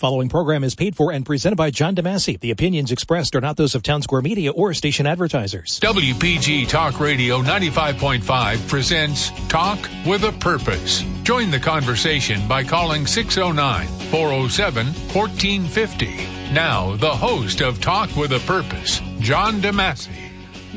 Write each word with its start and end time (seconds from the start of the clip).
following 0.00 0.30
program 0.30 0.64
is 0.64 0.74
paid 0.74 0.96
for 0.96 1.12
and 1.12 1.26
presented 1.26 1.56
by 1.56 1.70
John 1.70 1.94
DeMasi. 1.94 2.40
The 2.40 2.50
opinions 2.50 2.90
expressed 2.90 3.36
are 3.36 3.40
not 3.42 3.58
those 3.58 3.74
of 3.74 3.82
Town 3.82 4.00
Square 4.00 4.22
Media 4.22 4.50
or 4.50 4.72
station 4.72 5.06
advertisers. 5.06 5.78
WPG 5.80 6.66
Talk 6.66 6.98
Radio 6.98 7.42
95.5 7.42 8.66
presents 8.66 9.30
Talk 9.48 9.78
with 10.06 10.24
a 10.24 10.32
Purpose. 10.32 11.04
Join 11.22 11.50
the 11.50 11.60
conversation 11.60 12.48
by 12.48 12.64
calling 12.64 13.06
609 13.06 13.86
407 14.10 14.86
1450. 14.86 16.54
Now, 16.54 16.96
the 16.96 17.14
host 17.14 17.60
of 17.60 17.82
Talk 17.82 18.16
with 18.16 18.32
a 18.32 18.40
Purpose, 18.40 19.02
John 19.18 19.60
DeMasi. 19.60 20.30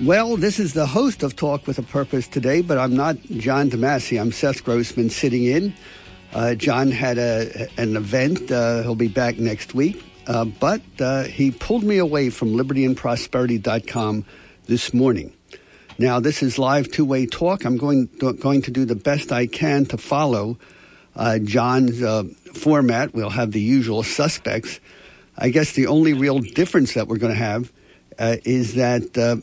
Well, 0.04 0.36
this 0.36 0.60
is 0.60 0.74
the 0.74 0.86
host 0.86 1.24
of 1.24 1.38
Talk 1.38 1.66
with 1.66 1.80
a 1.80 1.84
Purpose 1.84 2.28
today, 2.28 2.62
but 2.62 2.78
I'm 2.78 2.94
not 2.94 3.16
John 3.24 3.70
DeMasi. 3.70 4.20
I'm 4.20 4.34
Seth 4.34 4.66
Grossman 4.66 5.10
sitting 5.10 5.46
in. 5.46 5.74
Uh, 6.34 6.56
John 6.56 6.90
had 6.90 7.20
a, 7.20 7.70
an 7.78 7.96
event. 7.96 8.52
Uh, 8.52 8.82
he'll 8.82 8.96
be 8.96 9.08
back 9.08 9.38
next 9.38 9.76
week. 9.76 10.04
Uh, 10.26 10.46
but 10.46 10.82
uh, 11.00 11.24
he 11.24 11.52
pulled 11.52 11.84
me 11.84 11.98
away 11.98 12.30
from 12.30 12.54
libertyandprosperity.com 12.54 14.26
this 14.66 14.94
morning. 14.94 15.34
Now, 16.00 16.20
this 16.20 16.42
is 16.42 16.58
live 16.58 16.90
two 16.90 17.06
way 17.06 17.28
talk. 17.28 17.66
I'm 17.66 17.78
going, 17.78 18.08
going 18.18 18.64
to 18.64 18.72
do 18.72 18.86
the 18.86 18.96
best 18.96 19.32
I 19.32 19.46
can 19.46 19.86
to 19.88 19.98
follow 19.98 20.58
uh, 21.16 21.38
John's 21.38 22.02
uh, 22.02 22.24
format. 22.56 23.14
We'll 23.14 23.30
have 23.30 23.52
the 23.52 23.62
usual 23.62 24.02
suspects. 24.02 24.80
I 25.38 25.50
guess 25.50 25.74
the 25.74 25.88
only 25.88 26.14
real 26.14 26.40
difference 26.40 26.96
that 26.96 27.08
we're 27.08 27.18
going 27.18 27.34
to 27.34 27.40
have 27.40 27.72
is 28.18 28.76
that 28.76 29.42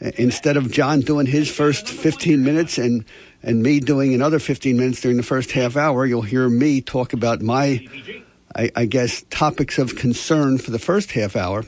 instead 0.00 0.56
of 0.56 0.70
John 0.70 1.00
doing 1.00 1.26
his 1.26 1.50
first 1.50 1.88
15 1.88 2.42
minutes 2.42 2.78
and 2.78 3.04
and 3.46 3.62
me 3.62 3.78
doing 3.78 4.12
another 4.12 4.40
15 4.40 4.76
minutes 4.76 5.00
during 5.00 5.16
the 5.16 5.22
first 5.22 5.52
half 5.52 5.76
hour, 5.76 6.04
you'll 6.04 6.22
hear 6.22 6.48
me 6.48 6.80
talk 6.80 7.12
about 7.12 7.40
my, 7.40 7.86
I, 8.56 8.72
I 8.74 8.86
guess, 8.86 9.24
topics 9.30 9.78
of 9.78 9.94
concern 9.94 10.58
for 10.58 10.72
the 10.72 10.80
first 10.80 11.12
half 11.12 11.36
hour. 11.36 11.64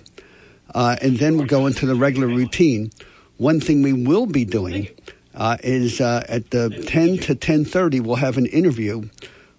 Uh, 0.74 0.96
and 1.00 1.18
then 1.18 1.38
we'll 1.38 1.46
go 1.46 1.66
into 1.68 1.86
the 1.86 1.94
regular 1.94 2.26
routine. 2.26 2.90
One 3.36 3.60
thing 3.60 3.82
we 3.82 3.92
will 3.92 4.26
be 4.26 4.44
doing 4.44 4.88
uh, 5.36 5.56
is 5.62 6.00
uh, 6.00 6.24
at 6.28 6.50
the 6.50 6.68
10 6.88 7.18
to 7.18 7.36
10.30, 7.36 8.00
we'll 8.00 8.16
have 8.16 8.38
an 8.38 8.46
interview 8.46 9.08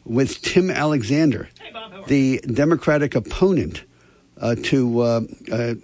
with 0.04 0.42
Tim 0.42 0.70
Alexander, 0.70 1.48
the 2.08 2.42
Democratic 2.42 3.16
opponent 3.16 3.84
uh, 4.42 4.56
to 4.64 5.00
uh, 5.00 5.22
uh, 5.54 5.76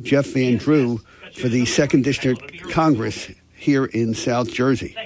Jeff 0.00 0.26
Van 0.28 0.56
Drew 0.56 1.02
for 1.34 1.50
the 1.50 1.64
2nd 1.64 2.02
District 2.02 2.70
Congress 2.70 3.30
here 3.54 3.84
in 3.84 4.14
South 4.14 4.50
Jersey. 4.50 4.96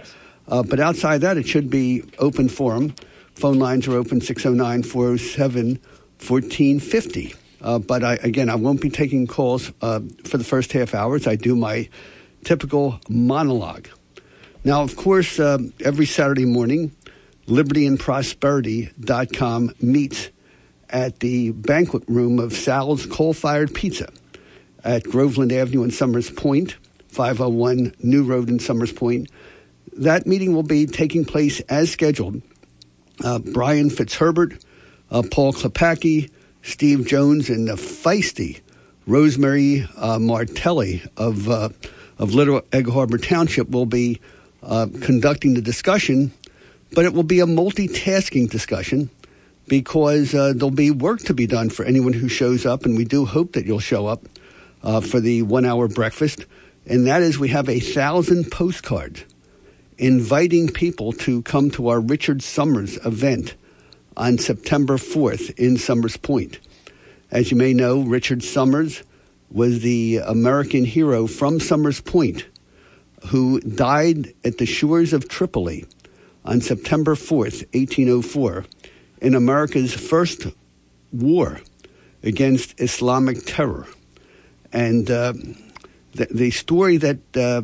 Uh, 0.49 0.63
but 0.63 0.81
outside 0.81 1.21
that, 1.23 1.37
it 1.37 1.47
should 1.47 1.71
be 1.71 2.05
open 2.19 2.49
forum. 2.49 2.95
Phone 3.35 3.59
lines 3.59 3.87
are 3.89 3.97
open 3.97 4.21
609 4.21 4.83
407 4.83 5.79
1450. 6.19 7.35
Uh, 7.61 7.79
but 7.79 8.03
I, 8.05 8.15
again, 8.17 8.49
I 8.49 8.55
won't 8.55 8.81
be 8.81 8.89
taking 8.91 9.27
calls 9.27 9.73
uh, 9.83 10.01
for 10.25 10.39
the 10.39 10.45
first 10.45 10.73
half 10.73 10.95
hours. 10.95 11.27
I 11.27 11.37
do 11.37 11.57
my 11.57 11.89
typical 12.45 13.01
monologue. 13.09 13.89
Now, 14.65 14.83
of 14.83 14.97
course, 14.97 15.39
uh, 15.39 15.59
every 15.85 16.07
Saturday 16.07 16.45
morning, 16.45 16.93
libertyandprosperity.com 17.47 19.75
meets 19.81 20.31
at 20.89 21.21
the 21.21 21.51
banquet 21.53 22.05
room 22.09 22.39
of 22.39 22.53
Sal's 22.53 23.07
Coal 23.07 23.35
Fired 23.35 23.75
Pizza 23.75 24.09
at 24.85 25.05
Groveland 25.05 25.53
Avenue 25.53 25.83
in 25.83 25.91
Somers 25.91 26.31
Point, 26.31 26.77
501 27.09 27.95
New 28.03 28.25
Road 28.25 28.49
in 28.49 28.59
Somers 28.59 28.93
Point 28.93 29.29
that 29.99 30.27
meeting 30.27 30.55
will 30.55 30.63
be 30.63 30.87
taking 30.87 31.25
place 31.25 31.61
as 31.61 31.91
scheduled. 31.91 32.43
Uh, 33.25 33.39
Brian 33.39 33.91
Fitzherbert, 33.91 34.63
uh, 35.11 35.23
Paul 35.31 35.53
Klepacki, 35.53 36.31
Steve 36.63 37.07
Jones, 37.07 37.49
and 37.49 37.69
the 37.69 37.75
feisty 37.75 38.61
Rosemary 39.07 39.89
uh, 39.97 40.19
Martelli 40.19 41.03
of 41.17 41.49
uh, 41.49 41.71
of 42.19 42.35
Little 42.35 42.63
Egg 42.73 42.89
Harbor 42.89 43.19
Township 43.19 43.71
will 43.71 43.87
be 43.87 44.21
uh, 44.63 44.87
conducting 45.01 45.55
the 45.55 45.63
discussion, 45.63 46.33
but 46.93 47.05
it 47.05 47.13
will 47.13 47.23
be 47.23 47.41
a 47.41 47.47
multitasking 47.47 48.51
discussion 48.51 49.11
because 49.69 50.35
uh, 50.35 50.53
there'll 50.55 50.71
be 50.71 50.91
work 50.91 51.21
to 51.21 51.35
be 51.35 51.47
done 51.47 51.71
for 51.71 51.85
anyone 51.85 52.13
who 52.13 52.29
shows 52.29 52.67
up, 52.67 52.85
and 52.85 52.97
we 52.97 53.05
do 53.05 53.25
hope 53.25 53.53
that 53.53 53.67
you'll 53.67 53.79
show 53.79 54.07
up 54.07 54.23
for 55.03 55.19
the 55.21 55.43
one-hour 55.43 55.89
breakfast. 55.89 56.47
And 56.87 57.07
that 57.09 57.21
is, 57.23 57.39
we 57.39 57.49
have 57.49 57.69
a 57.69 57.81
thousand 57.81 58.53
postcards 58.53 59.25
inviting 59.99 60.69
people 60.69 61.13
to 61.13 61.43
come 61.43 61.71
to 61.71 61.89
our 61.89 62.01
Richard 62.01 62.43
Somers 62.43 62.97
event 63.05 63.55
on 64.17 64.39
September 64.39 64.97
4th 64.97 65.59
in 65.59 65.77
Somers 65.77 66.17
Point. 66.17 66.59
As 67.31 67.51
you 67.51 67.57
may 67.57 67.73
know, 67.73 68.01
Richard 68.01 68.43
Somers 68.43 69.03
was 69.51 69.81
the 69.81 70.19
American 70.19 70.85
hero 70.85 71.27
from 71.27 71.61
Somers 71.61 72.01
Point 72.01 72.47
who 73.27 73.61
died 73.61 74.33
at 74.45 74.59
the 74.59 74.67
shores 74.67 75.13
of 75.13 75.29
Tripoli 75.29 75.85
on 76.45 76.61
September 76.61 77.15
4th, 77.15 77.65
1804, 77.75 78.65
in 79.21 79.35
America's 79.35 79.95
first 79.95 80.47
war 81.13 81.61
against 82.23 82.81
Islamic 82.81 83.45
terror. 83.45 83.87
And 84.73 85.11
uh, 85.11 85.33
the, 86.13 86.27
the, 86.31 86.51
story 86.51 86.97
that 86.99 87.19
uh, 87.37 87.63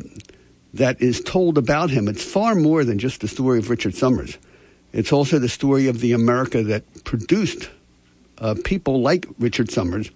that 0.73 1.01
is 1.01 1.21
told 1.21 1.57
about 1.57 1.89
him. 1.89 2.07
It's 2.07 2.23
far 2.23 2.55
more 2.55 2.83
than 2.83 2.99
just 2.99 3.21
the 3.21 3.27
story 3.27 3.59
of 3.59 3.69
Richard 3.69 3.95
Somers. 3.95 4.37
It's 4.91 5.11
also 5.11 5.39
the 5.39 5.49
story 5.49 5.87
of 5.87 5.99
the 5.99 6.13
America 6.13 6.63
that 6.63 7.03
produced 7.03 7.69
uh, 8.39 8.55
people 8.63 9.01
like 9.01 9.27
Richard 9.39 9.71
Somers 9.71 10.11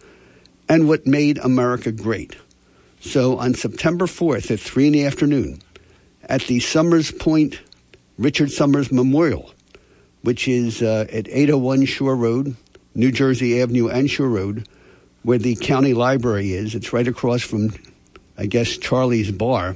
and 0.69 0.87
what 0.87 1.07
made 1.07 1.37
America 1.39 1.91
great. 1.91 2.35
So 2.99 3.37
on 3.37 3.53
September 3.53 4.05
4th 4.05 4.51
at 4.51 4.59
3 4.59 4.87
in 4.87 4.93
the 4.93 5.05
afternoon, 5.05 5.61
at 6.23 6.41
the 6.41 6.59
Somers 6.59 7.11
Point 7.11 7.59
Richard 8.17 8.51
Somers 8.51 8.91
Memorial, 8.91 9.53
which 10.23 10.47
is 10.47 10.81
uh, 10.81 11.05
at 11.11 11.27
801 11.27 11.85
Shore 11.85 12.15
Road, 12.15 12.55
New 12.95 13.11
Jersey 13.11 13.61
Avenue 13.61 13.87
and 13.87 14.09
Shore 14.09 14.27
Road, 14.27 14.67
where 15.23 15.37
the 15.37 15.55
county 15.55 15.93
library 15.93 16.53
is. 16.53 16.73
It's 16.75 16.91
right 16.91 17.07
across 17.07 17.41
from, 17.41 17.73
I 18.37 18.45
guess, 18.47 18.77
Charlie's 18.77 19.31
Bar. 19.31 19.75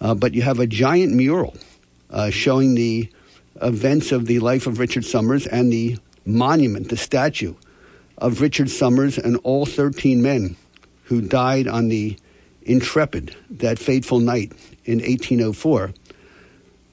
Uh, 0.00 0.14
but 0.14 0.34
you 0.34 0.42
have 0.42 0.58
a 0.58 0.66
giant 0.66 1.12
mural 1.12 1.56
uh, 2.10 2.30
showing 2.30 2.74
the 2.74 3.08
events 3.62 4.12
of 4.12 4.26
the 4.26 4.38
life 4.40 4.66
of 4.66 4.78
Richard 4.78 5.04
Somers 5.04 5.46
and 5.46 5.72
the 5.72 5.98
monument, 6.24 6.88
the 6.88 6.96
statue 6.96 7.54
of 8.18 8.40
Richard 8.40 8.70
Somers 8.70 9.18
and 9.18 9.38
all 9.42 9.66
13 9.66 10.22
men 10.22 10.56
who 11.04 11.20
died 11.20 11.68
on 11.68 11.88
the 11.88 12.16
Intrepid 12.62 13.36
that 13.48 13.78
fateful 13.78 14.18
night 14.18 14.52
in 14.84 14.98
1804. 14.98 15.92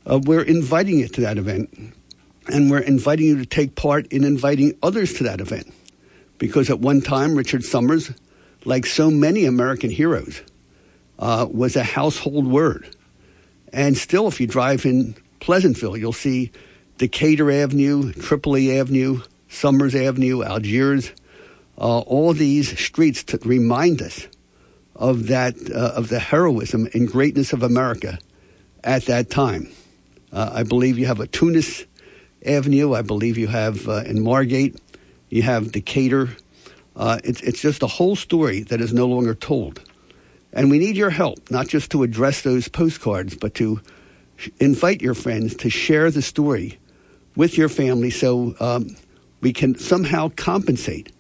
Uh, 0.05 0.19
we're 0.23 0.43
inviting 0.43 0.99
you 0.99 1.07
to 1.07 1.21
that 1.21 1.39
event, 1.39 1.95
and 2.47 2.69
we're 2.69 2.77
inviting 2.77 3.25
you 3.25 3.37
to 3.37 3.45
take 3.45 3.73
part 3.73 4.05
in 4.07 4.23
inviting 4.23 4.77
others 4.83 5.13
to 5.15 5.23
that 5.23 5.41
event. 5.41 5.73
Because 6.37 6.69
at 6.69 6.79
one 6.79 7.01
time, 7.01 7.33
Richard 7.33 7.63
Somers, 7.63 8.11
like 8.65 8.85
so 8.85 9.09
many 9.09 9.45
American 9.45 9.89
heroes, 9.89 10.43
uh, 11.17 11.47
was 11.49 11.75
a 11.75 11.83
household 11.83 12.45
word. 12.45 12.92
And 13.73 13.97
still, 13.97 14.28
if 14.28 14.39
you 14.39 14.45
drive 14.45 14.85
in 14.85 15.16
Pleasantville, 15.39 15.97
you'll 15.97 16.13
see 16.13 16.51
Decatur 17.00 17.51
Avenue, 17.51 18.13
Tripoli 18.13 18.79
Avenue, 18.79 19.22
Somers 19.50 19.95
Avenue, 19.95 20.44
Algiers, 20.44 21.11
uh, 21.78 22.00
all 22.00 22.33
these 22.33 22.79
streets 22.79 23.23
to 23.23 23.39
remind 23.44 24.01
us 24.01 24.28
of 24.95 25.28
that, 25.28 25.56
uh, 25.72 25.94
of 25.95 26.09
the 26.09 26.19
heroism 26.19 26.88
and 26.94 27.07
greatness 27.07 27.51
of 27.51 27.63
America 27.63 28.19
at 28.83 29.06
that 29.06 29.31
time. 29.31 29.67
Uh, 30.31 30.51
I 30.53 30.63
believe 30.63 31.00
you 31.00 31.07
have 31.07 31.19
a 31.19 31.28
Tunis 31.28 31.85
Avenue. 32.45 32.94
I 32.94 33.01
believe 33.01 33.39
you 33.39 33.47
have 33.47 33.89
uh, 33.89 34.03
in 34.06 34.23
Margate, 34.23 34.79
you 35.29 35.41
have 35.41 35.72
Decatur. 35.72 36.29
Uh, 36.95 37.19
it's, 37.23 37.42
it's 37.42 37.62
just 37.62 37.81
a 37.81 37.88
whole 37.88 38.15
story 38.15 38.62
that 38.62 38.81
is 38.81 38.94
no 38.94 39.07
longer 39.07 39.33
told. 39.33 39.81
And 40.53 40.69
we 40.69 40.77
need 40.77 40.95
your 40.95 41.09
help, 41.09 41.50
not 41.50 41.67
just 41.67 41.91
to 41.91 42.03
address 42.03 42.44
those 42.44 42.67
postcards, 42.67 43.35
but 43.35 43.55
to 43.55 43.81
invite 44.59 45.01
your 45.01 45.15
friends 45.15 45.55
to 45.57 45.69
share 45.69 46.11
the 46.11 46.21
story 46.21 46.77
with 47.35 47.57
your 47.57 47.69
family 47.69 48.11
so 48.11 48.55
um, 48.59 48.95
we 49.41 49.51
can 49.51 49.75
somehow 49.77 50.29
compensate 50.35 51.11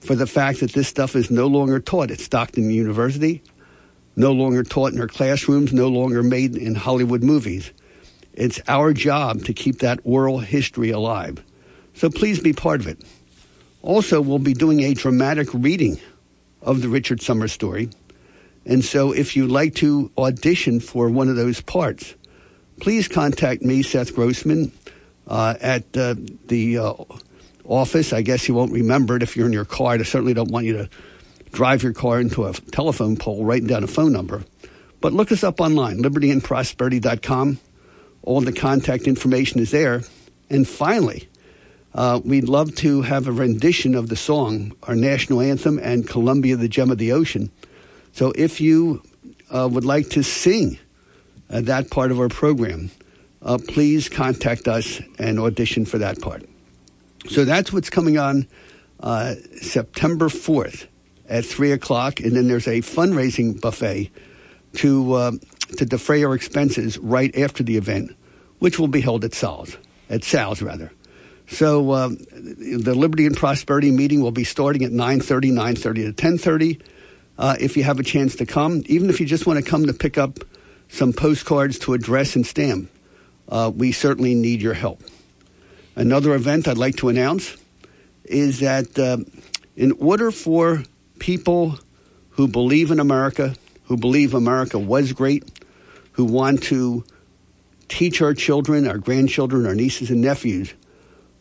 for 0.00 0.14
the 0.14 0.26
fact 0.26 0.60
that 0.60 0.72
this 0.72 0.86
stuff 0.86 1.16
is 1.16 1.30
no 1.30 1.46
longer 1.46 1.80
taught 1.80 2.10
at 2.10 2.20
Stockton 2.20 2.70
University, 2.70 3.42
no 4.16 4.32
longer 4.32 4.62
taught 4.62 4.92
in 4.92 5.00
our 5.00 5.08
classrooms, 5.08 5.72
no 5.72 5.88
longer 5.88 6.22
made 6.22 6.56
in 6.56 6.74
Hollywood 6.74 7.22
movies. 7.22 7.72
It's 8.34 8.60
our 8.68 8.92
job 8.92 9.44
to 9.44 9.54
keep 9.54 9.78
that 9.78 10.00
oral 10.04 10.40
history 10.40 10.90
alive. 10.90 11.42
So 11.94 12.10
please 12.10 12.40
be 12.40 12.52
part 12.52 12.80
of 12.80 12.86
it. 12.86 13.02
Also, 13.80 14.20
we'll 14.20 14.38
be 14.38 14.54
doing 14.54 14.80
a 14.80 14.92
dramatic 14.92 15.48
reading 15.54 15.98
of 16.60 16.82
the 16.82 16.88
Richard 16.88 17.22
Somers 17.22 17.52
story 17.52 17.88
and 18.66 18.84
so 18.84 19.12
if 19.12 19.36
you'd 19.36 19.50
like 19.50 19.74
to 19.76 20.10
audition 20.16 20.80
for 20.80 21.10
one 21.10 21.28
of 21.28 21.36
those 21.36 21.60
parts, 21.60 22.14
please 22.80 23.08
contact 23.08 23.62
me, 23.62 23.82
Seth 23.82 24.14
Grossman, 24.14 24.72
uh, 25.26 25.54
at 25.60 25.84
uh, 25.96 26.14
the 26.46 26.78
uh, 26.78 26.94
office. 27.64 28.12
I 28.12 28.22
guess 28.22 28.48
you 28.48 28.54
won't 28.54 28.72
remember 28.72 29.16
it 29.16 29.22
if 29.22 29.36
you're 29.36 29.46
in 29.46 29.52
your 29.52 29.64
car. 29.64 29.94
I 29.94 30.02
certainly 30.02 30.34
don't 30.34 30.50
want 30.50 30.66
you 30.66 30.74
to 30.74 30.90
drive 31.52 31.82
your 31.82 31.92
car 31.92 32.20
into 32.20 32.44
a 32.44 32.52
telephone 32.52 33.16
pole 33.16 33.44
writing 33.44 33.68
down 33.68 33.84
a 33.84 33.86
phone 33.86 34.12
number. 34.12 34.44
But 35.00 35.12
look 35.12 35.30
us 35.30 35.44
up 35.44 35.60
online, 35.60 36.02
libertyandprosperity.com. 36.02 37.58
All 38.22 38.40
the 38.40 38.52
contact 38.52 39.06
information 39.06 39.60
is 39.60 39.70
there. 39.70 40.02
And 40.48 40.66
finally, 40.66 41.28
uh, 41.94 42.20
we'd 42.24 42.48
love 42.48 42.74
to 42.76 43.02
have 43.02 43.28
a 43.28 43.32
rendition 43.32 43.94
of 43.94 44.08
the 44.08 44.16
song, 44.16 44.74
our 44.84 44.96
national 44.96 45.40
anthem, 45.40 45.78
and 45.78 46.08
Columbia, 46.08 46.56
the 46.56 46.68
Gem 46.68 46.90
of 46.90 46.98
the 46.98 47.12
Ocean. 47.12 47.50
So 48.14 48.32
if 48.36 48.60
you 48.60 49.02
uh, 49.50 49.68
would 49.70 49.84
like 49.84 50.10
to 50.10 50.22
sing 50.22 50.78
uh, 51.50 51.62
that 51.62 51.90
part 51.90 52.12
of 52.12 52.20
our 52.20 52.28
program, 52.28 52.92
uh, 53.42 53.58
please 53.58 54.08
contact 54.08 54.68
us 54.68 55.00
and 55.18 55.40
audition 55.40 55.84
for 55.84 55.98
that 55.98 56.20
part. 56.20 56.48
So 57.28 57.44
that's 57.44 57.72
what's 57.72 57.90
coming 57.90 58.16
on 58.16 58.46
uh, 59.00 59.34
September 59.60 60.28
4th 60.28 60.86
at 61.28 61.44
3 61.44 61.72
o'clock. 61.72 62.20
And 62.20 62.36
then 62.36 62.46
there's 62.46 62.68
a 62.68 62.82
fundraising 62.82 63.60
buffet 63.60 64.12
to, 64.74 65.12
uh, 65.14 65.32
to 65.78 65.84
defray 65.84 66.22
our 66.22 66.36
expenses 66.36 66.96
right 66.98 67.36
after 67.36 67.64
the 67.64 67.76
event, 67.76 68.14
which 68.60 68.78
will 68.78 68.86
be 68.86 69.00
held 69.00 69.24
at 69.24 69.34
Sal's, 69.34 69.76
at 70.08 70.22
Sal's 70.22 70.62
rather. 70.62 70.92
So 71.48 71.92
um, 71.92 72.18
the 72.30 72.94
Liberty 72.94 73.26
and 73.26 73.36
Prosperity 73.36 73.90
meeting 73.90 74.22
will 74.22 74.30
be 74.30 74.44
starting 74.44 74.84
at 74.84 74.92
9.30, 74.92 75.52
9.30 75.52 76.16
to 76.16 76.22
10.30. 76.22 76.80
Uh, 77.38 77.56
if 77.60 77.76
you 77.76 77.84
have 77.84 77.98
a 77.98 78.02
chance 78.02 78.36
to 78.36 78.46
come, 78.46 78.82
even 78.86 79.10
if 79.10 79.20
you 79.20 79.26
just 79.26 79.46
want 79.46 79.62
to 79.62 79.68
come 79.68 79.86
to 79.86 79.92
pick 79.92 80.18
up 80.18 80.38
some 80.88 81.12
postcards 81.12 81.78
to 81.80 81.94
address 81.94 82.36
and 82.36 82.46
stamp, 82.46 82.90
uh, 83.48 83.70
we 83.74 83.92
certainly 83.92 84.34
need 84.34 84.62
your 84.62 84.74
help. 84.74 85.02
Another 85.96 86.34
event 86.34 86.68
I'd 86.68 86.78
like 86.78 86.96
to 86.96 87.08
announce 87.08 87.56
is 88.24 88.60
that 88.60 88.98
uh, 88.98 89.18
in 89.76 89.92
order 89.92 90.30
for 90.30 90.82
people 91.18 91.78
who 92.30 92.48
believe 92.48 92.90
in 92.90 93.00
America, 93.00 93.54
who 93.84 93.96
believe 93.96 94.34
America 94.34 94.78
was 94.78 95.12
great, 95.12 95.44
who 96.12 96.24
want 96.24 96.62
to 96.64 97.04
teach 97.88 98.22
our 98.22 98.34
children, 98.34 98.86
our 98.86 98.98
grandchildren, 98.98 99.66
our 99.66 99.74
nieces 99.74 100.10
and 100.10 100.20
nephews 100.20 100.74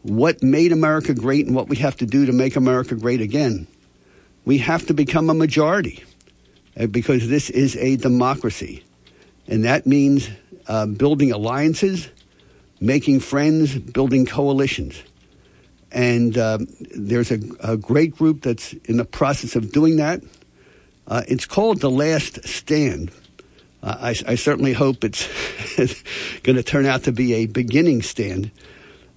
what 0.04 0.44
made 0.44 0.72
America 0.72 1.13
great 1.13 1.46
and 1.48 1.56
what 1.56 1.69
we 1.69 1.78
have 1.78 1.98
to 1.98 2.06
do 2.06 2.25
to 2.25 2.34
make 2.34 2.56
America 2.56 2.94
great 2.96 3.22
again, 3.22 3.66
we 4.45 4.57
have 4.60 4.86
to 4.88 4.94
become 4.94 5.30
a 5.30 5.34
majority 5.34 6.04
uh, 6.80 6.88
because 6.88 7.28
this 7.28 7.50
is 7.50 7.75
a 7.78 7.95
democracy. 7.98 8.84
And 9.48 9.63
that 9.66 9.86
means 9.86 10.30
uh, 10.68 10.86
building 10.86 11.31
alliances, 11.31 12.10
making 12.80 13.19
friends, 13.19 13.78
building 13.78 14.25
coalitions. 14.25 15.01
And 15.92 16.38
uh, 16.38 16.60
there's 16.95 17.31
a, 17.31 17.40
a, 17.60 17.78
great 17.78 18.16
group 18.16 18.42
that's 18.42 18.74
in 18.86 18.98
the 18.98 19.06
process 19.06 19.56
of 19.56 19.72
doing 19.72 19.98
that. 19.98 20.22
Uh, 21.06 21.22
it's 21.28 21.46
called 21.46 21.81
The 21.81 21.92
Last 21.92 22.44
Stand. 22.48 23.12
Uh, 23.84 23.98
I, 24.00 24.10
I, 24.28 24.36
certainly 24.36 24.74
hope 24.74 25.04
it's 25.04 25.28
going 26.44 26.56
to 26.56 26.63
turn 26.63 26.86
out 26.86 27.04
to 27.04 27.12
be 27.12 27.34
a 27.34 27.46
beginning 27.46 28.01
stand. 28.01 28.50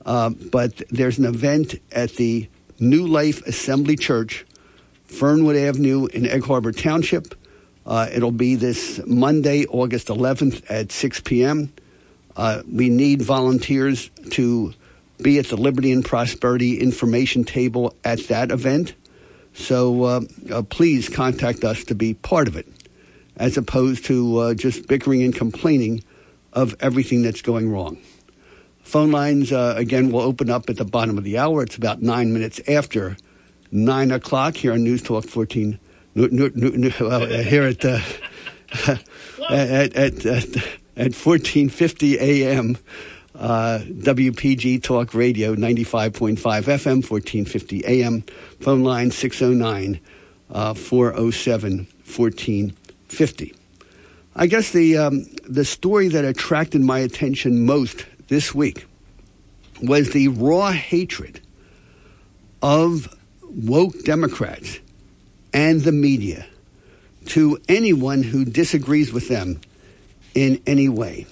Uh, 0.04 0.30
but 0.30 0.76
there's 0.90 1.18
an 1.18 1.24
event 1.24 1.76
at 1.92 2.10
the 2.12 2.48
New 2.78 3.06
Life 3.06 3.46
Assembly 3.46 3.96
Church, 3.96 4.44
Fernwood 5.16 5.56
Avenue 5.56 6.04
in 6.06 6.26
Egg 6.26 6.44
Harbor 6.44 6.72
Township. 6.72 7.34
Uh, 7.86 8.06
it'll 8.12 8.30
be 8.30 8.54
this 8.54 9.00
Monday, 9.06 9.64
August 9.64 10.08
11th 10.08 10.62
at 10.68 10.92
6 10.92 11.20
p.m. 11.22 11.72
Uh, 12.36 12.60
we 12.70 12.90
need 12.90 13.22
volunteers 13.22 14.10
to 14.32 14.74
be 15.22 15.38
at 15.38 15.46
the 15.46 15.56
Liberty 15.56 15.90
and 15.90 16.04
Prosperity 16.04 16.80
information 16.80 17.44
table 17.44 17.94
at 18.04 18.28
that 18.28 18.50
event. 18.50 18.92
So 19.54 20.04
uh, 20.04 20.20
uh, 20.52 20.62
please 20.64 21.08
contact 21.08 21.64
us 21.64 21.84
to 21.84 21.94
be 21.94 22.12
part 22.12 22.46
of 22.46 22.54
it, 22.54 22.66
as 23.38 23.56
opposed 23.56 24.04
to 24.06 24.38
uh, 24.38 24.54
just 24.54 24.86
bickering 24.86 25.22
and 25.22 25.34
complaining 25.34 26.04
of 26.52 26.74
everything 26.80 27.22
that's 27.22 27.40
going 27.40 27.70
wrong. 27.70 27.96
Phone 28.82 29.12
lines, 29.12 29.50
uh, 29.50 29.76
again, 29.78 30.12
will 30.12 30.20
open 30.20 30.50
up 30.50 30.68
at 30.68 30.76
the 30.76 30.84
bottom 30.84 31.16
of 31.16 31.24
the 31.24 31.38
hour. 31.38 31.62
It's 31.62 31.76
about 31.76 32.02
nine 32.02 32.34
minutes 32.34 32.60
after 32.68 33.16
9 33.84 34.10
o'clock 34.10 34.56
here 34.56 34.72
on 34.72 34.82
News 34.82 35.02
Talk 35.02 35.24
14 35.24 35.78
well, 36.16 37.26
here 37.26 37.64
at, 37.64 37.84
uh, 37.84 38.00
at, 39.50 39.94
at, 39.94 40.26
at, 40.26 40.56
at 40.96 41.12
1450 41.14 42.18
AM, 42.18 42.78
uh, 43.34 43.80
WPG 43.84 44.82
Talk 44.82 45.12
Radio, 45.12 45.54
95.5 45.54 46.38
FM, 46.38 47.08
1450 47.08 47.84
AM, 47.84 48.22
phone 48.60 48.82
line 48.82 49.10
609 49.10 50.00
uh, 50.50 50.72
407 50.72 51.86
1450. 52.06 53.54
I 54.36 54.46
guess 54.46 54.70
the, 54.70 54.96
um, 54.96 55.26
the 55.46 55.64
story 55.64 56.08
that 56.08 56.24
attracted 56.24 56.80
my 56.80 57.00
attention 57.00 57.66
most 57.66 58.06
this 58.28 58.54
week 58.54 58.86
was 59.82 60.10
the 60.10 60.28
raw 60.28 60.72
hatred 60.72 61.40
of 62.62 63.15
woke 63.50 64.04
Democrats 64.04 64.80
and 65.52 65.80
the 65.80 65.92
media 65.92 66.46
to 67.26 67.58
anyone 67.68 68.22
who 68.22 68.44
disagrees 68.44 69.12
with 69.12 69.28
them 69.28 69.60
in 70.34 70.60
any 70.66 70.88
way. 70.88 71.26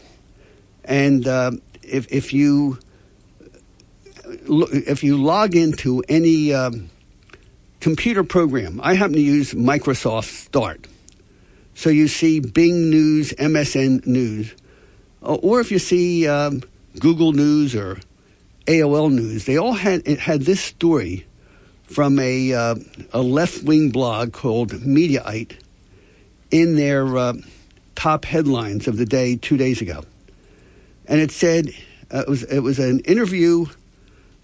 And 0.84 1.26
uh, 1.26 1.52
if, 1.82 2.10
if 2.12 2.32
you 2.32 2.78
if 4.46 5.04
you 5.04 5.22
log 5.22 5.54
into 5.54 6.02
any 6.08 6.52
um, 6.52 6.90
computer 7.80 8.24
program, 8.24 8.80
I 8.82 8.94
happen 8.94 9.14
to 9.14 9.20
use 9.20 9.52
Microsoft 9.52 10.24
Start. 10.24 10.86
So 11.74 11.90
you 11.90 12.08
see 12.08 12.40
Bing 12.40 12.90
News, 12.90 13.32
MSN 13.32 14.06
News, 14.06 14.54
or 15.20 15.60
if 15.60 15.70
you 15.70 15.78
see 15.78 16.28
um, 16.28 16.62
Google 16.98 17.32
News 17.32 17.74
or 17.74 17.98
AOL 18.66 19.12
News, 19.12 19.44
they 19.44 19.58
all 19.58 19.72
had 19.72 20.06
had 20.06 20.42
this 20.42 20.60
story 20.60 21.26
from 21.84 22.18
a, 22.18 22.52
uh, 22.52 22.74
a 23.12 23.22
left 23.22 23.62
wing 23.62 23.90
blog 23.90 24.32
called 24.32 24.70
Mediaite 24.72 25.56
in 26.50 26.76
their 26.76 27.16
uh, 27.16 27.34
top 27.94 28.24
headlines 28.24 28.88
of 28.88 28.96
the 28.96 29.06
day 29.06 29.36
two 29.36 29.56
days 29.56 29.80
ago. 29.80 30.04
And 31.06 31.20
it 31.20 31.30
said 31.30 31.70
uh, 32.12 32.20
it, 32.20 32.28
was, 32.28 32.42
it 32.44 32.60
was 32.60 32.78
an 32.78 33.00
interview 33.00 33.66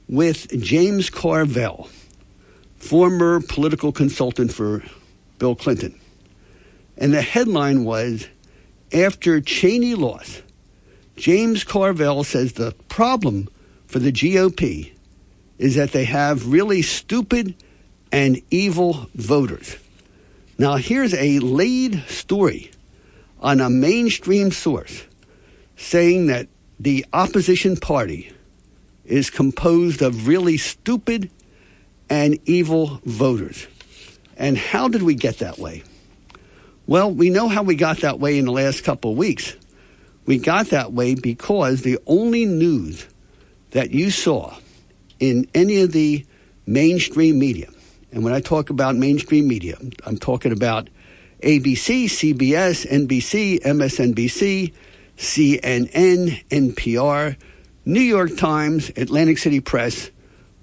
with 0.09 0.49
James 0.61 1.09
Carville, 1.09 1.89
former 2.77 3.41
political 3.41 3.93
consultant 3.93 4.53
for 4.53 4.83
Bill 5.39 5.55
Clinton. 5.55 5.99
And 6.97 7.15
the 7.15 7.23
headline 7.23 7.85
was 7.85 8.29
After 8.93 9.41
Cheney 9.41 9.95
lost, 9.95 10.43
James 11.17 11.65
Carville 11.65 12.25
says 12.25 12.55
the 12.55 12.75
problem 12.89 13.49
for 13.87 13.99
the 13.99 14.13
GOP 14.13 14.93
is 15.61 15.75
that 15.75 15.93
they 15.93 16.05
have 16.07 16.47
really 16.51 16.81
stupid 16.81 17.55
and 18.11 18.41
evil 18.51 19.07
voters. 19.15 19.77
Now, 20.57 20.77
here's 20.77 21.13
a 21.13 21.39
lead 21.39 22.03
story 22.09 22.71
on 23.41 23.61
a 23.61 23.69
mainstream 23.69 24.53
source 24.53 25.05
saying 25.77 26.29
that 26.29 26.49
the 26.79 27.05
opposition 27.13 27.77
party 27.77 28.33
is 29.05 29.29
composed 29.29 30.01
of 30.01 30.27
really 30.27 30.57
stupid 30.57 31.31
and 32.09 32.39
evil 32.47 32.99
voters. 33.05 33.67
And 34.39 34.57
how 34.57 34.89
did 34.89 35.03
we 35.03 35.15
get 35.15 35.41
that 35.41 35.59
way? 35.59 35.83
Well, 36.87 37.13
we 37.13 37.29
know 37.29 37.49
how 37.49 37.65
we 37.65 37.75
got 37.75 37.99
that 37.99 38.19
way 38.19 38.39
in 38.39 38.47
the 38.47 38.53
last 38.53 38.83
couple 38.83 39.11
of 39.11 39.19
weeks. 39.19 39.55
We 40.25 40.39
got 40.39 40.69
that 40.69 40.95
way 40.95 41.17
because 41.17 41.83
the 41.83 41.99
only 42.07 42.47
news 42.47 43.07
that 43.73 43.91
you 43.91 44.11
saw 44.11 44.57
in 45.21 45.49
any 45.55 45.83
of 45.83 45.93
the 45.93 46.27
mainstream 46.67 47.39
media, 47.39 47.69
and 48.11 48.25
when 48.25 48.33
I 48.33 48.41
talk 48.41 48.71
about 48.71 48.97
mainstream 48.97 49.47
media, 49.47 49.77
I'm 50.05 50.19
talking 50.19 50.51
about 50.51 50.89
ABC, 51.43 52.05
CBS, 52.05 52.87
NBC, 52.87 53.61
MSNBC, 53.61 54.73
CNN, 55.17 56.45
NPR, 56.49 57.37
New 57.85 58.01
York 58.01 58.37
Times, 58.37 58.91
Atlantic 58.97 59.39
City 59.39 59.61
Press, 59.61 60.11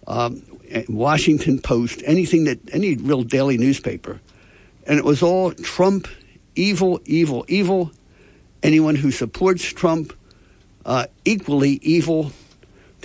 um, 0.07 0.41
Washington 0.89 1.59
Post, 1.59 2.01
anything 2.05 2.45
that, 2.45 2.59
any 2.73 2.95
real 2.95 3.23
daily 3.23 3.57
newspaper. 3.57 4.19
And 4.85 4.97
it 4.97 5.05
was 5.05 5.23
all 5.23 5.51
Trump, 5.53 6.07
evil, 6.55 6.99
evil, 7.05 7.45
evil. 7.47 7.91
Anyone 8.63 8.95
who 8.95 9.11
supports 9.11 9.63
Trump, 9.63 10.13
uh, 10.85 11.05
equally 11.25 11.79
evil 11.81 12.31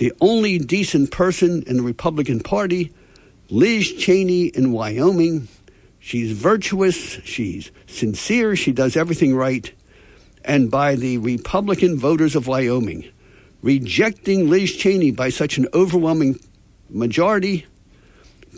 the 0.03 0.11
only 0.19 0.59
decent 0.59 1.11
person 1.11 1.63
in 1.65 1.77
the 1.77 1.81
Republican 1.81 2.41
Party, 2.41 2.91
Liz 3.49 3.89
Cheney 3.93 4.47
in 4.47 4.73
Wyoming. 4.73 5.47
She's 6.01 6.33
virtuous, 6.33 6.97
she's 7.23 7.71
sincere, 7.87 8.57
she 8.57 8.73
does 8.73 8.97
everything 8.97 9.33
right. 9.33 9.71
And 10.43 10.69
by 10.69 10.95
the 10.95 11.19
Republican 11.19 11.97
voters 11.97 12.35
of 12.35 12.47
Wyoming, 12.47 13.09
rejecting 13.61 14.49
Liz 14.49 14.75
Cheney 14.75 15.11
by 15.11 15.29
such 15.29 15.57
an 15.57 15.69
overwhelming 15.73 16.37
majority 16.89 17.65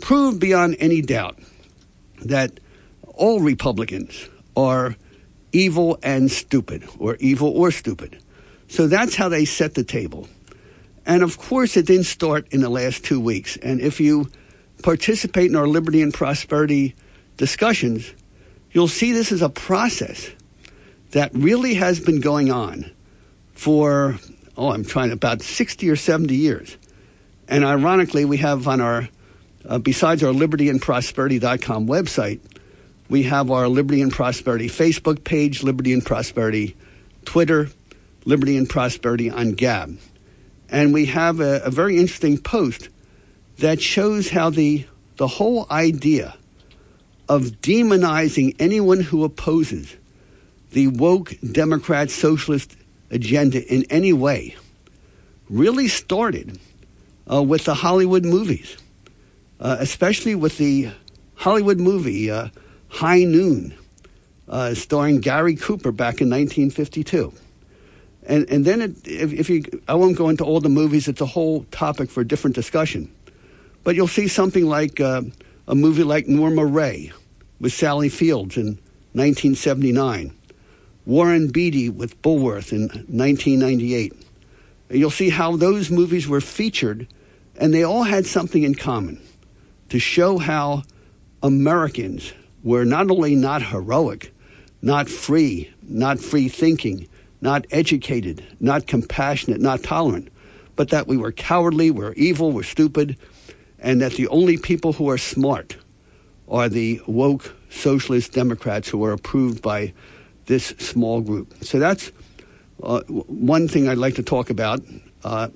proved 0.00 0.40
beyond 0.40 0.74
any 0.80 1.00
doubt 1.00 1.38
that 2.24 2.58
all 3.14 3.38
Republicans 3.38 4.28
are 4.56 4.96
evil 5.52 5.96
and 6.02 6.28
stupid, 6.28 6.88
or 6.98 7.14
evil 7.20 7.50
or 7.50 7.70
stupid. 7.70 8.18
So 8.66 8.88
that's 8.88 9.14
how 9.14 9.28
they 9.28 9.44
set 9.44 9.74
the 9.74 9.84
table. 9.84 10.26
And 11.06 11.22
of 11.22 11.38
course, 11.38 11.76
it 11.76 11.86
didn't 11.86 12.04
start 12.04 12.48
in 12.50 12.60
the 12.60 12.68
last 12.68 13.04
two 13.04 13.20
weeks. 13.20 13.56
And 13.58 13.80
if 13.80 14.00
you 14.00 14.28
participate 14.82 15.48
in 15.48 15.56
our 15.56 15.68
liberty 15.68 16.02
and 16.02 16.12
prosperity 16.12 16.96
discussions, 17.36 18.12
you'll 18.72 18.88
see 18.88 19.12
this 19.12 19.30
is 19.30 19.40
a 19.40 19.48
process 19.48 20.30
that 21.12 21.32
really 21.32 21.74
has 21.74 22.00
been 22.00 22.20
going 22.20 22.50
on 22.50 22.90
for, 23.54 24.18
oh, 24.56 24.70
I'm 24.70 24.84
trying 24.84 25.12
about 25.12 25.42
60 25.42 25.88
or 25.88 25.96
70 25.96 26.34
years. 26.34 26.76
And 27.48 27.64
ironically, 27.64 28.24
we 28.24 28.38
have 28.38 28.66
on 28.66 28.80
our, 28.80 29.08
uh, 29.66 29.78
besides 29.78 30.24
our 30.24 30.32
libertyandprosperity.com 30.32 31.86
website, 31.86 32.40
we 33.08 33.22
have 33.22 33.52
our 33.52 33.68
Liberty 33.68 34.02
and 34.02 34.10
Prosperity 34.10 34.68
Facebook 34.68 35.22
page, 35.22 35.62
Liberty 35.62 35.92
and 35.92 36.04
Prosperity 36.04 36.76
Twitter, 37.24 37.68
Liberty 38.24 38.56
and 38.56 38.68
Prosperity 38.68 39.30
on 39.30 39.52
Gab. 39.52 39.96
And 40.68 40.92
we 40.92 41.06
have 41.06 41.40
a, 41.40 41.60
a 41.62 41.70
very 41.70 41.96
interesting 41.96 42.38
post 42.38 42.88
that 43.58 43.80
shows 43.80 44.30
how 44.30 44.50
the, 44.50 44.86
the 45.16 45.26
whole 45.26 45.66
idea 45.70 46.36
of 47.28 47.60
demonizing 47.60 48.54
anyone 48.58 49.00
who 49.00 49.24
opposes 49.24 49.96
the 50.72 50.88
woke 50.88 51.34
Democrat 51.52 52.10
socialist 52.10 52.76
agenda 53.10 53.62
in 53.72 53.84
any 53.90 54.12
way 54.12 54.56
really 55.48 55.88
started 55.88 56.58
uh, 57.30 57.42
with 57.42 57.64
the 57.64 57.74
Hollywood 57.74 58.24
movies, 58.24 58.76
uh, 59.60 59.76
especially 59.78 60.34
with 60.34 60.58
the 60.58 60.90
Hollywood 61.34 61.78
movie 61.78 62.30
uh, 62.30 62.48
High 62.88 63.24
Noon, 63.24 63.74
uh, 64.48 64.74
starring 64.74 65.20
Gary 65.20 65.56
Cooper 65.56 65.92
back 65.92 66.20
in 66.20 66.30
1952. 66.30 67.32
And, 68.26 68.48
and 68.50 68.64
then, 68.64 68.82
it, 68.82 69.06
if, 69.06 69.32
if 69.32 69.48
you, 69.48 69.64
I 69.86 69.94
won't 69.94 70.16
go 70.16 70.28
into 70.28 70.44
all 70.44 70.60
the 70.60 70.68
movies, 70.68 71.06
it's 71.08 71.20
a 71.20 71.26
whole 71.26 71.64
topic 71.70 72.10
for 72.10 72.20
a 72.20 72.26
different 72.26 72.56
discussion. 72.56 73.12
But 73.84 73.94
you'll 73.94 74.08
see 74.08 74.26
something 74.26 74.66
like 74.66 75.00
uh, 75.00 75.22
a 75.68 75.74
movie 75.74 76.02
like 76.02 76.26
Norma 76.26 76.66
Rae 76.66 77.12
with 77.60 77.72
Sally 77.72 78.08
Fields 78.08 78.56
in 78.56 78.78
1979, 79.12 80.34
Warren 81.06 81.48
Beatty 81.48 81.88
with 81.88 82.20
Bulworth 82.20 82.72
in 82.72 82.88
1998. 82.88 84.12
And 84.88 84.98
you'll 84.98 85.10
see 85.10 85.30
how 85.30 85.56
those 85.56 85.90
movies 85.90 86.26
were 86.26 86.40
featured, 86.40 87.06
and 87.56 87.72
they 87.72 87.84
all 87.84 88.02
had 88.02 88.26
something 88.26 88.64
in 88.64 88.74
common 88.74 89.20
to 89.88 90.00
show 90.00 90.38
how 90.38 90.82
Americans 91.42 92.32
were 92.64 92.84
not 92.84 93.08
only 93.08 93.36
not 93.36 93.62
heroic, 93.62 94.32
not 94.82 95.08
free, 95.08 95.72
not 95.82 96.18
free 96.18 96.48
thinking, 96.48 97.08
not 97.46 97.64
educated, 97.70 98.42
not 98.58 98.88
compassionate, 98.88 99.60
not 99.60 99.80
tolerant, 99.80 100.28
but 100.74 100.88
that 100.88 101.06
we 101.06 101.16
were 101.16 101.30
cowardly, 101.30 101.92
we're 101.92 102.12
evil, 102.14 102.50
we're 102.50 102.64
stupid, 102.64 103.16
and 103.78 104.00
that 104.00 104.14
the 104.14 104.26
only 104.26 104.58
people 104.58 104.92
who 104.92 105.08
are 105.08 105.16
smart 105.16 105.76
are 106.48 106.68
the 106.68 107.00
woke 107.06 107.54
socialist 107.70 108.32
Democrats 108.32 108.88
who 108.88 109.04
are 109.04 109.12
approved 109.12 109.62
by 109.62 109.94
this 110.46 110.74
small 110.78 111.20
group. 111.20 111.54
So 111.62 111.78
that's 111.78 112.10
uh, 112.82 113.02
one 113.52 113.68
thing 113.68 113.88
I'd 113.88 113.96
like 113.96 114.16
to 114.16 114.24
talk 114.24 114.50
about 114.50 114.80
uh, 115.22 115.48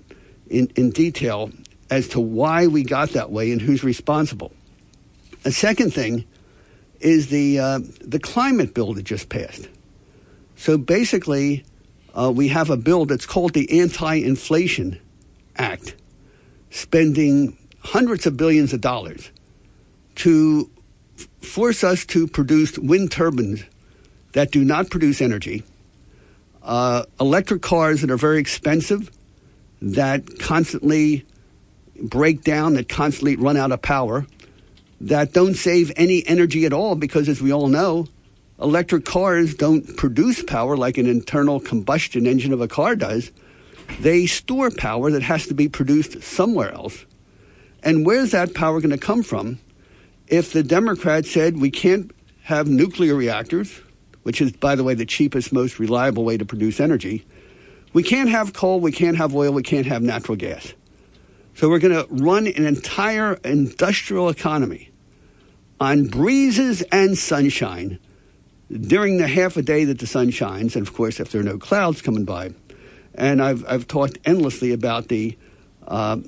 in, 0.48 0.70
in 0.76 0.90
detail 0.90 1.50
as 1.90 2.06
to 2.10 2.20
why 2.20 2.68
we 2.68 2.84
got 2.84 3.10
that 3.10 3.32
way 3.32 3.50
and 3.50 3.60
who's 3.60 3.82
responsible. 3.82 4.52
A 5.44 5.50
second 5.50 5.92
thing 5.92 6.24
is 7.00 7.30
the, 7.30 7.58
uh, 7.58 7.80
the 8.00 8.20
climate 8.20 8.74
bill 8.74 8.94
that 8.94 9.02
just 9.02 9.28
passed. 9.28 9.68
So 10.54 10.78
basically, 10.78 11.64
uh, 12.14 12.32
we 12.34 12.48
have 12.48 12.70
a 12.70 12.76
bill 12.76 13.04
that's 13.06 13.26
called 13.26 13.54
the 13.54 13.80
Anti 13.80 14.14
Inflation 14.16 15.00
Act, 15.56 15.94
spending 16.70 17.56
hundreds 17.80 18.26
of 18.26 18.36
billions 18.36 18.72
of 18.72 18.80
dollars 18.80 19.30
to 20.16 20.70
f- 21.18 21.28
force 21.40 21.82
us 21.82 22.04
to 22.06 22.26
produce 22.26 22.78
wind 22.78 23.10
turbines 23.10 23.64
that 24.32 24.50
do 24.50 24.64
not 24.64 24.90
produce 24.90 25.20
energy, 25.20 25.62
uh, 26.62 27.04
electric 27.18 27.62
cars 27.62 28.00
that 28.02 28.10
are 28.10 28.16
very 28.16 28.38
expensive, 28.38 29.10
that 29.82 30.38
constantly 30.38 31.24
break 32.02 32.42
down, 32.42 32.74
that 32.74 32.88
constantly 32.88 33.36
run 33.36 33.56
out 33.56 33.72
of 33.72 33.80
power, 33.82 34.26
that 35.00 35.32
don't 35.32 35.54
save 35.54 35.92
any 35.96 36.26
energy 36.26 36.66
at 36.66 36.72
all 36.72 36.94
because, 36.94 37.28
as 37.28 37.40
we 37.40 37.52
all 37.52 37.68
know, 37.68 38.06
electric 38.60 39.04
cars 39.04 39.54
don't 39.54 39.96
produce 39.96 40.42
power 40.42 40.76
like 40.76 40.98
an 40.98 41.06
internal 41.06 41.60
combustion 41.60 42.26
engine 42.26 42.52
of 42.52 42.60
a 42.60 42.68
car 42.68 42.94
does. 42.94 43.30
They 44.00 44.26
store 44.26 44.70
power 44.70 45.10
that 45.10 45.22
has 45.22 45.46
to 45.46 45.54
be 45.54 45.68
produced 45.68 46.22
somewhere 46.22 46.72
else. 46.72 47.04
And 47.82 48.04
where's 48.04 48.32
that 48.32 48.54
power 48.54 48.80
going 48.80 48.90
to 48.90 48.98
come 48.98 49.22
from 49.22 49.58
if 50.28 50.52
the 50.52 50.62
Democrats 50.62 51.30
said 51.30 51.58
we 51.58 51.70
can't 51.70 52.12
have 52.42 52.68
nuclear 52.68 53.14
reactors, 53.14 53.80
which 54.22 54.40
is, 54.40 54.52
by 54.52 54.74
the 54.74 54.84
way, 54.84 54.94
the 54.94 55.06
cheapest, 55.06 55.52
most 55.52 55.78
reliable 55.78 56.24
way 56.24 56.36
to 56.36 56.44
produce 56.44 56.78
energy? 56.78 57.24
We 57.92 58.02
can't 58.02 58.28
have 58.28 58.52
coal, 58.52 58.80
we 58.80 58.92
can't 58.92 59.16
have 59.16 59.34
oil, 59.34 59.52
we 59.52 59.62
can't 59.62 59.86
have 59.86 60.02
natural 60.02 60.36
gas. 60.36 60.74
So 61.54 61.68
we're 61.68 61.80
going 61.80 61.94
to 61.94 62.06
run 62.10 62.46
an 62.46 62.64
entire 62.64 63.34
industrial 63.44 64.28
economy 64.28 64.90
on 65.80 66.06
breezes 66.06 66.82
and 66.92 67.18
sunshine 67.18 67.98
during 68.70 69.18
the 69.18 69.26
half 69.26 69.56
a 69.56 69.62
day 69.62 69.84
that 69.84 69.98
the 69.98 70.06
sun 70.06 70.30
shines, 70.30 70.76
and 70.76 70.86
of 70.86 70.94
course, 70.94 71.20
if 71.20 71.30
there 71.32 71.40
are 71.40 71.44
no 71.44 71.58
clouds 71.58 72.02
coming 72.02 72.24
by. 72.24 72.54
And 73.14 73.42
I've, 73.42 73.64
I've 73.68 73.88
talked 73.88 74.18
endlessly 74.24 74.72
about 74.72 75.08
the 75.08 75.36
uh, 75.86 76.18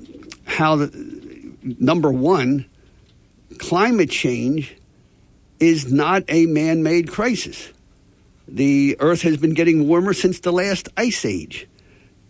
how 0.45 0.75
the 0.75 1.53
number 1.63 2.11
one, 2.11 2.65
climate 3.57 4.09
change 4.09 4.75
is 5.59 5.91
not 5.91 6.23
a 6.27 6.45
man 6.45 6.83
made 6.83 7.09
crisis. 7.09 7.71
The 8.47 8.97
Earth 8.99 9.21
has 9.21 9.37
been 9.37 9.53
getting 9.53 9.87
warmer 9.87 10.13
since 10.13 10.39
the 10.39 10.51
last 10.51 10.89
ice 10.97 11.23
age. 11.23 11.67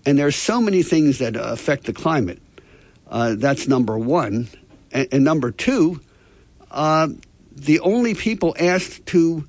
And 0.05 0.19
there 0.19 0.27
are 0.27 0.31
so 0.31 0.61
many 0.61 0.83
things 0.83 1.17
that 1.19 1.35
affect 1.35 1.85
the 1.85 1.93
climate. 1.93 2.39
Uh, 3.07 3.35
that's 3.37 3.67
number 3.67 3.97
one. 3.97 4.47
And, 4.91 5.07
and 5.11 5.23
number 5.23 5.51
two, 5.51 6.01
uh, 6.69 7.07
the 7.51 7.79
only 7.79 8.13
people 8.13 8.55
asked 8.59 9.05
to 9.07 9.47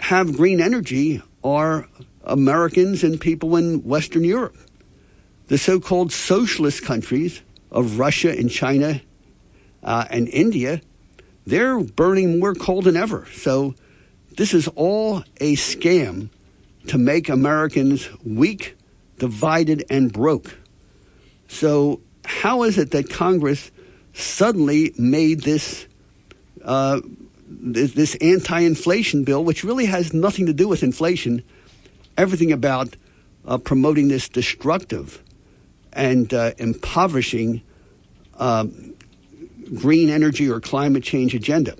have 0.00 0.36
green 0.36 0.60
energy 0.60 1.22
are 1.42 1.88
Americans 2.24 3.02
and 3.02 3.20
people 3.20 3.56
in 3.56 3.84
Western 3.84 4.24
Europe. 4.24 4.56
The 5.48 5.58
so 5.58 5.80
called 5.80 6.12
socialist 6.12 6.84
countries 6.84 7.42
of 7.70 7.98
Russia 7.98 8.30
and 8.30 8.50
China 8.50 9.00
uh, 9.82 10.04
and 10.10 10.28
India, 10.28 10.80
they're 11.46 11.80
burning 11.80 12.38
more 12.38 12.54
coal 12.54 12.82
than 12.82 12.96
ever. 12.96 13.26
So 13.32 13.74
this 14.36 14.54
is 14.54 14.68
all 14.76 15.24
a 15.38 15.56
scam 15.56 16.30
to 16.88 16.98
make 16.98 17.28
Americans 17.28 18.08
weak, 18.24 18.76
divided, 19.18 19.84
and 19.90 20.12
broke. 20.12 20.56
So, 21.48 22.00
how 22.24 22.62
is 22.62 22.76
it 22.78 22.90
that 22.90 23.10
Congress 23.10 23.70
suddenly 24.12 24.92
made 24.98 25.42
this 25.42 25.86
uh, 26.64 27.00
this, 27.48 27.92
this 27.92 28.14
anti-inflation 28.16 29.24
bill, 29.24 29.42
which 29.42 29.64
really 29.64 29.86
has 29.86 30.12
nothing 30.12 30.46
to 30.46 30.52
do 30.52 30.68
with 30.68 30.82
inflation, 30.82 31.42
everything 32.16 32.52
about 32.52 32.96
uh, 33.46 33.58
promoting 33.58 34.08
this 34.08 34.28
destructive 34.28 35.22
and 35.92 36.32
uh, 36.34 36.52
impoverishing 36.58 37.62
um, 38.38 38.94
green 39.74 40.10
energy 40.10 40.48
or 40.48 40.60
climate 40.60 41.02
change 41.02 41.34
agenda. 41.34 41.74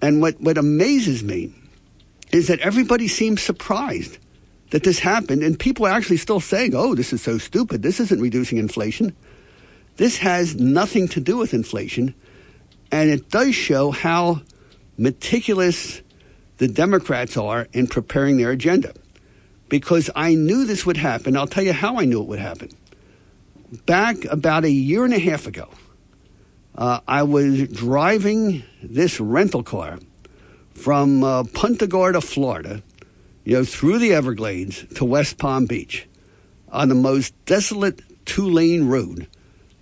And 0.00 0.20
what, 0.20 0.40
what 0.40 0.58
amazes 0.58 1.24
me 1.24 1.52
is 2.30 2.46
that 2.48 2.60
everybody 2.60 3.08
seems 3.08 3.42
surprised 3.42 4.18
that 4.70 4.84
this 4.84 4.98
happened, 4.98 5.42
and 5.42 5.58
people 5.58 5.86
are 5.86 5.92
actually 5.92 6.18
still 6.18 6.40
saying, 6.40 6.74
oh, 6.74 6.94
this 6.94 7.12
is 7.12 7.22
so 7.22 7.38
stupid. 7.38 7.82
This 7.82 8.00
isn't 8.00 8.20
reducing 8.20 8.58
inflation. 8.58 9.16
This 9.96 10.18
has 10.18 10.54
nothing 10.56 11.08
to 11.08 11.20
do 11.20 11.38
with 11.38 11.54
inflation, 11.54 12.14
and 12.92 13.10
it 13.10 13.30
does 13.30 13.54
show 13.54 13.90
how 13.90 14.42
meticulous 14.98 16.02
the 16.58 16.68
Democrats 16.68 17.36
are 17.36 17.68
in 17.72 17.86
preparing 17.86 18.36
their 18.36 18.50
agenda. 18.50 18.92
Because 19.68 20.10
I 20.16 20.34
knew 20.34 20.64
this 20.64 20.84
would 20.84 20.96
happen. 20.96 21.36
I'll 21.36 21.46
tell 21.46 21.64
you 21.64 21.72
how 21.72 21.98
I 21.98 22.04
knew 22.04 22.20
it 22.20 22.28
would 22.28 22.38
happen. 22.38 22.70
Back 23.86 24.24
about 24.24 24.64
a 24.64 24.70
year 24.70 25.04
and 25.04 25.14
a 25.14 25.18
half 25.18 25.46
ago, 25.46 25.68
uh, 26.74 27.00
I 27.06 27.22
was 27.22 27.68
driving 27.68 28.64
this 28.82 29.20
rental 29.20 29.62
car 29.62 29.98
from 30.72 31.22
uh, 31.22 31.44
Punta 31.44 31.86
Gorda, 31.86 32.20
Florida, 32.20 32.82
you 33.44 33.54
know, 33.54 33.64
through 33.64 33.98
the 33.98 34.14
Everglades 34.14 34.84
to 34.94 35.04
West 35.04 35.38
Palm 35.38 35.66
Beach 35.66 36.08
on 36.70 36.88
the 36.88 36.94
most 36.94 37.34
desolate 37.44 38.00
two 38.24 38.48
lane 38.48 38.88
road 38.88 39.26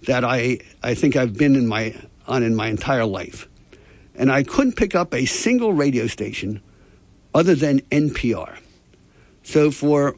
that 0.06 0.24
I, 0.24 0.58
I 0.82 0.94
think 0.94 1.16
I've 1.16 1.36
been 1.36 1.54
in 1.54 1.66
my, 1.66 1.94
on 2.26 2.42
in 2.42 2.54
my 2.54 2.68
entire 2.68 3.04
life. 3.04 3.48
And 4.16 4.32
I 4.32 4.42
couldn't 4.42 4.76
pick 4.76 4.94
up 4.94 5.14
a 5.14 5.26
single 5.26 5.72
radio 5.72 6.06
station 6.06 6.62
other 7.34 7.54
than 7.54 7.80
NPR. 7.90 8.58
So 9.42 9.70
for 9.70 10.16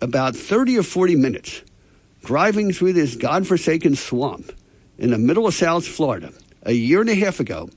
about 0.00 0.36
30 0.36 0.78
or 0.78 0.82
40 0.82 1.16
minutes, 1.16 1.62
driving 2.22 2.72
through 2.72 2.92
this 2.92 3.16
godforsaken 3.16 3.96
swamp 3.96 4.52
in 4.98 5.10
the 5.10 5.18
middle 5.18 5.46
of 5.46 5.54
South 5.54 5.86
Florida 5.86 6.32
a 6.62 6.72
year 6.72 7.00
and 7.00 7.10
a 7.10 7.14
half 7.14 7.40
ago, 7.40 7.70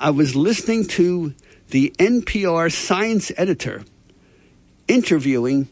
I 0.00 0.10
was 0.10 0.34
listening 0.34 0.86
to 0.88 1.32
the 1.68 1.94
NPR 1.98 2.72
science 2.72 3.30
editor 3.36 3.84
interviewing 4.88 5.68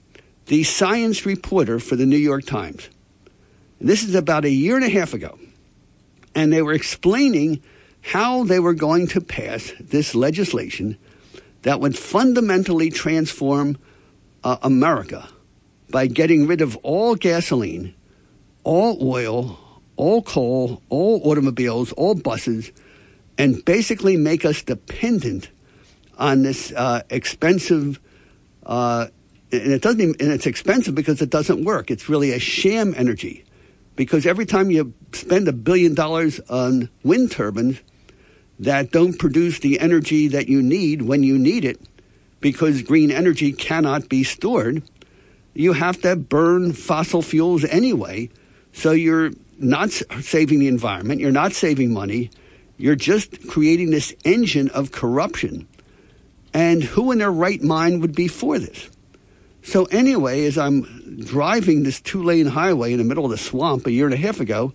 the 0.47 0.63
science 0.63 1.27
reporter 1.27 1.79
for 1.79 1.97
the 1.97 2.07
New 2.07 2.17
York 2.17 2.45
Times. 2.45 2.89
This 3.81 4.05
is 4.05 4.15
about 4.15 4.45
a 4.45 4.51
year 4.51 4.77
and 4.77 4.85
a 4.85 4.89
half 4.89 5.15
ago. 5.15 5.39
And 6.35 6.53
they 6.53 6.63
were 6.63 6.73
explaining 6.73 7.63
how 8.03 8.45
they 8.45 8.59
were 8.59 8.75
going 8.75 9.07
to 9.09 9.21
pass 9.21 9.73
this 9.79 10.15
legislation 10.15 10.97
that 11.63 11.81
would 11.81 11.97
fundamentally 11.97 12.91
transform 12.91 13.79
uh, 14.43 14.57
America 14.63 15.29
by 15.91 16.07
getting 16.07 16.47
rid 16.47 16.61
of 16.61 16.77
all 16.79 17.15
gasoline, 17.15 17.95
all 18.65 18.97
oil, 19.07 19.59
all 19.97 20.23
coal, 20.23 20.83
all 20.89 21.21
automobiles, 21.29 21.93
all 21.93 22.15
buses, 22.15 22.73
and 23.37 23.65
basically 23.65 24.17
make 24.17 24.45
us 24.45 24.63
dependent 24.63 25.51
on 26.17 26.43
this 26.43 26.73
uh, 26.73 27.03
expensive. 27.11 28.01
Uh, 28.65 29.09
and 29.53 29.73
it 29.73 29.83
doesn't. 29.83 30.01
Even, 30.01 30.15
and 30.21 30.33
it's 30.33 30.47
expensive 30.47 30.95
because 30.95 31.21
it 31.21 31.31
doesn't 31.31 31.65
work. 31.65 31.91
It's 31.91 32.09
really 32.09 32.33
a 32.33 32.39
sham 32.39 32.95
energy, 32.97 33.45
because 34.01 34.25
every 34.25 34.47
time 34.47 34.71
you 34.71 34.95
spend 35.13 35.47
a 35.47 35.53
billion 35.53 35.93
dollars 35.93 36.41
on 36.49 36.89
wind 37.05 37.31
turbines, 37.31 37.83
that 38.59 38.93
don't 38.93 39.19
produce 39.19 39.59
the 39.59 39.79
energy 39.79 40.27
that 40.29 40.49
you 40.49 40.63
need 40.63 41.03
when 41.03 41.23
you 41.23 41.39
need 41.39 41.67
it 41.67 41.79
because 42.41 42.81
green 42.81 43.11
energy 43.11 43.53
cannot 43.53 44.09
be 44.09 44.25
stored. 44.25 44.83
You 45.53 45.75
have 45.75 46.01
to 46.01 46.17
burn 46.17 46.73
fossil 46.73 47.21
fuels 47.21 47.63
anyway. 47.67 48.31
So 48.73 48.93
you're 48.93 49.33
not 49.59 49.91
saving 49.91 50.61
the 50.61 50.69
environment, 50.69 51.21
you're 51.21 51.31
not 51.31 51.53
saving 51.53 51.93
money, 51.93 52.31
you're 52.79 52.97
just 52.97 53.49
creating 53.49 53.91
this 53.91 54.15
engine 54.25 54.71
of 54.71 54.93
corruption. 54.93 55.69
And 56.55 56.83
who 56.83 57.13
in 57.13 57.19
their 57.19 57.31
right 57.31 57.63
mind 57.63 58.01
would 58.01 58.15
be 58.15 58.29
for 58.29 58.59
this? 58.59 58.89
So, 59.63 59.85
anyway, 59.87 60.47
as 60.47 60.57
I'm 60.57 61.21
driving 61.21 61.83
this 61.83 62.01
two 62.01 62.23
lane 62.23 62.47
highway 62.47 62.93
in 62.93 62.99
the 62.99 63.05
middle 63.05 63.25
of 63.25 63.31
the 63.31 63.39
swamp 63.39 63.87
a 63.87 63.93
year 63.93 64.07
and 64.07 64.15
a 64.15 64.19
half 64.19 64.41
ago, 64.41 64.73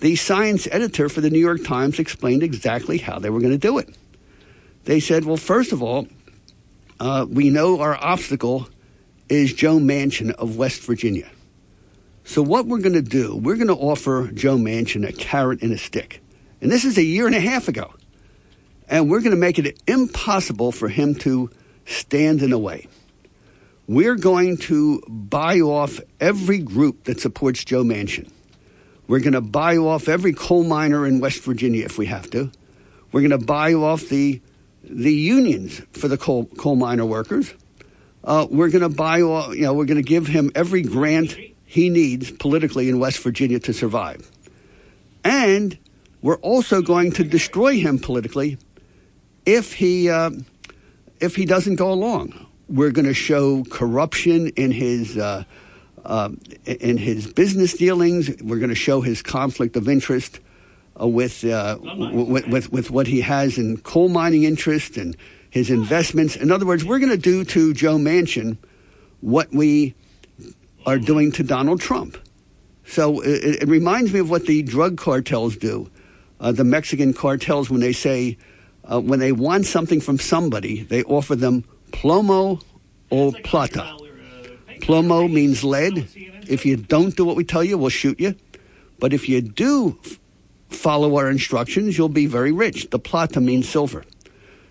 the 0.00 0.16
science 0.16 0.66
editor 0.70 1.08
for 1.08 1.20
the 1.20 1.30
New 1.30 1.38
York 1.38 1.64
Times 1.64 1.98
explained 1.98 2.42
exactly 2.42 2.98
how 2.98 3.18
they 3.18 3.30
were 3.30 3.40
going 3.40 3.52
to 3.52 3.58
do 3.58 3.78
it. 3.78 3.96
They 4.84 5.00
said, 5.00 5.24
well, 5.24 5.36
first 5.36 5.72
of 5.72 5.82
all, 5.82 6.06
uh, 7.00 7.26
we 7.28 7.50
know 7.50 7.80
our 7.80 7.94
obstacle 7.94 8.68
is 9.28 9.52
Joe 9.52 9.78
Manchin 9.78 10.30
of 10.32 10.56
West 10.56 10.82
Virginia. 10.82 11.28
So, 12.24 12.42
what 12.42 12.66
we're 12.66 12.80
going 12.80 12.94
to 12.94 13.02
do, 13.02 13.36
we're 13.36 13.56
going 13.56 13.68
to 13.68 13.74
offer 13.74 14.30
Joe 14.32 14.56
Manchin 14.56 15.06
a 15.06 15.12
carrot 15.12 15.62
and 15.62 15.72
a 15.72 15.78
stick. 15.78 16.22
And 16.60 16.72
this 16.72 16.84
is 16.84 16.96
a 16.98 17.02
year 17.02 17.26
and 17.26 17.36
a 17.36 17.40
half 17.40 17.68
ago. 17.68 17.92
And 18.88 19.10
we're 19.10 19.20
going 19.20 19.32
to 19.32 19.36
make 19.36 19.58
it 19.58 19.80
impossible 19.86 20.72
for 20.72 20.88
him 20.88 21.14
to 21.16 21.50
stand 21.84 22.42
in 22.42 22.50
the 22.50 22.58
way. 22.58 22.86
We're 23.88 24.16
going 24.16 24.56
to 24.58 25.00
buy 25.06 25.60
off 25.60 26.00
every 26.18 26.58
group 26.58 27.04
that 27.04 27.20
supports 27.20 27.64
Joe 27.64 27.84
Manchin. 27.84 28.28
We're 29.06 29.20
going 29.20 29.34
to 29.34 29.40
buy 29.40 29.76
off 29.76 30.08
every 30.08 30.32
coal 30.32 30.64
miner 30.64 31.06
in 31.06 31.20
West 31.20 31.44
Virginia 31.44 31.84
if 31.84 31.96
we 31.96 32.06
have 32.06 32.28
to. 32.30 32.50
We're 33.12 33.20
going 33.20 33.38
to 33.38 33.46
buy 33.46 33.74
off 33.74 34.08
the 34.08 34.40
the 34.82 35.12
unions 35.12 35.80
for 35.92 36.08
the 36.08 36.18
coal 36.18 36.46
coal 36.58 36.74
miner 36.74 37.06
workers. 37.06 37.54
Uh, 38.24 38.46
we're 38.50 38.70
going 38.70 38.82
to 38.82 38.88
buy 38.88 39.22
all. 39.22 39.54
You 39.54 39.62
know, 39.62 39.74
we're 39.74 39.84
going 39.84 40.02
to 40.02 40.08
give 40.08 40.26
him 40.26 40.50
every 40.56 40.82
grant 40.82 41.36
he 41.64 41.88
needs 41.88 42.32
politically 42.32 42.88
in 42.88 42.98
West 42.98 43.20
Virginia 43.20 43.60
to 43.60 43.72
survive, 43.72 44.28
and 45.22 45.78
we're 46.22 46.38
also 46.38 46.82
going 46.82 47.12
to 47.12 47.24
destroy 47.24 47.78
him 47.78 48.00
politically 48.00 48.58
if 49.44 49.74
he 49.74 50.10
uh, 50.10 50.30
if 51.20 51.36
he 51.36 51.44
doesn't 51.44 51.76
go 51.76 51.92
along. 51.92 52.45
We're 52.68 52.90
going 52.90 53.06
to 53.06 53.14
show 53.14 53.64
corruption 53.64 54.48
in 54.48 54.70
his. 54.70 55.16
Uh, 55.16 55.44
uh, 56.04 56.30
in 56.66 56.96
his 56.96 57.32
business 57.32 57.74
dealings. 57.74 58.30
We're 58.40 58.60
going 58.60 58.68
to 58.68 58.76
show 58.76 59.00
his 59.00 59.22
conflict 59.22 59.74
of 59.74 59.88
interest 59.88 60.38
uh, 61.00 61.08
with, 61.08 61.44
uh, 61.44 61.78
with, 61.82 62.46
with, 62.46 62.72
with 62.72 62.90
what 62.92 63.08
he 63.08 63.20
has 63.22 63.58
in 63.58 63.78
coal 63.78 64.08
mining 64.08 64.44
interest 64.44 64.96
and 64.96 65.16
his 65.50 65.68
investments. 65.68 66.36
In 66.36 66.52
other 66.52 66.64
words, 66.64 66.84
we're 66.84 67.00
going 67.00 67.10
to 67.10 67.16
do 67.16 67.44
to 67.46 67.74
Joe 67.74 67.96
Manchin 67.96 68.56
what 69.20 69.50
we 69.52 69.94
are 70.86 70.98
doing 70.98 71.32
to 71.32 71.42
Donald 71.42 71.80
Trump. 71.80 72.16
So 72.86 73.20
it, 73.20 73.62
it 73.62 73.68
reminds 73.68 74.12
me 74.12 74.20
of 74.20 74.30
what 74.30 74.46
the 74.46 74.62
drug 74.62 74.96
cartels 74.96 75.56
do. 75.56 75.90
Uh, 76.38 76.52
the 76.52 76.64
Mexican 76.64 77.12
cartels, 77.14 77.68
when 77.68 77.80
they 77.80 77.92
say, 77.92 78.38
uh, 78.84 79.00
when 79.00 79.18
they 79.18 79.32
want 79.32 79.66
something 79.66 80.00
from 80.00 80.18
somebody, 80.18 80.82
they 80.82 81.02
offer 81.04 81.34
them 81.34 81.64
plomo 81.92 82.62
o 83.10 83.32
plata. 83.32 83.96
Plomo 84.80 85.30
means 85.32 85.64
lead. 85.64 86.08
If 86.48 86.64
you 86.64 86.76
don't 86.76 87.16
do 87.16 87.24
what 87.24 87.36
we 87.36 87.44
tell 87.44 87.64
you, 87.64 87.78
we'll 87.78 87.90
shoot 87.90 88.20
you. 88.20 88.34
But 88.98 89.12
if 89.12 89.28
you 89.28 89.40
do 89.40 89.98
follow 90.68 91.16
our 91.16 91.30
instructions, 91.30 91.98
you'll 91.98 92.08
be 92.08 92.26
very 92.26 92.52
rich. 92.52 92.90
The 92.90 92.98
plata 92.98 93.40
means 93.40 93.68
silver. 93.68 94.04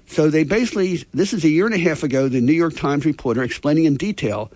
So 0.08 0.30
they 0.30 0.44
basically, 0.44 1.04
this 1.14 1.34
is 1.34 1.44
a 1.44 1.50
year 1.50 1.66
and 1.66 1.74
a 1.74 1.80
half 1.80 2.04
ago, 2.04 2.28
the 2.28 2.42
New 2.42 2.54
York 2.54 2.76
Times 2.76 3.06
reporter 3.06 3.44
explaining 3.44 3.86
in 3.86 3.96
detail 3.98 4.52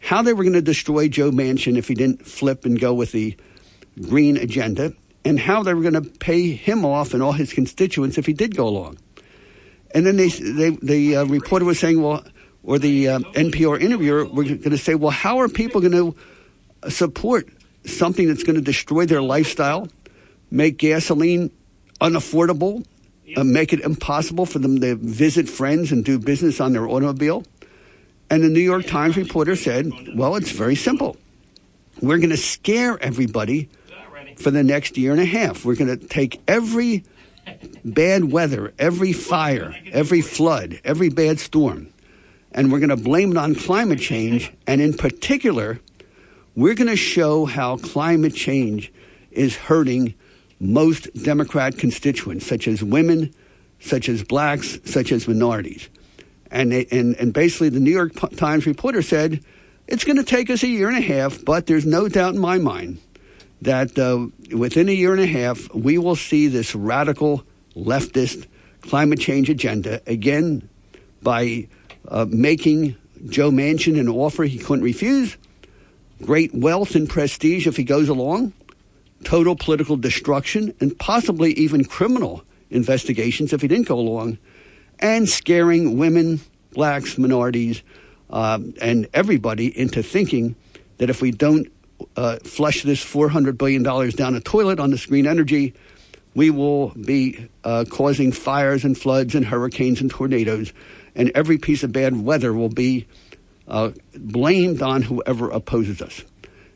how 0.00 0.22
they 0.22 0.32
were 0.32 0.44
going 0.44 0.54
to 0.54 0.62
destroy 0.62 1.08
Joe 1.08 1.30
Manchin 1.30 1.76
if 1.76 1.88
he 1.88 1.94
didn't 1.94 2.24
flip 2.24 2.64
and 2.64 2.80
go 2.80 2.94
with 2.94 3.12
the 3.12 3.36
green 4.00 4.36
agenda, 4.36 4.94
and 5.24 5.40
how 5.40 5.62
they 5.62 5.74
were 5.74 5.82
going 5.82 5.94
to 5.94 6.02
pay 6.02 6.52
him 6.52 6.84
off 6.84 7.12
and 7.12 7.22
all 7.22 7.32
his 7.32 7.52
constituents 7.52 8.16
if 8.16 8.26
he 8.26 8.32
did 8.32 8.56
go 8.56 8.66
along. 8.66 8.96
And 9.94 10.06
then 10.06 10.16
they, 10.16 10.28
they 10.28 10.70
the 10.70 11.16
uh, 11.16 11.24
reporter 11.24 11.64
was 11.64 11.78
saying, 11.78 12.02
well, 12.02 12.24
or 12.62 12.78
the 12.78 13.08
uh, 13.08 13.18
NPR 13.20 13.80
interviewer 13.80 14.24
were 14.26 14.44
going 14.44 14.60
to 14.62 14.78
say, 14.78 14.94
well, 14.94 15.10
how 15.10 15.38
are 15.40 15.48
people 15.48 15.80
going 15.80 15.92
to 15.92 16.90
support 16.90 17.48
something 17.84 18.28
that's 18.28 18.42
going 18.42 18.56
to 18.56 18.62
destroy 18.62 19.06
their 19.06 19.22
lifestyle, 19.22 19.88
make 20.50 20.76
gasoline 20.76 21.50
unaffordable, 22.00 22.84
uh, 23.36 23.44
make 23.44 23.72
it 23.72 23.80
impossible 23.80 24.44
for 24.44 24.58
them 24.58 24.80
to 24.80 24.96
visit 24.96 25.48
friends 25.48 25.92
and 25.92 26.04
do 26.04 26.18
business 26.18 26.60
on 26.60 26.72
their 26.72 26.86
automobile? 26.86 27.44
And 28.30 28.44
the 28.44 28.48
New 28.48 28.60
York 28.60 28.86
Times 28.86 29.16
reporter 29.16 29.56
said, 29.56 29.90
well, 30.14 30.36
it's 30.36 30.50
very 30.50 30.74
simple. 30.74 31.16
We're 32.02 32.18
going 32.18 32.30
to 32.30 32.36
scare 32.36 33.02
everybody 33.02 33.68
for 34.36 34.50
the 34.50 34.62
next 34.62 34.96
year 34.98 35.12
and 35.12 35.20
a 35.20 35.24
half. 35.24 35.64
We're 35.64 35.74
going 35.74 35.98
to 35.98 36.06
take 36.06 36.40
every 36.46 37.04
bad 37.84 38.32
weather, 38.32 38.72
every 38.78 39.12
fire, 39.12 39.74
every 39.92 40.20
flood, 40.20 40.80
every 40.84 41.08
bad 41.08 41.38
storm, 41.38 41.88
and 42.52 42.72
we're 42.72 42.80
going 42.80 42.88
to 42.88 42.96
blame 42.96 43.30
it 43.32 43.36
on 43.36 43.54
climate 43.54 44.00
change. 44.00 44.52
And 44.66 44.80
in 44.80 44.94
particular, 44.94 45.80
we're 46.54 46.74
going 46.74 46.88
to 46.88 46.96
show 46.96 47.44
how 47.44 47.76
climate 47.76 48.34
change 48.34 48.92
is 49.30 49.56
hurting 49.56 50.14
most 50.60 51.12
Democrat 51.22 51.78
constituents, 51.78 52.46
such 52.46 52.66
as 52.66 52.82
women, 52.82 53.32
such 53.80 54.08
as 54.08 54.24
blacks, 54.24 54.78
such 54.84 55.12
as 55.12 55.28
minorities. 55.28 55.88
And, 56.50 56.72
they, 56.72 56.86
and, 56.90 57.14
and 57.16 57.32
basically, 57.32 57.68
the 57.68 57.80
New 57.80 57.92
York 57.92 58.12
Times 58.36 58.66
reporter 58.66 59.02
said, 59.02 59.44
it's 59.86 60.04
going 60.04 60.16
to 60.16 60.24
take 60.24 60.50
us 60.50 60.62
a 60.62 60.68
year 60.68 60.88
and 60.88 60.98
a 60.98 61.00
half, 61.00 61.44
but 61.44 61.66
there's 61.66 61.86
no 61.86 62.08
doubt 62.08 62.34
in 62.34 62.40
my 62.40 62.58
mind 62.58 62.98
that 63.62 63.98
uh, 63.98 64.26
within 64.52 64.88
a 64.88 64.92
year 64.92 65.12
and 65.12 65.20
a 65.20 65.26
half, 65.26 65.72
we 65.74 65.98
will 65.98 66.16
see 66.16 66.48
this 66.48 66.74
radical 66.74 67.44
leftist 67.76 68.46
climate 68.82 69.20
change 69.20 69.50
agenda 69.50 70.00
again 70.06 70.68
by 71.22 71.68
uh, 72.08 72.26
making 72.28 72.96
Joe 73.26 73.50
Manchin 73.50 73.98
an 73.98 74.08
offer 74.08 74.44
he 74.44 74.58
couldn't 74.58 74.84
refuse, 74.84 75.36
great 76.22 76.54
wealth 76.54 76.94
and 76.94 77.08
prestige 77.08 77.66
if 77.66 77.76
he 77.76 77.84
goes 77.84 78.08
along, 78.08 78.52
total 79.24 79.56
political 79.56 79.96
destruction, 79.96 80.74
and 80.80 80.96
possibly 80.98 81.52
even 81.52 81.84
criminal 81.84 82.44
investigations 82.70 83.52
if 83.52 83.60
he 83.60 83.68
didn't 83.68 83.88
go 83.88 83.98
along, 83.98 84.38
and 85.00 85.28
scaring 85.28 85.98
women, 85.98 86.40
blacks, 86.72 87.18
minorities, 87.18 87.82
um, 88.30 88.74
and 88.80 89.08
everybody 89.14 89.76
into 89.78 90.02
thinking 90.02 90.54
that 90.98 91.10
if 91.10 91.22
we 91.22 91.30
don't 91.30 91.68
uh, 92.16 92.36
flush 92.44 92.82
this 92.82 93.04
$400 93.04 93.58
billion 93.58 93.82
down 93.82 94.34
a 94.34 94.40
toilet 94.40 94.80
on 94.80 94.90
the 94.90 95.04
green 95.08 95.26
energy, 95.26 95.74
we 96.34 96.50
will 96.50 96.90
be 96.90 97.48
uh, 97.64 97.84
causing 97.88 98.32
fires 98.32 98.84
and 98.84 98.96
floods 98.96 99.34
and 99.34 99.44
hurricanes 99.44 100.00
and 100.00 100.10
tornadoes 100.10 100.72
and 101.18 101.32
every 101.34 101.58
piece 101.58 101.82
of 101.82 101.92
bad 101.92 102.24
weather 102.24 102.54
will 102.54 102.68
be 102.68 103.06
uh, 103.66 103.90
blamed 104.14 104.80
on 104.80 105.02
whoever 105.02 105.50
opposes 105.50 106.00
us. 106.00 106.22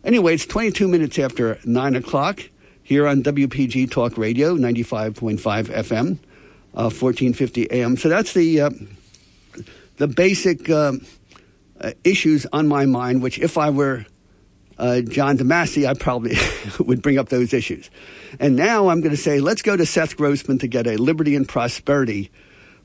Anyway, 0.04 0.34
it's 0.34 0.44
22 0.44 0.88
minutes 0.88 1.18
after 1.18 1.58
9 1.64 1.96
o'clock, 1.96 2.40
here 2.82 3.06
on 3.06 3.22
WPG 3.22 3.90
Talk 3.90 4.18
Radio, 4.18 4.56
95.5 4.56 5.38
FM, 5.38 6.18
uh, 6.74 6.90
1450 6.90 7.70
AM. 7.70 7.96
So 7.96 8.08
that's 8.08 8.34
the, 8.34 8.60
uh, 8.62 8.70
the 9.98 10.08
basic 10.08 10.68
uh, 10.68 10.94
uh, 11.80 11.92
issues 12.02 12.44
on 12.52 12.66
my 12.66 12.84
mind, 12.84 13.22
which 13.22 13.38
if 13.38 13.56
I 13.56 13.70
were 13.70 14.04
uh, 14.82 15.00
John 15.00 15.38
DeMasi, 15.38 15.86
I 15.86 15.94
probably 15.94 16.34
would 16.84 17.02
bring 17.02 17.16
up 17.16 17.28
those 17.28 17.54
issues. 17.54 17.88
And 18.40 18.56
now 18.56 18.88
I'm 18.88 19.00
going 19.00 19.12
to 19.12 19.16
say, 19.16 19.38
let's 19.38 19.62
go 19.62 19.76
to 19.76 19.86
Seth 19.86 20.16
Grossman 20.16 20.58
to 20.58 20.66
get 20.66 20.88
a 20.88 20.96
liberty 20.96 21.36
and 21.36 21.48
prosperity 21.48 22.32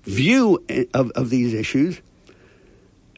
view 0.03 0.63
of, 0.93 1.09
of 1.11 1.31
these 1.31 1.55
issues. 1.55 1.99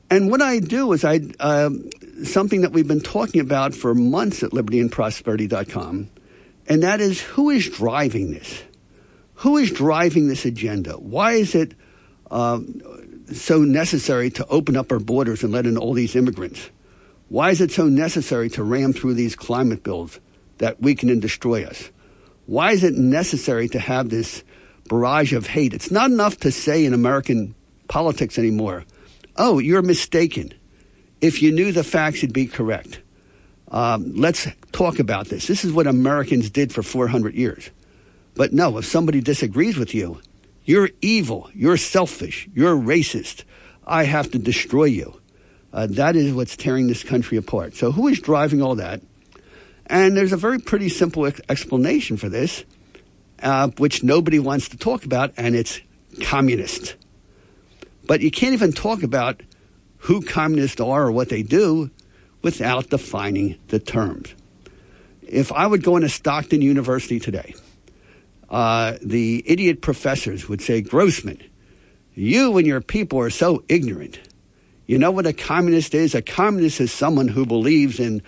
And 0.09 0.31
what 0.31 0.41
I 0.41 0.59
do 0.59 0.93
is 0.93 1.03
I, 1.03 1.19
um, 1.41 1.89
something 2.23 2.61
that 2.61 2.71
we've 2.71 2.87
been 2.87 3.01
talking 3.01 3.41
about 3.41 3.73
for 3.73 3.93
months 3.93 4.43
at 4.43 4.51
libertyandprosperity.com, 4.51 6.09
and 6.69 6.83
that 6.83 7.01
is 7.01 7.19
who 7.21 7.49
is 7.49 7.69
driving 7.69 8.31
this? 8.31 8.63
Who 9.35 9.57
is 9.57 9.71
driving 9.71 10.29
this 10.29 10.45
agenda? 10.45 10.93
Why 10.93 11.33
is 11.33 11.53
it 11.53 11.73
um, 12.31 12.81
so 13.33 13.59
necessary 13.59 14.29
to 14.31 14.47
open 14.47 14.77
up 14.77 14.91
our 14.93 14.99
borders 14.99 15.43
and 15.43 15.51
let 15.51 15.65
in 15.65 15.77
all 15.77 15.93
these 15.93 16.15
immigrants? 16.15 16.69
Why 17.29 17.51
is 17.51 17.61
it 17.61 17.71
so 17.71 17.87
necessary 17.87 18.49
to 18.49 18.63
ram 18.63 18.91
through 18.91 19.13
these 19.13 19.35
climate 19.35 19.83
bills 19.83 20.19
that 20.57 20.81
weaken 20.81 21.09
and 21.09 21.21
destroy 21.21 21.63
us? 21.63 21.91
Why 22.47 22.71
is 22.71 22.83
it 22.83 22.95
necessary 22.95 23.69
to 23.69 23.79
have 23.79 24.09
this 24.09 24.43
barrage 24.87 25.33
of 25.33 25.45
hate? 25.45 25.75
It's 25.75 25.91
not 25.91 26.09
enough 26.09 26.37
to 26.37 26.51
say 26.51 26.83
in 26.83 26.93
American 26.95 27.53
politics 27.87 28.39
anymore, 28.39 28.83
oh, 29.37 29.59
you're 29.59 29.83
mistaken. 29.83 30.53
If 31.21 31.43
you 31.43 31.51
knew 31.51 31.71
the 31.71 31.83
facts, 31.83 32.23
you'd 32.23 32.33
be 32.33 32.47
correct. 32.47 33.01
Um, 33.69 34.15
let's 34.15 34.47
talk 34.71 34.97
about 34.97 35.27
this. 35.27 35.45
This 35.45 35.63
is 35.63 35.71
what 35.71 35.85
Americans 35.85 36.49
did 36.49 36.73
for 36.73 36.81
400 36.81 37.35
years. 37.35 37.69
But 38.33 38.53
no, 38.53 38.79
if 38.79 38.85
somebody 38.85 39.21
disagrees 39.21 39.77
with 39.77 39.93
you, 39.93 40.19
you're 40.65 40.89
evil, 41.01 41.49
you're 41.53 41.77
selfish, 41.77 42.49
you're 42.55 42.75
racist. 42.75 43.43
I 43.85 44.05
have 44.05 44.31
to 44.31 44.39
destroy 44.39 44.85
you. 44.85 45.18
Uh, 45.71 45.87
that 45.87 46.15
is 46.15 46.33
what's 46.33 46.55
tearing 46.55 46.87
this 46.87 47.03
country 47.03 47.37
apart. 47.37 47.75
So, 47.75 47.91
who 47.91 48.07
is 48.07 48.19
driving 48.19 48.61
all 48.61 48.75
that? 48.75 49.01
And 49.85 50.15
there's 50.15 50.33
a 50.33 50.37
very 50.37 50.59
pretty 50.59 50.89
simple 50.89 51.25
ex- 51.25 51.41
explanation 51.49 52.17
for 52.17 52.29
this, 52.29 52.63
uh, 53.41 53.69
which 53.77 54.03
nobody 54.03 54.39
wants 54.39 54.69
to 54.69 54.77
talk 54.77 55.05
about, 55.05 55.33
and 55.37 55.55
it's 55.55 55.79
communist. 56.21 56.95
But 58.05 58.21
you 58.21 58.31
can't 58.31 58.53
even 58.53 58.71
talk 58.71 59.03
about 59.03 59.41
who 59.97 60.21
communists 60.21 60.81
are 60.81 61.03
or 61.03 61.11
what 61.11 61.29
they 61.29 61.43
do 61.43 61.91
without 62.41 62.89
defining 62.89 63.57
the 63.67 63.79
terms. 63.79 64.33
If 65.21 65.51
I 65.51 65.67
would 65.67 65.83
go 65.83 65.95
into 65.95 66.09
Stockton 66.09 66.61
University 66.61 67.19
today, 67.19 67.53
uh, 68.49 68.97
the 69.01 69.43
idiot 69.45 69.81
professors 69.81 70.49
would 70.49 70.61
say, 70.61 70.81
Grossman, 70.81 71.43
you 72.15 72.57
and 72.57 72.65
your 72.65 72.81
people 72.81 73.19
are 73.19 73.29
so 73.29 73.63
ignorant. 73.69 74.19
You 74.89 74.97
know 74.97 75.11
what 75.11 75.27
a 75.27 75.33
communist 75.33 75.93
is? 75.93 76.15
A 76.15 76.21
communist 76.23 76.81
is 76.81 76.91
someone 76.91 77.27
who 77.27 77.45
believes 77.45 77.99
in 77.99 78.23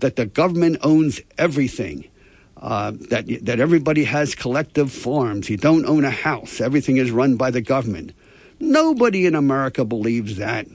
that 0.00 0.16
the 0.16 0.26
government 0.26 0.78
owns 0.82 1.20
everything. 1.38 2.08
Uh, 2.56 2.90
that 3.10 3.26
that 3.42 3.60
everybody 3.60 4.02
has 4.02 4.34
collective 4.34 4.90
farms. 4.90 5.48
You 5.48 5.56
don't 5.56 5.86
own 5.86 6.04
a 6.04 6.10
house. 6.10 6.60
Everything 6.60 6.96
is 6.96 7.12
run 7.12 7.36
by 7.36 7.52
the 7.52 7.60
government. 7.60 8.12
Nobody 8.58 9.24
in 9.24 9.36
America 9.36 9.84
believes 9.84 10.34
that. 10.38 10.66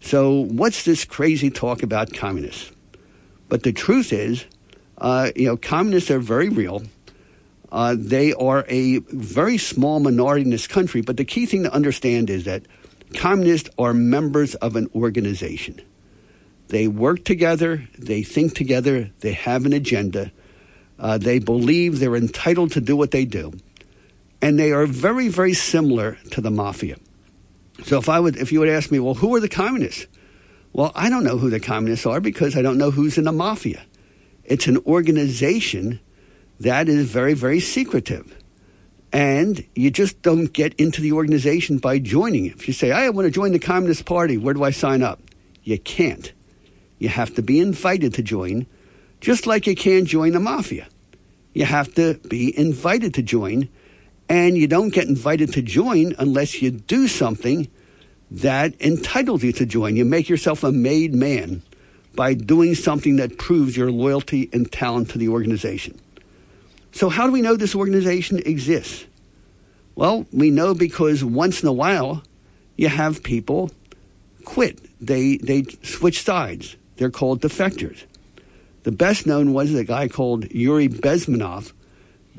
So 0.00 0.44
what's 0.44 0.84
this 0.84 1.06
crazy 1.06 1.48
talk 1.48 1.82
about 1.82 2.12
communists? 2.12 2.70
But 3.48 3.62
the 3.62 3.72
truth 3.72 4.12
is, 4.12 4.44
uh, 4.98 5.30
you 5.34 5.46
know, 5.46 5.56
communists 5.56 6.10
are 6.10 6.18
very 6.18 6.50
real. 6.50 6.82
Uh, 7.72 7.96
they 7.98 8.34
are 8.34 8.66
a 8.68 8.98
very 8.98 9.56
small 9.56 9.98
minority 9.98 10.42
in 10.42 10.50
this 10.50 10.66
country. 10.66 11.00
But 11.00 11.16
the 11.16 11.24
key 11.24 11.46
thing 11.46 11.62
to 11.62 11.72
understand 11.72 12.28
is 12.28 12.44
that 12.44 12.64
Communists 13.14 13.70
are 13.78 13.94
members 13.94 14.54
of 14.56 14.76
an 14.76 14.88
organization. 14.94 15.80
They 16.68 16.86
work 16.86 17.24
together, 17.24 17.88
they 17.98 18.22
think 18.22 18.54
together, 18.54 19.10
they 19.20 19.32
have 19.32 19.64
an 19.64 19.72
agenda, 19.72 20.30
uh, 20.98 21.16
they 21.16 21.38
believe 21.38 21.98
they're 21.98 22.16
entitled 22.16 22.72
to 22.72 22.80
do 22.80 22.96
what 22.96 23.10
they 23.10 23.24
do, 23.24 23.52
and 24.42 24.58
they 24.58 24.72
are 24.72 24.86
very, 24.86 25.28
very 25.28 25.54
similar 25.54 26.18
to 26.32 26.40
the 26.40 26.50
mafia. 26.50 26.96
So 27.84 27.98
if 27.98 28.08
I 28.08 28.20
would, 28.20 28.36
if 28.36 28.52
you 28.52 28.60
would 28.60 28.68
ask 28.68 28.90
me, 28.90 28.98
well, 28.98 29.14
who 29.14 29.34
are 29.34 29.40
the 29.40 29.48
communists? 29.48 30.06
Well, 30.72 30.92
I 30.94 31.08
don't 31.08 31.24
know 31.24 31.38
who 31.38 31.48
the 31.48 31.60
communists 31.60 32.04
are 32.04 32.20
because 32.20 32.56
I 32.56 32.62
don't 32.62 32.76
know 32.76 32.90
who's 32.90 33.16
in 33.16 33.24
the 33.24 33.32
mafia. 33.32 33.82
It's 34.44 34.66
an 34.66 34.78
organization 34.78 36.00
that 36.60 36.88
is 36.88 37.08
very, 37.10 37.34
very 37.34 37.60
secretive. 37.60 38.37
And 39.12 39.64
you 39.74 39.90
just 39.90 40.20
don't 40.22 40.52
get 40.52 40.74
into 40.74 41.00
the 41.00 41.12
organization 41.12 41.78
by 41.78 41.98
joining. 41.98 42.46
It. 42.46 42.56
If 42.56 42.68
you 42.68 42.74
say, 42.74 42.90
I 42.90 43.08
want 43.10 43.26
to 43.26 43.30
join 43.30 43.52
the 43.52 43.58
Communist 43.58 44.04
Party, 44.04 44.36
where 44.36 44.54
do 44.54 44.64
I 44.64 44.70
sign 44.70 45.02
up? 45.02 45.20
You 45.62 45.78
can't. 45.78 46.32
You 46.98 47.08
have 47.08 47.34
to 47.36 47.42
be 47.42 47.60
invited 47.60 48.14
to 48.14 48.22
join, 48.22 48.66
just 49.20 49.46
like 49.46 49.66
you 49.66 49.74
can't 49.74 50.06
join 50.06 50.32
the 50.32 50.40
mafia. 50.40 50.88
You 51.54 51.64
have 51.64 51.94
to 51.94 52.14
be 52.28 52.56
invited 52.56 53.14
to 53.14 53.22
join, 53.22 53.68
and 54.28 54.58
you 54.58 54.66
don't 54.66 54.92
get 54.92 55.08
invited 55.08 55.52
to 55.54 55.62
join 55.62 56.14
unless 56.18 56.60
you 56.60 56.70
do 56.70 57.08
something 57.08 57.68
that 58.30 58.78
entitles 58.80 59.42
you 59.42 59.52
to 59.52 59.64
join. 59.64 59.96
You 59.96 60.04
make 60.04 60.28
yourself 60.28 60.62
a 60.62 60.72
made 60.72 61.14
man 61.14 61.62
by 62.14 62.34
doing 62.34 62.74
something 62.74 63.16
that 63.16 63.38
proves 63.38 63.76
your 63.76 63.90
loyalty 63.90 64.50
and 64.52 64.70
talent 64.70 65.10
to 65.10 65.18
the 65.18 65.28
organization. 65.28 65.98
So, 66.98 67.08
how 67.08 67.26
do 67.26 67.32
we 67.32 67.42
know 67.42 67.54
this 67.54 67.76
organization 67.76 68.40
exists? 68.44 69.06
Well, 69.94 70.26
we 70.32 70.50
know 70.50 70.74
because 70.74 71.22
once 71.22 71.62
in 71.62 71.68
a 71.68 71.72
while 71.72 72.24
you 72.76 72.88
have 72.88 73.22
people 73.22 73.70
quit. 74.44 74.80
They, 75.00 75.36
they 75.36 75.62
switch 75.84 76.24
sides. 76.24 76.74
They're 76.96 77.12
called 77.12 77.40
defectors. 77.40 78.02
The 78.82 78.90
best 78.90 79.28
known 79.28 79.52
was 79.52 79.72
a 79.72 79.84
guy 79.84 80.08
called 80.08 80.50
Yuri 80.50 80.88
Bezmenov, 80.88 81.72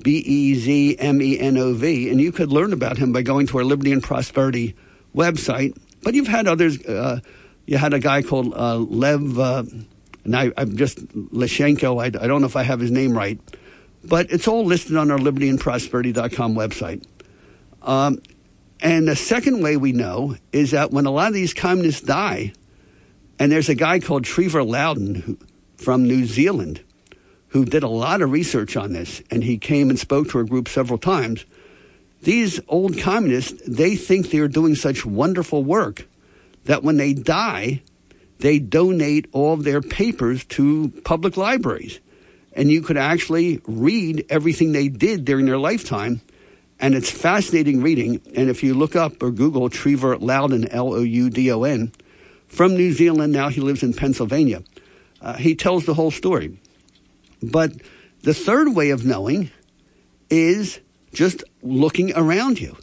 B 0.04 0.18
E 0.18 0.56
Z 0.56 0.98
M 1.00 1.22
E 1.22 1.40
N 1.40 1.58
O 1.58 1.74
V, 1.74 2.10
and 2.10 2.20
you 2.20 2.34
could 2.34 2.52
learn 2.52 2.74
about 2.74 2.98
him 2.98 3.14
by 3.14 3.22
going 3.22 3.48
to 3.48 3.60
our 3.60 3.64
Liberty 3.64 3.94
and 3.94 4.04
Prosperity 4.04 4.76
website. 5.16 5.74
But 6.04 6.16
you've 6.16 6.28
had 6.28 6.50
others. 6.50 6.84
Uh, 6.84 7.22
you 7.66 7.78
had 7.78 7.94
a 7.94 8.00
guy 8.00 8.24
called 8.24 8.54
uh, 8.54 8.76
Lev, 8.76 9.40
uh, 9.40 9.64
and 10.26 10.36
I, 10.36 10.52
am 10.58 10.76
just 10.76 10.98
Leshenko. 11.16 12.02
I, 12.02 12.08
I, 12.08 12.28
don't 12.28 12.42
know 12.42 12.48
if 12.48 12.58
I 12.58 12.64
have 12.64 12.82
his 12.82 12.92
name 12.92 13.18
right. 13.18 13.40
But 14.04 14.32
it's 14.32 14.48
all 14.48 14.66
listed 14.66 14.96
on 14.96 15.12
our 15.12 15.18
libertyandprosperity.com 15.18 16.56
website. 16.56 17.06
Um, 17.82 18.22
and 18.82 19.08
the 19.08 19.16
second 19.16 19.62
way 19.62 19.78
we 19.78 19.92
know 19.92 20.38
is 20.52 20.72
that 20.72 20.92
when 20.92 21.06
a 21.06 21.12
lot 21.12 21.28
of 21.28 21.34
these 21.34 21.54
communists 21.54 22.02
die, 22.02 22.54
and 23.38 23.52
there's 23.52 23.70
a 23.70 23.76
guy 23.76 24.00
called 24.00 24.24
Trevor 24.24 24.64
Loudon 24.64 25.16
who, 25.16 25.38
from 25.78 26.08
New 26.08 26.26
Zealand 26.26 26.82
who 27.50 27.66
did 27.66 27.84
a 27.84 27.90
lot 27.90 28.22
of 28.22 28.32
research 28.32 28.78
on 28.78 28.94
this, 28.94 29.22
and 29.32 29.44
he 29.44 29.58
came 29.58 29.90
and 29.90 30.00
spoke 30.00 30.30
to 30.30 30.38
our 30.38 30.44
group 30.44 30.70
several 30.70 31.00
times. 31.00 31.46
These 32.22 32.60
old 32.68 32.98
communists, 33.00 33.62
they 33.68 33.96
think 33.96 34.30
they're 34.30 34.48
doing 34.48 34.76
such 34.76 35.06
wonderful 35.06 35.64
work 35.64 36.08
that 36.66 36.84
when 36.84 36.98
they 36.98 37.14
die, 37.14 37.82
they 38.40 38.60
donate 38.60 39.28
all 39.32 39.58
their 39.58 39.82
papers 39.82 40.46
to 40.46 40.90
public 41.04 41.38
libraries 41.38 42.00
and 42.54 42.72
you 42.72 42.82
could 42.82 42.98
actually 42.98 43.62
read 43.68 44.26
everything 44.30 44.72
they 44.72 44.88
did 44.88 45.26
during 45.26 45.46
their 45.46 45.58
lifetime. 45.58 46.22
And 46.80 46.96
it's 46.96 47.12
fascinating 47.12 47.82
reading. 47.82 48.22
And 48.36 48.50
if 48.50 48.64
you 48.64 48.74
look 48.74 48.96
up 48.96 49.22
or 49.22 49.32
Google 49.32 49.70
Trevor 49.70 50.18
Loudon, 50.18 50.68
L 50.70 50.94
O 50.94 51.02
U 51.02 51.30
D 51.30 51.52
O 51.52 51.64
N, 51.64 51.92
from 52.48 52.76
New 52.76 52.94
Zealand, 52.94 53.34
now 53.34 53.50
he 53.50 53.62
lives 53.62 53.84
in 53.84 53.94
Pennsylvania, 53.94 54.64
uh, 55.22 55.34
he 55.34 55.56
tells 55.56 55.86
the 55.86 55.94
whole 55.94 56.12
story. 56.12 56.58
But 57.44 57.74
the 58.24 58.34
third 58.34 58.76
way 58.76 58.90
of 58.90 59.06
knowing 59.06 59.52
is 60.30 60.80
just 61.14 61.44
looking 61.62 62.14
around 62.16 62.60
you. 62.60 62.78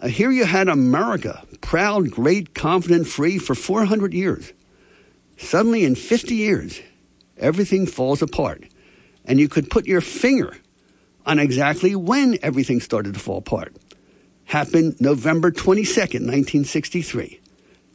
Uh, 0.00 0.08
here 0.08 0.30
you 0.30 0.44
had 0.44 0.68
America, 0.68 1.42
proud, 1.60 2.10
great, 2.10 2.54
confident, 2.54 3.06
free 3.06 3.38
for 3.38 3.54
400 3.54 4.12
years. 4.12 4.52
Suddenly, 5.38 5.84
in 5.84 5.94
50 5.94 6.34
years, 6.34 6.80
everything 7.36 7.86
falls 7.86 8.22
apart 8.22 8.64
and 9.26 9.38
you 9.38 9.48
could 9.48 9.70
put 9.70 9.86
your 9.86 10.00
finger 10.00 10.56
on 11.24 11.38
exactly 11.38 11.94
when 11.96 12.38
everything 12.42 12.80
started 12.80 13.14
to 13.14 13.20
fall 13.20 13.38
apart. 13.38 13.74
Happened 14.44 15.00
November 15.00 15.50
22nd, 15.50 16.22
1963. 16.22 17.40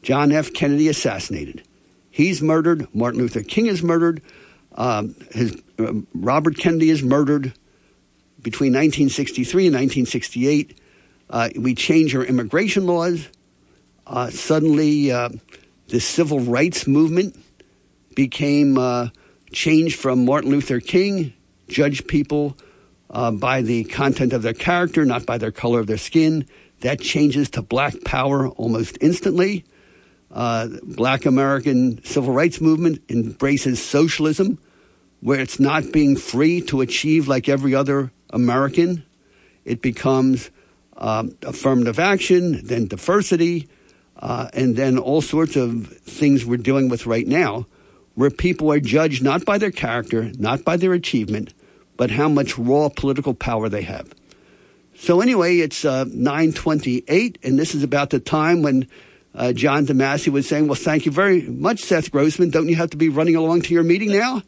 John 0.01 0.31
F. 0.31 0.53
Kennedy 0.53 0.89
assassinated. 0.89 1.63
He's 2.09 2.41
murdered. 2.41 2.93
Martin 2.93 3.21
Luther 3.21 3.43
King 3.43 3.67
is 3.67 3.81
murdered. 3.81 4.21
Um, 4.75 5.15
his, 5.31 5.61
uh, 5.79 5.93
Robert 6.13 6.57
Kennedy 6.57 6.89
is 6.89 7.01
murdered. 7.01 7.53
Between 8.41 8.73
1963 8.73 9.67
and 9.67 9.75
1968, 9.75 10.79
uh, 11.29 11.49
we 11.57 11.75
change 11.75 12.15
our 12.15 12.23
immigration 12.23 12.85
laws. 12.85 13.29
Uh, 14.05 14.29
suddenly, 14.29 15.11
uh, 15.11 15.29
the 15.87 15.99
civil 15.99 16.39
rights 16.39 16.87
movement 16.87 17.37
became 18.15 18.77
uh, 18.77 19.09
changed 19.51 19.99
from 19.99 20.25
Martin 20.25 20.51
Luther 20.51 20.79
King, 20.79 21.33
judge 21.67 22.07
people 22.07 22.57
uh, 23.09 23.31
by 23.31 23.61
the 23.61 23.83
content 23.85 24.33
of 24.33 24.41
their 24.41 24.53
character, 24.53 25.05
not 25.05 25.25
by 25.25 25.37
their 25.37 25.51
color 25.51 25.79
of 25.79 25.87
their 25.87 25.97
skin. 25.97 26.45
That 26.81 26.99
changes 26.99 27.49
to 27.51 27.61
black 27.61 27.93
power 28.03 28.47
almost 28.47 28.97
instantly. 29.01 29.65
Uh, 30.31 30.69
black 30.83 31.25
American 31.25 32.03
civil 32.05 32.33
rights 32.33 32.61
movement 32.61 33.01
embraces 33.09 33.83
socialism, 33.83 34.57
where 35.19 35.39
it's 35.39 35.59
not 35.59 35.91
being 35.91 36.15
free 36.15 36.61
to 36.61 36.81
achieve 36.81 37.27
like 37.27 37.49
every 37.49 37.75
other 37.75 38.11
American. 38.29 39.03
It 39.65 39.81
becomes 39.81 40.49
um, 40.97 41.35
affirmative 41.43 41.99
action, 41.99 42.65
then 42.65 42.87
diversity, 42.87 43.67
uh, 44.17 44.49
and 44.53 44.75
then 44.75 44.97
all 44.97 45.21
sorts 45.21 45.55
of 45.55 45.87
things 45.87 46.45
we're 46.45 46.57
dealing 46.57 46.89
with 46.89 47.05
right 47.05 47.27
now, 47.27 47.65
where 48.15 48.29
people 48.29 48.71
are 48.71 48.79
judged 48.79 49.23
not 49.23 49.45
by 49.45 49.57
their 49.57 49.71
character, 49.71 50.31
not 50.37 50.63
by 50.63 50.77
their 50.77 50.93
achievement, 50.93 51.53
but 51.97 52.11
how 52.11 52.27
much 52.27 52.57
raw 52.57 52.89
political 52.89 53.33
power 53.33 53.69
they 53.69 53.83
have. 53.83 54.13
So 54.95 55.21
anyway, 55.21 55.57
it's 55.57 55.83
uh, 55.85 56.05
928, 56.05 57.39
and 57.43 57.57
this 57.57 57.73
is 57.73 57.83
about 57.83 58.09
the 58.11 58.19
time 58.19 58.61
when 58.61 58.87
uh, 59.33 59.53
John 59.53 59.85
DeMasi 59.85 60.27
was 60.29 60.47
saying, 60.47 60.67
well, 60.67 60.75
thank 60.75 61.05
you 61.05 61.11
very 61.11 61.41
much, 61.43 61.79
Seth 61.79 62.11
Grossman. 62.11 62.49
Don't 62.49 62.69
you 62.69 62.75
have 62.75 62.89
to 62.91 62.97
be 62.97 63.09
running 63.09 63.35
along 63.35 63.61
to 63.63 63.73
your 63.73 63.83
meeting 63.83 64.11
now? 64.11 64.43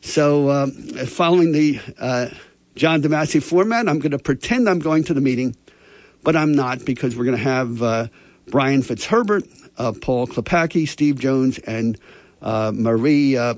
So 0.00 0.50
um, 0.50 0.70
following 0.72 1.52
the 1.52 1.80
uh, 1.98 2.28
John 2.76 3.02
DeMasi 3.02 3.42
format, 3.42 3.88
I'm 3.88 3.98
going 3.98 4.12
to 4.12 4.18
pretend 4.18 4.68
I'm 4.68 4.78
going 4.78 5.04
to 5.04 5.14
the 5.14 5.20
meeting, 5.20 5.56
but 6.22 6.36
I'm 6.36 6.52
not 6.52 6.84
because 6.84 7.16
we're 7.16 7.24
going 7.24 7.36
to 7.36 7.42
have 7.42 7.82
uh, 7.82 8.06
Brian 8.46 8.82
Fitzherbert, 8.82 9.46
uh, 9.76 9.92
Paul 10.00 10.26
Klepacki, 10.26 10.86
Steve 10.86 11.18
Jones, 11.18 11.58
and 11.58 11.98
Marie 12.42 13.36
uh, 13.36 13.54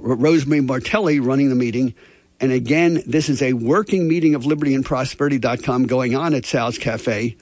Rosemary 0.00 0.60
Martelli 0.60 1.20
running 1.20 1.48
the 1.48 1.54
meeting. 1.54 1.94
And 2.40 2.52
again, 2.52 3.02
this 3.06 3.28
is 3.28 3.42
a 3.42 3.52
working 3.52 4.06
meeting 4.06 4.34
of 4.34 4.46
liberty 4.46 4.74
and 4.74 4.84
prosperity.com 4.84 5.86
going 5.86 6.14
on 6.14 6.34
at 6.34 6.46
Sal's 6.46 6.78
Cafe, 6.78 7.36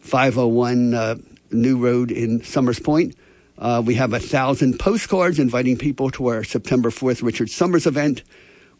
501 0.00 0.94
uh, 0.94 1.16
New 1.50 1.78
Road 1.78 2.10
in 2.10 2.44
Somers 2.44 2.78
Point. 2.78 3.16
Uh, 3.58 3.82
we 3.84 3.94
have 3.94 4.12
a 4.12 4.20
thousand 4.20 4.78
postcards 4.78 5.38
inviting 5.38 5.76
people 5.76 6.10
to 6.10 6.26
our 6.28 6.44
September 6.44 6.90
4th 6.90 7.22
Richard 7.22 7.50
Somers 7.50 7.86
event. 7.86 8.22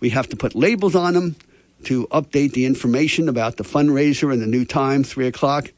We 0.01 0.11
have 0.11 0.29
to 0.29 0.37
put 0.37 0.55
labels 0.55 0.95
on 0.95 1.15
them 1.15 1.37
to 1.85 2.07
update 2.09 2.53
the 2.53 2.67
information 2.67 3.29
about 3.29 3.57
the 3.57 3.65
fundraiser 3.65 4.33
and 4.33 4.43
the 4.43 4.47
new 4.47 4.65
time, 4.65 5.03
3 5.03 5.27
o'clock. 5.27 5.73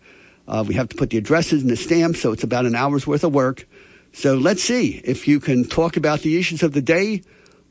Uh, 0.46 0.64
we 0.66 0.74
have 0.74 0.88
to 0.88 0.96
put 0.96 1.10
the 1.10 1.18
addresses 1.18 1.62
and 1.62 1.70
the 1.70 1.76
stamps, 1.76 2.20
so 2.20 2.32
it's 2.32 2.42
about 2.42 2.66
an 2.66 2.74
hour's 2.74 3.06
worth 3.06 3.24
of 3.24 3.32
work. 3.32 3.66
So 4.12 4.34
let's 4.34 4.62
see 4.62 5.00
if 5.04 5.28
you 5.28 5.40
can 5.40 5.64
talk 5.64 5.96
about 5.96 6.20
the 6.20 6.38
issues 6.38 6.62
of 6.62 6.72
the 6.72 6.82
day 6.82 7.22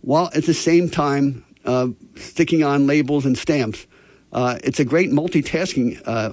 while 0.01 0.29
at 0.33 0.45
the 0.45 0.53
same 0.53 0.89
time 0.89 1.43
uh, 1.65 1.89
sticking 2.15 2.63
on 2.63 2.87
labels 2.87 3.25
and 3.25 3.37
stamps. 3.37 3.85
Uh, 4.31 4.57
it's 4.63 4.79
a 4.79 4.85
great 4.85 5.11
multitasking, 5.11 6.01
uh, 6.05 6.31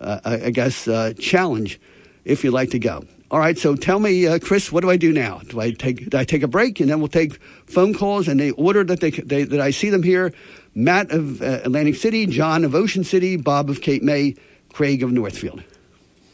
uh 0.00 0.20
I 0.24 0.50
guess, 0.50 0.88
uh, 0.88 1.12
challenge 1.18 1.80
if 2.24 2.44
you'd 2.44 2.52
like 2.52 2.70
to 2.70 2.78
go. 2.78 3.04
All 3.30 3.38
right, 3.38 3.56
so 3.56 3.76
tell 3.76 4.00
me, 4.00 4.26
uh, 4.26 4.40
Chris, 4.40 4.72
what 4.72 4.80
do 4.80 4.90
I 4.90 4.96
do 4.96 5.12
now? 5.12 5.40
Do 5.46 5.60
I 5.60 5.70
take 5.70 6.10
do 6.10 6.18
I 6.18 6.24
take 6.24 6.42
a 6.42 6.48
break 6.48 6.80
and 6.80 6.90
then 6.90 6.98
we'll 6.98 7.08
take 7.08 7.40
phone 7.66 7.94
calls 7.94 8.26
and 8.26 8.40
they 8.40 8.50
order 8.52 8.82
that 8.82 9.00
they, 9.00 9.10
they 9.10 9.44
that 9.44 9.60
I 9.60 9.70
see 9.70 9.90
them 9.90 10.02
here? 10.02 10.32
Matt 10.74 11.12
of 11.12 11.40
Atlantic 11.42 11.96
City, 11.96 12.26
John 12.26 12.64
of 12.64 12.74
Ocean 12.74 13.04
City, 13.04 13.36
Bob 13.36 13.70
of 13.70 13.80
Cape 13.82 14.02
May, 14.02 14.34
Craig 14.72 15.02
of 15.02 15.12
Northfield. 15.12 15.62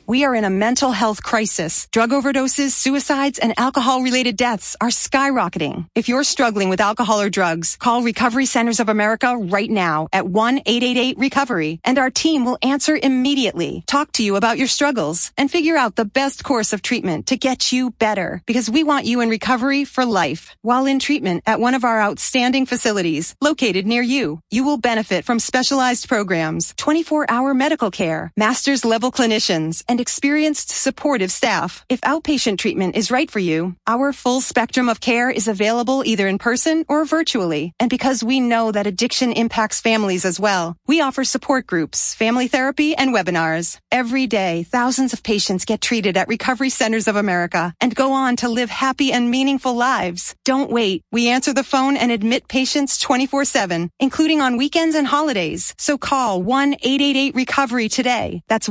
We 0.08 0.22
are 0.22 0.36
in 0.36 0.44
a 0.44 0.50
mental 0.50 0.92
health 0.92 1.24
crisis. 1.24 1.88
Drug 1.90 2.10
overdoses, 2.10 2.70
suicides, 2.70 3.40
and 3.40 3.52
alcohol 3.58 4.02
related 4.02 4.36
deaths 4.36 4.76
are 4.80 4.90
skyrocketing. 4.90 5.88
If 5.96 6.08
you're 6.08 6.22
struggling 6.22 6.68
with 6.68 6.80
alcohol 6.80 7.20
or 7.20 7.28
drugs, 7.28 7.74
call 7.74 8.02
Recovery 8.04 8.46
Centers 8.46 8.78
of 8.78 8.88
America 8.88 9.36
right 9.36 9.68
now 9.68 10.06
at 10.12 10.26
1-888-RECOVERY 10.26 11.80
and 11.82 11.98
our 11.98 12.10
team 12.10 12.44
will 12.44 12.56
answer 12.62 12.96
immediately, 12.96 13.82
talk 13.88 14.12
to 14.12 14.22
you 14.22 14.36
about 14.36 14.58
your 14.58 14.68
struggles, 14.68 15.32
and 15.36 15.50
figure 15.50 15.76
out 15.76 15.96
the 15.96 16.04
best 16.04 16.44
course 16.44 16.72
of 16.72 16.82
treatment 16.82 17.26
to 17.26 17.36
get 17.36 17.72
you 17.72 17.90
better 17.90 18.42
because 18.46 18.70
we 18.70 18.84
want 18.84 19.06
you 19.06 19.20
in 19.22 19.28
recovery 19.28 19.84
for 19.84 20.04
life. 20.04 20.54
While 20.62 20.86
in 20.86 21.00
treatment 21.00 21.42
at 21.48 21.58
one 21.58 21.74
of 21.74 21.82
our 21.82 22.00
outstanding 22.00 22.66
facilities 22.66 23.34
located 23.40 23.88
near 23.88 24.02
you, 24.02 24.38
you 24.52 24.64
will 24.64 24.78
benefit 24.78 25.24
from 25.24 25.40
specialized 25.40 26.08
programs, 26.08 26.74
24 26.76 27.28
hour 27.28 27.54
medical 27.54 27.90
care, 27.90 28.30
master's 28.36 28.84
level 28.84 29.10
clinicians, 29.10 29.82
and 29.88 29.95
and 29.96 30.00
experienced 30.02 30.68
supportive 30.68 31.32
staff. 31.32 31.82
If 31.88 32.02
outpatient 32.02 32.58
treatment 32.58 32.96
is 32.96 33.10
right 33.10 33.30
for 33.30 33.38
you, 33.38 33.76
our 33.86 34.12
full 34.12 34.42
spectrum 34.42 34.90
of 34.90 35.00
care 35.00 35.30
is 35.30 35.48
available 35.48 36.02
either 36.04 36.28
in 36.28 36.36
person 36.36 36.84
or 36.86 37.06
virtually. 37.06 37.72
And 37.80 37.88
because 37.88 38.22
we 38.22 38.38
know 38.38 38.72
that 38.72 38.86
addiction 38.86 39.32
impacts 39.32 39.80
families 39.80 40.26
as 40.26 40.38
well, 40.38 40.76
we 40.86 41.00
offer 41.00 41.24
support 41.24 41.66
groups, 41.66 42.12
family 42.12 42.46
therapy, 42.46 42.94
and 42.94 43.14
webinars. 43.14 43.78
Every 43.90 44.26
day, 44.26 44.64
thousands 44.64 45.14
of 45.14 45.22
patients 45.22 45.64
get 45.64 45.80
treated 45.80 46.18
at 46.18 46.28
Recovery 46.28 46.68
Centers 46.68 47.08
of 47.08 47.16
America 47.16 47.72
and 47.80 47.94
go 47.94 48.12
on 48.12 48.36
to 48.36 48.50
live 48.50 48.68
happy 48.68 49.12
and 49.12 49.30
meaningful 49.30 49.74
lives. 49.74 50.34
Don't 50.44 50.70
wait. 50.70 51.04
We 51.10 51.30
answer 51.30 51.54
the 51.54 51.64
phone 51.64 51.96
and 51.96 52.12
admit 52.12 52.48
patients 52.48 53.02
24-7, 53.02 53.88
including 53.98 54.42
on 54.42 54.58
weekends 54.58 54.94
and 54.94 55.06
holidays. 55.06 55.74
So 55.78 55.96
call 55.96 56.42
1-888-RECOVERY 56.42 57.88
today. 57.88 58.42
That's 58.46 58.68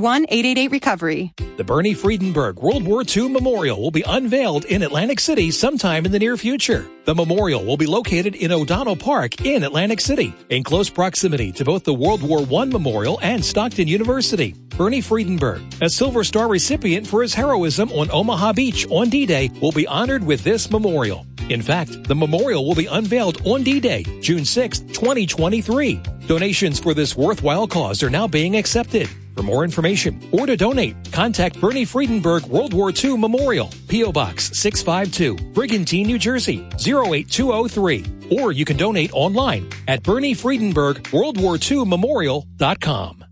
1-888-RECOVERY. 1.16 1.58
The 1.58 1.64
Bernie 1.64 1.96
Friedenberg 1.96 2.56
World 2.62 2.86
War 2.86 3.04
II 3.04 3.30
Memorial 3.30 3.82
will 3.82 3.92
be 3.92 4.04
unveiled 4.06 4.66
in 4.66 4.84
Atlantic 4.84 5.20
City 5.20 5.52
sometime 5.52 6.06
in 6.06 6.12
the 6.12 6.20
near 6.20 6.38
future. 6.38 6.88
The 7.06 7.16
memorial 7.16 7.64
will 7.64 7.78
be 7.78 7.86
located 7.86 8.36
in 8.36 8.52
O'Donnell 8.52 8.96
Park 8.96 9.46
in 9.46 9.64
Atlantic 9.64 10.02
City, 10.02 10.34
in 10.50 10.64
close 10.64 10.90
proximity 10.90 11.52
to 11.54 11.64
both 11.64 11.84
the 11.84 11.94
World 11.94 12.22
War 12.22 12.40
I 12.62 12.66
Memorial 12.66 13.20
and 13.22 13.44
Stockton 13.44 13.88
University. 13.88 14.54
Bernie 14.78 15.02
Friedenberg, 15.02 15.82
a 15.82 15.90
Silver 15.90 16.24
Star 16.24 16.50
recipient 16.50 17.08
for 17.08 17.22
his 17.22 17.34
heroism 17.34 17.92
on 17.92 18.10
Omaha 18.12 18.54
Beach 18.54 18.86
on 18.90 19.10
D-Day, 19.10 19.52
will 19.62 19.72
be 19.72 19.88
honored 19.88 20.24
with 20.24 20.44
this 20.44 20.70
memorial. 20.70 21.26
In 21.50 21.62
fact, 21.62 22.04
the 22.06 22.16
memorial 22.16 22.66
will 22.66 22.76
be 22.76 22.88
unveiled 22.88 23.46
on 23.46 23.64
D-Day, 23.64 24.04
June 24.22 24.46
6, 24.46 24.80
2023. 24.80 26.02
Donations 26.28 26.80
for 26.80 26.94
this 26.94 27.16
worthwhile 27.16 27.68
cause 27.68 28.02
are 28.02 28.10
now 28.10 28.28
being 28.28 28.58
accepted. 28.58 29.08
For 29.36 29.44
more 29.44 29.64
information 29.64 30.28
or 30.32 30.46
to 30.46 30.56
donate, 30.56 30.96
contact 31.12 31.60
Bernie 31.60 31.86
Friedenberg 31.86 32.48
World 32.48 32.74
War 32.74 32.92
II 32.92 33.18
Memorial, 33.18 33.70
P.O. 33.90 34.12
Box 34.12 34.58
652, 34.58 35.52
Brigantine, 35.54 36.08
New 36.08 36.18
Jersey 36.18 36.66
08203. 36.80 38.06
Or 38.40 38.52
you 38.52 38.66
can 38.66 38.78
donate 38.78 39.14
online 39.14 39.70
at 39.88 40.02
Bernie 40.04 40.34
Friedenberg 40.34 41.12
World 41.12 41.40
War 41.40 41.60
II 41.62 41.86
Memorial.com. 41.86 43.26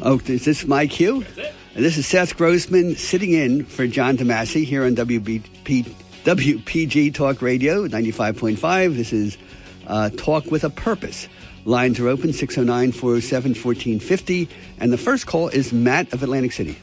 Oh, 0.00 0.20
is 0.26 0.44
this 0.44 0.66
my 0.66 0.86
cue? 0.86 1.24
This 1.74 1.96
is 1.96 2.06
Seth 2.06 2.36
Grossman 2.36 2.94
sitting 2.94 3.32
in 3.32 3.64
for 3.64 3.88
John 3.88 4.16
DeMasi 4.16 4.64
here 4.64 4.84
on 4.84 4.94
WBP, 4.94 5.82
WPG 6.22 7.12
Talk 7.12 7.42
Radio 7.42 7.88
95.5. 7.88 8.94
This 8.94 9.12
is 9.12 9.36
uh, 9.88 10.08
Talk 10.10 10.52
with 10.52 10.62
a 10.62 10.70
Purpose. 10.70 11.26
Lines 11.64 11.98
are 11.98 12.06
open 12.06 12.32
609 12.32 12.92
407 12.92 13.50
1450. 13.50 14.48
And 14.78 14.92
the 14.92 14.96
first 14.96 15.26
call 15.26 15.48
is 15.48 15.72
Matt 15.72 16.12
of 16.12 16.22
Atlantic 16.22 16.52
City. 16.52 16.78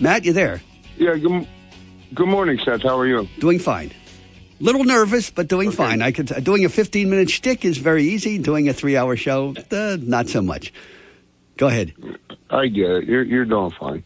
Matt, 0.00 0.26
you 0.26 0.34
there? 0.34 0.60
Yeah, 0.98 1.16
good, 1.16 1.48
good 2.12 2.28
morning, 2.28 2.60
Seth. 2.62 2.82
How 2.82 2.98
are 2.98 3.06
you? 3.06 3.26
Doing 3.38 3.58
fine. 3.58 3.90
Little 4.60 4.84
nervous, 4.84 5.30
but 5.30 5.48
doing 5.48 5.68
okay. 5.68 5.76
fine. 5.78 6.02
I 6.02 6.12
could 6.12 6.26
doing 6.44 6.66
a 6.66 6.68
15 6.68 7.08
minute 7.08 7.30
shtick 7.30 7.64
is 7.64 7.78
very 7.78 8.04
easy. 8.04 8.36
Doing 8.36 8.68
a 8.68 8.74
three 8.74 8.98
hour 8.98 9.16
show, 9.16 9.54
uh, 9.70 9.96
not 9.98 10.28
so 10.28 10.42
much. 10.42 10.74
Go 11.56 11.68
ahead. 11.68 11.94
I 12.50 12.66
get 12.66 12.90
it. 12.90 13.04
You're 13.04 13.22
you're 13.22 13.44
doing 13.44 13.70
fine. 13.70 14.04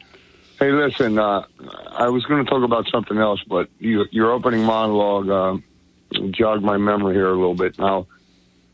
Hey, 0.59 0.73
listen. 0.73 1.19
Uh, 1.19 1.45
I 1.91 2.09
was 2.09 2.25
going 2.25 2.45
to 2.45 2.51
talk 2.51 2.65
about 2.65 2.89
something 2.91 3.17
else, 3.17 3.41
but 3.47 3.69
you, 3.79 4.07
your 4.11 4.33
opening 4.33 4.65
monologue 4.65 5.29
uh, 5.31 6.19
jogged 6.31 6.65
my 6.65 6.77
memory 6.79 7.15
here 7.15 7.29
a 7.29 7.37
little 7.37 7.55
bit. 7.55 7.79
Now, 7.79 8.09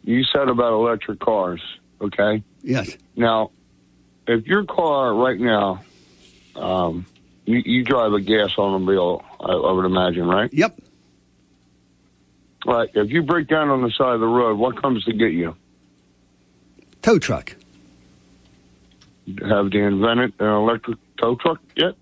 you 0.02 0.24
said 0.24 0.48
about 0.48 0.72
electric 0.72 1.20
cars, 1.20 1.62
okay? 2.00 2.42
Yes. 2.62 2.96
Now, 3.16 3.50
if 4.26 4.46
your 4.46 4.64
car 4.64 5.14
right 5.14 5.38
now, 5.38 5.82
um, 6.56 7.04
you, 7.44 7.62
you 7.64 7.84
drive 7.84 8.14
a 8.14 8.20
gas 8.20 8.56
automobile, 8.56 9.22
I, 9.38 9.52
I 9.52 9.72
would 9.72 9.84
imagine, 9.84 10.26
right? 10.26 10.52
Yep. 10.52 10.78
Right. 12.66 12.88
If 12.94 13.10
you 13.10 13.22
break 13.22 13.48
down 13.48 13.68
on 13.68 13.82
the 13.82 13.90
side 13.90 14.14
of 14.14 14.20
the 14.20 14.26
road, 14.26 14.58
what 14.58 14.80
comes 14.80 15.04
to 15.04 15.12
get 15.12 15.32
you? 15.32 15.54
Tow 17.02 17.18
truck. 17.18 17.56
Have 19.48 19.70
they 19.70 19.80
invented 19.80 20.34
an 20.38 20.48
electric 20.48 20.98
tow 21.16 21.36
truck 21.36 21.60
yet? 21.76 21.94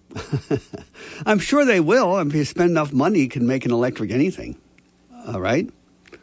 I'm 1.26 1.38
sure 1.38 1.64
they 1.64 1.80
will. 1.80 2.18
If 2.18 2.34
you 2.34 2.44
spend 2.44 2.70
enough 2.70 2.92
money, 2.92 3.20
you 3.20 3.28
can 3.28 3.46
make 3.46 3.64
an 3.64 3.72
electric 3.72 4.10
anything. 4.10 4.56
All 5.28 5.40
right. 5.40 5.70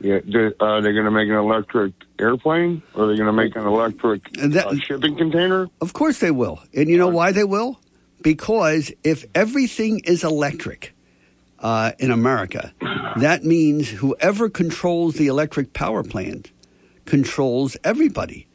Yeah, 0.01 0.19
they, 0.23 0.51
uh, 0.59 0.81
they're 0.81 0.93
going 0.93 1.05
to 1.05 1.11
make 1.11 1.29
an 1.29 1.35
electric 1.35 1.93
airplane, 2.19 2.81
or 2.93 3.07
they're 3.07 3.17
going 3.17 3.27
to 3.27 3.33
make 3.33 3.55
an 3.55 3.65
electric 3.65 4.31
that, 4.33 4.67
uh, 4.67 4.75
shipping 4.75 5.17
container. 5.17 5.67
Of 5.81 5.93
course 5.93 6.19
they 6.19 6.31
will, 6.31 6.59
and 6.73 6.89
you 6.89 6.97
know 6.97 7.09
why 7.09 7.31
they 7.31 7.43
will? 7.43 7.79
Because 8.21 8.91
if 9.03 9.25
everything 9.35 9.99
is 10.05 10.23
electric, 10.23 10.93
uh, 11.61 11.91
in 11.99 12.11
America. 12.11 12.73
That 13.17 13.43
means 13.43 13.89
whoever 13.89 14.49
controls 14.49 15.15
the 15.15 15.27
electric 15.27 15.73
power 15.73 16.03
plant 16.03 16.51
controls 17.05 17.77
everybody. 17.83 18.47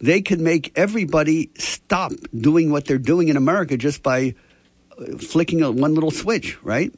They 0.00 0.22
could 0.22 0.40
make 0.40 0.72
everybody 0.76 1.50
stop 1.56 2.12
doing 2.34 2.70
what 2.70 2.86
they're 2.86 2.98
doing 2.98 3.28
in 3.28 3.36
America 3.36 3.76
just 3.76 4.02
by 4.02 4.34
uh, 4.98 5.18
flicking 5.18 5.62
a, 5.62 5.70
one 5.70 5.94
little 5.94 6.10
switch, 6.10 6.62
right? 6.62 6.92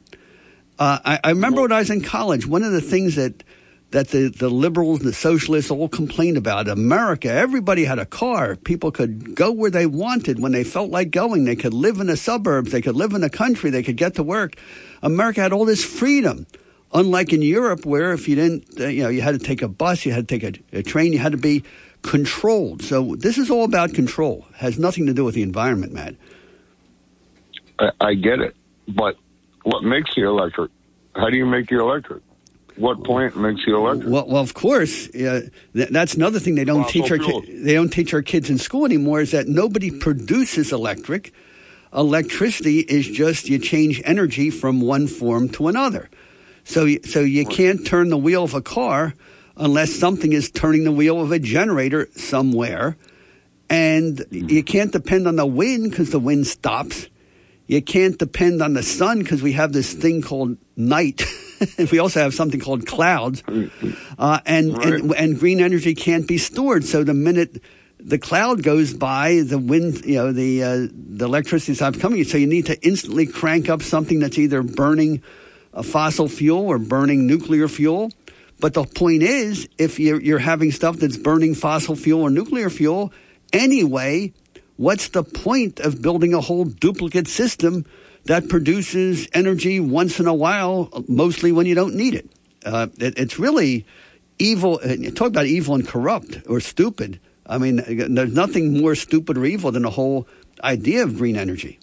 Uh, 0.79 0.99
I, 1.03 1.19
I 1.23 1.29
remember 1.29 1.61
when 1.61 1.71
I 1.71 1.79
was 1.79 1.89
in 1.89 2.01
college, 2.01 2.47
one 2.47 2.63
of 2.63 2.71
the 2.71 2.81
things 2.81 3.15
that 3.15 3.43
that 3.93 4.09
the, 4.09 4.27
the 4.27 4.49
liberals 4.49 4.99
and 4.99 5.07
the 5.07 5.13
socialists 5.13 5.69
all 5.69 5.87
complained 5.87 6.35
about. 6.35 6.67
America, 6.67 7.31
everybody 7.31 7.85
had 7.85 7.99
a 7.99 8.07
car. 8.07 8.55
People 8.55 8.91
could 8.91 9.35
go 9.35 9.51
where 9.51 9.69
they 9.69 9.85
wanted 9.85 10.39
when 10.39 10.51
they 10.51 10.63
felt 10.63 10.89
like 10.89 11.11
going. 11.11 11.45
They 11.45 11.55
could 11.55 11.75
live 11.75 11.99
in 11.99 12.07
the 12.07 12.17
suburbs. 12.17 12.71
They 12.71 12.81
could 12.81 12.95
live 12.95 13.13
in 13.13 13.21
the 13.21 13.29
country. 13.29 13.69
They 13.69 13.83
could 13.83 13.95
get 13.95 14.15
to 14.15 14.23
work. 14.23 14.55
America 15.03 15.41
had 15.41 15.53
all 15.53 15.65
this 15.65 15.85
freedom. 15.85 16.47
Unlike 16.91 17.33
in 17.33 17.41
Europe, 17.41 17.85
where 17.85 18.13
if 18.13 18.27
you 18.27 18.35
didn't, 18.35 18.65
uh, 18.79 18.87
you 18.87 19.03
know, 19.03 19.09
you 19.09 19.21
had 19.21 19.39
to 19.39 19.39
take 19.39 19.61
a 19.61 19.67
bus, 19.67 20.05
you 20.05 20.11
had 20.11 20.27
to 20.27 20.39
take 20.39 20.57
a, 20.73 20.79
a 20.79 20.83
train, 20.83 21.13
you 21.13 21.19
had 21.19 21.31
to 21.31 21.37
be 21.39 21.63
controlled. 22.03 22.83
So 22.83 23.15
this 23.15 23.37
is 23.37 23.49
all 23.49 23.63
about 23.63 23.93
control. 23.93 24.45
It 24.51 24.57
has 24.57 24.77
nothing 24.77 25.07
to 25.07 25.13
do 25.13 25.25
with 25.25 25.35
the 25.35 25.41
environment, 25.41 25.93
Matt. 25.93 26.15
I, 27.79 27.91
I 27.99 28.13
get 28.13 28.39
it, 28.39 28.55
but 28.87 29.17
what 29.63 29.83
makes 29.83 30.13
the 30.15 30.23
electric? 30.25 30.69
How 31.15 31.29
do 31.29 31.37
you 31.37 31.45
make 31.45 31.69
the 31.69 31.79
electric? 31.79 32.21
What 32.75 33.03
plant 33.03 33.37
makes 33.37 33.65
you 33.67 33.77
electric? 33.77 34.09
Well, 34.09 34.27
well, 34.27 34.41
of 34.41 34.53
course, 34.53 35.07
uh, 35.09 35.47
th- 35.73 35.89
that's 35.89 36.15
another 36.15 36.39
thing 36.39 36.55
they 36.55 36.65
don't 36.65 36.83
Fossil 36.83 37.03
teach 37.03 37.11
our 37.11 37.17
ki- 37.19 37.63
they 37.63 37.73
don't 37.73 37.89
teach 37.89 38.13
our 38.13 38.23
kids 38.23 38.49
in 38.49 38.57
school 38.57 38.85
anymore 38.85 39.21
is 39.21 39.31
that 39.31 39.47
nobody 39.47 39.91
produces 39.91 40.71
electric. 40.71 41.33
Electricity 41.93 42.79
is 42.79 43.07
just 43.07 43.47
you 43.47 43.59
change 43.59 44.01
energy 44.05 44.49
from 44.49 44.81
one 44.81 45.05
form 45.05 45.49
to 45.49 45.67
another. 45.67 46.09
So, 46.63 46.87
so 47.03 47.19
you 47.19 47.45
can't 47.45 47.85
turn 47.85 48.09
the 48.09 48.17
wheel 48.17 48.43
of 48.43 48.55
a 48.55 48.61
car 48.61 49.13
unless 49.57 49.93
something 49.93 50.33
is 50.33 50.49
turning 50.51 50.83
the 50.83 50.91
wheel 50.91 51.21
of 51.21 51.31
a 51.31 51.39
generator 51.39 52.07
somewhere, 52.15 52.97
and 53.69 54.25
you 54.31 54.63
can't 54.63 54.91
depend 54.91 55.27
on 55.27 55.35
the 55.35 55.45
wind 55.45 55.89
because 55.91 56.11
the 56.11 56.19
wind 56.19 56.47
stops. 56.47 57.07
You 57.67 57.81
can't 57.81 58.17
depend 58.17 58.61
on 58.61 58.73
the 58.73 58.83
sun 58.83 59.19
because 59.19 59.41
we 59.41 59.53
have 59.53 59.71
this 59.73 59.93
thing 59.93 60.21
called 60.21 60.57
night. 60.75 61.23
we 61.91 61.97
also 61.99 62.19
have 62.19 62.33
something 62.33 62.59
called 62.59 62.85
clouds, 62.85 63.41
uh, 64.19 64.39
and, 64.45 64.71
and 64.77 65.09
Right. 65.09 65.19
and 65.19 65.39
green 65.39 65.61
energy 65.61 65.95
can't 65.95 66.27
be 66.27 66.37
stored. 66.37 66.83
So 66.83 67.03
the 67.03 67.13
minute 67.13 67.61
the 67.99 68.19
cloud 68.19 68.63
goes 68.63 68.93
by, 68.93 69.41
the 69.45 69.57
wind, 69.57 70.03
you 70.05 70.15
know, 70.15 70.33
the 70.33 70.63
uh, 70.63 70.87
the 70.91 71.25
electricity 71.25 71.73
stops 71.73 71.97
coming. 71.99 72.21
So 72.25 72.37
you 72.37 72.47
need 72.47 72.65
to 72.65 72.79
instantly 72.85 73.25
crank 73.27 73.69
up 73.69 73.81
something 73.81 74.19
that's 74.19 74.37
either 74.37 74.61
burning 74.61 75.23
a 75.73 75.83
fossil 75.83 76.27
fuel 76.27 76.67
or 76.67 76.77
burning 76.77 77.25
nuclear 77.27 77.67
fuel. 77.69 78.11
But 78.63 78.75
the 78.75 78.85
point 78.85 79.23
is, 79.23 79.67
if 79.77 79.99
you're, 79.99 80.21
you're 80.21 80.39
having 80.39 80.71
stuff 80.71 80.95
that's 80.95 81.17
burning 81.17 81.53
fossil 81.53 81.97
fuel 81.97 82.21
or 82.21 82.29
nuclear 82.29 82.69
fuel 82.69 83.11
anyway, 83.51 84.31
what's 84.77 85.09
the 85.09 85.21
point 85.21 85.81
of 85.81 86.01
building 86.01 86.33
a 86.33 86.39
whole 86.39 86.63
duplicate 86.63 87.27
system 87.27 87.85
that 88.23 88.47
produces 88.47 89.27
energy 89.33 89.81
once 89.81 90.21
in 90.21 90.27
a 90.27 90.33
while, 90.33 91.03
mostly 91.09 91.51
when 91.51 91.65
you 91.65 91.75
don't 91.75 91.93
need 91.93 92.13
it? 92.13 92.29
Uh, 92.65 92.87
it 92.99 93.19
it's 93.19 93.37
really 93.37 93.85
evil. 94.39 94.79
Talk 95.13 95.27
about 95.27 95.45
evil 95.45 95.75
and 95.75 95.85
corrupt 95.85 96.43
or 96.47 96.61
stupid. 96.61 97.19
I 97.45 97.57
mean, 97.57 97.83
there's 98.15 98.33
nothing 98.33 98.79
more 98.79 98.95
stupid 98.95 99.37
or 99.37 99.43
evil 99.43 99.73
than 99.73 99.83
the 99.83 99.89
whole 99.89 100.25
idea 100.63 101.03
of 101.03 101.17
green 101.17 101.35
energy. 101.35 101.79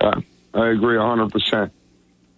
Uh, 0.00 0.20
I 0.52 0.70
agree 0.70 0.96
100%. 0.96 1.70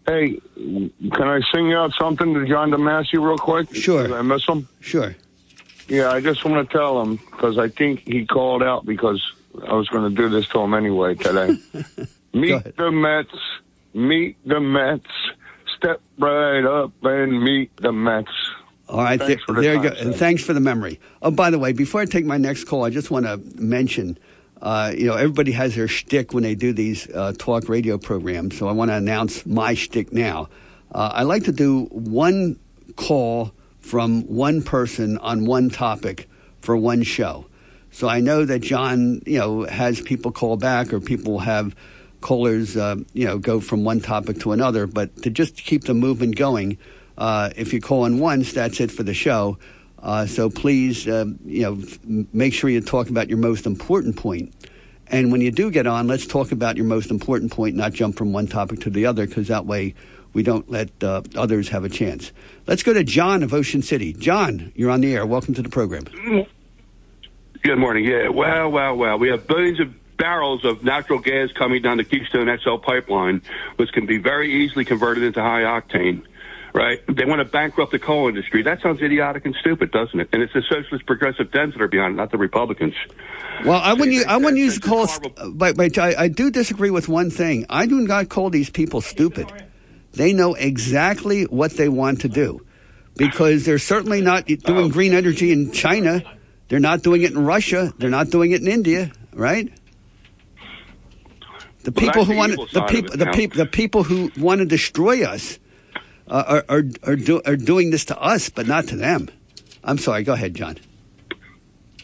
Hey, 0.07 0.40
can 0.57 1.29
I 1.29 1.40
sing 1.53 1.73
out 1.73 1.93
something 1.99 2.35
to 2.35 2.47
John 2.47 2.71
DeMasi 2.71 3.14
real 3.14 3.38
quick? 3.38 3.75
Sure. 3.75 4.03
Did 4.03 4.12
I 4.12 4.23
miss 4.23 4.47
him? 4.47 4.69
Sure. 4.81 5.17
Yeah, 5.88 6.11
I 6.11 6.21
just 6.21 6.45
want 6.45 6.69
to 6.69 6.77
tell 6.77 7.01
him 7.01 7.17
because 7.17 7.59
I 7.59 7.69
think 7.69 8.01
he 8.07 8.27
called 8.27 8.62
out 8.62 8.85
because 8.85 9.23
I 9.67 9.75
was 9.75 9.88
going 9.88 10.09
to 10.09 10.14
do 10.14 10.29
this 10.29 10.47
to 10.49 10.61
him 10.61 10.75
anyway 10.75 11.14
today. 11.14 11.57
Meet 12.35 12.77
the 12.77 12.90
Mets. 12.90 13.35
Meet 13.95 14.37
the 14.47 14.61
Mets. 14.61 15.07
Step 15.77 16.01
right 16.19 16.64
up 16.64 16.93
and 17.03 17.43
meet 17.43 17.77
the 17.77 17.93
Mets. 17.93 18.31
All 18.88 19.03
right, 19.03 19.19
Thanks 19.19 19.43
there, 19.47 19.55
the 19.57 19.62
there 19.62 19.75
you 19.75 19.83
go. 19.83 19.95
And 19.97 20.14
thanks 20.14 20.43
for 20.43 20.53
the 20.53 20.61
memory. 20.61 21.01
Oh, 21.23 21.31
by 21.31 21.51
the 21.51 21.59
way, 21.59 21.73
before 21.73 22.01
I 22.01 22.05
take 22.05 22.25
my 22.25 22.37
next 22.37 22.64
call, 22.64 22.85
I 22.85 22.90
just 22.90 23.11
want 23.11 23.27
to 23.27 23.38
mention, 23.61 24.19
uh, 24.64 24.92
you 24.96 25.05
know, 25.05 25.14
everybody 25.14 25.53
has 25.53 25.74
their 25.74 25.87
shtick 25.87 26.33
when 26.33 26.42
they 26.42 26.55
do 26.55 26.72
these 26.72 27.07
uh, 27.11 27.35
talk 27.37 27.68
radio 27.68 27.98
programs. 27.98 28.57
So 28.57 28.66
I 28.66 28.72
want 28.72 28.90
to 28.90 28.94
announce 28.94 29.44
my 29.44 29.74
shtick 29.74 30.11
now. 30.11 30.48
Uh, 30.90 31.11
I 31.12 31.24
like 31.24 31.44
to 31.44 31.53
do 31.53 31.85
one 31.90 32.59
call 32.96 33.53
from 33.81 34.22
one 34.22 34.62
person 34.62 35.18
on 35.18 35.44
one 35.44 35.68
topic 35.68 36.31
for 36.62 36.74
one 36.74 37.03
show. 37.03 37.44
So 37.90 38.09
I 38.09 38.20
know 38.20 38.46
that 38.46 38.61
John, 38.61 39.20
you 39.27 39.38
know, 39.38 39.64
has 39.64 40.00
people 40.00 40.33
call 40.33 40.57
back 40.57 40.94
or 40.94 40.98
people 41.00 41.40
have 41.40 41.77
callers, 42.22 42.74
uh, 42.74 42.96
you 43.12 43.27
know, 43.27 43.37
go 43.37 43.61
from 43.61 43.85
one 43.85 44.00
topic 44.00 44.40
to 44.40 44.53
another. 44.53 44.87
But 44.87 45.24
to 45.24 45.31
just 45.31 45.57
keep 45.57 45.85
the 45.85 45.92
movement 45.92 46.37
going, 46.37 46.79
uh, 47.18 47.50
if 47.55 47.74
you 47.74 47.83
call 47.83 48.07
in 48.07 48.18
once, 48.18 48.55
that's 48.55 48.81
it 48.81 48.90
for 48.90 49.03
the 49.03 49.12
show. 49.12 49.59
Uh, 50.05 50.27
so 50.27 50.51
please, 50.51 51.09
um, 51.09 51.38
you 51.47 51.62
know, 51.62 51.79
f- 51.81 51.99
make 52.05 52.53
sure 52.53 52.69
you 52.69 52.83
talk 52.83 53.09
about 53.09 53.31
your 53.31 53.38
most 53.38 53.64
important 53.64 54.17
point. 54.17 54.55
And 55.07 55.33
when 55.33 55.40
you 55.40 55.51
do 55.51 55.71
get 55.71 55.87
on, 55.87 56.07
let's 56.07 56.27
talk 56.27 56.53
about 56.53 56.77
your 56.77 56.85
most 56.85 57.11
important 57.11 57.51
point, 57.51 57.75
not 57.75 57.95
jump 57.95 58.17
from 58.17 58.33
one 58.33 58.47
topic 58.47 58.81
to 58.81 58.90
the 58.90 59.07
other, 59.07 59.27
because 59.27 59.49
that 59.49 59.64
way 59.64 59.95
we 60.35 60.43
don't 60.43 60.71
let 60.71 60.90
uh, 61.03 61.23
others 61.37 61.71
have 61.71 61.85
a 61.85 61.88
chance. 61.88 62.33
Let's 62.67 62.83
go 62.83 62.93
to 62.93 63.03
John 63.03 63.43
of 63.43 63.55
Ocean 63.55 63.81
City. 63.81 64.12
John, 64.12 64.73
you're 64.75 64.90
on 64.90 65.01
the 65.01 65.14
air. 65.14 65.25
Welcome 65.25 65.55
to 65.55 65.62
the 65.62 65.71
program. 65.71 66.05
Good 67.62 67.79
morning. 67.79 68.05
Yeah. 68.05 68.29
Well, 68.29 68.71
well, 68.71 68.97
well. 68.97 69.19
We 69.19 69.29
have 69.31 69.47
billions 69.47 69.81
of 69.81 69.95
barrels 70.19 70.67
of 70.67 70.85
natural 70.85 71.19
gas 71.19 71.51
coming 71.53 71.81
down 71.81 71.97
the 71.97 72.05
Keystone 72.05 72.55
XL 72.59 72.77
pipeline, 72.77 73.40
which 73.77 73.90
can 73.93 74.05
be 74.05 74.19
very 74.19 74.53
easily 74.53 74.85
converted 74.85 75.23
into 75.23 75.40
high 75.40 75.62
octane. 75.62 76.25
Right? 76.75 77.01
They 77.07 77.25
want 77.25 77.39
to 77.39 77.45
bankrupt 77.45 77.93
the 77.93 78.01
coal 78.01 78.27
industry. 78.27 78.63
That 78.63 78.83
sounds 78.83 79.01
idiotic 79.01 79.47
and 79.47 79.55
stupid, 79.61 79.93
doesn't 79.93 80.19
it? 80.19 80.29
And 80.33 80.43
it's 80.43 80.53
the 80.53 80.63
socialist 80.69 81.07
progressive 81.07 81.53
Dems 81.53 81.75
that 81.75 81.81
are 81.81 81.87
behind 81.87 82.15
it, 82.15 82.17
not 82.17 82.33
the 82.33 82.39
Republicans. 82.39 82.95
Well, 83.65 83.81
I 83.81 83.93
wouldn't. 83.93 84.13
Use, 84.13 84.27
I 84.27 84.37
wouldn't 84.39 84.59
use 84.59 84.79
It's 84.79 84.87
a 84.87 84.89
call, 84.89 85.07
horrible- 85.07 85.53
but, 85.53 85.77
but 85.77 85.97
I, 85.99 86.25
I 86.25 86.29
do 86.29 86.51
disagree 86.51 86.91
with 86.91 87.09
one 87.09 87.31
thing. 87.31 87.65
I 87.71 87.87
do 87.87 88.01
not 88.01 88.29
call 88.29 88.51
these 88.51 88.71
people 88.71 89.01
stupid. 89.01 89.53
They 90.15 90.33
know 90.33 90.55
exactly 90.55 91.45
what 91.45 91.73
they 91.77 91.89
want 91.89 92.23
to 92.23 92.29
do, 92.29 92.67
because 93.17 93.65
they're 93.65 93.79
certainly 93.79 94.21
not 94.21 94.47
doing 94.47 94.87
oh. 94.87 94.89
green 94.89 95.15
energy 95.15 95.53
in 95.53 95.71
China. 95.71 96.25
They're 96.69 96.81
not 96.81 97.03
doing 97.03 97.23
it 97.23 97.31
in 97.31 97.45
Russia. 97.45 97.95
They're 97.99 98.11
not 98.11 98.31
doing 98.31 98.51
it 98.51 98.63
in 98.63 98.67
India. 98.67 99.13
Right? 99.33 99.73
The 101.85 101.93
people 101.93 102.25
that's 102.25 102.29
who 102.29 102.37
want 102.37 102.73
the 102.73 102.83
people 102.83 103.17
the 103.17 103.27
people 103.27 103.59
the 103.59 103.67
people 103.67 104.03
who 104.03 104.33
want 104.39 104.59
to 104.61 104.65
destroy 104.65 105.23
us 105.23 105.59
uh, 106.29 106.63
are 106.69 106.77
are 106.77 106.85
are, 107.03 107.17
do, 107.17 107.43
are 107.45 107.57
doing 107.57 107.91
this 107.91 108.05
to 108.07 108.19
us, 108.21 108.49
but 108.49 108.67
not 108.67 108.87
to 108.89 108.97
them. 108.97 109.29
I'm 109.83 109.99
sorry. 109.99 110.23
Go 110.23 110.33
ahead, 110.33 110.55
John. 110.55 110.79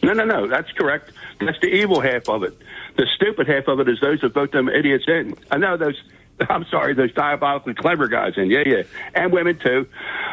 No, 0.03 0.13
no, 0.13 0.25
no. 0.25 0.47
That's 0.47 0.71
correct. 0.71 1.11
That's 1.39 1.59
the 1.59 1.67
evil 1.67 2.01
half 2.01 2.27
of 2.29 2.43
it. 2.43 2.57
The 2.97 3.07
stupid 3.15 3.47
half 3.47 3.67
of 3.67 3.79
it 3.79 3.89
is 3.89 3.99
those 4.01 4.21
that 4.21 4.33
vote 4.33 4.51
them 4.51 4.69
idiots 4.69 5.05
in. 5.07 5.35
I 5.49 5.57
know 5.57 5.77
those. 5.77 6.01
I'm 6.49 6.65
sorry, 6.65 6.95
those 6.95 7.13
diabolically 7.13 7.75
clever 7.75 8.07
guys 8.07 8.33
in. 8.35 8.49
Yeah, 8.49 8.63
yeah, 8.65 8.83
and 9.13 9.31
women 9.31 9.59
too. 9.59 9.87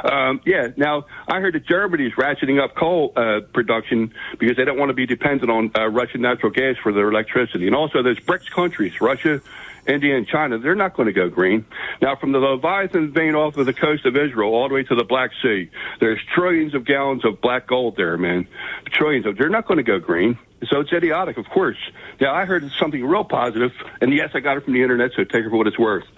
Um, 0.04 0.40
yeah. 0.46 0.68
Now 0.76 1.06
I 1.26 1.40
heard 1.40 1.54
that 1.54 1.66
Germany's 1.66 2.12
ratcheting 2.12 2.62
up 2.62 2.74
coal 2.74 3.12
uh, 3.16 3.40
production 3.52 4.14
because 4.38 4.56
they 4.56 4.64
don't 4.64 4.78
want 4.78 4.90
to 4.90 4.94
be 4.94 5.06
dependent 5.06 5.50
on 5.50 5.70
uh, 5.76 5.88
Russian 5.88 6.22
natural 6.22 6.50
gas 6.50 6.76
for 6.82 6.92
their 6.92 7.08
electricity, 7.10 7.66
and 7.66 7.76
also 7.76 8.02
those 8.02 8.20
BRICS 8.20 8.50
countries, 8.50 9.00
Russia. 9.00 9.40
India 9.88 10.16
and 10.16 10.26
China, 10.26 10.58
they're 10.58 10.74
not 10.74 10.94
going 10.94 11.06
to 11.06 11.12
go 11.12 11.28
green. 11.28 11.64
Now, 12.02 12.14
from 12.16 12.32
the 12.32 12.38
Leviathan 12.38 13.12
vein 13.12 13.34
off 13.34 13.56
of 13.56 13.66
the 13.66 13.72
coast 13.72 14.04
of 14.04 14.16
Israel 14.16 14.52
all 14.54 14.68
the 14.68 14.74
way 14.74 14.82
to 14.82 14.94
the 14.94 15.04
Black 15.04 15.30
Sea, 15.42 15.70
there's 15.98 16.20
trillions 16.34 16.74
of 16.74 16.84
gallons 16.84 17.24
of 17.24 17.40
black 17.40 17.66
gold 17.66 17.96
there, 17.96 18.16
man. 18.18 18.46
Trillions 18.92 19.26
of. 19.26 19.38
They're 19.38 19.48
not 19.48 19.66
going 19.66 19.78
to 19.78 19.82
go 19.82 19.98
green. 19.98 20.38
So 20.68 20.80
it's 20.80 20.92
idiotic, 20.92 21.38
of 21.38 21.46
course. 21.48 21.78
Now, 22.20 22.34
I 22.34 22.44
heard 22.44 22.68
something 22.78 23.04
real 23.04 23.24
positive, 23.24 23.70
and 24.00 24.12
yes, 24.12 24.30
I 24.34 24.40
got 24.40 24.56
it 24.56 24.64
from 24.64 24.74
the 24.74 24.82
internet, 24.82 25.12
so 25.16 25.24
take 25.24 25.44
it 25.44 25.50
for 25.50 25.56
what 25.56 25.68
it's 25.68 25.78
worth. 25.78 26.04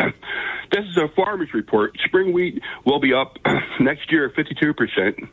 this 0.70 0.84
is 0.86 0.97
a 0.97 1.09
farmer's 1.14 1.53
report. 1.53 1.97
Spring 2.07 2.32
wheat 2.32 2.62
will 2.84 3.01
be 3.01 3.12
up 3.12 3.36
next 3.80 4.11
year 4.11 4.30
52%. 4.30 5.28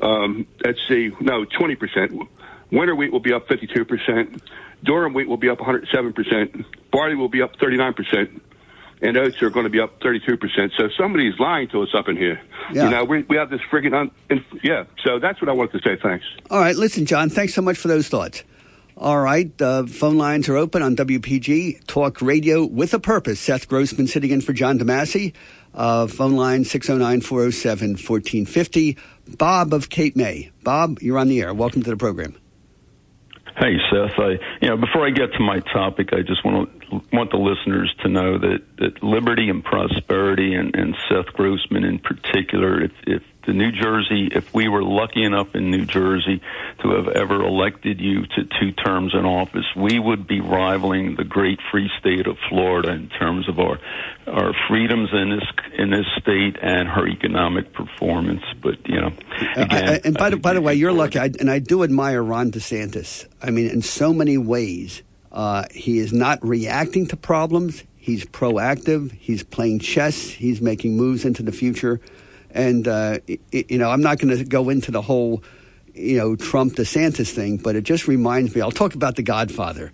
Um, 0.00 0.46
let's 0.64 0.78
see, 0.86 1.10
no, 1.20 1.44
20%. 1.44 2.28
Winter 2.70 2.94
wheat 2.94 3.10
will 3.10 3.20
be 3.20 3.32
up 3.32 3.48
52%. 3.48 4.40
Durum 4.84 5.14
wheat 5.14 5.28
will 5.28 5.36
be 5.36 5.48
up 5.48 5.58
107%. 5.58 6.64
Barley 6.90 7.14
will 7.14 7.28
be 7.28 7.42
up 7.42 7.56
39%. 7.56 8.40
And 9.02 9.16
oats 9.16 9.40
are 9.42 9.48
going 9.48 9.64
to 9.64 9.70
be 9.70 9.80
up 9.80 9.98
32%. 10.00 10.72
So 10.76 10.88
somebody's 10.98 11.38
lying 11.38 11.68
to 11.68 11.82
us 11.82 11.88
up 11.94 12.08
in 12.08 12.16
here. 12.16 12.38
Yeah. 12.72 12.84
You 12.84 12.90
know, 12.90 13.04
we, 13.04 13.22
we 13.22 13.36
have 13.36 13.48
this 13.48 13.60
friggin' 13.72 13.94
un, 13.94 14.10
yeah. 14.62 14.84
So 15.04 15.18
that's 15.18 15.40
what 15.40 15.48
I 15.48 15.52
wanted 15.52 15.80
to 15.80 15.88
say. 15.88 15.96
Thanks. 16.02 16.26
All 16.50 16.60
right, 16.60 16.76
listen, 16.76 17.06
John. 17.06 17.30
Thanks 17.30 17.54
so 17.54 17.62
much 17.62 17.78
for 17.78 17.88
those 17.88 18.08
thoughts. 18.08 18.44
All 18.98 19.18
right, 19.18 19.56
the 19.56 19.90
phone 19.90 20.18
lines 20.18 20.50
are 20.50 20.56
open 20.56 20.82
on 20.82 20.94
WPG 20.94 21.86
Talk 21.86 22.20
Radio 22.20 22.66
with 22.66 22.92
a 22.92 22.98
purpose. 22.98 23.40
Seth 23.40 23.66
Grossman 23.66 24.06
sitting 24.06 24.30
in 24.30 24.42
for 24.42 24.52
John 24.52 24.78
DeMasi. 24.78 25.32
Uh, 25.72 26.06
phone 26.06 26.36
line 26.36 26.64
609 26.64 27.22
407 27.22 27.92
1450. 27.92 28.98
Bob 29.38 29.72
of 29.72 29.88
Cape 29.88 30.16
May. 30.16 30.50
Bob, 30.62 31.00
you're 31.00 31.16
on 31.16 31.28
the 31.28 31.40
air. 31.40 31.54
Welcome 31.54 31.82
to 31.82 31.88
the 31.88 31.96
program. 31.96 32.36
Hey, 33.58 33.76
Seth. 33.90 34.18
I, 34.18 34.38
you 34.60 34.68
know, 34.68 34.76
before 34.76 35.06
I 35.06 35.10
get 35.10 35.32
to 35.34 35.40
my 35.40 35.60
topic, 35.72 36.10
I 36.12 36.22
just 36.22 36.44
want 36.44 36.70
to 36.90 37.00
want 37.12 37.30
the 37.30 37.36
listeners 37.36 37.92
to 38.02 38.08
know 38.08 38.38
that, 38.38 38.58
that 38.78 39.02
liberty 39.02 39.48
and 39.48 39.62
prosperity, 39.64 40.54
and, 40.54 40.74
and 40.74 40.96
Seth 41.08 41.32
Grossman 41.34 41.84
in 41.84 41.98
particular, 41.98 42.82
if, 42.82 42.92
if 43.06 43.22
the 43.46 43.52
New 43.52 43.72
Jersey, 43.72 44.28
if 44.32 44.52
we 44.52 44.68
were 44.68 44.82
lucky 44.82 45.22
enough 45.22 45.54
in 45.54 45.70
New 45.70 45.86
Jersey 45.86 46.40
to 46.82 46.90
have 46.96 47.08
ever 47.08 47.42
elected 47.42 48.00
you 48.00 48.22
to 48.26 48.44
two 48.60 48.72
terms 48.72 49.14
in 49.14 49.24
office, 49.24 49.64
we 49.74 49.98
would 49.98 50.26
be 50.26 50.40
rivaling 50.40 51.16
the 51.16 51.24
great 51.24 51.58
free 51.70 51.90
state 51.98 52.26
of 52.26 52.36
Florida 52.48 52.92
in 52.92 53.08
terms 53.08 53.48
of 53.48 53.58
our 53.58 53.78
our 54.26 54.52
freedoms 54.68 55.08
in 55.12 55.30
this 55.30 55.44
in 55.78 55.90
this 55.90 56.06
state 56.20 56.56
and 56.62 56.88
her 56.88 57.06
economic 57.06 57.72
performance. 57.72 58.42
But 58.62 58.86
you 58.88 59.00
know, 59.00 59.12
again, 59.56 59.88
I, 59.88 60.00
and 60.04 60.16
by 60.16 60.30
the 60.30 60.36
by 60.36 60.52
the 60.52 60.60
way, 60.60 60.74
you're 60.74 60.92
lucky, 60.92 61.18
I, 61.18 61.30
and 61.38 61.50
I 61.50 61.58
do 61.58 61.82
admire 61.82 62.22
Ron 62.22 62.52
DeSantis. 62.52 63.26
I 63.42 63.50
mean, 63.50 63.70
in 63.70 63.82
so 63.82 64.12
many 64.12 64.36
ways, 64.36 65.02
uh, 65.32 65.64
he 65.70 65.98
is 65.98 66.12
not 66.12 66.44
reacting 66.44 67.06
to 67.08 67.16
problems. 67.16 67.84
He's 67.96 68.24
proactive. 68.24 69.12
He's 69.12 69.42
playing 69.42 69.80
chess. 69.80 70.20
He's 70.22 70.60
making 70.60 70.96
moves 70.96 71.24
into 71.24 71.42
the 71.42 71.52
future. 71.52 72.00
And, 72.52 72.86
uh, 72.88 73.18
you 73.52 73.78
know, 73.78 73.90
I'm 73.90 74.02
not 74.02 74.18
going 74.18 74.36
to 74.36 74.44
go 74.44 74.68
into 74.68 74.90
the 74.90 75.02
whole, 75.02 75.42
you 75.94 76.18
know, 76.18 76.36
Trump 76.36 76.74
DeSantis 76.74 77.30
thing, 77.30 77.58
but 77.58 77.76
it 77.76 77.84
just 77.84 78.08
reminds 78.08 78.54
me. 78.54 78.60
I'll 78.60 78.70
talk 78.70 78.94
about 78.94 79.16
The 79.16 79.22
Godfather. 79.22 79.92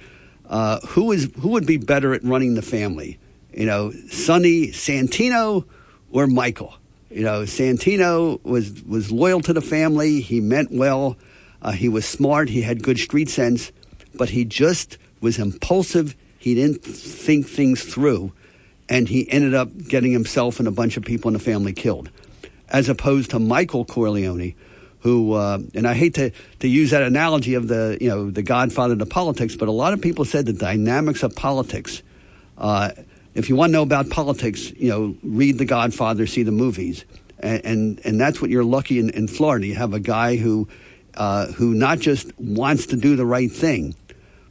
Uh, 0.49 0.81
who 0.81 1.13
is 1.13 1.31
who 1.41 1.51
would 1.51 1.67
be 1.67 1.77
better 1.77 2.15
at 2.15 2.23
running 2.23 2.55
the 2.55 2.63
family? 2.63 3.19
You 3.53 3.67
know, 3.67 3.93
Sonny 4.11 4.69
Santino 4.69 5.65
or 6.13 6.27
Michael? 6.27 6.75
You 7.11 7.23
know, 7.23 7.43
Santino 7.43 8.43
was 8.45 8.83
was 8.85 9.11
loyal 9.11 9.41
to 9.41 9.53
the 9.53 9.61
family. 9.61 10.21
He 10.21 10.41
meant 10.41 10.71
well. 10.71 11.17
Uh, 11.61 11.73
he 11.73 11.89
was 11.89 12.07
smart. 12.07 12.49
He 12.49 12.63
had 12.63 12.83
good 12.83 12.99
street 12.99 13.29
sense, 13.29 13.73
but 14.15 14.31
he 14.31 14.45
just 14.45 14.99
was 15.21 15.39
impulsive. 15.39 16.15
He 16.39 16.55
didn't 16.55 16.85
think 16.85 17.49
things 17.49 17.83
through, 17.83 18.33
and 18.89 19.09
he 19.09 19.29
ended 19.29 19.55
up 19.55 19.77
getting 19.89 20.13
himself 20.13 20.61
and 20.61 20.69
a 20.69 20.71
bunch 20.71 20.97
of 20.97 21.05
people 21.05 21.29
in 21.29 21.33
the 21.33 21.41
family 21.41 21.73
killed 21.73 22.11
as 22.69 22.89
opposed 22.89 23.31
to 23.31 23.39
Michael 23.39 23.85
Corleone, 23.85 24.55
who, 25.01 25.35
uh, 25.35 25.59
and 25.75 25.87
I 25.87 25.95
hate 25.95 26.15
to, 26.15 26.33
to 26.61 26.69
use 26.69 26.91
that 26.91 27.03
analogy 27.03 27.55
of 27.55 27.69
the, 27.69 27.97
you 28.01 28.09
know, 28.09 28.31
the 28.31 28.43
godfather 28.43 28.97
to 28.97 29.07
politics, 29.07 29.55
but 29.55 29.69
a 29.69 29.73
lot 29.73 29.93
of 29.93 30.01
people 30.01 30.25
said 30.25 30.47
the 30.47 30.53
dynamics 30.53 31.23
of 31.23 31.37
politics. 31.37 32.03
Uh, 32.59 32.91
if 33.35 33.49
you 33.49 33.57
want 33.57 33.71
to 33.71 33.73
know 33.75 33.83
about 33.83 34.11
politics, 34.11 34.73
you 34.73 34.89
know, 34.89 35.15
read 35.23 35.59
The 35.59 35.65
Godfather, 35.65 36.27
see 36.27 36.43
the 36.43 36.53
movies. 36.53 37.05
And, 37.39 37.65
and, 37.65 38.01
and 38.05 38.21
that's 38.21 38.41
what 38.41 38.51
you're 38.51 38.65
lucky 38.65 38.99
in, 38.99 39.11
in 39.11 39.29
Florida. 39.29 39.67
You 39.67 39.75
have 39.75 39.93
a 39.93 40.01
guy 40.01 40.37
who, 40.37 40.69
uh, 41.15 41.47
who 41.53 41.75
not 41.75 41.99
just 42.01 42.37
wants 42.41 42.87
to 42.87 42.97
do 42.97 43.15
the 43.15 43.27
right 43.27 43.53
thing, 43.53 43.95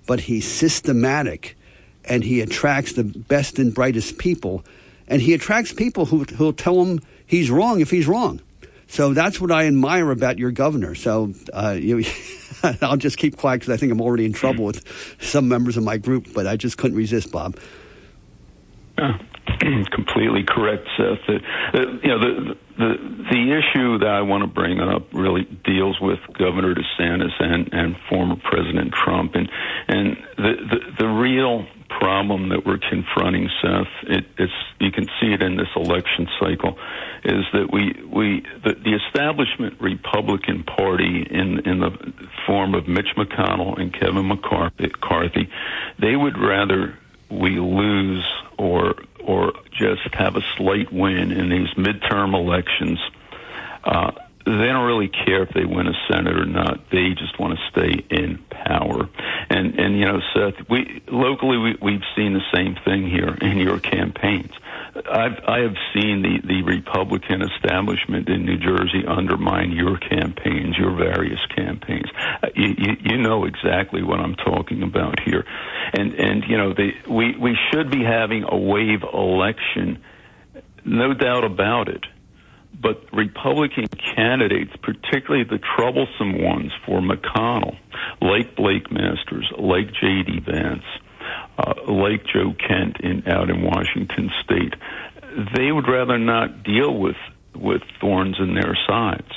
but 0.05 0.19
he's 0.21 0.47
systematic 0.47 1.57
and 2.05 2.23
he 2.23 2.41
attracts 2.41 2.93
the 2.93 3.03
best 3.03 3.57
and 3.57 3.73
brightest 3.73 4.19
people. 4.19 4.63
And 5.07 5.21
he 5.21 5.33
attracts 5.33 5.73
people 5.73 6.05
who, 6.05 6.23
who'll 6.23 6.53
tell 6.53 6.81
him– 6.85 7.01
he's 7.25 7.49
wrong 7.49 7.81
if 7.81 7.89
he's 7.89 8.07
wrong. 8.07 8.41
So 8.87 9.13
that's 9.13 9.41
what 9.41 9.51
I 9.51 9.65
admire 9.65 10.11
about 10.11 10.37
your 10.37 10.51
governor. 10.51 10.95
So 10.95 11.33
uh, 11.51 11.75
you, 11.79 12.03
I'll 12.81 12.97
just 12.97 13.17
keep 13.17 13.37
quiet 13.37 13.61
because 13.61 13.73
I 13.73 13.77
think 13.77 13.91
I'm 13.91 14.01
already 14.01 14.25
in 14.25 14.33
trouble 14.33 14.65
with 14.65 14.83
some 15.21 15.47
members 15.47 15.77
of 15.77 15.83
my 15.83 15.97
group, 15.97 16.33
but 16.33 16.47
I 16.47 16.55
just 16.57 16.77
couldn't 16.77 16.97
resist, 16.97 17.31
Bob. 17.31 17.57
Uh, 18.97 19.17
completely 19.91 20.43
correct, 20.47 20.87
Seth. 20.97 21.19
Uh, 21.27 21.79
you 22.01 22.07
know, 22.07 22.19
the, 22.19 22.57
the 22.77 23.15
the 23.31 23.59
issue 23.59 23.99
that 23.99 24.09
I 24.09 24.21
want 24.21 24.43
to 24.43 24.47
bring 24.47 24.79
up 24.79 25.13
really 25.13 25.43
deals 25.43 25.99
with 25.99 26.19
Governor 26.37 26.75
DeSantis 26.75 27.31
and, 27.39 27.73
and 27.73 27.95
former 28.09 28.35
President 28.37 28.93
Trump, 28.93 29.35
and 29.35 29.49
and 29.87 30.17
the, 30.37 30.53
the 30.69 30.79
the 30.99 31.07
real 31.07 31.65
problem 31.89 32.49
that 32.49 32.65
we're 32.65 32.77
confronting, 32.77 33.49
Seth, 33.61 33.87
it, 34.03 34.25
it's 34.37 34.53
you 34.79 34.91
can 34.91 35.05
see 35.19 35.33
it 35.33 35.41
in 35.41 35.55
this 35.57 35.69
election 35.75 36.27
cycle, 36.39 36.77
is 37.23 37.45
that 37.53 37.71
we 37.71 37.93
we 38.05 38.45
the, 38.63 38.73
the 38.73 38.95
establishment 38.95 39.79
Republican 39.79 40.63
Party 40.63 41.25
in 41.29 41.59
in 41.67 41.79
the 41.79 42.13
form 42.45 42.75
of 42.75 42.87
Mitch 42.87 43.15
McConnell 43.17 43.79
and 43.79 43.93
Kevin 43.93 44.27
McCarthy, 44.27 45.49
they 45.99 46.15
would 46.15 46.37
rather 46.37 46.97
we 47.29 47.59
lose 47.59 48.25
or 48.57 48.95
or 49.23 49.53
just 49.71 50.13
have 50.13 50.35
a 50.35 50.41
slight 50.57 50.91
win 50.91 51.31
in 51.31 51.49
these 51.49 51.69
midterm 51.75 52.33
elections. 52.35 52.99
Uh, 53.83 54.11
they 54.45 54.67
don't 54.67 54.85
really 54.85 55.07
care 55.07 55.41
if 55.41 55.49
they 55.49 55.65
win 55.65 55.87
a 55.87 55.93
senate 56.07 56.37
or 56.37 56.45
not. 56.45 56.89
They 56.91 57.09
just 57.17 57.39
want 57.39 57.57
to 57.57 57.69
stay 57.71 58.05
in 58.15 58.37
power. 58.49 59.09
And 59.55 59.79
and 59.79 59.97
you 59.97 60.05
know, 60.05 60.19
Seth, 60.33 60.69
we 60.69 61.01
locally 61.07 61.57
we, 61.57 61.77
we've 61.81 62.03
seen 62.15 62.33
the 62.33 62.43
same 62.53 62.75
thing 62.83 63.09
here 63.09 63.33
in 63.41 63.57
your 63.57 63.79
campaigns. 63.79 64.51
I've 65.09 65.39
I 65.47 65.59
have 65.59 65.75
seen 65.93 66.21
the 66.21 66.41
the 66.45 66.61
Republican 66.63 67.41
establishment 67.41 68.27
in 68.27 68.45
New 68.45 68.57
Jersey 68.57 69.05
undermine 69.07 69.71
your 69.71 69.97
campaigns, 69.97 70.77
your 70.77 70.93
various 70.95 71.39
campaigns. 71.55 72.09
Uh, 72.43 72.47
you, 72.53 72.75
you, 72.77 72.91
you 72.99 73.17
know 73.17 73.45
exactly 73.45 74.03
what 74.03 74.19
I'm 74.19 74.35
talking 74.35 74.83
about 74.83 75.21
here, 75.21 75.45
and 75.93 76.13
and 76.15 76.43
you 76.49 76.57
know 76.57 76.73
they 76.73 76.91
we 77.09 77.37
we 77.37 77.57
should 77.71 77.89
be 77.89 78.03
having 78.03 78.43
a 78.43 78.57
wave 78.57 79.03
election, 79.03 80.03
no 80.83 81.13
doubt 81.13 81.45
about 81.45 81.87
it 81.87 82.05
but 82.81 83.03
Republican 83.13 83.87
candidates, 84.15 84.71
particularly 84.81 85.43
the 85.43 85.59
troublesome 85.75 86.41
ones 86.41 86.71
for 86.85 86.99
McConnell, 86.99 87.77
like 88.21 88.55
Blake 88.55 88.91
Masters, 88.91 89.51
like 89.57 89.87
J.D. 89.93 90.41
Vance, 90.45 90.83
uh, 91.57 91.73
like 91.87 92.25
Joe 92.25 92.53
Kent 92.53 92.97
in, 93.01 93.27
out 93.27 93.49
in 93.49 93.61
Washington 93.61 94.29
State, 94.43 94.73
they 95.55 95.71
would 95.71 95.87
rather 95.87 96.17
not 96.17 96.63
deal 96.63 96.93
with 96.97 97.17
with 97.55 97.81
thorns 98.01 98.35
in 98.39 98.53
their 98.53 98.77
sides. 98.87 99.31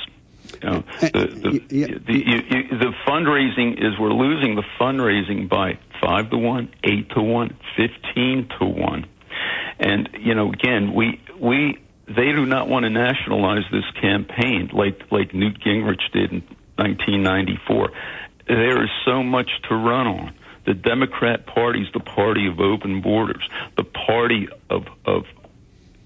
You 0.61 0.69
know, 0.69 0.83
the, 0.99 1.07
the, 1.09 1.75
yeah. 1.75 1.87
the, 1.87 2.13
you, 2.13 2.41
you, 2.49 2.77
the 2.77 2.93
fundraising 3.07 3.73
is 3.77 3.97
we're 3.99 4.11
losing 4.11 4.55
the 4.55 4.63
fundraising 4.79 5.47
by 5.47 5.77
five 6.01 6.29
to 6.31 6.37
one, 6.37 6.73
eight 6.83 7.09
to 7.11 7.21
one, 7.21 7.57
fifteen 7.77 8.49
to 8.59 8.65
one, 8.65 9.05
and 9.79 10.09
you 10.19 10.33
know 10.35 10.51
again 10.51 10.93
we 10.93 11.21
we 11.39 11.77
they 12.09 12.31
do 12.31 12.45
not 12.45 12.67
want 12.67 12.83
to 12.83 12.89
nationalize 12.89 13.63
this 13.71 13.85
campaign 14.01 14.69
like 14.73 15.11
like 15.11 15.33
Newt 15.33 15.59
Gingrich 15.59 16.01
did 16.11 16.31
in 16.31 16.41
1994. 16.75 17.91
There 18.47 18.83
is 18.83 18.89
so 19.05 19.21
much 19.21 19.49
to 19.69 19.75
run 19.75 20.07
on. 20.07 20.33
The 20.65 20.73
Democrat 20.73 21.45
Party 21.45 21.81
is 21.81 21.87
the 21.93 21.99
party 21.99 22.47
of 22.47 22.59
open 22.59 23.01
borders, 23.01 23.47
the 23.77 23.83
party 23.83 24.47
of 24.69 24.85
of 25.05 25.25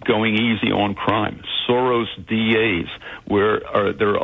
going 0.06 0.36
easy 0.36 0.72
on 0.72 0.95
crime. 0.95 1.41
Soros 1.68 2.08
DAs, 2.28 2.89
where 3.26 3.66
are, 3.66 3.93
their 3.93 4.16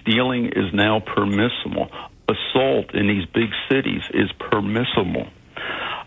stealing 0.00 0.46
is 0.46 0.72
now 0.72 1.00
permissible. 1.00 1.90
Assault 2.28 2.94
in 2.94 3.06
these 3.06 3.26
big 3.26 3.50
cities 3.70 4.02
is 4.12 4.30
permissible. 4.38 5.28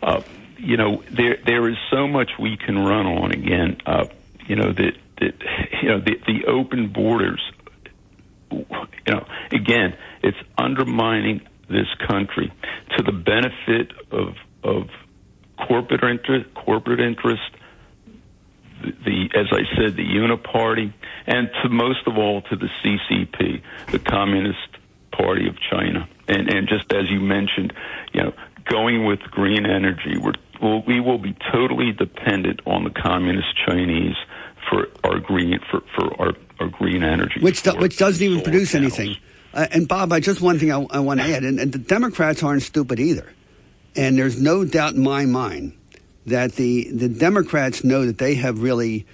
Uh, 0.01 0.21
you 0.57 0.77
know, 0.77 1.03
there 1.11 1.37
there 1.45 1.69
is 1.69 1.77
so 1.91 2.07
much 2.07 2.31
we 2.39 2.57
can 2.57 2.77
run 2.77 3.05
on. 3.05 3.31
Again, 3.31 3.77
uh, 3.85 4.05
you 4.47 4.55
know 4.55 4.71
that 4.71 4.93
that 5.21 5.33
you 5.81 5.89
know 5.89 5.99
the 5.99 6.15
the 6.27 6.45
open 6.47 6.91
borders. 6.91 7.41
You 8.51 8.65
know, 9.07 9.25
again, 9.53 9.95
it's 10.21 10.37
undermining 10.57 11.41
this 11.69 11.87
country 12.05 12.51
to 12.97 13.03
the 13.03 13.13
benefit 13.13 13.91
of 14.11 14.35
of 14.63 14.89
corporate 15.67 16.03
interest, 16.03 16.53
corporate 16.53 16.99
interest, 16.99 17.41
the, 18.81 19.29
as 19.35 19.47
I 19.51 19.63
said, 19.77 19.95
the 19.95 20.03
Uniparty, 20.03 20.93
and 21.27 21.49
to 21.63 21.69
most 21.69 22.05
of 22.07 22.17
all 22.17 22.41
to 22.41 22.55
the 22.55 22.67
CCP, 22.83 23.61
the 23.91 23.99
Communist 23.99 24.57
Party 25.11 25.47
of 25.47 25.55
China, 25.71 26.09
and 26.27 26.53
and 26.53 26.67
just 26.67 26.91
as 26.91 27.09
you 27.09 27.21
mentioned, 27.21 27.73
you 28.13 28.23
know, 28.23 28.33
going 28.69 29.05
with 29.05 29.19
green 29.31 29.65
energy, 29.65 30.17
we're, 30.17 30.33
we 30.87 30.99
will 30.99 31.17
be 31.17 31.35
totally 31.51 31.91
dependent 31.91 32.61
on 32.65 32.83
the 32.83 32.89
communist 32.89 33.47
Chinese 33.67 34.15
for 34.69 34.87
our 35.03 35.19
green 35.19 35.59
for, 35.69 35.81
for 35.95 36.21
our, 36.21 36.33
our 36.59 36.67
green 36.67 37.03
energy, 37.03 37.39
which 37.41 37.63
do, 37.63 37.71
which 37.77 37.97
doesn't 37.97 38.23
even 38.23 38.41
produce 38.41 38.71
panels. 38.71 38.97
anything. 38.97 39.17
Uh, 39.53 39.67
and 39.71 39.87
Bob, 39.87 40.13
I 40.13 40.19
just 40.19 40.41
one 40.41 40.59
thing 40.59 40.71
I, 40.71 40.81
I 40.89 40.99
want 40.99 41.19
to 41.19 41.25
add, 41.25 41.43
and, 41.43 41.59
and 41.59 41.71
the 41.71 41.77
Democrats 41.77 42.41
aren't 42.41 42.63
stupid 42.63 42.99
either, 42.99 43.31
and 43.95 44.17
there's 44.17 44.39
no 44.41 44.63
doubt 44.63 44.93
in 44.93 45.03
my 45.03 45.25
mind 45.25 45.73
that 46.25 46.53
the 46.53 46.89
the 46.91 47.09
Democrats 47.09 47.83
know 47.83 48.05
that 48.05 48.17
they 48.17 48.35
have 48.35 48.61
really 48.61 49.05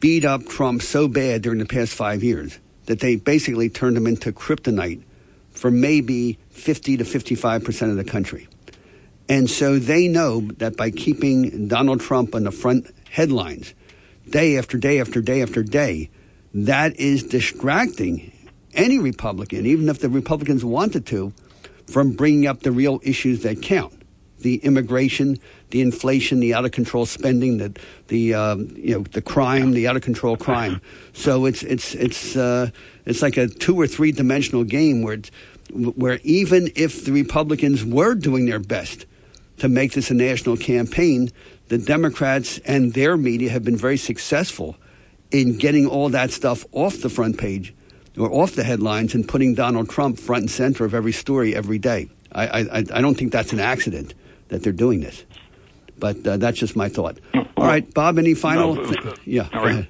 beat 0.00 0.24
up 0.24 0.46
Trump 0.46 0.82
so 0.82 1.06
bad 1.06 1.42
during 1.42 1.58
the 1.58 1.66
past 1.66 1.92
five 1.92 2.22
years 2.22 2.58
that 2.86 3.00
they 3.00 3.16
basically 3.16 3.68
turned 3.68 3.96
him 3.96 4.06
into 4.06 4.32
kryptonite 4.32 5.02
for 5.50 5.70
maybe 5.70 6.38
50 6.50 6.96
to 6.96 7.04
55 7.04 7.64
percent 7.64 7.90
of 7.90 7.96
the 7.96 8.04
country. 8.04 8.48
And 9.28 9.50
so 9.50 9.78
they 9.78 10.08
know 10.08 10.40
that 10.56 10.76
by 10.76 10.90
keeping 10.90 11.68
Donald 11.68 12.00
Trump 12.00 12.34
on 12.34 12.44
the 12.44 12.50
front 12.50 12.86
headlines 13.10 13.74
day 14.30 14.56
after 14.56 14.78
day 14.78 15.00
after 15.00 15.20
day 15.20 15.42
after 15.42 15.62
day, 15.62 16.10
that 16.54 16.96
is 16.96 17.24
distracting 17.24 18.32
any 18.74 18.98
Republican, 18.98 19.66
even 19.66 19.88
if 19.88 19.98
the 20.00 20.08
Republicans 20.08 20.64
wanted 20.64 21.06
to, 21.06 21.32
from 21.86 22.12
bringing 22.12 22.46
up 22.46 22.60
the 22.60 22.72
real 22.72 23.00
issues 23.02 23.42
that 23.42 23.62
count 23.62 23.98
the 24.40 24.56
immigration, 24.56 25.38
the 25.70 25.80
inflation, 25.80 26.40
the 26.40 26.54
out 26.54 26.64
of 26.64 26.72
control 26.72 27.06
spending, 27.06 27.58
the 27.58 27.76
the 28.08 28.34
um, 28.34 28.72
you 28.76 28.94
know 28.94 29.02
the 29.02 29.22
crime, 29.22 29.72
the 29.72 29.88
out 29.88 29.96
of 29.96 30.02
control 30.02 30.36
crime. 30.36 30.80
So 31.12 31.46
it's 31.46 31.62
it's 31.62 31.94
it's 31.94 32.36
uh, 32.36 32.70
it's 33.04 33.22
like 33.22 33.36
a 33.36 33.48
two 33.48 33.78
or 33.78 33.86
three 33.86 34.12
dimensional 34.12 34.64
game 34.64 35.02
where 35.02 35.18
where 35.72 36.20
even 36.22 36.70
if 36.76 37.04
the 37.04 37.12
Republicans 37.12 37.84
were 37.84 38.14
doing 38.14 38.46
their 38.46 38.60
best 38.60 39.06
to 39.58 39.68
make 39.68 39.92
this 39.92 40.10
a 40.10 40.14
national 40.14 40.56
campaign, 40.56 41.30
the 41.68 41.78
Democrats 41.78 42.58
and 42.64 42.94
their 42.94 43.16
media 43.16 43.50
have 43.50 43.64
been 43.64 43.76
very 43.76 43.96
successful 43.96 44.76
in 45.30 45.58
getting 45.58 45.86
all 45.86 46.08
that 46.10 46.30
stuff 46.30 46.64
off 46.72 47.00
the 47.00 47.08
front 47.08 47.38
page 47.38 47.74
or 48.18 48.32
off 48.32 48.52
the 48.52 48.64
headlines 48.64 49.14
and 49.14 49.28
putting 49.28 49.54
Donald 49.54 49.88
Trump 49.88 50.18
front 50.18 50.42
and 50.42 50.50
center 50.50 50.84
of 50.84 50.94
every 50.94 51.12
story 51.12 51.54
every 51.54 51.78
day. 51.78 52.08
I, 52.32 52.46
I, 52.46 52.78
I 52.78 53.00
don't 53.00 53.16
think 53.16 53.32
that's 53.32 53.52
an 53.52 53.60
accident 53.60 54.14
that 54.48 54.62
they're 54.62 54.72
doing 54.72 55.00
this. 55.00 55.24
But 55.98 56.26
uh, 56.26 56.36
that's 56.36 56.58
just 56.58 56.76
my 56.76 56.88
thought. 56.88 57.18
All 57.34 57.66
right, 57.66 57.92
Bob, 57.92 58.18
any 58.18 58.34
final? 58.34 58.74
No, 58.76 58.84
th- 58.84 59.18
yeah, 59.24 59.48
right. 59.56 59.86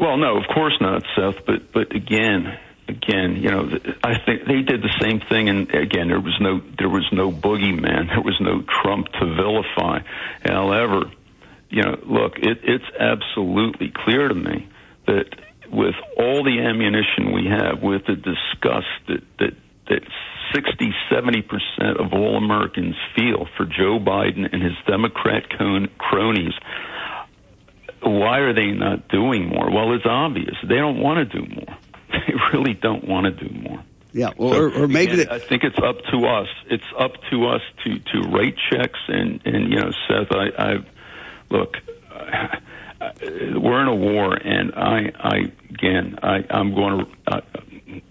Well, 0.00 0.16
no, 0.16 0.38
of 0.38 0.44
course 0.54 0.74
not, 0.80 1.02
Seth. 1.14 1.44
But 1.46 1.70
but 1.72 1.94
again, 1.94 2.58
again, 2.92 3.36
you 3.36 3.50
know, 3.50 3.68
I 4.04 4.18
think 4.24 4.46
they 4.46 4.62
did 4.62 4.82
the 4.82 4.94
same 5.00 5.20
thing. 5.28 5.48
And 5.48 5.70
again, 5.74 6.08
there 6.08 6.20
was 6.20 6.36
no 6.40 6.60
there 6.78 6.88
was 6.88 7.08
no 7.12 7.30
boogeyman. 7.30 8.08
There 8.08 8.22
was 8.22 8.38
no 8.40 8.62
Trump 8.82 9.08
to 9.18 9.34
vilify. 9.34 10.00
However, 10.44 11.10
you 11.70 11.82
know, 11.82 11.96
look, 12.04 12.38
it, 12.38 12.58
it's 12.62 12.90
absolutely 12.98 13.92
clear 14.04 14.28
to 14.28 14.34
me 14.34 14.68
that 15.06 15.26
with 15.70 15.94
all 16.18 16.44
the 16.44 16.60
ammunition 16.60 17.32
we 17.32 17.48
have, 17.48 17.82
with 17.82 18.02
the 18.06 18.16
disgust 18.16 18.92
that 19.08 19.22
that 19.38 19.54
that 19.88 20.02
60, 20.54 20.92
70 21.10 21.42
percent 21.42 21.96
of 21.98 22.12
all 22.12 22.36
Americans 22.36 22.94
feel 23.16 23.46
for 23.56 23.64
Joe 23.64 23.98
Biden 23.98 24.48
and 24.52 24.62
his 24.62 24.76
Democrat 24.86 25.44
cronies. 25.98 26.54
Why 28.04 28.38
are 28.38 28.52
they 28.52 28.72
not 28.72 29.08
doing 29.08 29.48
more? 29.48 29.70
Well, 29.70 29.94
it's 29.94 30.04
obvious. 30.04 30.56
They 30.68 30.74
don't 30.74 31.00
want 31.00 31.30
to 31.30 31.40
do 31.40 31.46
more. 31.54 31.78
They 32.26 32.34
really 32.52 32.74
don't 32.74 33.06
want 33.08 33.24
to 33.26 33.48
do 33.48 33.52
more. 33.60 33.82
Yeah, 34.12 34.30
well, 34.36 34.52
So, 34.52 34.58
or, 34.58 34.82
or 34.82 34.88
maybe 34.88 35.12
again, 35.12 35.26
the, 35.26 35.32
I 35.32 35.38
think 35.38 35.64
it's 35.64 35.78
up 35.78 35.96
to 36.12 36.26
us. 36.26 36.48
It's 36.70 36.84
up 36.98 37.12
to 37.30 37.46
us 37.46 37.62
to 37.84 37.98
to 37.98 38.28
write 38.28 38.54
checks 38.70 39.00
and 39.08 39.40
and 39.44 39.72
you 39.72 39.80
know, 39.80 39.90
Seth, 40.08 40.30
I, 40.30 40.48
I 40.58 40.72
look. 41.50 41.76
We're 43.20 43.82
in 43.82 43.88
a 43.88 43.94
war, 43.94 44.34
and 44.34 44.74
I, 44.74 45.12
I 45.18 45.36
again, 45.70 46.18
I, 46.22 46.44
I'm 46.50 46.74
going 46.74 47.04
to. 47.04 47.06
Uh, 47.26 47.40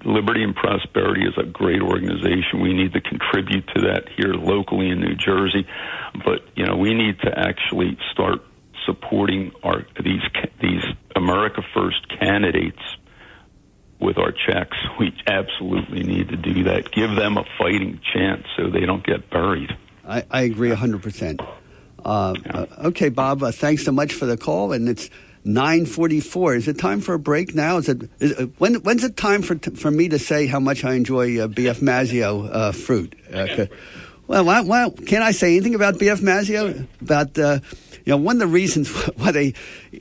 Liberty 0.06 0.44
and 0.44 0.56
Prosperity 0.56 1.26
is 1.26 1.34
a 1.38 1.44
great 1.44 1.82
organization. 1.82 2.62
We 2.62 2.74
need 2.74 2.94
to 2.94 3.02
contribute 3.02 3.66
to 3.74 3.82
that 3.82 4.10
here 4.16 4.34
locally 4.36 4.90
in 4.90 5.00
New 5.00 5.16
Jersey, 5.16 5.66
but 6.24 6.42
you 6.56 6.66
know, 6.66 6.76
we 6.76 6.94
need 6.94 7.20
to 7.22 7.32
actually 7.36 7.98
start 8.12 8.42
supporting 8.86 9.52
our 9.64 9.86
these 10.04 10.22
these 10.62 10.84
America 11.16 11.62
First 11.74 12.08
candidates 12.20 12.82
with 14.02 14.18
our 14.18 14.32
checks. 14.32 14.78
We 15.00 15.14
absolutely 15.28 16.04
need 16.04 16.30
to 16.30 16.36
do 16.36 16.64
that. 16.64 16.92
Give 16.92 17.16
them 17.16 17.38
a 17.38 17.46
fighting 17.58 18.02
chance 18.14 18.46
so 18.58 18.70
they 18.70 18.86
don't 18.86 19.06
get 19.06 19.30
buried. 19.30 19.78
I, 20.06 20.26
I 20.30 20.42
agree 20.42 20.72
100%. 20.72 21.48
Uh, 22.04 22.34
uh, 22.50 22.66
okay, 22.86 23.10
Bob, 23.10 23.44
uh, 23.44 23.52
thanks 23.52 23.86
so 23.86 23.92
much 23.92 24.14
for 24.14 24.26
the 24.26 24.36
call. 24.36 24.74
And 24.74 24.90
it's 24.90 25.10
944. 25.46 26.56
Is 26.56 26.68
it 26.68 26.80
time 26.80 27.00
for 27.00 27.14
a 27.14 27.20
break 27.20 27.54
now? 27.54 27.78
Is 27.78 27.90
it, 27.90 28.10
is, 28.20 28.34
uh, 28.34 28.48
when, 28.58 28.76
when's 28.76 29.04
it 29.04 29.16
time 29.16 29.44
for, 29.44 29.56
t- 29.56 29.72
for 29.72 29.92
me 29.92 30.10
to 30.10 30.18
say 30.18 30.48
how 30.48 30.60
much 30.60 30.84
I 30.84 30.96
enjoy 30.96 31.40
uh, 31.40 31.48
BF 31.48 31.82
Mazzeo 31.82 32.50
uh, 32.52 32.72
fruit? 32.72 33.16
Uh, 33.32 33.68
well, 34.28 34.46
why, 34.46 34.62
why, 34.62 34.90
can 34.90 35.22
I 35.22 35.32
say 35.32 35.56
anything 35.56 35.76
about 35.76 35.96
BF 35.96 36.22
Mazzeo? 36.22 36.88
About, 37.02 37.38
uh, 37.38 37.60
you 38.06 38.12
know, 38.12 38.18
one 38.18 38.38
of 38.38 38.40
the 38.40 38.48
reasons 38.48 38.90
why 39.18 39.32
they, 39.32 39.54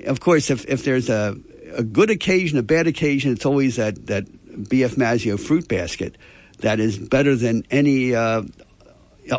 of 0.06 0.20
course, 0.20 0.50
if, 0.50 0.66
if 0.66 0.84
there's 0.84 1.10
a, 1.10 1.36
a 1.74 1.82
good 1.82 2.10
occasion, 2.10 2.58
a 2.58 2.62
bad 2.62 2.86
occasion, 2.86 3.32
it's 3.32 3.46
always 3.46 3.76
that, 3.76 4.06
that 4.06 4.26
BF 4.26 4.96
Mazzeo 4.96 5.38
fruit 5.38 5.68
basket 5.68 6.16
that 6.58 6.80
is 6.80 6.98
better 6.98 7.36
than 7.36 7.64
any 7.70 8.14
uh, 8.14 8.42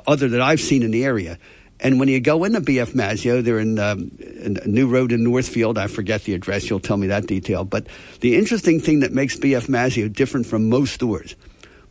other 0.08 0.30
that 0.30 0.42
I've 0.42 0.60
seen 0.60 0.84
in 0.84 0.92
the 0.92 1.06
area. 1.06 1.38
And 1.80 2.00
when 2.00 2.10
you 2.10 2.20
go 2.20 2.44
into 2.44 2.62
BF 2.62 2.94
Mazzeo, 2.94 3.44
they're 3.44 3.60
in, 3.60 3.80
um, 3.80 4.12
in 4.20 4.60
new 4.66 4.88
road 4.88 5.12
in 5.12 5.24
Northfield. 5.24 5.80
I 5.80 5.88
forget 5.88 6.24
the 6.24 6.36
address. 6.36 6.70
You'll 6.70 6.80
tell 6.80 6.98
me 6.98 7.08
that 7.08 7.26
detail. 7.26 7.64
But 7.64 7.88
the 8.20 8.38
interesting 8.38 8.80
thing 8.80 9.00
that 9.00 9.12
makes 9.12 9.36
BF 9.36 9.68
Mazzeo 9.68 10.14
different 10.14 10.46
from 10.46 10.70
most 10.70 10.94
stores, 10.94 11.36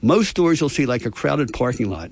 most 0.00 0.28
stores 0.28 0.60
you'll 0.60 0.68
see 0.68 0.86
like 0.86 1.06
a 1.06 1.10
crowded 1.10 1.52
parking 1.52 1.90
lot, 1.90 2.10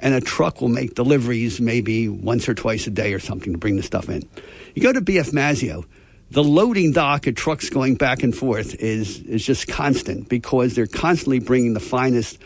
and 0.00 0.12
a 0.12 0.20
truck 0.20 0.60
will 0.60 0.68
make 0.68 0.94
deliveries 0.94 1.60
maybe 1.60 2.08
once 2.08 2.48
or 2.48 2.54
twice 2.54 2.88
a 2.88 2.90
day 2.90 3.14
or 3.14 3.20
something 3.20 3.52
to 3.52 3.58
bring 3.58 3.76
the 3.76 3.82
stuff 3.82 4.08
in. 4.08 4.28
You 4.74 4.82
go 4.82 4.92
to 4.92 5.00
BF 5.00 5.32
Mazzeo, 5.32 5.84
the 6.30 6.44
loading 6.44 6.92
dock 6.92 7.26
of 7.26 7.34
trucks 7.34 7.70
going 7.70 7.94
back 7.94 8.22
and 8.22 8.34
forth 8.36 8.74
is 8.76 9.20
is 9.20 9.44
just 9.44 9.68
constant 9.68 10.28
because 10.28 10.74
they're 10.74 10.86
constantly 10.86 11.38
bringing 11.38 11.74
the 11.74 11.80
finest 11.80 12.38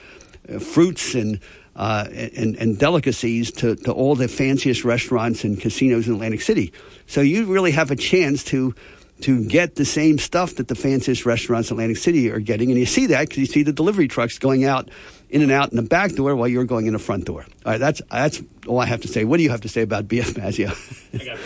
uh, 0.53 0.59
fruits 0.59 1.15
and 1.15 1.41
uh, 1.77 2.07
and, 2.11 2.57
and 2.57 2.79
delicacies 2.79 3.53
to, 3.53 3.77
to 3.77 3.93
all 3.93 4.17
the 4.17 4.27
fanciest 4.27 4.85
restaurants 4.85 5.45
and 5.45 5.61
casinos 5.61 6.09
in 6.09 6.15
Atlantic 6.15 6.43
City. 6.43 6.73
So 7.07 7.21
you 7.21 7.47
really 7.47 7.71
have 7.71 7.93
a 7.93 7.97
chance 7.97 8.43
to 8.45 8.75
to 9.21 9.45
get 9.49 9.75
the 9.75 9.85
same 9.85 10.19
stuff 10.19 10.57
that 10.57 10.69
the 10.69 10.77
fanciest 10.77 11.27
restaurants 11.27 11.71
in 11.71 11.75
Atlantic 11.75 11.97
City 11.97 12.31
are 12.31 12.39
getting, 12.39 12.71
and 12.71 12.79
you 12.79 12.87
see 12.87 13.07
that 13.07 13.29
because 13.29 13.39
you 13.39 13.47
see 13.47 13.63
the 13.63 13.73
delivery 13.73 14.07
trucks 14.07 14.39
going 14.39 14.65
out 14.65 14.91
in 15.31 15.43
and 15.43 15.51
out 15.51 15.71
in 15.71 15.77
the 15.77 15.83
back 15.83 16.13
door 16.13 16.37
while 16.37 16.49
you're 16.49 16.65
going 16.65 16.87
in 16.87 16.93
the 16.93 16.99
front 16.99 17.25
door. 17.25 17.45
All 17.65 17.73
right, 17.73 17.79
that's 17.79 18.03
that's 18.11 18.43
all 18.67 18.81
I 18.81 18.87
have 18.87 19.03
to 19.03 19.09
say. 19.09 19.25
What 19.25 19.39
do 19.39 19.43
you 19.43 19.51
have 19.51 19.63
to 19.63 19.69
say 19.69 19.83
about 19.83 20.09
BF 20.09 20.35
Mazzeo? 20.35 20.71
I 21.15 21.25
got 21.25 21.37
it. 21.37 21.41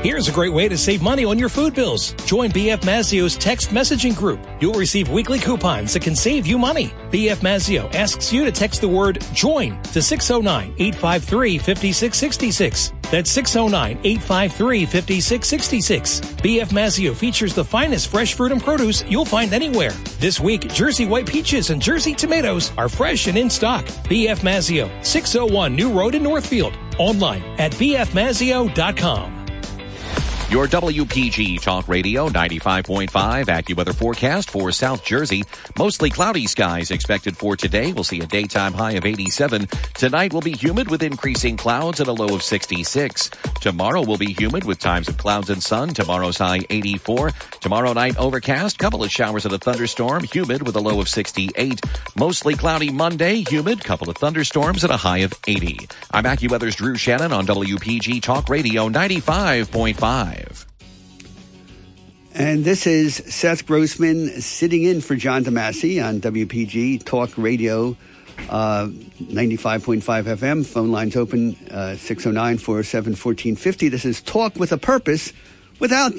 Here's 0.00 0.28
a 0.28 0.32
great 0.32 0.52
way 0.52 0.68
to 0.68 0.78
save 0.78 1.02
money 1.02 1.24
on 1.24 1.40
your 1.40 1.48
food 1.48 1.74
bills. 1.74 2.12
Join 2.24 2.52
BF 2.52 2.82
Mazzeo's 2.82 3.36
text 3.36 3.70
messaging 3.70 4.16
group. 4.16 4.38
You'll 4.60 4.74
receive 4.74 5.08
weekly 5.08 5.40
coupons 5.40 5.92
that 5.92 6.02
can 6.02 6.14
save 6.14 6.46
you 6.46 6.56
money. 6.56 6.92
BF 7.10 7.38
Mazzeo 7.38 7.92
asks 7.92 8.32
you 8.32 8.44
to 8.44 8.52
text 8.52 8.80
the 8.80 8.86
word 8.86 9.20
JOIN 9.34 9.82
to 9.82 9.98
609-853-5666. 9.98 12.92
That's 13.10 13.36
609-853-5666. 13.36 16.20
BF 16.42 16.68
Mazzeo 16.68 17.16
features 17.16 17.52
the 17.52 17.64
finest 17.64 18.06
fresh 18.06 18.34
fruit 18.34 18.52
and 18.52 18.62
produce 18.62 19.02
you'll 19.08 19.24
find 19.24 19.52
anywhere. 19.52 19.90
This 20.20 20.38
week, 20.38 20.72
Jersey 20.72 21.06
white 21.06 21.26
peaches 21.26 21.70
and 21.70 21.82
Jersey 21.82 22.14
tomatoes 22.14 22.70
are 22.78 22.88
fresh 22.88 23.26
and 23.26 23.36
in 23.36 23.50
stock. 23.50 23.84
BF 23.84 24.42
Mazzeo, 24.42 24.88
601 25.04 25.74
New 25.74 25.90
Road 25.90 26.14
in 26.14 26.22
Northfield. 26.22 26.78
Online 27.00 27.42
at 27.58 27.72
bfmazzeo.com. 27.72 29.37
Your 30.50 30.66
WPG 30.66 31.60
Talk 31.60 31.88
Radio 31.88 32.30
95.5 32.30 33.10
AccuWeather 33.10 33.94
forecast 33.94 34.48
for 34.48 34.72
South 34.72 35.04
Jersey. 35.04 35.44
Mostly 35.78 36.08
cloudy 36.08 36.46
skies 36.46 36.90
expected 36.90 37.36
for 37.36 37.54
today. 37.54 37.92
We'll 37.92 38.02
see 38.02 38.20
a 38.20 38.26
daytime 38.26 38.72
high 38.72 38.92
of 38.92 39.04
87. 39.04 39.66
Tonight 39.92 40.32
will 40.32 40.40
be 40.40 40.52
humid 40.52 40.90
with 40.90 41.02
increasing 41.02 41.58
clouds 41.58 42.00
and 42.00 42.08
a 42.08 42.14
low 42.14 42.34
of 42.34 42.42
66. 42.42 43.28
Tomorrow 43.60 44.06
will 44.06 44.16
be 44.16 44.32
humid 44.32 44.64
with 44.64 44.78
times 44.78 45.06
of 45.10 45.18
clouds 45.18 45.50
and 45.50 45.62
sun. 45.62 45.90
Tomorrow's 45.90 46.38
high 46.38 46.60
84. 46.70 47.32
Tomorrow 47.60 47.92
night 47.92 48.16
overcast, 48.16 48.78
couple 48.78 49.04
of 49.04 49.10
showers 49.10 49.44
and 49.44 49.52
a 49.52 49.58
thunderstorm, 49.58 50.24
humid 50.24 50.62
with 50.66 50.76
a 50.76 50.80
low 50.80 50.98
of 50.98 51.10
68. 51.10 51.78
Mostly 52.16 52.54
cloudy 52.54 52.90
Monday, 52.90 53.44
humid, 53.46 53.84
couple 53.84 54.08
of 54.08 54.16
thunderstorms 54.16 54.82
and 54.82 54.94
a 54.94 54.96
high 54.96 55.18
of 55.18 55.34
80. 55.46 55.88
I'm 56.10 56.24
AccuWeather's 56.24 56.76
Drew 56.76 56.96
Shannon 56.96 57.34
on 57.34 57.46
WPG 57.46 58.22
Talk 58.22 58.48
Radio 58.48 58.88
95.5. 58.88 60.37
And 62.34 62.64
this 62.64 62.86
is 62.86 63.16
Seth 63.16 63.66
Grossman 63.66 64.40
sitting 64.40 64.84
in 64.84 65.00
for 65.00 65.16
John 65.16 65.44
DeMasi 65.44 66.04
on 66.04 66.20
WPG 66.20 67.04
Talk 67.04 67.36
Radio 67.36 67.96
uh, 68.48 68.88
95.5 69.20 70.02
FM. 70.02 70.64
Phone 70.64 70.90
lines 70.90 71.16
open 71.16 71.56
uh, 71.70 71.96
609 71.96 72.58
407 72.58 73.12
1450. 73.12 73.88
This 73.88 74.04
is 74.04 74.22
Talk 74.22 74.56
with 74.56 74.72
a 74.72 74.78
Purpose 74.78 75.32
without 75.80 76.12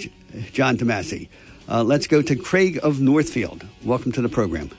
John 0.51 0.77
DeMasi. 0.77 1.29
Uh, 1.67 1.83
let's 1.83 2.07
go 2.07 2.21
to 2.21 2.35
Craig 2.35 2.79
of 2.83 2.99
Northfield. 2.99 3.65
Welcome 3.83 4.11
to 4.13 4.21
the 4.21 4.29
program. 4.29 4.71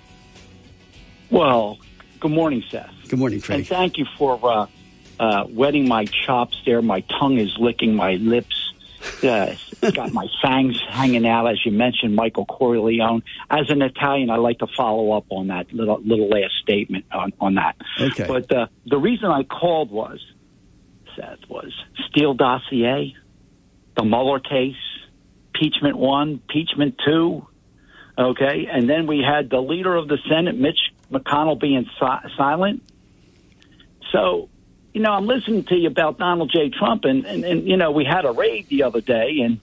Well, 1.30 1.78
good 2.18 2.32
morning, 2.32 2.64
Seth. 2.70 2.90
Good 3.08 3.18
morning, 3.18 3.40
Craig. 3.40 3.60
And 3.60 3.66
thank 3.66 3.98
you 3.98 4.06
for 4.18 4.38
uh, 4.42 4.66
uh, 5.18 5.46
wetting 5.48 5.88
my 5.88 6.04
chops 6.04 6.60
there. 6.66 6.82
My 6.82 7.00
tongue 7.02 7.38
is 7.38 7.56
licking 7.58 7.94
my 7.94 8.14
lips. 8.14 8.69
Yeah, 9.22 9.56
got 9.94 10.12
my 10.12 10.26
fangs 10.42 10.80
hanging 10.88 11.26
out, 11.26 11.46
as 11.46 11.58
you 11.64 11.72
mentioned, 11.72 12.14
Michael 12.14 12.44
Corleone. 12.46 13.22
As 13.50 13.70
an 13.70 13.82
Italian, 13.82 14.30
I 14.30 14.36
like 14.36 14.58
to 14.58 14.66
follow 14.76 15.12
up 15.12 15.26
on 15.30 15.48
that 15.48 15.72
little 15.72 16.00
little 16.04 16.28
last 16.28 16.52
statement 16.62 17.06
on, 17.12 17.32
on 17.40 17.54
that. 17.54 17.76
Okay. 18.00 18.26
But 18.26 18.52
uh, 18.54 18.66
the 18.86 18.98
reason 18.98 19.26
I 19.26 19.42
called 19.44 19.90
was, 19.90 20.20
Seth, 21.16 21.48
was 21.48 21.72
Steele 22.08 22.34
dossier, 22.34 23.14
the 23.96 24.04
Mueller 24.04 24.40
case, 24.40 24.76
impeachment 25.54 25.96
one, 25.96 26.32
impeachment 26.32 27.00
two, 27.04 27.46
okay, 28.18 28.68
and 28.70 28.88
then 28.88 29.06
we 29.06 29.22
had 29.26 29.50
the 29.50 29.60
leader 29.60 29.94
of 29.94 30.08
the 30.08 30.18
Senate, 30.28 30.56
Mitch 30.56 30.78
McConnell, 31.10 31.58
being 31.60 31.86
si- 31.98 32.28
silent. 32.36 32.82
So 34.12 34.48
you 34.92 35.00
know, 35.00 35.10
I'm 35.12 35.26
listening 35.26 35.64
to 35.64 35.76
you 35.76 35.88
about 35.88 36.18
Donald 36.18 36.50
J. 36.52 36.70
Trump, 36.70 37.04
and, 37.04 37.24
and, 37.24 37.44
and 37.44 37.68
you 37.68 37.76
know, 37.76 37.92
we 37.92 38.04
had 38.04 38.24
a 38.24 38.32
raid 38.32 38.68
the 38.68 38.82
other 38.84 39.00
day, 39.00 39.38
and 39.44 39.60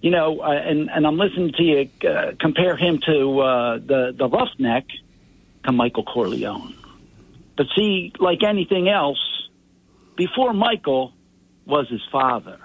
you 0.00 0.10
know, 0.10 0.40
uh, 0.40 0.50
and 0.50 0.90
and 0.90 1.06
I'm 1.06 1.16
listening 1.16 1.52
to 1.52 1.62
you 1.62 1.90
uh, 2.08 2.32
compare 2.38 2.76
him 2.76 3.00
to 3.06 3.40
uh, 3.40 3.78
the 3.78 4.14
the 4.16 4.28
roughneck 4.28 4.84
to 5.64 5.72
Michael 5.72 6.04
Corleone. 6.04 6.74
But 7.56 7.66
see, 7.74 8.12
like 8.18 8.42
anything 8.42 8.88
else, 8.88 9.48
before 10.14 10.52
Michael 10.52 11.14
was 11.64 11.88
his 11.88 12.02
father, 12.12 12.60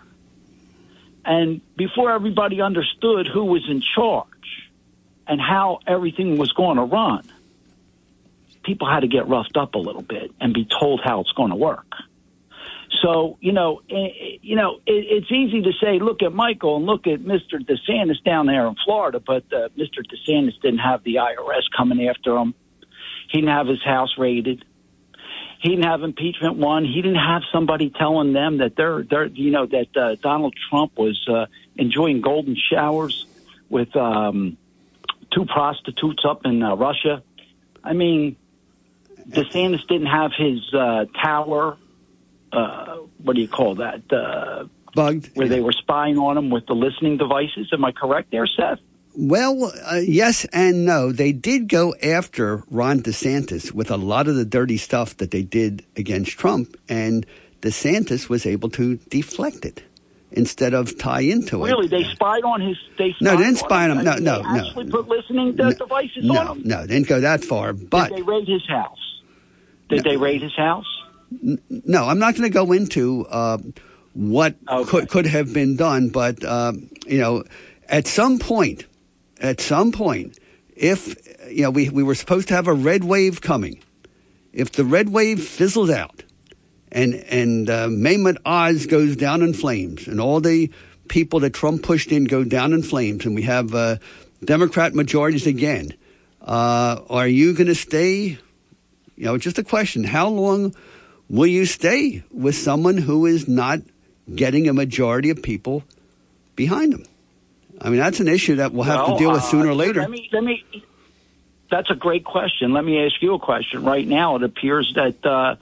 and 1.23 1.61
before 1.77 2.11
everybody 2.11 2.61
understood 2.61 3.27
who 3.33 3.45
was 3.45 3.65
in 3.69 3.81
charge 3.95 4.27
and 5.27 5.39
how 5.39 5.79
everything 5.87 6.37
was 6.37 6.51
going 6.51 6.75
to 6.75 6.83
run 6.83 7.23
people 8.63 8.89
had 8.89 9.01
to 9.01 9.07
get 9.07 9.27
roughed 9.27 9.57
up 9.57 9.75
a 9.75 9.77
little 9.77 10.01
bit 10.01 10.31
and 10.39 10.53
be 10.53 10.67
told 10.79 11.01
how 11.03 11.21
it's 11.21 11.31
going 11.31 11.49
to 11.49 11.55
work. 11.55 11.87
So 13.01 13.37
you 13.39 13.51
know, 13.51 13.81
it, 13.87 14.39
you 14.43 14.55
know, 14.55 14.79
it, 14.85 15.05
it's 15.09 15.31
easy 15.31 15.61
to 15.61 15.71
say, 15.81 15.99
look 15.99 16.21
at 16.21 16.33
Michael 16.33 16.77
and 16.77 16.85
look 16.85 17.07
at 17.07 17.19
Mr. 17.21 17.55
DeSantis 17.55 18.23
down 18.23 18.45
there 18.45 18.67
in 18.67 18.75
Florida, 18.85 19.19
but 19.19 19.43
uh, 19.51 19.69
Mr. 19.77 20.03
DeSantis 20.05 20.59
didn't 20.61 20.79
have 20.79 21.03
the 21.03 21.15
IRS 21.15 21.63
coming 21.75 22.07
after 22.07 22.35
him. 22.37 22.53
He 23.29 23.39
didn't 23.39 23.55
have 23.55 23.67
his 23.67 23.83
house 23.83 24.17
raided. 24.17 24.65
He 25.61 25.69
didn't 25.69 25.85
have 25.85 26.01
impeachment 26.03 26.57
one. 26.57 26.85
He 26.85 27.01
didn't 27.01 27.23
have 27.23 27.43
somebody 27.51 27.91
telling 27.91 28.33
them 28.33 28.57
that 28.57 28.75
they're, 28.75 29.03
they're 29.03 29.27
you 29.27 29.51
know, 29.51 29.67
that 29.67 29.95
uh, 29.95 30.15
Donald 30.15 30.55
Trump 30.69 30.97
was 30.97 31.23
uh, 31.29 31.45
enjoying 31.75 32.21
golden 32.21 32.55
showers 32.55 33.25
with 33.69 33.95
um, 33.95 34.57
two 35.31 35.45
prostitutes 35.45 36.25
up 36.27 36.41
in 36.45 36.61
uh, 36.61 36.75
Russia. 36.75 37.23
I 37.83 37.93
mean, 37.93 38.35
DeSantis 39.29 39.85
didn't 39.87 40.07
have 40.07 40.31
his 40.37 40.73
uh, 40.73 41.05
tower. 41.21 41.77
Uh, 42.51 42.97
what 43.23 43.35
do 43.35 43.41
you 43.41 43.47
call 43.47 43.75
that? 43.75 44.01
Uh, 44.11 44.65
Bugged. 44.93 45.29
Where 45.35 45.47
they 45.47 45.61
were 45.61 45.71
spying 45.71 46.17
on 46.17 46.37
him 46.37 46.49
with 46.49 46.65
the 46.65 46.73
listening 46.75 47.17
devices. 47.17 47.69
Am 47.71 47.85
I 47.85 47.91
correct 47.93 48.29
there, 48.31 48.45
Seth? 48.47 48.79
Well, 49.15 49.71
uh, 49.85 49.95
yes 49.97 50.45
and 50.53 50.85
no. 50.85 51.11
They 51.13 51.31
did 51.31 51.67
go 51.69 51.95
after 52.03 52.63
Ron 52.69 53.01
DeSantis 53.01 53.71
with 53.71 53.89
a 53.91 53.97
lot 53.97 54.27
of 54.27 54.35
the 54.35 54.45
dirty 54.45 54.77
stuff 54.77 55.15
that 55.17 55.31
they 55.31 55.43
did 55.43 55.85
against 55.95 56.31
Trump, 56.37 56.75
and 56.89 57.25
DeSantis 57.61 58.27
was 58.29 58.45
able 58.45 58.69
to 58.71 58.97
deflect 59.09 59.65
it 59.65 59.83
instead 60.31 60.73
of 60.73 60.97
tie 60.97 61.21
into 61.21 61.57
Really, 61.57 61.69
it. 61.69 61.75
Really, 61.75 61.87
they 61.87 62.09
spied 62.11 62.43
on 62.43 62.61
his. 62.61 62.77
They 62.97 63.13
No, 63.21 63.35
they 63.37 63.43
didn't 63.43 63.57
spy 63.59 63.89
on 63.89 63.97
him. 63.99 64.03
No, 64.05 64.15
They 64.15 64.21
no, 64.23 64.41
no. 64.41 64.59
Actually, 64.59 64.89
put 64.91 65.07
listening 65.09 65.55
de- 65.55 65.73
devices 65.75 66.23
no, 66.23 66.37
on 66.39 66.57
him. 66.59 66.61
no, 66.67 66.81
they 66.81 66.95
didn't 66.95 67.07
go 67.07 67.19
that 67.21 67.43
far. 67.43 67.73
But 67.73 68.09
Did 68.09 68.17
they 68.19 68.21
raid 68.23 68.47
his 68.47 68.65
house? 68.67 68.97
Did 69.97 70.03
they 70.03 70.17
raid 70.17 70.41
his 70.41 70.55
house? 70.55 70.87
no, 71.31 72.05
I'm 72.05 72.19
not 72.19 72.35
going 72.35 72.49
to 72.49 72.53
go 72.53 72.71
into 72.71 73.25
uh, 73.27 73.57
what 74.13 74.55
could 74.87 75.09
could 75.09 75.25
have 75.25 75.53
been 75.53 75.75
done, 75.75 76.09
but 76.09 76.43
um, 76.43 76.89
you 77.07 77.19
know, 77.19 77.43
at 77.87 78.07
some 78.07 78.39
point, 78.39 78.85
at 79.39 79.61
some 79.61 79.91
point, 79.91 80.37
if 80.75 81.15
you 81.49 81.63
know, 81.63 81.69
we 81.69 81.89
we 81.89 82.03
were 82.03 82.15
supposed 82.15 82.47
to 82.49 82.53
have 82.53 82.67
a 82.67 82.73
red 82.73 83.03
wave 83.03 83.41
coming. 83.41 83.81
If 84.53 84.73
the 84.73 84.83
red 84.83 85.09
wave 85.09 85.41
fizzles 85.41 85.89
out, 85.89 86.23
and 86.91 87.15
and 87.15 87.69
uh, 87.69 87.87
Mehmet 87.87 88.37
Oz 88.45 88.85
goes 88.85 89.15
down 89.15 89.41
in 89.41 89.53
flames, 89.53 90.07
and 90.07 90.19
all 90.19 90.41
the 90.41 90.71
people 91.07 91.39
that 91.41 91.53
Trump 91.53 91.83
pushed 91.83 92.11
in 92.11 92.25
go 92.25 92.43
down 92.43 92.73
in 92.73 92.83
flames, 92.83 93.25
and 93.25 93.35
we 93.35 93.43
have 93.43 93.73
uh, 93.73 93.97
Democrat 94.43 94.93
majorities 94.93 95.47
again, 95.47 95.93
uh, 96.41 96.99
are 97.09 97.27
you 97.27 97.53
going 97.53 97.67
to 97.67 97.75
stay? 97.75 98.37
You 99.15 99.25
know, 99.25 99.37
just 99.37 99.57
a 99.57 99.63
question: 99.63 100.03
How 100.03 100.27
long 100.27 100.75
will 101.29 101.47
you 101.47 101.65
stay 101.65 102.23
with 102.31 102.55
someone 102.55 102.97
who 102.97 103.25
is 103.25 103.47
not 103.47 103.79
getting 104.33 104.67
a 104.67 104.73
majority 104.73 105.29
of 105.29 105.41
people 105.41 105.83
behind 106.55 106.93
them? 106.93 107.05
I 107.79 107.89
mean, 107.89 107.99
that's 107.99 108.19
an 108.19 108.27
issue 108.27 108.57
that 108.57 108.73
we'll 108.73 108.83
have 108.83 109.07
Well, 109.07 109.17
to 109.17 109.19
deal 109.19 109.31
with 109.31 109.41
uh, 109.41 109.45
sooner 109.45 109.69
or 109.69 109.73
later. 109.73 110.01
Let 110.01 110.11
me, 110.11 110.29
let 110.31 110.43
me. 110.43 110.63
That's 111.71 111.89
a 111.89 111.95
great 111.95 112.25
question. 112.25 112.73
Let 112.73 112.83
me 112.83 113.03
ask 113.05 113.21
you 113.21 113.33
a 113.33 113.39
question. 113.39 113.83
Right 113.83 114.07
now, 114.07 114.35
it 114.35 114.43
appears 114.43 114.91
that 114.95 115.25
uh, 115.25 115.55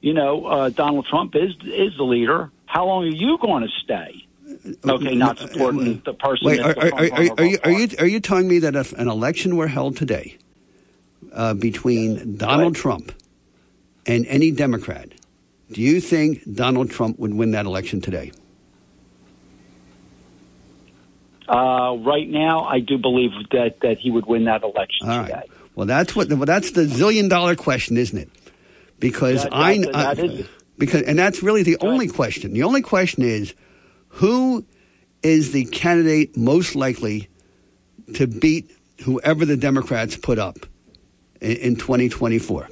you 0.00 0.14
know 0.14 0.46
uh, 0.46 0.68
Donald 0.70 1.06
Trump 1.06 1.34
is 1.34 1.52
is 1.64 1.96
the 1.96 2.04
leader. 2.04 2.50
How 2.64 2.86
long 2.86 3.04
are 3.04 3.08
you 3.08 3.38
going 3.38 3.62
to 3.62 3.68
stay? 3.84 4.22
Okay, 4.88 5.14
not 5.16 5.38
supporting 5.38 6.00
the 6.04 6.14
person. 6.14 6.46
Uh, 6.46 6.50
Wait, 6.50 6.60
are, 6.60 6.70
are, 6.70 6.94
are, 6.94 7.30
are, 7.38 7.44
you, 7.44 7.58
are 7.64 7.70
you 7.70 7.88
are 7.98 8.06
you 8.06 8.20
telling 8.20 8.48
me 8.48 8.60
that 8.60 8.74
if 8.74 8.92
an 8.92 9.08
election 9.08 9.56
were 9.56 9.66
held 9.66 9.96
today 9.96 10.38
uh, 11.32 11.54
between 11.54 12.36
Donald 12.36 12.74
Trump 12.76 13.12
and 14.06 14.26
any 14.26 14.50
Democrat, 14.50 15.08
do 15.72 15.80
you 15.80 16.00
think 16.00 16.42
Donald 16.54 16.90
Trump 16.90 17.18
would 17.18 17.34
win 17.34 17.50
that 17.52 17.66
election 17.66 18.00
today? 18.00 18.32
Uh, 21.48 21.96
right 22.00 22.28
now, 22.28 22.64
I 22.64 22.80
do 22.80 22.98
believe 22.98 23.30
that 23.52 23.80
that 23.80 23.98
he 23.98 24.10
would 24.10 24.26
win 24.26 24.44
that 24.46 24.62
election 24.64 25.08
All 25.08 25.22
today. 25.22 25.34
right. 25.34 25.50
Well, 25.76 25.86
that's 25.86 26.16
what. 26.16 26.28
Well, 26.28 26.44
that's 26.46 26.72
the 26.72 26.82
zillion 26.86 27.28
dollar 27.28 27.54
question, 27.54 27.96
isn't 27.96 28.18
it? 28.18 28.30
Because 28.98 29.44
That- 29.44 29.54
I, 29.54 29.78
that- 29.78 29.92
that 29.92 30.18
is- 30.18 30.46
because 30.78 31.02
and 31.02 31.18
that's 31.18 31.42
really 31.42 31.62
the 31.62 31.76
only 31.80 32.08
question. 32.08 32.52
The 32.52 32.64
only 32.64 32.82
question 32.82 33.22
is 33.22 33.54
who 34.08 34.64
is 35.22 35.52
the 35.52 35.64
candidate 35.66 36.36
most 36.36 36.74
likely 36.74 37.28
to 38.14 38.26
beat 38.26 38.70
whoever 39.04 39.44
the 39.44 39.56
Democrats 39.56 40.16
put 40.16 40.38
up 40.38 40.58
in, 41.46 41.56
in 41.56 41.76
2024. 41.76 42.68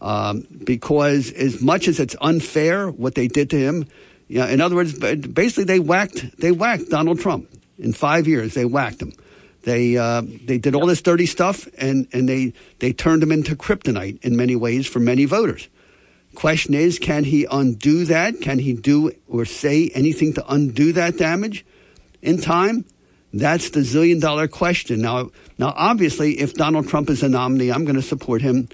Um, 0.00 0.46
because 0.64 1.32
as 1.32 1.60
much 1.60 1.88
as 1.88 1.98
it's 1.98 2.14
unfair 2.20 2.88
what 2.88 3.14
they 3.14 3.26
did 3.26 3.50
to 3.50 3.58
him, 3.58 3.86
you 4.28 4.38
know, 4.38 4.46
in 4.46 4.60
other 4.60 4.76
words, 4.76 4.96
basically 4.96 5.64
they 5.64 5.80
whacked 5.80 6.38
they 6.38 6.52
whacked 6.52 6.90
Donald 6.90 7.18
Trump 7.18 7.48
in 7.78 7.92
five 7.92 8.28
years. 8.28 8.54
They 8.54 8.64
whacked 8.64 9.02
him. 9.02 9.12
They 9.62 9.96
uh, 9.96 10.22
they 10.22 10.58
did 10.58 10.74
all 10.74 10.86
this 10.86 11.02
dirty 11.02 11.26
stuff 11.26 11.66
and, 11.78 12.06
and 12.12 12.28
they 12.28 12.52
they 12.78 12.92
turned 12.92 13.22
him 13.22 13.32
into 13.32 13.56
kryptonite 13.56 14.22
in 14.22 14.36
many 14.36 14.54
ways 14.54 14.86
for 14.86 15.00
many 15.00 15.24
voters. 15.24 15.68
Question 16.34 16.74
is, 16.74 16.98
can 16.98 17.24
he 17.24 17.46
undo 17.50 18.04
that? 18.04 18.40
Can 18.40 18.60
he 18.60 18.74
do 18.74 19.10
or 19.26 19.44
say 19.44 19.90
anything 19.94 20.34
to 20.34 20.44
undo 20.52 20.92
that 20.92 21.16
damage 21.16 21.64
in 22.22 22.38
time? 22.38 22.84
That's 23.32 23.70
the 23.70 23.80
zillion 23.80 24.20
dollar 24.20 24.48
question. 24.48 25.02
Now, 25.02 25.30
now, 25.58 25.74
obviously, 25.76 26.40
if 26.40 26.54
Donald 26.54 26.88
Trump 26.88 27.10
is 27.10 27.22
a 27.22 27.28
nominee, 27.28 27.70
I'm 27.70 27.84
going 27.84 27.96
to 27.96 28.02
support 28.02 28.40
him 28.40 28.68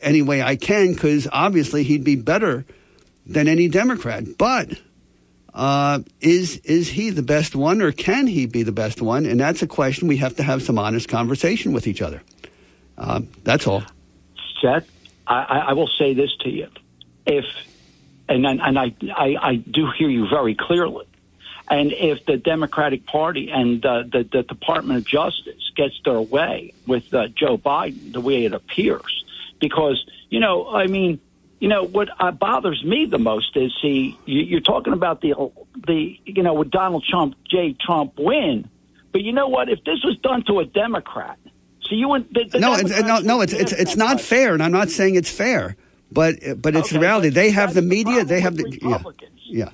any 0.00 0.22
way 0.22 0.42
I 0.42 0.56
can 0.56 0.92
because 0.92 1.26
obviously 1.32 1.82
he'd 1.82 2.04
be 2.04 2.16
better 2.16 2.64
than 3.26 3.48
any 3.48 3.68
Democrat. 3.68 4.24
But 4.38 4.70
uh, 5.52 6.00
is 6.20 6.58
is 6.58 6.88
he 6.88 7.10
the 7.10 7.22
best 7.22 7.56
one, 7.56 7.82
or 7.82 7.92
can 7.92 8.26
he 8.26 8.46
be 8.46 8.62
the 8.62 8.72
best 8.72 9.02
one? 9.02 9.26
And 9.26 9.40
that's 9.40 9.62
a 9.62 9.66
question 9.66 10.06
we 10.06 10.18
have 10.18 10.36
to 10.36 10.42
have 10.42 10.62
some 10.62 10.78
honest 10.78 11.08
conversation 11.08 11.72
with 11.72 11.86
each 11.86 12.02
other. 12.02 12.22
Uh, 12.96 13.22
that's 13.42 13.66
all. 13.66 13.82
Seth, 14.62 14.88
I, 15.26 15.64
I 15.68 15.72
will 15.72 15.90
say 15.98 16.14
this 16.14 16.30
to 16.40 16.50
you: 16.50 16.68
if 17.26 17.44
and 18.28 18.46
and 18.46 18.78
I, 18.78 18.94
I 19.14 19.36
I 19.40 19.54
do 19.56 19.88
hear 19.98 20.08
you 20.08 20.28
very 20.28 20.54
clearly. 20.54 21.06
And 21.70 21.92
if 21.92 22.24
the 22.24 22.38
Democratic 22.38 23.04
Party 23.06 23.50
and 23.50 23.84
uh, 23.84 24.04
the, 24.10 24.26
the 24.30 24.42
Department 24.42 24.98
of 24.98 25.04
Justice 25.04 25.70
gets 25.76 26.00
their 26.04 26.20
way 26.20 26.72
with 26.86 27.12
uh, 27.12 27.28
Joe 27.28 27.58
Biden, 27.58 28.12
the 28.12 28.20
way 28.20 28.44
it 28.44 28.54
appears, 28.54 29.24
because 29.60 30.02
you 30.30 30.40
know, 30.40 30.68
I 30.68 30.86
mean, 30.86 31.20
you 31.60 31.68
know, 31.68 31.84
what 31.84 32.08
uh, 32.20 32.30
bothers 32.30 32.82
me 32.84 33.06
the 33.06 33.18
most 33.18 33.56
is 33.56 33.76
he. 33.82 34.18
You, 34.24 34.42
you're 34.42 34.60
talking 34.60 34.92
about 34.92 35.20
the 35.20 35.50
the 35.86 36.18
you 36.24 36.42
know, 36.42 36.54
with 36.54 36.70
Donald 36.70 37.04
Trump, 37.04 37.34
J. 37.50 37.74
Trump 37.78 38.14
win, 38.18 38.68
but 39.12 39.22
you 39.22 39.32
know 39.32 39.48
what? 39.48 39.68
If 39.68 39.84
this 39.84 40.02
was 40.04 40.16
done 40.18 40.44
to 40.44 40.60
a 40.60 40.64
Democrat, 40.64 41.38
so 41.82 41.94
you 41.94 42.08
wouldn't. 42.08 42.32
The, 42.32 42.44
the 42.44 42.60
no, 42.60 42.74
it's, 42.74 42.90
no, 43.02 43.18
no, 43.20 43.40
it's 43.40 43.52
it's 43.52 43.72
it's 43.72 43.96
not 43.96 44.20
fair, 44.20 44.54
and 44.54 44.62
I'm 44.62 44.72
not 44.72 44.88
saying 44.88 45.16
it's 45.16 45.30
fair, 45.30 45.76
but 46.12 46.36
but 46.62 46.76
it's 46.76 46.88
Okay, 46.88 46.96
the 46.96 47.00
reality. 47.00 47.28
They 47.30 47.50
have 47.50 47.74
the 47.74 47.82
media. 47.82 48.24
They 48.24 48.40
have 48.40 48.56
the 48.56 48.78
yeah, 48.80 49.02
yeah. 49.44 49.70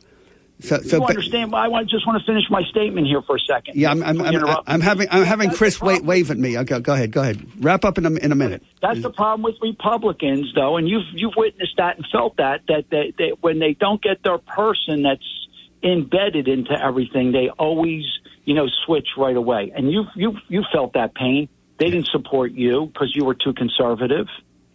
So 0.61 0.79
so 0.79 0.99
you 0.99 1.05
understand? 1.05 1.55
I 1.55 1.69
want, 1.69 1.91
just 1.91 2.07
want 2.07 2.21
to 2.21 2.25
finish 2.25 2.45
my 2.49 2.63
statement 2.65 3.07
here 3.09 3.23
for 3.23 3.37
a 3.37 3.41
second. 3.41 3.77
yeah, 3.77 3.91
I'm 3.91 4.03
I'm, 4.03 4.21
I'm, 4.21 4.57
I'm 4.67 4.81
having 4.81 5.09
I'm 5.11 5.25
having 5.25 5.49
That's 5.49 5.59
Chris 5.59 5.81
wave, 5.81 6.05
wave 6.05 6.31
at 6.31 6.39
me. 6.39 6.57
Okay, 6.59 6.79
go 6.81 6.95
ahead, 6.95 7.11
go 7.11 7.23
ahead. 7.23 7.45
Wrap 7.63 7.85
up 7.85 7.99
in 7.99 8.07
a 8.07 8.13
in 8.13 8.31
a 8.31 8.37
minute. 8.37 8.63
That's 8.81 9.03
the 9.03 9.11
problem 9.11 9.43
with 9.43 9.57
Republicans, 9.61 10.53
though, 10.55 10.77
and 10.77 10.89
you've 10.89 11.07
you've 11.13 11.35
witnessed 11.37 11.77
that 11.79 11.97
and 11.97 12.07
felt 12.07 12.37
that 12.37 12.63
that 12.69 12.85
they, 12.91 13.13
they, 13.19 13.33
when 13.41 13.59
they 13.59 13.75
don't 13.75 14.01
get 14.01 14.23
their 14.23 14.39
person 14.39 15.03
that's 15.03 15.49
embedded 15.83 16.47
into 16.47 16.73
everything, 16.73 17.33
they 17.33 17.51
always 17.51 18.05
you 18.45 18.55
know 18.55 18.69
switch 18.87 19.09
right 19.17 19.37
away. 19.37 19.73
And 19.75 19.91
you 19.91 20.05
you 20.15 20.39
you 20.49 20.65
felt 20.73 20.93
that 20.93 21.15
pain. 21.15 21.49
They 21.79 21.91
didn't 21.91 22.09
support 22.09 22.53
you 22.53 22.87
because 22.87 23.15
you 23.17 23.25
were 23.25 23.35
too 23.35 23.53
conservative, 23.53 24.29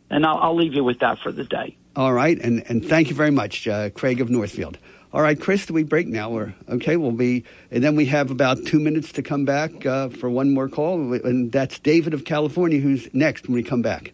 and 0.10 0.26
I'll, 0.26 0.38
I'll 0.38 0.56
leave 0.56 0.74
you 0.74 0.84
with 0.84 1.00
that 1.00 1.20
for 1.20 1.32
the 1.32 1.46
day. 1.46 1.78
All 1.96 2.12
right, 2.14 2.38
and 2.38 2.64
and 2.70 2.86
thank 2.86 3.10
you 3.10 3.16
very 3.16 3.32
much, 3.32 3.68
uh, 3.68 3.90
Craig 3.92 4.20
of 4.20 4.30
Northfield. 4.30 4.78
All 5.12 5.24
right, 5.24 5.40
Chris, 5.40 5.66
do 5.66 5.74
we 5.74 5.82
break 5.82 6.08
now? 6.08 6.30
Or 6.30 6.54
okay, 6.70 6.96
we'll 6.96 7.12
be, 7.12 7.44
and 7.72 7.84
then 7.84 7.96
we 7.96 8.06
have 8.06 8.30
about 8.30 8.64
two 8.66 8.80
minutes 8.80 9.12
to 9.14 9.24
come 9.24 9.44
back 9.44 9.84
uh, 9.84 10.10
for 10.10 10.30
one 10.30 10.52
more 10.52 10.70
call, 10.70 11.14
and 11.14 11.52
that's 11.52 11.80
David 11.80 12.14
of 12.14 12.26
California 12.26 12.80
who's 12.80 13.12
next 13.12 13.48
when 13.48 13.56
we 13.56 13.64
come 13.64 13.82
back. 13.82 14.14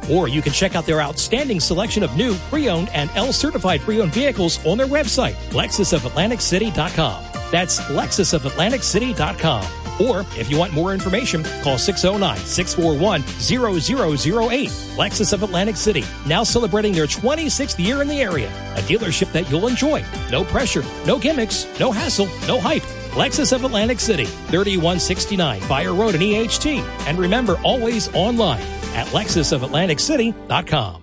Or 0.09 0.27
you 0.27 0.41
can 0.41 0.53
check 0.53 0.75
out 0.75 0.85
their 0.85 1.01
outstanding 1.01 1.59
selection 1.59 2.03
of 2.03 2.15
new, 2.15 2.35
pre-owned, 2.49 2.89
and 2.89 3.09
L-certified 3.15 3.81
pre-owned 3.81 4.13
vehicles 4.13 4.63
on 4.65 4.77
their 4.77 4.87
website, 4.87 5.33
lexusofatlanticcity.com. 5.51 7.23
That's 7.51 7.79
lexusofatlanticcity.com. 7.81 9.65
Or 9.99 10.21
if 10.37 10.49
you 10.49 10.57
want 10.57 10.71
more 10.73 10.93
information, 10.93 11.43
call 11.61 11.75
609-641-0008. 11.75 14.69
Lexus 14.97 15.33
of 15.33 15.43
Atlantic 15.43 15.77
City, 15.77 16.03
now 16.25 16.43
celebrating 16.43 16.93
their 16.93 17.05
26th 17.05 17.77
year 17.83 18.01
in 18.01 18.07
the 18.07 18.21
area. 18.21 18.47
A 18.77 18.81
dealership 18.81 19.31
that 19.33 19.51
you'll 19.51 19.67
enjoy. 19.67 20.03
No 20.31 20.43
pressure, 20.43 20.83
no 21.05 21.19
gimmicks, 21.19 21.67
no 21.79 21.91
hassle, 21.91 22.25
no 22.47 22.59
hype. 22.59 22.81
Lexus 23.11 23.53
of 23.53 23.63
Atlantic 23.63 23.99
City, 23.99 24.25
3169 24.25 25.61
Fire 25.61 25.93
Road 25.93 26.15
in 26.15 26.21
EHT. 26.21 26.81
And 27.05 27.19
remember, 27.19 27.59
always 27.63 28.11
online 28.15 28.65
at 28.95 29.07
lexusofatlanticcity.com. 29.07 31.01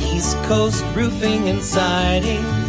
East 0.00 0.36
Coast 0.44 0.84
Roofing 0.94 1.48
and 1.48 1.62
Siding. 1.62 2.63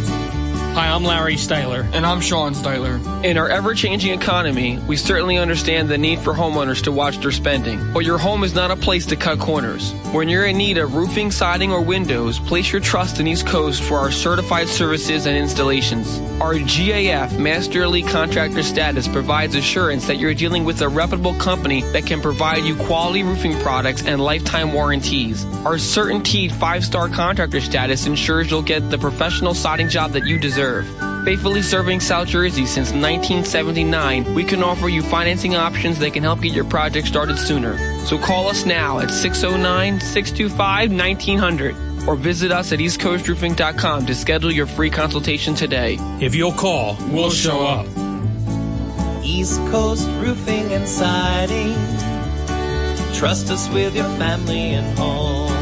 Hi, 0.76 0.88
I'm 0.88 1.04
Larry 1.04 1.36
Styler. 1.36 1.90
And 1.94 2.04
I'm 2.04 2.20
Sean 2.20 2.52
Styler. 2.52 3.24
In 3.24 3.38
our 3.38 3.48
ever 3.48 3.72
changing 3.72 4.12
economy, 4.12 4.78
we 4.86 4.98
certainly 4.98 5.38
understand 5.38 5.88
the 5.88 5.96
need 5.96 6.18
for 6.18 6.34
homeowners 6.34 6.82
to 6.82 6.92
watch 6.92 7.16
their 7.16 7.32
spending. 7.32 7.94
But 7.94 8.00
your 8.00 8.18
home 8.18 8.44
is 8.44 8.54
not 8.54 8.70
a 8.70 8.76
place 8.76 9.06
to 9.06 9.16
cut 9.16 9.38
corners. 9.38 9.94
When 10.12 10.28
you're 10.28 10.44
in 10.44 10.58
need 10.58 10.76
of 10.76 10.94
roofing, 10.94 11.30
siding, 11.30 11.72
or 11.72 11.80
windows, 11.80 12.38
place 12.38 12.70
your 12.70 12.82
trust 12.82 13.18
in 13.20 13.26
East 13.26 13.46
Coast 13.46 13.82
for 13.82 13.96
our 13.96 14.10
certified 14.10 14.68
services 14.68 15.24
and 15.24 15.34
installations. 15.34 16.18
Our 16.42 16.56
GAF 16.56 17.38
Master 17.38 17.84
Elite 17.84 18.08
Contractor 18.08 18.62
status 18.62 19.08
provides 19.08 19.54
assurance 19.54 20.06
that 20.06 20.18
you're 20.18 20.34
dealing 20.34 20.66
with 20.66 20.82
a 20.82 20.88
reputable 20.90 21.34
company 21.36 21.80
that 21.92 22.04
can 22.04 22.20
provide 22.20 22.64
you 22.64 22.76
quality 22.76 23.22
roofing 23.22 23.58
products 23.60 24.04
and 24.04 24.20
lifetime 24.20 24.74
warranties. 24.74 25.46
Our 25.64 25.76
CertainTeed 25.76 26.52
five 26.52 26.84
star 26.84 27.08
contractor 27.08 27.62
status 27.62 28.04
ensures 28.06 28.50
you'll 28.50 28.60
get 28.60 28.90
the 28.90 28.98
professional 28.98 29.54
siding 29.54 29.88
job 29.88 30.12
that 30.12 30.26
you 30.26 30.38
deserve. 30.38 30.65
Faithfully 31.24 31.62
serving 31.62 32.00
South 32.00 32.28
Jersey 32.28 32.66
since 32.66 32.92
1979, 32.92 34.34
we 34.34 34.44
can 34.44 34.62
offer 34.62 34.88
you 34.88 35.02
financing 35.02 35.56
options 35.56 35.98
that 35.98 36.12
can 36.12 36.22
help 36.22 36.40
get 36.40 36.52
your 36.52 36.64
project 36.64 37.08
started 37.08 37.38
sooner. 37.38 37.76
So 38.04 38.18
call 38.18 38.48
us 38.48 38.64
now 38.64 39.00
at 39.00 39.10
609 39.10 40.00
625 40.00 40.90
1900 40.92 42.08
or 42.08 42.14
visit 42.14 42.52
us 42.52 42.72
at 42.72 42.78
eastcoastroofing.com 42.78 44.06
to 44.06 44.14
schedule 44.14 44.52
your 44.52 44.66
free 44.66 44.90
consultation 44.90 45.54
today. 45.54 45.98
If 46.20 46.34
you'll 46.34 46.52
call, 46.52 46.96
we'll 47.10 47.30
show 47.30 47.66
up. 47.66 47.86
East 49.24 49.58
Coast 49.72 50.06
Roofing 50.20 50.72
and 50.72 50.88
Siding. 50.88 51.74
Trust 53.14 53.50
us 53.50 53.68
with 53.70 53.96
your 53.96 54.08
family 54.18 54.74
and 54.74 54.98
home. 54.98 55.55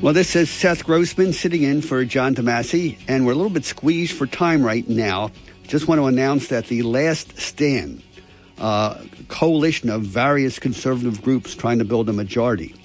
Well, 0.00 0.14
this 0.14 0.36
is 0.36 0.48
Seth 0.48 0.84
Grossman 0.84 1.32
sitting 1.32 1.64
in 1.64 1.82
for 1.82 2.04
John 2.04 2.32
DeMasi, 2.32 3.00
and 3.08 3.26
we're 3.26 3.32
a 3.32 3.34
little 3.34 3.50
bit 3.50 3.64
squeezed 3.64 4.16
for 4.16 4.28
time 4.28 4.62
right 4.62 4.88
now. 4.88 5.32
Just 5.66 5.88
want 5.88 6.00
to 6.00 6.06
announce 6.06 6.48
that 6.48 6.66
the 6.66 6.82
Last 6.82 7.36
Stand 7.36 8.04
uh, 8.58 9.02
coalition 9.26 9.90
of 9.90 10.02
various 10.02 10.60
conservative 10.60 11.20
groups 11.20 11.56
trying 11.56 11.80
to 11.80 11.84
build 11.84 12.08
a 12.08 12.12
majority 12.12 12.76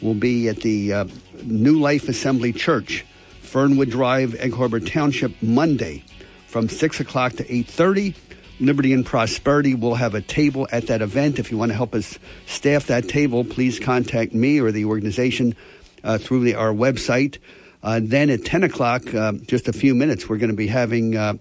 will 0.00 0.14
be 0.14 0.48
at 0.48 0.62
the 0.62 0.90
uh, 0.94 1.04
New 1.42 1.78
Life 1.78 2.08
Assembly 2.08 2.54
Church, 2.54 3.04
Fernwood 3.42 3.90
Drive, 3.90 4.34
Egg 4.36 4.54
Harbor 4.54 4.80
Township, 4.80 5.42
Monday 5.42 6.02
from 6.46 6.70
6 6.70 6.98
o'clock 6.98 7.34
to 7.34 7.44
8.30. 7.44 8.14
Liberty 8.58 8.94
and 8.94 9.04
Prosperity 9.04 9.74
will 9.74 9.96
have 9.96 10.14
a 10.14 10.22
table 10.22 10.66
at 10.72 10.86
that 10.86 11.02
event. 11.02 11.38
If 11.38 11.50
you 11.50 11.58
want 11.58 11.72
to 11.72 11.76
help 11.76 11.94
us 11.94 12.18
staff 12.46 12.86
that 12.86 13.06
table, 13.06 13.44
please 13.44 13.78
contact 13.78 14.32
me 14.32 14.60
or 14.60 14.72
the 14.72 14.86
organization 14.86 15.54
uh, 16.04 16.18
through 16.18 16.44
the, 16.44 16.54
our 16.54 16.72
website. 16.72 17.38
Uh, 17.82 18.00
then 18.02 18.30
at 18.30 18.44
10 18.44 18.62
o'clock, 18.62 19.12
uh, 19.14 19.32
just 19.32 19.68
a 19.68 19.72
few 19.72 19.94
minutes, 19.94 20.28
we're 20.28 20.38
going 20.38 20.50
to 20.50 20.56
be 20.56 20.68
having 20.68 21.16
uh, 21.16 21.34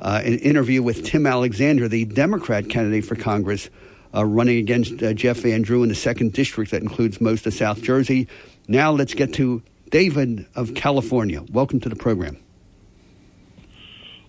uh, 0.00 0.20
an 0.24 0.38
interview 0.38 0.82
with 0.82 1.04
Tim 1.04 1.26
Alexander, 1.26 1.88
the 1.88 2.04
Democrat 2.06 2.68
candidate 2.68 3.04
for 3.04 3.14
Congress, 3.14 3.70
running 4.12 4.58
against 4.58 4.96
Jeff 5.14 5.38
Van 5.38 5.62
Drew 5.62 5.82
in 5.84 5.88
the 5.88 5.94
second 5.94 6.32
district 6.32 6.72
that 6.72 6.82
includes 6.82 7.20
most 7.20 7.46
of 7.46 7.54
South 7.54 7.82
Jersey. 7.82 8.26
Now 8.66 8.90
let's 8.90 9.14
get 9.14 9.32
to 9.34 9.62
David 9.90 10.46
of 10.56 10.74
California. 10.74 11.42
Welcome 11.52 11.78
to 11.80 11.88
the 11.88 11.96
program. 11.96 12.36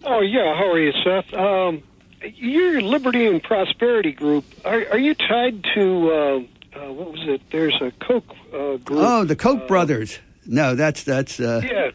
Oh 0.03 0.21
yeah, 0.21 0.55
how 0.55 0.71
are 0.71 0.79
you, 0.79 0.93
Seth? 1.03 1.33
Um, 1.33 1.83
your 2.21 2.81
Liberty 2.81 3.25
and 3.25 3.41
Prosperity 3.43 4.11
Group. 4.11 4.45
Are, 4.63 4.85
are 4.91 4.97
you 4.97 5.13
tied 5.13 5.65
to 5.75 6.11
uh, 6.11 6.39
uh, 6.75 6.93
what 6.93 7.11
was 7.11 7.21
it? 7.27 7.41
There's 7.51 7.75
a 7.81 7.91
Koch 7.99 8.23
uh, 8.53 8.77
group. 8.77 8.99
Oh, 9.01 9.23
the 9.25 9.35
Koch 9.35 9.67
brothers. 9.67 10.19
No, 10.45 10.75
that's 10.75 11.03
that's 11.03 11.39
uh, 11.39 11.61
Yeah. 11.63 11.91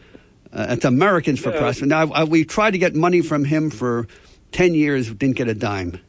uh, 0.53 0.67
that's 0.67 0.85
Americans 0.85 1.39
for 1.39 1.51
Yeah. 1.51 1.59
Prosperity. 1.59 1.89
Now 1.89 2.13
I, 2.13 2.23
we 2.23 2.45
tried 2.45 2.71
to 2.71 2.77
get 2.77 2.95
money 2.95 3.21
from 3.21 3.43
him 3.45 3.69
for 3.69 4.07
ten 4.51 4.73
years, 4.73 5.11
didn't 5.11 5.35
get 5.35 5.47
a 5.47 5.53
dime. 5.53 5.99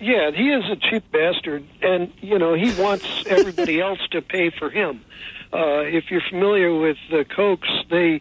Yeah, 0.00 0.30
he 0.30 0.50
is 0.50 0.64
a 0.70 0.76
cheap 0.76 1.10
bastard, 1.10 1.64
and 1.82 2.12
you 2.20 2.38
know 2.38 2.54
he 2.54 2.72
wants 2.80 3.04
everybody 3.26 3.80
else 3.88 3.98
to 4.12 4.22
pay 4.22 4.50
for 4.50 4.70
him. 4.70 5.04
Uh, 5.52 5.80
if 5.80 6.10
you're 6.10 6.20
familiar 6.28 6.72
with 6.78 6.98
the 7.10 7.24
Kochs, 7.24 7.66
they 7.90 8.20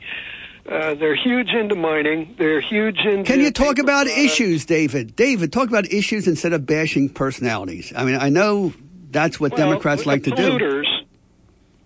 uh, 0.72 0.96
they're 0.96 1.16
huge 1.16 1.50
into 1.50 1.76
mining. 1.76 2.36
They're 2.40 2.62
huge 2.62 2.98
into. 3.00 3.24
Can 3.26 3.42
you 3.42 3.52
talk 3.52 3.78
about 3.78 4.08
products. 4.08 4.18
issues, 4.18 4.66
David? 4.66 5.16
David, 5.16 5.54
talk 5.54 5.68
about 5.70 5.92
issues 5.92 6.28
instead 6.28 6.52
of 6.54 6.66
bashing 6.66 7.10
personalities. 7.10 7.94
I 7.96 8.06
mean, 8.06 8.16
I 8.16 8.30
know 8.30 8.74
that's 9.12 9.40
what 9.40 9.52
Well, 9.54 9.70
Democrats 9.70 10.06
like 10.06 10.24
to 10.24 10.32
do. 10.32 10.36
polluters, 10.58 10.86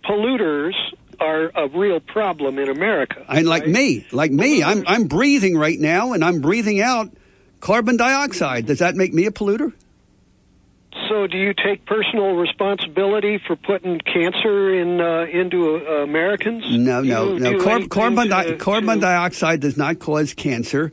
Polluters 0.03 0.74
are 1.19 1.51
a 1.55 1.67
real 1.67 1.99
problem 1.99 2.57
in 2.57 2.69
America. 2.69 3.24
I 3.28 3.41
like 3.41 3.67
me, 3.67 4.05
like 4.11 4.32
me. 4.32 4.63
I'm 4.63 4.84
I'm 4.88 5.05
breathing 5.07 5.55
right 5.57 5.80
now, 5.80 6.13
and 6.13 6.24
I'm 6.24 6.41
breathing 6.41 6.82
out 6.82 7.11
carbon 7.59 7.97
dioxide. 7.97 8.65
Does 8.65 8.80
that 8.80 8.95
make 8.95 9.13
me 9.13 9.26
a 9.28 9.32
polluter? 9.32 9.72
So, 11.07 11.26
do 11.28 11.38
you 11.38 11.53
take 11.53 11.86
personal 11.86 12.34
responsibility 12.36 13.38
for 13.45 13.55
putting 13.55 13.99
cancer 13.99 14.74
in 14.74 14.99
uh, 14.99 15.26
into 15.32 15.78
uh, 15.78 16.03
Americans? 16.03 16.63
No, 16.78 17.01
no, 17.01 17.34
you 17.34 17.39
no. 17.39 17.88
carbon, 17.88 18.28
di- 18.30 18.43
to- 18.45 18.55
carbon 18.57 18.95
to- 18.95 19.01
dioxide 19.01 19.59
does 19.61 19.78
not 19.78 19.99
cause 19.99 20.34
cancer. 20.34 20.91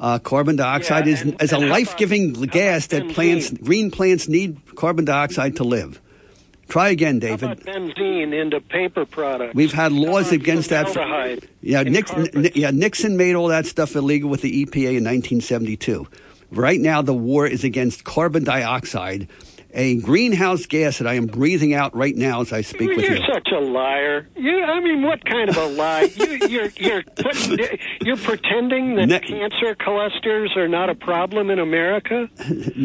Uh, 0.00 0.18
carbon 0.18 0.56
dioxide 0.56 1.06
Yeah, 1.06 1.12
is, 1.12 1.20
and- 1.22 1.42
is 1.42 1.52
a 1.52 1.56
and 1.56 1.64
how 1.66 1.70
life 1.72 1.94
giving 1.98 2.32
gas 2.32 2.86
that 2.88 3.10
plants, 3.10 3.50
green 3.50 3.90
plants 3.90 4.28
need 4.28 4.56
carbon 4.74 5.04
dioxide 5.04 5.56
to 5.56 5.64
live. 5.64 6.00
Try 6.68 6.88
again, 6.88 7.18
David. 7.18 7.60
benzene 7.66 8.32
into 8.32 8.60
paper 8.60 9.04
products? 9.04 9.54
We've 9.54 9.72
had 9.74 9.92
laws 9.92 10.32
against 10.32 10.70
that. 10.70 10.88
For, 10.88 11.36
yeah, 11.60 11.82
Nixon, 11.82 12.26
carpets. 12.28 12.56
yeah, 12.56 12.70
Nixon 12.70 13.16
made 13.18 13.34
all 13.34 13.48
that 13.48 13.66
stuff 13.66 13.94
illegal 13.94 14.30
with 14.30 14.40
the 14.40 14.64
EPA 14.64 14.96
in 14.96 15.04
1972. 15.04 16.06
Right 16.52 16.80
now, 16.80 17.02
the 17.02 17.12
war 17.12 17.46
is 17.46 17.62
against 17.64 18.04
carbon 18.04 18.44
dioxide, 18.44 19.28
a 19.72 19.96
greenhouse 19.96 20.66
gas 20.66 20.98
that 20.98 21.06
I 21.06 21.14
am 21.14 21.26
breathing 21.26 21.74
out 21.74 21.94
right 21.94 22.14
now 22.14 22.40
as 22.40 22.52
I 22.52 22.62
speak 22.62 22.90
with 22.90 23.04
you. 23.08 23.16
You're 23.16 23.26
such 23.32 23.48
a 23.52 23.60
liar. 23.60 24.26
You, 24.36 24.62
I 24.64 24.80
mean, 24.80 25.02
what 25.02 25.24
kind 25.24 25.48
of 25.48 25.56
a 25.56 25.66
lie? 25.66 26.10
you, 26.14 26.38
you're 26.48 26.70
you're 26.76 27.02
putting, 27.02 27.58
you're 28.00 28.16
pretending 28.16 28.96
that 28.96 29.06
Ne- 29.06 29.20
cancer 29.20 29.74
clusters 29.74 30.56
are 30.56 30.68
not 30.68 30.90
a 30.90 30.94
problem 30.94 31.50
in 31.50 31.58
America. 31.58 32.28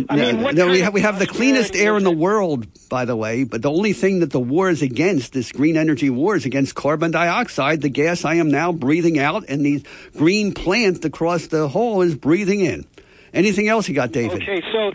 I 0.10 0.16
mean, 0.16 0.42
what 0.42 0.56
no, 0.56 0.70
we 0.70 0.82
have, 0.82 0.94
we 0.94 1.02
have 1.02 1.20
the 1.20 1.28
cleanest 1.28 1.76
air 1.76 1.98
in 1.98 2.04
the 2.04 2.12
world, 2.12 2.68
by 2.90 3.06
the 3.06 3.16
way. 3.16 3.44
But 3.44 3.62
the 3.62 3.72
only 3.72 3.94
thing 3.94 4.20
that 4.20 4.32
the 4.32 4.40
war 4.40 4.70
is 4.70 4.82
against, 4.82 5.34
this 5.34 5.52
green 5.52 5.78
energy 5.78 6.10
war, 6.10 6.36
is 6.36 6.46
against 6.46 6.76
carbon 6.76 7.12
dioxide, 7.12 7.82
the 7.82 7.90
gas 7.90 8.26
I 8.26 8.36
am 8.36 8.50
now 8.50 8.72
breathing 8.72 9.20
out, 9.20 9.46
and 9.50 9.66
these 9.66 9.84
green 10.16 10.54
plants 10.54 11.04
across 11.06 11.48
the 11.48 11.68
hall 11.68 12.02
is 12.02 12.16
breathing 12.16 12.62
in. 12.62 12.86
Anything 13.34 13.68
else 13.68 13.90
you 13.90 13.96
got, 13.96 14.14
David? 14.14 14.42
Okay, 14.42 14.62
so 14.72 14.94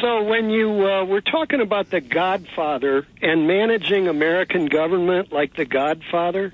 so 0.00 0.22
when 0.24 0.50
you 0.50 0.68
uh, 0.86 1.04
we're 1.04 1.20
talking 1.20 1.60
about 1.60 1.90
the 1.90 2.00
Godfather 2.00 3.06
and 3.22 3.46
managing 3.46 4.08
American 4.08 4.66
government 4.66 5.32
like 5.32 5.54
the 5.56 5.64
Godfather, 5.64 6.52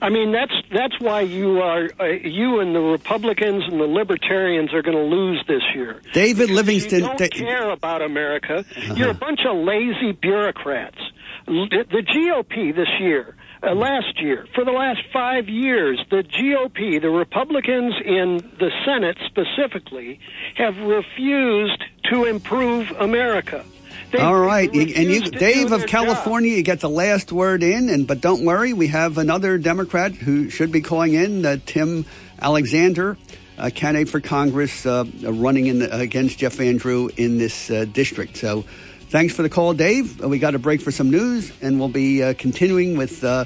I 0.00 0.08
mean 0.10 0.32
that's 0.32 0.52
that's 0.72 0.98
why 1.00 1.20
you 1.22 1.60
are 1.60 1.88
uh, 2.00 2.04
you 2.06 2.60
and 2.60 2.74
the 2.74 2.80
Republicans 2.80 3.64
and 3.68 3.80
the 3.80 3.86
Libertarians 3.86 4.72
are 4.74 4.82
going 4.82 4.96
to 4.96 5.02
lose 5.16 5.42
this 5.46 5.62
year. 5.74 6.00
David 6.12 6.48
You 6.50 6.56
Livingston. 6.56 7.00
don't 7.00 7.18
Da- 7.18 7.28
care 7.28 7.70
about 7.70 8.02
America. 8.02 8.64
Uh-huh. 8.76 8.94
You're 8.94 9.10
a 9.10 9.14
bunch 9.14 9.40
of 9.48 9.56
lazy 9.56 10.12
bureaucrats. 10.12 10.98
The 11.46 12.04
GOP 12.14 12.74
this 12.74 12.88
year, 13.00 13.34
uh, 13.62 13.74
last 13.74 14.20
year, 14.20 14.46
for 14.54 14.64
the 14.64 14.72
last 14.72 15.00
five 15.12 15.48
years, 15.48 16.00
the 16.10 16.22
GOP, 16.24 17.00
the 17.00 17.10
Republicans 17.10 17.94
in 18.04 18.38
the 18.58 18.70
Senate 18.84 19.16
specifically, 19.26 20.18
have 20.56 20.76
refused 20.78 21.82
to 22.10 22.24
improve 22.24 22.90
America. 22.98 23.64
They- 24.10 24.18
All 24.18 24.38
right, 24.38 24.68
and 24.68 24.76
you, 24.76 24.94
refuse 24.94 25.22
to 25.24 25.30
do 25.30 25.38
Dave 25.38 25.72
of 25.72 25.86
California, 25.86 26.54
you 26.56 26.62
get 26.62 26.80
the 26.80 26.88
last 26.90 27.32
word 27.32 27.62
in, 27.62 27.88
and 27.88 28.06
but 28.06 28.20
don't 28.20 28.44
worry, 28.44 28.72
we 28.72 28.88
have 28.88 29.16
another 29.18 29.58
Democrat 29.58 30.12
who 30.12 30.50
should 30.50 30.72
be 30.72 30.80
calling 30.80 31.14
in, 31.14 31.46
uh, 31.46 31.56
Tim 31.64 32.04
Alexander, 32.40 33.16
a 33.58 33.70
candidate 33.70 34.08
for 34.08 34.20
Congress, 34.20 34.84
uh, 34.84 35.04
running 35.22 35.66
in 35.66 35.82
against 35.82 36.38
Jeff 36.38 36.54
Van 36.54 36.76
Drew 36.78 37.10
in 37.16 37.38
this 37.38 37.70
uh, 37.70 37.84
district. 37.90 38.36
So, 38.36 38.64
thanks 39.12 39.34
for 39.34 39.42
the 39.42 39.50
call, 39.50 39.74
Dave. 39.74 40.20
Uh, 40.22 40.28
we 40.28 40.38
got 40.38 40.54
a 40.54 40.58
break 40.58 40.80
for 40.80 40.90
some 40.90 41.10
news, 41.10 41.52
and 41.60 41.78
we'll 41.78 41.88
be 41.88 42.22
uh, 42.22 42.34
continuing 42.38 42.96
with 42.96 43.22
uh, 43.22 43.44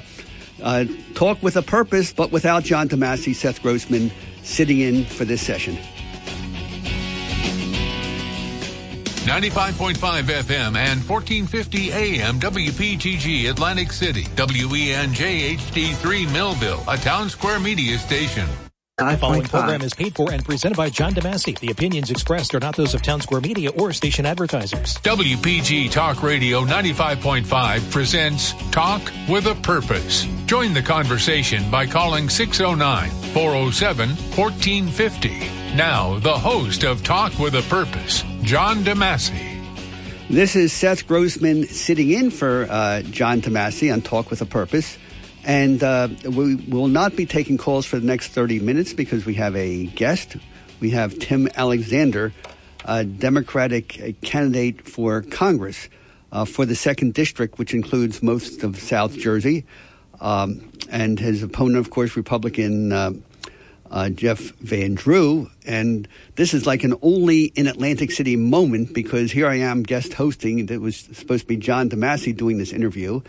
uh, 0.63 0.85
talk 1.13 1.43
with 1.43 1.57
a 1.57 1.61
purpose, 1.61 2.13
but 2.13 2.31
without 2.31 2.63
John 2.63 2.89
DeMasi, 2.89 3.35
Seth 3.35 3.61
Grossman 3.61 4.11
sitting 4.41 4.79
in 4.79 5.05
for 5.05 5.25
this 5.25 5.45
session. 5.45 5.77
95.5 9.27 9.97
FM 10.23 10.77
and 10.77 11.03
1450 11.03 11.91
AM 11.91 12.39
WPTG 12.39 13.49
Atlantic 13.49 13.91
City. 13.91 14.21
E 14.21 14.25
WENJ 14.25 15.57
HD3 15.57 16.31
Millville, 16.31 16.81
a 16.87 16.95
town 16.95 17.29
square 17.29 17.59
media 17.59 17.97
station. 17.97 18.47
The 18.99 19.15
following 19.17 19.43
program 19.43 19.83
is 19.83 19.93
paid 19.93 20.15
for 20.15 20.31
and 20.31 20.43
presented 20.43 20.75
by 20.75 20.89
John 20.89 21.13
DeMasi. 21.13 21.59
The 21.59 21.69
opinions 21.69 22.09
expressed 22.09 22.55
are 22.55 22.59
not 22.59 22.75
those 22.75 22.95
of 22.95 23.03
Townsquare 23.03 23.43
Media 23.43 23.69
or 23.77 23.93
station 23.93 24.25
advertisers. 24.25 24.95
WPG 25.03 25.91
Talk 25.91 26.23
Radio 26.23 26.61
95.5 26.61 27.91
presents 27.91 28.53
Talk 28.71 29.03
with 29.29 29.45
a 29.45 29.53
Purpose. 29.61 30.25
Join 30.47 30.73
the 30.73 30.81
conversation 30.81 31.69
by 31.69 31.85
calling 31.85 32.27
609 32.27 33.11
407 33.35 34.09
1450. 34.09 35.75
Now, 35.75 36.17
the 36.17 36.35
host 36.35 36.83
of 36.83 37.03
Talk 37.03 37.37
with 37.37 37.53
a 37.53 37.61
Purpose, 37.69 38.23
John 38.41 38.77
DeMasi. 38.77 39.63
This 40.27 40.55
is 40.55 40.73
Seth 40.73 41.07
Grossman 41.07 41.67
sitting 41.67 42.09
in 42.09 42.31
for 42.31 42.65
uh, 42.67 43.03
John 43.03 43.41
DeMasi 43.41 43.93
on 43.93 44.01
Talk 44.01 44.31
with 44.31 44.41
a 44.41 44.47
Purpose. 44.47 44.97
And 45.47 45.81
uh, 45.81 46.09
we 46.29 46.55
will 46.55 46.89
not 46.89 47.15
be 47.15 47.25
taking 47.25 47.57
calls 47.57 47.85
for 47.85 47.97
the 47.97 48.05
next 48.05 48.27
30 48.33 48.59
minutes 48.59 48.91
because 48.91 49.25
we 49.25 49.35
have 49.35 49.55
a 49.55 49.85
guest. 49.85 50.35
We 50.81 50.89
have 50.89 51.17
Tim 51.19 51.47
Alexander, 51.55 52.33
a 52.83 53.05
Democratic 53.05 54.17
candidate 54.21 54.85
for 54.85 55.21
Congress 55.21 55.87
uh, 56.33 56.43
for 56.43 56.65
the 56.65 56.75
second 56.75 57.13
district, 57.13 57.59
which 57.59 57.73
includes 57.73 58.21
most 58.21 58.61
of 58.63 58.77
South 58.77 59.17
Jersey. 59.17 59.65
Um, 60.19 60.69
and 60.89 61.17
his 61.17 61.43
opponent, 61.43 61.77
of 61.77 61.91
course, 61.91 62.17
Republican 62.17 62.91
uh, 62.91 63.11
uh, 63.89 64.09
Jeff 64.09 64.39
Van 64.59 64.95
Drew. 64.95 65.49
And 65.65 66.09
this 66.35 66.53
is 66.53 66.65
like 66.65 66.83
an 66.83 66.95
only 67.01 67.45
in 67.45 67.67
Atlantic 67.67 68.11
City 68.11 68.35
moment 68.35 68.93
because 68.93 69.31
here 69.31 69.47
I 69.47 69.59
am 69.59 69.83
guest 69.83 70.11
hosting. 70.11 70.67
It 70.67 70.81
was 70.81 70.97
supposed 70.97 71.43
to 71.43 71.47
be 71.47 71.55
John 71.55 71.89
DeMasi 71.89 72.35
doing 72.35 72.57
this 72.57 72.73
interview. 72.73 73.21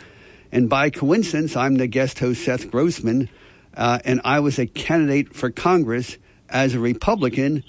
And 0.51 0.69
by 0.69 0.91
coincidence, 0.91 1.57
I'm 1.57 1.77
the 1.77 1.87
guest 1.87 2.19
host, 2.19 2.45
Seth 2.45 2.71
Grossman, 2.71 3.29
uh, 3.77 3.99
and 4.05 4.21
I 4.25 4.41
was 4.41 4.59
a 4.59 4.67
candidate 4.67 5.35
for 5.35 5.51
Congress 5.51 6.17
as 6.49 6.75
a 6.75 6.81
Republican 6.81 7.65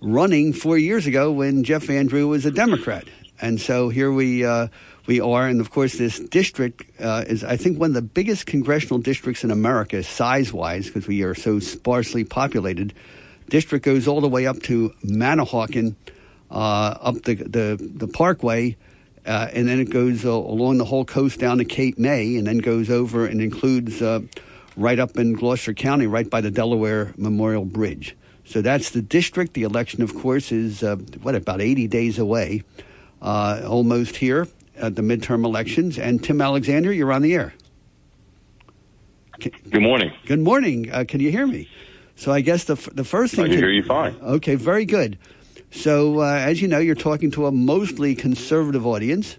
running 0.00 0.52
four 0.52 0.76
years 0.76 1.06
ago 1.06 1.32
when 1.32 1.64
Jeff 1.64 1.84
Van 1.84 2.06
Drew 2.06 2.28
was 2.28 2.44
a 2.44 2.50
Democrat. 2.50 3.04
And 3.40 3.60
so 3.60 3.88
here 3.88 4.12
we 4.12 4.44
uh, 4.44 4.68
we 5.06 5.20
are, 5.20 5.46
and 5.46 5.60
of 5.60 5.70
course, 5.70 5.98
this 5.98 6.18
district 6.18 6.84
uh, 7.00 7.24
is, 7.26 7.44
I 7.44 7.56
think, 7.56 7.78
one 7.78 7.90
of 7.90 7.94
the 7.94 8.02
biggest 8.02 8.46
congressional 8.46 8.98
districts 8.98 9.44
in 9.44 9.50
America, 9.50 10.02
size-wise, 10.02 10.86
because 10.86 11.06
we 11.06 11.22
are 11.22 11.34
so 11.34 11.58
sparsely 11.58 12.24
populated. 12.24 12.94
District 13.48 13.84
goes 13.84 14.08
all 14.08 14.20
the 14.20 14.28
way 14.28 14.46
up 14.46 14.60
to 14.62 14.94
Manahawkin, 15.04 15.94
uh, 16.50 16.54
up 16.54 17.22
the 17.22 17.34
the, 17.34 17.78
the 17.80 18.08
Parkway, 18.08 18.76
uh, 19.26 19.48
and 19.52 19.68
then 19.68 19.80
it 19.80 19.90
goes 19.90 20.24
uh, 20.24 20.30
along 20.30 20.78
the 20.78 20.84
whole 20.84 21.04
coast 21.04 21.38
down 21.40 21.58
to 21.58 21.64
Cape 21.64 21.98
May, 21.98 22.36
and 22.36 22.46
then 22.46 22.58
goes 22.58 22.90
over 22.90 23.26
and 23.26 23.40
includes 23.40 24.02
uh, 24.02 24.20
right 24.76 24.98
up 24.98 25.16
in 25.16 25.32
Gloucester 25.34 25.72
County, 25.74 26.06
right 26.06 26.28
by 26.28 26.40
the 26.40 26.50
Delaware 26.50 27.14
Memorial 27.16 27.64
Bridge. 27.64 28.16
So 28.44 28.60
that's 28.60 28.90
the 28.90 29.00
district. 29.00 29.54
The 29.54 29.62
election, 29.62 30.02
of 30.02 30.14
course, 30.14 30.52
is 30.52 30.82
uh, 30.82 30.96
what 31.22 31.34
about 31.34 31.60
80 31.60 31.86
days 31.88 32.18
away, 32.18 32.62
uh, 33.22 33.62
almost 33.66 34.16
here 34.16 34.48
at 34.76 34.96
the 34.96 35.02
midterm 35.02 35.44
elections. 35.44 35.98
And 35.98 36.22
Tim 36.22 36.40
Alexander, 36.40 36.92
you're 36.92 37.12
on 37.12 37.22
the 37.22 37.34
air. 37.34 37.54
Good 39.40 39.82
morning. 39.82 40.12
Good 40.26 40.40
morning. 40.40 40.92
Uh, 40.92 41.04
can 41.06 41.20
you 41.20 41.30
hear 41.30 41.46
me? 41.46 41.68
So 42.16 42.32
I 42.32 42.40
guess 42.40 42.64
the 42.64 42.74
f- 42.74 42.88
the 42.92 43.02
first 43.02 43.34
thing 43.34 43.46
I 43.46 43.48
can 43.48 43.58
hear 43.58 43.70
you 43.70 43.82
fine. 43.82 44.14
Okay, 44.22 44.54
very 44.54 44.84
good. 44.84 45.18
So 45.74 46.20
uh, 46.20 46.24
as 46.24 46.62
you 46.62 46.68
know, 46.68 46.78
you're 46.78 46.94
talking 46.94 47.32
to 47.32 47.46
a 47.46 47.52
mostly 47.52 48.14
conservative 48.14 48.86
audience, 48.86 49.36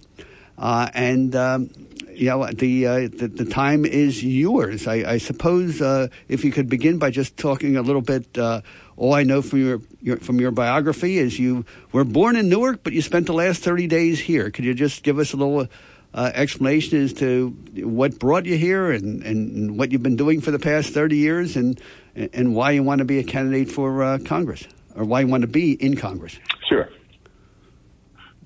uh, 0.58 0.90
and 0.94 1.34
um, 1.36 1.70
you 2.12 2.28
know, 2.30 2.46
the, 2.52 2.88
uh, 2.88 2.96
the, 3.12 3.28
the 3.28 3.46
time 3.46 3.84
is 3.86 4.24
yours. 4.24 4.86
I, 4.86 5.14
I 5.14 5.18
suppose 5.18 5.82
uh, 5.82 6.10
if 6.28 6.44
you 6.44 6.52
could 6.52 6.70
begin 6.70 7.00
by 7.00 7.10
just 7.10 7.38
talking 7.38 7.78
a 7.78 7.82
little 7.82 8.02
bit. 8.02 8.38
Uh, 8.38 8.62
all 8.98 9.14
I 9.14 9.24
know 9.24 9.42
from 9.42 9.60
your, 9.60 9.82
your, 10.02 10.18
from 10.18 10.40
your 10.40 10.52
biography 10.52 11.18
is 11.18 11.38
you 11.38 11.66
were 11.92 12.06
born 12.06 12.38
in 12.38 12.48
Newark, 12.48 12.82
but 12.82 12.94
you 12.94 13.02
spent 13.02 13.26
the 13.26 13.34
last 13.34 13.62
thirty 13.62 13.88
days 13.88 14.22
here. 14.22 14.52
Could 14.52 14.64
you 14.64 14.74
just 14.74 15.04
give 15.04 15.20
us 15.20 15.34
a 15.34 15.38
little 15.38 15.68
uh, 16.14 16.32
explanation 16.34 17.02
as 17.02 17.12
to 17.14 17.50
what 17.76 18.20
brought 18.20 18.46
you 18.46 18.58
here 18.58 18.92
and, 18.92 19.22
and 19.24 19.78
what 19.78 19.92
you've 19.92 20.04
been 20.04 20.16
doing 20.16 20.40
for 20.40 20.52
the 20.52 20.60
past 20.60 20.94
thirty 20.94 21.18
years, 21.18 21.58
and 21.58 21.82
and 22.16 22.56
why 22.56 22.72
you 22.72 22.84
want 22.84 23.00
to 23.00 23.06
be 23.06 23.20
a 23.20 23.24
candidate 23.24 23.70
for 23.70 24.18
Congress, 24.20 24.66
or 24.96 25.04
why 25.04 25.22
you 25.22 25.28
want 25.28 25.42
to 25.42 25.48
be 25.48 25.74
in 25.74 25.96
Congress? 25.96 26.40
Sure. 26.68 26.90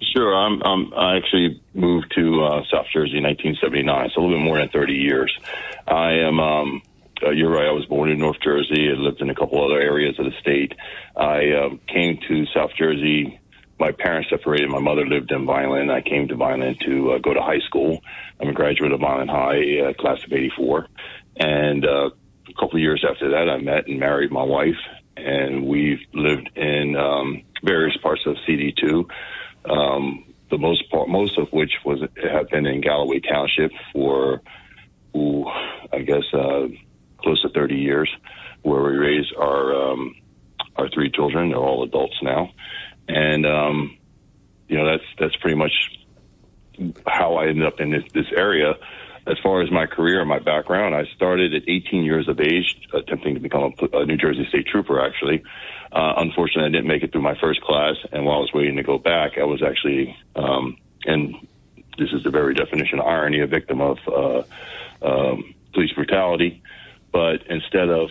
Sure. 0.01 0.33
I'm, 0.33 0.93
I 0.93 1.17
actually 1.17 1.61
moved 1.73 2.13
to 2.15 2.43
uh, 2.43 2.61
South 2.71 2.87
Jersey 2.93 3.17
in 3.17 3.23
1979, 3.23 4.11
so 4.13 4.21
a 4.21 4.23
little 4.23 4.37
bit 4.37 4.43
more 4.43 4.57
than 4.57 4.69
30 4.69 4.93
years. 4.93 5.37
I 5.87 6.11
am. 6.13 6.39
Um, 6.39 6.81
uh, 7.21 7.31
you're 7.31 7.51
right. 7.51 7.67
I 7.67 7.71
was 7.71 7.85
born 7.85 8.09
in 8.09 8.17
North 8.17 8.39
Jersey. 8.41 8.89
I 8.89 8.93
lived 8.93 9.21
in 9.21 9.29
a 9.29 9.35
couple 9.35 9.63
other 9.63 9.79
areas 9.79 10.17
of 10.19 10.25
the 10.25 10.31
state. 10.39 10.73
I 11.17 11.49
uh, 11.49 11.69
came 11.87 12.17
to 12.29 12.45
South 12.53 12.71
Jersey. 12.77 13.39
My 13.77 13.91
parents 13.91 14.29
separated. 14.29 14.69
My 14.69 14.79
mother 14.79 15.05
lived 15.05 15.31
in 15.31 15.45
Vineland. 15.45 15.91
I 15.91 16.01
came 16.01 16.29
to 16.29 16.35
Vineland 16.35 16.79
to 16.85 17.11
uh, 17.11 17.17
go 17.17 17.33
to 17.33 17.41
high 17.41 17.59
school. 17.59 17.99
I'm 18.39 18.49
a 18.49 18.53
graduate 18.53 18.93
of 18.93 19.01
Vineland 19.01 19.29
High, 19.29 19.89
uh, 19.89 19.93
class 19.93 20.23
of 20.23 20.31
'84. 20.31 20.87
And 21.37 21.85
uh, 21.85 22.09
a 22.47 22.53
couple 22.53 22.75
of 22.75 22.81
years 22.81 23.05
after 23.09 23.31
that, 23.31 23.49
I 23.49 23.57
met 23.57 23.87
and 23.87 23.99
married 23.99 24.31
my 24.31 24.43
wife, 24.43 24.79
and 25.19 25.65
we've 25.65 26.01
lived 26.13 26.49
in 26.55 26.95
um, 26.95 27.43
various 27.63 27.97
parts 27.97 28.21
of 28.25 28.35
CD2 28.47 29.09
um, 29.65 30.25
the 30.49 30.57
most 30.57 30.89
part, 30.89 31.09
most 31.09 31.37
of 31.37 31.51
which 31.51 31.71
was 31.85 32.01
have 32.23 32.49
been 32.49 32.65
in 32.65 32.81
Galloway 32.81 33.19
Township 33.19 33.71
for, 33.93 34.41
ooh, 35.15 35.45
I 35.93 35.99
guess, 35.99 36.23
uh, 36.33 36.67
close 37.17 37.41
to 37.43 37.49
30 37.49 37.75
years, 37.75 38.09
where 38.63 38.81
we 38.81 38.97
raised 38.97 39.33
our 39.37 39.91
um, 39.91 40.15
our 40.75 40.89
three 40.89 41.11
children. 41.11 41.49
They're 41.49 41.59
all 41.59 41.83
adults 41.83 42.17
now, 42.21 42.51
and 43.07 43.45
um, 43.45 43.97
you 44.67 44.77
know 44.77 44.85
that's 44.85 45.03
that's 45.19 45.35
pretty 45.37 45.57
much 45.57 45.71
how 47.05 47.35
I 47.35 47.47
ended 47.47 47.65
up 47.65 47.79
in 47.79 47.91
this, 47.91 48.03
this 48.13 48.27
area. 48.35 48.75
As 49.27 49.37
far 49.43 49.61
as 49.61 49.71
my 49.71 49.85
career 49.85 50.19
and 50.19 50.29
my 50.29 50.39
background, 50.39 50.95
I 50.95 51.05
started 51.15 51.53
at 51.53 51.63
18 51.67 52.03
years 52.03 52.27
of 52.27 52.39
age, 52.39 52.87
attempting 52.93 53.35
to 53.35 53.39
become 53.39 53.73
a, 53.79 53.97
a 53.99 54.05
New 54.05 54.17
Jersey 54.17 54.45
State 54.49 54.67
Trooper. 54.67 55.03
Actually, 55.03 55.43
uh, 55.91 56.13
unfortunately, 56.17 56.65
I 56.65 56.69
didn't 56.69 56.87
make 56.87 57.03
it 57.03 57.11
through 57.11 57.21
my 57.21 57.37
first 57.39 57.61
class, 57.61 57.95
and 58.11 58.25
while 58.25 58.37
I 58.37 58.41
was 58.41 58.53
waiting 58.53 58.77
to 58.77 58.83
go 58.83 58.97
back, 58.97 59.37
I 59.37 59.43
was 59.43 59.61
actually, 59.61 60.15
um, 60.35 60.77
and 61.05 61.35
this 61.97 62.11
is 62.13 62.23
the 62.23 62.29
very 62.29 62.53
definition 62.53 62.99
of 62.99 63.05
irony, 63.05 63.41
a 63.41 63.47
victim 63.47 63.81
of 63.81 63.97
uh, 64.07 64.43
um, 65.01 65.53
police 65.73 65.91
brutality. 65.93 66.61
But 67.11 67.47
instead 67.47 67.89
of 67.89 68.09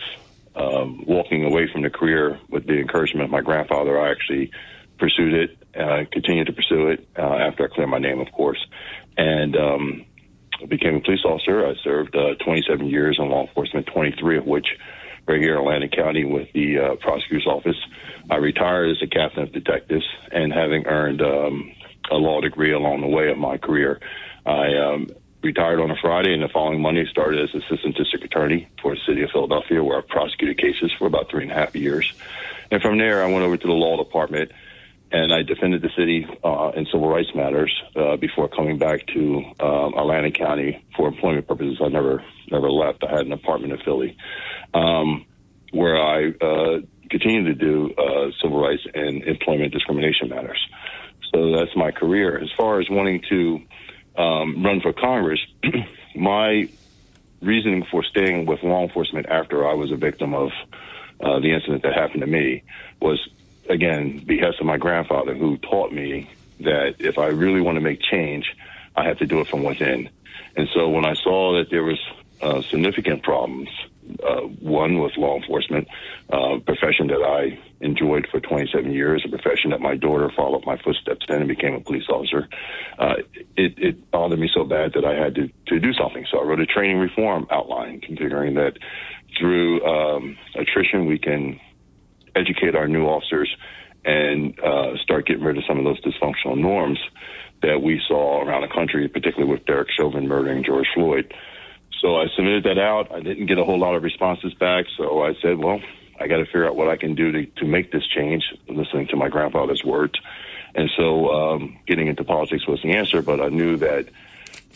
um, 0.55 1.05
walking 1.07 1.45
away 1.45 1.71
from 1.71 1.81
the 1.81 1.89
career 1.89 2.39
with 2.49 2.67
the 2.67 2.79
encouragement 2.79 3.23
of 3.23 3.31
my 3.31 3.41
grandfather, 3.41 3.99
I 3.99 4.11
actually 4.11 4.51
pursued 4.97 5.33
it, 5.33 5.57
uh, 5.79 6.03
continued 6.11 6.47
to 6.47 6.53
pursue 6.53 6.89
it 6.89 7.07
uh, 7.17 7.21
after 7.21 7.63
I 7.63 7.73
cleared 7.73 7.89
my 7.89 7.99
name, 7.99 8.19
of 8.19 8.31
course, 8.31 8.63
and 9.17 9.55
um, 9.55 10.05
became 10.67 10.95
a 10.95 11.01
police 11.01 11.23
officer. 11.25 11.65
I 11.65 11.75
served 11.83 12.15
uh, 12.15 12.35
27 12.43 12.87
years 12.87 13.17
in 13.19 13.29
law 13.29 13.47
enforcement, 13.47 13.87
23 13.87 14.37
of 14.37 14.45
which 14.45 14.67
right 15.27 15.39
here 15.39 15.53
in 15.53 15.59
Atlantic 15.59 15.91
County 15.91 16.25
with 16.25 16.51
the 16.53 16.79
uh, 16.79 16.95
prosecutor's 16.95 17.47
office. 17.47 17.77
I 18.29 18.37
retired 18.37 18.91
as 18.91 19.01
a 19.01 19.07
captain 19.07 19.43
of 19.43 19.51
detectives, 19.51 20.07
and 20.31 20.51
having 20.51 20.87
earned 20.87 21.21
um, 21.21 21.71
a 22.11 22.15
law 22.15 22.41
degree 22.41 22.73
along 22.73 23.01
the 23.01 23.07
way 23.07 23.29
of 23.29 23.37
my 23.37 23.57
career, 23.57 23.99
I 24.45 24.75
um, 24.75 25.09
retired 25.43 25.79
on 25.79 25.91
a 25.91 25.95
Friday, 26.01 26.33
and 26.33 26.43
the 26.43 26.49
following 26.49 26.81
Monday 26.81 27.05
started 27.05 27.41
as 27.41 27.55
assistant 27.55 27.95
district 27.95 28.25
attorney 28.25 28.67
for 28.81 28.95
the 28.95 29.01
city 29.05 29.21
of 29.21 29.29
Philadelphia, 29.31 29.83
where 29.83 29.99
I 29.99 30.01
prosecuted 30.01 30.57
cases 30.57 30.91
for 30.97 31.05
about 31.05 31.29
three 31.29 31.43
and 31.43 31.51
a 31.51 31.55
half 31.55 31.75
years. 31.75 32.11
And 32.71 32.81
from 32.81 32.97
there, 32.97 33.23
I 33.23 33.31
went 33.31 33.43
over 33.43 33.57
to 33.57 33.67
the 33.67 33.73
law 33.73 33.97
department 33.97 34.51
and 35.11 35.33
I 35.33 35.41
defended 35.41 35.81
the 35.81 35.89
city 35.97 36.27
uh, 36.43 36.71
in 36.75 36.85
civil 36.85 37.09
rights 37.09 37.29
matters 37.33 37.73
uh, 37.95 38.17
before 38.17 38.47
coming 38.47 38.77
back 38.77 39.07
to 39.07 39.43
um, 39.59 39.93
Atlantic 39.97 40.35
County 40.35 40.85
for 40.95 41.07
employment 41.07 41.47
purposes. 41.47 41.79
I 41.83 41.87
never 41.87 42.23
never 42.51 42.69
left. 42.69 43.03
I 43.03 43.11
had 43.11 43.25
an 43.25 43.31
apartment 43.31 43.73
in 43.73 43.79
Philly 43.79 44.17
um, 44.73 45.25
where 45.71 45.97
I 45.97 46.29
uh, 46.29 46.79
continue 47.09 47.45
to 47.45 47.55
do 47.55 47.93
uh, 47.97 48.31
civil 48.41 48.61
rights 48.61 48.83
and 48.93 49.23
employment 49.23 49.73
discrimination 49.73 50.29
matters. 50.29 50.59
So 51.33 51.55
that's 51.57 51.75
my 51.75 51.91
career. 51.91 52.39
As 52.39 52.49
far 52.57 52.79
as 52.79 52.87
wanting 52.89 53.23
to 53.29 53.61
um, 54.15 54.63
run 54.63 54.81
for 54.81 54.93
Congress, 54.93 55.39
my 56.15 56.69
reasoning 57.41 57.85
for 57.89 58.03
staying 58.03 58.45
with 58.45 58.61
law 58.63 58.83
enforcement 58.83 59.27
after 59.27 59.67
I 59.67 59.73
was 59.73 59.91
a 59.91 59.95
victim 59.95 60.33
of 60.33 60.49
uh, 61.21 61.39
the 61.39 61.53
incident 61.53 61.83
that 61.83 61.93
happened 61.93 62.21
to 62.21 62.27
me 62.27 62.63
was 63.01 63.19
again, 63.69 64.23
behest 64.25 64.59
of 64.59 64.65
my 64.65 64.77
grandfather, 64.77 65.35
who 65.35 65.57
taught 65.57 65.93
me 65.93 66.29
that 66.59 66.95
if 66.99 67.17
I 67.17 67.27
really 67.27 67.61
want 67.61 67.75
to 67.75 67.81
make 67.81 68.01
change, 68.01 68.55
I 68.95 69.05
have 69.05 69.19
to 69.19 69.25
do 69.25 69.39
it 69.39 69.47
from 69.47 69.63
within. 69.63 70.09
And 70.57 70.67
so 70.73 70.89
when 70.89 71.05
I 71.05 71.13
saw 71.13 71.57
that 71.57 71.69
there 71.69 71.83
was 71.83 71.99
uh, 72.41 72.61
significant 72.63 73.23
problems, 73.23 73.69
uh, 74.27 74.41
one 74.41 74.99
with 74.99 75.15
law 75.17 75.37
enforcement, 75.37 75.87
uh, 76.31 76.57
profession 76.65 77.07
that 77.07 77.21
I 77.21 77.59
enjoyed 77.79 78.27
for 78.31 78.39
27 78.39 78.91
years, 78.91 79.23
a 79.25 79.29
profession 79.29 79.69
that 79.69 79.81
my 79.81 79.95
daughter 79.95 80.31
followed 80.35 80.65
my 80.65 80.77
footsteps 80.77 81.25
in 81.29 81.35
and 81.35 81.47
became 81.47 81.75
a 81.75 81.79
police 81.79 82.09
officer. 82.09 82.49
Uh, 82.97 83.15
it, 83.55 83.77
it 83.77 84.11
bothered 84.11 84.39
me 84.39 84.49
so 84.51 84.63
bad 84.63 84.93
that 84.93 85.05
I 85.05 85.13
had 85.13 85.35
to, 85.35 85.49
to 85.67 85.79
do 85.79 85.93
something. 85.93 86.25
So 86.31 86.39
I 86.39 86.43
wrote 86.43 86.59
a 86.59 86.65
training 86.65 86.97
reform 86.97 87.47
outline, 87.51 88.01
configuring 88.01 88.55
that 88.55 88.79
through 89.37 89.85
um, 89.85 90.37
attrition 90.55 91.05
we 91.05 91.19
can 91.19 91.59
educate 92.39 92.75
our 92.75 92.87
new 92.87 93.05
officers 93.05 93.55
and 94.05 94.59
uh, 94.59 94.97
start 95.03 95.27
getting 95.27 95.43
rid 95.43 95.57
of 95.57 95.63
some 95.67 95.77
of 95.77 95.83
those 95.83 96.01
dysfunctional 96.01 96.57
norms 96.57 96.99
that 97.61 97.81
we 97.81 98.01
saw 98.07 98.41
around 98.41 98.61
the 98.61 98.73
country, 98.73 99.07
particularly 99.07 99.51
with 99.51 99.65
Derek 99.65 99.89
Chauvin 99.91 100.27
murdering 100.27 100.63
George 100.63 100.87
Floyd. 100.93 101.33
So 102.01 102.15
I 102.15 102.27
submitted 102.35 102.63
that 102.63 102.77
out. 102.77 103.11
I 103.11 103.19
didn't 103.19 103.47
get 103.47 103.57
a 103.57 103.63
whole 103.63 103.77
lot 103.77 103.95
of 103.95 104.03
responses 104.03 104.53
back. 104.53 104.85
So 104.97 105.21
I 105.21 105.33
said, 105.41 105.57
well, 105.57 105.81
I 106.19 106.27
got 106.27 106.37
to 106.37 106.45
figure 106.45 106.65
out 106.65 106.75
what 106.75 106.87
I 106.87 106.95
can 106.95 107.15
do 107.15 107.31
to, 107.31 107.45
to 107.45 107.65
make 107.65 107.91
this 107.91 108.07
change, 108.07 108.43
listening 108.67 109.07
to 109.07 109.17
my 109.17 109.27
grandfather's 109.27 109.83
words. 109.83 110.13
And 110.75 110.89
so 110.95 111.29
um, 111.29 111.79
getting 111.87 112.07
into 112.07 112.23
politics 112.23 112.67
was 112.67 112.81
the 112.81 112.91
answer, 112.91 113.21
but 113.21 113.41
I 113.41 113.49
knew 113.49 113.77
that, 113.77 114.07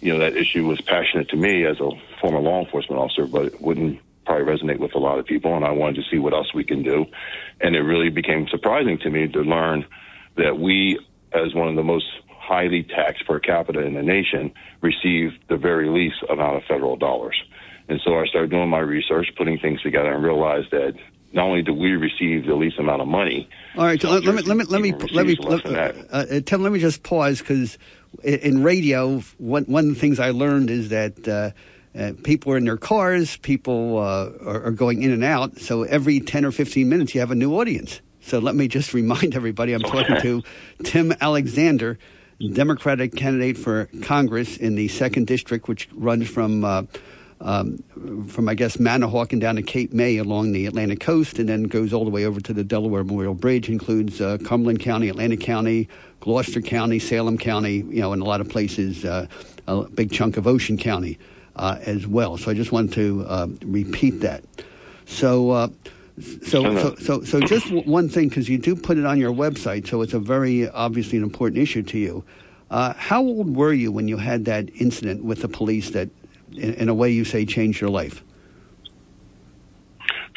you 0.01 0.11
know, 0.11 0.19
that 0.19 0.35
issue 0.35 0.67
was 0.67 0.81
passionate 0.81 1.29
to 1.29 1.37
me 1.37 1.65
as 1.65 1.79
a 1.79 1.91
former 2.19 2.39
law 2.39 2.59
enforcement 2.63 2.99
officer, 2.99 3.25
but 3.25 3.45
it 3.45 3.61
wouldn't 3.61 3.99
probably 4.25 4.45
resonate 4.45 4.79
with 4.79 4.95
a 4.95 4.99
lot 4.99 5.19
of 5.19 5.25
people, 5.25 5.55
and 5.55 5.65
I 5.65 5.71
wanted 5.71 5.95
to 5.95 6.09
see 6.09 6.17
what 6.17 6.33
else 6.33 6.53
we 6.53 6.63
can 6.63 6.83
do. 6.83 7.05
And 7.61 7.75
it 7.75 7.81
really 7.81 8.09
became 8.09 8.47
surprising 8.49 8.97
to 8.99 9.09
me 9.09 9.27
to 9.27 9.41
learn 9.41 9.85
that 10.37 10.59
we, 10.59 10.99
as 11.33 11.53
one 11.53 11.67
of 11.67 11.75
the 11.75 11.83
most 11.83 12.05
highly 12.29 12.83
taxed 12.83 13.25
per 13.25 13.39
capita 13.39 13.79
in 13.79 13.93
the 13.93 14.03
nation, 14.03 14.53
receive 14.81 15.31
the 15.49 15.57
very 15.57 15.89
least 15.89 16.17
amount 16.29 16.57
of 16.57 16.63
federal 16.67 16.95
dollars. 16.95 17.41
And 17.87 17.99
so 18.03 18.17
I 18.17 18.25
started 18.25 18.51
doing 18.51 18.69
my 18.69 18.79
research, 18.79 19.27
putting 19.37 19.59
things 19.59 19.81
together, 19.81 20.13
and 20.13 20.23
realized 20.23 20.71
that 20.71 20.93
not 21.33 21.45
only 21.45 21.63
do 21.63 21.73
we 21.73 21.91
receive 21.91 22.45
the 22.45 22.55
least 22.55 22.79
amount 22.79 23.01
of 23.01 23.07
money. 23.07 23.49
All 23.75 23.85
right, 23.85 24.01
so 24.01 24.09
let, 24.11 24.23
me 24.35 24.41
let 24.43 24.55
me 24.57 24.63
let 24.65 24.81
me 24.81 24.93
let 25.11 25.25
me 25.25 25.35
let, 25.39 25.65
uh, 25.65 25.91
uh, 26.11 26.39
Tim. 26.45 26.61
Let 26.61 26.71
me 26.71 26.79
just 26.79 27.03
pause 27.03 27.39
because 27.39 27.77
in 28.23 28.63
radio, 28.63 29.19
one 29.37 29.65
one 29.65 29.89
of 29.89 29.95
the 29.95 29.99
things 29.99 30.19
I 30.19 30.31
learned 30.31 30.69
is 30.69 30.89
that. 30.89 31.27
Uh, 31.27 31.51
uh, 31.97 32.13
people 32.23 32.51
are 32.53 32.57
in 32.57 32.65
their 32.65 32.77
cars, 32.77 33.37
people 33.37 33.97
uh, 33.97 34.31
are, 34.45 34.65
are, 34.65 34.71
going 34.71 35.03
in 35.03 35.11
and 35.11 35.23
out. 35.23 35.59
So 35.59 35.83
every 35.83 36.19
10 36.19 36.43
or 36.43 36.51
15 36.51 36.89
minutes, 36.89 37.13
you 37.13 37.19
have 37.19 37.31
a 37.31 37.35
new 37.35 37.59
audience. 37.59 38.01
So 38.21 38.39
let 38.39 38.55
me 38.55 38.67
just 38.67 38.93
remind 38.93 39.35
everybody 39.35 39.73
I'm 39.73 39.81
talking 39.81 40.19
to 40.21 40.43
Tim 40.83 41.13
Alexander, 41.21 41.99
Democratic 42.53 43.15
candidate 43.15 43.57
for 43.57 43.89
Congress 44.01 44.57
in 44.57 44.75
the 44.75 44.87
second 44.87 45.27
district, 45.27 45.67
which 45.67 45.87
runs 45.93 46.29
from. 46.29 46.63
Uh, 46.63 46.83
um, 47.41 47.83
from 48.29 48.47
I 48.47 48.53
guess 48.53 48.77
Manahawkin 48.77 49.41
down 49.41 49.57
to 49.57 49.61
Cape 49.61 49.91
May 49.91 50.15
along 50.15 50.53
the 50.53 50.65
Atlantic 50.65 51.01
coast, 51.01 51.39
and 51.39 51.49
then 51.49 51.63
goes 51.63 51.91
all 51.91 52.05
the 52.05 52.09
way 52.09 52.23
over 52.23 52.39
to 52.39 52.53
the 52.53 52.63
Delaware 52.63 53.03
Memorial 53.03 53.33
Bridge. 53.33 53.67
Includes 53.67 54.21
uh, 54.21 54.37
Cumberland 54.45 54.79
County, 54.79 55.09
Atlantic 55.09 55.41
County, 55.41 55.89
Gloucester 56.21 56.61
County, 56.61 56.99
Salem 56.99 57.37
County, 57.37 57.77
you 57.89 57.99
know, 57.99 58.13
and 58.13 58.21
a 58.21 58.25
lot 58.25 58.39
of 58.39 58.47
places. 58.47 59.03
Uh, 59.03 59.27
a 59.67 59.83
big 59.83 60.13
chunk 60.13 60.37
of 60.37 60.47
Ocean 60.47 60.77
County 60.77 61.17
uh, 61.55 61.77
as 61.81 62.07
well. 62.07 62.37
So 62.37 62.51
I 62.51 62.53
just 62.53 62.71
want 62.71 62.93
to 62.93 63.25
uh, 63.27 63.47
repeat 63.65 64.21
that. 64.21 64.43
So. 65.05 65.51
Uh, 65.51 65.67
so, 66.21 66.77
so, 66.77 66.95
so, 66.97 67.23
so, 67.23 67.39
just 67.39 67.71
one 67.71 68.07
thing, 68.07 68.29
because 68.29 68.47
you 68.47 68.59
do 68.59 68.75
put 68.75 68.99
it 68.99 69.05
on 69.05 69.17
your 69.17 69.33
website, 69.33 69.87
so 69.87 70.03
it's 70.03 70.13
a 70.13 70.19
very 70.19 70.69
obviously 70.69 71.17
an 71.17 71.23
important 71.23 71.59
issue 71.59 71.81
to 71.81 71.97
you. 71.97 72.23
Uh, 72.69 72.93
how 72.93 73.23
old 73.23 73.55
were 73.55 73.73
you 73.73 73.91
when 73.91 74.07
you 74.07 74.17
had 74.17 74.45
that 74.45 74.69
incident 74.79 75.23
with 75.23 75.41
the 75.41 75.47
police 75.47 75.89
that, 75.91 76.09
in, 76.51 76.73
in, 76.75 76.89
a 76.89 76.93
way, 76.93 77.09
you 77.09 77.25
say 77.25 77.45
changed 77.45 77.81
your 77.81 77.89
life? 77.89 78.23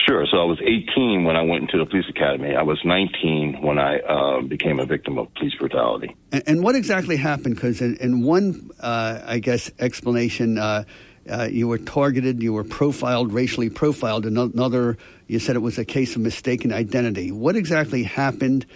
Sure. 0.07 0.25
So 0.31 0.39
I 0.39 0.45
was 0.45 0.61
18 0.63 1.25
when 1.25 1.35
I 1.35 1.43
went 1.43 1.63
into 1.63 1.79
the 1.79 1.87
police 1.87 2.05
academy. 2.09 2.55
I 2.55 2.63
was 2.63 2.79
19 2.85 3.61
when 3.61 3.79
I 3.79 3.99
uh, 3.99 4.43
became 4.43 4.79
a 4.79 4.87
victim 4.87 5.19
of 5.19 5.33
police 5.35 5.55
brutality. 5.55 6.15
And, 6.31 6.43
and 6.47 6.63
what 6.63 6.77
exactly 6.77 7.17
happened? 7.17 7.57
Because 7.57 7.81
in, 7.81 7.97
in, 7.97 8.23
one, 8.23 8.71
uh, 8.81 9.21
I 9.27 9.41
guess, 9.41 9.71
explanation, 9.79 10.59
uh, 10.59 10.85
uh, 11.31 11.49
you 11.51 11.69
were 11.69 11.79
targeted, 11.79 12.43
you 12.43 12.53
were 12.53 12.65
profiled, 12.65 13.33
racially 13.33 13.71
profiled. 13.71 14.27
Another, 14.27 14.97
you 15.27 15.39
said 15.39 15.57
it 15.57 15.61
was 15.61 15.79
a 15.79 15.85
case 15.85 16.17
of 16.17 16.23
mistaken 16.23 16.73
identity. 16.73 17.33
What 17.33 17.57
exactly 17.57 18.03
happened, 18.03 18.67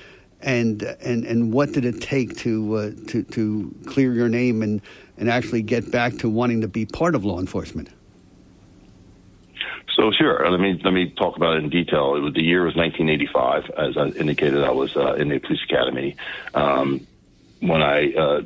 and 0.40 0.82
and 0.82 1.24
and 1.24 1.52
what 1.52 1.72
did 1.72 1.84
it 1.84 2.00
take 2.00 2.36
to 2.38 2.74
uh, 2.74 2.90
to 3.08 3.22
to 3.22 3.74
clear 3.86 4.12
your 4.12 4.28
name 4.28 4.62
and 4.62 4.80
and 5.18 5.30
actually 5.30 5.62
get 5.62 5.90
back 5.90 6.14
to 6.18 6.28
wanting 6.28 6.62
to 6.62 6.68
be 6.68 6.86
part 6.86 7.14
of 7.14 7.24
law 7.24 7.38
enforcement? 7.38 7.90
So 9.96 10.12
sure, 10.12 10.48
let 10.50 10.60
me 10.60 10.80
let 10.82 10.92
me 10.92 11.10
talk 11.10 11.36
about 11.36 11.56
it 11.56 11.64
in 11.64 11.70
detail. 11.70 12.14
It 12.14 12.20
was, 12.20 12.34
the 12.34 12.42
year 12.42 12.64
was 12.64 12.74
1985, 12.74 13.70
as 13.76 13.96
I 13.96 14.06
indicated. 14.18 14.64
I 14.64 14.70
was 14.70 14.96
uh, 14.96 15.14
in 15.14 15.28
the 15.28 15.38
police 15.38 15.62
academy 15.64 16.16
um, 16.54 17.06
when 17.60 17.82
I 17.82 18.12
uh, 18.14 18.42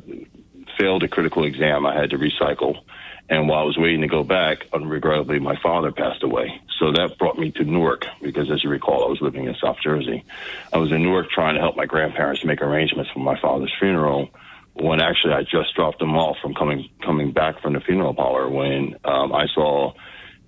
failed 0.79 1.03
a 1.03 1.09
critical 1.09 1.45
exam. 1.45 1.87
I 1.87 1.95
had 1.95 2.11
to 2.11 2.19
recycle, 2.19 2.81
and 3.29 3.49
while 3.49 3.61
I 3.61 3.65
was 3.65 3.79
waiting 3.79 4.03
to 4.03 4.07
go 4.07 4.23
back, 4.23 4.71
unregrettably, 4.73 5.41
my 5.41 5.57
father 5.63 5.93
passed 5.93 6.23
away. 6.23 6.61
So 6.79 6.93
that 6.93 7.17
brought 7.19 7.39
me 7.39 7.53
to 7.53 7.65
Newark 7.65 8.07
because, 8.21 8.51
as 8.51 8.63
you 8.63 8.69
recall, 8.69 9.05
I 9.05 9.09
was 9.09 9.21
living 9.23 9.47
in 9.47 9.55
South 9.63 9.79
Jersey. 9.83 10.25
I 10.73 10.79
was 10.79 10.93
in 10.93 11.03
Newark 11.03 11.31
trying 11.31 11.55
to 11.55 11.61
help 11.61 11.77
my 11.77 11.87
grandparents 11.87 12.45
make 12.45 12.61
arrangements 12.61 13.11
for 13.13 13.21
my 13.21 13.41
father's 13.41 13.73
funeral. 13.79 14.29
When 14.75 15.01
actually 15.01 15.35
I 15.35 15.43
just 15.43 15.75
dropped 15.75 16.01
them 16.01 16.17
off 16.17 16.37
from 16.43 16.55
coming 16.55 16.91
coming 17.03 17.33
back 17.33 17.63
from 17.63 17.75
the 17.75 17.81
funeral 17.81 18.13
parlor 18.13 18.51
when 18.51 18.97
um, 19.05 19.33
I 19.33 19.47
saw 19.55 19.93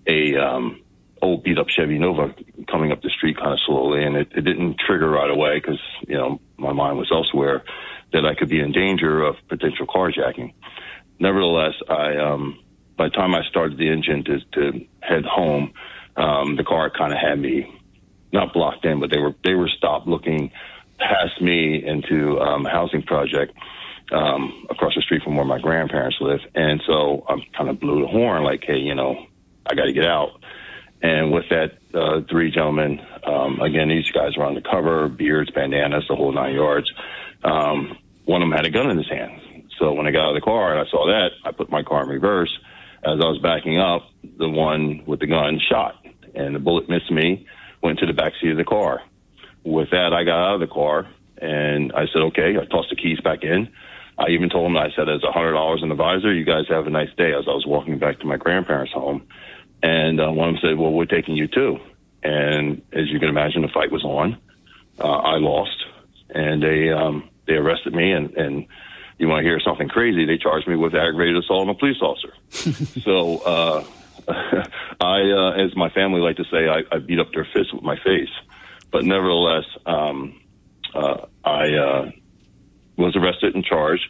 a 0.06 0.36
um, 0.36 0.82
old 1.22 1.44
beat 1.44 1.58
up 1.58 1.68
Chevy 1.68 1.98
Nova 1.98 2.34
coming 2.68 2.90
up 2.90 3.02
the 3.02 3.10
street 3.10 3.36
kind 3.36 3.52
of 3.52 3.60
slowly, 3.64 4.04
and 4.04 4.16
it, 4.16 4.32
it 4.36 4.40
didn't 4.42 4.80
trigger 4.84 5.08
right 5.08 5.30
away 5.30 5.60
because 5.60 5.80
you 6.08 6.16
know 6.16 6.40
my 6.56 6.72
mind 6.72 6.98
was 6.98 7.10
elsewhere 7.12 7.62
that 8.12 8.26
I 8.26 8.34
could 8.34 8.48
be 8.48 8.60
in 8.60 8.72
danger 8.72 9.22
of 9.22 9.36
potential 9.48 9.86
carjacking. 9.86 10.54
Nevertheless, 11.20 11.74
I 11.88 12.16
um, 12.16 12.58
by 12.96 13.08
the 13.08 13.10
time 13.10 13.34
I 13.34 13.42
started 13.48 13.78
the 13.78 13.88
engine 13.88 14.24
to, 14.24 14.40
to 14.52 14.86
head 15.00 15.24
home, 15.24 15.72
um, 16.16 16.56
the 16.56 16.64
car 16.64 16.90
kind 16.90 17.12
of 17.12 17.18
had 17.18 17.38
me 17.38 17.72
not 18.32 18.52
blocked 18.52 18.84
in, 18.84 19.00
but 19.00 19.10
they 19.10 19.18
were 19.18 19.34
they 19.44 19.54
were 19.54 19.68
stopped 19.68 20.06
looking 20.06 20.50
past 20.98 21.40
me 21.40 21.84
into 21.84 22.40
um, 22.40 22.64
a 22.66 22.70
housing 22.70 23.02
project 23.02 23.52
um, 24.12 24.66
across 24.70 24.94
the 24.94 25.02
street 25.02 25.22
from 25.22 25.36
where 25.36 25.44
my 25.44 25.58
grandparents 25.60 26.16
live, 26.20 26.40
and 26.54 26.82
so 26.86 27.24
I 27.28 27.36
kind 27.56 27.68
of 27.68 27.80
blew 27.80 28.00
the 28.02 28.08
horn 28.08 28.42
like, 28.42 28.64
hey, 28.64 28.78
you 28.78 28.94
know, 28.94 29.26
I 29.66 29.74
got 29.74 29.84
to 29.84 29.92
get 29.92 30.06
out. 30.06 30.40
And 31.02 31.30
with 31.30 31.44
that, 31.50 31.78
uh, 31.92 32.22
three 32.28 32.50
gentlemen, 32.50 33.00
um, 33.24 33.60
again, 33.60 33.88
these 33.88 34.10
guys 34.10 34.36
were 34.36 34.46
undercover, 34.46 35.08
beards, 35.08 35.50
bandanas, 35.50 36.04
the 36.08 36.16
whole 36.16 36.32
nine 36.32 36.54
yards. 36.54 36.90
Um, 37.44 37.98
one 38.24 38.42
of 38.42 38.48
them 38.48 38.56
had 38.56 38.66
a 38.66 38.70
gun 38.70 38.90
in 38.90 38.96
his 38.96 39.08
hand. 39.08 39.40
So 39.78 39.92
when 39.92 40.06
I 40.06 40.10
got 40.10 40.24
out 40.24 40.28
of 40.30 40.34
the 40.36 40.40
car 40.40 40.72
and 40.72 40.80
I 40.80 40.90
saw 40.90 41.06
that, 41.06 41.32
I 41.44 41.52
put 41.52 41.70
my 41.70 41.82
car 41.82 42.02
in 42.02 42.08
reverse. 42.08 42.58
As 43.06 43.20
I 43.20 43.28
was 43.28 43.38
backing 43.38 43.78
up, 43.78 44.02
the 44.36 44.48
one 44.48 45.04
with 45.06 45.20
the 45.20 45.28
gun 45.28 45.60
shot, 45.60 46.04
and 46.34 46.56
the 46.56 46.58
bullet 46.58 46.88
missed 46.88 47.10
me, 47.12 47.46
went 47.80 48.00
to 48.00 48.06
the 48.06 48.12
back 48.12 48.32
seat 48.40 48.50
of 48.50 48.56
the 48.56 48.64
car. 48.64 49.00
With 49.62 49.90
that, 49.90 50.12
I 50.12 50.24
got 50.24 50.48
out 50.48 50.54
of 50.54 50.60
the 50.60 50.74
car 50.74 51.06
and 51.38 51.92
I 51.92 52.06
said, 52.12 52.22
okay, 52.22 52.56
I 52.58 52.64
tossed 52.64 52.90
the 52.90 52.96
keys 52.96 53.20
back 53.20 53.44
in. 53.44 53.68
I 54.18 54.30
even 54.30 54.48
told 54.48 54.66
them, 54.66 54.76
I 54.76 54.90
said, 54.96 55.06
there's 55.06 55.22
a 55.22 55.30
hundred 55.30 55.52
dollars 55.52 55.84
in 55.84 55.88
the 55.88 55.94
visor. 55.94 56.32
You 56.32 56.44
guys 56.44 56.64
have 56.68 56.88
a 56.88 56.90
nice 56.90 57.14
day. 57.16 57.32
As 57.32 57.44
I 57.46 57.52
was 57.52 57.64
walking 57.64 57.98
back 57.98 58.18
to 58.20 58.26
my 58.26 58.38
grandparents' 58.38 58.92
home, 58.92 59.28
and 59.82 60.20
uh, 60.20 60.32
one 60.32 60.48
of 60.48 60.54
them 60.54 60.62
said, 60.62 60.78
"Well, 60.78 60.90
we're 60.90 61.04
taking 61.04 61.36
you 61.36 61.48
too." 61.48 61.78
And 62.22 62.82
as 62.92 63.08
you 63.08 63.20
can 63.20 63.28
imagine, 63.28 63.62
the 63.62 63.68
fight 63.68 63.92
was 63.92 64.04
on. 64.04 64.38
Uh, 64.98 65.04
I 65.06 65.36
lost, 65.36 65.84
and 66.30 66.62
they 66.62 66.90
um, 66.90 67.28
they 67.46 67.54
arrested 67.54 67.94
me. 67.94 68.10
And, 68.10 68.34
and 68.36 68.66
you 69.18 69.28
want 69.28 69.44
to 69.44 69.48
hear 69.48 69.60
something 69.60 69.88
crazy? 69.88 70.26
They 70.26 70.38
charged 70.38 70.68
me 70.68 70.76
with 70.76 70.94
aggravated 70.94 71.36
assault 71.36 71.62
on 71.62 71.68
a 71.70 71.74
police 71.74 72.00
officer. 72.02 72.32
so 73.02 73.38
uh, 73.38 73.84
I, 75.00 75.20
uh, 75.30 75.50
as 75.52 75.76
my 75.76 75.90
family 75.90 76.20
like 76.20 76.36
to 76.36 76.44
say, 76.44 76.68
I, 76.68 76.82
I 76.94 76.98
beat 76.98 77.18
up 77.18 77.32
their 77.32 77.46
fists 77.52 77.72
with 77.72 77.82
my 77.82 77.96
face. 77.96 78.30
But 78.90 79.04
nevertheless, 79.04 79.64
um, 79.84 80.40
uh, 80.94 81.26
I 81.44 81.74
uh, 81.74 82.10
was 82.96 83.16
arrested 83.16 83.54
and 83.54 83.64
charged. 83.64 84.06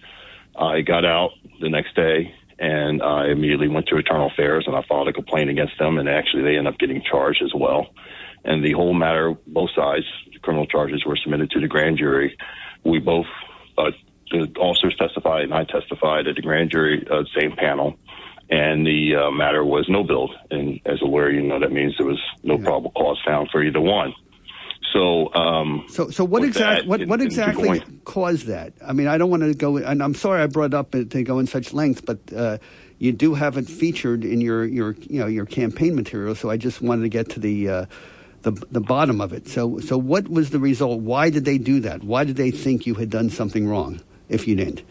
I 0.59 0.81
got 0.81 1.05
out 1.05 1.31
the 1.61 1.69
next 1.69 1.95
day 1.95 2.35
and 2.59 3.03
I 3.03 3.29
immediately 3.29 3.69
went 3.69 3.87
to 3.89 3.97
Internal 3.97 4.29
Affairs 4.29 4.65
and 4.67 4.75
I 4.75 4.83
filed 4.89 5.09
a 5.09 5.13
complaint 5.13 5.51
against 5.51 5.79
them, 5.79 5.99
and 5.99 6.09
actually 6.09 6.43
they 6.43 6.57
ended 6.57 6.73
up 6.73 6.79
getting 6.79 7.03
charged 7.03 7.43
as 7.43 7.53
well. 7.55 7.89
And 8.45 8.65
the 8.65 8.73
whole 8.73 8.95
matter, 8.95 9.35
both 9.47 9.71
sides, 9.75 10.05
criminal 10.43 10.67
charges 10.67 11.05
were 11.05 11.17
submitted 11.17 11.51
to 11.51 11.61
the 11.61 11.69
grand 11.69 11.99
jury. 11.99 12.37
We 12.85 12.99
both, 12.99 13.27
uh, 13.77 13.91
the 14.31 14.53
officers 14.59 14.97
testified 14.97 15.45
and 15.45 15.55
I 15.55 15.65
testified 15.65 16.27
at 16.27 16.37
the 16.37 16.43
grand 16.43 16.71
jury, 16.71 17.07
uh, 17.11 17.25
same 17.39 17.53
panel, 17.53 17.97
and 18.51 18.87
the 18.87 19.17
uh, 19.17 19.31
matter 19.31 19.65
was 19.65 19.87
no 19.89 20.05
billed. 20.05 20.35
And 20.51 20.81
as 20.87 21.01
a 21.01 21.05
lawyer, 21.05 21.31
you 21.31 21.43
know 21.43 21.61
that 21.61 21.73
means 21.73 21.95
there 21.99 22.07
was 22.07 22.21
no 22.43 22.59
yeah. 22.59 22.65
probable 22.65 22.91
cause 22.93 23.21
found 23.27 23.51
for 23.51 23.63
either 23.63 23.81
one. 23.81 24.15
So, 24.93 25.35
um, 25.35 25.85
so, 25.89 26.11
so 26.11 26.25
what 26.25 26.45
exactly 26.45 26.89
what, 26.89 27.07
what 27.07 27.21
exactly 27.21 27.83
caused 28.05 28.47
that? 28.47 28.73
I 28.87 28.93
mean, 28.93 29.09
I 29.09 29.19
don't 29.19 29.31
want 29.31 29.43
to 29.43 29.53
go, 29.53 29.77
and 29.77 30.03
I'm 30.03 30.15
sorry 30.15 30.43
I 30.43 30.47
brought 30.47 30.75
up 30.75 30.93
to 30.93 31.05
go 31.05 31.39
in 31.39 31.47
such 31.47 31.73
length, 31.73 32.07
but 32.07 32.19
uh, 32.35 32.59
you 32.99 33.13
do 33.13 33.35
have 33.35 33.57
it 33.59 33.69
featured 33.69 34.25
in 34.25 34.41
your, 34.41 34.65
your 34.65 34.93
you 35.01 35.21
know 35.21 35.27
your 35.27 35.45
campaign 35.45 35.95
material. 35.95 36.35
So 36.35 36.51
I 36.51 36.57
just 36.57 36.81
wanted 36.81 37.03
to 37.03 37.09
get 37.09 37.31
to 37.31 37.41
the 37.41 37.69
uh, 37.69 37.87
the 38.43 38.53
the 38.71 38.81
bottom 38.81 39.21
of 39.21 39.33
it. 39.33 39.49
So, 39.49 39.81
so 39.81 39.99
what 39.99 40.29
was 40.29 40.51
the 40.51 40.61
result? 40.61 41.01
Why 41.01 41.31
did 41.31 41.45
they 41.45 41.59
do 41.59 41.81
that? 41.81 42.05
Why 42.05 42.25
did 42.25 42.37
they 42.37 42.51
think 42.51 42.87
you 42.87 42.95
had 42.95 43.11
done 43.11 43.29
something 43.29 43.69
wrong 43.69 44.01
if 44.29 44.47
you 44.47 44.57
didn't? 44.57 44.83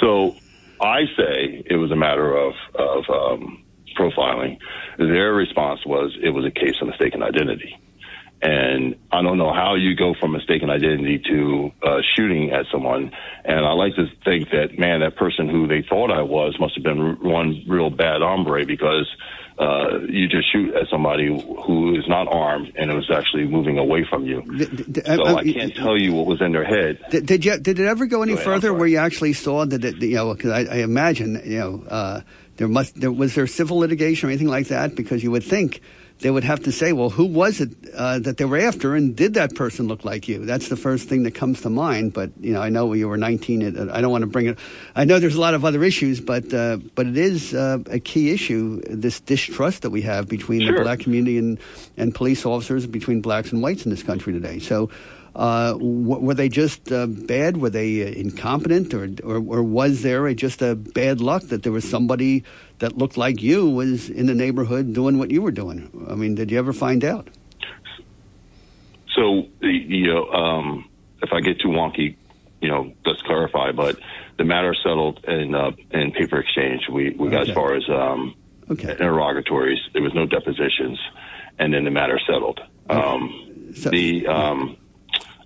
So, 0.00 0.36
I 0.80 1.04
say 1.16 1.62
it 1.66 1.76
was 1.76 1.90
a 1.90 1.96
matter 1.96 2.36
of 2.36 2.54
of 2.74 3.04
um, 3.08 3.64
profiling. 3.96 4.58
Their 4.98 5.32
response 5.32 5.84
was 5.86 6.16
it 6.22 6.30
was 6.30 6.44
a 6.44 6.50
case 6.50 6.74
of 6.80 6.88
mistaken 6.88 7.22
identity. 7.22 7.78
And 8.46 8.94
I 9.10 9.22
don't 9.22 9.38
know 9.38 9.52
how 9.52 9.74
you 9.74 9.96
go 9.96 10.14
from 10.20 10.30
mistaken 10.30 10.70
identity 10.70 11.20
to 11.30 11.72
uh, 11.82 11.98
shooting 12.14 12.52
at 12.52 12.66
someone. 12.70 13.10
And 13.44 13.66
I 13.66 13.72
like 13.72 13.96
to 13.96 14.06
think 14.24 14.50
that, 14.50 14.78
man, 14.78 15.00
that 15.00 15.16
person 15.16 15.48
who 15.48 15.66
they 15.66 15.82
thought 15.82 16.12
I 16.12 16.22
was 16.22 16.54
must 16.60 16.76
have 16.76 16.84
been 16.84 17.18
one 17.20 17.64
real 17.66 17.90
bad 17.90 18.22
hombre 18.22 18.64
because 18.64 19.12
uh, 19.58 19.98
you 20.08 20.28
just 20.28 20.52
shoot 20.52 20.72
at 20.76 20.86
somebody 20.88 21.26
who 21.26 21.96
is 21.98 22.06
not 22.06 22.28
armed 22.28 22.72
and 22.76 22.88
it 22.88 22.94
was 22.94 23.10
actually 23.10 23.48
moving 23.48 23.78
away 23.78 24.06
from 24.08 24.24
you. 24.24 24.44
so 25.04 25.24
I, 25.24 25.38
I 25.38 25.42
can't 25.42 25.74
tell 25.74 25.98
you 25.98 26.12
what 26.12 26.26
was 26.26 26.40
in 26.40 26.52
their 26.52 26.64
head. 26.64 27.00
Did, 27.10 27.26
did 27.26 27.44
you? 27.44 27.58
Did 27.58 27.80
it 27.80 27.86
ever 27.88 28.06
go 28.06 28.22
any 28.22 28.36
go 28.36 28.40
further 28.40 28.72
where 28.72 28.86
you 28.86 28.98
actually 28.98 29.32
saw 29.32 29.64
that? 29.64 29.84
It, 29.84 30.00
you 30.00 30.14
know, 30.14 30.32
because 30.34 30.52
I, 30.52 30.72
I, 30.72 30.76
imagine 30.82 31.40
you 31.44 31.58
know 31.58 31.84
uh, 31.88 32.20
there 32.58 32.68
must 32.68 33.00
there 33.00 33.10
was 33.10 33.34
there 33.34 33.48
civil 33.48 33.78
litigation 33.78 34.28
or 34.28 34.30
anything 34.30 34.48
like 34.48 34.68
that 34.68 34.94
because 34.94 35.24
you 35.24 35.32
would 35.32 35.44
think 35.44 35.80
they 36.20 36.30
would 36.30 36.44
have 36.44 36.62
to 36.64 36.72
say, 36.72 36.92
well, 36.92 37.10
who 37.10 37.26
was 37.26 37.60
it 37.60 37.70
uh, 37.94 38.18
that 38.20 38.38
they 38.38 38.44
were 38.44 38.56
after, 38.58 38.94
and 38.94 39.14
did 39.14 39.34
that 39.34 39.54
person 39.54 39.86
look 39.86 40.04
like 40.04 40.28
you? 40.28 40.46
That's 40.46 40.68
the 40.68 40.76
first 40.76 41.08
thing 41.08 41.24
that 41.24 41.34
comes 41.34 41.60
to 41.62 41.70
mind. 41.70 42.14
But 42.14 42.30
you 42.40 42.54
know, 42.54 42.62
I 42.62 42.70
know 42.70 42.92
you 42.94 43.08
were 43.08 43.18
19. 43.18 43.90
I 43.90 44.00
don't 44.00 44.10
want 44.10 44.22
to 44.22 44.26
bring 44.26 44.46
it. 44.46 44.58
I 44.94 45.04
know 45.04 45.18
there's 45.18 45.34
a 45.34 45.40
lot 45.40 45.54
of 45.54 45.64
other 45.64 45.84
issues, 45.84 46.20
but 46.20 46.52
uh, 46.54 46.78
but 46.94 47.06
it 47.06 47.18
is 47.18 47.54
uh, 47.54 47.78
a 47.86 48.00
key 48.00 48.30
issue. 48.30 48.80
This 48.88 49.20
distrust 49.20 49.82
that 49.82 49.90
we 49.90 50.02
have 50.02 50.26
between 50.26 50.62
sure. 50.62 50.78
the 50.78 50.82
black 50.82 51.00
community 51.00 51.36
and 51.36 51.58
and 51.98 52.14
police 52.14 52.46
officers, 52.46 52.86
between 52.86 53.20
blacks 53.20 53.52
and 53.52 53.62
whites 53.62 53.84
in 53.84 53.90
this 53.90 54.02
country 54.02 54.32
today. 54.32 54.58
So. 54.58 54.90
Uh, 55.34 55.72
w- 55.72 56.18
were 56.18 56.32
they 56.32 56.48
just 56.48 56.90
uh, 56.90 57.04
bad? 57.06 57.58
Were 57.58 57.68
they 57.68 58.02
uh, 58.02 58.06
incompetent, 58.06 58.94
or, 58.94 59.10
or, 59.22 59.36
or 59.36 59.62
was 59.62 60.00
there 60.00 60.26
a, 60.26 60.34
just 60.34 60.62
a 60.62 60.74
bad 60.74 61.20
luck 61.20 61.42
that 61.48 61.62
there 61.62 61.72
was 61.72 61.86
somebody 61.86 62.42
that 62.78 62.96
looked 62.98 63.16
like 63.16 63.42
you 63.42 63.68
was 63.68 64.10
in 64.10 64.26
the 64.26 64.34
neighborhood 64.34 64.92
doing 64.92 65.18
what 65.18 65.30
you 65.30 65.42
were 65.42 65.50
doing? 65.50 66.06
I 66.10 66.14
mean, 66.14 66.34
did 66.34 66.50
you 66.50 66.58
ever 66.58 66.72
find 66.72 67.04
out? 67.04 67.28
So, 69.14 69.46
you 69.60 70.06
know, 70.12 70.30
um, 70.30 70.88
if 71.22 71.32
I 71.32 71.40
get 71.40 71.60
too 71.60 71.68
wonky, 71.68 72.16
you 72.60 72.68
know, 72.68 72.92
let's 73.04 73.22
clarify. 73.22 73.72
But 73.72 73.98
the 74.38 74.44
matter 74.44 74.74
settled 74.74 75.24
in 75.24 75.54
uh, 75.54 75.72
in 75.90 76.12
paper 76.12 76.38
exchange. 76.38 76.88
We 76.90 77.10
we 77.10 77.30
got 77.30 77.48
as 77.48 77.54
far 77.54 77.74
as 77.74 77.88
um, 77.88 78.34
okay. 78.70 78.92
interrogatories. 78.92 79.78
There 79.92 80.02
was 80.02 80.14
no 80.14 80.26
depositions, 80.26 80.98
and 81.58 81.72
then 81.72 81.84
the 81.84 81.90
matter 81.90 82.20
settled. 82.26 82.60
Okay. 82.88 83.00
Um, 83.00 83.72
so, 83.74 83.90
the 83.90 84.26
um, 84.26 84.76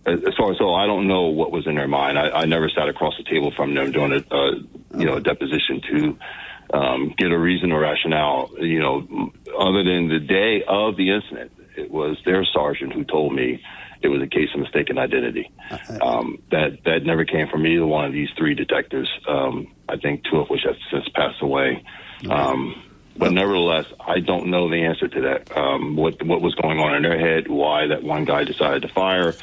as 0.07 0.35
far 0.37 0.53
as 0.53 0.59
so, 0.59 0.75
I 0.75 0.87
don't 0.87 1.07
know 1.07 1.27
what 1.27 1.53
was 1.53 1.67
in 1.67 1.77
their 1.77 1.89
mind. 1.89 2.19
I, 2.19 2.31
I 2.31 2.45
never 2.47 2.69
sat 2.69 2.89
across 2.89 3.17
the 3.17 3.25
table 3.25 3.53
from 3.55 3.75
them 3.75 3.93
doing 3.93 4.13
a, 4.13 4.35
uh, 4.35 4.55
you 4.99 5.05
know, 5.05 5.17
a 5.17 5.21
deposition 5.21 5.81
to 5.91 6.19
um, 6.73 7.15
get 7.17 7.31
a 7.31 7.39
reason 7.39 7.73
or 7.73 7.81
rationale. 7.81 8.51
You 8.59 8.81
know, 8.81 9.33
other 9.59 9.83
than 9.85 10.09
the 10.09 10.21
day 10.21 10.63
of 10.67 10.97
the 10.97 11.11
incident, 11.11 11.53
it 11.77 11.91
was 11.91 12.19
their 12.25 12.45
sergeant 12.45 12.93
who 12.93 13.05
told 13.05 13.35
me 13.35 13.63
it 14.03 14.09
was 14.09 14.23
a 14.23 14.27
case 14.27 14.49
of 14.55 14.61
mistaken 14.61 14.99
identity. 14.99 15.51
Uh-huh. 15.71 15.99
Um, 16.01 16.43
that 16.51 16.85
that 16.85 17.05
never 17.05 17.25
came 17.25 17.49
from 17.49 17.67
either 17.67 17.87
one 17.87 18.05
of 18.07 18.13
these 18.13 18.31
three 18.37 18.55
detectives. 18.55 19.09
Um, 19.29 19.73
I 19.89 19.97
think 19.97 20.25
two 20.25 20.39
of 20.39 20.49
which 20.49 20.63
have 20.65 20.77
since 20.91 21.09
passed 21.15 21.43
away. 21.43 21.85
Um, 22.29 22.83
But 23.17 23.33
nevertheless, 23.33 23.85
I 24.01 24.21
don't 24.21 24.47
know 24.47 24.71
the 24.71 24.85
answer 24.85 25.07
to 25.09 25.21
that. 25.23 25.55
Um, 25.55 25.97
what 25.97 26.23
what 26.23 26.41
was 26.41 26.55
going 26.55 26.79
on 26.79 26.95
in 26.95 27.03
their 27.03 27.19
head? 27.19 27.49
Why 27.49 27.89
that 27.89 28.03
one 28.03 28.25
guy 28.25 28.45
decided 28.45 28.83
to 28.83 28.89
fire? 28.89 29.35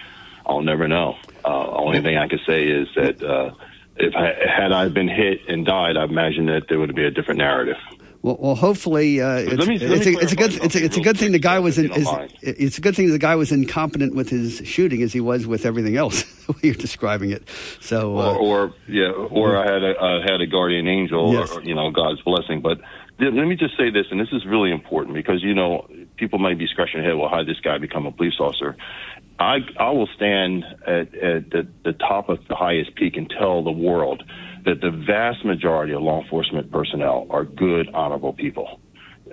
I'll 0.46 0.64
never 0.64 0.88
know. 0.88 1.16
Uh, 1.46 1.68
only 1.72 2.02
thing 2.02 2.18
I 2.18 2.28
can 2.28 2.40
say 2.48 2.64
is 2.64 2.88
that 2.96 3.22
uh, 3.22 3.52
if 4.00 4.16
I, 4.16 4.34
had 4.50 4.72
I 4.72 4.90
been 4.90 5.08
hit 5.08 5.42
and 5.48 5.66
died, 5.66 5.98
I 5.98 6.04
imagine 6.04 6.46
that 6.48 6.68
there 6.70 6.80
would 6.80 6.96
be 6.96 7.06
a 7.06 7.12
different 7.12 7.40
narrative. 7.40 7.78
Well, 8.22 8.38
well 8.40 8.56
hopefully, 8.56 9.22
uh, 9.22 9.38
it's, 9.38 9.54
let 9.58 9.68
me- 9.68 9.76
it's, 9.76 10.06
a, 10.06 10.12
it's 10.20 10.32
a 10.32 10.36
good 10.36 10.54
it's 10.54 10.76
a, 10.76 10.84
it's 10.84 10.98
a 10.98 11.02
good 11.02 11.18
thing 11.18 11.32
the 11.32 11.40
guy 11.40 11.60
was 11.60 11.78
in, 11.78 11.92
is, 11.92 12.08
it's 12.42 12.78
a 12.78 12.82
good 12.82 12.96
thing 12.96 13.10
the 13.10 13.20
guy 13.20 13.36
was 13.36 13.52
incompetent 13.52 14.16
with 14.16 14.30
his 14.30 14.62
shooting 14.66 15.02
as 15.02 15.14
he 15.14 15.22
was 15.22 15.46
with 15.48 15.66
everything 15.66 15.98
else. 15.98 16.24
the 16.48 16.54
way 16.54 16.60
you're 16.64 16.74
describing 16.74 17.32
it. 17.32 17.48
So, 17.80 18.18
uh, 18.18 18.36
or, 18.36 18.38
or 18.38 18.74
yeah, 18.88 19.12
or 19.12 19.58
I 19.58 19.72
had 19.72 19.84
a 19.84 19.96
uh, 19.98 20.22
had 20.22 20.42
a 20.42 20.48
guardian 20.48 20.88
angel, 20.88 21.34
Yes. 21.34 21.52
or, 21.52 21.62
you 21.62 21.76
know, 21.76 21.92
God's 21.92 22.22
blessing. 22.22 22.62
But 22.62 22.80
let 23.20 23.34
me 23.34 23.56
just 23.56 23.78
say 23.78 23.90
this, 23.90 24.06
and 24.12 24.20
this 24.20 24.30
is 24.32 24.46
really 24.46 24.72
important 24.72 25.16
because 25.16 25.44
you 25.44 25.54
know 25.54 25.88
people 26.18 26.40
might 26.40 26.58
be 26.58 26.68
scratching 26.68 27.02
their 27.02 27.12
head. 27.12 27.20
Well, 27.20 27.30
how 27.30 27.38
did 27.38 27.48
this 27.48 27.60
guy 27.62 27.78
become 27.78 28.06
a 28.06 28.12
police 28.12 28.40
officer? 28.40 28.76
I 29.40 29.58
I 29.80 29.92
will 29.92 30.10
stand 30.16 30.66
at, 30.86 31.14
at 31.16 31.50
the, 31.52 31.68
the 31.84 31.94
top 31.94 32.30
of 32.30 32.40
the 32.48 32.56
highest 32.56 32.96
peak 32.96 33.18
and 33.18 33.30
tell 33.30 33.64
the 33.64 33.72
world 33.72 34.24
that 34.66 34.82
the 34.82 34.92
vast 34.92 35.46
majority 35.46 35.94
of 35.94 36.02
law 36.02 36.22
enforcement 36.22 36.72
personnel 36.72 37.28
are 37.30 37.46
good, 37.46 37.88
honorable 37.94 38.34
people, 38.34 38.80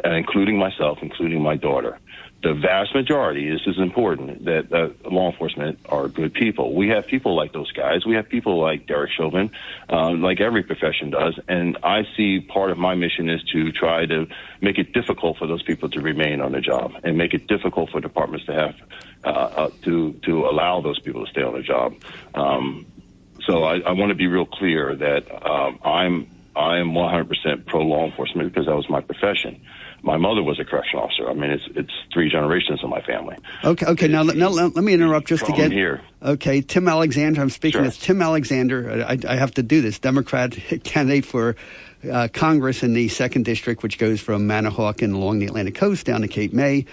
uh, 0.05 0.11
including 0.11 0.59
myself, 0.59 0.99
including 1.03 1.43
my 1.43 1.57
daughter. 1.57 1.99
The 2.45 2.53
vast 2.53 2.95
majority, 2.95 3.51
this 3.51 3.63
is 3.67 3.79
important, 3.79 4.45
that 4.45 4.71
uh, 4.71 4.91
law 5.11 5.31
enforcement 5.31 5.79
are 5.89 6.09
good 6.09 6.35
people. 6.35 6.75
We 6.75 6.91
have 6.91 7.07
people 7.07 7.35
like 7.35 7.55
those 7.55 7.73
guys. 7.73 8.05
We 8.05 8.17
have 8.17 8.29
people 8.29 8.61
like 8.61 8.87
Derek 8.87 9.13
Chauvin, 9.13 9.51
um, 9.89 10.21
like 10.21 10.43
every 10.43 10.63
profession 10.63 11.09
does. 11.09 11.41
And 11.49 11.79
I 11.83 12.03
see 12.19 12.41
part 12.41 12.71
of 12.71 12.77
my 12.77 12.97
mission 12.97 13.31
is 13.31 13.43
to 13.55 13.73
try 13.73 14.05
to 14.05 14.27
make 14.61 14.77
it 14.77 14.93
difficult 14.93 15.39
for 15.39 15.47
those 15.47 15.63
people 15.63 15.89
to 15.89 16.03
remain 16.03 16.43
on 16.43 16.53
the 16.53 16.61
job 16.61 16.93
and 17.03 17.17
make 17.17 17.33
it 17.33 17.47
difficult 17.47 17.89
for 17.89 18.03
departments 18.03 18.45
to 18.45 18.53
have 18.53 18.75
uh, 19.25 19.29
uh, 19.29 19.71
to 19.85 20.13
to 20.25 20.45
allow 20.45 20.83
those 20.83 21.01
people 21.01 21.25
to 21.25 21.31
stay 21.31 21.43
on 21.43 21.55
the 21.55 21.63
job. 21.63 21.95
Um, 22.35 22.85
so 23.47 23.65
I, 23.65 23.79
I 23.79 23.93
want 23.93 24.11
to 24.11 24.15
be 24.15 24.27
real 24.27 24.45
clear 24.45 24.95
that 24.95 25.51
um, 25.51 25.79
I'm 25.83 26.29
I 26.55 26.77
am 26.77 26.91
100% 26.91 27.67
pro 27.67 27.81
law 27.81 28.05
enforcement 28.05 28.53
because 28.53 28.67
that 28.67 28.77
was 28.77 28.91
my 28.91 29.01
profession. 29.01 29.63
My 30.05 30.19
mother 30.19 30.43
was 30.43 30.61
a 30.61 30.65
correction 30.67 30.99
officer. 30.99 31.29
I 31.29 31.33
mean, 31.33 31.51
it's 31.51 31.65
it's 31.75 31.91
three 32.13 32.29
generations 32.31 32.85
of 32.85 32.91
my 32.91 33.01
family. 33.01 33.37
okay, 33.65 33.87
okay. 33.87 34.07
Now, 34.09 34.23
let- 34.23 34.37
now 34.37 34.51
let, 34.51 34.75
let 34.77 34.85
me 34.85 34.93
interrupt 34.93 35.27
just 35.29 35.49
again. 35.49 35.71
here. 35.73 36.03
Okay, 36.23 36.61
Tim 36.61 36.87
Alexander. 36.89 37.41
I'm 37.41 37.49
speaking 37.51 37.79
Sure. 37.79 37.83
with 37.87 37.99
Tim 37.99 38.21
Alexander. 38.21 39.07
I, 39.09 39.19
I 39.27 39.37
have 39.37 39.53
to 39.55 39.63
do 39.63 39.81
this. 39.81 39.99
Democrat 39.99 40.53
candidate 40.85 41.25
for 41.25 41.57
uh, 42.11 42.29
Congress 42.33 42.83
in 42.83 42.93
the 42.93 43.09
second 43.09 43.47
district, 43.47 43.83
which 43.83 43.97
goes 43.99 44.21
from 44.21 44.47
Manahawkin 44.47 45.15
along 45.15 45.39
the 45.39 45.47
Atlantic 45.47 45.75
coast 45.75 46.05
down 46.05 46.21
to 46.21 46.29
Cape 46.29 46.53
May, 46.53 46.85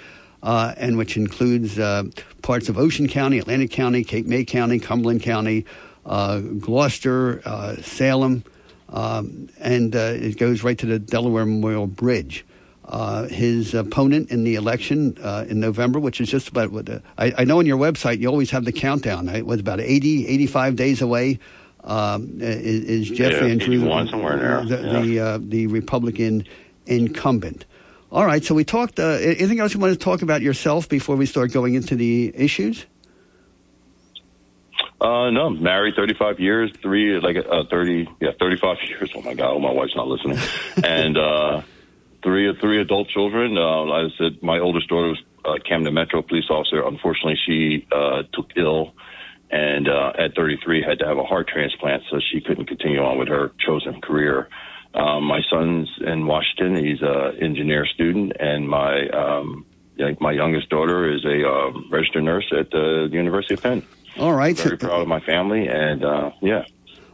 uh, 0.41 0.73
and 0.77 0.97
which 0.97 1.17
includes 1.17 1.77
uh, 1.77 2.03
parts 2.41 2.69
of 2.69 2.77
Ocean 2.77 3.09
County, 3.09 3.39
Atlantic 3.39 3.71
County, 3.71 4.05
Cape 4.05 4.25
May 4.25 4.45
County, 4.45 4.79
Cumberland 4.79 5.21
County, 5.21 5.65
uh, 6.05 6.39
Gloucester, 6.39 7.41
uh, 7.45 7.75
Salem, 7.81 8.45
um, 8.88 9.49
and 9.59 9.93
uh, 9.97 10.13
it 10.15 10.38
goes 10.38 10.63
right 10.63 10.77
to 10.77 10.85
the 10.85 10.97
Delaware 10.97 11.45
Memorial 11.45 11.88
Bridge. 11.88 12.45
Uh, 12.91 13.26
his 13.30 13.73
opponent 13.73 14.31
in 14.31 14.43
the 14.43 14.55
election 14.55 15.18
uh, 15.23 15.45
in 15.47 15.61
November, 15.61 15.97
which 15.97 16.19
is 16.19 16.30
just 16.30 16.49
about 16.49 16.73
what 16.73 16.89
uh, 16.89 16.99
I, 17.18 17.34
I 17.38 17.43
know 17.45 17.59
on 17.59 17.65
your 17.65 17.77
website, 17.77 18.19
you 18.19 18.27
always 18.27 18.51
have 18.51 18.65
the 18.65 18.73
countdown. 18.73 19.30
It 19.30 19.45
was 19.45 19.61
about 19.61 19.80
80, 19.80 20.27
85 20.27 20.76
days 20.76 21.01
away. 21.01 21.39
Um, 21.85 22.41
is, 22.41 22.84
is 22.84 23.09
Jeff 23.09 23.31
Yeah, 23.31 23.39
Van 23.39 23.57
Drew, 23.59 23.76
81, 23.76 24.07
somewhere 24.09 24.34
in 24.34 24.39
there, 24.39 24.65
the 24.65 24.85
yeah. 24.85 25.01
the, 25.01 25.19
uh, 25.19 25.39
the 25.41 25.68
Republican 25.68 26.45
incumbent? 26.85 27.63
All 28.11 28.26
right, 28.26 28.43
so 28.43 28.53
we 28.53 28.65
talked. 28.65 28.99
Uh, 28.99 29.19
anything 29.22 29.61
else 29.61 29.73
you 29.73 29.80
want 29.80 29.93
to 29.93 29.99
talk 29.99 30.22
about 30.22 30.41
yourself 30.41 30.89
before 30.89 31.15
we 31.15 31.26
start 31.26 31.53
going 31.53 31.76
into 31.76 31.95
the 31.95 32.34
issues? 32.35 32.85
Uh, 34.99 35.30
no, 35.30 35.49
married 35.49 35.95
35 35.95 36.41
years, 36.41 36.72
three, 36.81 37.18
like, 37.22 37.38
uh, 37.38 37.63
30, 37.69 38.09
yeah, 38.19 38.31
35 38.38 38.77
years. 38.88 39.11
Oh 39.15 39.22
my 39.22 39.34
God, 39.34 39.53
oh, 39.53 39.59
my 39.59 39.72
wife's 39.72 39.95
not 39.95 40.07
listening. 40.07 40.38
and, 40.84 41.18
uh, 41.18 41.61
three, 42.23 42.53
three 42.60 42.81
adult 42.81 43.10
children. 43.10 43.57
Uh, 43.57 43.85
I 43.85 44.10
said, 44.18 44.41
my 44.41 44.60
oldest 44.60 44.89
daughter 44.89 45.10
was, 45.10 45.22
uh, 45.43 45.57
Camden 45.68 45.93
Metro 45.93 46.22
police 46.22 46.49
officer. 46.49 46.85
Unfortunately, 46.85 47.38
she, 47.45 47.88
uh, 47.91 48.23
took 48.34 48.52
ill 48.56 48.93
and, 49.49 49.88
uh, 49.88 50.14
at 50.18 50.35
33 50.35 50.84
had 50.84 50.99
to 50.99 51.07
have 51.07 51.18
a 51.18 51.23
heart 51.23 51.48
transplant, 51.48 52.03
so 52.10 52.19
she 52.31 52.41
couldn't 52.41 52.65
continue 52.68 53.02
on 53.02 53.18
with 53.18 53.27
her 53.27 53.52
chosen 53.60 53.99
career. 54.02 54.49
Um, 54.93 55.23
my 55.23 55.41
son's 55.49 55.89
in 56.02 56.27
Washington. 56.27 56.76
He's 56.76 57.02
an 57.02 57.38
engineer 57.41 57.85
student, 57.85 58.34
and 58.39 58.68
my 58.68 59.07
um, 59.10 59.65
my 60.19 60.31
youngest 60.31 60.69
daughter 60.69 61.14
is 61.14 61.23
a 61.23 61.48
um, 61.48 61.88
registered 61.89 62.23
nurse 62.23 62.52
at 62.57 62.72
the 62.72 63.07
University 63.11 63.53
of 63.53 63.64
Penn. 63.64 63.84
All 64.19 64.34
right, 64.34 64.57
Very 64.57 64.77
proud 64.77 65.02
of 65.02 65.07
my 65.07 65.22
family, 65.22 65.68
and 65.68 66.03
uh, 66.03 66.31
yeah. 66.41 66.65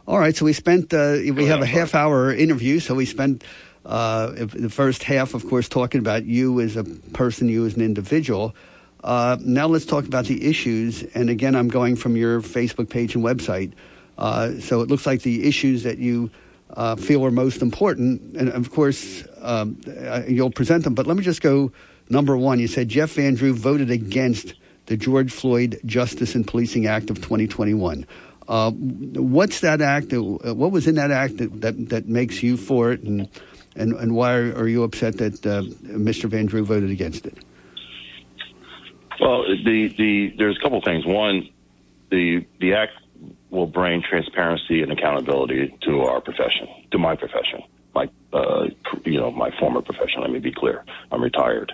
All 0.06 0.18
right, 0.18 0.34
so 0.34 0.44
we 0.44 0.52
spent 0.52 0.92
uh, 0.92 1.18
we 1.34 1.44
have 1.46 1.62
a 1.62 1.66
half 1.66 1.94
hour 1.94 2.32
interview, 2.32 2.80
so 2.80 2.94
we 2.94 3.04
spent 3.04 3.44
uh, 3.88 4.32
the 4.36 4.68
first 4.68 5.02
half, 5.02 5.32
of 5.32 5.48
course, 5.48 5.66
talking 5.66 5.98
about 5.98 6.26
you 6.26 6.60
as 6.60 6.76
a 6.76 6.84
person, 6.84 7.48
you 7.48 7.64
as 7.64 7.74
an 7.74 7.82
individual. 7.82 8.54
Uh, 9.02 9.38
now 9.40 9.66
let's 9.66 9.86
talk 9.86 10.04
about 10.04 10.26
the 10.26 10.46
issues. 10.46 11.02
And 11.14 11.30
again, 11.30 11.56
I'm 11.56 11.68
going 11.68 11.96
from 11.96 12.14
your 12.14 12.42
Facebook 12.42 12.90
page 12.90 13.14
and 13.14 13.24
website. 13.24 13.72
Uh, 14.18 14.60
so 14.60 14.82
it 14.82 14.88
looks 14.88 15.06
like 15.06 15.22
the 15.22 15.48
issues 15.48 15.84
that 15.84 15.96
you 15.96 16.30
uh, 16.74 16.96
feel 16.96 17.24
are 17.24 17.30
most 17.30 17.62
important, 17.62 18.36
and 18.36 18.50
of 18.50 18.70
course, 18.72 19.24
um, 19.40 19.80
uh, 20.06 20.22
you'll 20.28 20.50
present 20.50 20.84
them. 20.84 20.94
But 20.94 21.06
let 21.06 21.16
me 21.16 21.22
just 21.22 21.40
go 21.40 21.72
number 22.10 22.36
one. 22.36 22.58
You 22.58 22.66
said 22.66 22.90
Jeff 22.90 23.12
Van 23.12 23.36
Drew 23.36 23.54
voted 23.54 23.90
against 23.90 24.52
the 24.84 24.98
George 24.98 25.32
Floyd 25.32 25.80
Justice 25.86 26.34
and 26.34 26.46
Policing 26.46 26.86
Act 26.86 27.08
of 27.08 27.16
2021. 27.18 28.06
Uh, 28.48 28.70
what's 28.72 29.60
that 29.60 29.80
act? 29.80 30.12
What 30.12 30.72
was 30.72 30.86
in 30.86 30.96
that 30.96 31.10
act 31.10 31.38
that, 31.38 31.60
that, 31.62 31.88
that 31.88 32.08
makes 32.08 32.42
you 32.42 32.58
for 32.58 32.92
it, 32.92 33.02
and, 33.02 33.28
and, 33.78 33.92
and 33.94 34.14
why 34.14 34.34
are 34.34 34.68
you 34.68 34.82
upset 34.82 35.18
that 35.18 35.46
uh, 35.46 35.62
Mr. 35.86 36.24
Van 36.24 36.46
Drew 36.46 36.64
voted 36.64 36.90
against 36.90 37.26
it? 37.26 37.38
Well, 39.20 39.42
the 39.42 39.94
the 39.96 40.34
there's 40.36 40.56
a 40.56 40.60
couple 40.60 40.80
things. 40.82 41.04
One, 41.06 41.48
the 42.10 42.46
the 42.60 42.74
act 42.74 42.92
will 43.50 43.66
bring 43.66 44.02
transparency 44.02 44.82
and 44.82 44.92
accountability 44.92 45.76
to 45.82 46.02
our 46.02 46.20
profession, 46.20 46.68
to 46.92 46.98
my 46.98 47.16
profession, 47.16 47.62
my 47.94 48.08
uh, 48.32 48.66
you 49.04 49.18
know 49.18 49.30
my 49.30 49.50
former 49.58 49.82
profession. 49.82 50.20
Let 50.20 50.30
me 50.30 50.38
be 50.38 50.52
clear. 50.52 50.84
I'm 51.10 51.22
retired, 51.22 51.72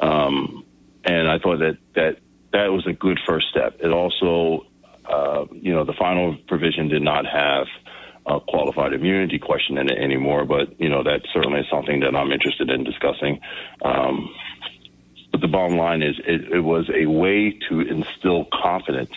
um, 0.00 0.64
and 1.04 1.28
I 1.28 1.38
thought 1.38 1.58
that 1.58 1.78
that 1.94 2.18
that 2.52 2.72
was 2.72 2.86
a 2.86 2.92
good 2.92 3.18
first 3.26 3.48
step. 3.50 3.76
It 3.80 3.90
also, 3.90 4.66
uh, 5.04 5.44
you 5.52 5.74
know, 5.74 5.84
the 5.84 5.92
final 5.92 6.36
provision 6.48 6.88
did 6.88 7.02
not 7.02 7.26
have 7.26 7.66
a 8.26 8.40
qualified 8.40 8.92
immunity 8.92 9.38
question 9.38 9.78
in 9.78 9.88
it 9.88 9.98
anymore, 9.98 10.44
but 10.44 10.80
you 10.80 10.88
know 10.88 11.02
that 11.02 11.22
certainly 11.32 11.62
something 11.70 12.00
that 12.00 12.14
I'm 12.14 12.32
interested 12.32 12.70
in 12.70 12.84
discussing. 12.84 13.40
Um, 13.82 14.34
but 15.32 15.40
the 15.40 15.48
bottom 15.48 15.76
line 15.76 16.02
is 16.02 16.16
it, 16.26 16.52
it 16.52 16.60
was 16.60 16.88
a 16.94 17.06
way 17.06 17.58
to 17.68 17.80
instill 17.80 18.46
confidence 18.52 19.12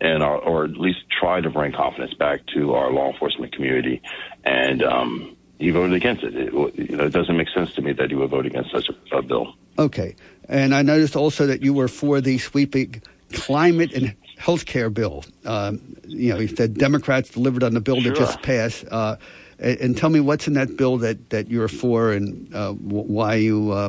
and 0.00 0.22
or 0.22 0.64
at 0.64 0.72
least 0.72 0.98
try 1.08 1.40
to 1.40 1.48
bring 1.50 1.72
confidence 1.72 2.14
back 2.14 2.40
to 2.54 2.74
our 2.74 2.90
law 2.90 3.10
enforcement 3.10 3.54
community. 3.54 4.02
And 4.44 4.82
um, 4.82 5.36
he 5.58 5.70
voted 5.70 5.94
against 5.94 6.22
it. 6.22 6.34
it. 6.34 6.52
You 6.52 6.96
know, 6.96 7.04
it 7.04 7.12
doesn't 7.12 7.36
make 7.36 7.48
sense 7.48 7.72
to 7.74 7.82
me 7.82 7.92
that 7.92 8.10
he 8.10 8.16
would 8.16 8.30
vote 8.30 8.46
against 8.46 8.70
such 8.70 8.88
a, 8.88 9.16
a 9.16 9.22
bill. 9.22 9.54
Okay. 9.78 10.16
And 10.48 10.74
I 10.74 10.82
noticed 10.82 11.16
also 11.16 11.46
that 11.46 11.62
you 11.62 11.72
were 11.72 11.88
for 11.88 12.20
the 12.20 12.38
sweeping 12.38 13.02
climate 13.32 13.92
and 13.92 14.14
health 14.44 14.66
care 14.66 14.90
bill. 14.90 15.24
Um, 15.46 15.96
you 16.06 16.34
know, 16.34 16.46
said 16.46 16.74
Democrats 16.74 17.30
delivered 17.30 17.62
on 17.62 17.72
the 17.72 17.80
bill 17.80 18.00
that 18.02 18.14
just 18.14 18.42
passed. 18.42 18.84
Uh, 18.90 19.16
and, 19.58 19.78
and 19.80 19.96
tell 19.96 20.10
me 20.10 20.20
what's 20.20 20.46
in 20.46 20.52
that 20.54 20.76
bill 20.76 20.98
that, 20.98 21.30
that 21.30 21.48
you're 21.48 21.68
for 21.68 22.12
and 22.12 22.54
uh, 22.54 22.72
wh- 22.72 23.08
why 23.08 23.36
you 23.36 23.72
uh, 23.72 23.88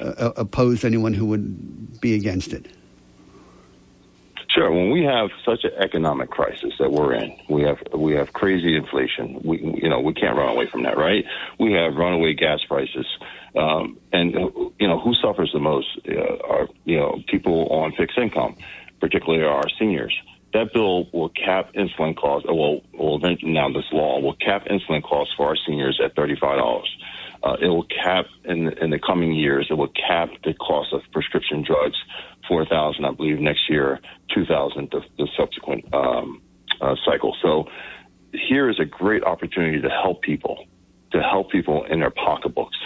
uh, 0.00 0.32
oppose 0.36 0.84
anyone 0.84 1.14
who 1.14 1.26
would 1.26 2.00
be 2.00 2.14
against 2.16 2.52
it. 2.52 2.66
Sure. 4.48 4.72
When 4.72 4.90
we 4.90 5.04
have 5.04 5.30
such 5.44 5.64
an 5.64 5.72
economic 5.78 6.30
crisis 6.30 6.72
that 6.78 6.90
we're 6.90 7.12
in, 7.12 7.36
we 7.48 7.62
have 7.62 7.78
we 7.94 8.14
have 8.14 8.32
crazy 8.32 8.74
inflation. 8.74 9.38
We 9.44 9.58
you 9.82 9.88
know 9.90 10.00
we 10.00 10.14
can't 10.14 10.34
run 10.34 10.48
away 10.48 10.66
from 10.66 10.82
that, 10.84 10.96
right? 10.96 11.26
We 11.60 11.72
have 11.72 11.94
runaway 11.94 12.32
gas 12.32 12.60
prices, 12.66 13.06
um, 13.54 13.98
and 14.14 14.34
uh, 14.34 14.48
you 14.78 14.88
know 14.88 14.98
who 14.98 15.12
suffers 15.14 15.50
the 15.52 15.58
most 15.58 15.88
uh, 16.08 16.38
are 16.48 16.68
you 16.86 16.96
know 16.96 17.22
people 17.26 17.68
on 17.68 17.92
fixed 17.92 18.16
income, 18.16 18.56
particularly 19.00 19.44
our 19.44 19.68
seniors. 19.78 20.14
That 20.52 20.72
bill 20.72 21.10
will 21.12 21.28
cap 21.28 21.74
insulin 21.74 22.16
costs. 22.16 22.48
Well, 22.48 22.80
now 23.42 23.68
this 23.68 23.84
law 23.92 24.20
will 24.20 24.36
cap 24.36 24.66
insulin 24.66 25.02
costs 25.02 25.34
for 25.36 25.48
our 25.48 25.56
seniors 25.66 26.00
at 26.02 26.14
thirty 26.14 26.36
five 26.40 26.58
dollars. 26.58 26.90
Uh, 27.42 27.56
it 27.60 27.68
will 27.68 27.84
cap 27.84 28.26
in 28.44 28.72
in 28.78 28.90
the 28.90 28.98
coming 28.98 29.32
years. 29.32 29.66
It 29.70 29.74
will 29.74 29.92
cap 30.08 30.30
the 30.44 30.54
cost 30.54 30.92
of 30.92 31.02
prescription 31.12 31.62
drugs, 31.62 31.98
four 32.48 32.64
thousand, 32.64 33.04
I 33.04 33.12
believe, 33.12 33.38
next 33.38 33.68
year, 33.68 34.00
two 34.34 34.46
thousand 34.46 34.88
the, 34.92 35.02
the 35.18 35.28
subsequent 35.36 35.92
um, 35.92 36.40
uh, 36.80 36.94
cycle. 37.04 37.36
So 37.42 37.68
here 38.32 38.70
is 38.70 38.80
a 38.80 38.84
great 38.84 39.24
opportunity 39.24 39.80
to 39.82 39.90
help 39.90 40.22
people, 40.22 40.64
to 41.12 41.20
help 41.20 41.50
people 41.50 41.84
in 41.84 42.00
their 42.00 42.10
pocketbooks. 42.10 42.78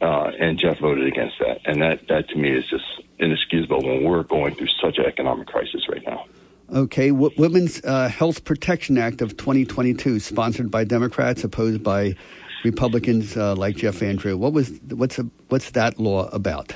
Uh, 0.00 0.30
and 0.38 0.58
Jeff 0.58 0.78
voted 0.78 1.06
against 1.06 1.38
that, 1.40 1.60
and 1.64 1.82
that 1.82 2.06
that 2.08 2.28
to 2.28 2.36
me 2.36 2.50
is 2.50 2.64
just 2.68 2.84
inexcusable 3.18 3.82
when 3.82 4.04
we're 4.04 4.22
going 4.22 4.54
through 4.54 4.68
such 4.80 4.96
an 4.98 5.06
economic 5.06 5.48
crisis 5.48 5.88
right 5.88 6.04
now. 6.06 6.24
Okay, 6.72 7.10
w- 7.10 7.32
Women's 7.36 7.82
uh, 7.84 8.08
Health 8.08 8.44
Protection 8.44 8.96
Act 8.96 9.22
of 9.22 9.36
2022, 9.36 10.20
sponsored 10.20 10.70
by 10.70 10.84
Democrats, 10.84 11.42
opposed 11.42 11.82
by 11.82 12.14
Republicans 12.62 13.36
uh, 13.36 13.56
like 13.56 13.76
Jeff 13.76 13.96
Van 13.96 14.16
Drew. 14.16 14.36
What 14.36 14.52
was 14.52 14.78
what's 14.88 15.18
a, 15.18 15.24
what's 15.48 15.70
that 15.70 15.98
law 15.98 16.28
about? 16.28 16.74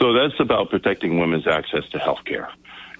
So 0.00 0.12
that's 0.12 0.38
about 0.40 0.70
protecting 0.70 1.18
women's 1.18 1.46
access 1.46 1.88
to 1.90 1.98
health 1.98 2.24
care. 2.24 2.48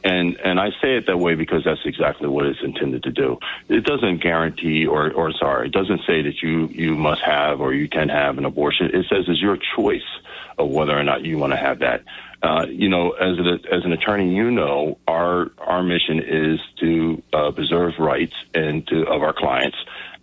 And 0.08 0.40
and 0.40 0.58
I 0.58 0.70
say 0.80 0.96
it 0.96 1.06
that 1.06 1.18
way 1.18 1.34
because 1.34 1.64
that's 1.64 1.84
exactly 1.84 2.28
what 2.28 2.46
it's 2.46 2.60
intended 2.62 3.02
to 3.02 3.10
do. 3.10 3.38
It 3.68 3.84
doesn't 3.84 4.22
guarantee 4.22 4.86
or 4.86 5.12
or 5.12 5.32
sorry, 5.32 5.66
it 5.66 5.72
doesn't 5.72 6.00
say 6.06 6.22
that 6.22 6.40
you 6.42 6.68
you 6.68 6.96
must 6.96 7.20
have 7.20 7.60
or 7.60 7.74
you 7.74 7.90
can 7.90 8.08
have 8.08 8.38
an 8.38 8.46
abortion. 8.46 8.86
It 8.86 9.04
says 9.10 9.26
it's 9.28 9.42
your 9.42 9.58
choice 9.76 10.10
of 10.56 10.70
whether 10.70 10.98
or 10.98 11.04
not 11.04 11.26
you 11.26 11.36
want 11.36 11.52
to 11.52 11.58
have 11.58 11.80
that. 11.80 12.04
Uh, 12.42 12.64
you 12.70 12.88
know, 12.88 13.10
as 13.10 13.38
an 13.38 13.60
as 13.70 13.84
an 13.84 13.92
attorney, 13.92 14.34
you 14.34 14.50
know 14.50 14.96
our 15.06 15.50
our 15.58 15.82
mission 15.82 16.20
is 16.20 16.58
to 16.80 17.22
uh, 17.34 17.50
preserve 17.50 17.92
rights 17.98 18.34
and 18.54 18.86
to 18.86 19.06
of 19.06 19.22
our 19.22 19.34
clients 19.34 19.76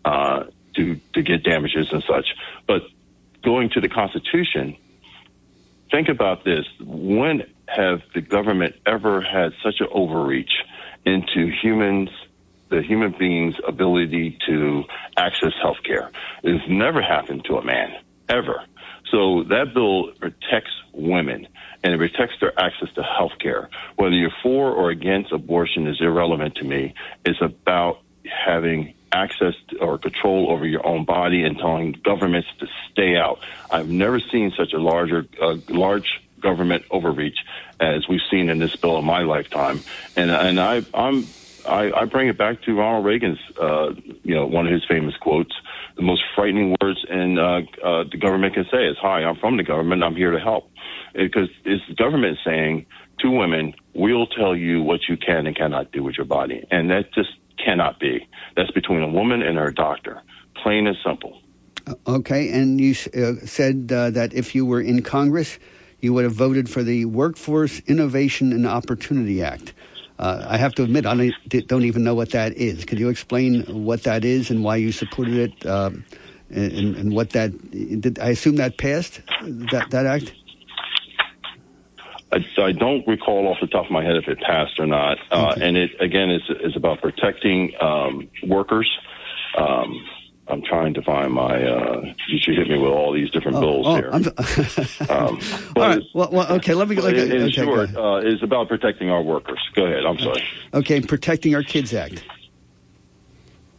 uh, 0.04 0.46
to 0.78 1.00
to 1.14 1.22
get 1.22 1.44
damages 1.44 1.90
and 1.92 2.04
such. 2.08 2.26
But 2.66 2.82
going 3.44 3.70
to 3.72 3.82
the 3.82 3.90
Constitution, 3.90 4.78
think 5.92 6.10
about 6.10 6.44
this: 6.44 6.66
when 6.80 7.44
have 7.68 8.02
the 8.14 8.22
government 8.22 8.76
ever 8.86 9.22
had 9.22 9.54
such 9.64 9.76
an 9.80 9.88
overreach 9.92 10.52
into 11.06 11.52
humans, 11.62 12.10
the 12.70 12.82
human 12.82 13.16
being's 13.18 13.56
ability 13.68 14.38
to 14.48 14.84
access 15.18 15.54
health 15.62 15.84
care? 15.84 16.12
It's 16.44 16.64
never 16.70 17.02
happened 17.02 17.46
to 17.46 17.58
a 17.58 17.64
man, 17.64 17.96
ever. 18.30 18.64
So 19.12 19.44
that 19.44 19.74
bill 19.74 20.12
protects 20.20 20.72
women 20.94 21.48
and 21.84 21.94
it 21.94 21.98
protects 21.98 22.36
their 22.40 22.58
access 22.60 22.90
to 22.96 23.04
health 23.04 23.34
care. 23.40 23.70
Whether 23.96 24.16
you're 24.16 24.34
for 24.42 24.72
or 24.72 24.90
against 24.90 25.32
abortion 25.32 25.88
is 25.88 25.98
irrelevant 26.02 26.56
to 26.56 26.66
me. 26.66 26.96
It's 27.24 27.42
about 27.42 28.00
having 28.26 28.96
access 29.12 29.54
or 29.80 29.98
control 29.98 30.52
over 30.52 30.66
your 30.66 30.86
own 30.86 31.06
body 31.06 31.44
and 31.44 31.58
telling 31.58 31.94
governments 32.04 32.50
to 32.60 32.68
stay 32.92 33.16
out. 33.16 33.40
I've 33.72 33.90
never 33.90 34.20
seen 34.20 34.52
such 34.58 34.74
a 34.74 34.78
larger, 34.78 35.26
uh, 35.42 35.58
large 35.70 36.22
government 36.46 36.84
overreach 36.92 37.40
as 37.80 38.08
we've 38.08 38.28
seen 38.32 38.50
in 38.50 38.60
this 38.60 38.76
bill 38.76 38.98
in 39.00 39.06
my 39.06 39.22
lifetime. 39.24 39.82
And 40.16 40.30
and 40.32 40.60
I 40.60 40.76
I'm 40.94 41.18
I, 41.68 41.92
I 42.02 42.06
bring 42.06 42.28
it 42.28 42.38
back 42.38 42.62
to 42.64 42.78
Ronald 42.78 43.06
Reagan's 43.06 43.40
uh, 43.60 43.94
you 44.24 44.36
know 44.36 44.46
one 44.46 44.66
of 44.68 44.72
his 44.72 44.86
famous 44.86 45.16
quotes. 45.18 45.56
The 45.96 46.04
most 46.04 46.24
frightening 46.36 46.76
words 46.82 47.04
in 47.10 47.40
uh, 47.40 47.62
uh, 47.84 48.04
the 48.12 48.18
government 48.18 48.54
can 48.54 48.66
say 48.72 48.86
is, 48.86 48.98
"Hi, 49.02 49.24
I'm 49.24 49.38
from 49.38 49.58
the 49.58 49.64
government. 49.64 50.04
I'm 50.04 50.16
here 50.16 50.32
to 50.32 50.40
help," 50.40 50.70
because 51.14 51.50
it's 51.64 51.84
the 51.88 51.96
government 51.96 52.38
saying 52.46 52.86
to 53.22 53.32
women, 53.32 53.74
"We'll 53.94 54.28
tell 54.28 54.56
you 54.56 54.84
what 54.84 55.02
you 55.10 55.18
can 55.18 55.48
and 55.48 55.56
cannot 55.56 55.92
do 55.92 56.04
with 56.04 56.16
your 56.18 56.30
body," 56.38 56.64
and 56.70 56.92
that 56.92 57.14
just 57.14 57.34
cannot 57.66 58.00
be. 58.00 58.28
That's 58.56 58.72
between 58.72 59.02
a 59.02 59.10
woman 59.20 59.42
and 59.42 59.58
her 59.58 59.72
doctor, 59.72 60.22
plain 60.62 60.86
and 60.88 60.98
simple. 61.04 61.42
Okay, 62.08 62.50
and 62.50 62.82
you 62.82 62.94
uh, 63.14 63.46
said 63.46 63.92
uh, 63.92 64.10
that 64.12 64.34
if 64.34 64.56
you 64.56 64.66
were 64.66 64.82
in 64.82 65.02
Congress, 65.02 65.60
you 66.06 66.14
would 66.14 66.24
have 66.24 66.34
voted 66.34 66.70
for 66.70 66.84
the 66.84 67.06
Workforce 67.06 67.80
Innovation 67.88 68.54
and 68.54 68.66
Opportunity 68.66 69.44
Act. 69.44 69.74
Uh, 70.18 70.46
I 70.48 70.58
have 70.58 70.74
to 70.76 70.84
admit, 70.84 71.06
I 71.06 71.32
don't 71.68 71.84
even 71.84 72.04
know 72.04 72.16
what 72.16 72.32
that 72.32 72.54
is. 72.54 72.86
Could 72.86 73.00
you 73.00 73.10
explain 73.10 73.64
what 73.84 74.04
that 74.04 74.24
is 74.24 74.50
and 74.50 74.64
why 74.64 74.78
you 74.78 74.94
supported 74.94 75.36
it, 75.36 75.66
um, 75.66 76.06
and, 76.50 76.96
and, 76.96 77.14
what 77.14 77.32
that? 77.32 77.50
Did, 77.72 78.20
I 78.20 78.30
assume 78.30 78.56
that 78.58 78.78
passed 78.78 79.20
that 79.42 79.88
that 79.90 80.06
act. 80.06 80.32
I, 82.32 82.46
I, 82.62 82.72
don't 82.72 83.06
recall 83.08 83.48
off 83.48 83.58
the 83.60 83.68
top 83.68 83.86
of 83.86 83.92
my 83.92 84.04
head 84.04 84.16
if 84.16 84.28
it 84.28 84.40
passed 84.40 84.80
or 84.80 84.86
not. 84.86 85.18
Uh, 85.32 85.52
okay. 85.52 85.68
And 85.68 85.76
it 85.76 85.92
again 86.00 86.30
is 86.30 86.44
is 86.62 86.78
about 86.78 87.02
protecting 87.02 87.74
um, 87.82 88.30
workers. 88.44 88.90
Um, 89.58 90.06
I'm 90.48 90.62
trying 90.62 90.94
to 90.94 91.02
find 91.02 91.34
my. 91.34 91.64
Uh, 91.64 92.14
you 92.28 92.38
should 92.40 92.56
hit 92.56 92.68
me 92.68 92.78
with 92.78 92.92
all 92.92 93.12
these 93.12 93.32
different 93.32 93.58
oh, 93.58 93.62
bills 93.62 93.88
oh, 93.88 93.96
here. 93.96 94.12
um, 95.10 95.40
all 95.76 95.90
right. 95.90 96.04
Well, 96.14 96.30
well, 96.32 96.52
okay. 96.54 96.76
Let 96.76 96.88
me. 96.88 97.00
Okay, 97.00 97.36
in, 97.36 97.42
okay, 97.44 97.52
short, 97.52 97.96
uh, 97.96 98.18
is 98.18 98.44
about 98.44 98.68
protecting 98.68 99.10
our 99.10 99.24
workers. 99.24 99.60
Go 99.74 99.86
ahead. 99.86 100.06
I'm 100.06 100.20
sorry. 100.20 100.44
Okay, 100.74 101.02
protecting 101.02 101.56
our 101.56 101.64
kids 101.64 101.94
act. 101.96 102.24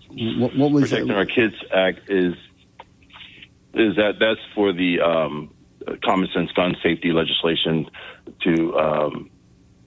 What, 0.09 0.57
what 0.57 0.73
was 0.73 0.91
protecting 0.91 1.13
our 1.13 1.27
kids 1.27 1.55
act 1.73 2.11
is 2.11 2.35
is 3.75 3.95
that 3.97 4.15
that's 4.19 4.41
for 4.55 4.73
the 4.73 5.01
um, 5.01 5.55
common 6.05 6.29
sense 6.35 6.51
gun 6.53 6.75
safety 6.83 7.13
legislation 7.13 7.89
to 8.43 8.77
um, 8.77 9.31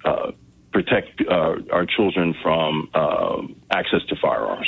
uh, 0.05 0.31
protect 0.71 1.21
uh, 1.27 1.55
our 1.73 1.85
children 1.85 2.35
from 2.41 2.89
um, 2.93 3.55
access 3.69 4.01
to 4.07 4.15
firearms 4.15 4.67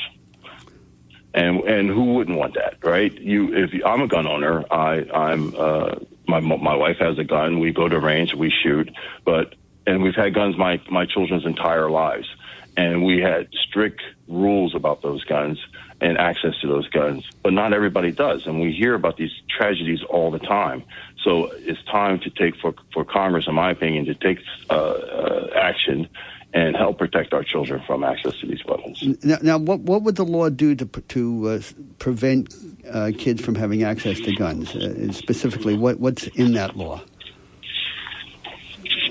and 1.34 1.62
and 1.62 1.90
who 1.90 2.16
wouldn't 2.16 2.38
want 2.38 2.56
that, 2.56 2.78
right? 2.84 3.14
You, 3.14 3.54
if 3.54 3.74
you, 3.74 3.86
I'm 3.86 4.02
a 4.02 4.08
gun 4.08 4.28
owner, 4.28 4.66
I 4.72 5.06
I'm 5.14 5.56
uh, 5.56 5.96
my 6.28 6.40
my 6.40 6.76
wife 6.76 6.98
has 7.00 7.18
a 7.18 7.24
gun. 7.24 7.60
We 7.60 7.72
go 7.72 7.88
to 7.88 8.00
range, 8.00 8.34
we 8.34 8.50
shoot, 8.52 8.92
but 9.26 9.56
and 9.88 10.04
we've 10.04 10.16
had 10.16 10.34
guns 10.34 10.58
my 10.58 10.82
my 10.90 11.06
children's 11.06 11.46
entire 11.46 11.90
lives, 11.90 12.28
and 12.76 13.04
we 13.04 13.20
had 13.20 13.48
strict 13.54 14.02
rules 14.28 14.76
about 14.76 15.02
those 15.02 15.24
guns 15.26 15.60
and 16.02 16.18
access 16.18 16.58
to 16.62 16.68
those 16.68 16.88
guns, 16.90 17.24
but 17.44 17.54
not 17.54 17.74
everybody 17.74 18.12
does, 18.12 18.48
and 18.48 18.60
we 18.60 18.74
hear 18.74 18.96
about 18.96 19.18
these 19.18 19.32
tragedies 19.48 20.02
all 20.10 20.32
the 20.32 20.40
time. 20.40 20.84
So 21.24 21.52
it's 21.54 21.82
time 21.84 22.20
to 22.22 22.30
take 22.30 22.56
for 22.58 22.74
for 22.94 23.06
Congress, 23.06 23.48
in 23.48 23.56
my 23.56 23.72
opinion, 23.72 24.06
to 24.06 24.16
take 24.16 24.40
uh, 24.70 24.74
uh, 24.74 25.48
action 25.56 26.10
and 26.54 26.76
help 26.76 26.98
protect 26.98 27.34
our 27.34 27.44
children 27.44 27.82
from 27.88 28.04
access 28.04 28.38
to 28.40 28.48
these 28.48 28.64
weapons. 28.66 29.02
Now, 29.24 29.38
now 29.42 29.58
what 29.58 29.82
what 29.82 30.04
would 30.04 30.16
the 30.16 30.26
law 30.26 30.50
do 30.50 30.76
to 30.76 30.86
to 30.86 31.50
uh, 31.50 31.62
prevent 32.00 32.54
uh, 32.92 33.12
kids 33.18 33.42
from 33.42 33.56
having 33.56 33.84
access 33.84 34.20
to 34.22 34.36
guns? 34.36 34.76
Uh, 34.76 35.12
specifically, 35.14 35.78
what 35.78 36.00
what's 36.00 36.28
in 36.28 36.54
that 36.54 36.76
law? 36.76 37.02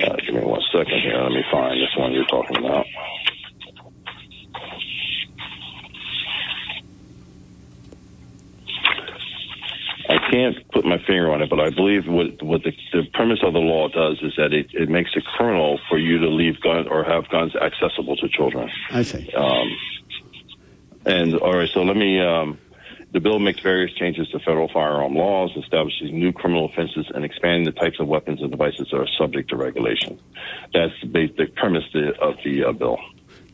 Uh, 0.03 0.17
give 0.25 0.35
me 0.35 0.41
one 0.41 0.61
second 0.73 1.01
here. 1.01 1.17
Let 1.17 1.33
me 1.33 1.45
find 1.51 1.81
this 1.81 1.95
one 1.97 2.13
you're 2.13 2.25
talking 2.27 2.57
about. 2.57 2.87
I 10.11 10.31
can't 10.31 10.57
put 10.73 10.85
my 10.85 10.99
finger 10.99 11.33
on 11.33 11.41
it, 11.41 11.49
but 11.49 11.61
I 11.61 11.71
believe 11.71 12.07
what 12.09 12.43
what 12.43 12.65
the, 12.65 12.73
the 12.93 13.05
premise 13.15 13.39
of 13.45 13.53
the 13.53 13.61
law 13.61 13.89
does 13.89 14.19
is 14.23 14.35
that 14.37 14.53
it, 14.53 14.67
it 14.73 14.89
makes 14.89 15.11
it 15.15 15.25
criminal 15.25 15.79
for 15.89 15.99
you 15.99 16.19
to 16.19 16.29
leave 16.29 16.61
guns 16.61 16.89
or 16.91 17.05
have 17.05 17.29
guns 17.29 17.55
accessible 17.55 18.17
to 18.17 18.29
children. 18.29 18.69
I 18.91 19.03
see. 19.03 19.31
Um, 19.33 19.69
and 21.07 21.35
all 21.37 21.57
right, 21.57 21.71
so 21.71 21.83
let 21.83 21.97
me. 21.97 22.21
Um, 22.21 22.59
the 23.13 23.21
bill 23.21 23.41
makes 23.41 23.61
various 23.61 23.93
changes 23.95 24.29
to 24.29 24.39
federal 24.39 24.69
firearm 24.69 25.17
laws, 25.17 25.51
establishing 25.57 26.19
new 26.19 26.33
criminal 26.33 26.67
offenses, 26.67 27.07
and 27.13 27.25
expanding 27.25 27.65
the 27.65 27.73
types 27.73 27.99
of 27.99 28.07
weapons 28.07 28.41
and 28.41 28.51
devices 28.51 28.89
that 28.91 28.99
are 28.99 29.09
subject 29.19 29.51
to 29.51 29.57
regulation. 29.57 30.21
That's 30.73 30.93
the 31.01 31.09
basic 31.09 31.57
premise 31.57 31.85
of 32.21 32.35
the 32.45 32.65
uh, 32.65 32.73
bill. 32.73 32.99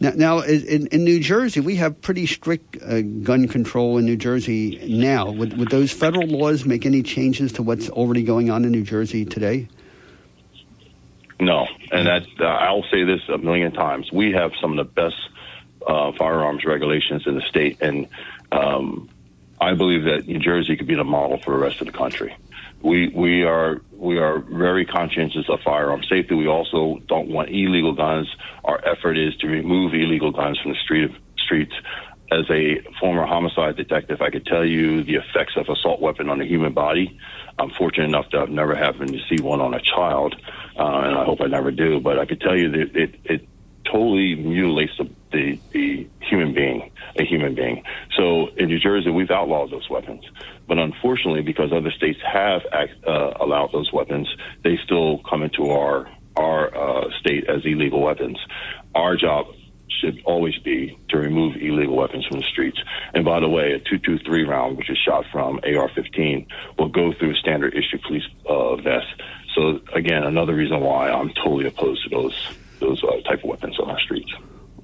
Now, 0.01 0.11
now 0.15 0.39
in, 0.41 0.89
in 0.89 1.05
New 1.05 1.21
Jersey, 1.21 1.61
we 1.61 1.77
have 1.77 2.01
pretty 2.01 2.27
strict 2.27 2.77
uh, 2.83 3.01
gun 3.01 3.49
control 3.49 3.99
in 3.99 4.05
New 4.05 4.17
Jersey 4.17 4.87
now. 4.87 5.31
Would, 5.31 5.57
would 5.59 5.71
those 5.71 5.93
federal 5.93 6.27
laws 6.27 6.65
make 6.65 6.85
any 6.85 7.03
changes 7.03 7.53
to 7.53 7.63
what's 7.63 7.89
already 7.89 8.23
going 8.23 8.51
on 8.51 8.65
in 8.65 8.73
New 8.73 8.83
Jersey 8.83 9.25
today? 9.25 9.69
No, 11.41 11.67
and 11.93 12.07
that 12.07 12.27
uh, 12.41 12.45
I'll 12.45 12.85
say 12.91 13.05
this 13.05 13.21
a 13.29 13.39
million 13.39 13.73
times. 13.73 14.11
We 14.11 14.33
have 14.33 14.53
some 14.61 14.79
of 14.79 14.87
the 14.87 14.93
best 14.93 15.17
uh, 15.87 16.13
firearms 16.13 16.65
regulations 16.65 17.27
in 17.27 17.35
the 17.35 17.43
state, 17.43 17.79
and 17.83 18.09
um, 18.51 19.11
I 19.61 19.75
believe 19.75 20.05
that 20.05 20.27
New 20.27 20.39
Jersey 20.39 20.77
could 20.77 20.87
be 20.87 20.95
the 20.95 21.05
model 21.05 21.39
for 21.39 21.53
the 21.53 21.59
rest 21.59 21.81
of 21.81 21.87
the 21.87 21.93
country 21.93 22.35
we 22.83 23.09
we 23.09 23.43
are 23.43 23.81
we 23.93 24.19
are 24.19 24.39
very 24.39 24.85
conscientious 24.85 25.49
of 25.49 25.61
firearm 25.65 26.03
safety. 26.05 26.35
We 26.35 26.49
also 26.49 26.99
don't 27.09 27.29
want 27.29 27.49
illegal 27.51 27.95
guns. 27.95 28.29
Our 28.65 28.81
effort 28.87 29.17
is 29.17 29.37
to 29.39 29.47
remove 29.47 29.95
illegal 29.95 30.33
guns 30.33 30.59
from 30.61 30.73
the 30.73 30.79
street 30.79 31.11
streets. 31.39 31.75
As 32.31 32.45
a 32.51 32.81
former 32.99 33.25
homicide 33.25 33.77
detective, 33.77 34.21
I 34.21 34.31
could 34.31 34.47
tell 34.47 34.65
you 34.65 35.05
the 35.05 35.15
effects 35.15 35.57
of 35.57 35.69
assault 35.69 36.01
weapon 36.01 36.29
on 36.29 36.39
the 36.39 36.45
human 36.45 36.73
body. 36.73 37.19
I'm 37.57 37.71
fortunate 37.71 38.07
enough 38.07 38.29
to 38.31 38.41
have 38.41 38.51
never 38.51 38.75
happened 38.75 39.13
to 39.13 39.21
see 39.29 39.41
one 39.41 39.61
on 39.61 39.75
a 39.75 39.81
child, 39.81 40.35
uh, 40.77 40.83
and 40.83 41.17
I 41.17 41.25
hope 41.25 41.41
I 41.41 41.47
never 41.47 41.71
do. 41.71 42.01
But 42.01 42.19
I 42.19 42.27
could 42.27 42.41
tell 42.41 42.57
you 42.57 42.69
that 42.71 42.97
it, 42.97 43.15
it 43.25 43.49
totally 43.91 44.35
mutilates 44.35 44.93
the, 44.99 45.09
the, 45.33 45.59
the 45.73 46.09
human 46.21 46.55
being, 46.55 46.91
a 47.19 47.25
human 47.25 47.55
being. 47.55 47.83
So 48.17 48.49
in 48.57 48.69
New 48.69 48.79
Jersey, 48.79 49.11
we've 49.11 49.31
outlawed 49.31 49.71
those 49.71 49.89
weapons. 49.89 50.25
But 50.67 50.79
unfortunately, 50.79 51.43
because 51.43 51.73
other 51.73 51.91
states 51.91 52.19
have 52.25 52.63
uh, 52.73 53.33
allowed 53.41 53.73
those 53.73 53.93
weapons, 53.93 54.29
they 54.63 54.79
still 54.85 55.19
come 55.29 55.43
into 55.43 55.71
our 55.71 56.09
our 56.37 56.75
uh, 56.77 57.09
state 57.19 57.49
as 57.49 57.65
illegal 57.65 58.03
weapons. 58.03 58.39
Our 58.95 59.17
job 59.17 59.47
should 60.01 60.21
always 60.25 60.57
be 60.59 60.99
to 61.09 61.17
remove 61.17 61.57
illegal 61.57 61.97
weapons 61.97 62.27
from 62.27 62.41
the 62.41 62.47
streets. 62.47 62.79
And 63.15 63.25
by 63.25 63.41
the 63.41 63.49
way, 63.49 63.73
a 63.73 63.79
223 63.79 64.45
round, 64.45 64.77
which 64.77 64.91
is 64.91 64.99
shot 64.99 65.25
from 65.33 65.61
AR-15, 65.65 66.47
will 66.79 66.89
go 66.89 67.15
through 67.15 67.35
standard 67.37 67.75
issue 67.75 67.99
police 68.07 68.25
uh, 68.47 68.77
vest. 68.77 69.07
So 69.55 69.81
again, 69.95 70.25
another 70.25 70.55
reason 70.55 70.81
why 70.81 71.11
I'm 71.11 71.31
totally 71.31 71.67
opposed 71.67 72.05
to 72.05 72.11
those 72.11 72.49
those 72.87 73.03
uh, 73.05 73.21
type 73.29 73.43
of 73.43 73.51
weapons 73.51 73.79
on 73.79 73.91
our 73.91 73.99
streets. 74.01 74.33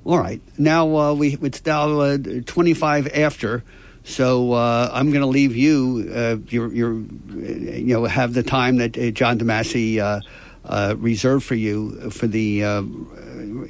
All 0.04 0.18
right. 0.18 0.42
Now 0.58 0.96
uh, 0.96 1.14
we 1.14 1.38
it's 1.42 1.64
now 1.64 2.00
uh, 2.00 2.18
25 2.44 3.08
after. 3.14 3.62
So 4.04 4.52
uh, 4.52 4.90
I'm 4.92 5.10
going 5.10 5.20
to 5.20 5.28
leave 5.28 5.54
you. 5.54 6.10
Uh, 6.12 6.36
your, 6.48 6.72
your, 6.74 6.94
you 6.94 7.94
know, 7.94 8.04
have 8.04 8.34
the 8.34 8.42
time 8.42 8.78
that 8.78 8.98
uh, 8.98 9.10
John 9.12 9.38
DeMasi 9.38 10.22
reserved 11.00 11.44
for 11.44 11.54
you 11.54 12.10
for 12.10 12.26
the 12.26 12.62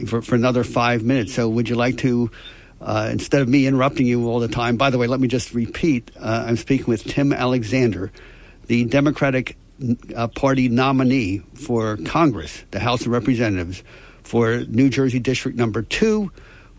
for, 0.07 0.23
for 0.23 0.35
another 0.35 0.65
five 0.65 1.03
minutes. 1.03 1.35
So 1.35 1.49
would 1.49 1.69
you 1.69 1.75
like 1.75 1.99
to? 1.99 2.31
Instead 2.81 3.43
of 3.43 3.49
me 3.49 3.67
interrupting 3.67 4.07
you 4.07 4.29
all 4.29 4.41
the 4.41 4.49
time, 4.49 4.77
by 4.77 4.91
the 4.91 4.99
way, 4.99 5.07
let 5.07 5.21
me 5.21 5.29
just 5.29 5.53
repeat. 5.55 6.11
I'm 6.19 6.57
speaking 6.57 6.87
with 6.87 7.05
Tim 7.05 7.33
Alexander, 7.33 8.11
the 8.67 8.87
Democratic 8.87 9.57
Party 10.35 10.69
nominee 10.69 11.43
for 11.55 11.99
Congress, 11.99 12.65
the 12.71 12.81
House 12.81 13.03
of 13.03 13.09
Representatives, 13.09 13.85
for 14.23 14.59
New 14.69 14.89
Jersey 14.89 15.21
District 15.21 15.57
Number 15.57 15.83
Two, 15.83 16.31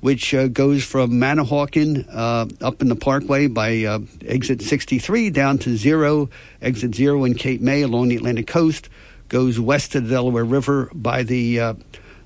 which 0.03 0.33
uh, 0.33 0.47
goes 0.47 0.83
from 0.83 1.11
Manahawkin 1.11 2.05
uh, 2.13 2.45
up 2.59 2.81
in 2.81 2.89
the 2.89 2.95
Parkway 2.95 3.47
by 3.47 3.85
uh, 3.85 3.99
exit 4.25 4.61
63 4.61 5.29
down 5.29 5.57
to 5.59 5.77
zero, 5.77 6.29
exit 6.61 6.93
zero 6.93 7.23
in 7.23 7.35
Cape 7.35 7.61
May 7.61 7.83
along 7.83 8.09
the 8.09 8.17
Atlantic 8.17 8.45
coast, 8.45 8.89
goes 9.29 9.61
west 9.61 9.93
to 9.93 10.01
the 10.01 10.09
Delaware 10.09 10.43
River 10.43 10.91
by 10.93 11.23
the 11.23 11.57
uh, 11.57 11.73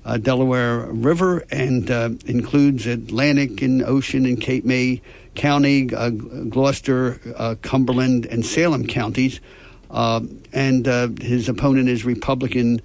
uh, 0.04 0.16
Delaware 0.16 0.86
River 0.86 1.44
and 1.52 1.88
uh, 1.88 2.10
includes 2.26 2.84
Atlantic 2.88 3.62
and 3.62 3.84
Ocean 3.84 4.26
and 4.26 4.40
Cape 4.40 4.64
May 4.64 5.00
County, 5.36 5.84
Gloucester, 5.84 7.56
Cumberland, 7.62 8.26
and 8.26 8.44
Salem 8.44 8.88
counties. 8.88 9.38
And 9.88 10.86
his 11.22 11.48
opponent 11.48 11.88
is 11.88 12.04
Republican 12.04 12.82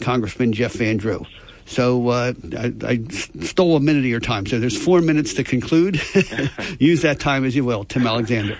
Congressman 0.00 0.52
Jeff 0.52 0.74
Van 0.74 0.98
Drew. 0.98 1.24
So 1.66 2.08
uh, 2.08 2.32
I, 2.56 2.72
I 2.82 3.04
stole 3.40 3.76
a 3.76 3.80
minute 3.80 4.00
of 4.00 4.06
your 4.06 4.20
time. 4.20 4.46
So 4.46 4.58
there's 4.58 4.76
four 4.76 5.00
minutes 5.00 5.34
to 5.34 5.44
conclude. 5.44 5.96
Use 6.78 7.02
that 7.02 7.18
time 7.20 7.44
as 7.44 7.56
you 7.56 7.64
will. 7.64 7.84
Tim 7.84 8.06
Alexander. 8.06 8.58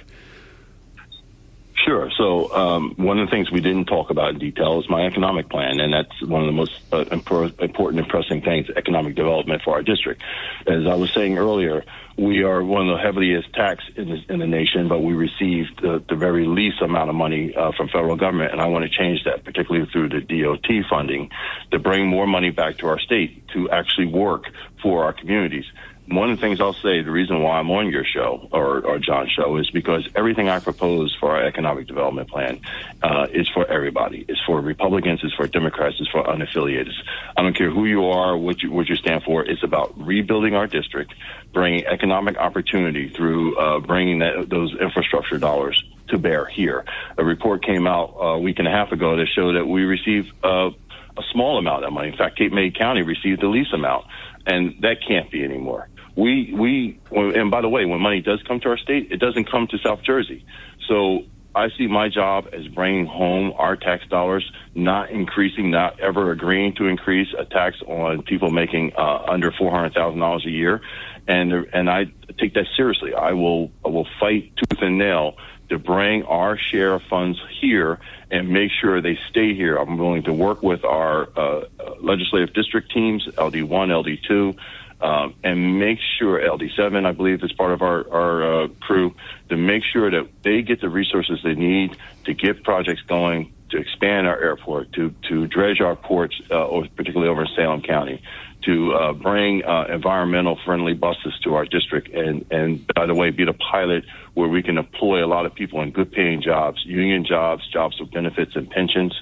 Sure. 1.85 2.11
So 2.16 2.51
um, 2.55 2.94
one 2.97 3.19
of 3.19 3.28
the 3.28 3.31
things 3.31 3.51
we 3.51 3.61
didn't 3.61 3.85
talk 3.85 4.09
about 4.09 4.31
in 4.31 4.39
detail 4.39 4.81
is 4.81 4.89
my 4.89 5.05
economic 5.05 5.51
plan, 5.51 5.81
and 5.81 5.93
that's 5.93 6.23
one 6.23 6.40
of 6.40 6.47
the 6.47 6.52
most 6.52 6.73
uh, 6.90 7.05
impor- 7.12 7.61
important 7.61 8.01
and 8.01 8.09
pressing 8.09 8.40
things: 8.40 8.69
economic 8.74 9.15
development 9.16 9.61
for 9.62 9.74
our 9.74 9.82
district. 9.82 10.23
As 10.66 10.86
I 10.86 10.94
was 10.94 11.12
saying 11.15 11.36
earlier, 11.36 11.85
we 12.16 12.43
are 12.43 12.65
one 12.65 12.89
of 12.89 12.97
the 12.97 13.02
heaviest 13.02 13.52
taxed 13.52 13.90
in 13.97 14.09
the, 14.09 14.32
in 14.32 14.39
the 14.39 14.47
nation, 14.47 14.89
but 14.89 15.01
we 15.01 15.12
receive 15.12 15.66
the, 15.82 16.02
the 16.09 16.16
very 16.16 16.47
least 16.47 16.81
amount 16.81 17.11
of 17.11 17.16
money 17.16 17.55
uh, 17.55 17.73
from 17.77 17.89
federal 17.89 18.16
government, 18.16 18.52
and 18.52 18.62
I 18.62 18.66
want 18.66 18.90
to 18.90 18.90
change 18.90 19.24
that, 19.24 19.44
particularly 19.44 19.86
through 19.93 20.09
the 20.09 20.20
DOT 20.23 20.66
funding, 20.89 21.28
to 21.73 21.78
bring 21.78 22.06
more 22.06 22.27
money 22.27 22.51
back 22.51 22.78
to 22.78 22.86
our 22.86 22.98
state 22.98 23.47
to 23.48 23.69
actually 23.69 24.06
work 24.06 24.44
for 24.81 25.05
our 25.05 25.12
communities 25.12 25.66
one 26.07 26.31
of 26.31 26.37
the 26.37 26.41
things 26.41 26.61
I'll 26.61 26.75
say, 26.75 27.03
the 27.03 27.11
reason 27.11 27.43
why 27.43 27.59
I'm 27.59 27.71
on 27.71 27.89
your 27.89 28.05
show 28.05 28.47
or, 28.53 28.85
or 28.85 28.99
John's 28.99 29.31
show 29.31 29.57
is 29.57 29.71
because 29.71 30.07
everything 30.15 30.51
I 30.51 30.59
propose 30.59 31.17
for 31.19 31.31
our 31.31 31.43
economic 31.43 31.87
development 31.87 32.29
plan 32.29 32.61
uh, 33.03 33.27
is 33.33 33.49
for 33.49 33.67
everybody. 33.67 34.25
It's 34.29 34.41
for 34.47 34.61
Republicans, 34.61 35.21
it's 35.23 35.35
for 35.35 35.47
Democrats, 35.47 35.97
it's 35.99 36.11
for 36.11 36.23
unaffiliated. 36.23 36.93
I 37.37 37.43
don't 37.43 37.57
care 37.57 37.71
who 37.71 37.87
you 37.87 38.05
are, 38.07 38.37
what 38.37 38.63
you, 38.63 38.71
what 38.71 38.89
you 38.89 38.97
stand 38.97 39.23
for. 39.23 39.45
It's 39.45 39.63
about 39.63 39.99
rebuilding 39.99 40.55
our 40.55 40.67
district, 40.67 41.15
bringing 41.55 41.87
economic 41.87 42.37
opportunity 42.37 43.09
through 43.09 43.57
uh, 43.57 43.81
bringing 43.81 44.19
that, 44.19 44.51
those 44.51 44.77
infrastructure 44.79 45.39
dollars 45.39 45.83
to 46.09 46.19
bear 46.19 46.45
here. 46.45 46.85
A 47.17 47.25
report 47.25 47.65
came 47.65 47.87
out 47.87 48.15
a 48.19 48.39
week 48.39 48.59
and 48.59 48.69
a 48.69 48.71
half 48.71 48.93
ago 48.93 49.17
that 49.17 49.27
showed 49.35 49.57
that 49.57 49.67
we 49.67 49.85
receive 49.85 50.31
uh, 50.43 50.69
a 51.17 51.23
small 51.33 51.57
amount 51.57 51.85
of 51.85 51.95
money. 51.95 52.09
In 52.09 52.17
fact, 52.17 52.37
Cape 52.37 52.53
May 52.53 52.71
County 52.71 53.03
received 53.03 53.41
the 53.41 53.49
least 53.49 53.73
amount, 53.73 54.05
and 54.47 54.75
that 54.83 54.97
can't 55.09 55.31
be 55.31 55.43
anymore 55.43 55.89
we 56.16 56.53
we 56.53 57.01
and 57.11 57.51
by 57.51 57.61
the 57.61 57.69
way, 57.69 57.85
when 57.85 58.01
money 58.01 58.20
does 58.20 58.43
come 58.47 58.61
to 58.61 58.69
our 58.69 58.78
state, 58.78 59.11
it 59.11 59.19
doesn't 59.19 59.51
come 59.51 59.66
to 59.69 59.78
South 59.78 60.03
Jersey. 60.03 60.45
So 60.89 61.24
I 61.55 61.69
see 61.77 61.86
my 61.86 62.09
job 62.09 62.49
as 62.53 62.66
bringing 62.69 63.07
home 63.07 63.53
our 63.57 63.77
tax 63.77 64.07
dollars, 64.09 64.51
not 64.74 65.11
increasing, 65.11 65.70
not 65.70 66.01
ever 66.01 66.32
agreeing 66.32 66.74
to 66.74 66.86
increase 66.86 67.28
a 67.39 67.45
tax 67.45 67.81
on 67.86 68.23
people 68.23 68.51
making 68.51 68.93
uh, 68.97 69.24
under 69.28 69.53
four 69.53 69.70
hundred 69.70 69.95
thousand 69.95 70.20
dollars 70.20 70.45
a 70.47 70.51
year, 70.51 70.81
and 71.27 71.53
and 71.53 71.91
I 71.91 72.07
take 72.39 72.55
that 72.55 72.66
seriously. 72.77 73.15
I 73.15 73.32
will 73.32 73.70
I 73.85 73.89
will 73.89 74.07
fight 74.20 74.53
tooth 74.57 74.82
and 74.82 74.99
nail 74.99 75.36
to 75.69 75.78
bring 75.78 76.24
our 76.24 76.59
share 76.59 76.95
of 76.95 77.03
funds 77.09 77.41
here 77.61 77.99
and 78.31 78.51
make 78.51 78.70
sure 78.70 79.01
they 79.01 79.19
stay 79.31 79.55
here. 79.55 79.77
I'm 79.77 79.97
willing 79.97 80.24
to 80.24 80.32
work 80.32 80.62
with 80.62 80.85
our 80.85 81.28
uh, 81.36 81.65
legislative 82.01 82.53
district 82.53 82.93
teams, 82.93 83.27
LD1, 83.27 83.69
LD2 83.69 84.57
um, 85.05 85.35
and 85.45 85.79
make 85.79 85.99
sure 86.19 86.41
LD7, 86.41 87.05
I 87.05 87.13
believe, 87.13 87.45
is 87.45 87.53
part 87.53 87.73
of 87.73 87.83
our, 87.83 88.11
our 88.11 88.63
uh, 88.63 88.69
crew, 88.81 89.15
to 89.51 89.57
make 89.57 89.83
sure 89.85 90.11
that 90.11 90.31
they 90.43 90.63
get 90.63 90.81
the 90.81 90.89
resources 90.89 91.41
they 91.45 91.55
need 91.55 91.95
to 92.25 92.33
get 92.33 92.65
projects 92.65 93.03
going, 93.03 93.53
to 93.69 93.77
expand 93.77 94.27
our 94.27 94.41
airport, 94.41 94.93
to, 94.95 95.15
to 95.29 95.47
dredge 95.47 95.83
our 95.83 95.95
ports, 95.95 96.41
uh, 96.51 96.67
particularly 96.97 97.29
over 97.29 97.43
in 97.43 97.49
Salem 97.55 97.83
County, 97.83 98.23
to 98.66 98.95
uh, 98.95 99.12
bring 99.12 99.65
uh, 99.65 99.86
environmental 99.91 100.59
friendly 100.65 100.95
buses 100.95 101.39
to 101.45 101.55
our 101.55 101.65
district, 101.65 102.09
and, 102.09 102.47
and 102.51 102.86
by 102.95 103.07
the 103.07 103.15
way, 103.15 103.31
be 103.31 103.45
the 103.45 103.53
pilot 103.53 104.05
where 104.35 104.49
we 104.49 104.62
can 104.62 104.78
employ 104.78 105.24
a 105.24 105.28
lot 105.28 105.47
of 105.47 105.55
people 105.55 105.81
in 105.82 105.91
good 105.91 106.11
paying 106.11 106.43
jobs, 106.43 106.82
union 106.85 107.24
jobs, 107.24 107.66
jobs 107.69 107.99
with 108.01 108.11
benefits 108.11 108.57
and 108.57 108.70
pensions. 108.70 109.15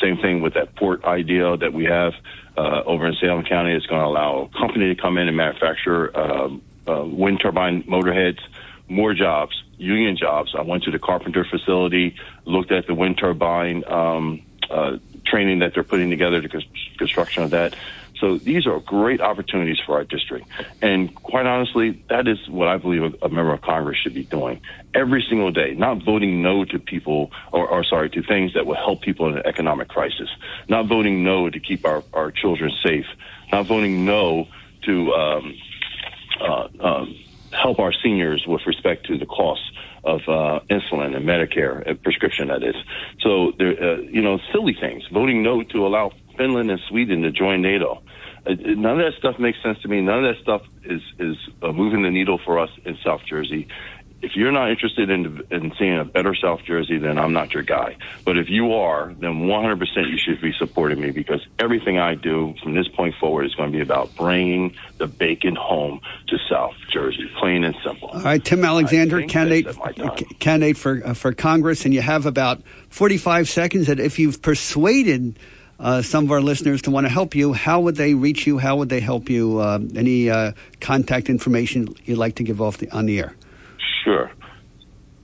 Same 0.00 0.16
thing 0.18 0.42
with 0.42 0.54
that 0.54 0.74
port 0.74 1.04
idea 1.04 1.56
that 1.56 1.72
we 1.72 1.84
have 1.84 2.12
uh, 2.56 2.82
over 2.84 3.06
in 3.06 3.14
Salem 3.20 3.44
County. 3.44 3.72
It's 3.72 3.86
going 3.86 4.00
to 4.00 4.06
allow 4.06 4.50
a 4.52 4.58
company 4.58 4.94
to 4.94 5.00
come 5.00 5.16
in 5.16 5.28
and 5.28 5.36
manufacture 5.36 6.16
um, 6.18 6.62
uh, 6.86 7.04
wind 7.04 7.40
turbine 7.40 7.84
motor 7.86 8.12
heads, 8.12 8.38
more 8.88 9.14
jobs, 9.14 9.62
union 9.76 10.16
jobs. 10.16 10.54
I 10.58 10.62
went 10.62 10.84
to 10.84 10.90
the 10.90 10.98
Carpenter 10.98 11.44
facility, 11.44 12.16
looked 12.44 12.72
at 12.72 12.86
the 12.86 12.94
wind 12.94 13.18
turbine 13.18 13.84
um, 13.86 14.42
uh, 14.70 14.98
training 15.24 15.60
that 15.60 15.74
they're 15.74 15.84
putting 15.84 16.10
together, 16.10 16.40
the 16.40 16.64
construction 16.98 17.42
of 17.42 17.50
that. 17.50 17.74
So 18.20 18.36
these 18.36 18.66
are 18.66 18.80
great 18.80 19.20
opportunities 19.20 19.78
for 19.84 19.96
our 19.96 20.04
district. 20.04 20.48
And 20.82 21.14
quite 21.14 21.46
honestly, 21.46 22.02
that 22.08 22.26
is 22.26 22.38
what 22.48 22.68
I 22.68 22.76
believe 22.76 23.02
a, 23.02 23.26
a, 23.26 23.28
member 23.28 23.52
of 23.52 23.60
Congress 23.60 23.98
should 23.98 24.14
be 24.14 24.24
doing 24.24 24.60
every 24.94 25.24
single 25.28 25.52
day, 25.52 25.74
not 25.74 26.02
voting 26.04 26.42
no 26.42 26.64
to 26.64 26.78
people 26.78 27.30
or, 27.52 27.68
or, 27.68 27.84
sorry, 27.84 28.10
to 28.10 28.22
things 28.22 28.54
that 28.54 28.66
will 28.66 28.74
help 28.74 29.02
people 29.02 29.28
in 29.28 29.38
an 29.38 29.46
economic 29.46 29.88
crisis, 29.88 30.28
not 30.68 30.86
voting 30.86 31.22
no 31.22 31.48
to 31.48 31.60
keep 31.60 31.86
our, 31.86 32.02
our 32.12 32.30
children 32.30 32.72
safe, 32.84 33.06
not 33.52 33.66
voting 33.66 34.04
no 34.04 34.48
to 34.82 35.12
um, 35.12 35.54
uh, 36.40 36.68
um, 36.80 37.16
help 37.52 37.78
our 37.78 37.92
seniors 37.92 38.44
with 38.46 38.66
respect 38.66 39.06
to 39.06 39.18
the 39.18 39.26
costs 39.26 39.70
of 40.04 40.20
uh, 40.28 40.60
insulin 40.70 41.14
and 41.14 41.26
Medicare, 41.26 41.88
a 41.88 41.94
prescription 41.94 42.48
that 42.48 42.62
is. 42.62 42.76
So, 43.20 43.52
there, 43.58 43.82
uh, 43.82 43.96
you 43.98 44.22
know, 44.22 44.38
silly 44.52 44.74
things. 44.74 45.04
Voting 45.12 45.42
no 45.42 45.62
to 45.62 45.86
allow 45.86 46.12
Finland 46.36 46.70
and 46.70 46.80
Sweden 46.88 47.22
to 47.22 47.30
join 47.30 47.60
NATO. 47.62 48.02
Uh, 48.46 48.54
none 48.58 49.00
of 49.00 49.12
that 49.12 49.18
stuff 49.18 49.38
makes 49.38 49.62
sense 49.62 49.78
to 49.82 49.88
me. 49.88 50.00
None 50.00 50.24
of 50.24 50.34
that 50.34 50.42
stuff 50.42 50.62
is 50.84 51.02
is 51.18 51.36
uh, 51.62 51.72
moving 51.72 52.02
the 52.02 52.10
needle 52.10 52.38
for 52.44 52.58
us 52.58 52.70
in 52.84 52.96
South 53.04 53.22
Jersey. 53.26 53.68
If 54.20 54.34
you're 54.34 54.50
not 54.50 54.70
interested 54.70 55.10
in 55.10 55.42
in 55.50 55.72
seeing 55.78 55.96
a 55.98 56.04
better 56.04 56.34
South 56.34 56.64
Jersey, 56.64 56.98
then 56.98 57.18
I'm 57.18 57.32
not 57.32 57.54
your 57.54 57.62
guy. 57.62 57.96
But 58.24 58.36
if 58.36 58.50
you 58.50 58.72
are, 58.72 59.14
then 59.20 59.46
100% 59.46 60.10
you 60.10 60.18
should 60.18 60.40
be 60.40 60.52
supporting 60.58 61.00
me 61.00 61.12
because 61.12 61.46
everything 61.60 61.98
I 61.98 62.16
do 62.16 62.54
from 62.60 62.74
this 62.74 62.88
point 62.88 63.14
forward 63.20 63.46
is 63.46 63.54
going 63.54 63.70
to 63.70 63.76
be 63.76 63.82
about 63.82 64.16
bringing 64.16 64.74
the 64.98 65.06
bacon 65.06 65.54
home 65.54 66.00
to 66.28 66.38
South 66.50 66.74
Jersey, 66.92 67.30
plain 67.38 67.62
and 67.62 67.76
simple. 67.84 68.08
All 68.08 68.22
right, 68.22 68.44
Tim 68.44 68.64
Alexander, 68.64 69.22
candidate 69.22 69.68
candidate 70.40 70.76
for 70.76 71.00
uh, 71.04 71.14
for 71.14 71.32
Congress, 71.32 71.84
and 71.84 71.94
you 71.94 72.00
have 72.00 72.26
about 72.26 72.60
45 72.88 73.48
seconds. 73.48 73.86
That 73.86 74.00
if 74.00 74.18
you've 74.18 74.42
persuaded 74.42 75.38
uh, 75.78 76.02
some 76.02 76.24
of 76.24 76.32
our 76.32 76.40
listeners 76.40 76.82
to 76.82 76.90
want 76.90 77.06
to 77.06 77.12
help 77.12 77.34
you, 77.34 77.52
how 77.52 77.80
would 77.80 77.96
they 77.96 78.14
reach 78.14 78.46
you? 78.46 78.58
How 78.58 78.76
would 78.76 78.88
they 78.88 79.00
help 79.00 79.30
you? 79.30 79.58
Uh, 79.58 79.78
any 79.94 80.28
uh, 80.28 80.52
contact 80.80 81.28
information 81.28 81.94
you'd 82.04 82.18
like 82.18 82.36
to 82.36 82.42
give 82.42 82.60
off 82.60 82.78
the, 82.78 82.90
on 82.90 83.06
the 83.06 83.18
air? 83.18 83.34
Sure. 84.04 84.30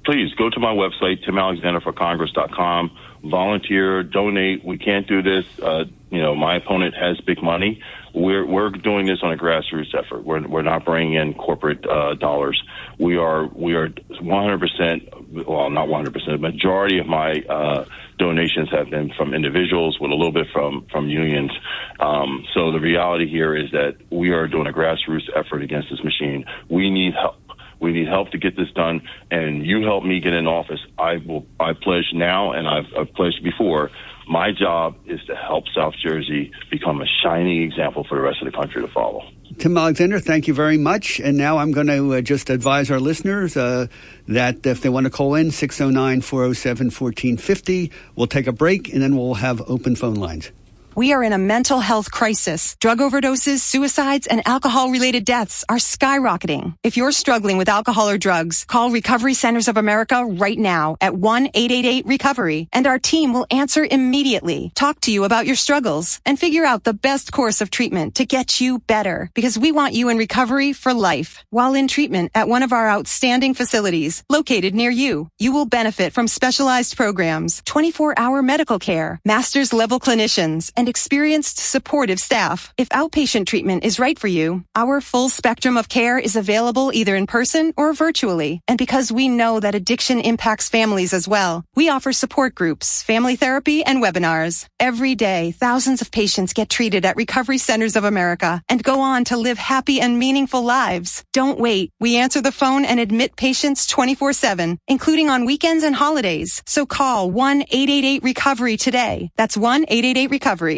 Please 0.05 0.33
go 0.35 0.51
to 0.51 0.61
my 0.61 0.73
website, 0.73 1.25
timalexanderforcongress.com. 1.25 2.91
Volunteer, 3.25 4.03
donate. 4.03 4.65
We 4.65 4.77
can't 4.77 5.07
do 5.09 5.23
this. 5.23 5.47
Uh, 5.61 5.85
you 6.11 6.21
know, 6.21 6.35
my 6.35 6.57
opponent 6.57 6.95
has 6.95 7.19
big 7.23 7.43
money. 7.43 7.83
We're 8.15 8.47
we're 8.47 8.71
doing 8.71 9.07
this 9.07 9.19
on 9.23 9.33
a 9.33 9.37
grassroots 9.37 9.93
effort. 9.93 10.25
We're 10.25 10.47
we're 10.47 10.63
not 10.63 10.85
bringing 10.85 11.15
in 11.15 11.35
corporate 11.35 11.85
uh, 11.85 12.15
dollars. 12.15 12.63
We 12.99 13.17
are 13.17 13.47
we 13.49 13.75
are 13.75 13.89
100 13.89 14.61
percent. 14.61 15.47
Well, 15.49 15.69
not 15.71 15.89
100 15.89 16.13
percent. 16.13 16.41
The 16.41 16.51
majority 16.53 16.99
of 17.01 17.07
my 17.07 17.41
uh, 17.41 17.87
donations 18.19 18.71
have 18.71 18.89
been 18.89 19.13
from 19.17 19.35
individuals, 19.35 19.99
with 20.01 20.13
a 20.13 20.15
little 20.15 20.33
bit 20.33 20.47
from 20.53 20.87
from 20.93 21.09
unions. 21.09 21.51
Um, 21.99 22.45
so 22.55 22.71
the 22.71 22.81
reality 22.81 23.29
here 23.29 23.57
is 23.57 23.73
that 23.73 23.97
we 24.11 24.31
are 24.31 24.47
doing 24.47 24.69
a 24.69 24.73
grassroots 24.73 25.29
effort 25.35 25.63
against 25.63 25.89
this 25.91 26.03
machine. 26.05 26.45
We 26.69 26.91
need 26.91 27.15
help. 27.15 27.37
We 27.81 27.93
need 27.93 28.07
help 28.07 28.31
to 28.31 28.39
get 28.39 28.57
this 28.57 28.71
done, 28.75 29.03
and 29.31 29.67
you 29.67 29.83
help 29.83 30.05
me 30.05 30.21
get 30.21 30.33
in 30.33 30.47
office. 30.47 30.81
I 30.97 31.17
will. 31.17 31.47
I 31.59 31.73
pledge 31.73 32.13
now, 32.13 32.53
and 32.53 32.69
I've, 32.69 32.87
I've 32.97 33.13
pledged 33.15 33.43
before. 33.43 33.91
My 34.29 34.53
job 34.53 34.97
is 35.07 35.21
to 35.27 35.37
help 35.37 35.65
South 35.75 35.95
Jersey 36.03 36.51
become 36.71 37.01
a 37.03 37.07
shining 37.23 37.63
example 37.63 38.05
for 38.05 38.17
the 38.17 38.23
rest 38.23 38.39
of 38.41 38.51
the 38.51 38.57
country 38.57 38.83
to 38.83 38.89
follow. 38.89 39.23
Tim 39.59 39.77
Alexander, 39.77 40.19
thank 40.19 40.49
you 40.49 40.55
very 40.55 40.79
much. 40.79 41.21
And 41.21 41.37
now 41.37 41.59
I'm 41.59 41.73
going 41.73 41.87
to 41.87 42.15
uh, 42.15 42.21
just 42.21 42.51
advise 42.51 42.91
our 42.91 42.99
listeners 42.99 43.57
uh, 43.57 43.87
that 44.27 44.67
if 44.67 44.81
they 44.81 44.89
want 44.89 45.05
to 45.05 45.11
call 45.11 45.35
in, 45.35 45.51
609 45.51 46.23
407 46.23 46.87
1450, 46.87 47.93
we'll 48.17 48.27
take 48.27 48.47
a 48.47 48.53
break 48.53 48.93
and 48.93 49.03
then 49.03 49.17
we'll 49.17 49.35
have 49.35 49.63
open 49.69 49.95
phone 49.95 50.15
lines. 50.15 50.51
We 50.97 51.13
are 51.13 51.25
in 51.25 51.33
a 51.33 51.39
mental 51.39 51.81
health 51.81 52.13
crisis. 52.13 52.77
Drug 52.81 52.99
overdoses, 52.99 53.59
suicides, 53.59 54.29
and 54.29 54.47
alcohol 54.47 54.91
related 54.91 55.25
deaths 55.25 55.65
are 55.69 55.79
skyrocketing. 55.79 56.77
If 56.85 56.97
you're 56.97 57.11
struggling 57.11 57.59
with 57.59 57.69
alcohol 57.69 58.09
or 58.09 58.17
drugs, 58.17 58.65
call 58.65 58.93
Recovery 58.93 59.35
Centers 59.35 59.67
of 59.67 59.77
America 59.77 60.25
right 60.25 60.57
now 60.57 60.97
at 61.01 61.15
1-888-RECOVERY 61.15 62.69
and 62.73 62.87
our 62.87 63.01
team 63.01 63.33
will 63.33 63.45
answer 63.51 63.85
immediately, 63.85 64.71
talk 64.77 65.01
to 65.01 65.11
you 65.11 65.25
about 65.25 65.47
your 65.47 65.57
struggles, 65.57 66.21
and 66.25 66.39
figure 66.39 66.65
out 66.65 66.85
the 66.85 66.95
best 66.95 67.33
course 67.33 67.61
of 67.61 67.71
treatment 67.71 68.15
to 68.15 68.25
get 68.25 68.61
you 68.61 68.79
better 68.79 69.33
because 69.35 69.59
we 69.59 69.73
want 69.73 69.95
you 69.95 70.11
in 70.11 70.17
recovery 70.17 70.73
for 70.73 70.95
life. 70.95 71.45
While 71.51 71.75
in 71.75 71.89
treatment 71.89 72.31
at 72.37 72.47
one 72.47 72.63
of 72.63 72.73
our 72.73 72.89
outstanding 72.89 73.55
facilities 73.55 74.23
located 74.31 74.77
near 74.77 74.93
you, 74.93 75.29
you 75.41 75.53
will 75.53 75.67
benefit 75.67 76.13
from 76.13 76.29
specialized 76.29 76.97
programs, 76.97 77.63
24 77.65 78.15
hour 78.17 78.43
medical 78.43 78.79
care, 78.79 79.19
master's 79.25 79.73
level 79.73 79.99
clinicians, 79.99 80.71
and 80.77 80.84
experienced 80.89 81.59
supportive 81.59 82.21
staff. 82.21 82.73
If 82.77 82.89
outpatient 82.91 83.47
treatment 83.47 83.85
is 83.85 83.99
right 83.99 84.19
for 84.19 84.29
you, 84.29 84.65
our 84.75 85.01
full 85.01 85.29
spectrum 85.29 85.77
of 85.77 85.89
care 85.89 86.19
is 86.19 86.37
available 86.37 86.91
either 86.93 87.17
in 87.17 87.27
person 87.27 87.73
or 87.77 87.93
virtually. 87.93 88.61
And 88.69 88.79
because 88.79 89.13
we 89.13 89.29
know 89.29 89.61
that 89.61 89.75
addiction 89.75 90.21
impacts 90.21 90.69
families 90.69 91.13
as 91.13 91.29
well, 91.29 91.65
we 91.75 91.89
offer 91.89 92.13
support 92.13 92.55
groups, 92.55 93.03
family 93.03 93.37
therapy, 93.37 93.85
and 93.85 94.03
webinars. 94.03 94.67
Every 94.81 95.15
day, 95.15 95.53
thousands 95.53 96.03
of 96.03 96.11
patients 96.11 96.53
get 96.53 96.71
treated 96.71 97.05
at 97.05 97.17
Recovery 97.17 97.59
Centers 97.59 97.97
of 97.97 98.05
America 98.05 98.63
and 98.69 98.83
go 98.83 99.01
on 99.01 99.25
to 99.25 99.37
live 99.37 99.59
happy 99.59 100.01
and 100.01 100.19
meaningful 100.19 100.63
lives. 100.63 101.25
Don't 101.33 101.59
wait. 101.59 101.93
We 102.01 102.17
answer 102.17 102.41
the 102.41 102.53
phone 102.53 102.85
and 102.85 102.99
admit 103.01 103.37
patients 103.37 103.87
24-7, 103.93 104.79
including 104.89 105.31
on 105.31 105.47
weekends 105.47 105.85
and 105.85 105.95
holidays. 105.95 106.63
So 106.67 106.87
call 106.87 107.31
1-888-RECOVERY 107.31 108.77
today. 108.79 109.31
That's 109.37 109.57
1-888-RECOVERY. 109.57 110.74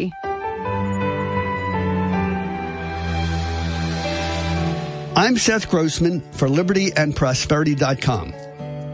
I'm 5.17 5.35
Seth 5.35 5.67
Grossman 5.71 6.21
for 6.33 6.47
libertyandprosperity.com. 6.47 8.33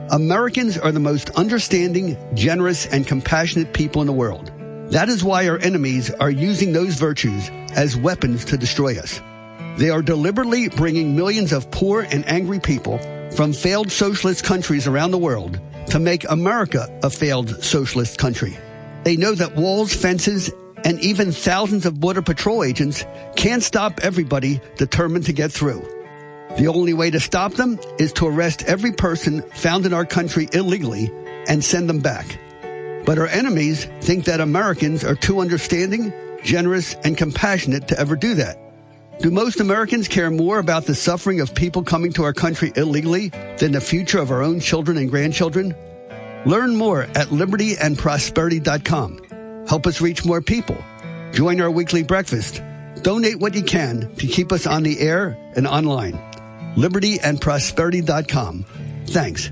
Americans 0.09 0.77
are 0.77 0.93
the 0.93 1.01
most 1.01 1.29
understanding, 1.31 2.15
generous, 2.33 2.85
and 2.85 3.05
compassionate 3.05 3.73
people 3.73 3.99
in 3.99 4.07
the 4.07 4.13
world. 4.13 4.49
That 4.91 5.09
is 5.09 5.21
why 5.21 5.49
our 5.49 5.57
enemies 5.57 6.11
are 6.11 6.29
using 6.31 6.71
those 6.71 6.95
virtues 6.95 7.49
as 7.73 7.97
weapons 7.97 8.45
to 8.45 8.57
destroy 8.57 8.97
us. 8.97 9.19
They 9.77 9.89
are 9.89 10.01
deliberately 10.01 10.69
bringing 10.69 11.13
millions 11.13 11.51
of 11.51 11.69
poor 11.71 12.03
and 12.03 12.25
angry 12.25 12.61
people 12.61 12.99
from 13.35 13.51
failed 13.51 13.91
socialist 13.91 14.45
countries 14.45 14.87
around 14.87 15.11
the 15.11 15.17
world 15.17 15.59
to 15.87 15.99
make 15.99 16.23
America 16.29 16.87
a 17.03 17.09
failed 17.09 17.61
socialist 17.61 18.17
country. 18.17 18.57
They 19.03 19.17
know 19.17 19.35
that 19.35 19.57
walls, 19.57 19.93
fences, 19.93 20.49
and 20.85 21.01
even 21.01 21.33
thousands 21.33 21.85
of 21.85 21.99
Border 21.99 22.21
Patrol 22.21 22.63
agents 22.63 23.03
can't 23.35 23.61
stop 23.61 23.99
everybody 24.01 24.61
determined 24.77 25.25
to 25.25 25.33
get 25.33 25.51
through. 25.51 25.92
The 26.57 26.67
only 26.67 26.93
way 26.93 27.09
to 27.09 27.19
stop 27.19 27.53
them 27.53 27.79
is 27.97 28.13
to 28.13 28.27
arrest 28.27 28.63
every 28.65 28.91
person 28.91 29.41
found 29.53 29.87
in 29.87 29.93
our 29.93 30.05
country 30.05 30.47
illegally 30.53 31.11
and 31.47 31.63
send 31.63 31.89
them 31.89 31.99
back. 31.99 32.37
But 33.05 33.17
our 33.17 33.25
enemies 33.25 33.85
think 34.01 34.25
that 34.25 34.39
Americans 34.39 35.03
are 35.03 35.15
too 35.15 35.39
understanding, 35.39 36.13
generous, 36.43 36.93
and 37.03 37.17
compassionate 37.17 37.87
to 37.87 37.99
ever 37.99 38.15
do 38.15 38.35
that. 38.35 38.59
Do 39.19 39.31
most 39.31 39.61
Americans 39.61 40.07
care 40.07 40.29
more 40.29 40.59
about 40.59 40.85
the 40.85 40.93
suffering 40.93 41.41
of 41.41 41.55
people 41.55 41.81
coming 41.81 42.13
to 42.13 42.23
our 42.23 42.33
country 42.33 42.71
illegally 42.75 43.29
than 43.57 43.71
the 43.71 43.81
future 43.81 44.19
of 44.19 44.29
our 44.29 44.43
own 44.43 44.59
children 44.59 44.97
and 44.97 45.09
grandchildren? 45.09 45.73
Learn 46.45 46.75
more 46.75 47.01
at 47.01 47.29
libertyandprosperity.com. 47.29 49.65
Help 49.67 49.87
us 49.87 50.01
reach 50.01 50.23
more 50.23 50.41
people. 50.41 50.77
Join 51.31 51.59
our 51.61 51.71
weekly 51.71 52.03
breakfast. 52.03 52.61
Donate 53.01 53.39
what 53.39 53.55
you 53.55 53.63
can 53.63 54.13
to 54.17 54.27
keep 54.27 54.51
us 54.51 54.67
on 54.67 54.83
the 54.83 54.99
air 54.99 55.35
and 55.55 55.65
online 55.65 56.19
libertyandprosperity.com. 56.75 58.65
Thanks. 59.07 59.51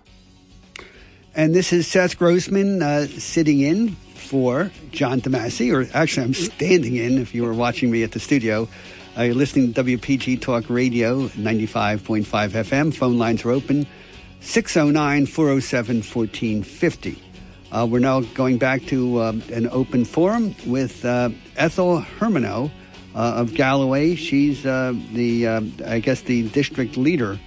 And 1.36 1.54
this 1.54 1.72
is 1.72 1.88
Seth 1.88 2.18
Grossman 2.18 2.82
uh, 2.82 3.06
sitting 3.08 3.60
in 3.60 3.90
for 3.90 4.72
John 4.92 5.22
DeMasi, 5.22 5.74
or 5.74 5.88
actually, 5.96 6.26
I'm 6.26 6.34
standing 6.34 6.96
in 6.96 7.20
if 7.20 7.36
you 7.36 7.44
were 7.44 7.54
watching 7.54 7.92
me 7.92 8.04
at 8.04 8.14
the 8.14 8.20
studio. 8.20 8.68
Uh, 9.18 9.24
you're 9.24 9.36
listening 9.36 9.74
to 9.74 9.84
WPG 9.84 10.42
Talk 10.42 10.70
Radio, 10.70 11.28
95.5 11.28 12.26
FM. 12.26 12.94
Phone 12.94 13.18
lines 13.18 13.46
are 13.46 13.52
open 13.52 13.86
609 14.42 15.26
407 15.26 15.98
1450. 15.98 17.22
Uh, 17.72 17.88
we're 17.90 18.00
now 18.00 18.22
going 18.22 18.58
back 18.58 18.86
to 18.86 19.20
uh, 19.20 19.34
an 19.52 19.68
open 19.68 20.06
forum 20.06 20.56
with 20.66 21.04
uh, 21.04 21.30
Ethel 21.58 22.00
Hermano 22.00 22.72
uh, 23.14 23.34
of 23.36 23.54
Galloway. 23.54 24.16
She's 24.16 24.66
uh, 24.66 24.94
the, 25.14 25.48
I 25.86 26.00
guess, 26.00 26.22
the 26.22 26.48
district 26.50 26.96
leader 26.96 27.38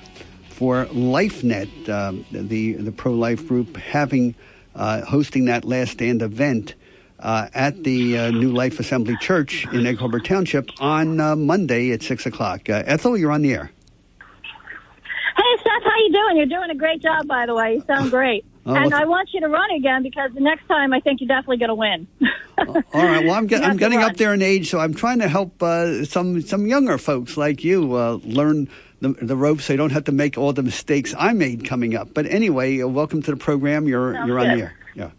for 0.59 0.87
LifeNet, 0.87 1.89
um, 1.89 2.27
the 2.33 2.73
the 2.73 2.91
pro 2.91 3.13
life 3.13 3.47
group, 3.47 3.77
having 3.77 4.35
uh, 4.75 5.05
hosting 5.05 5.45
that 5.45 5.65
last 5.65 5.93
stand 5.93 6.21
event 6.21 6.75
uh, 7.21 7.47
at 7.55 7.85
the 7.85 8.19
uh, 8.19 8.31
New 8.33 8.51
Life 8.51 8.81
Assembly 8.81 9.17
Church 9.21 9.65
in 9.73 9.87
Egg 9.87 9.99
Harbor 9.99 10.19
Township 10.19 10.71
on 10.81 11.21
uh, 11.21 11.37
Monday 11.37 11.93
at 11.93 12.03
six 12.03 12.27
o'clock. 12.27 12.69
Uh, 12.69 12.83
Ethel, 12.87 13.17
you're 13.17 13.31
on 13.31 13.43
the 13.43 13.55
air. 13.55 13.71
Hey 14.21 15.57
Seth, 15.59 15.85
how 15.85 15.97
you 15.97 16.13
doing? 16.13 16.37
You're 16.39 16.59
doing 16.59 16.71
a 16.71 16.75
great 16.75 17.01
job, 17.01 17.29
by 17.29 17.47
the 17.47 17.55
way. 17.55 17.75
You 17.75 17.85
sound 17.87 18.11
great. 18.11 18.45
Oh, 18.67 18.75
and 18.75 18.91
well- 18.91 19.01
I 19.01 19.05
want 19.05 19.31
you 19.33 19.41
to 19.41 19.49
run 19.49 19.71
again 19.71 20.03
because 20.03 20.33
the 20.35 20.41
next 20.41 20.67
time 20.67 20.93
I 20.93 20.99
think 20.99 21.21
you're 21.21 21.29
definitely 21.29 21.59
going 21.59 21.69
to 21.69 21.75
win. 21.77 22.09
All 22.93 23.05
right. 23.07 23.25
Well, 23.25 23.35
I'm, 23.35 23.47
get, 23.47 23.63
I'm 23.63 23.77
getting 23.77 24.01
run. 24.01 24.11
up 24.11 24.17
there 24.17 24.35
in 24.35 24.43
age, 24.43 24.69
so 24.69 24.81
I'm 24.81 24.93
trying 24.93 25.21
to 25.21 25.29
help 25.29 25.63
uh, 25.63 26.05
some 26.05 26.43
some 26.43 26.67
younger 26.67 26.99
folks 26.99 27.37
like 27.37 27.63
you 27.63 27.95
uh, 27.95 28.19
learn 28.25 28.69
the, 29.01 29.11
the 29.11 29.37
ropes, 29.37 29.67
so 29.67 29.73
you 29.73 29.77
don't 29.77 29.93
have 29.93 30.05
to 30.05 30.13
make 30.13 30.37
all 30.37 30.53
the 30.53 30.63
mistakes 30.63 31.15
I 31.17 31.33
made 31.33 31.65
coming 31.65 31.95
up. 31.95 32.13
But 32.15 32.27
anyway, 32.27 32.81
uh, 32.81 32.89
welcome 32.89 33.23
to 33.23 33.31
the 33.31 33.37
program. 33.37 33.87
You're 33.87 34.15
Sounds 34.15 34.27
you're 34.29 34.39
on 34.39 34.49
the 34.49 34.55
good. 34.55 34.63
air. 34.63 34.79
Yeah. 34.95 35.11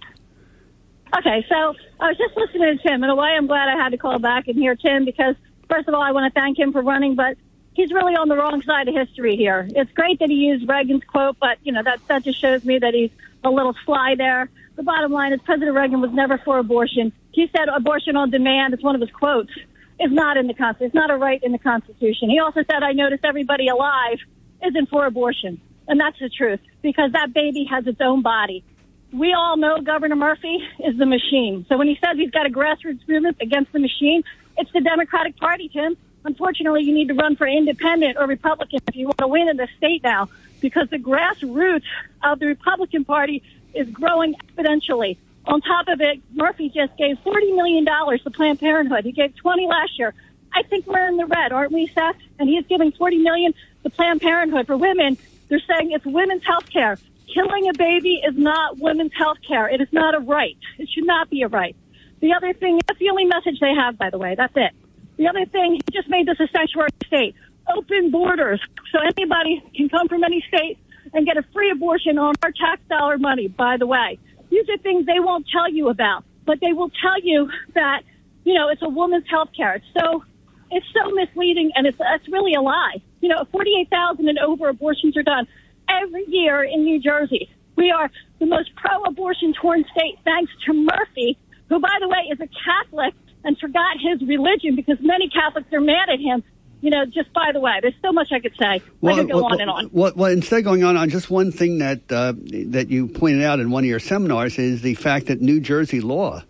Okay, 1.18 1.46
so 1.50 1.74
I 2.00 2.10
was 2.10 2.18
just 2.18 2.36
listening 2.38 2.78
to 2.78 2.84
Tim. 2.88 3.04
In 3.04 3.10
a 3.10 3.16
way, 3.16 3.30
I'm 3.36 3.48
glad 3.48 3.68
I 3.70 3.82
had 3.82 3.90
to 3.90 3.98
call 3.98 4.20
back 4.20 4.48
and 4.48 4.56
hear 4.56 4.76
Tim 4.76 5.06
because, 5.06 5.36
first 5.70 5.88
of 5.88 5.94
all, 5.94 6.02
I 6.02 6.12
want 6.12 6.32
to 6.32 6.40
thank 6.40 6.60
him 6.60 6.72
for 6.72 6.82
running, 6.82 7.16
but 7.16 7.38
he's 7.74 7.92
really 7.92 8.14
on 8.14 8.28
the 8.28 8.36
wrong 8.36 8.62
side 8.62 8.88
of 8.88 8.94
history 8.94 9.36
here. 9.36 9.68
It's 9.76 9.92
great 9.94 10.20
that 10.20 10.30
he 10.30 10.36
used 10.36 10.68
Reagan's 10.68 11.04
quote, 11.06 11.38
but 11.40 11.58
you 11.64 11.72
know 11.72 11.82
that 11.82 12.00
that 12.08 12.24
just 12.24 12.40
shows 12.40 12.64
me 12.64 12.80
that 12.80 12.94
he's 12.94 13.12
a 13.44 13.50
little 13.50 13.74
sly 13.86 14.16
there. 14.18 14.50
The 14.76 14.84
bottom 14.84 15.12
line 15.12 15.34
is 15.34 15.42
President 15.42 15.76
Reagan 15.76 16.00
was 16.02 16.12
never 16.12 16.38
for 16.38 16.60
abortion. 16.60 17.12
He 17.32 17.50
said 17.56 17.70
abortion 17.70 18.16
on 18.16 18.30
demand. 18.30 18.74
It's 18.74 18.84
one 18.84 18.96
of 18.96 19.02
his 19.02 19.12
quotes. 19.12 19.52
Is 20.00 20.12
not 20.12 20.38
in 20.38 20.48
the 20.48 20.54
Constitution. 20.54 20.86
It's 20.88 20.96
not 20.96 21.12
a 21.12 21.18
right 21.18 21.44
in 21.44 21.52
the 21.52 21.60
Constitution. 21.60 22.30
He 22.30 22.40
also 22.40 22.64
said, 22.64 22.84
"I 22.84 22.94
noticed 22.94 23.26
everybody 23.26 23.68
alive 23.68 24.20
isn't 24.66 24.90
for 24.90 25.06
abortion," 25.06 25.60
and 25.88 26.00
that's 26.00 26.18
the 26.20 26.30
truth 26.30 26.62
because 26.82 27.12
that 27.12 27.34
baby 27.34 27.66
has 27.66 27.86
its 27.86 28.00
own 28.00 28.22
body 28.22 28.64
we 29.12 29.34
all 29.34 29.58
know 29.58 29.82
Governor 29.82 30.16
Murphy 30.16 30.60
is 30.86 30.98
the 30.98 31.06
machine. 31.06 31.66
So 31.68 31.78
when 31.78 31.88
he 31.88 31.98
says 32.04 32.18
he's 32.18 32.32
got 32.32 32.46
a 32.46 32.50
grassroots 32.50 33.08
movement 33.08 33.38
against 33.42 33.72
the 33.74 33.80
machine, 33.80 34.24
it's 34.58 34.72
the 34.72 34.82
Democratic 34.82 35.38
Party, 35.38 35.70
Tim. 35.70 35.98
Unfortunately, 36.26 36.84
you 36.84 36.94
need 36.94 37.08
to 37.08 37.14
run 37.14 37.36
for 37.36 37.48
independent 37.48 38.18
or 38.18 38.28
Republican 38.28 38.80
if 38.88 38.96
you 38.96 39.06
want 39.06 39.18
to 39.20 39.28
win 39.28 39.50
in 39.50 39.58
the 39.58 39.68
state 39.78 40.04
now, 40.04 40.30
because 40.62 40.90
the 40.90 40.98
grassroots 40.98 41.84
of 42.24 42.40
the 42.40 42.48
Republican 42.48 43.06
Party 43.06 43.42
is 43.74 43.90
growing 43.90 44.36
exponentially. 44.36 45.18
On 45.46 45.62
top 45.62 45.88
of 45.88 46.02
it, 46.02 46.22
Murphy 46.34 46.70
just 46.70 46.96
gave 46.98 47.18
$40 47.18 47.56
million 47.56 47.86
to 47.86 48.30
Planned 48.30 48.60
Parenthood. 48.60 49.06
He 49.06 49.12
gave 49.12 49.36
20 49.36 49.68
last 49.68 49.98
year. 49.98 50.14
I 50.54 50.64
think 50.64 50.86
we're 50.88 51.08
in 51.08 51.18
the 51.18 51.26
red, 51.26 51.52
aren't 51.52 51.72
we, 51.72 51.88
Seth? 51.88 52.18
And 52.40 52.50
he's 52.50 52.66
giving 52.68 52.92
40 52.92 53.18
million 53.18 53.54
to 53.84 53.90
Planned 53.90 54.22
Parenthood 54.22 54.68
for 54.68 54.78
women. 54.78 55.18
They're 55.48 55.62
saying 55.68 55.92
it's 55.92 56.06
women's 56.06 56.46
health 56.46 56.70
care 56.70 56.98
killing 57.34 57.70
a 57.70 57.74
baby 57.74 58.22
is 58.28 58.38
not 58.38 58.78
women's 58.80 59.14
health 59.16 59.38
care. 59.48 59.68
It 59.70 59.82
is 59.82 59.88
not 59.92 60.16
a 60.16 60.20
right. 60.20 60.58
It 60.78 60.90
should 60.90 61.06
not 61.06 61.30
be 61.30 61.44
a 61.44 61.48
right. 61.48 61.76
The 62.22 62.34
other 62.34 62.54
thing, 62.54 62.80
that's 62.88 63.00
the 63.00 63.10
only 63.10 63.26
message 63.26 63.60
they 63.60 63.74
have, 63.74 63.98
by 63.98 64.10
the 64.10 64.18
way. 64.18 64.36
That's 64.36 64.54
it. 64.56 64.72
The 65.18 65.28
other 65.28 65.46
thing, 65.46 65.74
he 65.74 65.82
just 65.92 66.10
made 66.10 66.28
this 66.28 66.40
a 66.40 66.48
sanctuary 66.48 66.90
state. 67.06 67.36
Open 67.74 68.12
borders. 68.12 68.62
So 68.92 69.00
anybody 69.00 69.64
can 69.76 69.90
come 69.90 70.08
from 70.08 70.24
any 70.24 70.44
state 70.48 70.78
and 71.14 71.26
get 71.26 71.38
a 71.38 71.44
free 71.54 71.72
abortion 71.72 72.18
on 72.18 72.36
our 72.44 72.52
tax 72.52 72.82
dollar 72.90 73.18
money, 73.18 73.48
by 73.48 73.78
the 73.78 73.86
way. 73.86 74.18
These 74.50 74.68
are 74.70 74.78
things 74.78 75.06
they 75.06 75.20
won't 75.20 75.46
tell 75.52 75.72
you 75.72 75.90
about, 75.90 76.24
but 76.46 76.60
they 76.62 76.74
will 76.74 76.92
tell 77.02 77.20
you 77.22 77.50
that, 77.76 78.02
you 78.44 78.54
know, 78.54 78.70
it's 78.70 78.82
a 78.82 78.90
woman's 78.90 79.30
health 79.30 79.50
care. 79.56 79.76
It's 79.76 79.86
so, 80.00 80.24
it's 80.72 80.86
so 80.94 81.12
misleading 81.12 81.72
and 81.76 81.86
it's, 81.88 81.98
it's 82.00 82.28
really 82.30 82.54
a 82.54 82.62
lie. 82.62 83.02
You 83.22 83.30
know, 83.30 83.46
48,000 83.52 84.28
and 84.28 84.40
over 84.40 84.70
abortions 84.70 85.16
are 85.18 85.24
done 85.24 85.48
every 85.90 86.26
year 86.28 86.64
in 86.64 86.84
New 86.84 87.00
Jersey. 87.00 87.50
We 87.76 87.92
are 87.92 88.10
the 88.40 88.46
most 88.46 88.76
pro-abortion 88.76 89.54
torn 89.54 89.86
state 89.92 90.20
thanks 90.24 90.52
to 90.66 90.74
Murphy, 90.74 91.38
who, 91.70 91.80
by 91.80 91.98
the 92.00 92.08
way, 92.08 92.28
is 92.32 92.40
a 92.40 92.50
Catholic 92.66 93.14
and 93.44 93.58
forgot 93.58 93.98
his 94.00 94.22
religion 94.28 94.76
because 94.76 94.98
many 95.02 95.30
Catholics 95.30 95.72
are 95.72 95.82
mad 95.82 96.10
at 96.10 96.20
him. 96.20 96.44
You 96.82 96.92
know, 96.92 97.06
just 97.06 97.34
by 97.34 97.52
the 97.52 97.60
way, 97.60 97.80
there's 97.82 97.96
so 98.02 98.12
much 98.12 98.32
I 98.32 98.40
could 98.40 98.56
say. 98.58 98.82
Well, 99.02 99.16
I 99.16 99.20
could 99.20 99.32
go 99.32 99.38
well, 99.38 99.54
on 99.54 99.62
and 99.62 99.70
on. 99.70 99.90
Well, 99.92 100.14
well, 100.16 100.32
instead 100.32 100.60
of 100.60 100.66
going 100.66 100.84
on 100.84 100.96
on 100.96 101.10
just 101.10 101.30
one 101.30 101.52
thing 101.52 101.80
that 101.80 102.12
uh, 102.12 102.34
that 102.68 102.90
you 102.90 103.08
pointed 103.08 103.44
out 103.44 103.60
in 103.60 103.70
one 103.70 103.84
of 103.84 103.90
your 103.90 104.00
seminars 104.00 104.58
is 104.58 104.82
the 104.82 104.96
fact 104.96 105.28
that 105.28 105.42
New 105.42 105.60
Jersey 105.60 106.00
law 106.00 106.44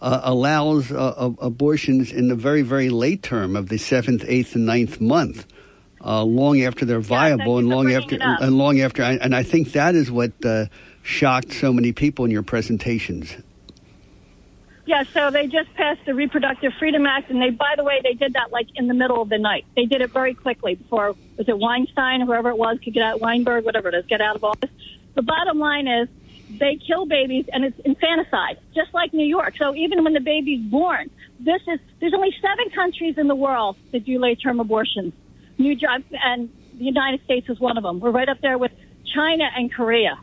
uh, 0.00 0.20
allows 0.22 0.92
uh, 0.92 1.30
abortions 1.40 2.12
in 2.12 2.28
the 2.28 2.36
very, 2.36 2.62
very 2.62 2.88
late 2.88 3.22
term 3.22 3.56
of 3.56 3.68
the 3.68 3.78
seventh, 3.78 4.24
eighth, 4.28 4.54
and 4.54 4.64
ninth 4.64 5.00
month 5.00 5.46
uh, 6.04 6.22
long 6.22 6.62
after 6.62 6.84
they're 6.84 7.00
viable 7.00 7.54
yeah, 7.54 7.58
and 7.58 7.68
long 7.68 7.92
after 7.92 8.18
and 8.20 8.58
long 8.58 8.80
after 8.80 9.02
and 9.02 9.34
I 9.34 9.42
think 9.42 9.72
that 9.72 9.94
is 9.94 10.10
what 10.10 10.32
uh, 10.44 10.66
shocked 11.02 11.52
so 11.52 11.72
many 11.72 11.92
people 11.92 12.24
in 12.24 12.30
your 12.30 12.42
presentations. 12.42 13.34
Yeah, 14.88 15.04
so 15.12 15.30
they 15.30 15.44
just 15.48 15.68
passed 15.74 16.00
the 16.06 16.14
Reproductive 16.14 16.72
Freedom 16.78 17.04
Act, 17.04 17.28
and 17.28 17.42
they, 17.42 17.50
by 17.50 17.74
the 17.76 17.84
way, 17.84 18.00
they 18.02 18.14
did 18.14 18.32
that 18.32 18.50
like 18.50 18.68
in 18.74 18.88
the 18.88 18.94
middle 18.94 19.20
of 19.20 19.28
the 19.28 19.36
night. 19.36 19.66
They 19.76 19.84
did 19.84 20.00
it 20.00 20.14
very 20.14 20.32
quickly 20.32 20.76
before 20.76 21.14
was 21.36 21.46
it 21.46 21.58
Weinstein, 21.58 22.22
whoever 22.22 22.48
it 22.48 22.56
was, 22.56 22.78
could 22.82 22.94
get 22.94 23.02
out 23.02 23.20
Weinberg, 23.20 23.66
whatever 23.66 23.90
it 23.90 23.94
is, 23.94 24.06
get 24.06 24.22
out 24.22 24.36
of 24.36 24.44
office. 24.44 24.70
The 25.14 25.20
bottom 25.20 25.58
line 25.58 25.88
is 25.88 26.08
they 26.58 26.78
kill 26.86 27.04
babies, 27.04 27.44
and 27.52 27.66
it's 27.66 27.78
infanticide, 27.80 28.60
just 28.74 28.94
like 28.94 29.12
New 29.12 29.26
York. 29.26 29.56
So 29.58 29.74
even 29.74 30.04
when 30.04 30.14
the 30.14 30.20
baby's 30.20 30.64
born, 30.70 31.10
this 31.38 31.60
is 31.70 31.78
there's 32.00 32.14
only 32.14 32.34
seven 32.40 32.70
countries 32.74 33.18
in 33.18 33.28
the 33.28 33.36
world 33.36 33.76
that 33.92 34.06
do 34.06 34.18
late 34.18 34.40
term 34.42 34.58
abortions. 34.58 35.12
New 35.58 35.74
Jersey 35.74 36.18
and 36.24 36.48
the 36.78 36.84
United 36.84 37.22
States 37.24 37.46
is 37.50 37.60
one 37.60 37.76
of 37.76 37.82
them. 37.82 38.00
We're 38.00 38.10
right 38.10 38.30
up 38.30 38.40
there 38.40 38.56
with 38.56 38.72
China 39.14 39.50
and 39.54 39.70
Korea. 39.70 40.18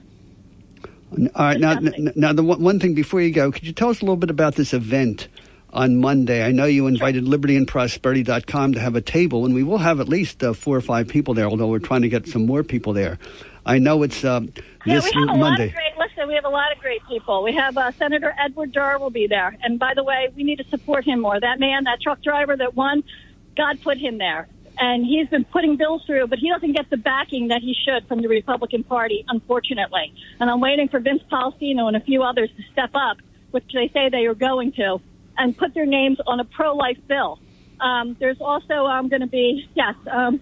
All 1.11 1.30
right, 1.38 1.60
now, 1.60 1.80
now 2.15 2.34
the 2.34 2.44
one 2.44 2.80
thing 2.80 2.94
before 2.94 3.22
you 3.22 3.32
go, 3.32 3.52
could 3.52 3.65
you 3.65 3.73
tell 3.73 3.90
us 3.90 4.02
a 4.02 4.03
little 4.03 4.18
bit 4.18 4.30
about 4.30 4.56
this 4.56 4.73
event 4.73 5.27
on 5.72 5.98
Monday? 5.98 6.44
I 6.44 6.52
know 6.52 6.65
you 6.65 6.88
invited 6.88 7.26
sure. 7.26 7.38
libertyandprosperity.com 7.38 8.73
to 8.73 8.80
have 8.80 8.95
a 8.95 9.02
table, 9.02 9.45
and 9.45 9.53
we 9.53 9.64
will 9.64 9.77
have 9.77 9.99
at 9.99 10.10
least 10.10 10.44
uh, 10.44 10.53
four 10.53 10.76
or 10.76 10.82
five 10.82 11.07
people 11.07 11.34
there, 11.34 11.45
although 11.45 11.68
we're 11.68 11.80
trying 11.80 12.02
to 12.02 12.10
get 12.10 12.27
some 12.27 12.45
more 12.45 12.64
people 12.64 12.94
there. 12.94 13.19
I 13.65 13.77
know 13.77 14.03
it's 14.03 14.23
uh, 14.23 14.41
yeah, 14.86 14.95
this 14.95 15.06
we 15.06 15.22
have 15.22 15.36
a 15.36 15.38
Monday. 15.38 15.41
Lot 15.41 15.60
of 15.60 15.73
great, 15.73 15.98
listen, 15.98 16.27
we 16.27 16.36
have 16.36 16.45
a 16.45 16.49
lot 16.49 16.72
of 16.72 16.80
great 16.80 17.02
people. 17.07 17.44
We 17.44 17.53
have 17.56 17.77
uh, 17.77 17.91
Senator 17.94 18.34
Edward 18.38 18.72
Durr 18.72 18.99
will 18.99 19.10
be 19.10 19.27
there. 19.27 19.57
And 19.64 19.80
by 19.80 19.94
the 19.95 20.03
way, 20.03 20.30
we 20.36 20.44
need 20.44 20.57
to 20.57 20.68
support 20.69 21.06
him 21.06 21.22
more. 21.22 21.40
That 21.40 21.60
man, 21.60 21.86
that 21.86 22.02
truck 22.02 22.22
driver 22.22 22.56
that 22.57 22.76
won, 22.76 23.03
God 23.56 23.82
put 23.82 23.98
him 23.98 24.18
there 24.18 24.48
and 24.77 25.06
he's 25.06 25.27
been 25.30 25.45
putting 25.45 25.77
bills 25.77 26.03
through, 26.06 26.27
but 26.27 26.39
he 26.39 26.49
doesn't 26.49 26.73
get 26.73 26.89
the 26.89 26.97
backing 26.97 27.47
that 27.49 27.61
he 27.61 27.73
should 27.73 28.07
from 28.07 28.22
the 28.22 28.27
Republican 28.27 28.84
Party, 28.84 29.23
unfortunately. 29.27 30.14
And 30.39 30.49
I'm 30.49 30.60
waiting 30.60 30.89
for 30.89 30.99
Vince 30.99 31.23
Polistina 31.31 31.88
and 31.88 31.95
a 31.95 32.02
few 32.02 32.23
others 32.23 32.49
to 32.57 32.64
step 32.72 32.91
up, 32.93 33.18
which 33.52 33.65
they 33.73 33.89
say 33.93 34.10
they 34.10 34.26
are 34.26 34.35
going 34.35 34.73
to, 34.73 34.99
and 35.38 35.57
put 35.57 35.73
their 35.73 35.85
names 35.85 36.19
on 36.27 36.39
a 36.39 36.45
pro-life 36.45 36.97
bill. 37.07 37.39
Um, 37.80 38.15
there's 38.19 38.41
also 38.41 38.85
um, 38.85 39.10
going 39.10 39.22
to 39.22 39.27
be, 39.27 39.68
yes, 39.76 39.95
um, 40.10 40.41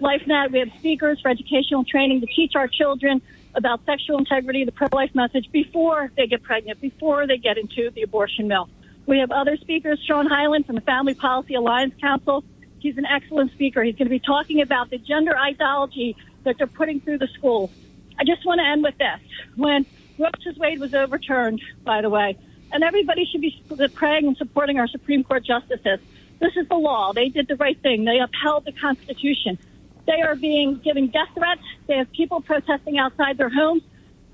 LifeNet. 0.00 0.52
We 0.52 0.58
have 0.60 0.70
speakers 0.78 1.20
for 1.20 1.30
educational 1.30 1.84
training 1.84 2.20
to 2.20 2.26
teach 2.26 2.52
our 2.54 2.68
children 2.68 3.22
about 3.54 3.84
sexual 3.86 4.18
integrity, 4.18 4.64
the 4.64 4.72
pro-life 4.72 5.14
message 5.14 5.50
before 5.50 6.10
they 6.16 6.26
get 6.26 6.42
pregnant, 6.42 6.80
before 6.80 7.26
they 7.26 7.38
get 7.38 7.56
into 7.56 7.90
the 7.90 8.02
abortion 8.02 8.48
mill. 8.48 8.68
We 9.06 9.18
have 9.18 9.30
other 9.30 9.56
speakers, 9.56 10.02
Sean 10.06 10.26
Hyland 10.26 10.66
from 10.66 10.74
the 10.74 10.80
Family 10.82 11.14
Policy 11.14 11.54
Alliance 11.54 11.94
Council, 12.00 12.44
He's 12.78 12.98
an 12.98 13.06
excellent 13.06 13.52
speaker. 13.52 13.82
He's 13.82 13.96
going 13.96 14.06
to 14.06 14.10
be 14.10 14.20
talking 14.20 14.60
about 14.60 14.90
the 14.90 14.98
gender 14.98 15.36
ideology 15.36 16.16
that 16.44 16.58
they're 16.58 16.66
putting 16.66 17.00
through 17.00 17.18
the 17.18 17.28
schools. 17.28 17.70
I 18.18 18.24
just 18.24 18.44
want 18.46 18.60
to 18.60 18.66
end 18.66 18.82
with 18.82 18.96
this. 18.98 19.20
When 19.56 19.86
Roe 20.18 20.28
v. 20.42 20.52
Wade 20.58 20.80
was 20.80 20.94
overturned, 20.94 21.60
by 21.84 22.00
the 22.00 22.10
way, 22.10 22.38
and 22.72 22.82
everybody 22.82 23.26
should 23.26 23.40
be 23.40 23.62
praying 23.94 24.26
and 24.26 24.36
supporting 24.36 24.78
our 24.78 24.88
Supreme 24.88 25.24
Court 25.24 25.44
justices. 25.44 26.00
This 26.38 26.56
is 26.56 26.68
the 26.68 26.76
law. 26.76 27.12
They 27.12 27.28
did 27.28 27.48
the 27.48 27.56
right 27.56 27.80
thing. 27.80 28.04
They 28.04 28.18
upheld 28.18 28.64
the 28.64 28.72
Constitution. 28.72 29.58
They 30.06 30.20
are 30.22 30.36
being 30.36 30.78
given 30.78 31.08
death 31.08 31.28
threats. 31.34 31.62
They 31.86 31.96
have 31.96 32.10
people 32.12 32.40
protesting 32.40 32.98
outside 32.98 33.38
their 33.38 33.48
homes. 33.48 33.82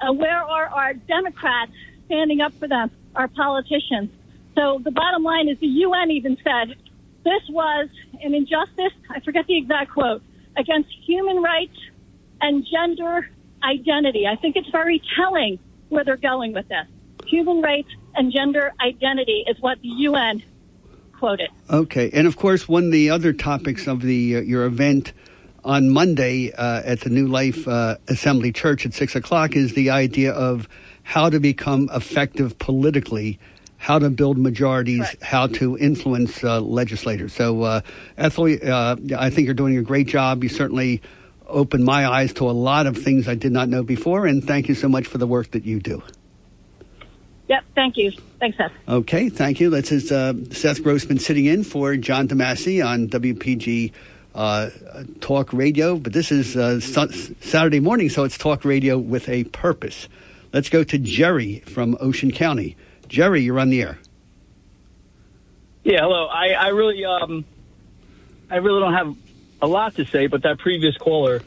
Uh, 0.00 0.12
where 0.12 0.42
are 0.42 0.66
our 0.66 0.94
Democrats 0.94 1.72
standing 2.06 2.40
up 2.40 2.52
for 2.54 2.68
them, 2.68 2.90
our 3.14 3.28
politicians? 3.28 4.10
So 4.54 4.80
the 4.82 4.90
bottom 4.90 5.22
line 5.22 5.48
is 5.48 5.58
the 5.60 5.66
UN 5.66 6.10
even 6.10 6.36
said 6.42 6.76
this 7.24 7.42
was 7.50 7.88
an 8.22 8.34
injustice, 8.34 8.92
I 9.10 9.20
forget 9.20 9.46
the 9.46 9.58
exact 9.58 9.92
quote, 9.92 10.22
against 10.56 10.90
human 11.06 11.42
rights 11.42 11.76
and 12.40 12.66
gender 12.70 13.28
identity. 13.62 14.26
I 14.26 14.36
think 14.36 14.56
it's 14.56 14.68
very 14.70 15.00
telling 15.16 15.58
where 15.88 16.04
they're 16.04 16.16
going 16.16 16.52
with 16.52 16.68
this. 16.68 16.86
Human 17.26 17.62
rights 17.62 17.88
and 18.14 18.32
gender 18.32 18.72
identity 18.80 19.44
is 19.46 19.56
what 19.60 19.80
the 19.80 19.88
UN 19.88 20.42
quoted. 21.18 21.50
Okay, 21.70 22.10
and 22.12 22.26
of 22.26 22.36
course, 22.36 22.68
one 22.68 22.86
of 22.86 22.92
the 22.92 23.10
other 23.10 23.32
topics 23.32 23.86
of 23.86 24.02
the 24.02 24.36
uh, 24.36 24.40
your 24.40 24.64
event 24.64 25.12
on 25.64 25.88
Monday 25.88 26.52
uh, 26.52 26.82
at 26.84 27.02
the 27.02 27.10
New 27.10 27.28
Life 27.28 27.68
uh, 27.68 27.96
Assembly 28.08 28.52
Church 28.52 28.84
at 28.84 28.92
six 28.92 29.14
o'clock 29.14 29.54
is 29.54 29.74
the 29.74 29.90
idea 29.90 30.32
of 30.32 30.68
how 31.04 31.30
to 31.30 31.38
become 31.38 31.88
effective 31.94 32.58
politically 32.58 33.38
how 33.82 33.98
to 33.98 34.08
build 34.10 34.38
majorities, 34.38 35.00
right. 35.00 35.22
how 35.22 35.48
to 35.48 35.76
influence 35.76 36.44
uh, 36.44 36.60
legislators. 36.60 37.32
So, 37.32 37.62
uh, 37.62 37.80
Ethel, 38.16 38.44
uh, 38.44 38.94
I 39.18 39.28
think 39.28 39.46
you're 39.46 39.54
doing 39.54 39.76
a 39.76 39.82
great 39.82 40.06
job. 40.06 40.44
You 40.44 40.50
certainly 40.50 41.02
opened 41.48 41.84
my 41.84 42.06
eyes 42.06 42.32
to 42.34 42.48
a 42.48 42.52
lot 42.52 42.86
of 42.86 42.96
things 42.96 43.26
I 43.26 43.34
did 43.34 43.50
not 43.50 43.68
know 43.68 43.82
before, 43.82 44.24
and 44.24 44.44
thank 44.44 44.68
you 44.68 44.76
so 44.76 44.88
much 44.88 45.08
for 45.08 45.18
the 45.18 45.26
work 45.26 45.50
that 45.50 45.64
you 45.64 45.80
do. 45.80 46.00
Yep, 47.48 47.64
thank 47.74 47.96
you. 47.96 48.12
Thanks, 48.38 48.56
Seth. 48.56 48.70
Okay, 48.86 49.28
thank 49.28 49.58
you. 49.58 49.68
This 49.68 49.90
is 49.90 50.12
uh, 50.12 50.34
Seth 50.52 50.80
Grossman 50.84 51.18
sitting 51.18 51.46
in 51.46 51.64
for 51.64 51.96
John 51.96 52.28
DeMasi 52.28 52.86
on 52.86 53.08
WPG 53.08 53.90
uh, 54.36 54.70
Talk 55.20 55.52
Radio, 55.52 55.96
but 55.96 56.12
this 56.12 56.30
is 56.30 56.56
uh, 56.56 56.78
Saturday 56.78 57.80
morning, 57.80 58.10
so 58.10 58.22
it's 58.22 58.38
Talk 58.38 58.64
Radio 58.64 58.96
with 58.96 59.28
a 59.28 59.42
purpose. 59.42 60.08
Let's 60.52 60.68
go 60.68 60.84
to 60.84 60.98
Jerry 60.98 61.64
from 61.66 61.96
Ocean 62.00 62.30
County. 62.30 62.76
Jerry, 63.12 63.42
you're 63.42 63.60
on 63.60 63.70
the 63.70 63.82
air. 63.82 63.98
Yeah, 65.84 66.00
hello. 66.00 66.26
I, 66.26 66.50
I 66.50 66.68
really, 66.68 67.04
um, 67.04 67.44
I 68.50 68.56
really 68.56 68.80
don't 68.80 68.94
have 68.94 69.16
a 69.60 69.66
lot 69.66 69.96
to 69.96 70.04
say, 70.04 70.26
but 70.26 70.42
that 70.42 70.58
previous 70.58 70.96
caller 70.96 71.42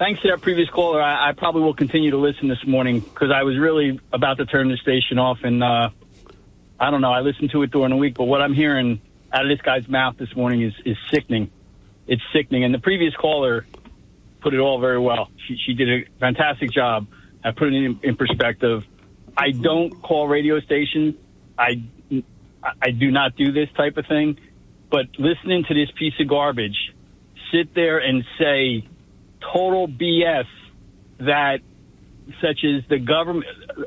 thanks 0.00 0.22
to 0.22 0.28
that 0.28 0.40
previous 0.40 0.68
caller, 0.70 1.00
I, 1.00 1.28
I 1.28 1.32
probably 1.32 1.62
will 1.62 1.74
continue 1.74 2.10
to 2.10 2.16
listen 2.16 2.48
this 2.48 2.66
morning 2.66 3.00
because 3.00 3.30
I 3.30 3.42
was 3.42 3.58
really 3.58 4.00
about 4.12 4.38
to 4.38 4.46
turn 4.46 4.68
the 4.68 4.78
station 4.78 5.18
off, 5.18 5.40
and 5.44 5.62
uh, 5.62 5.90
I 6.80 6.90
don't 6.90 7.02
know. 7.02 7.12
I 7.12 7.20
listened 7.20 7.50
to 7.50 7.62
it 7.62 7.70
during 7.70 7.90
the 7.90 7.96
week, 7.96 8.14
but 8.16 8.24
what 8.24 8.40
I'm 8.40 8.54
hearing 8.54 9.00
out 9.30 9.44
of 9.44 9.48
this 9.50 9.60
guy's 9.60 9.86
mouth 9.86 10.16
this 10.16 10.34
morning 10.34 10.62
is 10.62 10.72
is 10.84 10.96
sickening. 11.10 11.50
It's 12.08 12.22
sickening. 12.32 12.64
And 12.64 12.74
the 12.74 12.78
previous 12.78 13.14
caller 13.14 13.66
put 14.40 14.54
it 14.54 14.58
all 14.58 14.80
very 14.80 14.98
well. 14.98 15.28
She, 15.46 15.56
she 15.64 15.74
did 15.74 15.88
a 15.88 16.04
fantastic 16.18 16.72
job 16.72 17.06
at 17.44 17.56
putting 17.56 17.74
it 17.74 17.86
in, 17.86 18.00
in 18.02 18.16
perspective. 18.16 18.84
I 19.36 19.50
don't 19.50 19.90
call 20.02 20.28
radio 20.28 20.60
stations. 20.60 21.14
I 21.58 21.82
I 22.82 22.90
do 22.90 23.10
not 23.10 23.36
do 23.36 23.52
this 23.52 23.68
type 23.76 23.96
of 23.96 24.06
thing. 24.06 24.38
But 24.90 25.06
listening 25.18 25.64
to 25.68 25.74
this 25.74 25.88
piece 25.96 26.14
of 26.20 26.28
garbage, 26.28 26.92
sit 27.52 27.74
there 27.74 27.98
and 27.98 28.24
say 28.38 28.86
total 29.52 29.86
BS 29.86 30.46
that 31.18 31.60
such 32.40 32.64
as 32.64 32.82
the 32.88 32.98
government, 32.98 33.46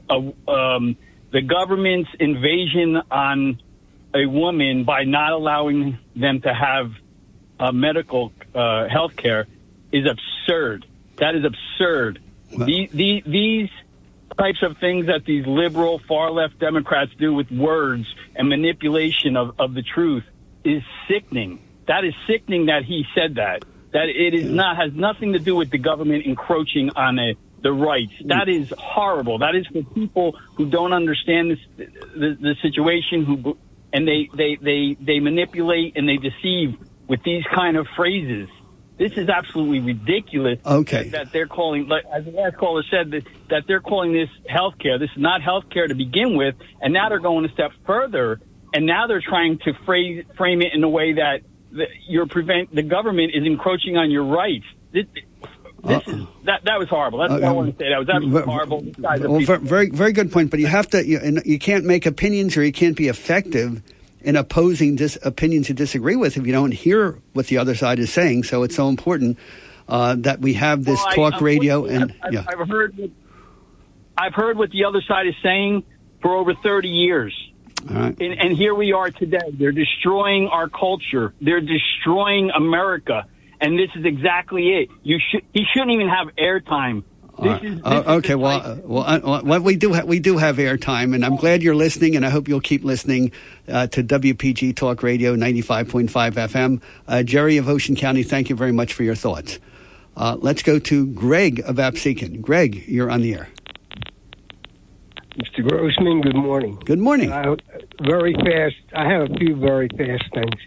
uh, 0.10 0.52
um, 0.52 0.96
the 1.32 1.42
government's 1.42 2.10
invasion 2.20 2.98
on 3.12 3.62
a 4.14 4.26
woman 4.26 4.84
by 4.84 5.04
not 5.04 5.32
allowing 5.32 5.98
them 6.16 6.42
to 6.42 6.54
have 6.54 6.92
uh, 7.60 7.72
medical 7.72 8.32
uh, 8.54 8.88
health 8.88 9.16
care 9.16 9.48
is 9.92 10.06
absurd. 10.06 10.86
That 11.18 11.36
is 11.36 11.44
absurd. 11.46 12.20
The, 12.52 12.90
the, 12.92 13.24
these 13.26 13.70
types 14.38 14.62
of 14.64 14.78
things 14.78 15.08
that 15.08 15.26
these 15.26 15.46
liberal 15.46 16.00
far 16.08 16.32
left 16.32 16.60
Democrats 16.60 17.12
do 17.20 17.34
with 17.34 17.50
words 17.52 18.06
and 18.36 18.50
manipulation 18.50 19.38
of, 19.38 19.56
of 19.60 19.74
the 19.74 19.82
truth 19.82 20.24
is 20.64 20.82
sickening. 21.08 21.62
That 21.88 22.06
is 22.06 22.14
sickening 22.28 22.68
that 22.68 22.84
he 22.84 23.06
said 23.16 23.36
that. 23.36 23.66
That 23.92 24.10
it 24.10 24.34
is 24.34 24.50
not 24.50 24.78
has 24.78 24.94
nothing 24.94 25.34
to 25.34 25.40
do 25.40 25.56
with 25.56 25.70
the 25.70 25.78
government 25.78 26.26
encroaching 26.26 26.90
on 26.96 27.20
a, 27.20 27.36
the 27.62 27.72
rights. 27.72 28.14
Mm. 28.22 28.30
That 28.30 28.50
is 28.50 28.74
horrible. 28.78 29.40
That 29.40 29.56
is 29.56 29.68
for 29.68 29.84
people 29.94 30.38
who 30.56 30.70
don't 30.70 30.94
understand 30.94 31.52
this, 31.52 31.60
the, 31.78 32.38
the 32.40 32.56
situation 32.62 33.26
who 33.26 33.58
and 33.94 34.08
they, 34.08 34.28
they, 34.36 34.58
they, 34.60 34.98
they 35.00 35.20
manipulate 35.20 35.96
and 35.96 36.10
they 36.10 36.18
deceive 36.18 36.78
with 37.08 37.22
these 37.24 37.44
kind 37.54 37.78
of 37.78 37.88
phrases. 37.96 38.50
This 38.98 39.14
is 39.14 39.28
absolutely 39.28 39.80
ridiculous. 39.80 40.60
Okay. 40.66 41.10
That, 41.10 41.12
that 41.12 41.32
they're 41.34 41.48
calling, 41.48 41.88
like, 41.88 42.04
as 42.14 42.26
the 42.26 42.32
last 42.32 42.58
caller 42.58 42.84
said, 42.92 43.12
that, 43.12 43.24
that 43.50 43.64
they're 43.68 43.82
calling 43.82 44.14
this 44.14 44.30
health 44.48 44.76
care. 44.80 45.00
This 45.00 45.10
is 45.16 45.22
not 45.22 45.42
health 45.42 45.66
care 45.72 45.88
to 45.88 45.96
begin 45.96 46.38
with. 46.38 46.56
And 46.80 46.94
now 46.94 47.10
they're 47.10 47.20
going 47.20 47.44
a 47.46 47.50
step 47.50 47.72
further. 47.86 48.40
And 48.74 48.86
now 48.86 49.08
they're 49.08 49.22
trying 49.22 49.60
to 49.60 49.74
phrase, 49.86 50.26
frame 50.38 50.62
it 50.62 50.74
in 50.74 50.84
a 50.84 50.90
way 50.90 51.14
that 51.14 51.42
the, 51.72 51.86
you're 52.08 52.28
prevent, 52.28 52.74
the 52.74 52.84
government 52.84 53.32
is 53.34 53.46
encroaching 53.46 53.98
on 53.98 54.12
your 54.12 54.26
rights. 54.26 54.66
This, 54.92 55.06
this 55.84 56.08
is, 56.08 56.26
that, 56.46 56.64
that 56.64 56.78
was 56.80 56.88
horrible. 56.88 57.20
That's 57.20 57.34
what 57.34 57.44
I 57.44 57.52
want 57.52 57.78
to 57.78 57.84
say. 57.84 57.90
That 57.90 58.00
was 58.00 58.10
absolutely 58.10 58.42
uh, 58.42 58.46
horrible. 58.46 58.82
Guys 58.82 59.22
are 59.22 59.30
Well, 59.30 59.60
very, 59.62 59.90
very 59.90 60.14
good 60.14 60.32
point. 60.32 60.52
But 60.52 60.60
you 60.60 60.68
have 60.68 60.88
to, 60.92 61.06
you, 61.06 61.18
and 61.18 61.42
you 61.46 61.58
can't 61.58 61.84
make 61.84 62.06
opinions 62.06 62.56
or 62.56 62.64
you 62.64 62.72
can't 62.72 62.96
be 62.96 63.08
effective 63.08 63.82
in 64.24 64.36
opposing 64.36 64.96
dis- 64.96 65.18
opinions 65.24 65.70
you 65.70 65.76
disagree 65.76 66.16
with 66.16 66.38
if 66.38 66.46
you 66.46 66.52
don't 66.54 66.72
hear 66.74 67.20
what 67.34 67.48
the 67.48 67.58
other 67.58 67.76
side 67.76 68.00
is 68.00 68.12
saying. 68.12 68.44
So 68.44 68.64
it's 68.64 68.76
so 68.76 68.90
important 68.90 69.38
uh, 69.88 70.16
that 70.20 70.40
we 70.40 70.54
have 70.54 70.86
this 70.86 71.00
Well, 71.00 71.26
I- 71.26 71.30
talk 71.32 71.42
radio 71.42 71.86
and 71.86 72.14
I've, 72.24 72.34
yeah. 72.34 72.46
I've 72.48 72.68
heard 72.68 72.98
what, 72.98 73.10
I've 74.18 74.34
heard 74.34 74.58
what 74.58 74.72
the 74.72 74.86
other 74.86 75.02
side 75.08 75.28
is 75.28 75.36
saying 75.44 75.84
for 76.22 76.36
over 76.36 76.54
30 76.54 76.88
years. 76.88 77.34
All 77.90 77.96
right. 77.98 78.18
And, 78.20 78.40
and 78.40 78.58
here 78.58 78.74
we 78.74 78.94
are 78.94 79.10
today. 79.12 79.40
They're 79.52 79.72
destroying 79.74 80.48
our 80.48 80.70
culture. 80.70 81.34
They're 81.42 81.60
destroying 81.62 82.50
America. 82.52 83.26
And 83.60 83.78
this 83.78 83.90
is 83.96 84.06
exactly 84.06 84.70
it. 84.70 84.90
You 85.04 85.20
should, 85.32 85.44
he 85.54 85.64
shouldn't 85.74 85.92
even 85.92 86.08
have 86.10 86.28
airtime. 86.38 87.04
All 87.44 87.94
right. 87.94 88.08
Uh, 88.08 88.16
okay, 88.18 88.36
well, 88.36 88.62
uh, 88.62 88.78
well, 88.84 89.04
uh, 89.04 89.42
well, 89.44 89.62
we 89.62 89.76
do 89.76 89.94
ha- 89.94 90.04
we 90.06 90.20
do 90.20 90.38
have 90.38 90.58
airtime, 90.58 91.14
and 91.14 91.26
I'm 91.26 91.36
glad 91.36 91.62
you're 91.62 91.76
listening, 91.76 92.16
and 92.16 92.26
I 92.26 92.30
hope 92.30 92.48
you'll 92.48 92.62
keep 92.62 92.84
listening 92.84 93.32
uh, 93.68 93.88
to 93.88 94.04
WPG 94.04 94.76
Talk 94.76 95.04
Radio 95.04 95.36
95.5 95.36 96.10
FM. 96.10 96.82
Uh, 97.08 97.24
Jerry 97.24 97.58
of 97.58 97.68
Ocean 97.68 97.96
County, 97.96 98.24
thank 98.24 98.50
you 98.50 98.56
very 98.56 98.72
much 98.72 98.94
for 98.94 99.04
your 99.04 99.16
thoughts. 99.16 99.60
Uh, 100.16 100.38
let's 100.40 100.62
go 100.64 100.80
to 100.80 101.08
Greg 101.08 101.62
of 101.66 101.78
Absecon. 101.78 102.42
Greg, 102.42 102.88
you're 102.88 103.10
on 103.10 103.22
the 103.22 103.34
air. 103.34 103.50
Mr. 105.38 105.68
Grossman, 105.68 106.22
good 106.22 106.36
morning. 106.36 106.80
Good 106.86 107.00
morning. 107.00 107.32
Uh, 107.32 107.56
very 108.04 108.36
fast. 108.36 108.76
I 108.96 109.10
have 109.10 109.32
a 109.32 109.34
few 109.40 109.56
very 109.56 109.88
fast 109.98 110.24
things. 110.34 110.62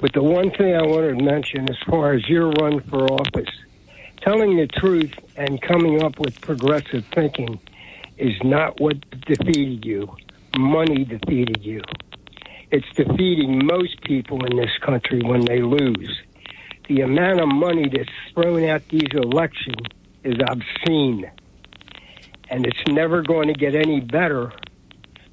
But 0.00 0.12
the 0.12 0.22
one 0.22 0.50
thing 0.52 0.74
I 0.74 0.82
wanted 0.82 1.18
to 1.18 1.24
mention 1.24 1.68
as 1.68 1.76
far 1.88 2.12
as 2.12 2.28
your 2.28 2.50
run 2.50 2.80
for 2.88 3.04
office, 3.12 3.50
telling 4.22 4.56
the 4.56 4.66
truth 4.66 5.12
and 5.36 5.60
coming 5.62 6.02
up 6.02 6.18
with 6.18 6.40
progressive 6.40 7.04
thinking 7.14 7.58
is 8.18 8.34
not 8.44 8.80
what 8.80 8.98
defeated 9.22 9.84
you. 9.84 10.14
Money 10.56 11.04
defeated 11.04 11.64
you. 11.64 11.80
It's 12.70 12.88
defeating 12.94 13.66
most 13.66 14.00
people 14.02 14.44
in 14.44 14.56
this 14.56 14.76
country 14.80 15.22
when 15.22 15.44
they 15.44 15.60
lose. 15.60 16.20
The 16.88 17.00
amount 17.00 17.40
of 17.40 17.48
money 17.48 17.88
that's 17.88 18.08
thrown 18.34 18.64
at 18.64 18.88
these 18.88 19.08
elections 19.12 19.86
is 20.24 20.36
obscene 20.46 21.30
and 22.52 22.66
it's 22.66 22.86
never 22.86 23.22
going 23.22 23.48
to 23.48 23.54
get 23.54 23.74
any 23.74 24.00
better 24.00 24.52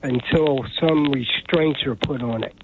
until 0.01 0.65
some 0.79 1.11
restraints 1.11 1.85
are 1.85 1.95
put 1.95 2.21
on 2.23 2.45
it. 2.45 2.55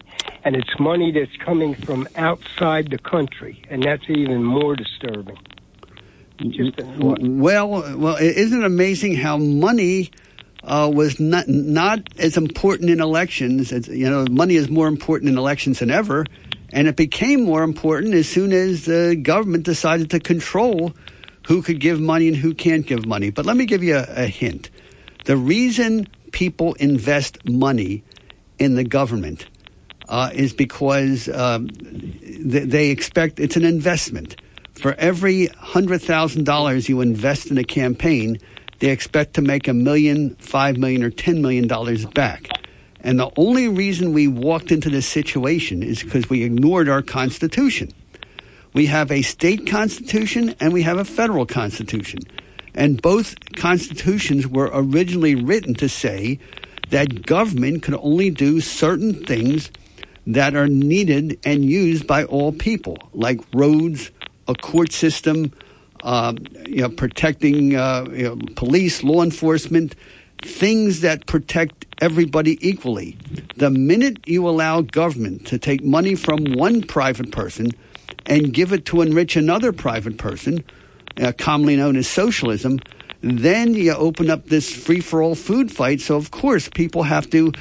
And 0.45 0.56
it's 0.56 0.80
money 0.80 1.11
that's 1.11 1.35
coming 1.43 1.76
from 1.76 2.07
outside 2.15 2.89
the 2.89 2.97
country, 2.97 3.61
and 3.69 3.84
that's 3.84 4.10
even 4.10 4.43
more 4.43 4.77
disturbing. 4.77 5.38
Well, 7.40 7.98
well, 7.98 8.16
isn't 8.18 8.60
it 8.60 8.66
amazing 8.66 9.16
how 9.16 9.38
money 9.38 10.12
uh, 10.64 10.91
was 10.94 11.20
not 11.20 11.48
not 11.48 11.99
as 12.18 12.38
important 12.38 12.90
in 12.90 12.99
elections? 12.99 13.72
As, 13.72 13.88
you 13.88 14.10
know, 14.10 14.26
money 14.30 14.56
is 14.56 14.70
more 14.70 14.88
important 14.88 15.30
in 15.30 15.38
elections 15.38 15.80
than 15.80 15.91
ever, 15.91 16.26
and 16.72 16.88
it 16.88 16.95
became 16.95 17.44
more 17.44 17.64
important 17.64 18.14
as 18.14 18.28
soon 18.28 18.52
as 18.52 18.86
the 18.86 19.16
government 19.16 19.64
decided 19.64 20.10
to 20.12 20.20
control 20.20 20.94
who 21.48 21.62
could 21.62 21.80
give 21.80 21.99
money 22.02 22.28
and 22.28 22.38
who 22.38 22.53
can't 22.53 22.86
give 22.86 23.06
money. 23.06 23.30
But 23.30 23.45
let 23.45 23.56
me 23.56 23.66
give 23.66 23.84
you 23.84 23.98
a, 23.98 24.24
a 24.24 24.28
hint: 24.28 24.70
the 25.26 25.38
reason 25.38 26.07
people 26.32 26.74
invest 26.76 27.48
money 27.48 28.03
in 28.60 28.76
the 28.76 28.84
government 28.84 29.45
uh, 30.10 30.32
is 30.34 30.53
because 30.53 31.30
um, 31.30 31.68
they, 31.68 32.66
they 32.66 32.90
expect 32.90 33.40
it's 33.40 33.56
an 33.56 33.66
investment. 33.66 34.36
For 34.76 34.93
every 34.95 35.47
hundred 35.47 36.02
thousand 36.02 36.45
dollars 36.45 36.89
you 36.89 37.02
invest 37.02 37.49
in 37.49 37.57
a 37.57 37.64
campaign, 37.64 38.39
they 38.80 38.89
expect 38.89 39.35
to 39.35 39.41
make 39.41 39.68
a 39.68 39.73
million, 39.73 40.35
five 40.35 40.77
million, 40.77 41.03
or 41.03 41.10
ten 41.10 41.41
million 41.41 41.68
dollars 41.68 42.06
back. 42.06 42.49
And 43.02 43.19
the 43.19 43.31
only 43.38 43.68
reason 43.68 44.14
we 44.14 44.27
walked 44.27 44.72
into 44.72 44.89
this 44.89 45.07
situation 45.07 45.84
is 45.84 46.03
because 46.03 46.30
we 46.30 46.43
ignored 46.43 46.89
our 46.89 47.02
Constitution. 47.02 47.93
We 48.73 48.88
have 48.88 49.11
a 49.11 49.22
state 49.22 49.68
constitution 49.68 50.53
and 50.60 50.73
we 50.73 50.81
have 50.81 50.97
a 50.97 51.06
federal 51.06 51.45
constitution. 51.45 52.19
And 52.73 53.02
both 53.02 53.35
constitutions 53.56 54.47
were 54.47 54.69
originally 54.73 55.35
written 55.35 55.76
to 55.76 55.88
say 55.88 56.39
that 56.89 57.26
government 57.26 57.84
could 57.84 57.93
only 57.93 58.30
do 58.30 58.60
certain 58.60 59.14
things 59.14 59.72
that 60.27 60.56
are 60.56 60.68
needed 60.68 61.39
and 61.45 61.64
used 61.64 62.06
by 62.06 62.26
all 62.26 62.52
people, 62.52 62.97
like 63.14 63.39
roads, 63.53 64.11
a 64.47 64.55
court 64.55 64.91
system, 64.91 65.51
um, 66.03 66.38
you 66.67 66.81
know, 66.81 66.89
protecting 66.89 67.76
uh, 67.76 68.05
you 68.11 68.23
know, 68.23 68.38
police, 68.55 69.03
law 69.03 69.23
enforcement, 69.23 69.95
things 70.41 71.01
that 71.01 71.26
protect 71.26 71.85
everybody 72.01 72.57
equally. 72.67 73.17
The 73.55 73.69
minute 73.69 74.19
you 74.27 74.47
allow 74.47 74.81
government 74.81 75.47
to 75.47 75.57
take 75.57 75.84
money 75.84 76.15
from 76.15 76.43
one 76.53 76.81
private 76.84 77.31
person 77.31 77.72
and 78.26 78.53
give 78.53 78.72
it 78.72 78.85
to 78.85 79.01
enrich 79.01 79.35
another 79.35 79.72
private 79.72 80.17
person, 80.17 80.63
uh, 81.22 81.31
commonly 81.38 81.76
known 81.76 81.95
as 81.95 82.07
socialism, 82.07 82.80
then 83.22 83.73
you 83.73 83.93
open 83.93 84.30
up 84.30 84.45
this 84.47 84.72
free 84.72 84.99
for 84.99 85.22
all 85.22 85.35
food 85.35 85.72
fight. 85.72 86.01
So 86.01 86.15
of 86.15 86.31
course 86.31 86.69
people 86.69 87.03
have 87.03 87.30
to. 87.31 87.51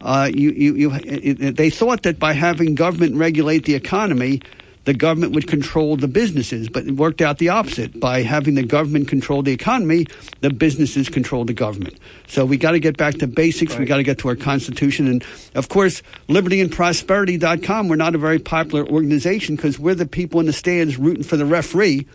Uh, 0.00 0.30
you, 0.34 0.50
you, 0.50 0.74
you, 0.74 1.34
they 1.52 1.70
thought 1.70 2.02
that 2.02 2.18
by 2.18 2.34
having 2.34 2.74
government 2.74 3.16
regulate 3.16 3.64
the 3.64 3.74
economy, 3.74 4.42
the 4.84 4.94
government 4.94 5.32
would 5.32 5.48
control 5.48 5.96
the 5.96 6.08
businesses, 6.08 6.68
but 6.68 6.86
it 6.86 6.92
worked 6.92 7.20
out 7.20 7.38
the 7.38 7.48
opposite. 7.48 7.98
By 7.98 8.22
having 8.22 8.54
the 8.54 8.62
government 8.62 9.08
control 9.08 9.42
the 9.42 9.52
economy, 9.52 10.06
the 10.40 10.50
businesses 10.50 11.08
control 11.08 11.44
the 11.44 11.54
government. 11.54 11.98
So 12.26 12.44
we 12.44 12.56
got 12.56 12.72
to 12.72 12.80
get 12.80 12.96
back 12.96 13.14
to 13.14 13.26
basics. 13.26 13.76
We 13.78 13.86
got 13.86 13.96
to 13.96 14.02
get 14.02 14.18
to 14.18 14.28
our 14.28 14.36
Constitution. 14.36 15.06
And 15.06 15.24
of 15.54 15.68
course, 15.68 16.02
libertyandprosperity.com, 16.28 17.88
we're 17.88 17.96
not 17.96 18.14
a 18.14 18.18
very 18.18 18.38
popular 18.38 18.86
organization 18.86 19.56
because 19.56 19.78
we're 19.78 19.94
the 19.94 20.06
people 20.06 20.40
in 20.40 20.46
the 20.46 20.52
stands 20.52 20.98
rooting 20.98 21.24
for 21.24 21.36
the 21.36 21.46
referee. 21.46 22.06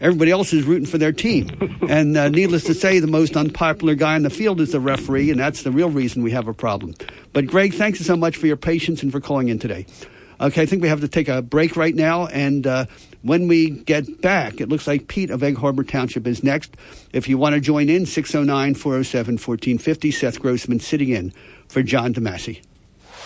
Everybody 0.00 0.30
else 0.30 0.54
is 0.54 0.64
rooting 0.64 0.86
for 0.86 0.96
their 0.98 1.12
team. 1.12 1.50
and 1.88 2.16
uh, 2.16 2.28
needless 2.28 2.64
to 2.64 2.74
say, 2.74 3.00
the 3.00 3.06
most 3.06 3.36
unpopular 3.36 3.94
guy 3.94 4.16
in 4.16 4.22
the 4.22 4.30
field 4.30 4.60
is 4.60 4.72
the 4.72 4.80
referee, 4.80 5.30
and 5.30 5.38
that's 5.38 5.62
the 5.62 5.70
real 5.70 5.90
reason 5.90 6.22
we 6.22 6.30
have 6.30 6.48
a 6.48 6.54
problem. 6.54 6.94
But 7.32 7.46
Greg, 7.46 7.74
thanks 7.74 8.00
so 8.00 8.16
much 8.16 8.36
for 8.36 8.46
your 8.46 8.56
patience 8.56 9.02
and 9.02 9.12
for 9.12 9.20
calling 9.20 9.48
in 9.48 9.58
today. 9.58 9.86
Okay, 10.40 10.62
I 10.62 10.66
think 10.66 10.80
we 10.80 10.88
have 10.88 11.02
to 11.02 11.08
take 11.08 11.28
a 11.28 11.42
break 11.42 11.76
right 11.76 11.94
now. 11.94 12.26
And 12.26 12.66
uh, 12.66 12.86
when 13.22 13.46
we 13.46 13.70
get 13.70 14.22
back, 14.22 14.60
it 14.60 14.68
looks 14.68 14.86
like 14.86 15.06
Pete 15.06 15.30
of 15.30 15.42
Egg 15.42 15.58
Harbor 15.58 15.84
Township 15.84 16.26
is 16.26 16.42
next. 16.42 16.76
If 17.12 17.28
you 17.28 17.36
want 17.36 17.54
to 17.54 17.60
join 17.60 17.90
in, 17.90 18.06
609 18.06 18.74
407 18.74 19.34
1450. 19.34 20.10
Seth 20.10 20.40
Grossman 20.40 20.80
sitting 20.80 21.10
in 21.10 21.32
for 21.68 21.82
John 21.82 22.14
DeMasi. 22.14 22.62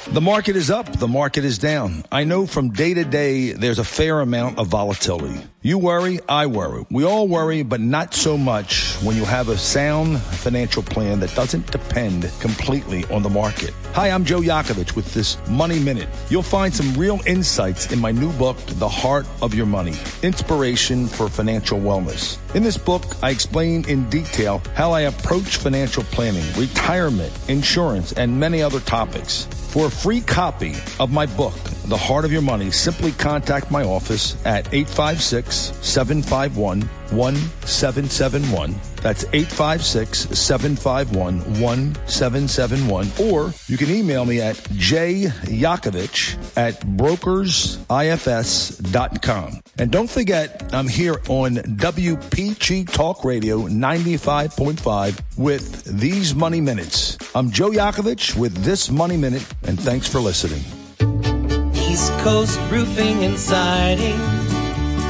The 0.09 0.20
market 0.20 0.57
is 0.57 0.70
up, 0.70 0.99
the 0.99 1.09
market 1.09 1.45
is 1.45 1.57
down. 1.57 2.05
I 2.12 2.24
know 2.24 2.47
from 2.47 2.70
day 2.70 2.93
to 2.93 3.05
day 3.05 3.53
there's 3.53 3.78
a 3.78 3.85
fair 3.85 4.20
amount 4.20 4.59
of 4.59 4.66
volatility. 4.66 5.47
You 5.66 5.78
worry, 5.78 6.20
I 6.28 6.45
worry. 6.45 6.85
We 6.91 7.05
all 7.05 7.27
worry, 7.27 7.62
but 7.62 7.81
not 7.81 8.12
so 8.12 8.36
much 8.36 8.97
when 8.97 9.16
you 9.16 9.24
have 9.24 9.49
a 9.49 9.57
sound 9.57 10.20
financial 10.20 10.82
plan 10.82 11.20
that 11.20 11.35
doesn't 11.35 11.73
depend 11.73 12.31
completely 12.39 13.07
on 13.07 13.23
the 13.23 13.31
market. 13.31 13.73
Hi, 13.95 14.11
I'm 14.11 14.27
Joe 14.27 14.41
Yakovich 14.41 14.95
with 14.95 15.15
this 15.15 15.39
Money 15.49 15.78
Minute. 15.78 16.11
You'll 16.28 16.43
find 16.43 16.74
some 16.74 16.93
real 17.01 17.19
insights 17.27 17.91
in 17.91 17.99
my 17.99 18.12
new 18.12 18.31
book, 18.32 18.59
The 18.73 18.89
Heart 18.91 19.27
of 19.41 19.55
Your 19.55 19.65
Money 19.65 19.95
Inspiration 20.23 21.07
for 21.07 21.31
Financial 21.31 21.81
Wellness. 21.81 22.36
In 22.55 22.62
this 22.62 22.77
book, 22.77 23.03
I 23.23 23.31
explain 23.31 23.89
in 23.89 24.07
detail 24.11 24.61
how 24.74 24.93
I 24.93 25.03
approach 25.03 25.57
financial 25.57 26.03
planning, 26.03 26.45
retirement, 26.59 27.32
insurance, 27.49 28.12
and 28.12 28.39
many 28.39 28.61
other 28.61 28.81
topics. 28.81 29.49
For 29.74 29.86
a 29.86 29.91
free 29.91 30.20
copy 30.20 30.74
of 31.01 31.11
my 31.11 31.27
book, 31.27 31.59
The 31.86 31.97
Heart 31.97 32.27
of 32.27 32.32
Your 32.32 32.43
Money, 32.43 32.70
simply 32.70 33.11
contact 33.11 33.73
my 33.73 33.82
office 33.82 34.36
at 34.45 34.73
856 34.73 35.53
751 35.55 36.82
1771. 37.10 38.74
That's 38.97 39.24
856 39.32 40.39
751 40.39 41.39
1771. 41.60 43.12
Or 43.20 43.52
you 43.66 43.76
can 43.76 43.90
email 43.90 44.24
me 44.24 44.40
at 44.40 44.56
jyakovich 44.56 46.36
at 46.56 46.81
brokersifs.com. 46.81 49.60
And 49.78 49.90
don't 49.90 50.10
forget, 50.10 50.72
I'm 50.72 50.89
here 50.89 51.20
on 51.28 51.56
WPG 51.56 52.90
Talk 52.90 53.24
Radio 53.24 53.68
95.5 53.68 55.20
with 55.36 55.85
these 56.01 56.35
Money 56.35 56.60
Minutes. 56.60 57.18
I'm 57.35 57.51
Joe 57.51 57.70
Yakovich 57.70 58.36
with 58.36 58.64
this 58.64 58.90
Money 58.90 59.16
Minute, 59.16 59.47
and 59.64 59.78
thanks 59.78 60.09
for 60.09 60.20
listening. 60.20 60.62
East 61.74 62.12
Coast 62.24 62.59
Roofing 62.70 63.24
and 63.24 63.39
Siding. 63.39 64.44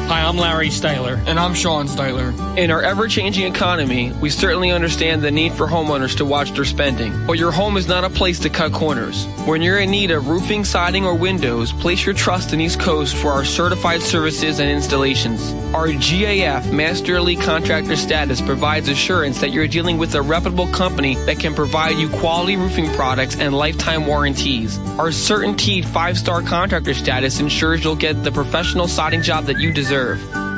Hi, 0.06 0.20
I'm 0.20 0.36
Larry 0.36 0.68
Styler. 0.68 1.16
And 1.26 1.40
I'm 1.40 1.54
Sean 1.54 1.86
Styler. 1.86 2.58
In 2.58 2.70
our 2.70 2.82
ever 2.82 3.08
changing 3.08 3.50
economy, 3.50 4.12
we 4.20 4.28
certainly 4.28 4.70
understand 4.70 5.22
the 5.22 5.30
need 5.30 5.54
for 5.54 5.66
homeowners 5.66 6.14
to 6.18 6.26
watch 6.26 6.52
their 6.52 6.66
spending. 6.66 7.26
But 7.26 7.38
your 7.38 7.50
home 7.50 7.78
is 7.78 7.88
not 7.88 8.04
a 8.04 8.10
place 8.10 8.38
to 8.40 8.50
cut 8.50 8.74
corners. 8.74 9.24
When 9.46 9.62
you're 9.62 9.78
in 9.78 9.90
need 9.90 10.10
of 10.10 10.28
roofing, 10.28 10.66
siding, 10.66 11.06
or 11.06 11.14
windows, 11.14 11.72
place 11.72 12.04
your 12.04 12.14
trust 12.14 12.52
in 12.52 12.60
East 12.60 12.80
Coast 12.80 13.16
for 13.16 13.28
our 13.28 13.46
certified 13.46 14.02
services 14.02 14.60
and 14.60 14.70
installations. 14.70 15.54
Our 15.74 15.88
GAF 15.88 16.70
Master 16.70 17.16
Elite 17.16 17.40
Contractor 17.40 17.96
status 17.96 18.42
provides 18.42 18.90
assurance 18.90 19.40
that 19.40 19.52
you're 19.52 19.66
dealing 19.66 19.96
with 19.96 20.14
a 20.14 20.20
reputable 20.22 20.68
company 20.68 21.14
that 21.24 21.40
can 21.40 21.54
provide 21.54 21.96
you 21.96 22.10
quality 22.10 22.56
roofing 22.56 22.92
products 22.92 23.38
and 23.40 23.54
lifetime 23.56 24.06
warranties. 24.06 24.78
Our 24.98 25.08
CertainTeed 25.08 25.86
five 25.86 26.18
star 26.18 26.42
contractor 26.42 26.92
status 26.92 27.40
ensures 27.40 27.82
you'll 27.82 27.96
get 27.96 28.22
the 28.22 28.30
professional 28.30 28.86
siding 28.86 29.22
job 29.22 29.46
that 29.46 29.58
you 29.58 29.72
deserve. 29.72 29.93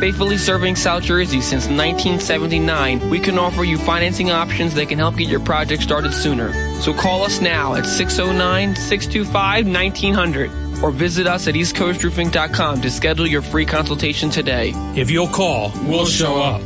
Faithfully 0.01 0.39
serving 0.39 0.77
South 0.77 1.03
Jersey 1.03 1.41
since 1.41 1.65
1979, 1.67 3.11
we 3.11 3.21
can 3.21 3.39
offer 3.39 3.65
you 3.65 3.77
financing 3.79 4.31
options 4.31 4.75
that 4.75 4.89
can 4.89 4.99
help 4.99 5.17
get 5.17 5.29
your 5.29 5.41
project 5.41 5.83
started 5.83 6.13
sooner. 6.13 6.53
So 6.81 6.95
call 6.95 7.23
us 7.23 7.41
now 7.41 7.75
at 7.75 7.87
609 7.87 8.77
625 8.77 9.67
1900 9.67 10.83
or 10.83 10.91
visit 10.91 11.27
us 11.27 11.49
at 11.49 11.55
eastcoastroofing.com 11.55 12.81
to 12.81 12.91
schedule 12.91 13.27
your 13.27 13.43
free 13.43 13.67
consultation 13.67 14.31
today. 14.31 14.73
If 14.95 15.11
you'll 15.11 15.29
call, 15.29 15.73
we'll 15.85 16.07
show 16.07 16.43
up. 16.43 16.63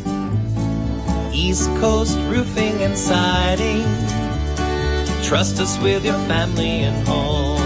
East 1.33 1.69
Coast 1.81 2.17
Roofing 2.29 2.83
and 2.83 2.97
Siding. 2.97 3.83
Trust 5.25 5.61
us 5.61 5.79
with 5.81 6.05
your 6.05 6.19
family 6.27 6.81
and 6.81 7.07
home. 7.07 7.60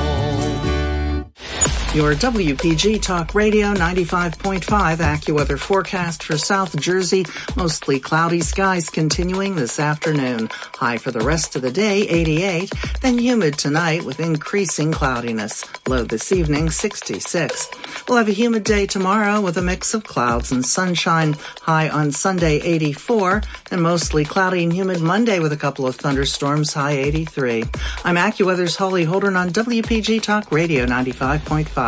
Your 1.94 2.12
WPG 2.14 3.00
Talk 3.00 3.36
Radio 3.36 3.72
95.5 3.72 4.62
AccuWeather 4.96 5.56
forecast 5.56 6.24
for 6.24 6.36
South 6.36 6.76
Jersey. 6.76 7.24
Mostly 7.54 8.00
cloudy 8.00 8.40
skies 8.40 8.90
continuing 8.90 9.54
this 9.54 9.78
afternoon. 9.78 10.48
High 10.74 10.98
for 10.98 11.12
the 11.12 11.20
rest 11.20 11.54
of 11.54 11.62
the 11.62 11.70
day, 11.70 12.00
88. 12.08 12.72
Then 13.00 13.18
humid 13.18 13.56
tonight 13.58 14.04
with 14.04 14.18
increasing 14.18 14.90
cloudiness. 14.90 15.64
Low 15.86 16.02
this 16.02 16.32
evening, 16.32 16.70
66. 16.70 17.70
We'll 18.08 18.18
have 18.18 18.26
a 18.26 18.32
humid 18.32 18.64
day 18.64 18.86
tomorrow 18.86 19.40
with 19.40 19.56
a 19.56 19.62
mix 19.62 19.94
of 19.94 20.02
clouds 20.02 20.50
and 20.50 20.66
sunshine. 20.66 21.36
High 21.60 21.88
on 21.88 22.10
Sunday, 22.10 22.56
84. 22.56 23.42
And 23.70 23.80
mostly 23.80 24.24
cloudy 24.24 24.64
and 24.64 24.72
humid 24.72 25.00
Monday 25.00 25.38
with 25.38 25.52
a 25.52 25.56
couple 25.56 25.86
of 25.86 25.94
thunderstorms. 25.94 26.74
High 26.74 26.96
83. 26.96 27.62
I'm 28.02 28.16
AccuWeather's 28.16 28.74
Holly 28.74 29.04
Holden 29.04 29.36
on 29.36 29.50
WPG 29.50 30.20
Talk 30.20 30.50
Radio 30.50 30.86
95.5. 30.86 31.83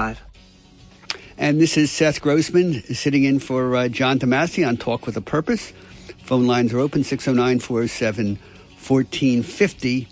And 1.39 1.59
this 1.59 1.79
is 1.79 1.91
Seth 1.91 2.21
Grossman 2.21 2.83
sitting 2.95 3.25
in 3.25 3.39
for 3.39 3.75
uh, 3.75 3.89
John 3.89 4.19
DeMasi 4.19 4.69
on 4.69 4.77
Talk 4.77 5.07
with 5.07 5.17
a 5.17 5.23
Purpose. 5.23 5.73
Phone 6.23 6.47
lines 6.47 6.75
are 6.75 6.81
open 6.81 7.03
609 7.03 7.61
407 7.61 8.37
1450. 8.37 10.09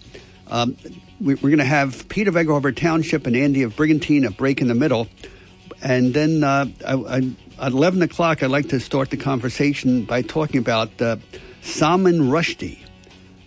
Um, 0.47 0.79
we, 1.21 1.35
are 1.35 1.37
going 1.37 1.59
to 1.59 1.67
have 1.67 2.09
Pete 2.09 2.29
of 2.29 2.37
Egg 2.39 2.49
Harbor 2.49 2.73
Township 2.73 3.27
and 3.27 3.37
Andy 3.37 3.63
of 3.63 3.77
Brigantine 3.77 4.25
a 4.25 4.31
break 4.31 4.63
in 4.63 4.69
the 4.69 4.75
middle. 4.75 5.07
And 5.83 6.15
then 6.15 6.43
uh, 6.43 6.65
I, 6.87 6.95
I, 6.95 7.67
at 7.67 7.73
11 7.73 8.01
o'clock, 8.01 8.43
I'd 8.43 8.51
like 8.51 8.71
to 8.71 8.81
start 8.81 9.11
the 9.11 9.19
conversation 9.19 10.07
by 10.07 10.23
talking 10.23 10.61
about 10.61 10.99
uh, 11.03 11.17
Salman 11.61 12.31
Rushdie, 12.31 12.79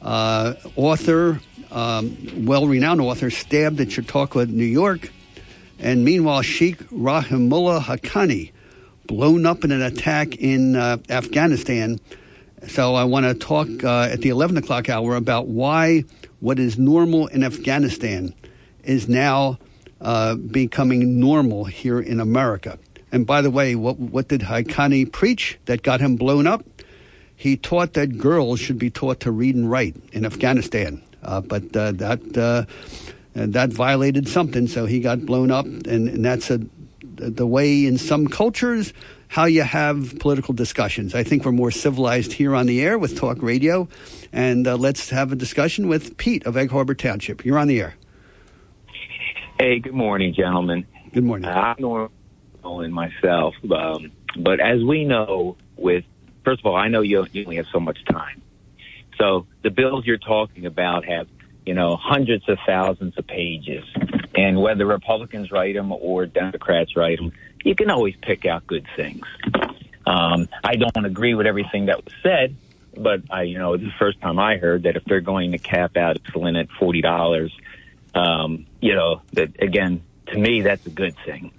uh, 0.03 0.53
author, 0.75 1.41
um, 1.71 2.45
well 2.45 2.67
renowned 2.67 3.01
author, 3.01 3.31
stabbed 3.31 3.81
at 3.81 3.91
Chautauqua, 3.91 4.45
New 4.45 4.65
York 4.65 5.09
and 5.79 6.03
meanwhile, 6.03 6.41
Sheikh 6.41 6.77
Rahimullah 6.89 7.81
Haqqani, 7.81 8.51
blown 9.05 9.45
up 9.45 9.63
in 9.63 9.71
an 9.71 9.81
attack 9.81 10.35
in 10.35 10.75
uh, 10.75 10.97
Afghanistan. 11.09 11.99
So 12.67 12.95
I 12.95 13.03
want 13.03 13.25
to 13.25 13.33
talk 13.33 13.67
uh, 13.83 14.09
at 14.11 14.21
the 14.21 14.29
11 14.29 14.57
o'clock 14.57 14.89
hour 14.89 15.15
about 15.15 15.47
why 15.47 16.03
what 16.39 16.59
is 16.59 16.77
normal 16.77 17.27
in 17.27 17.43
Afghanistan 17.43 18.33
is 18.83 19.07
now 19.07 19.59
uh, 20.01 20.35
becoming 20.35 21.19
normal 21.19 21.65
here 21.65 21.99
in 21.99 22.19
America. 22.19 22.77
And 23.11 23.25
by 23.25 23.41
the 23.41 23.51
way, 23.51 23.75
what, 23.75 23.97
what 23.97 24.27
did 24.27 24.41
Haqqani 24.41 25.11
preach 25.11 25.57
that 25.65 25.81
got 25.81 26.01
him 26.01 26.15
blown 26.15 26.45
up? 26.45 26.63
He 27.35 27.55
taught 27.55 27.93
that 27.93 28.17
girls 28.17 28.59
should 28.59 28.79
be 28.79 28.89
taught 28.89 29.19
to 29.21 29.31
read 29.31 29.55
and 29.55 29.69
write 29.69 29.95
in 30.11 30.25
Afghanistan. 30.25 31.03
Uh, 31.23 31.41
but 31.41 31.75
uh, 31.75 31.91
that 31.93 32.37
uh, 32.37 32.65
and 33.37 33.53
that 33.53 33.69
violated 33.71 34.27
something, 34.27 34.67
so 34.67 34.85
he 34.85 34.99
got 34.99 35.25
blown 35.25 35.51
up. 35.51 35.65
And, 35.65 36.09
and 36.09 36.25
that's 36.25 36.49
a, 36.49 36.59
the 37.03 37.45
way 37.45 37.85
in 37.85 37.97
some 37.97 38.27
cultures 38.27 38.93
how 39.29 39.45
you 39.45 39.61
have 39.61 40.17
political 40.19 40.53
discussions. 40.53 41.13
I 41.13 41.23
think 41.23 41.45
we're 41.45 41.51
more 41.51 41.71
civilized 41.71 42.33
here 42.33 42.55
on 42.55 42.65
the 42.65 42.81
air 42.81 42.97
with 42.97 43.17
talk 43.17 43.41
radio. 43.41 43.87
And 44.31 44.67
uh, 44.67 44.77
let's 44.77 45.09
have 45.09 45.31
a 45.31 45.35
discussion 45.35 45.87
with 45.87 46.17
Pete 46.17 46.45
of 46.45 46.55
Egg 46.57 46.71
Harbor 46.71 46.95
Township. 46.95 47.45
You're 47.45 47.57
on 47.57 47.67
the 47.67 47.79
air. 47.79 47.95
Hey, 49.59 49.79
good 49.79 49.93
morning, 49.93 50.33
gentlemen. 50.33 50.85
Good 51.13 51.23
morning. 51.23 51.45
Uh, 51.45 51.75
I'm 51.77 52.09
Norman 52.63 52.91
myself, 52.91 53.55
um, 53.71 54.11
but 54.37 54.59
as 54.59 54.83
we 54.83 55.05
know, 55.05 55.57
with 55.77 56.03
first 56.43 56.59
of 56.59 56.65
all, 56.65 56.75
I 56.75 56.89
know 56.89 57.01
you, 57.01 57.25
you 57.31 57.43
only 57.45 57.55
have 57.55 57.67
so 57.71 57.79
much 57.79 57.97
time. 58.05 58.41
So 59.17 59.47
the 59.63 59.69
bills 59.71 60.05
you're 60.05 60.17
talking 60.17 60.65
about 60.65 61.05
have 61.05 61.27
you 61.67 61.73
know, 61.73 61.97
hundreds 61.97 62.47
of 62.47 62.57
thousands 62.65 63.17
of 63.17 63.27
pages. 63.27 63.83
And 64.33 64.61
whether 64.61 64.85
Republicans 64.85 65.51
write 65.51 65.75
them 65.75 65.91
or 65.91 66.25
Democrats 66.25 66.95
write 66.95 67.17
them, 67.17 67.33
you 67.63 67.75
can 67.75 67.89
always 67.89 68.15
pick 68.21 68.45
out 68.45 68.65
good 68.65 68.85
things. 68.95 69.25
Um, 70.05 70.47
I 70.63 70.77
don't 70.77 71.05
agree 71.05 71.35
with 71.35 71.45
everything 71.45 71.87
that 71.87 72.05
was 72.05 72.13
said, 72.23 72.55
but 72.95 73.23
I, 73.29 73.43
you 73.43 73.57
know, 73.57 73.75
the 73.75 73.91
first 73.99 74.21
time 74.21 74.39
I 74.39 74.55
heard 74.55 74.83
that 74.83 74.95
if 74.95 75.03
they're 75.03 75.19
going 75.19 75.51
to 75.51 75.57
cap 75.57 75.97
out 75.97 76.17
insulin 76.23 76.57
at 76.57 76.69
forty 76.79 77.01
dollars, 77.01 77.53
um, 78.15 78.65
you 78.79 78.95
know, 78.95 79.21
that 79.33 79.61
again, 79.61 80.01
to 80.27 80.37
me, 80.37 80.61
that's 80.61 80.85
a 80.85 80.91
good 80.91 81.15
thing. 81.25 81.51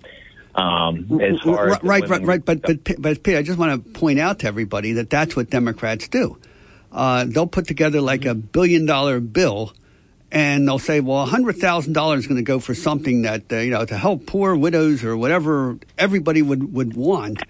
Um, 0.55 1.21
as 1.21 1.41
far 1.41 1.69
right, 1.69 1.77
as 1.77 1.83
right, 1.83 2.09
right, 2.09 2.23
right, 2.25 2.45
but 2.45 2.63
but 2.63 3.01
but 3.03 3.23
Pete, 3.23 3.37
I 3.37 3.43
just 3.43 3.59
want 3.59 3.85
to 3.85 3.91
point 3.91 4.19
out 4.19 4.39
to 4.39 4.47
everybody 4.47 4.93
that 4.95 5.11
that's 5.11 5.37
what 5.37 5.51
Democrats 5.51 6.09
do. 6.09 6.39
Uh, 6.91 7.27
they'll 7.29 7.47
put 7.47 7.67
together 7.67 8.01
like 8.01 8.25
a 8.25 8.35
billion 8.35 8.87
dollar 8.87 9.21
bill 9.21 9.75
and 10.31 10.69
they'll 10.69 10.79
say, 10.79 11.01
well, 11.01 11.27
$100,000 11.27 12.19
is 12.19 12.27
going 12.27 12.37
to 12.37 12.43
go 12.43 12.61
for 12.61 12.75
something 12.75 13.23
that, 13.23 13.51
uh, 13.51 13.57
you 13.57 13.71
know, 13.71 13.87
to 13.87 13.97
help 13.97 14.27
poor 14.27 14.55
widows 14.55 15.03
or 15.05 15.17
whatever 15.17 15.79
everybody 15.97 16.43
would, 16.43 16.75
would 16.75 16.95
want. 16.95 17.43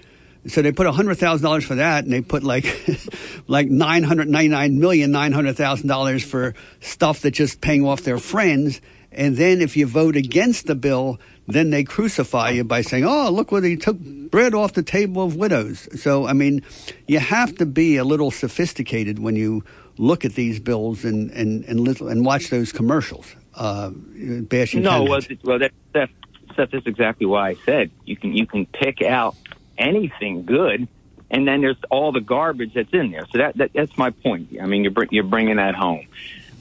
So 0.47 0.63
they 0.63 0.71
put 0.71 0.87
$100,000 0.87 1.65
for 1.65 1.75
that 1.75 2.05
and 2.05 2.13
they 2.13 2.21
put 2.21 2.45
like, 2.45 2.65
like 3.49 3.67
$999,900,000 3.69 6.25
for 6.25 6.55
stuff 6.81 7.23
that's 7.23 7.37
just 7.37 7.61
paying 7.61 7.85
off 7.85 8.03
their 8.03 8.19
friends. 8.19 8.81
And 9.11 9.37
then 9.37 9.61
if 9.61 9.77
you 9.77 9.87
vote 9.87 10.15
against 10.17 10.67
the 10.67 10.77
bill, 10.77 11.19
then 11.49 11.71
they 11.71 11.83
crucify 11.83 12.51
you 12.51 12.63
by 12.63 12.83
saying, 12.83 13.07
"Oh, 13.07 13.31
look 13.31 13.51
what 13.51 13.65
he 13.65 13.75
took 13.75 13.99
bread 13.99 14.55
off 14.55 14.75
the 14.75 14.83
table 14.83 15.23
of 15.23 15.35
widows." 15.35 15.89
So, 16.01 16.27
I 16.27 16.35
mean, 16.35 16.63
you 17.07 17.19
have 17.19 17.57
to 17.57 17.65
be 17.65 17.97
a 17.97 18.05
little 18.05 18.31
sophisticated 18.31 19.19
when 19.19 19.35
you 19.35 19.65
look 19.99 20.25
at 20.25 20.35
these 20.35 20.61
bills 20.61 21.05
and 21.05 21.31
and 21.33 21.65
and, 21.65 21.81
little, 21.81 22.09
and 22.09 22.25
watch 22.25 22.51
those 22.51 22.73
commercials. 22.73 23.35
Uh, 23.55 23.91
bashing 23.91 24.83
no, 24.83 25.03
well, 25.03 25.21
well, 25.43 25.59
that, 25.59 25.73
that, 25.93 26.09
Seth, 26.55 26.71
that's 26.71 26.87
exactly 26.87 27.27
why 27.27 27.51
I 27.51 27.55
said 27.67 27.91
you 28.05 28.17
can 28.17 28.33
you 28.33 28.47
can 28.47 28.67
pick 28.67 29.03
out 29.03 29.37
anything 29.77 30.45
good, 30.45 30.87
and 31.31 31.47
then 31.47 31.61
there's 31.61 31.77
all 31.91 32.13
the 32.13 32.21
garbage 32.21 32.75
that's 32.75 32.93
in 32.93 33.11
there. 33.11 33.27
So 33.33 33.39
that, 33.39 33.57
that 33.57 33.73
that's 33.75 33.99
my 33.99 34.11
point. 34.11 34.57
I 34.63 34.67
mean, 34.67 34.85
you're 34.85 34.93
br- 34.93 35.11
you're 35.11 35.25
bringing 35.25 35.57
that 35.57 35.75
home, 35.75 36.07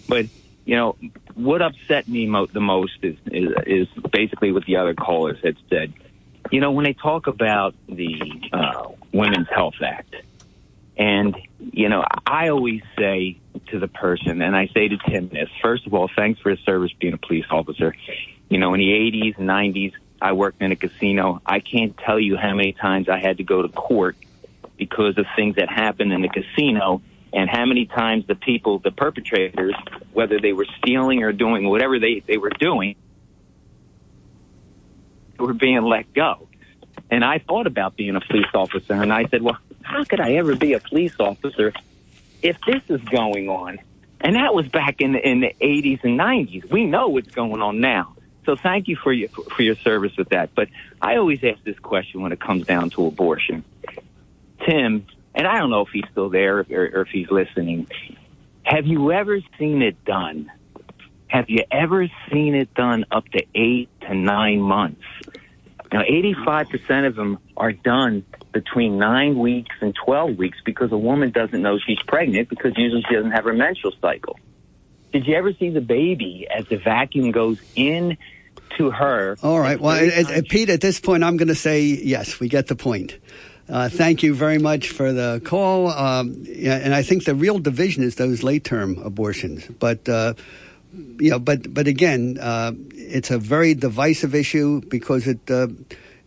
but 0.08 0.26
you 0.66 0.76
know 0.76 0.98
what 1.36 1.62
upset 1.62 2.08
me 2.08 2.26
mo- 2.26 2.48
the 2.48 2.60
most 2.60 2.98
is, 3.04 3.16
is 3.28 3.54
is 3.66 3.88
basically 4.12 4.52
what 4.52 4.66
the 4.66 4.78
other 4.78 4.96
callers 4.96 5.38
had 5.44 5.56
said. 5.70 5.94
You 6.52 6.62
know, 6.62 6.72
when 6.72 6.86
they 6.86 6.94
talk 6.94 7.28
about 7.28 7.76
the 7.88 8.50
uh, 8.54 8.90
Women's 9.14 9.50
Health 9.50 9.82
Act, 9.82 10.16
and 10.98 11.36
you 11.60 11.90
know, 11.90 12.04
I 12.26 12.50
always 12.50 12.82
say 12.98 13.40
to 13.68 13.80
the 13.80 13.88
person, 13.88 14.42
and 14.42 14.56
I 14.56 14.68
say 14.68 14.88
to 14.88 14.98
Tim 15.10 15.30
this: 15.30 15.50
first 15.62 15.88
of 15.88 15.94
all, 15.94 16.10
thanks 16.16 16.40
for 16.42 16.52
his 16.52 16.60
service 16.60 16.92
being 17.00 17.14
a 17.14 17.18
police 17.18 17.46
officer. 17.50 17.96
You 18.50 18.60
know, 18.60 18.74
in 18.74 18.80
the 18.80 18.92
80s 18.92 19.38
and 19.38 19.50
90s, 19.50 19.94
I 20.22 20.34
worked 20.34 20.62
in 20.62 20.72
a 20.72 20.76
casino. 20.76 21.42
I 21.46 21.60
can't 21.60 21.98
tell 21.98 22.20
you 22.20 22.38
how 22.38 22.54
many 22.54 22.74
times 22.74 23.10
I 23.10 23.20
had 23.20 23.38
to 23.38 23.44
go 23.44 23.62
to 23.62 23.70
court 23.70 24.16
because 24.78 25.18
of 25.18 25.26
things 25.36 25.56
that 25.56 25.70
happened 25.70 26.14
in 26.14 26.22
the 26.22 26.30
casino 26.30 27.02
and 27.34 27.50
how 27.50 27.66
many 27.66 27.86
times 27.86 28.26
the 28.28 28.36
people, 28.36 28.80
the 28.80 28.92
perpetrators, 28.92 29.76
whether 30.14 30.40
they 30.40 30.54
were 30.54 30.68
stealing 30.78 31.24
or 31.24 31.32
doing 31.34 31.68
whatever 31.68 32.00
they, 32.00 32.24
they 32.26 32.38
were 32.38 32.50
doing, 32.50 32.96
were 35.38 35.54
being 35.54 35.82
let 35.82 36.14
go. 36.14 36.48
And 37.10 37.24
I 37.24 37.40
thought 37.40 37.68
about 37.68 37.96
being 37.96 38.16
a 38.16 38.22
police 38.22 38.48
officer, 38.54 38.94
and 38.94 39.14
I 39.14 39.26
said, 39.28 39.42
well, 39.42 39.58
how 39.88 40.04
could 40.04 40.20
I 40.20 40.34
ever 40.34 40.56
be 40.56 40.74
a 40.74 40.80
police 40.80 41.16
officer 41.20 41.72
if 42.42 42.58
this 42.68 42.84
is 42.90 43.02
going 43.08 43.48
on? 43.48 43.80
And 44.20 44.36
that 44.36 44.54
was 44.54 44.68
back 44.68 45.00
in 45.00 45.14
the, 45.14 45.26
in 45.26 45.40
the 45.40 45.56
80s 45.62 46.04
and 46.04 46.20
90s. 46.20 46.70
We 46.70 46.86
know 46.86 47.08
what's 47.08 47.32
going 47.32 47.62
on 47.62 47.80
now. 47.80 48.16
So 48.46 48.56
thank 48.56 48.88
you 48.88 48.96
for 48.96 49.12
your 49.12 49.30
for 49.30 49.62
your 49.62 49.76
service 49.76 50.16
with 50.18 50.30
that. 50.30 50.56
But 50.56 50.70
I 51.02 51.18
always 51.18 51.44
ask 51.44 51.62
this 51.64 51.78
question 51.80 52.22
when 52.22 52.32
it 52.32 52.40
comes 52.40 52.66
down 52.66 52.90
to 52.92 53.06
abortion. 53.06 53.64
Tim, 54.66 55.06
and 55.36 55.48
I 55.48 55.60
don't 55.60 55.70
know 55.70 55.82
if 55.82 55.90
he's 55.90 56.06
still 56.12 56.30
there 56.30 56.60
or, 56.60 56.66
or 56.70 57.02
if 57.02 57.10
he's 57.10 57.30
listening. 57.30 57.88
Have 58.64 58.86
you 58.86 59.12
ever 59.12 59.40
seen 59.60 59.82
it 59.82 60.04
done? 60.06 60.50
Have 61.28 61.50
you 61.50 61.64
ever 61.70 62.08
seen 62.32 62.56
it 62.56 62.74
done 62.74 63.06
up 63.12 63.26
to 63.30 63.44
eight 63.54 63.90
to 64.02 64.16
nine 64.16 64.62
months? 64.62 65.04
Now, 65.92 66.02
85% 66.02 67.08
of 67.08 67.16
them 67.16 67.40
are 67.56 67.72
done 67.72 68.26
between 68.64 68.98
nine 68.98 69.38
weeks 69.38 69.76
and 69.82 69.94
12 69.94 70.36
weeks 70.36 70.58
because 70.66 70.92
a 70.92 70.98
woman 70.98 71.30
doesn't 71.30 71.62
know 71.62 71.78
she's 71.78 72.02
pregnant 72.08 72.50
because 72.50 72.74
usually 72.76 73.04
she 73.08 73.14
doesn't 73.14 73.32
have 73.32 73.44
her 73.44 73.54
menstrual 73.54 73.94
cycle. 74.02 74.40
Did 75.14 75.28
you 75.28 75.36
ever 75.36 75.54
see 75.54 75.70
the 75.70 75.82
baby 75.82 76.48
as 76.50 76.68
the 76.68 76.78
vacuum 76.78 77.32
goes 77.32 77.60
in 77.76 78.18
to 78.78 78.90
her? 78.90 79.38
All 79.44 79.60
right. 79.60 79.80
Well, 79.80 80.10
Pete, 80.50 80.70
at 80.70 80.82
this 80.82 81.00
point, 81.00 81.24
I'm 81.24 81.38
going 81.38 81.50
to 81.50 81.56
say 81.56 81.82
yes. 81.82 82.40
We 82.40 82.50
get 82.50 82.66
the 82.66 82.76
point. 82.76 83.18
Uh, 83.70 83.90
thank 83.90 84.24
you 84.24 84.34
very 84.34 84.58
much 84.58 84.90
for 84.90 85.14
the 85.14 85.40
call. 85.46 85.90
Um, 85.90 86.44
yeah, 86.48 86.78
and 86.78 86.96
I 86.96 87.04
think 87.04 87.26
the 87.26 87.36
real 87.36 87.60
division 87.60 88.02
is 88.02 88.16
those 88.16 88.42
late 88.42 88.64
term 88.64 88.98
abortions. 89.04 89.68
But 89.68 90.10
uh, 90.10 90.34
you 91.20 91.30
know, 91.30 91.40
but 91.40 91.74
but 91.74 91.86
again, 91.86 92.38
uh, 92.42 92.72
it's 92.94 93.30
a 93.30 93.38
very 93.38 93.76
divisive 93.76 94.34
issue 94.34 94.82
because 94.82 95.28
it 95.28 95.52
uh, 95.52 95.68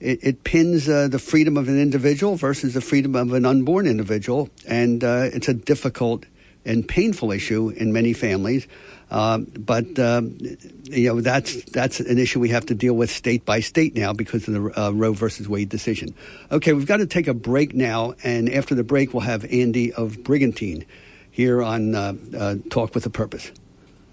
it, 0.01 0.19
it, 0.23 0.45
pins 0.45 0.89
uh, 0.89 1.09
the 1.09 1.19
freedom 1.19 1.57
of 1.57 1.69
an 1.69 1.81
individual 1.81 2.37
versus 2.37 2.75
the 2.75 2.81
freedom 2.81 3.15
of 3.15 3.33
an 3.33 3.45
unborn 3.45 3.87
individual, 3.87 4.49
and 4.67 5.05
uh, 5.05 5.29
it's 5.33 5.49
a 5.49 5.55
difficult 5.55 6.25
and 6.65 6.87
painful 6.87 7.33
issue 7.33 7.69
in 7.71 7.93
many 7.93 8.13
families. 8.13 8.67
Um, 9.11 9.47
but 9.59 9.99
um, 9.99 10.39
you 10.85 11.09
know 11.09 11.21
that's 11.21 11.65
that's 11.65 11.99
an 11.99 12.19
issue 12.19 12.39
we 12.39 12.51
have 12.51 12.67
to 12.67 12.75
deal 12.75 12.95
with 12.95 13.11
state 13.11 13.45
by 13.45 13.59
state 13.59 13.97
now 13.97 14.13
because 14.13 14.47
of 14.47 14.55
the 14.55 14.81
uh, 14.81 14.91
Roe 14.93 15.13
versus 15.13 15.49
Wade 15.49 15.69
decision. 15.69 16.15
Okay, 16.53 16.73
we've 16.73 16.87
got 16.87 16.99
to 16.99 17.07
take 17.07 17.27
a 17.27 17.35
break 17.35 17.75
now, 17.75 18.15
and 18.23 18.49
after 18.49 18.77
the 18.77 18.85
break, 18.85 19.13
we'll 19.13 19.23
have 19.23 19.45
Andy 19.53 19.93
of 19.93 20.23
Brigantine 20.23 20.87
here 21.31 21.61
on 21.61 21.95
uh, 21.95 22.15
uh, 22.37 22.55
Talk 22.71 22.95
with 22.95 23.05
a 23.05 23.11
Purpose. 23.11 23.51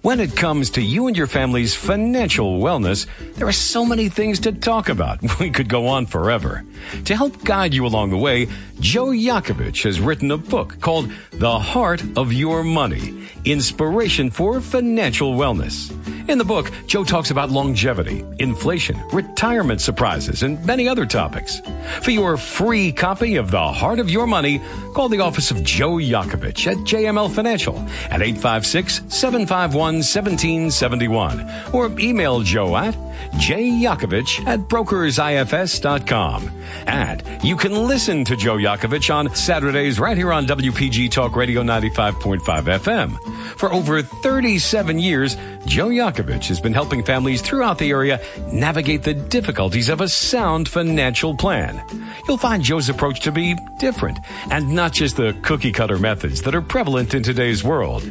When 0.03 0.19
it 0.19 0.35
comes 0.35 0.69
to 0.71 0.81
you 0.81 1.07
and 1.07 1.17
your 1.17 1.25
family's 1.25 1.73
financial 1.73 2.59
wellness, 2.59 3.07
there 3.33 3.47
are 3.47 3.51
so 3.51 3.83
many 3.83 4.09
things 4.09 4.39
to 4.41 4.51
talk 4.51 4.89
about. 4.89 5.19
We 5.39 5.49
could 5.49 5.69
go 5.69 5.87
on 5.87 6.05
forever. 6.05 6.63
To 7.05 7.15
help 7.15 7.43
guide 7.43 7.73
you 7.73 7.85
along 7.85 8.11
the 8.11 8.17
way, 8.17 8.47
Joe 8.79 9.07
Yakovich 9.07 9.83
has 9.83 9.99
written 9.99 10.31
a 10.31 10.37
book 10.37 10.79
called 10.81 11.11
The 11.31 11.59
Heart 11.59 12.03
of 12.15 12.31
Your 12.31 12.63
Money 12.63 13.27
Inspiration 13.43 14.29
for 14.29 14.61
Financial 14.61 15.33
Wellness. 15.33 15.91
In 16.29 16.37
the 16.37 16.43
book, 16.43 16.71
Joe 16.87 17.05
talks 17.05 17.31
about 17.31 17.51
longevity, 17.51 18.25
inflation, 18.39 19.01
retirement 19.13 19.79
surprises, 19.79 20.43
and 20.43 20.63
many 20.65 20.85
other 20.85 21.05
topics. 21.05 21.61
For 22.01 22.11
your 22.11 22.35
free 22.35 22.91
copy 22.91 23.37
of 23.37 23.49
The 23.49 23.71
Heart 23.71 23.99
of 23.99 24.09
Your 24.09 24.27
Money, 24.27 24.61
call 24.93 25.07
the 25.07 25.21
office 25.21 25.51
of 25.51 25.63
Joe 25.63 25.93
Yakovich 25.93 26.67
at 26.67 26.77
JML 26.79 27.33
Financial 27.33 27.77
at 28.09 28.21
856 28.21 29.03
751 29.07 29.86
1771 29.95 31.49
or 31.73 31.91
email 31.99 32.41
Joe 32.41 32.75
at 32.77 32.95
jyakovich 33.33 34.45
at 34.47 34.59
brokersifs.com. 34.61 36.51
And 36.85 37.23
you 37.43 37.55
can 37.55 37.73
listen 37.87 38.25
to 38.25 38.35
Joe 38.35 38.57
Yakovich 38.57 39.13
on 39.13 39.33
Saturdays 39.35 39.99
right 39.99 40.17
here 40.17 40.33
on 40.33 40.45
WPG 40.45 41.11
Talk 41.11 41.35
Radio 41.35 41.63
95.5 41.63 42.39
FM. 42.41 43.17
For 43.57 43.71
over 43.71 44.01
37 44.01 44.99
years, 44.99 45.35
Joe 45.65 45.87
Yakovich 45.87 46.47
has 46.47 46.59
been 46.59 46.73
helping 46.73 47.03
families 47.03 47.41
throughout 47.41 47.77
the 47.77 47.89
area 47.89 48.21
navigate 48.51 49.03
the 49.03 49.13
difficulties 49.13 49.89
of 49.89 50.01
a 50.01 50.07
sound 50.07 50.67
financial 50.67 51.35
plan. 51.35 51.81
You'll 52.27 52.37
find 52.37 52.63
Joe's 52.63 52.89
approach 52.89 53.21
to 53.21 53.31
be 53.31 53.55
different 53.79 54.19
and 54.51 54.75
not 54.75 54.93
just 54.93 55.17
the 55.17 55.37
cookie 55.41 55.71
cutter 55.71 55.97
methods 55.97 56.41
that 56.43 56.55
are 56.55 56.61
prevalent 56.61 57.13
in 57.13 57.23
today's 57.23 57.63
world. 57.63 58.03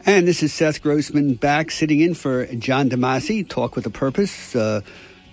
And 0.04 0.28
this 0.28 0.42
is 0.42 0.52
Seth 0.52 0.82
Grossman 0.82 1.36
back 1.36 1.70
sitting 1.70 2.00
in 2.00 2.16
for 2.16 2.48
John 2.48 2.90
DeMasi, 2.90 3.48
Talk 3.48 3.76
with 3.76 3.86
a 3.86 3.92
Purpose, 3.92 4.56
uh, 4.56 4.82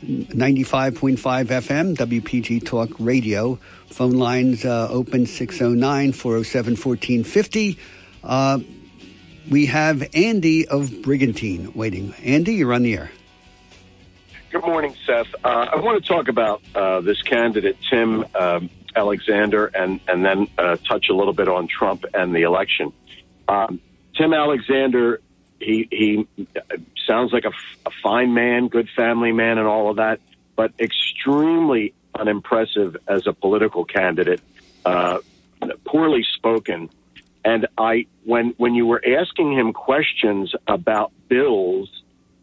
95.5 0.03 1.17
FM, 1.17 1.97
WPG 1.97 2.67
Talk 2.67 2.91
Radio. 2.99 3.59
Phone 3.87 4.13
lines 4.13 4.67
uh, 4.67 4.89
open 4.91 5.25
609 5.25 6.13
407 6.13 6.73
1450. 6.73 7.79
Uh, 8.23 8.59
we 9.51 9.67
have 9.67 10.07
Andy 10.15 10.69
of 10.69 11.01
Brigantine 11.01 11.73
waiting. 11.73 12.13
Andy, 12.23 12.57
you're 12.57 12.75
on 12.75 12.83
the 12.83 12.95
air. 12.95 13.11
Good 14.51 14.65
morning, 14.67 14.95
Seth. 15.07 15.35
Uh, 15.43 15.69
I 15.73 15.77
want 15.77 16.03
to 16.03 16.07
talk 16.07 16.29
about 16.29 16.63
uh, 16.75 17.01
this 17.01 17.23
candidate, 17.23 17.79
Tim 17.89 18.27
um, 18.35 18.69
Alexander, 18.95 19.67
and, 19.67 20.01
and 20.07 20.23
then 20.23 20.47
uh, 20.59 20.77
touch 20.87 21.09
a 21.09 21.15
little 21.15 21.33
bit 21.33 21.49
on 21.49 21.69
Trump 21.69 22.05
and 22.13 22.35
the 22.35 22.43
election. 22.43 22.93
Um, 23.49 23.81
Tim 24.19 24.35
Alexander, 24.35 25.21
he 25.61 25.89
he 25.91 26.27
sounds 27.07 27.33
like 27.33 27.45
a, 27.45 27.53
a 27.87 27.91
fine 28.03 28.35
man, 28.35 28.69
good 28.69 28.89
family 28.95 29.33
man, 29.33 29.59
and 29.59 29.67
all 29.67 29.91
of 29.91 29.97
that, 29.97 30.21
but 30.57 30.73
extremely 30.81 31.95
unimpressive 32.19 32.97
as 33.07 33.27
a 33.27 33.33
political 33.33 33.85
candidate. 33.85 34.41
Uh, 34.85 35.19
poorly 35.85 36.25
spoken, 36.37 36.91
and 37.45 37.69
I 37.79 38.07
when 38.25 38.55
when 38.57 38.75
you 38.75 38.87
were 38.87 39.03
asking 39.07 39.53
him 39.53 39.73
questions 39.73 40.53
about 40.67 41.13
bills 41.29 41.89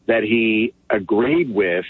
that 0.06 0.23
he 0.23 0.73
agreed 0.89 1.49
with, 1.49 1.85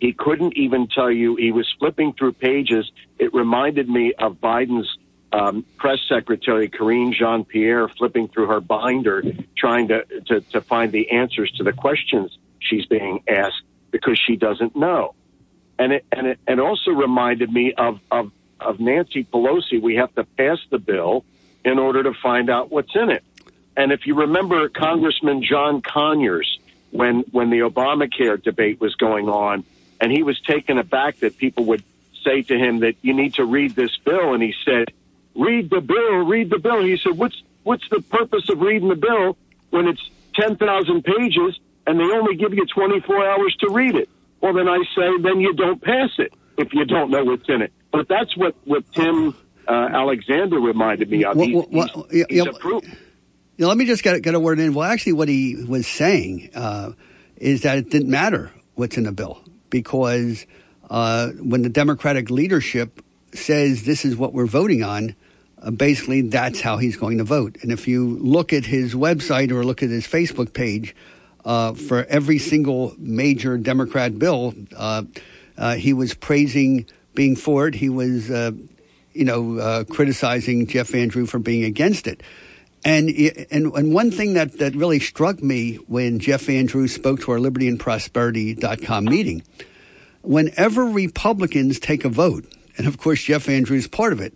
he 0.00 0.14
couldn't 0.14 0.56
even 0.56 0.88
tell 0.88 1.10
you. 1.10 1.36
He 1.36 1.52
was 1.52 1.70
flipping 1.78 2.14
through 2.14 2.32
pages. 2.32 2.90
It 3.18 3.34
reminded 3.34 3.88
me 3.88 4.14
of 4.18 4.40
Biden's 4.40 4.96
um, 5.36 5.66
press 5.76 5.98
secretary 6.08 6.68
Karine 6.70 7.12
Jean 7.12 7.44
Pierre 7.44 7.88
flipping 7.88 8.28
through 8.28 8.46
her 8.46 8.60
binder, 8.60 9.22
trying 9.56 9.88
to, 9.88 10.04
to, 10.28 10.40
to 10.40 10.60
find 10.62 10.92
the 10.92 11.10
answers 11.10 11.52
to 11.58 11.64
the 11.64 11.72
questions 11.72 12.36
she's 12.58 12.86
being 12.86 13.22
asked 13.28 13.62
because 13.90 14.18
she 14.18 14.36
doesn't 14.36 14.74
know. 14.74 15.14
And 15.78 15.92
it, 15.92 16.06
and 16.10 16.26
it, 16.28 16.40
and 16.46 16.58
also 16.58 16.90
reminded 16.90 17.52
me 17.52 17.74
of, 17.74 18.00
of, 18.10 18.32
of 18.58 18.80
Nancy 18.80 19.24
Pelosi. 19.24 19.80
We 19.80 19.96
have 19.96 20.14
to 20.14 20.24
pass 20.24 20.58
the 20.70 20.78
bill 20.78 21.24
in 21.66 21.78
order 21.78 22.02
to 22.02 22.14
find 22.14 22.48
out 22.48 22.70
what's 22.70 22.94
in 22.94 23.10
it. 23.10 23.22
And 23.76 23.92
if 23.92 24.06
you 24.06 24.14
remember 24.14 24.70
Congressman 24.70 25.42
John 25.42 25.82
Conyers, 25.82 26.58
when, 26.92 27.20
when 27.30 27.50
the 27.50 27.58
Obamacare 27.58 28.42
debate 28.42 28.80
was 28.80 28.94
going 28.94 29.28
on, 29.28 29.64
and 30.00 30.10
he 30.10 30.22
was 30.22 30.40
taken 30.40 30.78
aback 30.78 31.18
that 31.18 31.36
people 31.36 31.66
would 31.66 31.82
say 32.24 32.40
to 32.40 32.56
him 32.56 32.80
that 32.80 32.96
you 33.02 33.12
need 33.12 33.34
to 33.34 33.44
read 33.44 33.74
this 33.74 33.94
bill, 33.98 34.32
and 34.32 34.42
he 34.42 34.54
said, 34.64 34.92
read 35.36 35.70
the 35.70 35.80
bill, 35.80 36.24
read 36.26 36.50
the 36.50 36.58
bill. 36.58 36.82
He 36.82 36.98
said, 37.02 37.16
what's, 37.16 37.40
what's 37.62 37.88
the 37.90 38.00
purpose 38.00 38.48
of 38.48 38.60
reading 38.60 38.88
the 38.88 38.96
bill 38.96 39.36
when 39.70 39.86
it's 39.86 40.10
10,000 40.34 41.04
pages 41.04 41.58
and 41.86 42.00
they 42.00 42.04
only 42.04 42.36
give 42.36 42.52
you 42.54 42.66
24 42.66 43.30
hours 43.30 43.56
to 43.60 43.70
read 43.70 43.94
it? 43.94 44.08
Well, 44.40 44.54
then 44.54 44.68
I 44.68 44.78
say, 44.94 45.22
then 45.22 45.40
you 45.40 45.54
don't 45.54 45.80
pass 45.80 46.10
it 46.18 46.32
if 46.58 46.72
you 46.72 46.84
don't 46.84 47.10
know 47.10 47.24
what's 47.24 47.48
in 47.48 47.62
it. 47.62 47.72
But 47.92 48.08
that's 48.08 48.36
what, 48.36 48.54
what 48.64 48.90
Tim 48.92 49.34
uh, 49.68 49.72
Alexander 49.72 50.58
reminded 50.58 51.10
me 51.10 51.24
of. 51.24 51.36
He's, 51.36 51.54
well, 51.70 52.06
he's, 52.10 52.26
yeah, 52.30 52.44
he's. 52.44 52.82
Yeah, 53.58 53.68
let 53.68 53.78
me 53.78 53.86
just 53.86 54.02
get, 54.02 54.20
get 54.22 54.34
a 54.34 54.40
word 54.40 54.60
in. 54.60 54.74
Well, 54.74 54.88
actually, 54.88 55.14
what 55.14 55.28
he 55.28 55.64
was 55.66 55.86
saying 55.86 56.50
uh, 56.54 56.92
is 57.38 57.62
that 57.62 57.78
it 57.78 57.90
didn't 57.90 58.10
matter 58.10 58.52
what's 58.74 58.98
in 58.98 59.04
the 59.04 59.12
bill 59.12 59.42
because 59.70 60.46
uh, 60.90 61.28
when 61.30 61.62
the 61.62 61.70
Democratic 61.70 62.30
leadership 62.30 63.02
says 63.32 63.84
this 63.84 64.04
is 64.04 64.16
what 64.16 64.34
we're 64.34 64.46
voting 64.46 64.82
on, 64.82 65.14
uh, 65.62 65.70
basically 65.70 66.22
that's 66.22 66.60
how 66.60 66.76
he's 66.76 66.96
going 66.96 67.18
to 67.18 67.24
vote. 67.24 67.56
And 67.62 67.72
if 67.72 67.88
you 67.88 68.18
look 68.18 68.52
at 68.52 68.66
his 68.66 68.94
website 68.94 69.50
or 69.50 69.64
look 69.64 69.82
at 69.82 69.90
his 69.90 70.06
Facebook 70.06 70.52
page, 70.52 70.94
uh, 71.46 71.74
for 71.74 72.04
every 72.06 72.38
single 72.38 72.94
major 72.98 73.56
Democrat 73.56 74.18
bill, 74.18 74.52
uh, 74.76 75.04
uh, 75.56 75.76
he 75.76 75.92
was 75.92 76.12
praising 76.12 76.84
being 77.14 77.36
for 77.36 77.68
it. 77.68 77.74
He 77.74 77.88
was, 77.88 78.30
uh, 78.30 78.50
you 79.14 79.24
know, 79.24 79.84
criticizing 79.84 80.66
Jeff 80.66 80.88
Van 80.88 81.08
Drew 81.08 81.24
for 81.24 81.38
being 81.38 81.64
against 81.64 82.08
it. 82.08 82.22
And, 82.84 83.08
and 83.50 83.72
and 83.72 83.94
one 83.94 84.10
thing 84.10 84.34
that, 84.34 84.58
that 84.58 84.76
really 84.76 85.00
struck 85.00 85.42
me 85.42 85.76
when 85.86 86.18
Jeff 86.18 86.42
Van 86.42 86.66
Drew 86.66 86.88
spoke 86.88 87.20
to 87.22 87.32
our 87.32 87.40
Liberty 87.40 87.68
and 87.68 87.80
Prosperity.com 87.80 89.04
meeting, 89.06 89.42
whenever 90.22 90.84
Republicans 90.84 91.78
take 91.80 92.04
a 92.04 92.08
vote, 92.08 92.44
and 92.76 92.86
of 92.86 92.98
course 92.98 93.22
Jeff 93.22 93.44
Van 93.44 93.62
Drew 93.62 93.76
is 93.76 93.88
part 93.88 94.12
of 94.12 94.20
it, 94.20 94.34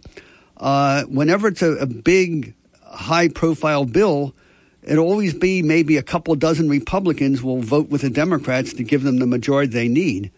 uh, 0.61 1.05
whenever 1.05 1.49
it's 1.49 1.62
a, 1.62 1.73
a 1.73 1.87
big, 1.87 2.55
high 2.85 3.28
profile 3.28 3.87
bill, 3.87 4.35
it'll 4.82 5.07
always 5.07 5.35
be 5.35 5.62
maybe 5.62 5.97
a 5.97 6.03
couple 6.03 6.35
dozen 6.37 6.69
Republicans 6.69 7.43
will 7.43 7.61
vote 7.61 7.89
with 7.89 8.03
the 8.03 8.11
Democrats 8.11 8.74
to 8.74 8.85
give 8.85 9.03
them 9.03 9.19
the 9.19 9.27
majority 9.27 9.73
they 9.73 9.89
need. 9.89 10.31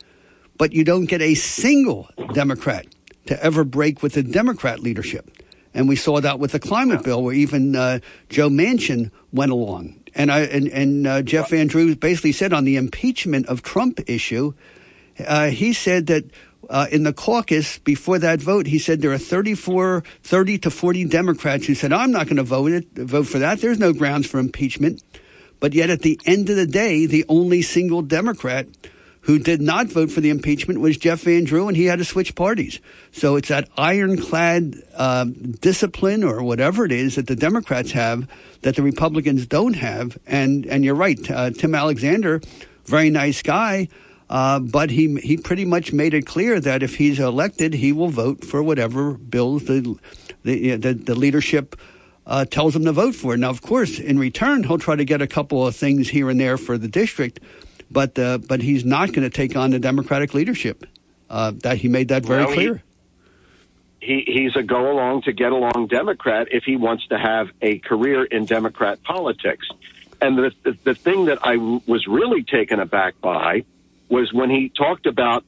But 0.57 0.73
you 0.73 0.85
don't 0.85 1.07
get 1.07 1.21
a 1.21 1.35
single 1.35 2.09
Democrat 2.33 2.87
to 3.27 3.43
ever 3.43 3.65
break 3.65 4.03
with 4.03 4.15
the 4.15 4.23
Democrat 4.23 4.81
leadership. 4.81 5.31
And 5.75 5.89
we 5.89 5.97
saw 5.97 6.21
that 6.21 6.39
with 6.39 6.53
the 6.53 6.61
climate 6.61 7.03
bill, 7.03 7.23
where 7.23 7.35
even 7.35 7.75
uh, 7.75 7.99
Joe 8.29 8.49
Manchin 8.49 9.11
went 9.33 9.51
along. 9.51 9.99
And, 10.15 10.31
I, 10.31 10.41
and, 10.41 10.69
and 10.69 11.07
uh, 11.07 11.23
Jeff 11.23 11.51
Van 11.51 11.67
Drew 11.67 11.97
basically 11.97 12.33
said 12.33 12.53
on 12.53 12.65
the 12.65 12.77
impeachment 12.77 13.47
of 13.47 13.63
Trump 13.63 13.99
issue, 14.07 14.53
uh, 15.27 15.49
he 15.49 15.73
said 15.73 16.07
that 16.09 16.25
uh, 16.71 16.87
in 16.91 17.03
the 17.03 17.13
caucus 17.13 17.79
before 17.79 18.19
that 18.19 18.41
vote, 18.41 18.67
he 18.67 18.79
said 18.79 19.01
there 19.01 19.13
are 19.13 19.19
34, 19.19 20.03
30 20.23 20.59
to 20.59 20.71
40 20.71 21.05
Democrats 21.07 21.67
who 21.67 21.75
said, 21.75 21.93
I'm 21.93 22.13
not 22.13 22.27
going 22.27 22.37
to 22.37 22.43
vote 22.43 22.73
it, 22.73 22.93
vote 22.95 23.27
for 23.27 23.39
that. 23.39 23.61
There's 23.61 23.79
no 23.79 23.93
grounds 23.93 24.27
for 24.27 24.39
impeachment. 24.39 25.03
But 25.61 25.75
yet 25.75 25.91
at 25.91 26.03
the 26.03 26.21
end 26.27 26.51
of 26.51 26.57
the 26.57 26.67
day, 26.67 27.07
the 27.07 27.25
only 27.29 27.63
single 27.63 28.03
Democrat 28.03 28.67
who 29.23 29.39
did 29.39 29.61
not 29.61 29.87
vote 29.87 30.11
for 30.11 30.21
the 30.21 30.31
impeachment 30.31 30.81
was 30.81 30.97
Jeff 30.97 31.21
Van 31.21 31.45
Drew, 31.45 31.69
and 31.69 31.77
he 31.77 31.85
had 31.85 32.01
to 32.01 32.05
switch 32.05 32.35
parties. 32.35 32.81
So 33.13 33.37
it's 33.37 33.49
that 33.49 33.69
ironclad 33.77 34.75
uh, 34.97 35.27
discipline 35.61 36.25
or 36.25 36.43
whatever 36.43 36.85
it 36.85 36.91
is 36.91 37.15
that 37.15 37.29
the 37.29 37.37
Democrats 37.37 37.93
have 37.93 38.29
that 38.63 38.75
the 38.75 38.83
Republicans 38.83 39.47
don't 39.47 39.75
have. 39.75 40.19
And 40.27 40.67
and 40.67 40.85
you're 40.85 40.97
right, 40.97 41.19
uh, 41.31 41.51
Tim 41.51 41.75
Alexander, 41.75 42.41
very 42.85 43.11
nice 43.11 43.43
guy. 43.43 43.89
Uh, 44.33 44.59
but 44.59 44.89
he 44.89 45.15
he 45.21 45.37
pretty 45.37 45.67
much 45.67 45.93
made 45.93 46.15
it 46.15 46.25
clear 46.25 46.59
that 46.59 46.83
if 46.83 46.97
he's 46.97 47.21
elected, 47.21 47.75
he 47.75 47.93
will 47.93 48.09
vote 48.09 48.43
for 48.47 48.63
whatever 48.63 49.13
bills 49.13 49.65
the 49.65 49.95
the, 50.43 50.75
the, 50.77 50.95
the 50.95 51.15
leadership 51.15 51.77
uh, 52.27 52.47
tells 52.47 52.75
him 52.75 52.83
to 52.87 52.93
vote 52.93 53.15
for. 53.15 53.37
Now, 53.37 53.51
of 53.51 53.61
course, 53.61 53.99
in 53.99 54.19
return, 54.19 54.65
he'll 54.65 54.79
try 54.79 54.97
to 54.97 55.05
get 55.05 55.21
a 55.21 55.27
couple 55.27 55.67
of 55.67 55.77
things 55.77 56.09
here 56.09 56.31
and 56.31 56.41
there 56.41 56.57
for 56.57 56.79
the 56.79 56.89
district, 56.89 57.41
but 57.91 58.19
uh, 58.19 58.39
but 58.39 58.63
he's 58.63 58.87
not 58.87 59.13
going 59.13 59.21
to 59.23 59.29
take 59.29 59.55
on 59.55 59.71
the 59.71 59.79
Democratic 59.79 60.33
leadership. 60.33 60.87
Uh, 61.29 61.53
that 61.63 61.77
he 61.77 61.89
made 61.89 62.09
that 62.09 62.25
very 62.25 62.41
Well, 62.45 62.49
he- 62.49 62.55
clear. 62.55 62.83
He, 64.01 64.25
he's 64.27 64.57
a 64.57 64.63
go 64.63 64.91
along 64.91 65.23
to 65.23 65.33
get 65.33 65.53
along 65.53 65.89
Democrat 65.89 66.49
if 66.51 66.65
he 66.65 66.77
wants 66.77 67.07
to 67.09 67.19
have 67.19 67.51
a 67.61 67.79
career 67.81 68.25
in 68.25 68.47
Democrat 68.47 69.01
politics. 69.05 69.69
And 70.23 70.37
the, 70.37 70.53
the, 70.65 70.77
the 70.83 70.95
thing 70.95 71.27
that 71.27 71.39
I 71.47 71.55
w- 71.55 71.83
was 71.87 72.09
really 72.09 72.43
taken 72.43 72.81
aback 72.81 73.21
by 73.21 73.65
was 74.13 74.31
when 74.31 74.51
he 74.51 74.69
talked 74.69 75.07
about 75.07 75.43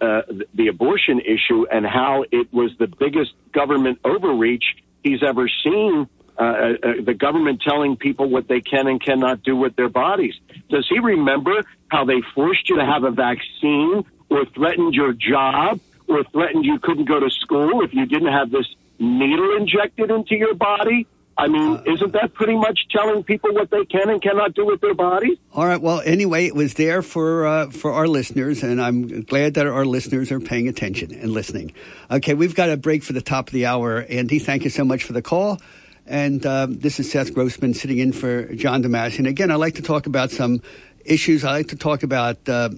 uh, 0.00 0.22
the- 0.54 0.68
abortion 0.68 1.20
issue 1.20 1.66
and 1.70 1.86
how 1.86 2.24
it 2.32 2.50
was 2.50 2.70
the 2.78 2.86
biggest 2.86 3.32
government 3.52 3.98
overreach 4.04 4.64
he's 5.04 5.22
ever 5.22 5.48
seen. 5.62 6.08
Uh, 6.38 6.42
uh, 6.42 6.92
the 7.04 7.14
government 7.14 7.60
telling 7.62 7.96
people 7.96 8.28
what 8.28 8.48
they 8.48 8.60
can 8.60 8.86
and 8.88 9.02
cannot 9.02 9.42
do 9.42 9.54
with 9.54 9.76
their 9.76 9.88
bodies. 9.88 10.34
Does 10.70 10.86
he 10.88 10.98
remember 10.98 11.62
how 11.88 12.04
they 12.06 12.20
forced 12.34 12.68
you 12.68 12.76
to 12.76 12.84
have 12.84 13.04
a 13.04 13.10
vaccine 13.10 14.04
or 14.30 14.44
threatened 14.46 14.94
your 14.94 15.12
job 15.12 15.80
or 16.08 16.24
threatened 16.24 16.64
you 16.64 16.78
couldn't 16.78 17.06
go 17.06 17.20
to 17.20 17.30
school 17.30 17.82
if 17.82 17.92
you 17.92 18.06
didn't 18.06 18.32
have 18.32 18.50
this 18.50 18.66
needle 18.98 19.56
injected 19.56 20.10
into 20.10 20.36
your 20.36 20.54
body? 20.54 21.06
I 21.38 21.48
mean, 21.48 21.82
isn't 21.84 22.12
that 22.12 22.32
pretty 22.32 22.56
much 22.56 22.78
telling 22.90 23.22
people 23.22 23.52
what 23.52 23.70
they 23.70 23.84
can 23.84 24.08
and 24.08 24.22
cannot 24.22 24.54
do 24.54 24.64
with 24.64 24.80
their 24.80 24.94
bodies? 24.94 25.36
All 25.52 25.66
right. 25.66 25.80
Well, 25.80 26.00
anyway, 26.04 26.46
it 26.46 26.54
was 26.54 26.74
there 26.74 27.02
for 27.02 27.46
uh, 27.46 27.70
for 27.70 27.92
our 27.92 28.08
listeners, 28.08 28.62
and 28.62 28.80
I'm 28.80 29.22
glad 29.22 29.54
that 29.54 29.66
our 29.66 29.84
listeners 29.84 30.32
are 30.32 30.40
paying 30.40 30.66
attention 30.66 31.14
and 31.14 31.30
listening. 31.32 31.72
Okay, 32.10 32.32
we've 32.32 32.54
got 32.54 32.70
a 32.70 32.76
break 32.78 33.02
for 33.02 33.12
the 33.12 33.20
top 33.20 33.48
of 33.48 33.52
the 33.52 33.66
hour. 33.66 34.06
Andy, 34.08 34.38
thank 34.38 34.64
you 34.64 34.70
so 34.70 34.84
much 34.84 35.04
for 35.04 35.12
the 35.12 35.22
call. 35.22 35.60
And 36.06 36.46
um, 36.46 36.78
this 36.78 37.00
is 37.00 37.10
Seth 37.10 37.34
Grossman 37.34 37.74
sitting 37.74 37.98
in 37.98 38.12
for 38.12 38.44
John 38.54 38.82
DeMasi. 38.82 39.18
And 39.18 39.26
again, 39.26 39.50
I 39.50 39.56
like 39.56 39.74
to 39.74 39.82
talk 39.82 40.06
about 40.06 40.30
some 40.30 40.62
issues. 41.04 41.44
I 41.44 41.50
like 41.50 41.68
to 41.68 41.76
talk 41.76 42.02
about, 42.02 42.48
uh, 42.48 42.70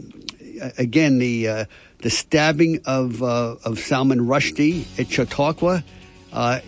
again, 0.79 1.19
the 1.19 1.49
uh, 1.49 1.65
the 1.99 2.11
stabbing 2.11 2.81
of 2.87 3.23
uh, 3.23 3.57
of 3.65 3.79
Salman 3.79 4.21
Rushdie 4.21 4.99
at 4.99 5.11
Chautauqua, 5.11 5.85
uh, 6.33 6.61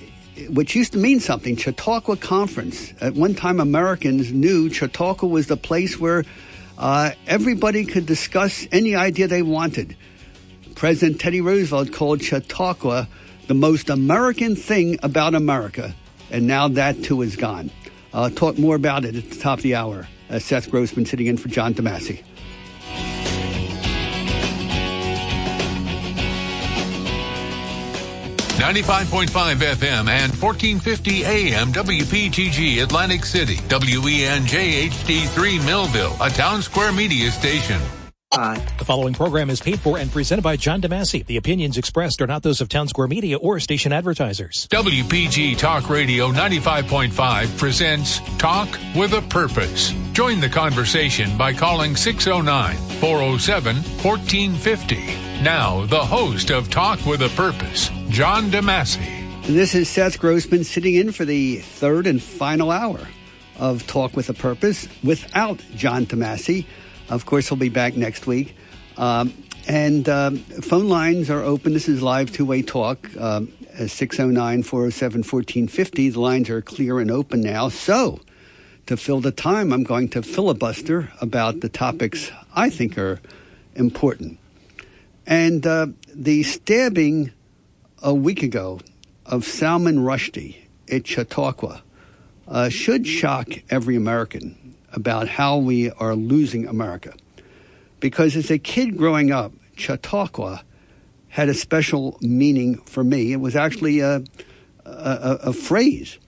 which 0.49 0.75
used 0.75 0.93
to 0.93 0.99
mean 0.99 1.21
something. 1.21 1.57
Chautauqua 1.57 2.17
Conference. 2.17 2.93
At 3.01 3.15
one 3.15 3.35
time, 3.35 3.61
Americans 3.61 4.33
knew 4.33 4.71
Chautauqua 4.71 5.29
was 5.29 5.47
the 5.47 5.57
place 5.57 5.99
where 5.99 6.25
uh, 6.79 7.11
everybody 7.27 7.85
could 7.85 8.07
discuss 8.07 8.67
any 8.73 8.95
idea 8.95 9.29
they 9.29 9.43
wanted. 9.43 9.97
President 10.75 11.21
Teddy 11.21 11.41
Roosevelt 11.41 11.93
called 11.93 12.23
Chautauqua 12.23 13.07
the 13.49 13.55
most 13.55 13.91
American 13.91 14.57
thing 14.57 14.99
about 15.03 15.35
America, 15.35 15.95
and 16.31 16.47
now 16.47 16.69
that 16.69 17.03
too 17.03 17.21
is 17.23 17.37
gone. 17.37 17.71
Uh, 18.13 18.31
talk 18.31 18.59
more 18.59 18.77
about 18.77 19.05
it 19.05 19.17
at 19.17 19.29
the 19.29 19.37
top 19.37 19.59
of 19.59 19.63
the 19.63 19.75
hour. 19.75 20.09
Uh, 20.31 20.39
Seth 20.39 20.71
Grossman 20.71 21.05
sitting 21.05 21.27
in 21.27 21.37
for 21.37 21.49
John 21.49 21.75
DeMasi. 21.75 22.23
95.5 28.61 29.29
FM 29.57 30.09
and 30.09 30.33
1450 30.35 31.25
AM 31.25 31.73
WPTG 31.73 32.83
Atlantic 32.83 33.25
City, 33.25 33.57
WENJ 33.57 34.91
HD3 34.91 35.65
Millville, 35.65 36.13
a 36.17 36.29
Townsquare 36.29 36.95
Media 36.95 37.31
station. 37.31 37.81
The 38.33 38.85
following 38.85 39.13
program 39.13 39.51
is 39.51 39.61
paid 39.61 39.81
for 39.81 39.99
and 39.99 40.09
presented 40.13 40.43
by 40.43 40.57
John 40.57 40.81
DeMasi. 40.81 41.27
The 41.27 41.37
opinions 41.37 41.79
expressed 41.79 42.23
are 42.23 42.29
not 42.29 42.45
those 42.45 42.61
of 42.61 42.69
Townsquare 42.69 43.09
Media 43.09 43.37
or 43.39 43.59
station 43.59 43.93
advertisers. 43.93 44.69
WPG 44.71 45.59
Talk 45.59 45.91
Radio 45.91 46.31
95.5 46.31 47.59
presents 47.59 48.21
Talk 48.39 48.69
with 48.95 49.15
a 49.15 49.23
Purpose. 49.23 49.93
Join 50.13 50.39
the 50.39 50.49
conversation 50.49 51.37
by 51.37 51.53
calling 51.53 51.97
609 51.97 52.77
407 53.01 53.77
1450. 53.77 55.43
Now, 55.43 55.87
the 55.87 56.05
host 56.05 56.51
of 56.51 56.71
Talk 56.71 57.05
with 57.07 57.23
a 57.23 57.31
Purpose, 57.31 57.91
John 58.11 58.51
DeMasi. 58.51 59.47
This 59.47 59.73
is 59.73 59.89
Seth 59.89 60.19
Grossman 60.19 60.65
sitting 60.65 60.97
in 60.97 61.13
for 61.13 61.25
the 61.25 61.59
third 61.59 62.09
and 62.09 62.21
final 62.21 62.73
hour 62.73 62.99
of 63.57 63.87
Talk 63.87 64.17
with 64.17 64.29
a 64.29 64.35
Purpose 64.35 64.89
without 65.05 65.63
John 65.77 66.07
DeMasi. 66.07 66.67
Of 67.09 67.25
course, 67.25 67.49
he'll 67.49 67.57
be 67.57 67.69
back 67.69 67.97
next 67.97 68.27
week. 68.27 68.57
Um, 68.97 69.33
and 69.69 70.09
um, 70.09 70.39
phone 70.39 70.89
lines 70.89 71.31
are 71.31 71.41
open. 71.45 71.73
This 71.73 71.89
is 71.89 72.03
live 72.03 72.33
two 72.33 72.45
way 72.45 72.63
talk, 72.63 73.09
um, 73.17 73.53
609 73.77 74.65
407 74.65 75.19
1450. 75.21 76.11
The 76.11 76.21
lines 76.21 76.51
are 76.51 76.61
clear 76.61 76.99
and 76.99 77.13
open 77.13 77.41
now. 77.41 77.69
So, 77.69 78.19
to 78.87 78.97
fill 78.97 79.21
the 79.21 79.31
time, 79.31 79.73
I'm 79.73 79.85
going 79.85 80.09
to 80.11 80.23
filibuster 80.25 81.13
about 81.21 81.61
the 81.61 81.69
topics 81.69 82.33
I 82.57 82.71
think 82.71 82.99
are 82.99 83.21
important. 83.77 84.39
And 85.29 85.65
uh, 85.65 85.87
the 86.13 86.43
stabbing 86.43 87.31
a 88.03 88.15
week 88.15 88.43
ago 88.43 88.81
of 89.27 89.45
Salman 89.45 89.99
Rushdie 89.99 90.57
at 90.91 91.07
Chautauqua 91.07 91.83
uh, 92.49 92.69
should 92.69 93.07
shock 93.07 93.49
every 93.69 93.97
American 93.97 94.75
about 94.93 95.29
how 95.29 95.59
we 95.59 95.91
are 95.91 96.15
losing 96.15 96.67
America. 96.67 97.15
Because 98.01 98.37
as 98.37 98.51
a 98.51 98.59
kid 98.59 98.97
growing 98.97 99.31
up, 99.31 99.53
Chautauqua 99.77 100.65
had 101.29 101.49
a 101.49 101.55
special 101.55 102.19
meaning 102.23 102.77
for 102.79 103.05
me. 103.05 103.33
It 103.33 103.37
was 103.37 103.55
actually 103.55 104.01
a, 104.01 104.25
a, 104.85 105.39
a 105.43 105.53
phrase. 105.53 106.19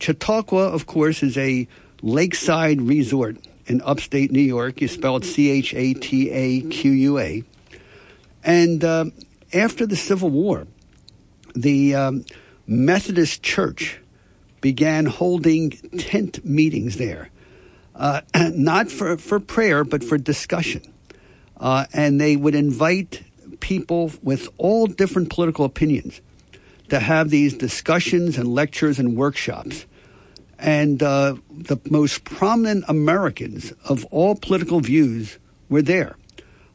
Chautauqua, 0.00 0.64
of 0.68 0.86
course, 0.86 1.22
is 1.22 1.38
a 1.38 1.66
lakeside 2.02 2.82
resort 2.82 3.36
in 3.66 3.80
upstate 3.82 4.32
New 4.32 4.40
York. 4.40 4.80
You 4.80 4.88
spell 4.88 5.16
it 5.16 5.24
C 5.24 5.50
H 5.50 5.74
A 5.74 5.94
T 5.94 6.30
A 6.30 6.60
Q 6.62 6.90
U 6.90 7.18
A. 7.18 7.44
And 8.42 8.82
uh, 8.82 9.04
after 9.54 9.86
the 9.86 9.96
Civil 9.96 10.30
War, 10.30 10.66
the 11.54 11.94
um, 11.94 12.24
Methodist 12.66 13.42
Church 13.42 14.00
began 14.60 15.06
holding 15.06 15.70
tent 15.70 16.44
meetings 16.44 16.96
there, 16.96 17.30
uh, 17.94 18.20
not 18.52 18.90
for, 18.90 19.16
for 19.16 19.40
prayer, 19.40 19.84
but 19.84 20.04
for 20.04 20.18
discussion. 20.18 20.82
Uh, 21.56 21.86
and 21.92 22.20
they 22.20 22.36
would 22.36 22.54
invite 22.54 23.22
people 23.60 24.12
with 24.22 24.48
all 24.56 24.86
different 24.86 25.30
political 25.30 25.64
opinions 25.64 26.20
to 26.88 26.98
have 26.98 27.30
these 27.30 27.54
discussions 27.54 28.38
and 28.38 28.48
lectures 28.48 28.98
and 28.98 29.16
workshops. 29.16 29.86
And 30.58 31.02
uh, 31.02 31.36
the 31.50 31.78
most 31.90 32.24
prominent 32.24 32.84
Americans 32.88 33.72
of 33.84 34.04
all 34.06 34.34
political 34.34 34.80
views 34.80 35.38
were 35.68 35.82
there 35.82 36.16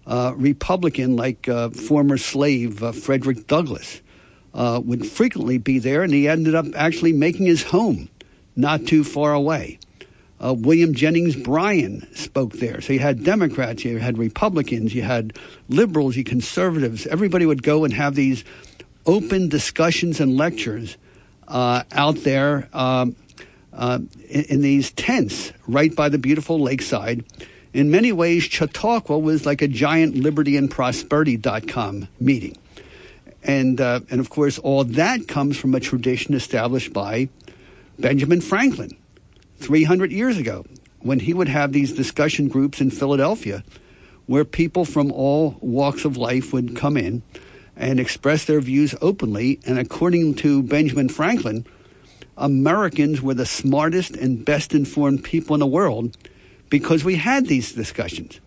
uh, 0.08 0.34
Republican, 0.36 1.16
like 1.16 1.48
uh, 1.50 1.70
former 1.70 2.18
slave 2.18 2.84
uh, 2.84 2.92
Frederick 2.92 3.48
Douglass, 3.48 4.02
uh, 4.56 4.82
would 4.84 5.06
frequently 5.06 5.60
be 5.60 5.78
there, 5.78 6.02
and 6.02 6.12
he 6.12 6.28
ended 6.28 6.56
up 6.56 6.66
actually 6.76 7.14
making 7.14 7.46
his 7.46 7.62
home 7.62 8.10
not 8.56 8.88
too 8.88 9.04
far 9.04 9.34
away. 9.34 9.78
Uh, 10.44 10.54
William 10.58 10.96
Jennings 10.96 11.36
Bryan 11.36 12.08
spoke 12.16 12.54
there. 12.54 12.82
So 12.82 12.94
you 12.94 13.00
had 13.00 13.24
Democrats, 13.24 13.86
you 13.86 14.00
had 14.00 14.18
Republicans, 14.18 14.96
you 14.96 15.04
had 15.04 15.38
liberals, 15.70 16.16
you 16.16 16.24
conservatives. 16.24 17.06
Everybody 17.06 17.46
would 17.46 17.62
go 17.62 17.84
and 17.84 17.94
have 17.94 18.16
these 18.16 18.44
open 19.06 19.50
discussions 19.50 20.20
and 20.20 20.36
lectures 20.36 20.98
uh, 21.48 21.84
out 21.92 22.18
there 22.18 22.68
um, 22.74 23.16
in, 24.30 24.44
in 24.46 24.62
these 24.62 24.92
tents 24.92 25.54
right 25.68 25.96
by 25.96 26.10
the 26.10 26.18
beautiful 26.18 26.60
lakeside 26.60 27.24
in 27.76 27.92
many 27.92 28.14
ways, 28.14 28.44
Chautauqua 28.44 29.20
was 29.20 29.46
like 29.46 29.62
a 29.62 29.68
giant 29.68 30.16
liberty 30.16 30.56
and 30.56 30.72
meeting. 32.22 32.58
And, 33.46 33.80
uh, 33.80 34.02
and 34.10 34.20
of 34.20 34.30
course, 34.30 34.58
all 34.58 34.84
that 34.84 35.28
comes 35.28 35.58
from 35.58 35.76
a 35.76 35.80
tradition 35.80 36.34
established 36.34 36.92
by 36.92 37.30
Benjamin 38.00 38.42
Franklin 38.42 38.98
300 39.58 40.12
years 40.12 40.38
ago 40.38 40.66
when 41.00 41.20
he 41.20 41.34
would 41.34 41.48
have 41.48 41.72
these 41.72 41.94
discussion 41.94 42.48
groups 42.48 42.82
in 42.82 42.90
Philadelphia 42.90 43.64
where 44.26 44.44
people 44.44 44.86
from 44.86 45.12
all 45.12 45.56
walks 45.62 46.04
of 46.04 46.18
life 46.18 46.52
would 46.52 46.76
come 46.76 46.98
in 46.98 47.22
and 47.76 48.00
express 48.00 48.46
their 48.46 48.60
views 48.60 48.96
openly. 49.02 49.60
And 49.68 49.78
according 49.78 50.36
to 50.36 50.64
Benjamin 50.64 51.10
Franklin, 51.10 51.68
Americans 52.38 53.22
were 53.22 53.36
the 53.36 53.46
smartest 53.46 54.16
and 54.16 54.44
best 54.44 54.74
informed 54.74 55.24
people 55.24 55.54
in 55.54 55.60
the 55.60 55.68
world 55.68 56.18
because 56.70 57.04
we 57.04 57.18
had 57.18 57.46
these 57.46 57.74
discussions. 57.74 58.40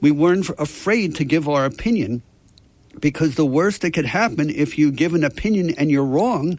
We 0.00 0.10
weren't 0.10 0.48
afraid 0.58 1.14
to 1.16 1.24
give 1.24 1.48
our 1.48 1.66
opinion 1.66 2.22
because 3.00 3.34
the 3.34 3.46
worst 3.46 3.82
that 3.82 3.92
could 3.92 4.06
happen 4.06 4.50
if 4.50 4.78
you 4.78 4.90
give 4.90 5.14
an 5.14 5.24
opinion 5.24 5.74
and 5.76 5.90
you're 5.90 6.04
wrong 6.04 6.58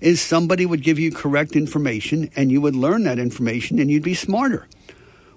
is 0.00 0.20
somebody 0.20 0.64
would 0.64 0.82
give 0.82 0.98
you 0.98 1.10
correct 1.10 1.56
information 1.56 2.30
and 2.36 2.52
you 2.52 2.60
would 2.60 2.76
learn 2.76 3.04
that 3.04 3.18
information 3.18 3.78
and 3.78 3.90
you'd 3.90 4.02
be 4.02 4.14
smarter. 4.14 4.66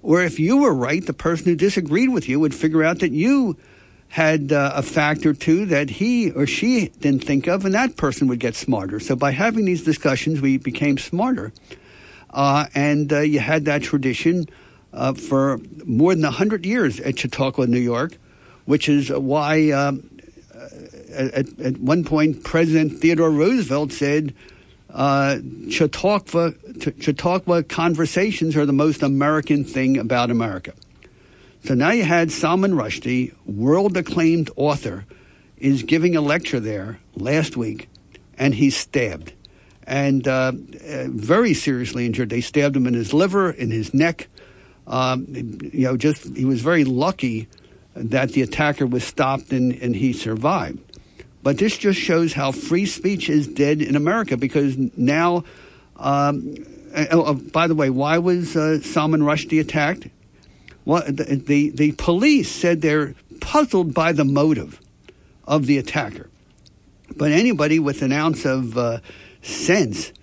Or 0.03 0.21
if 0.21 0.39
you 0.39 0.57
were 0.57 0.73
right, 0.73 1.05
the 1.05 1.13
person 1.13 1.45
who 1.45 1.55
disagreed 1.55 2.09
with 2.09 2.27
you 2.27 2.39
would 2.39 2.55
figure 2.55 2.83
out 2.83 2.99
that 2.99 3.11
you 3.11 3.57
had 4.09 4.51
uh, 4.51 4.73
a 4.75 4.83
fact 4.83 5.25
or 5.25 5.33
two 5.33 5.65
that 5.67 5.89
he 5.89 6.31
or 6.31 6.45
she 6.45 6.89
didn't 6.99 7.23
think 7.23 7.47
of, 7.47 7.63
and 7.63 7.73
that 7.73 7.95
person 7.95 8.27
would 8.27 8.39
get 8.39 8.55
smarter. 8.55 8.99
So 8.99 9.15
by 9.15 9.31
having 9.31 9.65
these 9.65 9.83
discussions, 9.83 10.41
we 10.41 10.57
became 10.57 10.97
smarter. 10.97 11.53
Uh, 12.29 12.65
and 12.75 13.11
uh, 13.13 13.19
you 13.19 13.39
had 13.39 13.65
that 13.65 13.83
tradition 13.83 14.47
uh, 14.91 15.13
for 15.13 15.59
more 15.85 16.13
than 16.13 16.23
100 16.23 16.65
years 16.65 16.99
at 16.99 17.19
Chautauqua, 17.19 17.67
New 17.67 17.79
York, 17.79 18.17
which 18.65 18.89
is 18.89 19.09
why 19.09 19.71
um, 19.71 20.09
at, 21.11 21.59
at, 21.59 21.77
one 21.77 22.03
point 22.03 22.43
President 22.43 22.99
Theodore 22.99 23.31
Roosevelt 23.31 23.91
said 23.91 24.33
uh, 24.89 25.37
Chautauqua, 25.69 26.53
Chautauqua 26.99 27.63
conversations 27.63 28.55
are 28.55 28.65
the 28.65 28.73
most 28.73 29.03
American 29.03 29.63
thing 29.63 29.97
about 29.97 30.31
America. 30.31 30.73
So 31.63 31.75
now 31.75 31.91
you 31.91 32.03
had 32.03 32.31
Salman 32.31 32.73
Rushdie, 32.73 33.33
world 33.45 33.95
acclaimed 33.95 34.49
author, 34.55 35.05
is 35.57 35.83
giving 35.83 36.15
a 36.15 36.21
lecture 36.21 36.59
there 36.59 36.99
last 37.15 37.55
week, 37.55 37.87
and 38.37 38.55
he's 38.55 38.75
stabbed. 38.75 39.33
And 39.85 40.27
uh, 40.27 40.53
uh 40.87 41.05
very 41.09 41.53
seriously 41.53 42.05
injured. 42.05 42.29
They 42.29 42.41
stabbed 42.41 42.75
him 42.75 42.87
in 42.87 42.93
his 42.93 43.13
liver, 43.13 43.51
in 43.51 43.71
his 43.71 43.93
neck, 43.93 44.27
um, 44.87 45.25
you 45.29 45.85
know, 45.85 45.97
just 45.97 46.35
he 46.35 46.45
was 46.45 46.61
very 46.61 46.83
lucky 46.83 47.47
that 47.95 48.31
the 48.33 48.41
attacker 48.41 48.85
was 48.85 49.03
stopped 49.03 49.51
and, 49.51 49.73
and 49.73 49.95
he 49.95 50.13
survived. 50.13 50.79
But 51.43 51.57
this 51.57 51.77
just 51.77 51.99
shows 51.99 52.33
how 52.33 52.51
free 52.51 52.85
speech 52.85 53.29
is 53.29 53.47
dead 53.47 53.81
in 53.81 53.95
America 53.95 54.37
because 54.37 54.77
now, 54.95 55.43
um, 55.97 56.55
oh, 56.95 57.25
oh, 57.25 57.33
by 57.33 57.67
the 57.67 57.75
way, 57.75 57.89
why 57.89 58.19
was 58.19 58.55
uh, 58.55 58.79
Salman 58.81 59.21
Rushdie 59.21 59.59
attacked? 59.59 60.07
Well, 60.85 61.03
the, 61.05 61.41
the, 61.45 61.69
the 61.69 61.91
police 61.93 62.51
said 62.51 62.81
they're 62.81 63.15
puzzled 63.39 63.93
by 63.93 64.11
the 64.11 64.25
motive 64.25 64.79
of 65.45 65.65
the 65.65 65.77
attacker. 65.77 66.29
But 67.15 67.31
anybody 67.31 67.79
with 67.79 68.01
an 68.01 68.11
ounce 68.11 68.45
of 68.45 68.77
uh, 68.77 68.99
sense 69.41 70.13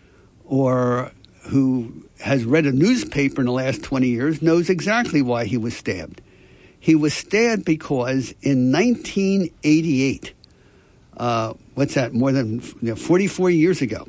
or 0.45 1.13
who 1.49 2.05
has 2.21 2.45
read 2.45 2.67
a 2.67 2.73
newspaper 2.73 3.41
in 3.41 3.47
the 3.47 3.53
last 3.53 3.83
20 3.83 4.09
years 4.09 4.43
knows 4.43 4.71
exactly 4.71 5.23
why 5.23 5.45
he 5.45 5.57
was 5.57 5.77
stabbed. 5.77 6.21
He 6.81 6.95
was 6.95 7.13
stabbed 7.15 7.65
because 7.65 8.35
in 8.41 8.73
1988, 8.73 10.33
uh, 11.19 11.55
what's 11.75 11.95
that, 11.95 12.13
more 12.13 12.33
than 12.33 12.61
you 12.81 12.91
know, 12.91 12.97
44 12.97 13.51
years 13.51 13.83
ago, 13.83 14.07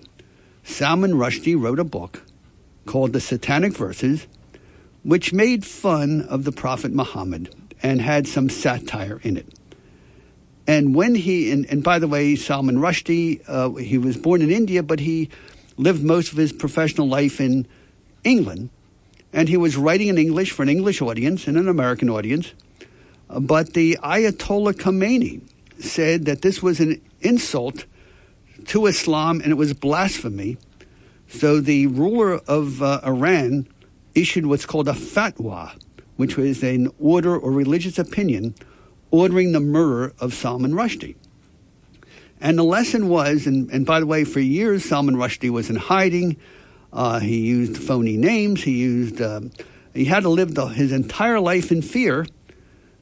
Salman 0.64 1.14
Rushdie 1.14 1.60
wrote 1.60 1.80
a 1.80 1.84
book 1.84 2.24
called 2.86 3.14
The 3.14 3.22
Satanic 3.22 3.74
Verses, 3.74 4.28
which 5.04 5.34
made 5.34 5.66
fun 5.66 6.22
of 6.22 6.44
the 6.44 6.52
Prophet 6.52 6.92
Muhammad 6.92 7.54
and 7.82 8.02
had 8.02 8.28
some 8.28 8.50
satire 8.50 9.20
in 9.24 9.38
it. 9.38 9.48
And 10.68 10.94
when 10.94 11.16
he, 11.16 11.52
and, 11.52 11.66
and 11.66 11.84
by 11.84 11.98
the 11.98 12.08
way, 12.08 12.36
Salman 12.36 12.78
Rushdie, 12.78 13.42
uh, 13.48 13.74
he 13.76 13.98
was 13.98 14.18
born 14.18 14.42
in 14.42 14.52
India, 14.52 14.84
but 14.84 15.00
he 15.00 15.30
lived 15.78 16.04
most 16.04 16.32
of 16.32 16.38
his 16.38 16.54
professional 16.54 17.08
life 17.08 17.42
in 17.42 17.68
England. 18.24 18.70
And 19.34 19.50
he 19.50 19.58
was 19.58 19.78
writing 19.78 20.10
in 20.10 20.18
English 20.18 20.52
for 20.52 20.62
an 20.62 20.70
English 20.70 21.02
audience 21.02 21.48
and 21.48 21.58
an 21.58 21.68
American 21.68 22.10
audience. 22.10 22.54
Uh, 23.30 23.40
but 23.40 23.74
the 23.74 23.98
Ayatollah 24.04 24.74
Khomeini 24.74 25.42
said 25.80 26.26
that 26.26 26.42
this 26.42 26.62
was 26.62 26.80
an 26.80 27.02
insult 27.22 27.86
to 28.68 28.86
Islam 28.86 29.42
and 29.42 29.52
it 29.52 29.56
was 29.56 29.74
blasphemy. 29.74 30.58
So 31.28 31.60
the 31.62 31.88
ruler 31.88 32.36
of 32.48 32.82
uh, 32.82 33.02
Iran 33.06 33.68
issued 34.16 34.46
what's 34.46 34.66
called 34.66 34.88
a 34.88 34.94
fatwa, 34.94 35.80
which 36.18 36.38
was 36.38 36.64
an 36.64 36.92
order 37.00 37.38
or 37.38 37.52
religious 37.52 38.00
opinion 38.00 38.56
ordering 39.12 39.52
the 39.52 39.60
murder 39.60 40.14
of 40.20 40.34
Salman 40.34 40.74
Rushdie. 40.74 41.16
And 42.42 42.58
the 42.58 42.64
lesson 42.64 43.10
was, 43.10 43.48
and, 43.48 43.70
and 43.72 43.86
by 43.86 44.00
the 44.00 44.06
way, 44.06 44.24
for 44.24 44.40
years 44.40 44.86
Salman 44.86 45.16
Rushdie 45.16 45.50
was 45.50 45.70
in 45.70 45.76
hiding. 45.76 46.38
Uh, 46.94 47.20
he 47.20 47.40
used 47.40 47.78
phony 47.78 48.18
names. 48.18 48.64
He 48.64 48.78
used. 48.78 49.22
Uh, 49.22 49.42
he 49.94 50.06
had 50.06 50.24
to 50.24 50.30
live 50.30 50.56
the, 50.56 50.68
his 50.68 50.92
entire 50.92 51.40
life 51.40 51.72
in 51.72 51.82
fear. 51.82 52.26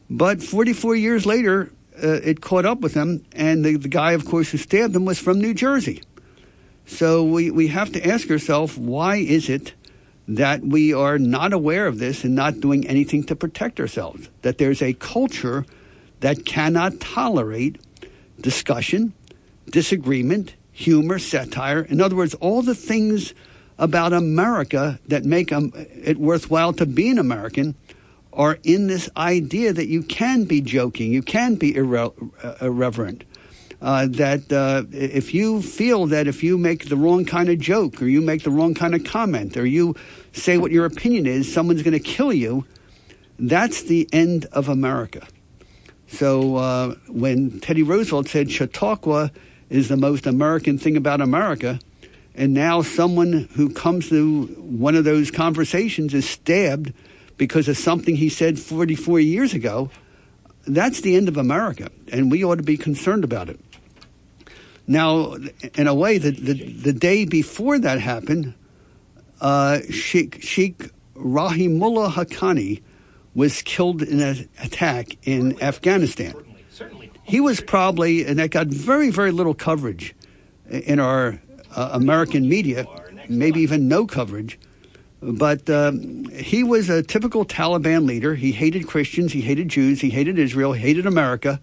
But 0.09 0.41
44 0.41 0.95
years 0.95 1.25
later, 1.25 1.71
uh, 2.01 2.19
it 2.23 2.41
caught 2.41 2.65
up 2.65 2.81
with 2.81 2.93
him, 2.93 3.25
and 3.33 3.65
the, 3.65 3.77
the 3.77 3.87
guy, 3.87 4.11
of 4.11 4.25
course, 4.25 4.51
who 4.51 4.57
stabbed 4.57 4.95
him 4.95 5.05
was 5.05 5.19
from 5.19 5.39
New 5.39 5.53
Jersey. 5.53 6.01
So 6.85 7.23
we, 7.23 7.51
we 7.51 7.67
have 7.67 7.91
to 7.93 8.07
ask 8.07 8.29
ourselves 8.31 8.77
why 8.77 9.17
is 9.17 9.49
it 9.49 9.73
that 10.27 10.61
we 10.61 10.93
are 10.93 11.19
not 11.19 11.53
aware 11.53 11.87
of 11.87 11.99
this 11.99 12.23
and 12.23 12.33
not 12.35 12.59
doing 12.59 12.87
anything 12.87 13.23
to 13.25 13.35
protect 13.35 13.79
ourselves? 13.79 14.29
That 14.41 14.57
there's 14.57 14.81
a 14.81 14.93
culture 14.93 15.65
that 16.21 16.45
cannot 16.45 16.99
tolerate 16.99 17.81
discussion, 18.39 19.13
disagreement, 19.69 20.55
humor, 20.71 21.19
satire. 21.19 21.81
In 21.81 22.01
other 22.01 22.15
words, 22.15 22.33
all 22.35 22.61
the 22.61 22.75
things 22.75 23.33
about 23.77 24.13
America 24.13 24.99
that 25.07 25.25
make 25.25 25.51
it 25.51 26.17
worthwhile 26.17 26.73
to 26.73 26.85
be 26.85 27.09
an 27.09 27.19
American 27.19 27.75
are 28.37 28.59
in 28.63 28.87
this 28.87 29.09
idea 29.17 29.73
that 29.73 29.87
you 29.87 30.03
can 30.03 30.45
be 30.45 30.61
joking, 30.61 31.11
you 31.11 31.23
can 31.23 31.55
be 31.55 31.73
irre- 31.73 32.31
uh, 32.43 32.65
irreverent. 32.65 33.23
Uh, 33.79 34.07
that 34.07 34.51
uh, 34.51 34.83
if 34.91 35.35
you 35.35 35.61
feel 35.61 36.07
that 36.07 36.27
if 36.27 36.43
you 36.43 36.57
make 36.57 36.89
the 36.89 36.95
wrong 36.95 37.25
kind 37.25 37.47
of 37.49 37.59
joke 37.59 38.01
or 38.01 38.07
you 38.07 38.21
make 38.21 38.43
the 38.43 38.49
wrong 38.49 38.73
kind 38.73 38.95
of 38.95 39.03
comment 39.03 39.55
or 39.55 39.67
you 39.67 39.95
say 40.31 40.57
what 40.57 40.71
your 40.71 40.85
opinion 40.85 41.27
is, 41.27 41.51
someone's 41.51 41.83
going 41.83 41.93
to 41.93 41.99
kill 41.99 42.33
you, 42.33 42.65
that's 43.37 43.83
the 43.83 44.09
end 44.11 44.45
of 44.51 44.67
America. 44.67 45.27
So 46.07 46.55
uh, 46.55 46.95
when 47.07 47.59
Teddy 47.59 47.83
Roosevelt 47.83 48.29
said 48.29 48.49
Chautauqua 48.49 49.31
is 49.69 49.89
the 49.89 49.97
most 49.97 50.25
American 50.25 50.79
thing 50.79 50.97
about 50.97 51.21
America, 51.21 51.79
and 52.33 52.53
now 52.53 52.81
someone 52.81 53.47
who 53.55 53.69
comes 53.69 54.09
to 54.09 54.45
one 54.57 54.95
of 54.95 55.03
those 55.03 55.29
conversations 55.29 56.15
is 56.15 56.27
stabbed 56.27 56.93
because 57.37 57.67
of 57.67 57.77
something 57.77 58.15
he 58.15 58.29
said 58.29 58.59
44 58.59 59.19
years 59.19 59.53
ago, 59.53 59.89
that's 60.65 61.01
the 61.01 61.15
end 61.15 61.29
of 61.29 61.37
America, 61.37 61.89
and 62.11 62.31
we 62.31 62.43
ought 62.43 62.55
to 62.55 62.63
be 62.63 62.77
concerned 62.77 63.23
about 63.23 63.49
it. 63.49 63.59
Now, 64.87 65.35
in 65.75 65.87
a 65.87 65.93
way, 65.93 66.17
the, 66.17 66.31
the, 66.31 66.53
the 66.53 66.93
day 66.93 67.25
before 67.25 67.77
that 67.79 67.99
happened, 67.99 68.53
uh, 69.41 69.79
Sheikh, 69.89 70.41
Sheikh 70.41 70.91
Rahimullah 71.15 72.11
Haqqani 72.11 72.81
was 73.35 73.61
killed 73.61 74.01
in 74.01 74.21
an 74.21 74.49
attack 74.63 75.17
in 75.23 75.61
Afghanistan. 75.61 76.33
He 77.23 77.41
was 77.41 77.59
probably, 77.59 78.25
and 78.25 78.39
that 78.39 78.51
got 78.51 78.67
very, 78.67 79.09
very 79.09 79.31
little 79.31 79.53
coverage 79.53 80.15
in 80.69 80.99
our 80.99 81.39
uh, 81.75 81.89
American 81.93 82.47
media, 82.47 82.85
maybe 83.27 83.59
even 83.59 83.87
no 83.87 84.07
coverage. 84.07 84.57
But 85.21 85.69
um, 85.69 86.25
he 86.29 86.63
was 86.63 86.89
a 86.89 87.01
typical 87.01 87.43
Taliban 87.43 88.05
leader. 88.05 88.35
He 88.35 88.51
hated 88.51 88.87
Christians, 88.87 89.33
he 89.33 89.41
hated 89.41 89.69
Jews, 89.69 90.01
he 90.01 90.09
hated 90.09 90.37
Israel, 90.37 90.73
he 90.73 90.81
hated 90.81 91.05
America. 91.05 91.59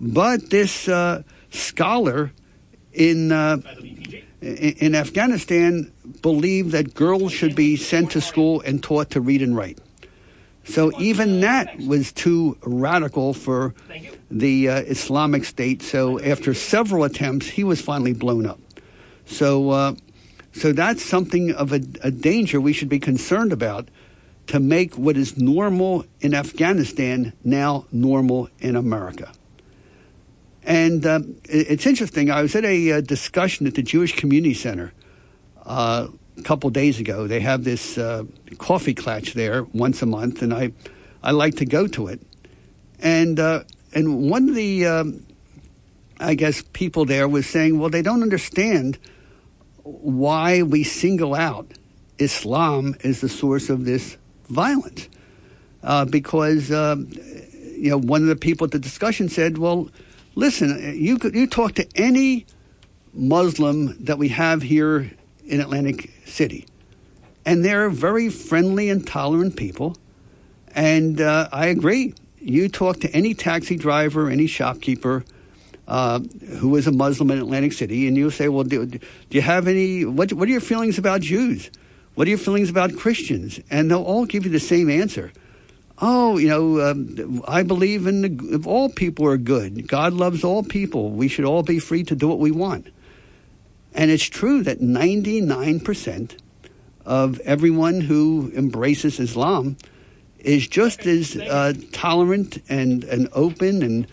But 0.00 0.50
this 0.50 0.88
uh, 0.88 1.22
scholar 1.50 2.32
in, 2.92 3.30
uh, 3.30 3.58
in 4.40 4.94
Afghanistan 4.94 5.92
believed 6.22 6.72
that 6.72 6.94
girls 6.94 7.32
should 7.32 7.54
be 7.54 7.76
sent 7.76 8.10
to 8.12 8.20
school 8.20 8.60
and 8.62 8.82
taught 8.82 9.10
to 9.10 9.20
read 9.20 9.42
and 9.42 9.56
write. 9.56 9.78
So 10.64 10.90
even 11.00 11.40
that 11.42 11.78
was 11.78 12.12
too 12.12 12.58
radical 12.62 13.32
for 13.32 13.74
the 14.28 14.68
uh, 14.68 14.80
Islamic 14.80 15.44
State. 15.44 15.82
So 15.82 16.20
after 16.20 16.54
several 16.54 17.04
attempts, 17.04 17.46
he 17.46 17.62
was 17.62 17.80
finally 17.80 18.12
blown 18.12 18.46
up. 18.46 18.58
So, 19.26 19.70
uh, 19.70 19.94
so 20.56 20.72
that's 20.72 21.04
something 21.04 21.52
of 21.52 21.72
a, 21.72 21.80
a, 22.02 22.10
danger 22.10 22.60
we 22.60 22.72
should 22.72 22.88
be 22.88 22.98
concerned 22.98 23.52
about 23.52 23.88
to 24.46 24.58
make 24.58 24.94
what 24.94 25.16
is 25.16 25.36
normal 25.36 26.06
in 26.20 26.34
Afghanistan 26.34 27.32
now 27.44 27.84
normal 27.92 28.48
in 28.58 28.74
America. 28.74 29.32
And 30.62 31.04
uh, 31.04 31.20
it's 31.44 31.86
interesting. 31.86 32.30
I 32.30 32.42
was 32.42 32.56
at 32.56 32.64
a, 32.64 32.92
uh, 32.92 33.00
discussion 33.00 33.66
at 33.66 33.74
the 33.74 33.82
Jewish 33.82 34.16
Community 34.16 34.54
Center 34.54 34.92
uh, 35.64 36.08
a 36.38 36.42
couple 36.42 36.70
days 36.70 36.98
ago. 36.98 37.26
They 37.26 37.40
have 37.40 37.64
this 37.64 37.98
uh, 37.98 38.24
coffee 38.58 38.94
klatch 38.94 39.34
there 39.34 39.64
once 39.74 40.00
a 40.00 40.06
month, 40.06 40.42
and 40.42 40.54
I, 40.54 40.72
I 41.22 41.32
like 41.32 41.56
to 41.56 41.66
go 41.66 41.86
to 41.88 42.08
it. 42.08 42.20
And 42.98 43.38
uh, 43.38 43.64
and 43.94 44.30
one 44.30 44.48
of 44.48 44.54
the, 44.54 44.86
um, 44.86 45.26
I 46.18 46.34
guess, 46.34 46.62
people 46.72 47.04
there 47.04 47.28
was 47.28 47.46
saying, 47.46 47.78
well, 47.78 47.90
they 47.90 48.02
don't 48.02 48.22
understand 48.22 48.98
why 49.86 50.62
we 50.62 50.82
single 50.82 51.34
out 51.34 51.72
Islam 52.18 52.96
as 53.04 53.20
the 53.20 53.28
source 53.28 53.70
of 53.70 53.84
this 53.84 54.16
violence, 54.48 55.08
uh, 55.82 56.04
because 56.04 56.72
um, 56.72 57.08
you 57.76 57.90
know 57.90 57.98
one 57.98 58.22
of 58.22 58.28
the 58.28 58.36
people 58.36 58.64
at 58.64 58.72
the 58.72 58.78
discussion 58.78 59.28
said, 59.28 59.58
well, 59.58 59.88
listen, 60.34 60.94
you 60.98 61.18
could, 61.18 61.34
you 61.34 61.46
talk 61.46 61.74
to 61.74 61.86
any 61.94 62.46
Muslim 63.12 63.96
that 64.04 64.18
we 64.18 64.28
have 64.28 64.62
here 64.62 65.10
in 65.46 65.60
Atlantic 65.60 66.10
City. 66.24 66.66
And 67.44 67.64
they're 67.64 67.90
very 67.90 68.28
friendly 68.28 68.90
and 68.90 69.06
tolerant 69.06 69.56
people. 69.56 69.96
And 70.74 71.20
uh, 71.20 71.48
I 71.52 71.66
agree. 71.66 72.14
You 72.38 72.68
talk 72.68 73.00
to 73.00 73.10
any 73.10 73.34
taxi 73.34 73.76
driver, 73.76 74.28
any 74.28 74.46
shopkeeper 74.48 75.24
uh, 75.88 76.20
who 76.58 76.76
is 76.76 76.86
a 76.86 76.92
Muslim 76.92 77.30
in 77.30 77.38
Atlantic 77.38 77.72
City, 77.72 78.08
and 78.08 78.16
you'll 78.16 78.30
say, 78.30 78.48
Well, 78.48 78.64
do, 78.64 78.86
do 78.86 79.00
you 79.30 79.42
have 79.42 79.68
any, 79.68 80.04
what, 80.04 80.32
what 80.32 80.48
are 80.48 80.52
your 80.52 80.60
feelings 80.60 80.98
about 80.98 81.20
Jews? 81.20 81.70
What 82.14 82.26
are 82.26 82.30
your 82.30 82.38
feelings 82.38 82.70
about 82.70 82.96
Christians? 82.96 83.60
And 83.70 83.90
they'll 83.90 84.02
all 84.02 84.24
give 84.24 84.44
you 84.44 84.50
the 84.50 84.60
same 84.60 84.88
answer. 84.90 85.32
Oh, 85.98 86.38
you 86.38 86.48
know, 86.48 86.80
um, 86.80 87.42
I 87.46 87.62
believe 87.62 88.06
in 88.06 88.22
the, 88.22 88.62
all 88.66 88.88
people 88.88 89.26
are 89.26 89.38
good. 89.38 89.86
God 89.88 90.12
loves 90.12 90.44
all 90.44 90.62
people. 90.62 91.10
We 91.10 91.28
should 91.28 91.44
all 91.44 91.62
be 91.62 91.78
free 91.78 92.04
to 92.04 92.14
do 92.14 92.28
what 92.28 92.38
we 92.38 92.50
want. 92.50 92.88
And 93.94 94.10
it's 94.10 94.24
true 94.24 94.62
that 94.62 94.80
99% 94.80 96.36
of 97.06 97.40
everyone 97.40 98.00
who 98.02 98.52
embraces 98.54 99.20
Islam 99.20 99.76
is 100.38 100.68
just 100.68 101.06
as 101.06 101.36
uh, 101.36 101.72
tolerant 101.92 102.62
and, 102.68 103.04
and 103.04 103.28
open 103.32 103.82
and 103.82 104.06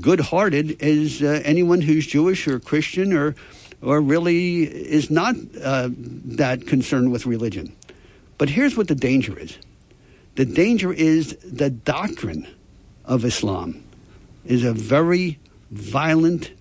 good 0.00 0.20
hearted 0.20 0.82
as 0.82 1.22
uh, 1.22 1.40
anyone 1.44 1.80
who's 1.80 2.06
Jewish 2.06 2.46
or 2.48 2.58
Christian 2.58 3.12
or, 3.12 3.34
or 3.80 4.00
really 4.00 4.62
is 4.64 5.10
not 5.10 5.36
uh, 5.62 5.90
that 5.92 6.66
concerned 6.66 7.12
with 7.12 7.26
religion. 7.26 7.74
But 8.38 8.50
here's 8.50 8.76
what 8.76 8.88
the 8.88 8.94
danger 8.94 9.38
is 9.38 9.58
the 10.34 10.44
danger 10.44 10.92
is 10.92 11.36
the 11.38 11.70
doctrine 11.70 12.46
of 13.04 13.24
Islam 13.24 13.84
is 14.44 14.64
a 14.64 14.72
very 14.72 15.38
violent 15.70 16.52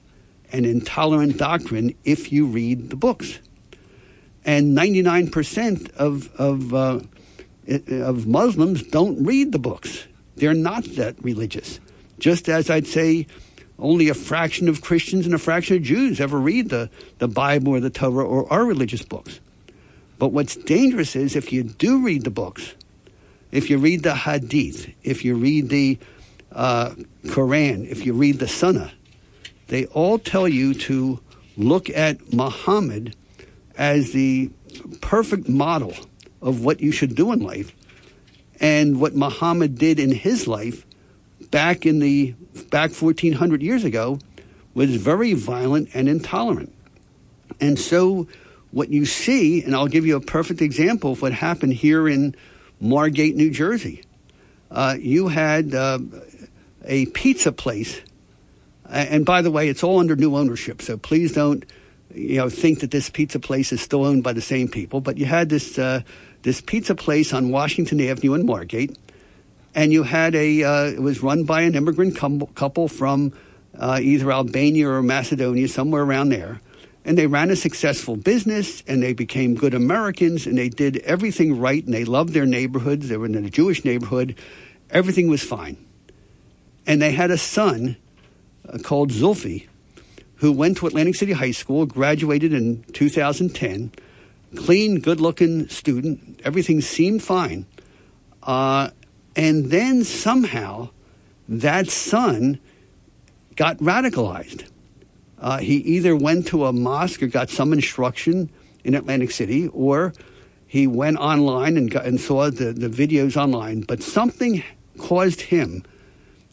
and 0.52 0.66
intolerant 0.66 1.38
doctrine 1.38 1.96
if 2.04 2.32
you 2.32 2.46
read 2.46 2.90
the 2.90 2.96
books. 2.96 3.40
And 4.44 4.76
99% 4.78 5.92
of, 5.96 6.34
of, 6.36 6.74
uh, 6.74 7.00
of 7.92 8.28
Muslims 8.28 8.84
don't 8.84 9.24
read 9.24 9.52
the 9.52 9.60
books. 9.60 10.08
They're 10.36 10.54
not 10.54 10.84
that 10.96 11.24
religious. 11.24 11.80
Just 12.22 12.48
as 12.48 12.70
I'd 12.70 12.86
say 12.86 13.26
only 13.80 14.08
a 14.08 14.14
fraction 14.14 14.70
of 14.70 14.82
Christians 14.82 15.26
and 15.26 15.34
a 15.34 15.40
fraction 15.40 15.78
of 15.78 15.82
Jews 15.82 16.22
ever 16.22 16.38
read 16.38 16.70
the, 16.70 16.92
the 17.18 17.28
Bible 17.28 17.74
or 17.74 17.80
the 17.80 17.90
Torah 17.90 18.24
or 18.24 18.52
our 18.54 18.64
religious 18.64 19.02
books. 19.02 19.40
But 20.20 20.28
what's 20.28 20.56
dangerous 20.56 21.16
is 21.16 21.36
if 21.36 21.52
you 21.52 21.64
do 21.64 22.06
read 22.06 22.24
the 22.24 22.30
books, 22.30 22.76
if 23.52 23.72
you 23.72 23.80
read 23.80 24.04
the 24.04 24.14
Hadith, 24.14 24.94
if 25.02 25.26
you 25.26 25.34
read 25.34 25.70
the 25.70 25.98
uh, 26.52 26.92
Quran, 27.26 27.88
if 27.90 28.06
you 28.06 28.14
read 28.14 28.38
the 28.38 28.48
Sunnah, 28.48 28.92
they 29.70 29.86
all 29.88 30.20
tell 30.20 30.48
you 30.48 30.76
to 30.76 31.20
look 31.58 31.90
at 31.90 32.32
Muhammad 32.32 33.16
as 33.76 34.12
the 34.12 34.52
perfect 35.02 35.50
model 35.50 35.96
of 36.40 36.64
what 36.64 36.82
you 36.82 36.92
should 36.92 37.16
do 37.16 37.32
in 37.32 37.40
life 37.40 37.76
and 38.60 39.02
what 39.02 39.16
Muhammad 39.16 39.80
did 39.80 40.00
in 40.00 40.12
his 40.12 40.48
life 40.48 40.86
back 41.52 41.86
in 41.86 42.00
the 42.00 42.34
back 42.70 42.92
1400 42.92 43.62
years 43.62 43.84
ago 43.84 44.20
was 44.74 44.96
very 44.96 45.34
violent 45.34 45.90
and 45.94 46.08
intolerant. 46.08 46.74
And 47.60 47.78
so 47.78 48.28
what 48.72 48.90
you 48.90 49.06
see, 49.06 49.64
and 49.64 49.76
I'll 49.76 49.88
give 49.88 50.06
you 50.06 50.16
a 50.16 50.22
perfect 50.22 50.62
example 50.62 51.12
of 51.12 51.22
what 51.22 51.34
happened 51.34 51.74
here 51.74 52.08
in 52.08 52.36
Margate, 52.80 53.36
New 53.36 53.52
Jersey. 53.52 54.04
Uh, 54.72 54.96
you 54.98 55.28
had 55.28 55.76
uh, 55.76 56.00
a 56.86 57.06
pizza 57.08 57.52
place, 57.52 58.02
and 58.90 59.26
by 59.26 59.42
the 59.42 59.52
way, 59.52 59.68
it's 59.68 59.84
all 59.84 60.00
under 60.00 60.16
new 60.16 60.36
ownership, 60.36 60.82
so 60.82 60.98
please 60.98 61.34
don't, 61.34 61.66
you 62.14 62.38
know, 62.38 62.50
think 62.50 62.80
that 62.80 62.92
this 62.92 63.10
pizza 63.10 63.40
place 63.40 63.74
is 63.74 63.82
still 63.82 64.06
owned 64.06 64.24
by 64.24 64.32
the 64.32 64.42
same 64.42 64.70
people. 64.70 65.02
But 65.02 65.18
you 65.18 65.26
had 65.26 65.50
this 65.50 65.78
uh, 65.78 66.02
this 66.44 66.62
pizza 66.62 66.96
place 66.96 67.34
on 67.34 67.52
Washington 67.52 68.00
Avenue 68.02 68.34
in 68.34 68.46
Margate, 68.46 68.98
and 69.74 69.94
you 69.94 70.04
had 70.04 70.36
a 70.36 70.64
uh, 70.64 70.86
it 70.86 71.02
was 71.02 71.24
run 71.24 71.44
by 71.44 71.62
an 71.62 71.76
immigrant 71.76 72.16
couple 72.18 72.88
from 72.88 73.34
uh, 73.78 74.00
either 74.02 74.32
Albania 74.32 74.90
or 74.90 75.02
Macedonia, 75.02 75.68
somewhere 75.68 76.04
around 76.04 76.30
there 76.30 76.62
and 77.04 77.18
they 77.18 77.28
ran 77.28 77.50
a 77.50 77.56
successful 77.56 78.16
business 78.16 78.84
and 78.88 79.02
they 79.02 79.14
became 79.14 79.56
good 79.56 79.74
Americans 79.74 80.46
and 80.46 80.58
they 80.58 80.70
did 80.70 80.98
everything 80.98 81.60
right 81.60 81.84
and 81.84 81.94
they 81.94 82.06
loved 82.06 82.34
their 82.34 82.46
neighborhoods. 82.46 83.10
They 83.10 83.18
were 83.18 83.26
in 83.26 83.36
a 83.36 83.50
Jewish 83.50 83.84
neighborhood. 83.84 84.36
Everything 84.90 85.30
was 85.30 85.44
fine. 85.44 85.84
And 86.86 87.02
they 87.02 87.12
had 87.12 87.32
a 87.32 87.38
son 87.38 87.98
uh, 88.68 88.78
called 88.80 89.12
Zulfi 89.12 89.68
who 90.36 90.52
went 90.52 90.78
to 90.78 90.88
Atlantic 90.88 91.16
City 91.16 91.34
High 91.34 91.52
School, 91.52 91.86
graduated 91.86 92.54
in 92.54 92.84
2010, 92.94 93.92
clean, 94.56 95.00
good 95.00 95.22
looking 95.22 95.70
student. 95.70 96.42
Everything 96.44 96.82
seemed 96.82 97.22
fine. 97.22 97.66
Uh, 98.42 98.90
and 99.36 99.66
then 99.66 100.04
somehow 100.04 100.90
that 101.48 101.88
son 101.88 102.60
got 103.56 103.78
radicalized 103.78 104.72
uh, 105.42 105.58
he 105.58 105.78
either 105.78 106.16
went 106.16 106.48
to 106.48 106.66
a 106.66 106.72
mosque 106.72 107.24
or 107.24 107.28
got 107.28 107.50
some 107.50 107.74
instruction 107.74 108.50
in 108.84 108.94
Atlantic 108.94 109.32
City, 109.32 109.68
or 109.70 110.14
he 110.68 110.86
went 110.86 111.18
online 111.18 111.78
and, 111.78 111.90
got, 111.90 112.06
and 112.06 112.22
saw 112.22 112.50
the, 112.52 112.72
the 112.72 112.88
videos 112.88 113.36
online. 113.36 113.82
But 113.82 114.04
something 114.04 114.64
caused 115.00 115.42
him 115.42 115.84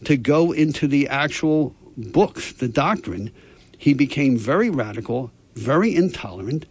to 0.05 0.17
go 0.17 0.53
into 0.53 0.89
the 0.89 1.07
actual 1.09 1.75
books, 1.97 2.53
the 2.53 2.69
doctrine. 2.69 3.31
He 3.77 3.93
became 3.93 4.39
very 4.39 4.71
radical, 4.71 5.31
very 5.55 5.95
intolerant, 5.95 6.65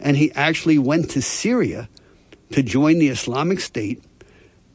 and 0.00 0.16
he 0.16 0.32
actually 0.32 0.78
went 0.78 1.10
to 1.10 1.22
Syria 1.22 1.88
to 2.50 2.64
join 2.64 2.98
the 2.98 3.08
Islamic 3.08 3.60
State. 3.60 4.02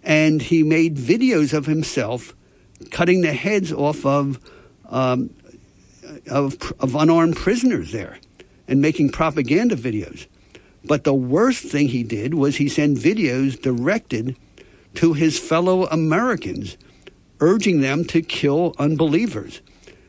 And 0.06 0.42
he 0.42 0.64
made 0.64 0.96
videos 0.96 1.54
of 1.54 1.66
himself 1.66 2.34
cutting 2.92 3.22
the 3.22 3.34
heads 3.34 3.74
off 3.74 4.06
of 4.06 4.40
um, 4.90 5.32
of, 6.30 6.74
of 6.80 6.96
unarmed 6.96 7.36
prisoners 7.36 7.92
there 7.92 8.20
and 8.68 8.82
making 8.82 9.10
propaganda 9.10 9.76
videos. 9.76 10.28
But 10.84 11.04
the 11.04 11.14
worst 11.14 11.64
thing 11.64 11.88
he 11.90 12.04
did 12.04 12.36
was 12.36 12.58
he 12.58 12.70
sent 12.70 12.98
videos 12.98 13.60
directed 13.60 14.38
to 14.96 15.14
his 15.14 15.40
fellow 15.40 15.86
Americans, 15.88 16.78
urging 17.40 17.82
them 17.82 18.06
to 18.06 18.22
kill 18.22 18.76
unbelievers. 18.78 19.62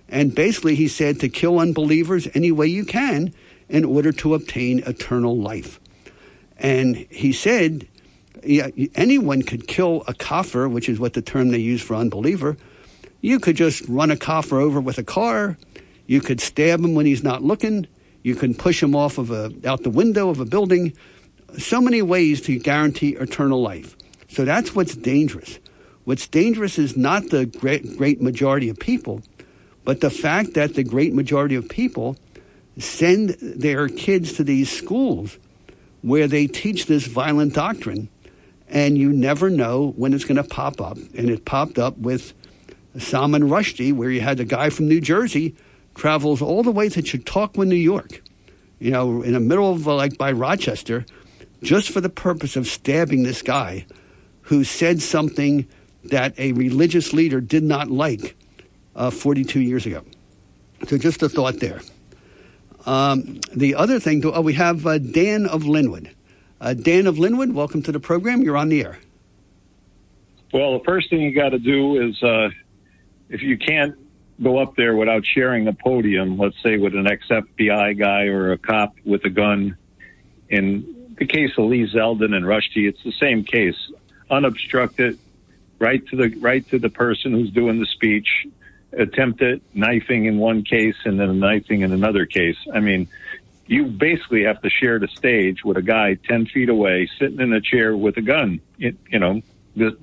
And 0.08 0.34
basically, 0.34 0.74
he 0.74 0.86
said 0.86 1.18
to 1.20 1.28
kill 1.28 1.58
unbelievers 1.58 2.28
any 2.34 2.52
way 2.52 2.66
you 2.68 2.84
can 2.84 3.32
in 3.68 3.84
order 3.84 4.12
to 4.12 4.34
obtain 4.34 4.80
eternal 4.80 5.36
life. 5.36 5.80
And 6.58 6.96
he 7.10 7.32
said, 7.32 7.88
yeah, 8.46 8.68
anyone 8.94 9.42
could 9.42 9.66
kill 9.66 10.04
a 10.06 10.14
kafir, 10.14 10.68
which 10.68 10.88
is 10.88 10.98
what 10.98 11.12
the 11.12 11.22
term 11.22 11.48
they 11.48 11.58
use 11.58 11.82
for 11.82 11.94
unbeliever. 11.94 12.56
You 13.20 13.40
could 13.40 13.56
just 13.56 13.86
run 13.88 14.10
a 14.10 14.16
kafir 14.16 14.60
over 14.60 14.80
with 14.80 14.98
a 14.98 15.04
car. 15.04 15.56
You 16.06 16.20
could 16.20 16.40
stab 16.40 16.80
him 16.80 16.94
when 16.94 17.06
he's 17.06 17.24
not 17.24 17.42
looking. 17.42 17.86
You 18.22 18.34
can 18.34 18.54
push 18.54 18.82
him 18.82 18.94
off 18.94 19.18
of 19.18 19.30
a 19.30 19.52
out 19.64 19.82
the 19.82 19.90
window 19.90 20.28
of 20.30 20.40
a 20.40 20.44
building. 20.44 20.92
So 21.58 21.80
many 21.80 22.02
ways 22.02 22.40
to 22.42 22.58
guarantee 22.58 23.10
eternal 23.10 23.62
life. 23.62 23.96
So 24.28 24.44
that's 24.44 24.74
what's 24.74 24.94
dangerous. 24.94 25.58
What's 26.04 26.26
dangerous 26.26 26.78
is 26.78 26.96
not 26.96 27.30
the 27.30 27.46
great 27.46 27.96
great 27.96 28.20
majority 28.20 28.68
of 28.68 28.78
people, 28.78 29.22
but 29.84 30.00
the 30.00 30.10
fact 30.10 30.54
that 30.54 30.74
the 30.74 30.84
great 30.84 31.14
majority 31.14 31.54
of 31.54 31.68
people 31.68 32.16
send 32.78 33.30
their 33.40 33.88
kids 33.88 34.34
to 34.34 34.44
these 34.44 34.70
schools 34.70 35.38
where 36.02 36.28
they 36.28 36.46
teach 36.46 36.86
this 36.86 37.06
violent 37.06 37.54
doctrine 37.54 38.08
and 38.68 38.98
you 38.98 39.12
never 39.12 39.50
know 39.50 39.92
when 39.96 40.12
it's 40.12 40.24
going 40.24 40.36
to 40.36 40.44
pop 40.44 40.80
up. 40.80 40.96
And 40.96 41.30
it 41.30 41.44
popped 41.44 41.78
up 41.78 41.96
with 41.98 42.34
Salman 42.98 43.44
Rushdie, 43.44 43.92
where 43.92 44.10
you 44.10 44.20
had 44.20 44.38
the 44.38 44.44
guy 44.44 44.70
from 44.70 44.88
New 44.88 45.00
Jersey 45.00 45.54
travels 45.94 46.42
all 46.42 46.62
the 46.62 46.70
way 46.70 46.88
to 46.88 47.04
Chautauqua, 47.04 47.64
New 47.64 47.74
York, 47.74 48.22
you 48.78 48.90
know, 48.90 49.22
in 49.22 49.32
the 49.32 49.40
middle 49.40 49.70
of 49.72 49.86
like 49.86 50.18
by 50.18 50.32
Rochester, 50.32 51.06
just 51.62 51.90
for 51.90 52.00
the 52.00 52.08
purpose 52.08 52.56
of 52.56 52.66
stabbing 52.66 53.22
this 53.22 53.42
guy 53.42 53.86
who 54.42 54.62
said 54.62 55.02
something 55.02 55.66
that 56.04 56.38
a 56.38 56.52
religious 56.52 57.12
leader 57.12 57.40
did 57.40 57.62
not 57.62 57.90
like 57.90 58.36
uh, 58.94 59.10
42 59.10 59.60
years 59.60 59.86
ago. 59.86 60.04
So 60.86 60.98
just 60.98 61.22
a 61.22 61.28
thought 61.28 61.60
there. 61.60 61.80
Um, 62.84 63.40
the 63.52 63.74
other 63.74 63.98
thing, 63.98 64.24
oh, 64.24 64.40
we 64.40 64.52
have 64.54 64.86
uh, 64.86 64.98
Dan 64.98 65.46
of 65.46 65.66
Linwood. 65.66 66.14
Uh, 66.60 66.72
Dan 66.72 67.06
of 67.06 67.18
Linwood, 67.18 67.52
welcome 67.52 67.82
to 67.82 67.92
the 67.92 68.00
program. 68.00 68.42
You're 68.42 68.56
on 68.56 68.70
the 68.70 68.82
air. 68.82 68.98
Well, 70.52 70.78
the 70.78 70.84
first 70.84 71.10
thing 71.10 71.20
you 71.20 71.34
got 71.34 71.50
to 71.50 71.58
do 71.58 72.00
is 72.08 72.22
uh, 72.22 72.48
if 73.28 73.42
you 73.42 73.58
can't 73.58 73.96
go 74.42 74.58
up 74.58 74.74
there 74.76 74.96
without 74.96 75.24
sharing 75.26 75.68
a 75.68 75.72
podium, 75.72 76.38
let's 76.38 76.60
say 76.62 76.78
with 76.78 76.94
an 76.94 77.06
ex 77.06 77.26
FBI 77.28 77.98
guy 77.98 78.24
or 78.24 78.52
a 78.52 78.58
cop 78.58 78.94
with 79.04 79.24
a 79.24 79.30
gun. 79.30 79.76
In 80.48 81.14
the 81.18 81.26
case 81.26 81.50
of 81.58 81.64
Lee 81.64 81.90
Zeldin 81.92 82.34
and 82.34 82.44
Rushdie, 82.44 82.88
it's 82.88 83.02
the 83.02 83.12
same 83.12 83.44
case, 83.44 83.76
unobstructed, 84.30 85.18
right 85.78 86.06
to 86.08 86.16
the 86.16 86.28
right 86.38 86.66
to 86.70 86.78
the 86.78 86.88
person 86.88 87.32
who's 87.32 87.50
doing 87.50 87.80
the 87.80 87.86
speech, 87.86 88.46
attempted 88.92 89.60
knifing 89.74 90.26
in 90.26 90.38
one 90.38 90.62
case 90.62 90.96
and 91.04 91.18
then 91.18 91.38
knifing 91.40 91.80
in 91.80 91.92
another 91.92 92.26
case. 92.26 92.56
I 92.72 92.80
mean, 92.80 93.08
you 93.66 93.86
basically 93.86 94.44
have 94.44 94.60
to 94.62 94.70
share 94.70 94.98
the 94.98 95.08
stage 95.08 95.64
with 95.64 95.76
a 95.76 95.82
guy 95.82 96.14
ten 96.14 96.46
feet 96.46 96.68
away, 96.68 97.08
sitting 97.18 97.40
in 97.40 97.52
a 97.52 97.60
chair 97.60 97.96
with 97.96 98.16
a 98.16 98.22
gun. 98.22 98.60
It, 98.78 98.96
you 99.10 99.18
know, 99.18 99.42
the, 99.74 99.98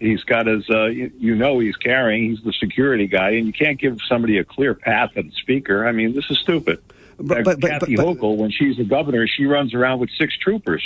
he's 0.00 0.24
got 0.24 0.46
his, 0.46 0.68
uh, 0.68 0.86
you, 0.86 1.34
know, 1.34 1.58
he's 1.58 1.76
carrying. 1.76 2.30
He's 2.30 2.42
the 2.42 2.52
security 2.52 3.06
guy, 3.06 3.30
and 3.30 3.46
you 3.46 3.52
can't 3.52 3.78
give 3.78 3.98
somebody 4.08 4.38
a 4.38 4.44
clear 4.44 4.74
path 4.74 5.10
at 5.16 5.24
the 5.24 5.32
speaker. 5.32 5.86
I 5.86 5.92
mean, 5.92 6.14
this 6.14 6.30
is 6.30 6.38
stupid. 6.38 6.82
But, 7.18 7.44
but, 7.44 7.60
Kathy 7.60 7.96
but, 7.96 8.06
Hochul, 8.06 8.36
when 8.36 8.50
she's 8.50 8.78
the 8.78 8.84
governor, 8.84 9.26
she 9.28 9.44
runs 9.44 9.74
around 9.74 10.00
with 10.00 10.10
six 10.18 10.36
troopers. 10.38 10.82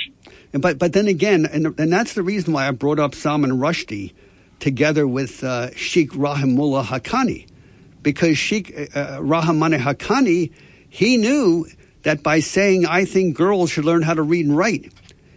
But 0.52 0.78
but 0.78 0.92
then 0.92 1.06
again, 1.06 1.46
and 1.46 1.78
and 1.78 1.92
that's 1.92 2.14
the 2.14 2.22
reason 2.22 2.52
why 2.52 2.68
I 2.68 2.72
brought 2.72 2.98
up 2.98 3.14
Salman 3.14 3.52
Rushdie 3.52 4.12
together 4.58 5.06
with 5.06 5.44
uh, 5.44 5.70
Sheikh 5.74 6.10
Rahimullah 6.12 6.84
Haqqani, 6.84 7.46
because 8.02 8.36
Sheikh 8.36 8.70
uh, 8.94 9.20
Rahimullah 9.20 9.78
Haqqani, 9.78 10.52
he 10.96 11.18
knew 11.18 11.66
that 12.04 12.22
by 12.22 12.40
saying 12.40 12.86
I 12.86 13.04
think 13.04 13.36
girls 13.36 13.68
should 13.68 13.84
learn 13.84 14.00
how 14.00 14.14
to 14.14 14.22
read 14.22 14.46
and 14.46 14.56
write, 14.56 14.90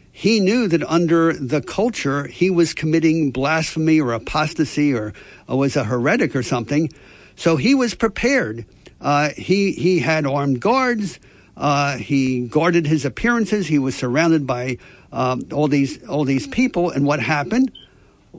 he 0.09 0.39
knew 0.39 0.69
that 0.69 0.83
under 0.83 1.33
the 1.33 1.61
culture 1.61 2.27
he 2.27 2.49
was 2.49 2.73
committing 2.73 3.31
blasphemy 3.31 3.99
or 3.99 4.13
apostasy 4.13 4.93
or, 4.93 5.11
or 5.49 5.57
was 5.57 5.75
a 5.75 5.83
heretic 5.83 6.33
or 6.33 6.43
something. 6.43 6.89
So 7.35 7.57
he 7.57 7.75
was 7.75 7.93
prepared. 7.93 8.67
Uh, 9.01 9.31
he 9.35 9.73
he 9.73 9.99
had 9.99 10.25
armed 10.25 10.61
guards. 10.61 11.19
Uh, 11.57 11.97
he 11.97 12.47
guarded 12.47 12.87
his 12.87 13.03
appearances. 13.03 13.67
He 13.67 13.79
was 13.79 13.95
surrounded 13.95 14.47
by 14.47 14.77
um, 15.11 15.41
all 15.51 15.67
these 15.67 16.01
all 16.05 16.23
these 16.23 16.47
people. 16.47 16.89
And 16.89 17.05
what 17.05 17.19
happened? 17.19 17.77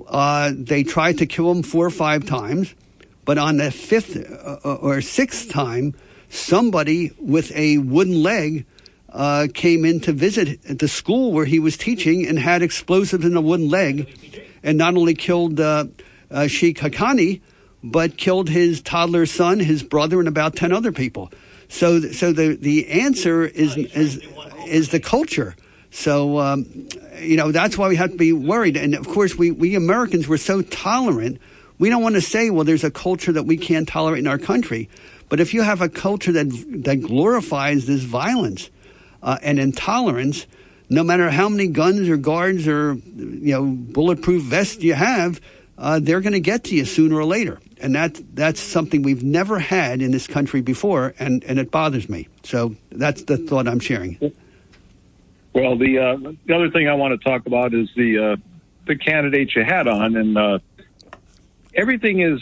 Uh, 0.09 0.53
they 0.57 0.85
tried 0.85 1.19
to 1.19 1.27
kill 1.27 1.51
him 1.51 1.63
four 1.65 1.85
or 1.85 1.91
five 1.91 2.25
times, 2.25 2.75
but 3.27 3.37
on 3.37 3.59
the 3.59 3.71
fifth 3.71 4.17
uh, 4.17 4.75
or 4.77 5.03
sixth 5.03 5.51
time, 5.51 5.95
somebody 6.31 7.13
with 7.19 7.53
a 7.55 7.77
wooden 7.79 8.23
leg 8.23 8.65
uh, 9.13 9.49
came 9.53 9.85
in 9.85 10.01
to 10.01 10.13
visit 10.13 10.63
the 10.63 10.89
school 10.89 11.33
where 11.33 11.45
he 11.45 11.59
was 11.59 11.77
teaching 11.77 12.27
and 12.27 12.39
had 12.39 12.63
explosives 12.63 13.25
in 13.25 13.37
a 13.37 13.41
wooden 13.41 13.69
leg, 13.69 14.09
and 14.63 14.79
not 14.79 14.97
only 14.97 15.15
killed 15.15 15.61
uh, 15.61 15.85
uh, 16.31 16.47
Sheikh 16.47 16.79
Haqqani, 16.79 17.41
but 17.83 18.17
killed 18.17 18.49
his 18.49 18.81
toddler 18.81 19.27
son, 19.27 19.59
his 19.59 19.83
brother, 19.83 20.19
and 20.19 20.29
about 20.29 20.57
ten 20.57 20.73
other 20.73 20.93
people. 20.93 21.31
So, 21.69 22.01
so 22.01 22.33
the 22.33 22.57
the 22.57 22.89
answer 22.89 23.45
is 23.45 23.77
is 23.77 24.21
is 24.67 24.89
the 24.91 25.01
culture. 25.01 25.57
So, 25.91 26.39
um, 26.39 26.89
you 27.19 27.37
know, 27.37 27.51
that's 27.51 27.77
why 27.77 27.89
we 27.89 27.97
have 27.97 28.13
to 28.13 28.17
be 28.17 28.33
worried. 28.33 28.77
And 28.77 28.95
of 28.95 29.09
course, 29.09 29.37
we, 29.37 29.51
we 29.51 29.75
Americans, 29.75 30.29
we're 30.29 30.37
so 30.37 30.63
tolerant. 30.63 31.41
We 31.79 31.91
don't 31.91 32.03
want 32.03 32.15
to 32.15 32.21
say, 32.21 32.51
well, 32.51 32.65
there's 32.65 32.85
a 32.85 32.93
culture 32.93 33.33
that 33.33 33.43
we 33.43 33.57
can't 33.57 33.89
tolerate 33.89 34.21
in 34.21 34.29
our 34.29 34.39
country. 34.39 34.89
But 35.31 35.41
if 35.41 35.55
you 35.55 35.63
have 35.63 35.81
a 35.81 35.89
culture 35.89 36.33
that, 36.33 36.51
that 36.85 36.97
glorifies 36.97 37.87
this 37.87 38.03
violence 38.03 38.69
uh, 39.23 39.39
and 39.43 39.59
intolerance, 39.59 40.47
no 40.91 41.03
matter 41.03 41.31
how 41.31 41.49
many 41.49 41.69
guns 41.69 42.09
or 42.09 42.19
guards 42.19 42.69
or, 42.69 42.95
you 43.17 43.53
know, 43.53 43.65
bulletproof 43.65 44.43
vests 44.43 44.83
you 44.83 44.95
have, 44.95 45.41
uh, 45.79 46.01
they're 46.01 46.21
going 46.21 46.35
to 46.35 46.41
get 46.41 46.65
to 46.65 46.77
you 46.77 46.85
sooner 46.85 47.17
or 47.17 47.25
later. 47.25 47.61
And 47.81 47.95
that, 47.95 48.21
that's 48.35 48.61
something 48.61 49.03
we've 49.03 49.23
never 49.23 49.61
had 49.61 50.03
in 50.03 50.11
this 50.11 50.27
country 50.27 50.61
before, 50.61 51.15
and, 51.19 51.43
and 51.45 51.59
it 51.59 51.71
bothers 51.71 52.09
me. 52.11 52.29
So 52.43 52.75
that's 52.91 53.23
the 53.23 53.39
thought 53.39 53.67
I'm 53.69 53.81
sharing. 53.81 54.19
Well, 55.53 55.77
the 55.77 55.99
uh, 55.99 56.33
the 56.47 56.55
other 56.55 56.71
thing 56.71 56.89
I 56.89 56.95
want 56.95 57.21
to 57.21 57.29
talk 57.29 57.47
about 57.47 57.75
is 57.75 57.89
the 57.97 58.19
uh, 58.19 58.37
the 58.87 58.95
candidate 58.95 59.57
you 59.57 59.65
had 59.65 59.89
on, 59.89 60.17
and 60.17 60.39
uh, 60.39 60.59
everything 61.75 62.21
is 62.21 62.41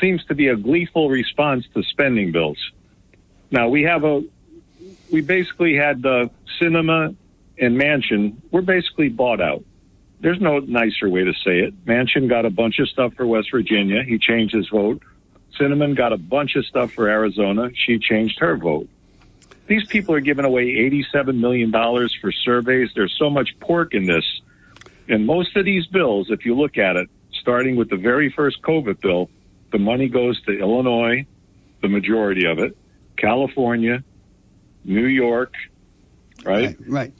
seems 0.00 0.24
to 0.26 0.34
be 0.34 0.48
a 0.48 0.56
gleeful 0.56 1.08
response 1.08 1.64
to 1.74 1.82
spending 1.82 2.32
bills. 2.32 2.58
Now 3.50 3.68
we 3.68 3.82
have 3.82 4.04
a 4.04 4.22
we 5.10 5.20
basically 5.20 5.76
had 5.76 6.02
the 6.02 6.30
Sinema 6.60 7.14
and 7.58 7.80
Manchin. 7.80 8.36
We're 8.50 8.62
basically 8.62 9.08
bought 9.08 9.40
out. 9.40 9.64
There's 10.20 10.40
no 10.40 10.58
nicer 10.58 11.08
way 11.08 11.24
to 11.24 11.32
say 11.32 11.60
it. 11.60 11.84
Manchin 11.84 12.28
got 12.28 12.46
a 12.46 12.50
bunch 12.50 12.78
of 12.78 12.88
stuff 12.88 13.14
for 13.14 13.26
West 13.26 13.50
Virginia. 13.50 14.02
He 14.02 14.18
changed 14.18 14.54
his 14.54 14.68
vote. 14.68 15.02
Sinema 15.58 15.94
got 15.94 16.12
a 16.12 16.16
bunch 16.16 16.56
of 16.56 16.64
stuff 16.66 16.92
for 16.92 17.08
Arizona. 17.08 17.70
She 17.74 17.98
changed 17.98 18.40
her 18.40 18.56
vote. 18.56 18.88
These 19.66 19.86
people 19.86 20.14
are 20.14 20.20
giving 20.20 20.44
away 20.44 20.66
$87 21.14 21.38
million 21.38 21.70
for 21.70 22.32
surveys. 22.32 22.90
There's 22.94 23.14
so 23.18 23.30
much 23.30 23.50
pork 23.60 23.94
in 23.94 24.06
this. 24.06 24.24
And 25.08 25.26
most 25.26 25.56
of 25.56 25.64
these 25.64 25.86
bills, 25.86 26.30
if 26.30 26.44
you 26.44 26.54
look 26.54 26.76
at 26.76 26.96
it, 26.96 27.08
starting 27.32 27.76
with 27.76 27.90
the 27.90 27.96
very 27.96 28.30
first 28.30 28.60
COVID 28.62 29.00
bill, 29.00 29.30
the 29.74 29.78
money 29.80 30.08
goes 30.08 30.40
to 30.42 30.56
Illinois, 30.56 31.26
the 31.82 31.88
majority 31.88 32.46
of 32.46 32.60
it, 32.60 32.76
California, 33.16 34.04
New 34.84 35.06
York, 35.06 35.52
right? 36.44 36.76
Right. 36.86 37.12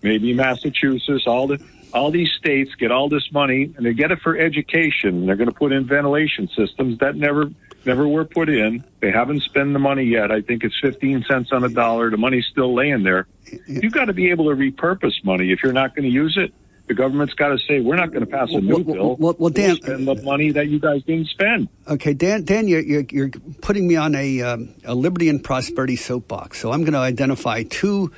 Maybe 0.00 0.32
Massachusetts, 0.32 1.24
all 1.26 1.48
the 1.48 1.62
all 1.92 2.10
these 2.10 2.30
states 2.38 2.74
get 2.76 2.90
all 2.90 3.10
this 3.10 3.30
money 3.30 3.74
and 3.76 3.84
they 3.84 3.92
get 3.92 4.10
it 4.10 4.20
for 4.20 4.38
education. 4.38 5.26
They're 5.26 5.36
going 5.36 5.50
to 5.50 5.54
put 5.54 5.70
in 5.70 5.86
ventilation 5.86 6.48
systems 6.56 6.96
that 7.00 7.14
never 7.14 7.50
never 7.84 8.08
were 8.08 8.24
put 8.24 8.48
in. 8.48 8.84
They 9.00 9.10
haven't 9.10 9.42
spent 9.42 9.74
the 9.74 9.78
money 9.78 10.04
yet. 10.04 10.32
I 10.32 10.40
think 10.40 10.64
it's 10.64 10.80
15 10.80 11.26
cents 11.28 11.50
on 11.52 11.62
a 11.62 11.68
dollar. 11.68 12.10
The 12.10 12.16
money's 12.16 12.46
still 12.50 12.74
laying 12.74 13.02
there. 13.02 13.26
You've 13.66 13.92
got 13.92 14.06
to 14.06 14.14
be 14.14 14.30
able 14.30 14.46
to 14.46 14.56
repurpose 14.56 15.22
money. 15.24 15.52
If 15.52 15.62
you're 15.62 15.74
not 15.74 15.94
going 15.94 16.04
to 16.04 16.14
use 16.14 16.38
it, 16.38 16.54
the 16.88 16.94
government's 16.94 17.34
got 17.34 17.48
to 17.48 17.58
say, 17.58 17.80
we're 17.80 17.96
not 17.96 18.10
going 18.10 18.24
to 18.24 18.30
pass 18.30 18.50
a 18.50 18.60
new 18.60 18.76
well, 18.76 18.84
bill. 18.84 19.16
Well, 19.18 19.36
well, 19.38 19.50
Dan, 19.50 19.68
we'll 19.68 19.76
spend 19.76 20.08
the 20.08 20.22
money 20.22 20.50
that 20.52 20.68
you 20.68 20.80
guys 20.80 21.02
didn't 21.04 21.28
spend. 21.28 21.68
Okay, 21.86 22.14
Dan, 22.14 22.44
Dan 22.44 22.66
you're, 22.66 22.80
you're, 22.80 23.04
you're 23.10 23.30
putting 23.60 23.86
me 23.86 23.96
on 23.96 24.14
a, 24.14 24.42
um, 24.42 24.74
a 24.84 24.94
liberty 24.94 25.28
and 25.28 25.42
prosperity 25.42 25.96
soapbox. 25.96 26.58
So 26.58 26.72
I'm 26.72 26.80
going 26.80 26.94
to 26.94 26.98
identify 26.98 27.62
two 27.62 28.10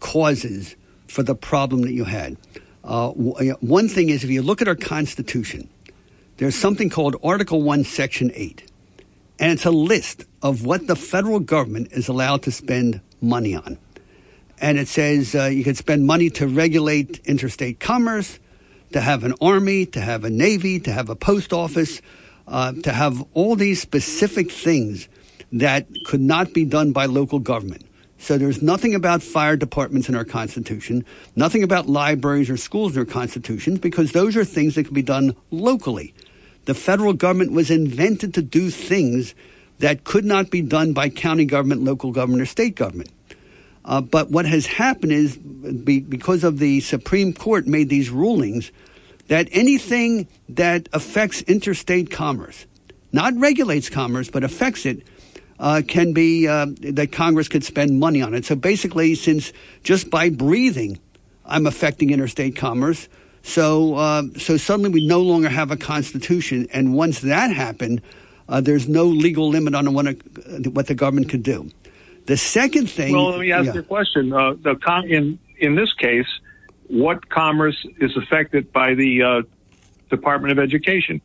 causes 0.00 0.76
for 1.08 1.22
the 1.22 1.34
problem 1.34 1.82
that 1.82 1.92
you 1.92 2.04
had. 2.04 2.36
Uh, 2.84 3.10
one 3.10 3.88
thing 3.88 4.08
is 4.08 4.22
if 4.22 4.30
you 4.30 4.42
look 4.42 4.62
at 4.62 4.68
our 4.68 4.76
Constitution, 4.76 5.68
there's 6.36 6.54
something 6.54 6.88
called 6.88 7.16
Article 7.22 7.62
1, 7.62 7.84
Section 7.84 8.30
8. 8.34 8.70
And 9.38 9.52
it's 9.52 9.64
a 9.64 9.70
list 9.70 10.24
of 10.42 10.64
what 10.64 10.86
the 10.86 10.96
federal 10.96 11.40
government 11.40 11.88
is 11.92 12.08
allowed 12.08 12.42
to 12.44 12.52
spend 12.52 13.00
money 13.20 13.54
on 13.54 13.78
and 14.58 14.78
it 14.78 14.88
says 14.88 15.34
uh, 15.34 15.44
you 15.44 15.64
can 15.64 15.74
spend 15.74 16.06
money 16.06 16.30
to 16.30 16.46
regulate 16.46 17.20
interstate 17.26 17.80
commerce, 17.80 18.38
to 18.92 19.00
have 19.00 19.24
an 19.24 19.34
army, 19.40 19.86
to 19.86 20.00
have 20.00 20.24
a 20.24 20.30
navy, 20.30 20.80
to 20.80 20.92
have 20.92 21.10
a 21.10 21.16
post 21.16 21.52
office, 21.52 22.00
uh, 22.48 22.72
to 22.72 22.92
have 22.92 23.24
all 23.34 23.56
these 23.56 23.80
specific 23.80 24.50
things 24.50 25.08
that 25.52 25.86
could 26.04 26.20
not 26.20 26.52
be 26.52 26.64
done 26.64 26.92
by 26.92 27.06
local 27.06 27.38
government. 27.38 27.84
So 28.18 28.38
there's 28.38 28.62
nothing 28.62 28.94
about 28.94 29.22
fire 29.22 29.56
departments 29.56 30.08
in 30.08 30.14
our 30.14 30.24
Constitution, 30.24 31.04
nothing 31.34 31.62
about 31.62 31.86
libraries 31.86 32.48
or 32.48 32.56
schools 32.56 32.94
in 32.94 33.00
our 33.00 33.04
Constitution, 33.04 33.76
because 33.76 34.12
those 34.12 34.36
are 34.36 34.44
things 34.44 34.74
that 34.74 34.84
can 34.84 34.94
be 34.94 35.02
done 35.02 35.36
locally. 35.50 36.14
The 36.64 36.74
federal 36.74 37.12
government 37.12 37.52
was 37.52 37.70
invented 37.70 38.34
to 38.34 38.42
do 38.42 38.70
things 38.70 39.34
that 39.78 40.04
could 40.04 40.24
not 40.24 40.50
be 40.50 40.62
done 40.62 40.94
by 40.94 41.10
county 41.10 41.44
government, 41.44 41.84
local 41.84 42.10
government, 42.10 42.42
or 42.42 42.46
state 42.46 42.74
government. 42.74 43.10
Uh, 43.86 44.00
but 44.00 44.30
what 44.30 44.44
has 44.46 44.66
happened 44.66 45.12
is 45.12 45.36
be, 45.36 46.00
because 46.00 46.42
of 46.42 46.58
the 46.58 46.80
Supreme 46.80 47.32
Court 47.32 47.66
made 47.66 47.88
these 47.88 48.10
rulings 48.10 48.72
that 49.28 49.48
anything 49.52 50.26
that 50.48 50.88
affects 50.92 51.42
interstate 51.42 52.10
commerce, 52.10 52.66
not 53.12 53.32
regulates 53.36 53.88
commerce, 53.88 54.28
but 54.28 54.42
affects 54.42 54.84
it, 54.86 55.06
uh, 55.58 55.82
can 55.86 56.12
be 56.12 56.46
uh, 56.48 56.66
that 56.80 57.12
Congress 57.12 57.48
could 57.48 57.64
spend 57.64 57.98
money 57.98 58.20
on 58.22 58.34
it. 58.34 58.44
So 58.44 58.56
basically, 58.56 59.14
since 59.14 59.52
just 59.82 60.10
by 60.10 60.30
breathing, 60.30 60.98
I'm 61.44 61.66
affecting 61.66 62.10
interstate 62.10 62.56
commerce. 62.56 63.08
So, 63.42 63.94
uh, 63.94 64.24
so 64.36 64.56
suddenly 64.56 64.90
we 64.90 65.06
no 65.06 65.22
longer 65.22 65.48
have 65.48 65.70
a 65.70 65.76
constitution, 65.76 66.66
and 66.72 66.94
once 66.94 67.20
that 67.20 67.52
happened, 67.52 68.02
uh, 68.48 68.60
there's 68.60 68.88
no 68.88 69.04
legal 69.04 69.48
limit 69.48 69.74
on 69.74 69.92
what, 69.94 70.06
a, 70.08 70.12
what 70.70 70.88
the 70.88 70.94
government 70.94 71.28
could 71.28 71.44
do. 71.44 71.70
The 72.26 72.36
second 72.36 72.90
thing. 72.90 73.12
Well, 73.14 73.30
let 73.30 73.40
me 73.40 73.52
ask 73.52 73.66
yeah. 73.66 73.74
you 73.74 73.80
a 73.80 73.84
question. 73.84 74.32
Uh, 74.32 74.54
the 74.54 74.74
com- 74.76 75.06
in 75.06 75.38
in 75.58 75.74
this 75.74 75.92
case, 75.94 76.26
what 76.88 77.28
commerce 77.28 77.86
is 78.00 78.16
affected 78.16 78.72
by 78.72 78.94
the 78.94 79.22
uh, 79.22 79.42
Department 80.10 80.52
of 80.52 80.58
Education? 80.58 81.20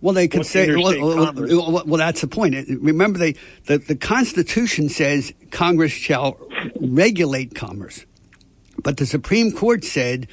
Well, 0.00 0.14
they 0.14 0.28
could 0.28 0.46
say, 0.46 0.68
well, 0.74 1.00
well, 1.00 1.32
well, 1.34 1.82
well, 1.86 1.98
that's 1.98 2.20
the 2.20 2.28
point. 2.28 2.54
Remember, 2.80 3.18
they, 3.18 3.34
the, 3.64 3.78
the 3.78 3.96
Constitution 3.96 4.88
says 4.88 5.32
Congress 5.50 5.90
shall 5.90 6.38
regulate 6.80 7.54
commerce. 7.54 8.04
But 8.82 8.98
the 8.98 9.06
Supreme 9.06 9.52
Court 9.52 9.84
said 9.84 10.28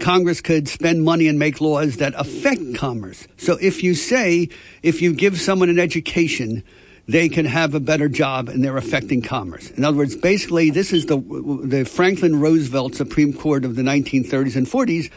Congress 0.00 0.40
could 0.40 0.68
spend 0.68 1.04
money 1.04 1.26
and 1.26 1.38
make 1.38 1.60
laws 1.60 1.96
that 1.96 2.12
affect 2.16 2.74
commerce. 2.76 3.26
So 3.38 3.56
if 3.60 3.82
you 3.82 3.94
say, 3.94 4.50
if 4.82 5.00
you 5.00 5.14
give 5.14 5.40
someone 5.40 5.70
an 5.70 5.78
education, 5.78 6.62
they 7.08 7.28
can 7.28 7.44
have 7.44 7.74
a 7.74 7.80
better 7.80 8.08
job 8.08 8.48
and 8.48 8.64
they're 8.64 8.76
affecting 8.76 9.22
commerce. 9.22 9.70
In 9.70 9.84
other 9.84 9.96
words, 9.96 10.16
basically, 10.16 10.70
this 10.70 10.92
is 10.92 11.06
the, 11.06 11.18
the 11.64 11.84
Franklin 11.84 12.40
Roosevelt 12.40 12.94
Supreme 12.94 13.32
Court 13.32 13.64
of 13.64 13.76
the 13.76 13.82
1930s 13.82 14.56
and 14.56 14.66
40s 14.66 15.10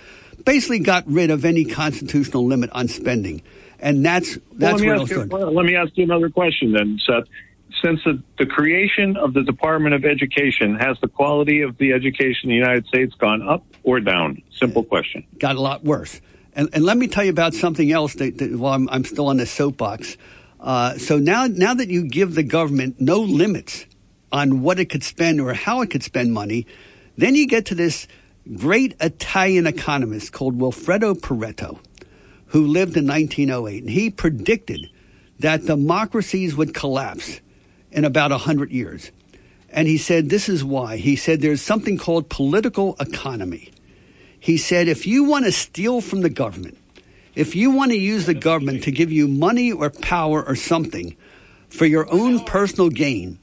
basically 0.44 0.80
got 0.80 1.08
rid 1.08 1.32
of 1.32 1.46
any 1.46 1.66
constitutional 1.66 2.46
limit 2.46 2.70
on 2.72 2.88
spending. 2.88 3.42
And 3.80 4.06
that's, 4.06 4.38
Well, 4.38 4.46
that's 4.56 4.82
let, 4.82 5.00
me 5.00 5.16
you, 5.16 5.28
well, 5.30 5.54
let 5.54 5.66
me 5.66 5.76
ask 5.76 5.92
you 5.96 6.04
another 6.04 6.30
question 6.30 6.72
then, 6.72 7.00
Seth. 7.06 7.26
Since 7.84 8.04
the, 8.04 8.22
the 8.40 8.46
creation 8.46 9.18
of 9.18 9.34
the 9.34 9.44
Department 9.44 9.94
of 9.94 10.06
Education, 10.06 10.76
has 10.76 10.98
the 11.02 11.08
quality 11.08 11.62
of 11.62 11.78
the 11.78 11.92
education 11.92 12.50
in 12.50 12.50
the 12.50 12.56
United 12.56 12.88
States 12.88 13.14
gone 13.16 13.48
up 13.48 13.64
or 13.84 14.00
down? 14.00 14.42
Simple 14.52 14.84
question. 14.84 15.26
got 15.40 15.56
a 15.56 15.62
lot 15.62 15.84
worse. 15.84 16.22
And, 16.56 16.70
and 16.74 16.86
let 16.86 16.98
me 16.98 17.08
tell 17.08 17.26
you 17.26 17.32
about 17.32 17.54
something 17.54 17.92
else 17.92 18.16
that, 18.16 18.38
that 18.38 18.56
while 18.58 18.74
I'm, 18.74 18.90
I'm 18.90 19.04
still 19.04 19.28
on 19.28 19.38
the 19.38 19.46
soapbox. 19.46 20.16
Uh, 20.66 20.98
so 20.98 21.20
now, 21.20 21.46
now 21.46 21.76
that 21.76 21.90
you 21.90 22.04
give 22.04 22.34
the 22.34 22.42
government 22.42 23.00
no 23.00 23.20
limits 23.20 23.86
on 24.32 24.64
what 24.64 24.80
it 24.80 24.86
could 24.86 25.04
spend 25.04 25.40
or 25.40 25.54
how 25.54 25.82
it 25.82 25.92
could 25.92 26.02
spend 26.02 26.34
money, 26.34 26.66
then 27.16 27.36
you 27.36 27.46
get 27.48 27.68
to 27.68 27.76
this 27.76 28.08
great 28.56 28.96
Italian 29.00 29.68
economist 29.68 30.34
called 30.34 30.58
Wilfredo 30.58 31.14
Pareto, 31.14 31.78
who 32.48 32.66
lived 32.66 32.98
in 32.98 33.06
1908. 33.06 33.84
And 33.84 33.92
he 33.92 34.10
predicted 34.10 34.90
that 35.40 35.66
democracies 35.66 36.56
would 36.56 36.74
collapse 36.74 37.42
in 37.92 38.04
about 38.04 38.32
100 38.32 38.72
years. 38.72 39.12
And 39.70 39.88
he 39.88 40.00
said, 40.00 40.30
This 40.30 40.50
is 40.50 40.64
why. 40.64 40.98
He 40.98 41.16
said, 41.16 41.42
There's 41.42 41.62
something 41.62 42.00
called 42.00 42.28
political 42.30 42.96
economy. 43.00 43.72
He 44.40 44.58
said, 44.58 44.88
If 44.88 45.06
you 45.06 45.26
want 45.26 45.46
to 45.46 45.52
steal 45.52 46.02
from 46.02 46.22
the 46.22 46.30
government, 46.30 46.80
if 47.36 47.56
you 47.56 47.72
want 47.72 47.92
to 47.92 47.98
use 47.98 48.26
the 48.26 48.34
government 48.34 48.84
to 48.84 48.92
give 48.92 49.12
you 49.12 49.28
money 49.28 49.72
or 49.72 49.90
power 49.90 50.44
or 50.44 50.56
something 50.56 51.16
for 51.70 51.86
your 51.86 52.12
own 52.12 52.44
personal 52.46 52.90
gain, 52.90 53.40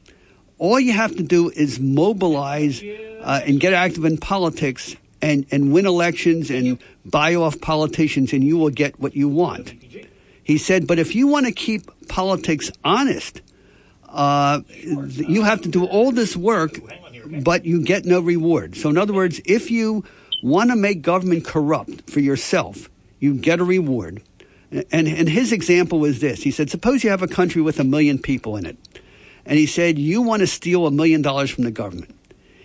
all 0.59 0.81
you 0.81 0.93
have 0.93 1.17
to 1.17 1.23
do 1.23 1.51
is 1.51 1.79
mobilize 1.81 2.83
uh, 2.83 3.41
and 3.47 3.61
get 3.61 3.73
active 3.73 4.05
in 4.05 4.17
politics 4.17 4.97
and, 5.21 5.47
and 5.51 5.73
win 5.73 5.87
elections 5.87 6.51
and 6.51 6.79
buy 7.05 7.35
off 7.35 7.61
politicians, 7.61 8.33
and 8.33 8.43
you 8.43 8.57
will 8.57 8.71
get 8.71 8.99
what 8.99 9.15
you 9.15 9.29
want. 9.29 9.73
He 10.43 10.59
said, 10.59 10.87
but 10.87 10.99
if 10.99 11.15
you 11.15 11.29
want 11.29 11.47
to 11.47 11.53
keep 11.53 11.83
politics 12.09 12.71
honest, 12.85 13.41
uh, 14.09 14.61
you 14.69 15.43
have 15.43 15.63
to 15.63 15.69
do 15.69 15.85
all 15.85 16.13
this 16.13 16.37
work, 16.37 16.79
but 17.43 17.65
you 17.65 17.83
get 17.83 18.05
no 18.05 18.21
reward. 18.21 18.77
So, 18.77 18.91
in 18.91 18.99
other 18.99 19.13
words, 19.13 19.41
if 19.45 19.71
you 19.71 20.05
want 20.43 20.71
to 20.71 20.77
make 20.77 21.03
government 21.03 21.45
corrupt 21.45 22.11
for 22.11 22.21
yourself, 22.21 22.91
you 23.23 23.35
get 23.35 23.61
a 23.61 23.65
reward. 23.65 24.23
And, 24.71 25.07
and 25.07 25.29
his 25.29 25.53
example 25.53 26.01
was 26.01 26.21
this 26.21 26.43
he 26.43 26.51
said, 26.51 26.71
Suppose 26.71 27.05
you 27.05 27.11
have 27.11 27.23
a 27.23 27.29
country 27.29 27.63
with 27.63 27.79
a 27.79 27.85
million 27.85 28.19
people 28.19 28.57
in 28.57 28.67
it. 28.67 28.77
And 29.45 29.59
he 29.59 29.67
said, 29.67 29.99
You 29.99 30.23
want 30.23 30.41
to 30.41 30.47
steal 30.47 30.87
a 30.87 30.91
million 30.91 31.23
dollars 31.23 31.51
from 31.51 31.65
the 31.65 31.71
government. 31.71 32.15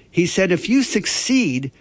He 0.09 0.25
said, 0.25 0.51
If 0.51 0.67
you 0.67 0.83
succeed 0.83 1.71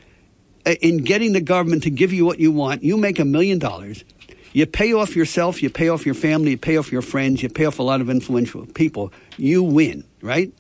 uh, 0.67 0.75
in 0.83 0.99
getting 0.99 1.33
the 1.33 1.41
government 1.41 1.85
to 1.85 1.91
give 1.91 2.13
you 2.13 2.27
what 2.27 2.41
you 2.41 2.51
want. 2.51 2.83
You 2.83 2.97
make 2.97 3.21
a 3.21 3.25
million 3.25 3.61
dollars. 3.61 4.05
You 4.53 4.67
pay 4.67 4.93
off 4.93 5.15
yourself, 5.15 5.63
you 5.63 5.71
pay 5.71 5.89
off 5.89 6.05
your 6.05 6.15
family, 6.15 6.53
you 6.53 6.59
pay 6.59 6.77
off 6.77 6.91
your 6.91 7.03
friends, 7.03 7.43
you 7.43 7.49
pay 7.49 7.67
off 7.67 7.79
a 7.79 7.85
lot 7.85 8.01
of 8.01 8.11
influential 8.11 8.67
people. 8.67 9.13
You 9.37 9.63
win, 9.63 10.05
right? 10.23 10.53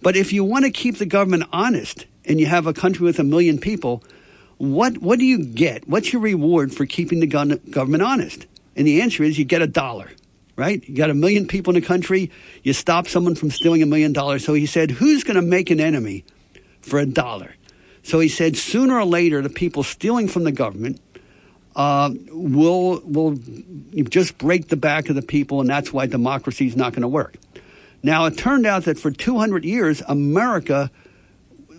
But 0.00 0.16
if 0.16 0.32
you 0.32 0.44
want 0.44 0.64
to 0.64 0.70
keep 0.70 0.98
the 0.98 1.06
government 1.06 1.44
honest 1.52 2.06
and 2.24 2.38
you 2.38 2.46
have 2.46 2.66
a 2.66 2.72
country 2.72 3.04
with 3.04 3.18
a 3.18 3.24
million 3.24 3.58
people, 3.58 4.04
what, 4.62 4.98
what 4.98 5.18
do 5.18 5.24
you 5.24 5.44
get? 5.44 5.88
What's 5.88 6.12
your 6.12 6.22
reward 6.22 6.72
for 6.72 6.86
keeping 6.86 7.18
the 7.18 7.26
government 7.26 8.00
honest? 8.00 8.46
And 8.76 8.86
the 8.86 9.02
answer 9.02 9.24
is 9.24 9.36
you 9.36 9.44
get 9.44 9.60
a 9.60 9.66
dollar, 9.66 10.08
right? 10.54 10.88
You 10.88 10.94
got 10.94 11.10
a 11.10 11.14
million 11.14 11.48
people 11.48 11.74
in 11.74 11.80
the 11.80 11.84
country, 11.84 12.30
you 12.62 12.72
stop 12.72 13.08
someone 13.08 13.34
from 13.34 13.50
stealing 13.50 13.82
a 13.82 13.86
million 13.86 14.12
dollars. 14.12 14.44
So 14.44 14.54
he 14.54 14.66
said, 14.66 14.92
Who's 14.92 15.24
going 15.24 15.34
to 15.34 15.42
make 15.42 15.70
an 15.70 15.80
enemy 15.80 16.24
for 16.80 17.00
a 17.00 17.06
dollar? 17.06 17.56
So 18.04 18.20
he 18.20 18.28
said, 18.28 18.56
Sooner 18.56 19.00
or 19.00 19.04
later, 19.04 19.42
the 19.42 19.50
people 19.50 19.82
stealing 19.82 20.28
from 20.28 20.44
the 20.44 20.52
government 20.52 21.00
uh, 21.74 22.12
will 22.30 23.02
will 23.04 23.36
just 24.08 24.38
break 24.38 24.68
the 24.68 24.76
back 24.76 25.08
of 25.08 25.16
the 25.16 25.22
people, 25.22 25.60
and 25.60 25.68
that's 25.68 25.92
why 25.92 26.06
democracy 26.06 26.68
is 26.68 26.76
not 26.76 26.92
going 26.92 27.02
to 27.02 27.08
work. 27.08 27.34
Now, 28.04 28.26
it 28.26 28.38
turned 28.38 28.66
out 28.66 28.84
that 28.84 28.96
for 28.96 29.10
200 29.10 29.64
years, 29.64 30.02
America 30.06 30.92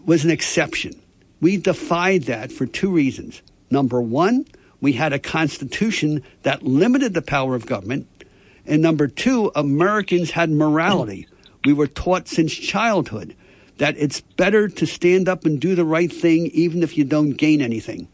was 0.06 0.26
an 0.26 0.32
exception. 0.32 1.00
We 1.44 1.58
defied 1.58 2.24
that 2.24 2.54
for 2.54 2.66
two 2.66 2.90
reasons. 2.90 3.42
Number 3.70 4.02
one, 4.02 4.46
we 4.80 4.94
had 4.94 5.12
a 5.12 5.20
constitution 5.20 6.24
that 6.44 6.64
limited 6.64 7.14
the 7.14 7.22
power 7.22 7.54
of 7.54 7.66
government. 7.66 8.08
And 8.66 8.82
number 8.82 9.10
two, 9.10 9.52
Americans 9.54 10.32
had 10.32 10.50
morality. 10.50 11.28
We 11.66 11.74
were 11.74 11.88
taught 11.88 12.30
since 12.30 12.54
childhood 12.54 13.36
that 13.78 13.98
it's 13.98 14.22
better 14.22 14.70
to 14.70 14.86
stand 14.86 15.28
up 15.28 15.44
and 15.44 15.60
do 15.60 15.76
the 15.76 15.84
right 15.84 16.12
thing 16.12 16.46
even 16.54 16.82
if 16.82 16.98
you 16.98 17.04
don't 17.04 17.32
gain 17.32 17.62
anything. 17.62 18.08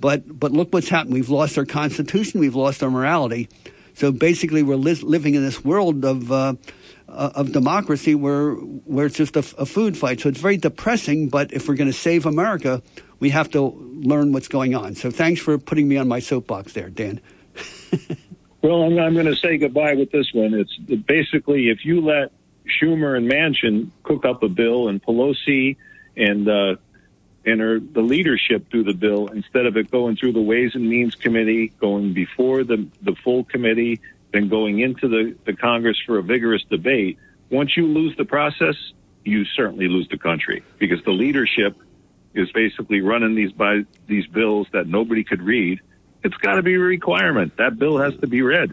But 0.00 0.40
but 0.40 0.50
look 0.50 0.72
what's 0.72 0.88
happened. 0.88 1.14
We've 1.14 1.28
lost 1.30 1.56
our 1.58 1.64
constitution. 1.64 2.40
We've 2.40 2.56
lost 2.56 2.82
our 2.82 2.90
morality. 2.90 3.48
So 3.94 4.10
basically, 4.10 4.64
we're 4.64 4.74
li- 4.74 4.94
living 4.94 5.36
in 5.36 5.44
this 5.44 5.64
world 5.64 6.04
of 6.04 6.32
uh, 6.32 6.54
uh, 7.12 7.30
of 7.34 7.52
democracy 7.52 8.14
where 8.14 8.52
where 8.52 9.06
it's 9.06 9.16
just 9.16 9.36
a, 9.36 9.44
a, 9.58 9.66
food 9.66 9.96
fight. 9.96 10.20
So 10.20 10.28
it's 10.28 10.40
very 10.40 10.56
depressing. 10.56 11.28
But 11.28 11.52
if 11.52 11.68
we're 11.68 11.74
going 11.74 11.90
to 11.90 11.96
save 11.96 12.26
America, 12.26 12.82
we 13.20 13.30
have 13.30 13.50
to 13.50 13.60
learn 13.60 14.32
what's 14.32 14.48
going 14.48 14.74
on. 14.74 14.94
So 14.94 15.10
thanks 15.10 15.40
for 15.40 15.58
putting 15.58 15.88
me 15.88 15.96
on 15.98 16.08
my 16.08 16.20
soapbox 16.20 16.72
there, 16.72 16.88
Dan. 16.88 17.20
well, 18.62 18.82
I'm, 18.82 18.98
I'm 18.98 19.14
going 19.14 19.26
to 19.26 19.36
say 19.36 19.58
goodbye 19.58 19.94
with 19.94 20.10
this 20.10 20.32
one. 20.32 20.54
It's 20.54 20.76
basically 20.76 21.68
if 21.68 21.84
you 21.84 22.00
let 22.00 22.32
Schumer 22.80 23.16
and 23.16 23.30
Manchin 23.30 23.90
cook 24.02 24.24
up 24.24 24.42
a 24.42 24.48
bill 24.48 24.88
and 24.88 25.02
Pelosi 25.02 25.76
and 26.16 26.48
uh, 26.48 26.76
and 27.44 27.60
her, 27.60 27.80
the 27.80 28.00
leadership 28.00 28.70
through 28.70 28.84
the 28.84 28.94
bill 28.94 29.28
instead 29.28 29.66
of 29.66 29.76
it 29.76 29.90
going 29.90 30.16
through 30.16 30.32
the 30.32 30.40
Ways 30.40 30.74
and 30.74 30.88
Means 30.88 31.14
Committee, 31.14 31.68
going 31.80 32.12
before 32.12 32.64
the, 32.64 32.86
the 33.02 33.16
full 33.16 33.44
committee, 33.44 34.00
then 34.32 34.48
going 34.48 34.80
into 34.80 35.08
the, 35.08 35.36
the 35.44 35.54
Congress 35.54 35.98
for 36.06 36.18
a 36.18 36.22
vigorous 36.22 36.62
debate. 36.70 37.18
Once 37.50 37.76
you 37.76 37.86
lose 37.86 38.16
the 38.16 38.24
process, 38.24 38.74
you 39.24 39.44
certainly 39.44 39.88
lose 39.88 40.08
the 40.08 40.18
country 40.18 40.62
because 40.78 41.02
the 41.04 41.10
leadership 41.10 41.76
is 42.34 42.50
basically 42.52 43.00
running 43.00 43.34
these 43.34 43.52
by 43.52 43.82
these 44.06 44.26
bills 44.26 44.66
that 44.72 44.86
nobody 44.86 45.22
could 45.22 45.42
read. 45.42 45.80
It's 46.24 46.36
got 46.36 46.54
to 46.54 46.62
be 46.62 46.74
a 46.74 46.78
requirement. 46.78 47.56
That 47.58 47.78
bill 47.78 47.98
has 47.98 48.16
to 48.20 48.26
be 48.26 48.42
read. 48.42 48.72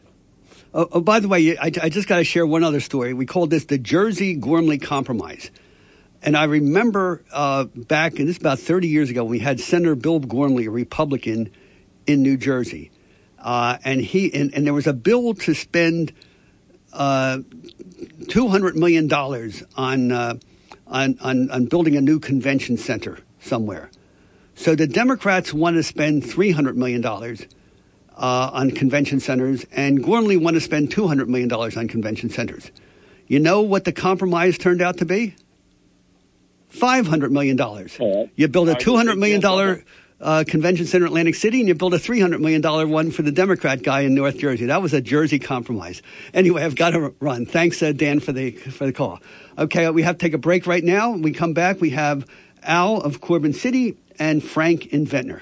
Oh, 0.74 0.88
oh 0.94 1.02
by 1.02 1.20
the 1.20 1.28
way, 1.28 1.58
I, 1.58 1.66
I 1.66 1.90
just 1.90 2.08
got 2.08 2.18
to 2.18 2.24
share 2.24 2.46
one 2.46 2.64
other 2.64 2.80
story. 2.80 3.14
We 3.14 3.26
called 3.26 3.50
this 3.50 3.66
the 3.66 3.78
Jersey 3.78 4.36
Gormley 4.36 4.78
Compromise. 4.78 5.52
And 6.22 6.36
I 6.36 6.46
remember 6.46 7.24
uh, 7.32 7.66
back, 7.66 8.20
and 8.20 8.28
this 8.28 8.36
is 8.36 8.42
about 8.42 8.60
30 8.60 8.88
years 8.88 9.10
ago, 9.10 9.24
we 9.24 9.40
had 9.40 9.60
Senator 9.60 9.96
Bill 9.96 10.20
Gormley, 10.20 10.66
a 10.66 10.72
Republican 10.72 11.50
in 12.08 12.22
New 12.22 12.38
Jersey. 12.38 12.92
Uh, 13.42 13.78
and 13.84 14.02
he 14.02 14.34
and, 14.34 14.54
and, 14.54 14.66
there 14.66 14.74
was 14.74 14.88
a 14.88 14.94
bill 14.94 15.34
to 15.34 15.54
spend 15.54 16.12
uh, 16.92 17.40
$200 18.24 18.76
million 18.76 19.12
on, 19.78 20.12
uh, 20.12 20.38
on, 20.88 21.18
on, 21.22 21.50
on 21.52 21.66
building 21.66 21.96
a 21.96 22.02
new 22.02 22.20
convention 22.20 22.78
center 22.78 23.20
somewhere. 23.40 23.90
So 24.56 24.76
the 24.76 24.88
Democrats 24.88 25.54
want 25.54 25.78
to 25.78 25.84
spend 25.84 26.24
$300 26.24 26.76
million 26.76 27.06
uh, 27.06 27.38
on 28.18 28.72
convention 28.72 29.22
centers, 29.22 29.66
and 29.72 30.04
Gormley 30.04 30.36
want 30.36 30.56
to 30.56 30.62
spend 30.62 30.90
$200 30.90 31.28
million 31.28 31.52
on 31.52 31.88
convention 31.88 32.30
centers. 32.30 32.72
You 33.28 33.40
know 33.40 33.62
what 33.62 33.86
the 33.86 33.94
compromise 33.94 34.58
turned 34.58 34.82
out 34.82 34.98
to 34.98 35.06
be? 35.06 35.36
$500 36.74 37.32
million. 37.32 37.58
You 38.36 38.48
build 38.48 38.70
a 38.70 38.76
$200 38.76 39.18
million 39.18 39.84
uh, 40.22 40.44
convention 40.48 40.86
center 40.86 41.06
in 41.06 41.12
Atlantic 41.12 41.36
City, 41.36 41.60
and 41.60 41.68
you 41.68 41.76
build 41.76 41.94
a 41.94 42.00
$300 42.00 42.40
million 42.40 42.62
one 42.90 43.12
for 43.12 43.22
the 43.22 43.32
Democrat 43.32 43.82
guy 43.84 44.02
in 44.02 44.16
North 44.16 44.38
Jersey. 44.38 44.66
That 44.66 44.82
was 44.82 44.94
a 44.94 45.02
Jersey 45.02 45.40
compromise. 45.40 46.02
Anyway, 46.34 46.64
I've 46.64 46.76
got 46.76 46.92
to 46.92 47.14
run. 47.20 47.46
Thanks, 47.46 47.82
uh, 47.82 47.92
Dan, 47.92 48.20
for 48.20 48.32
the, 48.32 48.52
for 48.52 48.86
the 48.86 48.94
call. 48.94 49.20
Okay, 49.58 49.90
we 49.90 50.04
have 50.04 50.18
to 50.18 50.26
take 50.26 50.34
a 50.34 50.38
break 50.38 50.68
right 50.68 50.84
now. 50.84 51.12
When 51.12 51.22
we 51.22 51.32
come 51.32 51.54
back, 51.54 51.82
we 51.82 51.92
have 51.92 52.26
Al 52.64 53.02
of 53.02 53.22
Corbin 53.22 53.54
City 53.54 53.98
and 54.18 54.44
Frank 54.44 54.88
in 54.88 55.06
Ventnor. 55.06 55.42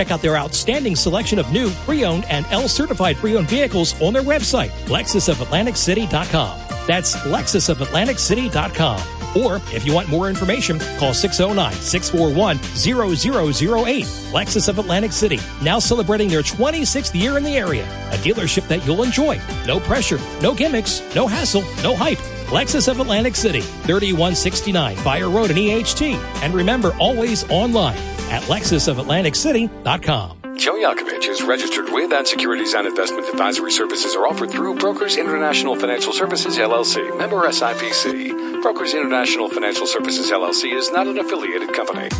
Check 0.00 0.12
out 0.12 0.22
their 0.22 0.38
outstanding 0.38 0.96
selection 0.96 1.38
of 1.38 1.52
new, 1.52 1.68
pre-owned, 1.84 2.24
and 2.30 2.46
L-certified 2.46 3.16
pre-owned 3.16 3.50
vehicles 3.50 4.00
on 4.00 4.14
their 4.14 4.22
website, 4.22 4.70
lexusofatlanticcity.com. 4.86 6.58
That's 6.86 7.16
lexusofatlanticcity.com. 7.16 9.36
Or 9.36 9.56
if 9.74 9.84
you 9.84 9.92
want 9.92 10.08
more 10.08 10.30
information, 10.30 10.78
call 10.98 11.12
609-641-0008. 11.12 14.04
Lexus 14.32 14.70
of 14.70 14.78
Atlantic 14.78 15.12
City, 15.12 15.38
now 15.60 15.78
celebrating 15.78 16.30
their 16.30 16.40
26th 16.40 17.14
year 17.14 17.36
in 17.36 17.44
the 17.44 17.58
area. 17.58 17.84
A 18.12 18.16
dealership 18.16 18.66
that 18.68 18.86
you'll 18.86 19.02
enjoy. 19.02 19.38
No 19.66 19.80
pressure, 19.80 20.18
no 20.40 20.54
gimmicks, 20.54 21.02
no 21.14 21.26
hassle, 21.26 21.60
no 21.82 21.94
hype. 21.94 22.16
Lexus 22.48 22.88
of 22.88 23.00
Atlantic 23.00 23.36
City, 23.36 23.60
3169 23.60 24.96
Fire 24.96 25.28
Road 25.28 25.50
in 25.50 25.58
EHT. 25.58 26.14
And 26.42 26.54
remember, 26.54 26.94
always 26.98 27.44
online 27.50 27.98
at 28.30 28.42
lexusofatlanticcity.com. 28.44 30.40
Joe 30.56 30.74
Yakovich 30.74 31.26
is 31.26 31.42
registered 31.42 31.90
with 31.90 32.12
and 32.12 32.26
securities 32.28 32.74
and 32.74 32.86
investment 32.86 33.26
advisory 33.28 33.72
services 33.72 34.14
are 34.14 34.26
offered 34.26 34.50
through 34.50 34.74
Brokers 34.74 35.16
International 35.16 35.74
Financial 35.74 36.12
Services 36.12 36.58
LLC, 36.58 37.16
member 37.16 37.36
SIPC. 37.48 38.60
Brokers 38.60 38.92
International 38.92 39.48
Financial 39.48 39.86
Services 39.86 40.30
LLC 40.30 40.74
is 40.76 40.90
not 40.90 41.06
an 41.06 41.18
affiliated 41.18 41.72
company. 41.72 42.10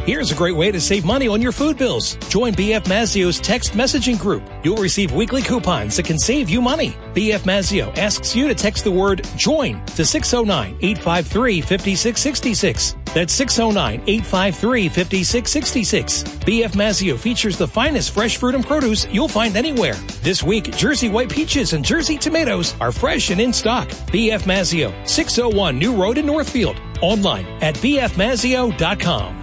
Here's 0.05 0.33
a 0.33 0.35
great 0.35 0.57
way 0.57 0.73
to 0.73 0.81
save 0.81 1.05
money 1.05 1.29
on 1.29 1.41
your 1.41 1.53
food 1.53 1.79
bills. 1.79 2.17
Join 2.29 2.55
BF 2.55 2.83
Mazzeo's 2.87 3.39
text 3.39 3.75
messaging 3.75 4.19
group. 4.19 4.43
You'll 4.65 4.79
receive 4.79 5.13
weekly 5.13 5.43
coupons 5.43 5.97
that 5.97 6.07
can 6.07 6.19
save 6.19 6.51
you 6.51 6.61
money. 6.61 6.97
BF 7.15 7.43
Mazzeo 7.43 7.97
asks 7.97 8.35
you 8.35 8.49
to 8.49 8.55
text 8.57 8.83
the 8.83 8.91
word 8.91 9.23
JOIN 9.37 9.81
to 9.95 10.03
609-853-5666. 10.03 12.97
That's 13.15 13.41
609-853-5666. 13.41 16.25
BF 16.47 16.73
Mazzeo 16.73 17.17
features 17.17 17.57
the 17.57 17.69
finest 17.69 18.11
fresh 18.11 18.39
fruit 18.39 18.57
and 18.57 18.67
produce 18.67 19.07
you'll 19.07 19.29
find 19.29 19.57
anywhere. 19.57 19.95
This 20.23 20.43
week, 20.43 20.77
Jersey 20.77 21.11
white 21.11 21.31
peaches 21.31 21.75
and 21.75 21.85
Jersey 21.85 22.19
tomatoes 22.19 22.75
are 22.81 22.91
fresh 22.91 23.31
and 23.31 23.41
in 23.41 23.53
stock. 23.53 23.89
BF 24.11 24.41
Mazzeo, 24.41 24.93
601 25.07 25.79
New 25.79 25.95
Road 25.95 26.19
in 26.19 26.27
Northfield. 26.27 26.83
Online 27.03 27.47
at 27.63 27.77
bfmazzeo.com. 27.77 29.42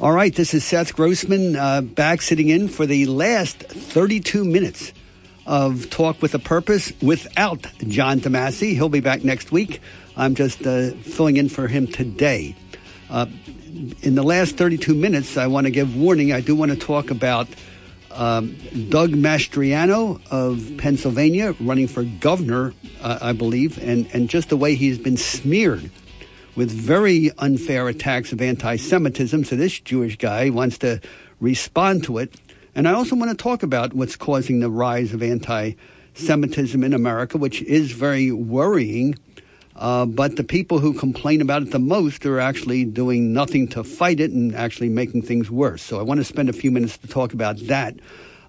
All 0.00 0.12
right, 0.12 0.34
this 0.34 0.54
is 0.54 0.64
Seth 0.64 0.96
Grossman 0.96 1.56
uh, 1.56 1.82
back 1.82 2.22
sitting 2.22 2.48
in 2.48 2.68
for 2.68 2.86
the 2.86 3.04
last 3.04 3.58
32 3.58 4.46
minutes 4.46 4.94
of 5.44 5.90
Talk 5.90 6.22
with 6.22 6.34
a 6.34 6.38
Purpose 6.38 6.90
without 7.02 7.66
John 7.86 8.18
DeMasi. 8.18 8.72
He'll 8.72 8.88
be 8.88 9.00
back 9.00 9.24
next 9.24 9.52
week. 9.52 9.82
I'm 10.16 10.34
just 10.34 10.66
uh, 10.66 10.92
filling 10.92 11.36
in 11.36 11.50
for 11.50 11.68
him 11.68 11.86
today. 11.86 12.56
Uh, 13.10 13.26
in 14.00 14.14
the 14.14 14.22
last 14.22 14.56
32 14.56 14.94
minutes, 14.94 15.36
I 15.36 15.48
want 15.48 15.66
to 15.66 15.70
give 15.70 15.94
warning. 15.94 16.32
I 16.32 16.40
do 16.40 16.56
want 16.56 16.70
to 16.70 16.78
talk 16.78 17.10
about 17.10 17.48
um, 18.10 18.56
Doug 18.88 19.10
Mastriano 19.10 20.18
of 20.30 20.78
Pennsylvania 20.78 21.54
running 21.60 21.88
for 21.88 22.04
governor, 22.04 22.72
uh, 23.02 23.18
I 23.20 23.32
believe, 23.34 23.76
and, 23.76 24.08
and 24.14 24.30
just 24.30 24.48
the 24.48 24.56
way 24.56 24.76
he's 24.76 24.96
been 24.96 25.18
smeared 25.18 25.90
with 26.56 26.70
very 26.70 27.30
unfair 27.38 27.88
attacks 27.88 28.32
of 28.32 28.40
anti 28.40 28.76
Semitism. 28.76 29.44
So 29.44 29.56
this 29.56 29.80
Jewish 29.80 30.16
guy 30.16 30.50
wants 30.50 30.78
to 30.78 31.00
respond 31.40 32.04
to 32.04 32.18
it. 32.18 32.34
And 32.74 32.86
I 32.86 32.92
also 32.92 33.16
want 33.16 33.30
to 33.30 33.36
talk 33.36 33.62
about 33.62 33.94
what's 33.94 34.16
causing 34.16 34.60
the 34.60 34.70
rise 34.70 35.12
of 35.12 35.22
anti 35.22 35.72
Semitism 36.14 36.82
in 36.82 36.92
America, 36.92 37.38
which 37.38 37.62
is 37.62 37.92
very 37.92 38.32
worrying. 38.32 39.16
Uh, 39.76 40.04
but 40.04 40.36
the 40.36 40.44
people 40.44 40.78
who 40.78 40.92
complain 40.92 41.40
about 41.40 41.62
it 41.62 41.70
the 41.70 41.78
most 41.78 42.26
are 42.26 42.38
actually 42.38 42.84
doing 42.84 43.32
nothing 43.32 43.66
to 43.68 43.82
fight 43.82 44.20
it 44.20 44.30
and 44.30 44.54
actually 44.54 44.90
making 44.90 45.22
things 45.22 45.50
worse. 45.50 45.82
So 45.82 45.98
I 45.98 46.02
want 46.02 46.18
to 46.18 46.24
spend 46.24 46.50
a 46.50 46.52
few 46.52 46.70
minutes 46.70 46.98
to 46.98 47.08
talk 47.08 47.32
about 47.32 47.56
that 47.68 47.94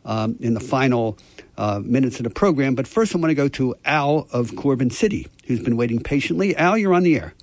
um, 0.03 0.35
in 0.41 0.55
the 0.55 0.59
final 0.59 1.17
uh, 1.57 1.79
minutes 1.83 2.17
of 2.17 2.23
the 2.23 2.31
program. 2.31 2.75
But 2.75 2.87
first, 2.87 3.15
I 3.15 3.19
want 3.19 3.29
to 3.31 3.35
go 3.35 3.47
to 3.47 3.75
Al 3.85 4.27
of 4.33 4.55
Corbin 4.55 4.89
City, 4.89 5.27
who's 5.45 5.61
been 5.61 5.77
waiting 5.77 6.01
patiently. 6.01 6.55
Al, 6.57 6.77
you're 6.77 6.93
on 6.93 7.03
the 7.03 7.15
air. 7.15 7.33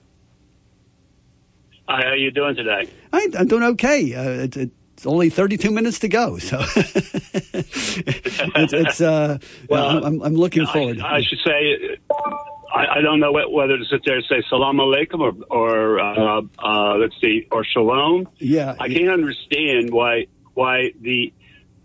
Hi, 1.89 2.03
how 2.03 2.11
are 2.11 2.17
you 2.17 2.31
doing 2.31 2.55
today? 2.55 2.87
I, 3.15 3.29
am 3.35 3.47
doing 3.47 3.63
okay. 3.63 4.15
Uh, 4.15 4.45
it's, 4.45 4.59
it's 4.59 5.07
only 5.07 5.31
32 5.31 5.71
minutes 5.71 6.01
to 6.01 6.09
go, 6.09 6.37
so 6.37 6.59
it's, 6.75 8.73
it's 8.75 9.01
uh, 9.01 9.39
well, 9.71 10.05
I'm, 10.05 10.21
I'm 10.21 10.35
looking 10.35 10.67
forward. 10.67 11.01
I, 11.01 11.17
I 11.17 11.23
should 11.23 11.39
say, 11.47 11.97
I, 12.75 12.97
I, 12.97 13.01
don't 13.01 13.21
know 13.21 13.33
whether 13.33 13.79
to 13.79 13.85
sit 13.87 14.03
there 14.05 14.17
and 14.17 14.25
say 14.29 14.43
salam 14.51 14.77
alaikum 14.77 15.21
or, 15.21 15.33
or 15.49 15.99
uh, 15.99 16.43
uh, 16.59 16.99
let's 16.99 17.19
see, 17.23 17.47
or 17.51 17.65
shalom. 17.65 18.29
Yeah, 18.37 18.77
I 18.79 18.89
can't 18.89 19.09
understand 19.09 19.91
why 19.91 20.27
why 20.53 20.93
the 21.01 21.33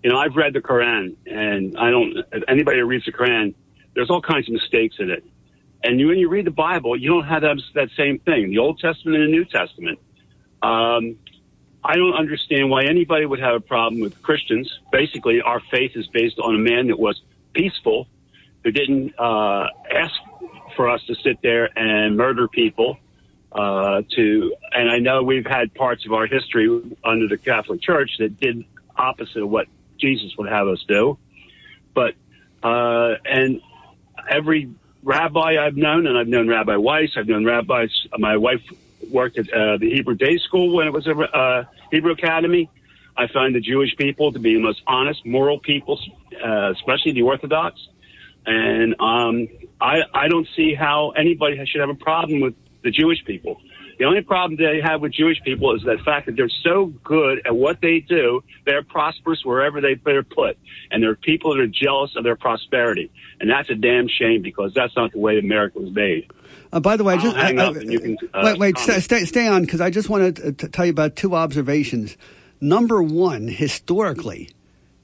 you 0.03 0.09
know 0.09 0.17
I've 0.17 0.35
read 0.35 0.51
the 0.51 0.61
Quran 0.61 1.15
and 1.25 1.77
I 1.77 1.91
don't 1.91 2.17
anybody 2.49 2.79
who 2.79 2.87
reads 2.87 3.05
the 3.05 3.13
Quran, 3.13 3.53
there's 3.95 4.09
all 4.09 4.21
kinds 4.21 4.49
of 4.49 4.53
mistakes 4.53 4.97
in 4.99 5.11
it. 5.11 5.23
And 5.83 5.97
when 6.07 6.17
you 6.17 6.29
read 6.29 6.45
the 6.45 6.51
Bible, 6.51 6.95
you 6.95 7.09
don't 7.09 7.25
have 7.25 7.41
that, 7.41 7.57
that 7.75 7.89
same 7.97 8.19
thing. 8.19 8.51
The 8.51 8.59
Old 8.59 8.79
Testament 8.79 9.17
and 9.17 9.27
the 9.27 9.31
New 9.31 9.45
Testament. 9.45 9.99
Um, 10.61 11.17
I 11.83 11.95
don't 11.95 12.13
understand 12.13 12.69
why 12.69 12.85
anybody 12.85 13.25
would 13.25 13.39
have 13.39 13.55
a 13.55 13.59
problem 13.59 13.99
with 13.99 14.21
Christians. 14.21 14.71
Basically, 14.91 15.41
our 15.41 15.59
faith 15.71 15.91
is 15.95 16.07
based 16.07 16.39
on 16.39 16.55
a 16.55 16.57
man 16.57 16.87
that 16.87 16.97
was 16.97 17.21
peaceful, 17.53 18.07
who 18.63 18.71
didn't 18.71 19.13
uh, 19.19 19.67
ask 19.93 20.13
for 20.77 20.89
us 20.89 21.03
to 21.07 21.15
sit 21.15 21.41
there 21.41 21.77
and 21.77 22.15
murder 22.15 22.47
people. 22.47 22.97
Uh, 23.51 24.01
to 24.15 24.55
and 24.71 24.89
I 24.89 24.97
know 24.97 25.21
we've 25.21 25.45
had 25.45 25.75
parts 25.75 26.07
of 26.07 26.13
our 26.13 26.25
history 26.25 26.67
under 27.03 27.27
the 27.27 27.37
Catholic 27.37 27.81
Church 27.81 28.11
that 28.17 28.39
did 28.39 28.65
opposite 28.95 29.43
of 29.43 29.49
what 29.49 29.67
Jesus 29.99 30.35
would 30.37 30.49
have 30.49 30.67
us 30.67 30.83
do. 30.87 31.19
But 31.93 32.15
uh, 32.63 33.15
and 33.25 33.61
every 34.27 34.71
rabbi 35.03 35.63
I've 35.63 35.75
known, 35.75 36.07
and 36.07 36.17
I've 36.17 36.27
known 36.27 36.47
Rabbi 36.47 36.75
Weiss. 36.77 37.11
I've 37.17 37.27
known 37.27 37.45
rabbis. 37.45 37.89
My 38.17 38.37
wife 38.37 38.61
worked 39.11 39.37
at 39.37 39.51
uh, 39.53 39.77
the 39.77 39.89
Hebrew 39.93 40.15
Day 40.15 40.37
School 40.37 40.75
when 40.75 40.87
it 40.87 40.93
was 40.93 41.07
a 41.07 41.15
uh, 41.15 41.65
Hebrew 41.91 42.11
Academy. 42.11 42.69
I 43.15 43.27
find 43.27 43.53
the 43.53 43.59
Jewish 43.59 43.95
people 43.95 44.31
to 44.31 44.39
be 44.39 44.55
the 44.55 44.61
most 44.61 44.81
honest, 44.87 45.25
moral 45.25 45.59
people, 45.59 45.99
uh, 46.43 46.71
especially 46.71 47.11
the 47.11 47.21
Orthodox. 47.21 47.79
And 48.45 48.99
um, 48.99 49.47
I, 49.79 50.01
I 50.13 50.27
don't 50.27 50.47
see 50.55 50.73
how 50.73 51.11
anybody 51.11 51.63
should 51.65 51.81
have 51.81 51.89
a 51.89 51.95
problem 51.95 52.41
with 52.41 52.55
the 52.83 52.91
Jewish 52.91 53.23
people. 53.25 53.61
The 53.99 54.05
only 54.05 54.21
problem 54.21 54.57
they 54.57 54.81
have 54.81 55.01
with 55.01 55.13
Jewish 55.13 55.41
people 55.43 55.75
is 55.75 55.83
the 55.83 55.97
fact 56.03 56.25
that 56.25 56.35
they're 56.35 56.49
so 56.63 56.87
good 57.03 57.45
at 57.45 57.55
what 57.55 57.79
they 57.81 57.99
do, 57.99 58.43
they're 58.65 58.83
prosperous 58.83 59.43
wherever 59.43 59.81
they, 59.81 59.95
they're 59.95 60.23
put. 60.23 60.57
And 60.91 61.03
there 61.03 61.11
are 61.11 61.15
people 61.15 61.55
that 61.55 61.61
are 61.61 61.67
jealous 61.67 62.15
of 62.15 62.23
their 62.23 62.35
prosperity. 62.35 63.11
And 63.39 63.49
that's 63.49 63.69
a 63.69 63.75
damn 63.75 64.07
shame 64.07 64.41
because 64.41 64.73
that's 64.73 64.95
not 64.95 65.11
the 65.11 65.19
way 65.19 65.37
America 65.37 65.79
was 65.79 65.91
made. 65.91 66.31
Uh, 66.71 66.79
by 66.79 66.97
the 66.97 67.03
way, 67.03 67.13
I 67.13 67.17
just 67.17 67.35
hang 67.35 67.59
I, 67.59 67.65
up 67.65 67.75
and 67.75 67.91
you 67.91 67.99
can, 67.99 68.17
uh, 68.33 68.41
wait, 68.43 68.57
wait, 68.59 68.77
stay, 68.77 68.99
stay, 68.99 69.25
stay 69.25 69.47
on 69.47 69.61
because 69.61 69.81
I 69.81 69.89
just 69.89 70.09
want 70.09 70.37
to 70.37 70.53
tell 70.53 70.85
you 70.85 70.91
about 70.91 71.15
two 71.15 71.35
observations. 71.35 72.17
Number 72.59 73.03
one, 73.03 73.47
historically, 73.47 74.49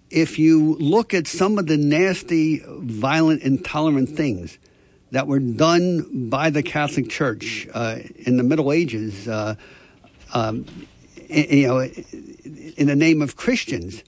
if 0.09 0.40
you 0.40 0.76
look 0.80 1.14
at 1.14 1.27
some 1.27 1.59
of 1.59 1.68
the 1.68 1.77
nasty, 1.77 2.64
violent, 2.66 3.43
intolerant 3.43 4.09
things 4.09 4.58
that 5.11 5.27
were 5.27 5.39
done 5.39 6.29
by 6.29 6.49
the 6.49 6.63
Catholic 6.63 7.09
Church 7.09 7.67
uh, 7.73 7.97
in 8.17 8.38
the 8.38 8.43
Middle 8.43 8.71
Ages, 8.71 9.27
uh, 9.27 9.55
um, 10.33 10.65
you 11.29 11.67
know, 11.67 11.79
in 11.79 12.88
the 12.88 12.95
name 12.95 13.21
of 13.21 13.35
Christians, 13.35 14.03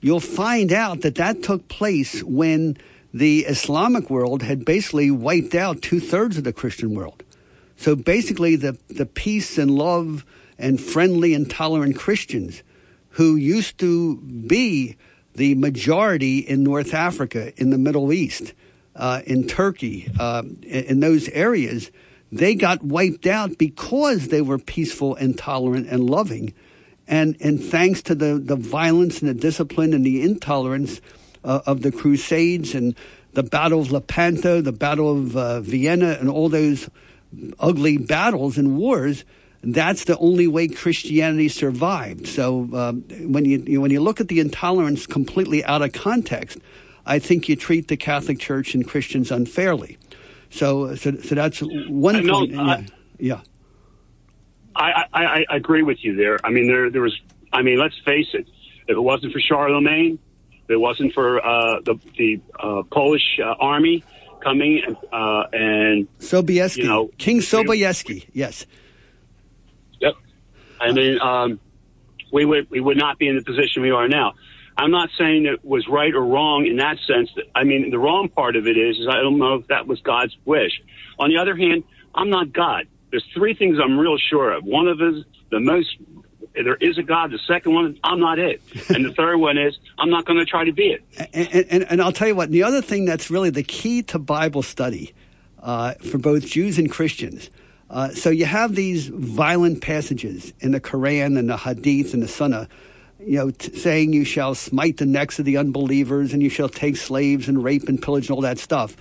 you'll 0.00 0.20
find 0.20 0.72
out 0.72 1.00
that 1.02 1.14
that 1.16 1.42
took 1.42 1.68
place 1.68 2.22
when 2.22 2.76
the 3.14 3.40
Islamic 3.40 4.08
world 4.10 4.42
had 4.42 4.64
basically 4.64 5.10
wiped 5.10 5.54
out 5.54 5.82
two 5.82 6.00
thirds 6.00 6.38
of 6.38 6.44
the 6.44 6.52
Christian 6.52 6.94
world. 6.94 7.22
So 7.76 7.94
basically, 7.96 8.56
the, 8.56 8.78
the 8.88 9.06
peace 9.06 9.58
and 9.58 9.70
love 9.70 10.24
and 10.58 10.80
friendly 10.80 11.34
and 11.34 11.50
tolerant 11.50 11.96
Christians 11.96 12.62
who 13.10 13.36
used 13.36 13.78
to 13.78 14.16
be 14.16 14.96
the 15.34 15.54
majority 15.54 16.38
in 16.38 16.62
North 16.62 16.94
Africa, 16.94 17.52
in 17.60 17.70
the 17.70 17.78
Middle 17.78 18.12
East, 18.12 18.52
uh, 18.94 19.22
in 19.26 19.46
Turkey, 19.46 20.10
uh, 20.18 20.42
in, 20.62 21.00
those 21.00 21.28
areas, 21.30 21.90
they 22.30 22.54
got 22.54 22.82
wiped 22.82 23.26
out 23.26 23.58
because 23.58 24.28
they 24.28 24.42
were 24.42 24.58
peaceful 24.58 25.14
and 25.14 25.36
tolerant 25.36 25.88
and 25.88 26.08
loving. 26.08 26.54
And, 27.08 27.36
and 27.40 27.62
thanks 27.62 28.02
to 28.02 28.14
the, 28.14 28.38
the 28.38 28.56
violence 28.56 29.20
and 29.20 29.28
the 29.28 29.34
discipline 29.34 29.92
and 29.92 30.04
the 30.04 30.22
intolerance 30.22 31.00
uh, 31.44 31.60
of 31.66 31.82
the 31.82 31.92
Crusades 31.92 32.74
and 32.74 32.94
the 33.32 33.42
Battle 33.42 33.80
of 33.80 33.90
Lepanto, 33.90 34.60
the 34.60 34.72
Battle 34.72 35.10
of 35.10 35.36
uh, 35.36 35.60
Vienna, 35.60 36.16
and 36.20 36.28
all 36.28 36.48
those 36.48 36.88
ugly 37.58 37.96
battles 37.96 38.58
and 38.58 38.76
wars, 38.76 39.24
that's 39.62 40.04
the 40.04 40.18
only 40.18 40.46
way 40.46 40.68
Christianity 40.68 41.48
survived. 41.48 42.26
So 42.26 42.68
um, 42.74 43.02
when 43.32 43.44
you, 43.44 43.62
you, 43.66 43.80
when 43.80 43.90
you 43.90 44.00
look 44.00 44.20
at 44.20 44.28
the 44.28 44.40
intolerance 44.40 45.06
completely 45.06 45.64
out 45.64 45.82
of 45.82 45.92
context, 45.92 46.58
I 47.04 47.18
think 47.18 47.48
you 47.48 47.56
treat 47.56 47.88
the 47.88 47.96
Catholic 47.96 48.38
Church 48.38 48.74
and 48.74 48.86
Christians 48.86 49.30
unfairly. 49.30 49.98
So, 50.50 50.94
so, 50.94 51.16
so 51.16 51.34
that's 51.34 51.60
one 51.60 52.24
no, 52.26 52.32
point. 52.32 52.58
I, 52.58 52.86
yeah. 53.18 53.40
I, 54.76 55.04
I, 55.12 55.44
I 55.48 55.56
agree 55.56 55.82
with 55.82 55.98
you 56.02 56.16
there. 56.16 56.38
I 56.44 56.50
mean, 56.50 56.66
there, 56.66 56.90
there 56.90 57.02
was. 57.02 57.18
I 57.52 57.62
mean, 57.62 57.78
let's 57.78 57.98
face 58.04 58.28
it. 58.32 58.46
If 58.86 58.96
it 58.96 59.00
wasn't 59.00 59.32
for 59.32 59.40
Charlemagne, 59.40 60.18
if 60.64 60.70
it 60.70 60.76
wasn't 60.76 61.12
for 61.12 61.44
uh, 61.44 61.80
the 61.80 61.98
the 62.16 62.40
uh, 62.58 62.82
Polish 62.90 63.38
uh, 63.42 63.54
army 63.60 64.04
coming 64.42 64.82
and 64.86 64.96
uh, 65.12 65.44
and 65.52 66.08
Sobieski, 66.18 66.78
you 66.78 66.84
know, 66.84 67.10
King 67.18 67.40
Sobieski, 67.40 68.26
yes. 68.32 68.66
Yep. 70.00 70.14
I 70.80 70.92
mean, 70.92 71.20
um, 71.20 71.60
we 72.32 72.44
would 72.44 72.70
we 72.70 72.80
would 72.80 72.96
not 72.96 73.18
be 73.18 73.28
in 73.28 73.36
the 73.36 73.42
position 73.42 73.82
we 73.82 73.90
are 73.90 74.08
now. 74.08 74.34
I'm 74.76 74.90
not 74.90 75.10
saying 75.18 75.46
it 75.46 75.64
was 75.64 75.86
right 75.88 76.14
or 76.14 76.24
wrong 76.24 76.66
in 76.66 76.76
that 76.76 76.98
sense. 77.06 77.30
I 77.54 77.64
mean, 77.64 77.90
the 77.90 77.98
wrong 77.98 78.28
part 78.28 78.56
of 78.56 78.66
it 78.66 78.76
is, 78.76 78.98
is 78.98 79.06
I 79.08 79.16
don't 79.16 79.38
know 79.38 79.54
if 79.54 79.66
that 79.68 79.86
was 79.86 80.00
God's 80.00 80.36
wish. 80.44 80.72
On 81.18 81.28
the 81.28 81.36
other 81.36 81.56
hand, 81.56 81.84
I'm 82.14 82.30
not 82.30 82.52
God. 82.52 82.86
There's 83.10 83.26
three 83.34 83.54
things 83.54 83.78
I'm 83.82 83.98
real 83.98 84.16
sure 84.16 84.52
of. 84.52 84.64
One 84.64 84.88
of 84.88 85.00
is 85.00 85.24
the 85.50 85.60
most 85.60 85.96
there 86.54 86.76
is 86.76 86.98
a 86.98 87.02
God. 87.02 87.30
The 87.30 87.38
second 87.46 87.74
one, 87.74 87.98
I'm 88.04 88.20
not 88.20 88.38
it. 88.38 88.60
And 88.90 89.04
the 89.04 89.12
third 89.12 89.38
one 89.38 89.56
is, 89.56 89.78
I'm 89.98 90.10
not 90.10 90.24
going 90.24 90.38
to 90.38 90.44
try 90.44 90.64
to 90.64 90.72
be 90.72 90.88
it. 90.88 91.02
And, 91.32 91.66
and, 91.70 91.84
and, 91.90 92.02
I'll 92.02 92.12
tell 92.12 92.28
you 92.28 92.34
what, 92.34 92.50
the 92.50 92.62
other 92.62 92.82
thing 92.82 93.04
that's 93.04 93.30
really 93.30 93.50
the 93.50 93.62
key 93.62 94.02
to 94.04 94.18
Bible 94.18 94.62
study 94.62 95.14
uh, 95.60 95.94
for 95.94 96.18
both 96.18 96.46
Jews 96.46 96.78
and 96.78 96.90
Christians. 96.90 97.50
Uh, 97.88 98.08
so 98.10 98.30
you 98.30 98.46
have 98.46 98.74
these 98.74 99.08
violent 99.08 99.82
passages 99.82 100.52
in 100.60 100.72
the 100.72 100.80
Quran 100.80 101.38
and 101.38 101.48
the 101.48 101.56
Hadith 101.56 102.14
and 102.14 102.22
the 102.22 102.28
Sunnah, 102.28 102.68
you 103.24 103.36
know, 103.38 103.50
t- 103.50 103.76
saying 103.76 104.12
you 104.12 104.24
shall 104.24 104.54
smite 104.54 104.98
the 104.98 105.06
necks 105.06 105.38
of 105.38 105.44
the 105.44 105.56
unbelievers 105.56 106.32
and 106.32 106.42
you 106.42 106.48
shall 106.48 106.68
take 106.68 106.96
slaves 106.96 107.48
and 107.48 107.62
rape 107.62 107.88
and 107.88 108.00
pillage 108.02 108.28
and 108.28 108.34
all 108.36 108.42
that 108.42 108.58
stuff. 108.58 108.96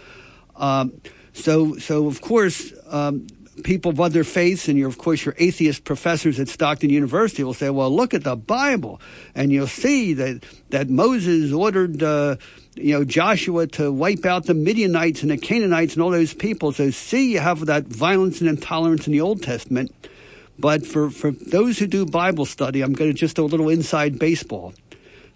Um, 0.56 1.02
so, 1.34 1.76
so 1.78 2.08
of 2.08 2.22
course, 2.22 2.74
um, 2.88 3.28
people 3.64 3.92
of 3.92 4.00
other 4.00 4.24
faiths 4.24 4.68
and 4.68 4.82
of 4.84 4.98
course, 4.98 5.26
your 5.26 5.36
atheist 5.38 5.84
professors 5.84 6.40
at 6.40 6.48
Stockton 6.48 6.90
University 6.90 7.44
will 7.44 7.54
say, 7.54 7.70
well, 7.70 7.94
look 7.94 8.14
at 8.14 8.24
the 8.24 8.36
Bible 8.36 9.00
and 9.36 9.52
you'll 9.52 9.68
see 9.68 10.14
that, 10.14 10.44
that 10.70 10.90
Moses 10.90 11.54
ordered, 11.54 12.02
uh, 12.02 12.38
you 12.76 12.94
know, 12.94 13.04
Joshua 13.04 13.68
to 13.68 13.92
wipe 13.92 14.26
out 14.26 14.46
the 14.46 14.54
Midianites 14.54 15.22
and 15.22 15.32
the 15.32 15.38
Canaanites 15.38 15.94
and 15.94 16.04
all 16.04 16.12
those 16.12 16.34
people. 16.34 16.72
So 16.72 16.90
see, 16.90 17.34
you 17.34 17.40
have 17.40 17.66
that 17.66 17.86
violence 17.86 18.40
and 18.42 18.50
intolerance 18.50 19.08
in 19.08 19.14
the 19.14 19.22
Old 19.22 19.44
Testament. 19.44 19.94
But 20.62 20.86
for, 20.86 21.10
for 21.10 21.32
those 21.32 21.80
who 21.80 21.88
do 21.88 22.06
Bible 22.06 22.46
study, 22.46 22.82
I'm 22.82 22.94
going 22.94 23.10
to 23.10 23.18
just 23.18 23.36
do 23.36 23.44
a 23.44 23.48
little 23.48 23.68
inside 23.68 24.20
baseball. 24.20 24.74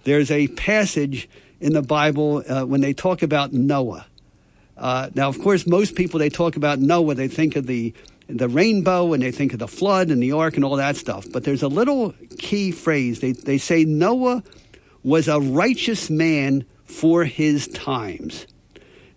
There's 0.04 0.30
a 0.30 0.48
passage 0.50 1.28
in 1.60 1.74
the 1.74 1.82
Bible 1.82 2.44
uh, 2.48 2.64
when 2.66 2.82
they 2.82 2.94
talk 2.94 3.24
about 3.24 3.52
Noah. 3.52 4.06
Uh, 4.78 5.10
now, 5.16 5.28
of 5.28 5.42
course, 5.42 5.66
most 5.66 5.96
people 5.96 6.20
they 6.20 6.30
talk 6.30 6.56
about 6.56 6.80
Noah, 6.80 7.16
they 7.16 7.28
think 7.28 7.56
of 7.56 7.66
the 7.66 7.94
the 8.28 8.50
rainbow 8.50 9.14
and 9.14 9.22
they 9.22 9.32
think 9.32 9.54
of 9.54 9.60
the 9.60 9.68
flood 9.68 10.10
and 10.10 10.22
the 10.22 10.32
ark 10.32 10.56
and 10.56 10.66
all 10.66 10.76
that 10.78 10.96
stuff. 10.96 11.28
But 11.32 11.44
there's 11.44 11.62
a 11.62 11.68
little 11.68 12.14
key 12.38 12.72
phrase. 12.72 13.20
They 13.20 13.32
they 13.32 13.58
say 13.58 13.84
Noah 13.84 14.44
was 15.04 15.28
a 15.28 15.40
righteous 15.40 16.10
man 16.10 16.66
for 16.84 17.24
his 17.24 17.68
times, 17.68 18.46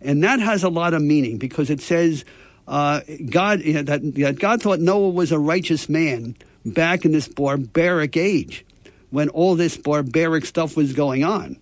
and 0.01 0.25
that 0.25 0.41
has 0.41 0.62
a 0.62 0.69
lot 0.70 0.95
of 0.95 1.03
meaning 1.03 1.37
because 1.37 1.69
it 1.69 1.81
says 1.81 2.25
uh, 2.69 3.01
God 3.31 3.63
you 3.63 3.73
know, 3.73 3.83
that, 3.83 4.15
that 4.15 4.39
God 4.39 4.63
thought 4.63 4.79
Noah 4.79 5.09
was 5.09 5.33
a 5.33 5.39
righteous 5.39 5.89
man 5.89 6.37
back 6.67 7.05
in 7.05 7.13
this 7.13 7.27
barbaric 7.27 8.17
age 8.17 8.65
when 9.11 9.31
all 9.31 9.55
this 9.55 9.77
barbaric 9.77 10.45
stuff 10.45 10.77
was 10.77 10.93
going 10.93 11.25
on. 11.25 11.57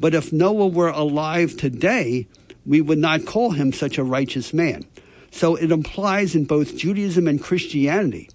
But 0.00 0.14
if 0.14 0.32
Noah 0.32 0.66
were 0.66 0.88
alive 0.88 1.56
today, 1.56 2.26
we 2.66 2.80
would 2.80 2.98
not 2.98 3.26
call 3.26 3.52
him 3.52 3.72
such 3.72 3.96
a 3.96 4.04
righteous 4.04 4.52
man. 4.52 4.84
So 5.30 5.54
it 5.54 5.70
implies 5.70 6.34
in 6.34 6.46
both 6.46 6.76
Judaism 6.76 7.28
and 7.28 7.40
Christianity 7.40 8.28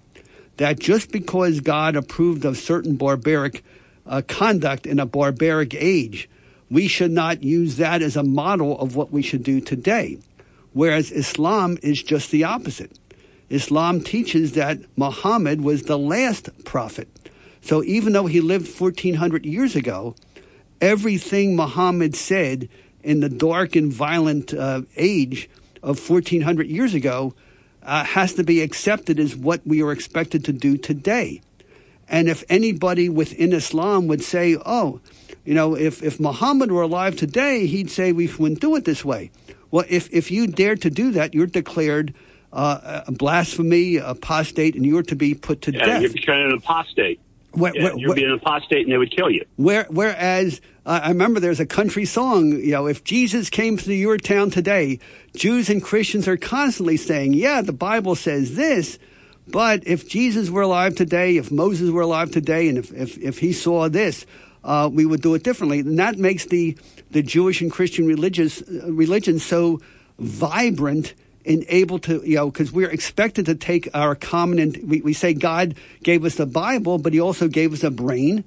that 0.56 0.78
just 0.78 1.12
because 1.12 1.60
God 1.60 1.96
approved 1.96 2.46
of 2.46 2.56
certain 2.56 2.96
barbaric 2.96 3.62
uh, 4.06 4.22
conduct 4.26 4.86
in 4.86 4.98
a 4.98 5.04
barbaric 5.04 5.74
age, 5.74 6.30
we 6.70 6.88
should 6.88 7.10
not 7.10 7.42
use 7.42 7.76
that 7.76 8.00
as 8.00 8.16
a 8.16 8.22
model 8.22 8.78
of 8.78 8.96
what 8.96 9.12
we 9.12 9.20
should 9.20 9.42
do 9.42 9.60
today. 9.60 10.18
Whereas 10.76 11.10
Islam 11.10 11.78
is 11.82 12.02
just 12.02 12.30
the 12.30 12.44
opposite. 12.44 12.98
Islam 13.48 14.02
teaches 14.02 14.52
that 14.52 14.78
Muhammad 14.94 15.62
was 15.62 15.84
the 15.84 15.96
last 15.96 16.50
prophet. 16.66 17.08
So 17.62 17.82
even 17.84 18.12
though 18.12 18.26
he 18.26 18.42
lived 18.42 18.68
1400 18.78 19.46
years 19.46 19.74
ago, 19.74 20.16
everything 20.78 21.56
Muhammad 21.56 22.14
said 22.14 22.68
in 23.02 23.20
the 23.20 23.30
dark 23.30 23.74
and 23.74 23.90
violent 23.90 24.52
uh, 24.52 24.82
age 24.98 25.48
of 25.82 26.10
1400 26.10 26.66
years 26.66 26.92
ago 26.92 27.32
uh, 27.82 28.04
has 28.04 28.34
to 28.34 28.44
be 28.44 28.60
accepted 28.60 29.18
as 29.18 29.34
what 29.34 29.66
we 29.66 29.82
are 29.82 29.92
expected 29.92 30.44
to 30.44 30.52
do 30.52 30.76
today. 30.76 31.40
And 32.06 32.28
if 32.28 32.44
anybody 32.50 33.08
within 33.08 33.54
Islam 33.54 34.08
would 34.08 34.22
say, 34.22 34.58
oh, 34.66 35.00
you 35.42 35.54
know, 35.54 35.74
if, 35.74 36.02
if 36.02 36.20
Muhammad 36.20 36.70
were 36.70 36.82
alive 36.82 37.16
today, 37.16 37.66
he'd 37.66 37.90
say 37.90 38.12
we 38.12 38.26
wouldn't 38.26 38.60
do 38.60 38.76
it 38.76 38.84
this 38.84 39.06
way. 39.06 39.30
Well, 39.70 39.84
if, 39.88 40.12
if 40.12 40.30
you 40.30 40.46
dare 40.46 40.76
to 40.76 40.90
do 40.90 41.12
that, 41.12 41.34
you're 41.34 41.46
declared 41.46 42.14
uh, 42.52 43.02
a 43.06 43.12
blasphemy, 43.12 43.96
apostate, 43.96 44.74
and 44.74 44.86
you're 44.86 45.02
to 45.04 45.16
be 45.16 45.34
put 45.34 45.62
to 45.62 45.72
yeah, 45.72 45.84
death. 45.84 46.02
You're 46.02 46.12
becoming 46.12 46.46
an 46.46 46.52
apostate. 46.52 47.20
Where, 47.52 47.72
yeah, 47.74 47.84
where, 47.84 47.96
you're 47.96 48.14
being 48.14 48.28
an 48.28 48.34
apostate, 48.34 48.84
and 48.84 48.92
they 48.92 48.98
would 48.98 49.10
kill 49.14 49.30
you. 49.30 49.44
Where, 49.56 49.86
whereas 49.88 50.60
uh, 50.84 51.00
I 51.02 51.08
remember 51.08 51.40
there's 51.40 51.60
a 51.60 51.66
country 51.66 52.04
song, 52.04 52.52
you 52.52 52.72
know, 52.72 52.86
if 52.86 53.02
Jesus 53.02 53.50
came 53.50 53.76
to 53.78 53.94
your 53.94 54.18
town 54.18 54.50
today, 54.50 55.00
Jews 55.34 55.68
and 55.68 55.82
Christians 55.82 56.28
are 56.28 56.36
constantly 56.36 56.96
saying, 56.96 57.34
yeah, 57.34 57.62
the 57.62 57.72
Bible 57.72 58.14
says 58.14 58.56
this, 58.56 58.98
but 59.48 59.86
if 59.86 60.08
Jesus 60.08 60.50
were 60.50 60.62
alive 60.62 60.94
today, 60.96 61.36
if 61.36 61.50
Moses 61.50 61.90
were 61.90 62.02
alive 62.02 62.30
today, 62.30 62.68
and 62.68 62.78
if, 62.78 62.92
if, 62.92 63.18
if 63.18 63.38
he 63.38 63.52
saw 63.52 63.88
this, 63.88 64.26
uh, 64.66 64.90
we 64.92 65.06
would 65.06 65.22
do 65.22 65.34
it 65.34 65.44
differently. 65.44 65.80
And 65.80 65.98
that 65.98 66.18
makes 66.18 66.44
the, 66.44 66.76
the 67.12 67.22
Jewish 67.22 67.62
and 67.62 67.70
Christian 67.70 68.06
religious, 68.06 68.60
uh, 68.60 68.92
religion 68.92 69.38
so 69.38 69.80
vibrant 70.18 71.14
and 71.46 71.64
able 71.68 72.00
to, 72.00 72.20
you 72.28 72.34
know, 72.34 72.50
because 72.50 72.72
we're 72.72 72.90
expected 72.90 73.46
to 73.46 73.54
take 73.54 73.88
our 73.94 74.16
common, 74.16 74.58
and 74.58 74.76
we, 74.84 75.00
we 75.00 75.12
say 75.12 75.32
God 75.32 75.76
gave 76.02 76.24
us 76.24 76.34
the 76.34 76.46
Bible, 76.46 76.98
but 76.98 77.12
He 77.12 77.20
also 77.20 77.46
gave 77.46 77.72
us 77.72 77.84
a 77.84 77.90
brain 77.90 78.44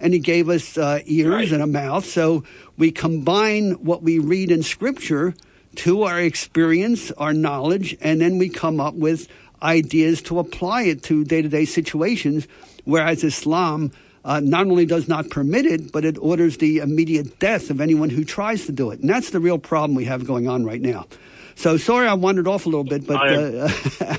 and 0.00 0.14
He 0.14 0.18
gave 0.18 0.48
us 0.48 0.78
uh, 0.78 1.00
ears 1.04 1.28
right. 1.28 1.52
and 1.52 1.62
a 1.62 1.66
mouth. 1.66 2.06
So 2.06 2.44
we 2.78 2.90
combine 2.90 3.72
what 3.84 4.02
we 4.02 4.18
read 4.18 4.50
in 4.50 4.62
Scripture 4.62 5.34
to 5.76 6.04
our 6.04 6.18
experience, 6.18 7.12
our 7.12 7.34
knowledge, 7.34 7.96
and 8.00 8.20
then 8.20 8.38
we 8.38 8.48
come 8.48 8.80
up 8.80 8.94
with 8.94 9.28
ideas 9.62 10.22
to 10.22 10.38
apply 10.38 10.84
it 10.84 11.02
to 11.02 11.24
day 11.24 11.42
to 11.42 11.48
day 11.48 11.66
situations. 11.66 12.48
Whereas 12.84 13.22
Islam 13.22 13.92
uh, 14.24 14.40
not 14.40 14.66
only 14.66 14.86
does 14.86 15.08
not 15.08 15.30
permit 15.30 15.66
it, 15.66 15.92
but 15.92 16.04
it 16.04 16.18
orders 16.18 16.58
the 16.58 16.78
immediate 16.78 17.38
death 17.38 17.70
of 17.70 17.80
anyone 17.80 18.10
who 18.10 18.24
tries 18.24 18.66
to 18.66 18.72
do 18.72 18.90
it. 18.90 19.00
And 19.00 19.08
that's 19.08 19.30
the 19.30 19.40
real 19.40 19.58
problem 19.58 19.94
we 19.94 20.04
have 20.04 20.26
going 20.26 20.48
on 20.48 20.64
right 20.64 20.80
now. 20.80 21.06
So 21.54 21.76
sorry 21.76 22.06
I 22.06 22.14
wandered 22.14 22.46
off 22.46 22.66
a 22.66 22.68
little 22.68 22.84
bit, 22.84 23.06
but 23.06 23.16
uh, 23.16 23.68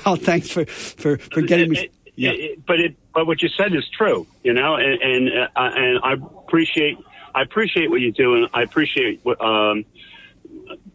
Al, 0.06 0.16
thanks 0.16 0.50
for, 0.50 0.66
for, 0.66 1.16
for 1.16 1.40
getting 1.40 1.70
me. 1.70 1.88
Yeah. 2.14 2.32
But 2.66 2.80
it, 2.80 2.96
but 3.14 3.26
what 3.26 3.40
you 3.40 3.48
said 3.48 3.74
is 3.74 3.88
true, 3.88 4.26
you 4.42 4.52
know, 4.52 4.74
and 4.74 5.00
and, 5.00 5.28
uh, 5.30 5.48
and 5.56 6.00
I 6.02 6.12
appreciate 6.12 6.98
I 7.34 7.42
appreciate 7.42 7.90
what 7.90 8.00
you 8.00 8.12
do, 8.12 8.34
and 8.34 8.48
I 8.52 8.62
appreciate 8.62 9.20
what, 9.22 9.40
um, 9.40 9.84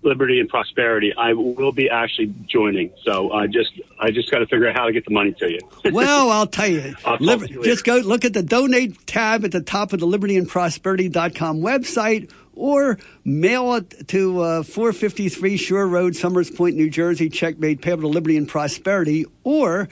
liberty 0.01 0.39
and 0.39 0.49
prosperity. 0.49 1.13
I 1.17 1.33
will 1.33 1.71
be 1.71 1.89
actually 1.89 2.33
joining, 2.47 2.91
so 3.03 3.31
I 3.31 3.47
just 3.47 3.71
I 3.99 4.11
just 4.11 4.31
got 4.31 4.39
to 4.39 4.45
figure 4.47 4.67
out 4.67 4.75
how 4.75 4.85
to 4.85 4.93
get 4.93 5.05
the 5.05 5.13
money 5.13 5.33
to 5.33 5.49
you. 5.49 5.59
well, 5.91 6.31
I'll 6.31 6.47
tell 6.47 6.67
you, 6.67 6.95
I'll 7.05 7.17
Liber- 7.19 7.45
you 7.45 7.63
just 7.63 7.83
go 7.83 7.97
look 7.97 8.25
at 8.25 8.33
the 8.33 8.43
donate 8.43 9.05
tab 9.05 9.43
at 9.43 9.51
the 9.51 9.61
top 9.61 9.93
of 9.93 9.99
the 9.99 10.07
Liberty 10.07 10.37
and 10.37 10.47
libertyandprosperity.com 10.47 11.61
website 11.61 12.31
or 12.55 12.97
mail 13.23 13.75
it 13.75 14.07
to 14.07 14.39
uh, 14.39 14.63
453 14.63 15.57
Shore 15.57 15.87
Road, 15.87 16.15
Somers 16.15 16.49
Point, 16.49 16.75
New 16.75 16.89
Jersey, 16.89 17.29
check 17.29 17.59
made 17.59 17.81
payable 17.81 18.03
to 18.03 18.07
Liberty 18.07 18.37
and 18.37 18.47
Prosperity, 18.47 19.25
or 19.43 19.89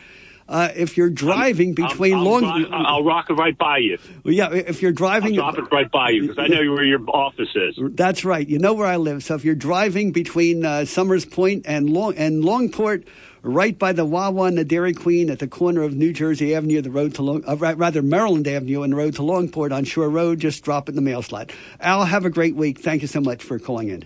uh, 0.54 0.72
if 0.76 0.98
you're 0.98 1.10
driving 1.10 1.74
between 1.74 2.14
I'll, 2.14 2.20
I'll, 2.20 2.42
Long, 2.42 2.66
I'll, 2.72 2.86
I'll 2.86 3.04
rock 3.04 3.32
it 3.32 3.34
right 3.34 3.58
by 3.58 3.80
you. 3.80 3.98
Well, 4.24 4.36
yeah, 4.36 4.54
if 4.54 4.84
you're 4.84 4.92
driving, 4.92 5.40
I'll 5.40 5.52
drop 5.52 5.66
it 5.66 5.74
right 5.74 5.90
by 5.90 6.12
you 6.12 6.28
because 6.28 6.38
I 6.38 6.46
know 6.46 6.72
where 6.72 6.84
your 6.84 7.00
office 7.10 7.50
is. 7.56 7.80
That's 7.80 8.24
right. 8.24 8.48
You 8.48 8.60
know 8.60 8.76
where 8.76 8.86
I 8.86 8.98
live. 8.98 9.24
So 9.24 9.34
if 9.34 9.44
you're 9.44 9.56
driving 9.56 10.12
between 10.12 10.64
uh, 10.64 10.86
Somers 10.86 11.26
Point 11.26 11.66
and 11.66 11.90
Long 11.90 12.16
and 12.18 12.44
Longport, 12.44 13.08
right 13.42 13.78
by 13.80 13.94
the 13.94 14.06
Wawa 14.06 14.44
and 14.44 14.56
the 14.56 14.64
Dairy 14.64 14.94
Queen 14.94 15.32
at 15.32 15.40
the 15.40 15.48
corner 15.48 15.82
of 15.82 15.96
New 15.96 16.14
Jersey 16.14 16.54
Avenue, 16.54 16.82
the 16.82 16.92
road 16.92 17.16
to 17.16 17.24
Long, 17.24 17.44
uh, 17.48 17.56
rather 17.56 18.04
Maryland 18.04 18.48
Avenue 18.48 18.84
and 18.84 18.94
the 18.94 18.98
road 18.98 19.16
to 19.16 19.24
Longport 19.24 19.76
on 19.76 19.86
Shore 19.86 20.08
Road. 20.08 20.40
Just 20.40 20.64
drop 20.64 20.88
it 20.88 20.92
in 20.92 20.96
the 20.98 21.02
mail 21.02 21.24
slot. 21.24 21.52
Al, 21.80 22.06
have 22.06 22.26
a 22.26 22.30
great 22.30 22.56
week. 22.56 22.80
Thank 22.80 23.02
you 23.02 23.08
so 23.08 23.22
much 23.22 23.42
for 23.42 23.58
calling 23.58 23.90
in. 23.90 24.06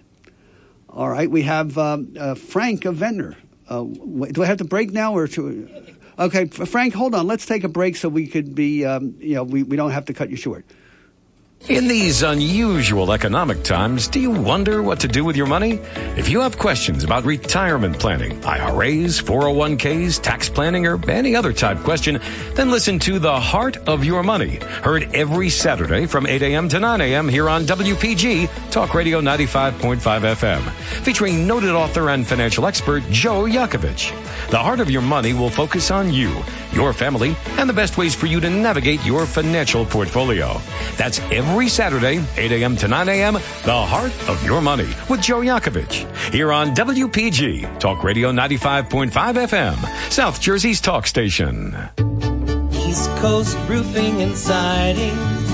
All 0.88 1.10
right, 1.10 1.30
we 1.30 1.42
have 1.42 1.78
um, 1.78 2.16
uh, 2.18 2.36
Frank 2.36 2.86
of 2.86 2.96
Ventnor. 2.96 3.36
Uh, 3.68 3.84
do 3.84 4.44
I 4.44 4.46
have 4.46 4.60
to 4.60 4.64
break 4.64 4.94
now 4.94 5.14
or? 5.14 5.28
To, 5.28 5.96
okay, 6.18 6.46
Frank, 6.46 6.94
hold 6.94 7.16
on. 7.16 7.28
Let's 7.28 7.46
take 7.46 7.64
a 7.64 7.70
break 7.70 7.96
so 7.96 8.10
we 8.10 8.28
could 8.28 8.56
be, 8.56 8.86
um, 8.86 9.16
you 9.20 9.36
know, 9.36 9.44
we, 9.44 9.64
we 9.64 9.76
don't 9.78 9.92
have 9.92 10.06
to 10.06 10.14
cut 10.14 10.30
you 10.30 10.36
short. 10.38 10.66
In 11.66 11.90
these 11.90 12.24
unusual 12.24 13.12
economic 13.12 13.62
times, 13.62 14.08
do 14.08 14.22
you 14.22 14.32
wonder 14.32 14.82
what 14.82 15.02
to 15.02 15.08
do 15.08 15.26
with 15.26 15.36
your 15.36 15.48
money? 15.48 15.82
If 16.16 16.30
you 16.30 16.40
have 16.40 16.58
questions 16.58 17.04
about 17.04 17.26
retirement 17.26 18.00
planning, 18.00 18.42
IRAs, 18.46 19.22
401ks, 19.22 20.22
tax 20.22 20.48
planning, 20.48 20.88
or 20.88 20.98
any 21.10 21.36
other 21.36 21.52
type 21.52 21.80
question, 21.80 22.22
then 22.54 22.72
listen 22.72 23.00
to 23.00 23.20
The 23.20 23.38
Heart 23.38 23.78
of 23.86 24.06
Your 24.06 24.24
Money, 24.24 24.60
heard 24.82 25.14
every 25.14 25.50
Saturday 25.50 26.06
from 26.06 26.26
8 26.26 26.42
a.m. 26.42 26.70
to 26.70 26.80
9 26.80 27.02
a.m. 27.02 27.28
here 27.28 27.50
on 27.50 27.66
WPG, 27.66 28.72
Talk 28.72 28.94
Radio 28.94 29.20
95.5 29.20 30.00
FM, 30.00 30.62
featuring 31.04 31.46
noted 31.46 31.72
author 31.72 32.12
and 32.12 32.26
financial 32.26 32.66
expert 32.66 33.04
Joe 33.10 33.44
Yakovich. 33.44 34.12
The 34.52 34.58
Heart 34.58 34.80
of 34.80 34.90
Your 34.90 35.02
Money 35.02 35.34
will 35.34 35.50
focus 35.50 35.92
on 35.92 36.14
you 36.14 36.32
your 36.78 36.94
family, 36.94 37.36
and 37.58 37.68
the 37.68 37.74
best 37.74 37.98
ways 37.98 38.14
for 38.14 38.28
you 38.28 38.40
to 38.40 38.50
navigate 38.50 39.04
your 39.04 39.26
financial 39.26 39.86
portfolio. 39.86 40.62
That's 40.96 41.20
every 41.32 41.47
Saturday, 41.70 42.24
8 42.36 42.52
a.m. 42.52 42.76
to 42.78 42.88
9 42.88 43.10
a.m., 43.10 43.34
The 43.34 43.40
Heart 43.74 44.12
of 44.30 44.44
Your 44.44 44.62
Money 44.62 44.90
with 45.10 45.22
Joe 45.22 45.40
Yakovich. 45.40 46.06
Here 46.32 46.52
on 46.52 46.76
WPG, 46.76 47.80
Talk 47.80 48.04
Radio 48.04 48.32
95.5 48.32 49.12
FM, 49.12 50.12
South 50.12 50.42
Jersey's 50.42 50.82
talk 50.82 51.08
station. 51.08 51.76
East 52.74 53.10
Coast 53.18 53.58
Roofing 53.68 54.22
and 54.22 54.36
Siding. 54.36 55.47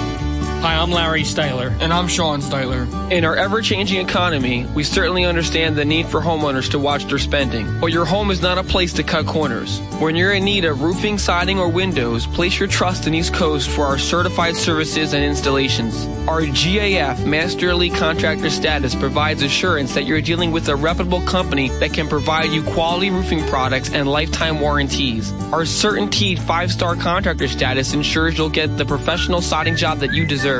Hi, 0.64 0.76
I'm 0.76 0.92
Larry 0.92 1.24
Styler. 1.24 1.78
And 1.82 1.92
I'm 1.92 2.08
Sean 2.08 2.40
Styler. 2.40 3.12
In 3.12 3.26
our 3.26 3.36
ever 3.36 3.62
changing 3.62 4.00
economy, 4.00 4.66
we 4.74 4.86
certainly 4.86 5.26
understand 5.26 5.76
the 5.76 5.84
need 5.84 6.06
for 6.06 6.22
homeowners 6.22 6.72
to 6.72 6.80
watch 6.80 7.04
their 7.04 7.20
spending. 7.20 7.82
But 7.82 7.88
your 7.88 8.06
home 8.06 8.32
is 8.32 8.42
not 8.42 8.58
a 8.58 8.64
place 8.64 8.94
to 8.94 9.04
cut 9.04 9.26
corners. 9.26 9.82
When 10.00 10.16
you're 10.16 10.32
in 10.32 10.46
need 10.46 10.64
of 10.64 10.82
roofing, 10.82 11.18
siding, 11.18 11.60
or 11.60 11.68
windows, 11.68 12.26
place 12.26 12.58
your 12.58 12.70
trust 12.70 13.08
in 13.08 13.14
East 13.14 13.34
Coast 13.34 13.70
for 13.70 13.84
our 13.84 13.98
certified 13.98 14.56
services 14.56 15.14
and 15.14 15.22
installations. 15.22 16.06
Our 16.30 16.44
GAF 16.44 17.26
Master 17.26 17.72
Elite 17.72 17.96
Contractor 17.96 18.50
status 18.50 18.96
provides 18.96 19.42
assurance 19.42 19.94
that 19.96 20.06
you're 20.06 20.22
dealing 20.22 20.54
with 20.54 20.70
a 20.70 20.78
reputable 20.78 21.22
company 21.24 21.68
that 21.80 21.92
can 21.92 22.08
provide 22.08 22.52
you 22.52 22.64
quality 22.64 23.10
roofing 23.10 23.46
products 23.48 23.92
and 23.92 24.08
lifetime 24.08 24.62
warranties. 24.62 25.34
Our 25.52 25.64
CertainTeed 25.64 26.40
five-star 26.40 26.96
contractor 26.96 27.50
status 27.50 27.94
ensures 27.94 28.38
you'll 28.38 28.50
get 28.50 28.78
the 28.78 28.86
professional 28.86 29.42
siding 29.42 29.76
job 29.76 30.00
that 30.00 30.14
you 30.14 30.26
deserve. 30.26 30.53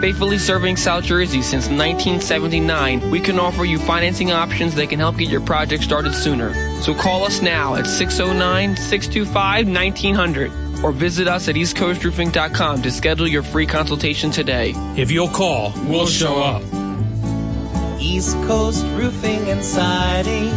Faithfully 0.00 0.38
serving 0.38 0.76
South 0.76 1.04
Jersey 1.04 1.42
since 1.42 1.68
1979, 1.68 3.10
we 3.10 3.20
can 3.20 3.38
offer 3.38 3.64
you 3.64 3.78
financing 3.78 4.32
options 4.32 4.74
that 4.74 4.88
can 4.88 4.98
help 4.98 5.16
get 5.16 5.28
your 5.28 5.40
project 5.40 5.84
started 5.84 6.14
sooner. 6.14 6.52
So 6.82 6.94
call 6.94 7.24
us 7.24 7.40
now 7.40 7.76
at 7.76 7.86
609 7.86 8.76
625 8.76 9.68
1900 9.68 10.84
or 10.84 10.92
visit 10.92 11.28
us 11.28 11.48
at 11.48 11.54
eastcoastroofing.com 11.54 12.82
to 12.82 12.90
schedule 12.90 13.28
your 13.28 13.42
free 13.42 13.66
consultation 13.66 14.30
today. 14.30 14.72
If 14.96 15.10
you'll 15.10 15.28
call, 15.28 15.72
we'll 15.86 16.06
show 16.06 16.42
up. 16.42 16.62
East 18.00 18.36
Coast 18.48 18.84
Roofing 18.96 19.48
and 19.48 19.64
Siding. 19.64 20.50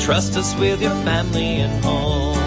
Trust 0.00 0.36
us 0.36 0.54
with 0.56 0.82
your 0.82 0.94
family 1.04 1.60
and 1.60 1.84
home. 1.84 2.41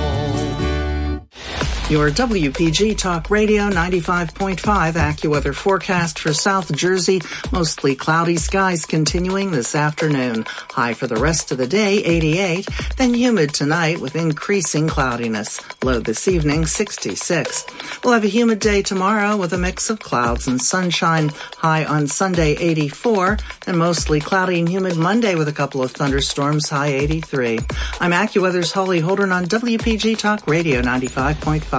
Your 1.87 2.09
WPG 2.09 2.97
Talk 2.97 3.29
Radio 3.29 3.69
95.5 3.69 4.57
AccuWeather 4.93 5.53
forecast 5.53 6.17
for 6.17 6.33
South 6.33 6.75
Jersey. 6.75 7.21
Mostly 7.51 7.95
cloudy 7.95 8.37
skies 8.37 8.87
continuing 8.87 9.51
this 9.51 9.75
afternoon. 9.75 10.45
High 10.47 10.95
for 10.95 11.05
the 11.05 11.17
rest 11.17 11.51
of 11.51 11.59
the 11.59 11.67
day, 11.67 12.03
88. 12.03 12.67
Then 12.97 13.13
humid 13.13 13.53
tonight 13.53 14.01
with 14.01 14.15
increasing 14.15 14.87
cloudiness. 14.87 15.61
Low 15.83 15.99
this 15.99 16.27
evening, 16.27 16.65
66. 16.65 17.65
We'll 18.03 18.15
have 18.15 18.23
a 18.23 18.29
humid 18.29 18.61
day 18.61 18.81
tomorrow 18.81 19.37
with 19.37 19.53
a 19.53 19.57
mix 19.59 19.91
of 19.91 19.99
clouds 19.99 20.47
and 20.47 20.59
sunshine. 20.59 21.29
High 21.57 21.85
on 21.85 22.07
Sunday, 22.07 22.53
84. 22.53 23.37
And 23.67 23.77
mostly 23.77 24.19
cloudy 24.19 24.59
and 24.59 24.67
humid 24.67 24.97
Monday 24.97 25.35
with 25.35 25.49
a 25.49 25.53
couple 25.53 25.83
of 25.83 25.91
thunderstorms. 25.91 26.67
High 26.67 26.93
83. 26.93 27.59
I'm 27.99 28.11
AccuWeather's 28.11 28.71
Holly 28.71 29.01
Holden 29.01 29.31
on 29.31 29.45
WPG 29.45 30.17
Talk 30.17 30.47
Radio 30.47 30.81
95.5. 30.81 31.74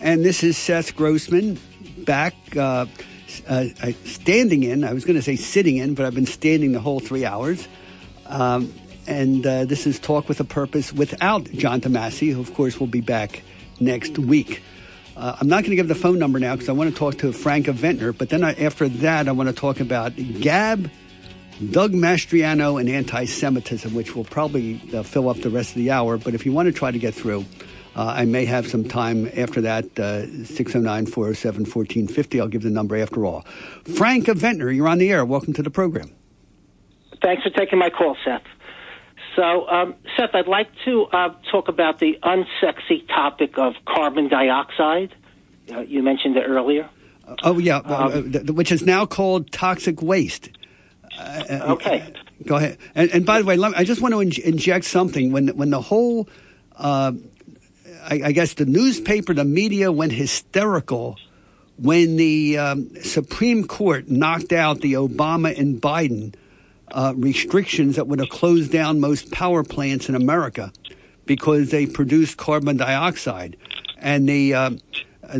And 0.00 0.24
this 0.24 0.44
is 0.44 0.56
Seth 0.56 0.94
Grossman 0.94 1.58
back 1.98 2.34
uh, 2.56 2.86
uh, 3.48 3.64
standing 4.04 4.62
in. 4.62 4.84
I 4.84 4.92
was 4.92 5.04
going 5.04 5.16
to 5.16 5.22
say 5.22 5.34
sitting 5.34 5.78
in, 5.78 5.94
but 5.94 6.06
I've 6.06 6.14
been 6.14 6.26
standing 6.26 6.70
the 6.70 6.78
whole 6.78 7.00
three 7.00 7.24
hours. 7.24 7.66
Um, 8.26 8.72
and 9.08 9.44
uh, 9.44 9.64
this 9.64 9.88
is 9.88 9.98
Talk 9.98 10.28
with 10.28 10.38
a 10.38 10.44
Purpose 10.44 10.92
without 10.92 11.50
John 11.50 11.80
DeMasi, 11.80 12.32
who, 12.32 12.40
of 12.40 12.54
course, 12.54 12.78
will 12.78 12.86
be 12.86 13.00
back 13.00 13.42
next 13.80 14.16
week. 14.20 14.62
Uh, 15.16 15.38
I'm 15.40 15.48
not 15.48 15.64
going 15.64 15.70
to 15.70 15.76
give 15.76 15.88
the 15.88 15.96
phone 15.96 16.20
number 16.20 16.38
now 16.38 16.54
because 16.54 16.68
I 16.68 16.72
want 16.72 16.90
to 16.90 16.96
talk 16.96 17.18
to 17.18 17.32
Franka 17.32 17.72
Ventnor, 17.72 18.12
but 18.12 18.28
then 18.28 18.44
I, 18.44 18.52
after 18.52 18.88
that, 18.88 19.26
I 19.26 19.32
want 19.32 19.48
to 19.48 19.52
talk 19.52 19.80
about 19.80 20.14
Gab, 20.14 20.88
Doug 21.72 21.92
Mastriano, 21.92 22.78
and 22.78 22.88
anti 22.88 23.24
Semitism, 23.24 23.92
which 23.92 24.14
will 24.14 24.22
probably 24.22 24.80
uh, 24.94 25.02
fill 25.02 25.28
up 25.28 25.38
the 25.38 25.50
rest 25.50 25.70
of 25.70 25.76
the 25.76 25.90
hour. 25.90 26.18
But 26.18 26.34
if 26.34 26.46
you 26.46 26.52
want 26.52 26.66
to 26.66 26.72
try 26.72 26.92
to 26.92 27.00
get 27.00 27.14
through, 27.14 27.46
uh, 27.94 28.14
I 28.16 28.24
may 28.24 28.44
have 28.46 28.66
some 28.66 28.84
time 28.84 29.30
after 29.36 29.60
that, 29.62 29.98
uh, 29.98 30.26
609 30.44 31.06
407 31.06 31.60
1450. 31.64 32.40
I'll 32.40 32.48
give 32.48 32.62
the 32.62 32.70
number 32.70 32.96
after 32.96 33.26
all. 33.26 33.42
Franka 33.96 34.34
Ventnor, 34.34 34.70
you're 34.70 34.88
on 34.88 34.98
the 34.98 35.10
air. 35.10 35.24
Welcome 35.24 35.52
to 35.54 35.62
the 35.62 35.70
program. 35.70 36.10
Thanks 37.22 37.42
for 37.42 37.50
taking 37.50 37.78
my 37.78 37.90
call, 37.90 38.16
Seth. 38.24 38.42
So, 39.36 39.68
um, 39.68 39.94
Seth, 40.16 40.34
I'd 40.34 40.48
like 40.48 40.68
to 40.84 41.04
uh, 41.04 41.34
talk 41.50 41.68
about 41.68 41.98
the 41.98 42.18
unsexy 42.22 43.06
topic 43.08 43.58
of 43.58 43.74
carbon 43.86 44.28
dioxide. 44.28 45.14
Uh, 45.70 45.80
you 45.80 46.02
mentioned 46.02 46.36
it 46.36 46.44
earlier. 46.46 46.88
oh, 47.42 47.58
yeah, 47.58 47.78
um, 47.78 48.32
th- 48.32 48.50
which 48.50 48.72
is 48.72 48.84
now 48.84 49.06
called 49.06 49.50
toxic 49.52 50.02
waste. 50.02 50.50
Uh, 51.18 51.60
okay. 51.74 52.12
Go 52.46 52.56
ahead. 52.56 52.78
And, 52.94 53.10
and 53.10 53.26
by 53.26 53.40
the 53.40 53.46
way, 53.46 53.56
me, 53.56 53.72
I 53.76 53.84
just 53.84 54.00
want 54.00 54.14
to 54.14 54.20
in- 54.20 54.54
inject 54.54 54.84
something. 54.84 55.30
When, 55.30 55.48
when 55.48 55.70
the 55.70 55.80
whole 55.80 56.28
I, 58.02 58.22
I, 58.26 58.32
guess 58.32 58.54
the 58.54 58.66
newspaper, 58.66 59.34
the 59.34 59.44
media 59.44 59.92
went 59.92 60.12
hysterical 60.12 61.16
when 61.78 62.16
the 62.16 62.58
um, 62.58 62.94
Supreme 63.02 63.66
Court 63.66 64.08
knocked 64.08 64.52
out 64.52 64.80
the 64.80 64.94
Obama 64.94 65.56
and 65.58 65.80
Biden 65.80 66.34
uh, 66.90 67.14
restrictions 67.16 67.96
that 67.96 68.06
would 68.06 68.18
have 68.18 68.28
closed 68.28 68.70
down 68.70 69.00
most 69.00 69.30
power 69.30 69.64
plants 69.64 70.08
in 70.08 70.14
America 70.14 70.72
because 71.26 71.70
they 71.70 71.86
produced 71.86 72.36
carbon 72.36 72.76
dioxide. 72.76 73.56
And 73.98 74.28
the, 74.28 74.54
uh, 74.54 74.70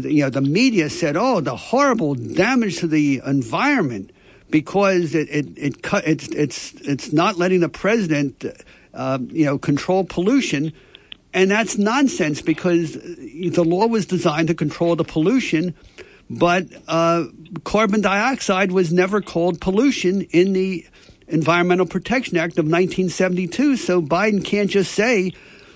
you 0.01 0.23
know, 0.23 0.31
the 0.31 0.41
media 0.41 0.89
said, 0.89 1.17
oh, 1.17 1.41
the 1.41 1.57
horrible 1.57 2.15
damage 2.15 2.79
to 2.79 2.87
the 2.87 3.21
environment 3.27 4.11
because 4.51 5.15
it, 5.15 5.29
it, 5.31 5.47
it 5.59 5.77
it's, 6.07 6.29
it's, 6.29 6.73
it's 6.83 7.13
not 7.13 7.37
letting 7.39 7.61
the 7.61 7.69
president, 7.69 8.45
uh, 8.95 9.19
you 9.29 9.45
know, 9.45 9.59
control 9.59 10.05
pollution. 10.05 10.73
And 11.35 11.51
that's 11.51 11.79
nonsense 11.79 12.43
because 12.43 12.93
the 12.93 13.65
law 13.65 13.87
was 13.87 14.07
designed 14.07 14.49
to 14.49 14.55
control 14.55 14.97
the 14.97 15.05
pollution, 15.05 15.75
but 16.29 16.67
uh, 16.89 17.25
carbon 17.65 18.01
dioxide 18.03 18.73
was 18.73 18.93
never 18.93 19.21
called 19.21 19.61
pollution 19.61 20.23
in 20.23 20.53
the 20.53 20.87
Environmental 21.29 21.87
Protection 21.87 22.37
Act 22.37 22.59
of 22.59 22.67
1972. 22.67 23.77
So 23.77 24.03
Biden 24.03 24.45
can't 24.45 24.71
just 24.71 24.93
say 24.93 25.33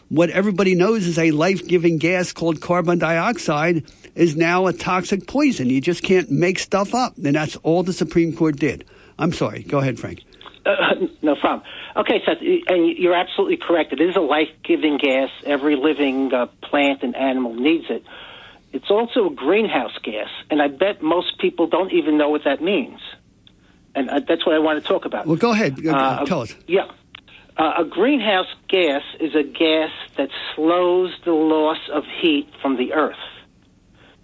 what 0.08 0.30
everybody 0.30 0.74
knows 0.74 1.06
is 1.06 1.18
a 1.18 1.30
life 1.30 1.66
giving 1.66 1.96
gas 1.98 2.32
called 2.32 2.60
carbon 2.60 2.98
dioxide 2.98 3.84
is 4.14 4.36
now 4.36 4.66
a 4.66 4.72
toxic 4.72 5.26
poison. 5.26 5.68
You 5.68 5.80
just 5.80 6.02
can't 6.02 6.30
make 6.30 6.58
stuff 6.58 6.94
up. 6.94 7.16
And 7.16 7.34
that's 7.34 7.56
all 7.56 7.82
the 7.82 7.92
Supreme 7.92 8.36
Court 8.36 8.56
did. 8.56 8.84
I'm 9.18 9.32
sorry. 9.32 9.62
Go 9.62 9.78
ahead, 9.78 9.98
Frank. 9.98 10.25
Uh, 10.66 11.06
no 11.22 11.36
problem. 11.36 11.62
Okay, 11.96 12.22
Seth, 12.24 12.38
and 12.40 12.98
you're 12.98 13.14
absolutely 13.14 13.56
correct. 13.56 13.92
It 13.92 14.00
is 14.00 14.16
a 14.16 14.20
life-giving 14.20 14.98
gas. 14.98 15.30
Every 15.44 15.76
living 15.76 16.32
uh, 16.34 16.46
plant 16.62 17.02
and 17.02 17.14
animal 17.14 17.54
needs 17.54 17.86
it. 17.88 18.04
It's 18.72 18.90
also 18.90 19.26
a 19.26 19.34
greenhouse 19.34 19.96
gas, 20.02 20.28
and 20.50 20.60
I 20.60 20.68
bet 20.68 21.02
most 21.02 21.38
people 21.38 21.66
don't 21.66 21.92
even 21.92 22.18
know 22.18 22.28
what 22.28 22.44
that 22.44 22.60
means. 22.60 23.00
And 23.94 24.10
uh, 24.10 24.20
that's 24.28 24.44
what 24.44 24.54
I 24.54 24.58
want 24.58 24.82
to 24.82 24.86
talk 24.86 25.06
about. 25.06 25.26
Well, 25.26 25.36
go 25.36 25.52
ahead. 25.52 25.84
Uh, 25.86 26.26
Tell 26.26 26.42
us. 26.42 26.54
Yeah. 26.66 26.90
Uh, 27.56 27.72
a 27.78 27.84
greenhouse 27.84 28.52
gas 28.68 29.02
is 29.18 29.34
a 29.34 29.42
gas 29.42 29.90
that 30.18 30.28
slows 30.54 31.14
the 31.24 31.32
loss 31.32 31.78
of 31.90 32.04
heat 32.20 32.50
from 32.60 32.76
the 32.76 32.92
earth. 32.92 33.16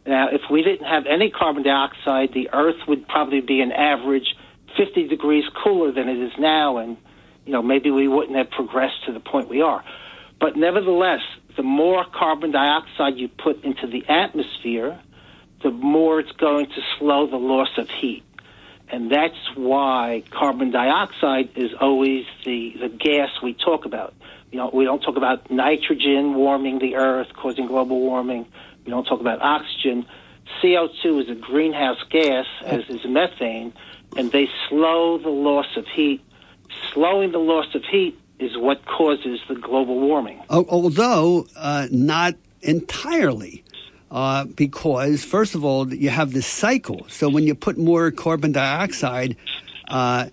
Now, 0.05 0.29
if 0.31 0.43
we 0.51 0.63
didn't 0.63 0.87
have 0.87 1.07
any 1.07 1.31
carbon 1.31 1.63
dioxide, 1.63 2.35
the 2.35 2.51
earth 2.53 2.77
would 2.89 3.09
probably 3.09 3.41
be 3.41 3.61
an 3.61 3.73
average 3.73 4.35
50 4.77 5.09
degrees 5.09 5.45
cooler 5.63 5.93
than 5.93 6.09
it 6.09 6.19
is 6.19 6.33
now, 6.39 6.79
and 6.79 6.97
you 7.45 7.53
know 7.53 7.63
maybe 7.63 7.91
we 7.91 8.09
wouldn't 8.09 8.37
have 8.37 8.51
progressed 8.51 9.05
to 9.07 9.13
the 9.13 9.21
point 9.21 9.49
we 9.49 9.63
are. 9.63 9.85
But 10.41 10.57
nevertheless, 10.57 11.21
the 11.57 11.63
more 11.63 12.05
carbon 12.05 12.51
dioxide 12.51 13.17
you 13.17 13.29
put 13.29 13.63
into 13.65 13.87
the 13.87 14.05
atmosphere, 14.09 14.99
the 15.63 15.71
more 15.71 16.21
it's 16.21 16.33
going 16.33 16.67
to 16.67 16.81
slow 16.99 17.27
the 17.27 17.37
loss 17.37 17.69
of 17.79 17.89
heat. 17.89 18.25
And 18.89 19.11
that's 19.11 19.39
why 19.55 20.23
carbon 20.31 20.71
dioxide 20.71 21.51
is 21.57 21.71
always 21.81 22.27
the, 22.45 22.75
the 22.81 22.89
gas 22.89 23.31
we 23.43 23.55
talk 23.55 23.87
about. 23.87 24.15
You 24.51 24.59
know, 24.59 24.71
we 24.73 24.85
don't 24.85 25.01
talk 25.01 25.17
about 25.17 25.51
nitrogen 25.51 26.35
warming 26.35 26.79
the 26.79 26.97
earth, 26.97 27.29
causing 27.35 27.67
global 27.69 28.01
warming. 28.01 28.47
We 28.85 28.91
don't 28.91 29.05
talk 29.05 29.21
about 29.21 29.41
oxygen. 29.41 30.05
CO2 30.63 31.23
is 31.23 31.31
a 31.31 31.35
greenhouse 31.35 32.03
gas, 32.11 32.47
as 32.67 32.83
is 32.91 33.01
methane, 33.07 33.73
and 34.17 34.31
they 34.33 34.49
slow 34.69 35.19
the 35.19 35.31
loss 35.31 35.77
of 35.77 35.87
heat. 35.87 36.23
Slowing 36.93 37.33
the 37.33 37.39
loss 37.39 37.75
of 37.75 37.85
heat 37.85 38.19
is 38.39 38.57
what 38.57 38.85
causes 38.87 39.41
the 39.49 39.55
global 39.55 39.99
warming. 40.01 40.43
Although 40.51 41.47
uh, 41.57 41.89
not 41.91 42.35
entirely. 42.63 43.65
Uh, 44.11 44.45
because, 44.45 45.25
first 45.25 45.55
of 45.55 45.65
all, 45.65 45.91
you 45.93 46.11
have 46.11 46.35
this 46.35 46.47
cycle. 46.47 47.07
So 47.09 47.31
when 47.31 47.47
you 47.47 47.55
put 47.55 47.79
more 47.79 48.11
carbon 48.11 48.53
dioxide 48.53 49.39
uh, 49.89 50.27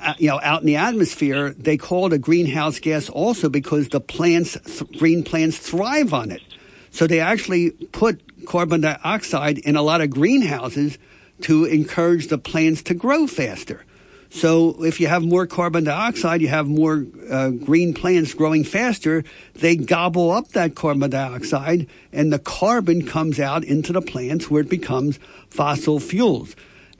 uh, 0.00 0.14
you 0.18 0.28
know, 0.28 0.38
out 0.42 0.60
in 0.60 0.66
the 0.66 0.76
atmosphere, 0.76 1.50
they 1.58 1.76
call 1.76 2.06
it 2.06 2.12
a 2.12 2.18
greenhouse 2.18 2.78
gas 2.78 3.08
also 3.08 3.48
because 3.48 3.88
the 3.88 4.00
plants, 4.00 4.56
th- 4.64 4.98
green 4.98 5.24
plants 5.24 5.58
thrive 5.58 6.14
on 6.14 6.30
it. 6.30 6.42
So 6.90 7.06
they 7.06 7.20
actually 7.20 7.70
put 7.70 8.46
carbon 8.46 8.82
dioxide 8.82 9.58
in 9.58 9.76
a 9.76 9.82
lot 9.82 10.00
of 10.00 10.10
greenhouses 10.10 10.98
to 11.42 11.64
encourage 11.64 12.28
the 12.28 12.38
plants 12.38 12.82
to 12.82 12.94
grow 12.94 13.26
faster. 13.26 13.84
So 14.30 14.84
if 14.84 15.00
you 15.00 15.06
have 15.06 15.22
more 15.22 15.46
carbon 15.46 15.84
dioxide, 15.84 16.42
you 16.42 16.48
have 16.48 16.68
more 16.68 17.06
uh, 17.30 17.50
green 17.50 17.94
plants 17.94 18.34
growing 18.34 18.62
faster. 18.62 19.24
They 19.54 19.76
gobble 19.76 20.30
up 20.30 20.48
that 20.48 20.74
carbon 20.74 21.10
dioxide, 21.10 21.86
and 22.12 22.32
the 22.32 22.38
carbon 22.38 23.06
comes 23.06 23.40
out 23.40 23.64
into 23.64 23.92
the 23.92 24.02
plants 24.02 24.50
where 24.50 24.60
it 24.60 24.68
becomes 24.68 25.18
fossil 25.48 25.98
fuels. 25.98 26.54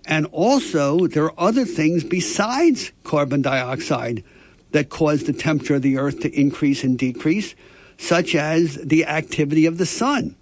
And 0.07 0.27
also, 0.33 1.07
there 1.07 1.25
are 1.25 1.35
other 1.37 1.67
things 1.67 2.03
besides 2.03 2.93
carbon 3.05 3.43
dioxide 3.43 4.25
that 4.73 4.89
cause 4.89 5.25
the 5.25 5.35
temperature 5.35 5.75
of 5.75 5.83
the 5.83 5.99
earth 5.99 6.21
to 6.21 6.41
increase 6.41 6.83
and 6.83 6.99
decrease, 6.99 7.55
such 7.99 8.35
as 8.35 8.77
the 8.77 9.05
activity 9.05 9.67
of 9.67 9.77
the 9.77 9.87
sun. 9.87 10.35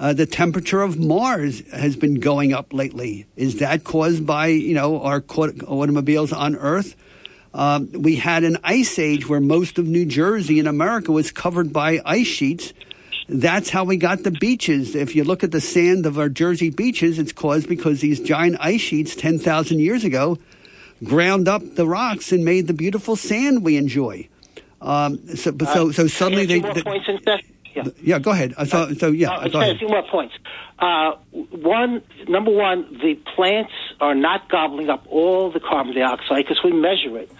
Uh, 0.00 0.12
the 0.12 0.26
temperature 0.26 0.80
of 0.80 0.98
Mars 0.98 1.68
has 1.72 1.96
been 1.96 2.20
going 2.20 2.52
up 2.52 2.72
lately. 2.72 3.26
Is 3.36 3.58
that 3.58 3.82
caused 3.82 4.24
by 4.24 4.46
you 4.46 4.74
know 4.74 5.02
our 5.02 5.24
automobiles 5.28 6.32
on 6.32 6.54
Earth? 6.56 6.94
Um, 7.52 7.90
we 7.92 8.16
had 8.16 8.44
an 8.44 8.58
ice 8.62 8.98
age 8.98 9.28
where 9.28 9.40
most 9.40 9.78
of 9.78 9.86
New 9.86 10.06
Jersey 10.06 10.60
in 10.60 10.66
America 10.66 11.10
was 11.10 11.32
covered 11.32 11.72
by 11.72 12.00
ice 12.04 12.26
sheets. 12.26 12.72
That's 13.28 13.70
how 13.70 13.84
we 13.84 13.96
got 13.96 14.22
the 14.22 14.30
beaches. 14.30 14.94
If 14.94 15.16
you 15.16 15.24
look 15.24 15.42
at 15.42 15.50
the 15.50 15.60
sand 15.60 16.06
of 16.06 16.18
our 16.18 16.28
Jersey 16.28 16.70
beaches, 16.70 17.18
it's 17.18 17.32
caused 17.32 17.68
because 17.68 18.00
these 18.00 18.20
giant 18.20 18.56
ice 18.60 18.80
sheets 18.80 19.14
10,000 19.16 19.80
years 19.80 20.04
ago 20.04 20.38
ground 21.04 21.48
up 21.48 21.62
the 21.74 21.86
rocks 21.86 22.32
and 22.32 22.44
made 22.44 22.66
the 22.66 22.72
beautiful 22.72 23.16
sand 23.16 23.64
we 23.64 23.76
enjoy. 23.76 24.28
Um, 24.80 25.18
so, 25.36 25.52
so, 25.58 25.90
so 25.90 26.06
suddenly 26.06 26.46
they. 26.46 26.60
they 26.60 26.82
yeah. 27.84 27.92
Yeah, 28.02 28.18
go 28.18 28.30
ahead. 28.30 28.54
Uh, 28.56 28.64
so, 28.64 28.92
so 28.94 29.08
yeah, 29.08 29.30
uh, 29.30 29.48
go 29.48 29.60
ahead. 29.60 29.76
A 29.76 29.78
few 29.78 29.88
more 29.88 30.02
points. 30.10 30.34
Uh, 30.78 31.12
one, 31.32 32.02
number 32.28 32.50
one, 32.50 32.98
the 33.02 33.14
plants 33.34 33.72
are 34.00 34.14
not 34.14 34.48
gobbling 34.48 34.90
up 34.90 35.06
all 35.08 35.50
the 35.50 35.60
carbon 35.60 35.94
dioxide 35.94 36.44
because 36.46 36.62
we 36.62 36.72
measure 36.72 37.18
it, 37.18 37.30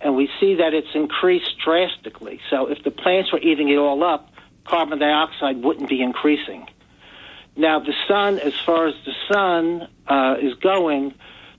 and 0.00 0.16
we 0.16 0.28
see 0.40 0.54
that 0.56 0.74
it's 0.74 0.94
increased 0.94 1.58
drastically. 1.64 2.40
So, 2.50 2.66
if 2.66 2.82
the 2.84 2.90
plants 2.90 3.32
were 3.32 3.40
eating 3.40 3.68
it 3.68 3.76
all 3.76 4.02
up, 4.04 4.30
carbon 4.64 4.98
dioxide 4.98 5.62
wouldn't 5.62 5.88
be 5.88 6.02
increasing. 6.02 6.66
Now, 7.56 7.80
the 7.80 7.94
sun, 8.06 8.38
as 8.38 8.54
far 8.64 8.86
as 8.86 8.94
the 9.04 9.14
sun 9.32 9.88
uh, 10.06 10.36
is 10.40 10.54
going, 10.54 11.14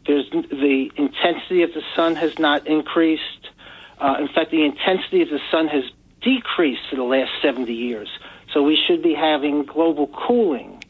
there's 0.07 0.29
the 0.31 0.91
intensity 0.95 1.63
of 1.63 1.73
the 1.73 1.83
sun 1.95 2.15
has 2.15 2.39
not 2.39 2.65
increased. 2.67 3.49
Uh, 3.99 4.15
in 4.19 4.29
fact, 4.29 4.51
the 4.51 4.63
intensity 4.63 5.21
of 5.21 5.29
the 5.29 5.41
sun 5.51 5.67
has 5.67 5.83
decreased 6.21 6.81
for 6.89 6.95
the 6.95 7.03
last 7.03 7.31
70 7.41 7.73
years. 7.73 8.09
So 8.53 8.63
we 8.63 8.77
should 8.87 9.03
be 9.03 9.13
having 9.13 9.63
global 9.63 10.07
cooling. 10.07 10.83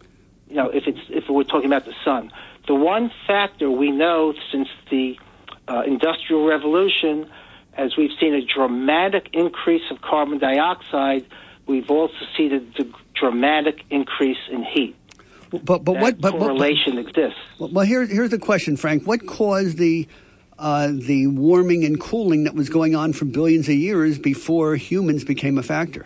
You 0.48 0.56
know, 0.56 0.70
if 0.70 0.88
it's 0.88 1.00
if 1.10 1.30
we're 1.30 1.44
talking 1.44 1.68
about 1.68 1.86
the 1.86 1.94
sun, 2.04 2.32
the 2.68 2.76
one 2.76 3.12
factor 3.28 3.70
we 3.70 3.92
know 3.92 4.34
since 4.52 4.68
the 4.90 5.20
uh, 5.68 5.84
industrial 5.86 6.46
revolution, 6.46 7.30
as 7.74 7.96
we've 7.98 8.18
seen 8.20 8.34
a 8.34 8.42
dramatic 8.42 9.30
increase 9.34 9.84
of 9.92 10.02
carbon 10.02 10.40
dioxide, 10.40 11.26
we've 11.68 11.90
also 11.90 12.26
seen 12.36 12.54
a 12.54 12.60
d- 12.60 12.94
dramatic 13.14 13.84
increase 13.90 14.40
in 14.52 14.64
heat. 14.64 14.96
But 15.52 15.66
but 15.66 15.86
that 15.86 16.02
what 16.02 16.22
but 16.22 16.32
correlation 16.32 16.96
but, 16.96 17.08
exists? 17.08 17.40
Well, 17.58 17.70
well, 17.72 17.86
here, 17.86 18.06
here's 18.06 18.30
the 18.30 18.40
question, 18.40 18.78
Frank. 18.78 19.06
What 19.08 19.26
caused 19.26 19.78
the 19.78 20.08
uh, 20.60 20.92
the 20.94 21.28
warming 21.28 21.86
and 21.86 22.00
cooling 22.00 22.44
that 22.44 22.54
was 22.54 22.70
going 22.70 22.96
on 22.96 23.14
for 23.14 23.26
billions 23.26 23.68
of 23.68 23.76
years 23.76 24.20
before 24.20 24.76
humans 24.76 25.24
became 25.24 25.58
a 25.58 25.64
factor? 25.64 26.06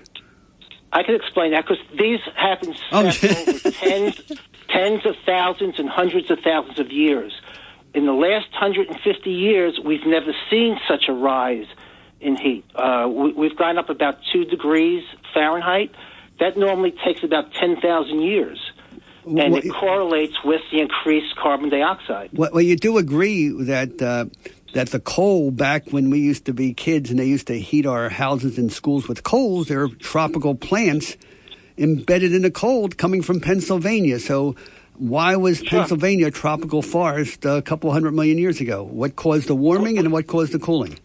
I 0.94 1.02
can 1.02 1.16
explain 1.16 1.52
that 1.52 1.66
because 1.68 1.84
these 1.98 2.20
happen 2.36 2.76
Oh, 2.92 3.08
over 3.08 3.12
tens, 3.72 4.22
tens 4.70 5.06
of 5.06 5.16
thousands 5.26 5.80
and 5.80 5.90
hundreds 5.90 6.30
of 6.30 6.40
thousands 6.40 6.80
of 6.80 6.92
years. 6.92 7.34
In 7.96 8.06
the 8.06 8.14
last 8.14 8.52
150 8.52 9.30
years, 9.30 9.80
we've 9.84 10.06
never 10.06 10.34
seen 10.50 10.80
such 10.88 11.06
a 11.10 11.14
rise 11.14 11.66
in 12.22 12.38
heat. 12.38 12.64
Uh, 12.76 13.10
we, 13.12 13.34
we've 13.34 13.58
gone 13.58 13.78
up 13.78 13.90
about 13.90 14.20
two 14.32 14.46
degrees 14.46 15.04
Fahrenheit. 15.34 15.92
That 16.40 16.58
normally 16.58 16.94
takes 17.04 17.24
about 17.24 17.54
10,000 17.54 18.22
years. 18.22 18.60
And 19.26 19.56
it 19.56 19.72
correlates 19.72 20.44
with 20.44 20.62
the 20.72 20.82
increased 20.82 21.36
carbon 21.38 21.70
dioxide. 21.70 22.32
Well, 22.34 22.52
well 22.54 22.62
you 22.62 22.76
do 22.76 22.98
agree 22.98 23.50
that 23.64 24.02
uh, 24.02 24.26
that 24.74 24.90
the 24.90 25.00
coal 25.00 25.52
back 25.52 25.90
when 25.90 26.10
we 26.10 26.20
used 26.20 26.46
to 26.46 26.54
be 26.54 26.74
kids 26.74 27.10
and 27.10 27.20
they 27.20 27.26
used 27.26 27.48
to 27.48 27.60
heat 27.60 27.86
our 27.86 28.10
houses 28.10 28.58
and 28.58 28.72
schools 28.72 29.08
with 29.08 29.24
coals, 29.24 29.68
there 29.68 29.84
are 29.84 29.88
tropical 29.88 30.56
plants 30.56 31.16
embedded 31.78 32.34
in 32.34 32.42
the 32.42 32.52
coal 32.52 32.90
coming 32.90 33.22
from 33.22 33.40
Pennsylvania. 33.40 34.20
So 34.20 34.56
why 34.98 35.36
was 35.36 35.62
Pennsylvania 35.62 36.28
a 36.28 36.32
tropical 36.32 36.82
forest 36.82 37.46
a 37.46 37.62
couple 37.62 37.92
hundred 37.92 38.14
million 38.14 38.38
years 38.38 38.62
ago? 38.62 38.84
What 38.84 39.16
caused 39.16 39.48
the 39.48 39.56
warming 39.56 39.98
and 39.98 40.12
what 40.12 40.28
caused 40.28 40.52
the 40.52 40.60
cooling? 40.60 41.00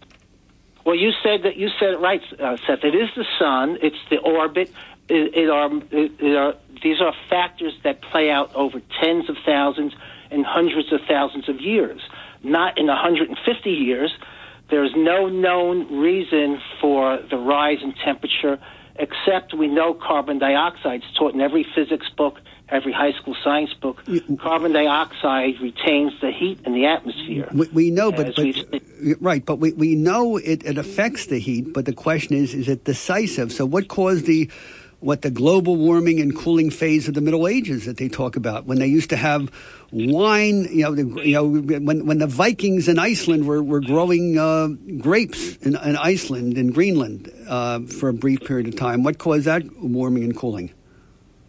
Well, 0.84 0.96
you 0.96 1.12
said 1.22 1.42
that 1.42 1.56
you 1.56 1.68
said 1.78 1.90
it 1.90 2.00
right, 2.00 2.22
uh, 2.40 2.56
Seth. 2.66 2.84
It 2.84 2.94
is 2.94 3.10
the 3.14 3.24
sun. 3.38 3.78
It's 3.82 3.96
the 4.08 4.18
orbit. 4.18 4.72
It, 5.08 5.34
it 5.34 5.50
are, 5.50 5.70
it, 5.90 6.12
it 6.18 6.36
are 6.36 6.54
these 6.82 7.00
are 7.00 7.12
factors 7.28 7.74
that 7.84 8.00
play 8.00 8.30
out 8.30 8.54
over 8.54 8.80
tens 9.02 9.28
of 9.28 9.36
thousands 9.44 9.94
and 10.30 10.44
hundreds 10.44 10.92
of 10.92 11.00
thousands 11.08 11.48
of 11.48 11.60
years, 11.60 12.00
not 12.42 12.78
in 12.78 12.86
150 12.86 13.70
years. 13.70 14.12
There's 14.70 14.92
no 14.94 15.28
known 15.28 16.00
reason 16.00 16.60
for 16.80 17.18
the 17.30 17.36
rise 17.36 17.78
in 17.82 17.94
temperature, 17.94 18.58
except 18.96 19.54
we 19.54 19.66
know 19.66 19.94
carbon 19.94 20.38
dioxide 20.38 21.02
is 21.02 21.16
taught 21.16 21.34
in 21.34 21.40
every 21.40 21.66
physics 21.74 22.08
book, 22.16 22.40
every 22.68 22.92
high 22.92 23.12
school 23.12 23.34
science 23.42 23.72
book. 23.74 24.02
Carbon 24.40 24.72
dioxide 24.72 25.54
retains 25.60 26.12
the 26.20 26.30
heat 26.30 26.60
in 26.66 26.74
the 26.74 26.84
atmosphere. 26.84 27.48
We, 27.52 27.68
we 27.68 27.90
know, 27.90 28.12
but, 28.12 28.36
but 28.36 28.82
right, 29.20 29.44
but 29.44 29.56
we, 29.56 29.72
we 29.72 29.94
know 29.94 30.36
it, 30.36 30.64
it 30.64 30.76
affects 30.76 31.26
the 31.26 31.38
heat. 31.38 31.72
But 31.72 31.86
the 31.86 31.94
question 31.94 32.36
is, 32.36 32.54
is 32.54 32.68
it 32.68 32.84
decisive? 32.84 33.52
So, 33.52 33.64
what 33.64 33.88
caused 33.88 34.26
the 34.26 34.50
what 35.00 35.22
the 35.22 35.30
global 35.30 35.76
warming 35.76 36.20
and 36.20 36.36
cooling 36.36 36.70
phase 36.70 37.06
of 37.08 37.14
the 37.14 37.20
Middle 37.20 37.46
Ages 37.46 37.84
that 37.84 37.96
they 37.98 38.08
talk 38.08 38.36
about 38.36 38.66
when 38.66 38.78
they 38.78 38.86
used 38.86 39.10
to 39.10 39.16
have 39.16 39.50
wine? 39.92 40.64
You 40.70 40.84
know, 40.84 40.94
the, 40.94 41.22
you 41.24 41.34
know 41.34 41.46
when 41.46 42.06
when 42.06 42.18
the 42.18 42.26
Vikings 42.26 42.88
in 42.88 42.98
Iceland 42.98 43.46
were 43.46 43.62
were 43.62 43.80
growing 43.80 44.38
uh, 44.38 44.68
grapes 45.00 45.56
in, 45.58 45.76
in 45.76 45.96
Iceland 45.96 46.58
and 46.58 46.74
Greenland 46.74 47.32
uh, 47.46 47.80
for 47.80 48.08
a 48.08 48.14
brief 48.14 48.44
period 48.44 48.68
of 48.68 48.76
time. 48.76 49.02
What 49.02 49.18
caused 49.18 49.46
that 49.46 49.64
warming 49.80 50.24
and 50.24 50.36
cooling? 50.36 50.72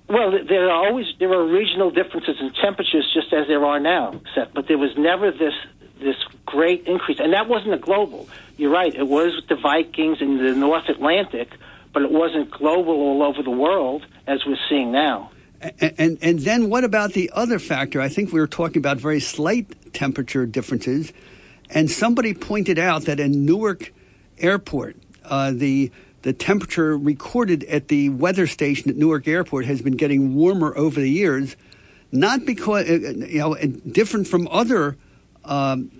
Well, 0.09 0.31
there 0.43 0.69
are 0.69 0.87
always 0.87 1.05
there 1.19 1.31
are 1.33 1.45
regional 1.45 1.91
differences 1.91 2.37
in 2.39 2.51
temperatures, 2.53 3.09
just 3.13 3.31
as 3.31 3.47
there 3.47 3.63
are 3.63 3.79
now. 3.79 4.19
Seth, 4.33 4.49
but 4.53 4.67
there 4.67 4.77
was 4.77 4.97
never 4.97 5.31
this 5.31 5.53
this 6.01 6.15
great 6.45 6.87
increase, 6.87 7.19
and 7.19 7.33
that 7.33 7.47
wasn't 7.47 7.73
a 7.73 7.77
global. 7.77 8.27
You're 8.57 8.71
right; 8.71 8.93
it 8.93 9.07
was 9.07 9.39
the 9.47 9.55
Vikings 9.55 10.19
in 10.21 10.37
the 10.37 10.55
North 10.55 10.89
Atlantic, 10.89 11.49
but 11.93 12.03
it 12.03 12.11
wasn't 12.11 12.51
global 12.51 12.93
all 12.93 13.23
over 13.23 13.41
the 13.43 13.49
world 13.51 14.05
as 14.27 14.45
we're 14.45 14.57
seeing 14.69 14.91
now. 14.91 15.31
And, 15.61 15.93
and 15.97 16.17
and 16.21 16.39
then 16.39 16.69
what 16.69 16.83
about 16.83 17.13
the 17.13 17.29
other 17.33 17.59
factor? 17.59 17.99
I 17.99 18.07
think 18.07 18.31
we 18.31 18.39
were 18.39 18.47
talking 18.47 18.77
about 18.77 18.97
very 18.97 19.19
slight 19.19 19.93
temperature 19.93 20.45
differences, 20.45 21.11
and 21.69 21.91
somebody 21.91 22.33
pointed 22.33 22.79
out 22.79 23.03
that 23.03 23.19
in 23.19 23.45
Newark 23.45 23.91
Airport, 24.37 24.95
uh, 25.25 25.51
the 25.51 25.91
the 26.21 26.31
temperature 26.31 26.97
recorded 26.97 27.65
at 27.65 27.89
the 27.89 28.09
weather 28.09 28.47
station 28.47 28.89
at 28.89 28.95
Newark 28.95 29.27
Airport 29.27 29.65
has 29.65 29.81
been 29.81 29.97
getting 29.97 30.35
warmer 30.35 30.75
over 30.77 30.99
the 30.99 31.09
years, 31.09 31.57
not 32.11 32.45
because 32.45 32.89
uh, 32.89 32.93
you 33.27 33.39
know 33.39 33.55
different 33.55 34.27
from 34.27 34.47
other. 34.49 34.95
Um, 35.43 35.91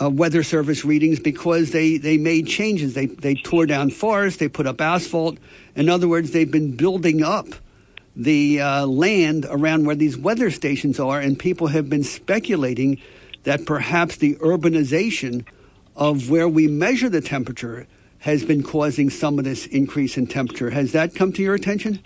uh, 0.00 0.10
weather 0.10 0.42
service 0.42 0.84
readings 0.84 1.20
because 1.20 1.70
they, 1.70 1.96
they 1.96 2.16
made 2.16 2.46
changes. 2.46 2.94
They 2.94 3.06
they 3.06 3.34
tore 3.34 3.66
down 3.66 3.90
forests. 3.90 4.38
They 4.38 4.48
put 4.48 4.66
up 4.66 4.80
asphalt. 4.80 5.38
In 5.74 5.88
other 5.88 6.08
words, 6.08 6.30
they've 6.30 6.50
been 6.50 6.76
building 6.76 7.22
up 7.22 7.46
the 8.16 8.60
uh, 8.60 8.86
land 8.86 9.46
around 9.48 9.86
where 9.86 9.96
these 9.96 10.16
weather 10.16 10.50
stations 10.50 11.00
are, 11.00 11.20
and 11.20 11.38
people 11.38 11.68
have 11.68 11.90
been 11.90 12.04
speculating 12.04 13.00
that 13.42 13.66
perhaps 13.66 14.16
the 14.16 14.36
urbanization 14.36 15.44
of 15.96 16.30
where 16.30 16.48
we 16.48 16.66
measure 16.66 17.08
the 17.08 17.20
temperature 17.20 17.86
has 18.18 18.44
been 18.44 18.62
causing 18.62 19.10
some 19.10 19.38
of 19.38 19.44
this 19.44 19.66
increase 19.66 20.16
in 20.16 20.26
temperature. 20.26 20.70
Has 20.70 20.92
that 20.92 21.14
come 21.14 21.32
to 21.32 21.42
your 21.42 21.54
attention? 21.54 22.00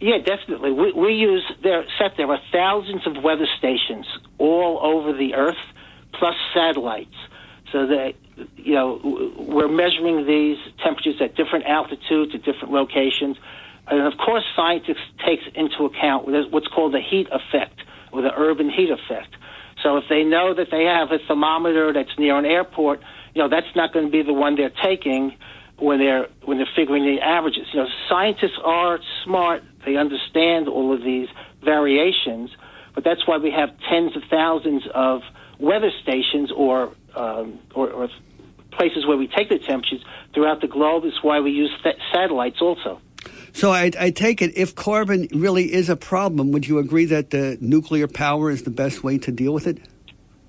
Yeah, 0.00 0.18
definitely. 0.18 0.72
We, 0.72 0.92
we 0.92 1.12
use 1.12 1.44
there. 1.62 1.84
Seth, 1.98 2.16
there 2.16 2.30
are 2.30 2.40
thousands 2.52 3.06
of 3.06 3.22
weather 3.22 3.46
stations 3.58 4.06
all 4.38 4.78
over 4.82 5.12
the 5.12 5.34
Earth, 5.34 5.58
plus 6.12 6.34
satellites. 6.54 7.14
So 7.72 7.86
that 7.86 8.14
you 8.56 8.72
know, 8.72 9.34
we're 9.36 9.68
measuring 9.68 10.26
these 10.26 10.56
temperatures 10.82 11.16
at 11.20 11.34
different 11.34 11.66
altitudes, 11.66 12.34
at 12.34 12.42
different 12.42 12.72
locations, 12.72 13.36
and 13.90 14.00
of 14.00 14.18
course, 14.18 14.44
scientists 14.54 15.04
takes 15.24 15.44
into 15.54 15.84
account 15.84 16.28
what's 16.50 16.68
called 16.68 16.92
the 16.92 17.00
heat 17.00 17.28
effect 17.30 17.80
or 18.12 18.22
the 18.22 18.32
urban 18.34 18.70
heat 18.70 18.90
effect. 18.90 19.34
So 19.82 19.96
if 19.96 20.04
they 20.08 20.24
know 20.24 20.54
that 20.54 20.68
they 20.70 20.84
have 20.84 21.12
a 21.12 21.18
thermometer 21.26 21.92
that's 21.92 22.18
near 22.18 22.36
an 22.36 22.44
airport, 22.44 23.00
you 23.34 23.42
know, 23.42 23.48
that's 23.48 23.74
not 23.76 23.92
going 23.92 24.06
to 24.06 24.10
be 24.10 24.22
the 24.22 24.32
one 24.32 24.56
they're 24.56 24.72
taking 24.82 25.36
when 25.78 25.98
they're 25.98 26.28
when 26.44 26.58
they're 26.58 26.68
figuring 26.74 27.04
the 27.04 27.22
averages. 27.22 27.68
You 27.72 27.80
know, 27.80 27.88
scientists 28.08 28.58
are 28.64 28.98
smart; 29.24 29.62
they 29.86 29.96
understand 29.96 30.68
all 30.68 30.92
of 30.92 31.02
these 31.02 31.28
variations, 31.64 32.50
but 32.94 33.04
that's 33.04 33.26
why 33.26 33.38
we 33.38 33.50
have 33.52 33.70
tens 33.88 34.16
of 34.16 34.22
thousands 34.28 34.82
of 34.94 35.22
weather 35.58 35.90
stations 36.02 36.50
or 36.54 36.92
um, 37.14 37.58
or, 37.74 37.90
or 37.90 38.08
places 38.72 39.06
where 39.06 39.16
we 39.16 39.26
take 39.26 39.48
the 39.48 39.58
temperatures 39.58 40.04
throughout 40.34 40.60
the 40.60 40.68
globe. 40.68 41.04
Is 41.04 41.18
why 41.22 41.40
we 41.40 41.50
use 41.50 41.70
th- 41.82 41.96
satellites 42.12 42.60
also. 42.60 43.00
So 43.52 43.72
I, 43.72 43.90
I, 43.98 44.10
take 44.10 44.40
it 44.40 44.56
if 44.56 44.74
carbon 44.74 45.26
really 45.34 45.72
is 45.72 45.88
a 45.88 45.96
problem, 45.96 46.52
would 46.52 46.68
you 46.68 46.78
agree 46.78 47.06
that 47.06 47.30
the 47.30 47.58
nuclear 47.60 48.06
power 48.06 48.50
is 48.50 48.62
the 48.62 48.70
best 48.70 49.02
way 49.02 49.18
to 49.18 49.32
deal 49.32 49.52
with 49.52 49.66
it? 49.66 49.78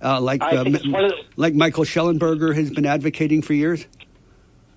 Uh, 0.02 0.22
like 0.22 0.42
uh, 0.42 0.64
the, 0.64 1.14
like 1.36 1.54
Michael 1.54 1.84
Shellenberger 1.84 2.56
has 2.56 2.70
been 2.70 2.86
advocating 2.86 3.42
for 3.42 3.54
years. 3.54 3.86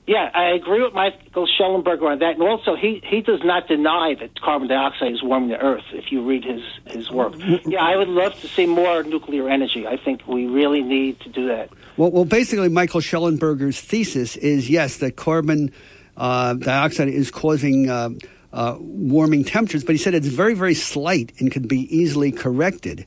Yeah, 0.05 0.31
I 0.35 0.51
agree 0.51 0.83
with 0.83 0.95
Michael 0.95 1.47
Shellenberger 1.47 2.11
on 2.11 2.19
that, 2.19 2.35
and 2.35 2.43
also 2.43 2.75
he, 2.75 3.01
he 3.05 3.21
does 3.21 3.45
not 3.45 3.69
deny 3.69 4.17
that 4.19 4.41
carbon 4.41 4.67
dioxide 4.67 5.13
is 5.13 5.23
warming 5.23 5.51
the 5.51 5.59
Earth. 5.59 5.85
If 5.93 6.11
you 6.11 6.27
read 6.27 6.45
his 6.45 6.61
his 6.87 7.09
work, 7.09 7.35
yeah, 7.65 7.85
I 7.85 7.97
would 7.97 8.09
love 8.09 8.39
to 8.41 8.49
see 8.49 8.67
more 8.67 9.05
nuclear 9.05 9.49
energy. 9.49 9.87
I 9.87 9.97
think 9.97 10.27
we 10.27 10.47
really 10.47 10.83
need 10.83 11.21
to 11.21 11.29
do 11.29 11.47
that. 11.49 11.71
Well, 11.97 12.11
well, 12.11 12.25
basically, 12.25 12.69
Michael 12.69 13.01
Shellenberger's 13.01 13.81
thesis 13.81 14.35
is 14.37 14.69
yes, 14.69 14.97
that 14.97 15.15
carbon 15.15 15.73
uh, 16.17 16.55
dioxide 16.55 17.09
is 17.09 17.31
causing 17.31 17.89
uh, 17.89 18.11
uh, 18.53 18.77
warming 18.81 19.45
temperatures, 19.45 19.85
but 19.85 19.95
he 19.95 19.99
said 19.99 20.15
it's 20.15 20.27
very, 20.27 20.55
very 20.55 20.75
slight 20.75 21.33
and 21.39 21.53
could 21.53 21.69
be 21.69 21.83
easily 21.97 22.33
corrected. 22.33 23.07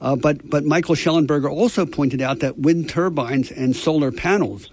Uh, 0.00 0.16
but 0.16 0.50
but 0.50 0.64
Michael 0.64 0.96
Shellenberger 0.96 1.48
also 1.48 1.86
pointed 1.86 2.20
out 2.20 2.40
that 2.40 2.58
wind 2.58 2.88
turbines 2.88 3.52
and 3.52 3.76
solar 3.76 4.10
panels 4.10 4.68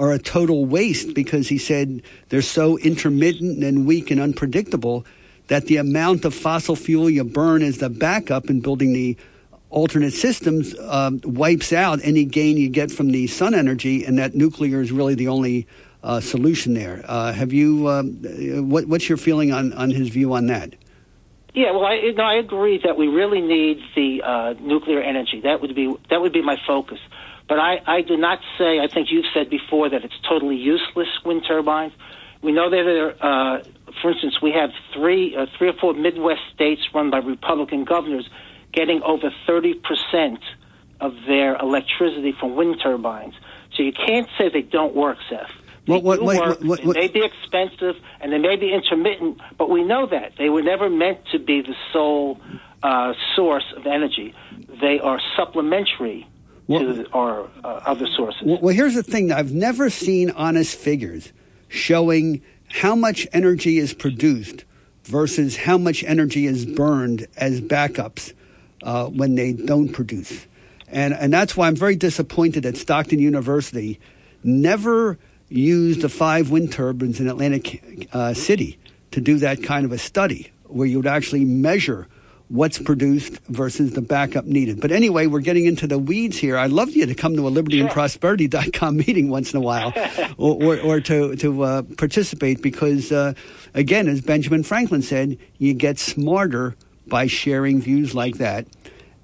are 0.00 0.12
a 0.12 0.18
total 0.18 0.64
waste 0.64 1.12
because 1.12 1.46
he 1.48 1.58
said 1.58 2.02
they're 2.30 2.40
so 2.40 2.78
intermittent 2.78 3.62
and 3.62 3.86
weak 3.86 4.10
and 4.10 4.18
unpredictable 4.18 5.04
that 5.48 5.66
the 5.66 5.76
amount 5.76 6.24
of 6.24 6.34
fossil 6.34 6.74
fuel 6.74 7.10
you 7.10 7.22
burn 7.22 7.60
as 7.62 7.78
the 7.78 7.90
backup 7.90 8.48
in 8.48 8.60
building 8.60 8.94
the 8.94 9.14
alternate 9.68 10.14
systems 10.14 10.74
um, 10.80 11.20
wipes 11.22 11.70
out 11.70 12.00
any 12.02 12.24
gain 12.24 12.56
you 12.56 12.70
get 12.70 12.90
from 12.90 13.10
the 13.10 13.26
sun 13.26 13.54
energy, 13.54 14.04
and 14.06 14.18
that 14.18 14.34
nuclear 14.34 14.80
is 14.80 14.90
really 14.90 15.14
the 15.14 15.28
only 15.28 15.66
uh, 16.02 16.18
solution 16.18 16.72
there. 16.72 17.04
Uh, 17.06 17.32
have 17.32 17.52
you? 17.52 17.86
Um, 17.88 18.70
what, 18.70 18.86
what's 18.86 19.06
your 19.06 19.18
feeling 19.18 19.52
on, 19.52 19.74
on 19.74 19.90
his 19.90 20.08
view 20.08 20.32
on 20.32 20.46
that? 20.46 20.74
Yeah, 21.52 21.72
well, 21.72 21.84
I, 21.84 22.12
I 22.18 22.34
agree 22.36 22.80
that 22.84 22.96
we 22.96 23.08
really 23.08 23.42
need 23.42 23.80
the 23.94 24.22
uh, 24.22 24.54
nuclear 24.60 25.02
energy. 25.02 25.40
That 25.42 25.60
would 25.60 25.74
be 25.74 25.94
that 26.08 26.22
would 26.22 26.32
be 26.32 26.42
my 26.42 26.56
focus. 26.66 27.00
But 27.50 27.58
I, 27.58 27.80
I 27.84 28.02
do 28.02 28.16
not 28.16 28.38
say, 28.56 28.78
I 28.78 28.86
think 28.86 29.08
you've 29.10 29.26
said 29.34 29.50
before, 29.50 29.90
that 29.90 30.04
it's 30.04 30.14
totally 30.26 30.54
useless 30.54 31.08
wind 31.24 31.42
turbines. 31.48 31.92
We 32.42 32.52
know 32.52 32.70
that, 32.70 32.84
there, 32.84 33.10
uh, 33.20 33.64
for 34.00 34.12
instance, 34.12 34.40
we 34.40 34.52
have 34.52 34.70
three, 34.94 35.34
uh, 35.36 35.46
three 35.58 35.68
or 35.68 35.72
four 35.72 35.92
Midwest 35.92 36.42
states 36.54 36.80
run 36.94 37.10
by 37.10 37.18
Republican 37.18 37.82
governors 37.82 38.30
getting 38.72 39.02
over 39.02 39.32
30% 39.48 40.38
of 41.00 41.12
their 41.26 41.56
electricity 41.56 42.32
from 42.38 42.54
wind 42.54 42.76
turbines. 42.80 43.34
So 43.74 43.82
you 43.82 43.92
can't 43.92 44.28
say 44.38 44.48
they 44.48 44.62
don't 44.62 44.94
work, 44.94 45.18
Seth. 45.28 45.50
They 45.86 45.94
what, 45.94 46.04
what, 46.04 46.22
wait, 46.22 46.38
work. 46.38 46.60
What, 46.60 46.84
what, 46.84 46.94
they 46.94 47.08
may 47.08 47.08
be 47.08 47.24
expensive 47.24 47.96
and 48.20 48.32
they 48.32 48.38
may 48.38 48.54
be 48.54 48.72
intermittent, 48.72 49.40
but 49.58 49.68
we 49.68 49.82
know 49.82 50.06
that. 50.06 50.34
They 50.38 50.50
were 50.50 50.62
never 50.62 50.88
meant 50.88 51.18
to 51.32 51.40
be 51.40 51.62
the 51.62 51.74
sole 51.92 52.40
uh, 52.84 53.14
source 53.34 53.74
of 53.76 53.88
energy. 53.88 54.36
They 54.80 55.00
are 55.00 55.20
supplementary 55.36 56.28
well, 56.70 56.94
to 56.94 57.10
our 57.12 57.48
uh, 57.64 57.80
other 57.86 58.06
sources. 58.06 58.42
Well, 58.44 58.74
here's 58.74 58.94
the 58.94 59.02
thing 59.02 59.32
I've 59.32 59.52
never 59.52 59.90
seen 59.90 60.30
honest 60.30 60.76
figures 60.78 61.32
showing 61.68 62.42
how 62.68 62.94
much 62.94 63.26
energy 63.32 63.78
is 63.78 63.92
produced 63.92 64.64
versus 65.04 65.56
how 65.56 65.78
much 65.78 66.04
energy 66.04 66.46
is 66.46 66.64
burned 66.64 67.26
as 67.36 67.60
backups 67.60 68.32
uh, 68.82 69.06
when 69.06 69.34
they 69.34 69.52
don't 69.52 69.88
produce. 69.92 70.46
And, 70.88 71.12
and 71.14 71.32
that's 71.32 71.56
why 71.56 71.66
I'm 71.66 71.76
very 71.76 71.96
disappointed 71.96 72.62
that 72.62 72.76
Stockton 72.76 73.18
University 73.18 73.98
never 74.44 75.18
used 75.48 76.02
the 76.02 76.08
five 76.08 76.50
wind 76.50 76.72
turbines 76.72 77.20
in 77.20 77.28
Atlantic 77.28 78.08
uh, 78.12 78.34
City 78.34 78.78
to 79.10 79.20
do 79.20 79.38
that 79.38 79.62
kind 79.62 79.84
of 79.84 79.92
a 79.92 79.98
study 79.98 80.52
where 80.64 80.86
you 80.86 80.98
would 80.98 81.06
actually 81.06 81.44
measure 81.44 82.06
what's 82.50 82.78
produced 82.80 83.38
versus 83.46 83.92
the 83.92 84.02
backup 84.02 84.44
needed. 84.44 84.80
But 84.80 84.90
anyway, 84.90 85.26
we're 85.26 85.40
getting 85.40 85.66
into 85.66 85.86
the 85.86 85.98
weeds 85.98 86.36
here. 86.36 86.58
I'd 86.58 86.72
love 86.72 86.90
you 86.90 87.06
to 87.06 87.14
come 87.14 87.36
to 87.36 87.46
a 87.46 87.50
libertyandprosperity.com 87.50 88.96
meeting 88.96 89.30
once 89.30 89.54
in 89.54 89.58
a 89.58 89.62
while 89.62 89.92
or, 90.36 90.62
or, 90.62 90.80
or, 90.80 91.00
to, 91.00 91.36
to 91.36 91.62
uh, 91.62 91.82
participate 91.96 92.60
because, 92.60 93.12
uh, 93.12 93.34
again, 93.72 94.08
as 94.08 94.20
Benjamin 94.20 94.64
Franklin 94.64 95.00
said, 95.00 95.38
you 95.58 95.74
get 95.74 95.98
smarter 95.98 96.74
by 97.06 97.28
sharing 97.28 97.80
views 97.80 98.14
like 98.14 98.38
that. 98.38 98.66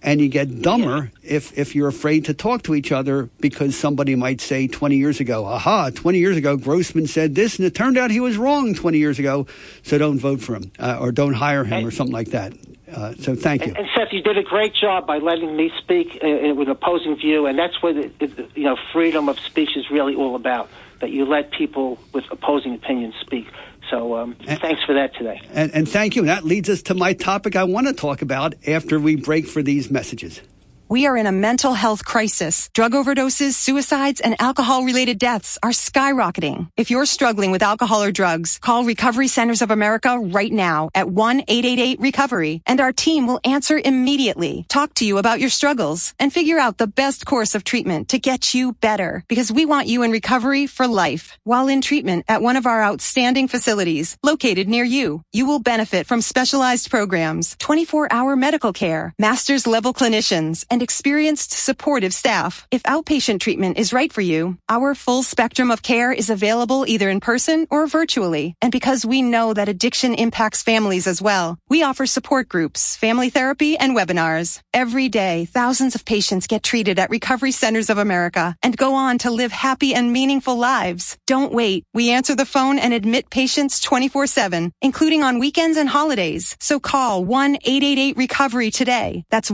And 0.03 0.21
you 0.21 0.29
get 0.29 0.63
dumber 0.63 1.11
if, 1.25 1.59
if 1.59 1.75
you're 1.75 1.89
afraid 1.89 2.27
to 2.27 2.35
talk 2.35 2.63
to 2.65 2.77
each 2.77 2.93
other 2.93 3.29
because 3.41 3.77
somebody 3.77 4.15
might 4.15 4.41
say 4.41 4.69
20 4.69 4.95
years 4.95 5.19
ago, 5.19 5.45
aha, 5.45 5.91
20 5.91 6.19
years 6.19 6.37
ago, 6.37 6.57
Grossman 6.57 7.09
said 7.09 7.35
this, 7.35 7.59
and 7.59 7.67
it 7.67 7.75
turned 7.75 7.99
out 7.99 8.13
he 8.13 8.21
was 8.21 8.37
wrong 8.37 8.73
20 8.73 8.99
years 8.99 9.19
ago, 9.19 9.49
so 9.83 9.99
don't 9.99 10.21
vote 10.21 10.41
for 10.41 10.55
him 10.55 10.71
uh, 10.79 10.99
or 11.01 11.11
don't 11.11 11.35
hire 11.35 11.65
him 11.65 11.85
or 11.85 11.91
something 11.91 12.13
like 12.13 12.29
that. 12.29 12.53
Uh, 12.97 13.15
so 13.15 13.35
thank 13.35 13.67
you. 13.67 13.69
And, 13.69 13.79
and, 13.79 13.89
Seth, 13.95 14.13
you 14.13 14.23
did 14.23 14.39
a 14.39 14.43
great 14.43 14.75
job 14.75 15.07
by 15.07 15.19
letting 15.19 15.55
me 15.55 15.71
speak 15.79 16.19
uh, 16.23 16.55
with 16.55 16.69
opposing 16.69 17.17
view, 17.17 17.47
and 17.47 17.59
that's 17.59 17.83
what 17.83 17.97
it, 17.97 18.13
you 18.57 18.65
know 18.65 18.77
freedom 18.93 19.29
of 19.29 19.39
speech 19.39 19.77
is 19.77 19.91
really 19.91 20.15
all 20.15 20.35
about. 20.35 20.71
That 21.01 21.11
you 21.11 21.27
let 21.27 21.51
people 21.51 21.99
with 22.15 22.25
opposing 22.31 22.75
opinions 22.75 23.15
speak. 23.21 23.47
So 23.91 24.17
um, 24.17 24.35
and, 24.47 24.59
thanks 24.61 24.83
for 24.83 24.95
that 24.95 25.15
today. 25.15 25.43
And, 25.53 25.73
and 25.75 25.89
thank 25.89 26.17
you. 26.17 26.23
And 26.23 26.31
that 26.31 26.45
leads 26.45 26.71
us 26.71 26.83
to 26.85 26.95
my 26.95 27.13
topic 27.13 27.55
I 27.55 27.65
want 27.65 27.87
to 27.87 27.93
talk 27.93 28.23
about 28.23 28.55
after 28.67 28.99
we 28.99 29.17
break 29.17 29.47
for 29.47 29.63
these 29.63 29.91
messages. 29.91 30.41
We 30.89 31.07
are 31.07 31.17
in 31.17 31.27
a 31.27 31.33
mental 31.33 31.75
health 31.75 32.05
crisis. 32.05 32.71
Drug 32.73 32.93
overdoses, 32.93 33.55
suicides, 33.55 34.21
and 34.21 34.41
alcohol 34.41 34.85
related 34.85 35.19
deaths 35.19 35.59
are 35.61 35.73
skyrocketing. 35.73 36.69
If 36.77 36.93
you're 36.93 37.07
struggling 37.07 37.51
with 37.51 37.65
alcohol 37.65 38.05
or 38.05 38.13
drugs, 38.13 38.59
call 38.59 38.85
Recovery 38.85 39.27
Centers 39.27 39.63
of 39.63 39.73
America 39.73 40.17
right 40.17 40.53
now 40.53 40.91
at 40.95 41.07
1-888-RECOVERY 41.07 42.63
and 42.67 42.81
our 42.81 42.93
team 42.93 43.27
will 43.27 43.41
answer 43.43 43.81
immediately, 43.85 44.65
talk 44.69 44.95
to 44.95 45.05
you 45.05 45.19
about 45.19 45.41
your 45.41 45.51
struggles, 45.51 46.15
and 46.21 46.33
figure 46.33 46.61
out 46.61 46.79
the 46.79 46.87
best 46.87 47.27
course 47.27 47.57
of 47.57 47.65
treatment 47.65 48.11
to 48.11 48.21
get 48.21 48.55
you 48.55 48.73
better 48.75 49.25
because 49.27 49.51
we 49.51 49.67
want 49.67 49.89
you 49.89 50.05
in 50.05 50.13
recovery 50.13 50.69
for 50.69 50.87
life. 50.87 51.37
While 51.43 51.67
in 51.67 51.81
treatment 51.81 52.27
at 52.29 52.43
one 52.43 52.55
of 52.55 52.65
our 52.65 52.81
outstanding 52.81 53.49
facilities 53.49 54.17
located 54.23 54.69
near 54.69 54.85
you, 54.85 55.23
you 55.33 55.47
will 55.47 55.59
benefit 55.59 56.07
from 56.07 56.21
specialized 56.21 56.93
programs, 56.93 57.57
24 57.59 58.07
hour 58.13 58.37
medical 58.37 58.73
care, 58.73 59.13
master's 59.19 59.67
level 59.67 59.93
clinicians, 59.93 60.65
and 60.71 60.76
experienced 60.83 61.53
supportive 61.53 62.15
staff. 62.15 62.67
If 62.71 62.83
outpatient 62.85 63.41
treatment 63.41 63.79
is 63.79 63.93
right 63.93 64.13
for 64.13 64.21
you, 64.21 64.59
our 64.69 64.95
full 64.95 65.23
spectrum 65.23 65.71
of 65.71 65.83
care 65.83 66.13
is 66.13 66.31
available 66.31 66.87
either 66.87 67.11
in 67.11 67.21
person 67.21 67.67
or 67.71 67.87
virtually. 67.87 68.55
And 68.61 68.73
because 68.73 69.05
we 69.07 69.23
know 69.23 69.55
that 69.55 69.69
addiction 69.69 70.15
impacts 70.15 70.63
families 70.63 71.07
as 71.07 71.21
well, 71.23 71.59
we 71.69 71.83
offer 71.83 72.07
support 72.07 72.49
groups, 72.49 72.97
family 72.97 73.31
therapy, 73.31 73.77
and 73.77 73.97
webinars. 73.97 74.61
Every 74.73 75.09
day, 75.09 75.45
thousands 75.47 75.95
of 75.95 76.05
patients 76.05 76.47
get 76.47 76.63
treated 76.63 76.99
at 76.99 77.11
Recovery 77.11 77.53
Centers 77.53 77.91
of 77.91 77.99
America 77.99 78.57
and 78.63 78.77
go 78.77 78.95
on 78.95 79.19
to 79.19 79.31
live 79.31 79.53
happy 79.53 79.95
and 79.95 80.13
meaningful 80.13 80.57
lives. 80.57 81.17
Don't 81.27 81.53
wait. 81.53 81.85
We 81.95 82.11
answer 82.11 82.35
the 82.35 82.45
phone 82.45 82.79
and 82.79 82.93
admit 82.93 83.31
patients 83.31 83.85
24-7, 83.85 84.71
including 84.83 85.23
on 85.23 85.39
weekends 85.39 85.77
and 85.77 85.89
holidays. 85.89 86.57
So 86.61 86.81
call 86.81 87.25
1-888-RECOVERY 87.25 88.71
today. 88.73 89.25
That's 89.31 89.51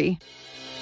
1-888-RECOVERY. 0.00 0.18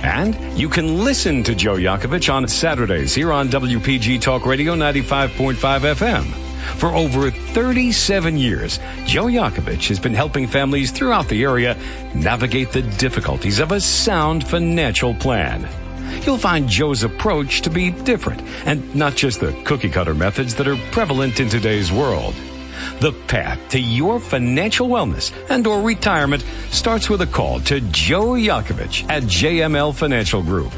And 0.03 0.59
you 0.59 0.69
can 0.69 1.05
listen 1.05 1.43
to 1.45 1.55
Joe 1.55 1.77
Yakovich 1.77 2.31
on 2.33 2.49
Saturdays 2.49 3.15
here 3.15 3.33
on 3.33 3.49
WPG 3.49 4.21
Talk 4.21 4.45
Radio 4.45 4.75
95.5 4.75 5.55
FM 5.95 6.46
For 6.75 6.89
over 6.89 7.31
37 7.31 8.37
years, 8.37 8.79
Joe 9.05 9.25
Yakovich 9.25 9.89
has 9.89 9.99
been 9.99 10.15
helping 10.15 10.47
families 10.47 10.91
throughout 10.91 11.29
the 11.29 11.43
area 11.43 11.77
navigate 12.15 12.73
the 12.73 12.83
difficulties 12.83 13.59
of 13.61 13.73
a 13.73 13.81
sound 13.81 14.47
financial 14.47 15.15
plan. 15.15 15.69
You'll 16.25 16.39
find 16.39 16.69
Joe's 16.69 17.03
approach 17.03 17.63
to 17.63 17.71
be 17.71 17.91
different 17.91 18.43
and 18.67 18.95
not 18.95 19.17
just 19.17 19.41
the 19.41 19.53
cookie 19.65 19.91
cutter 19.91 20.15
methods 20.15 20.55
that 20.57 20.69
are 20.69 20.77
prevalent 20.91 21.41
in 21.41 21.49
today's 21.49 21.91
world. 21.91 22.35
The 23.01 23.13
path 23.27 23.59
to 23.71 23.81
your 23.81 24.21
financial 24.21 24.89
wellness 24.89 25.33
and 25.51 25.67
or 25.67 25.81
retirement 25.81 26.45
starts 26.71 27.09
with 27.09 27.23
a 27.23 27.27
call 27.27 27.61
to 27.61 27.81
Joe 27.81 28.33
Yakovich 28.33 29.09
at 29.09 29.23
JML 29.25 29.95
Financial 29.95 30.43
Group. 30.43 30.73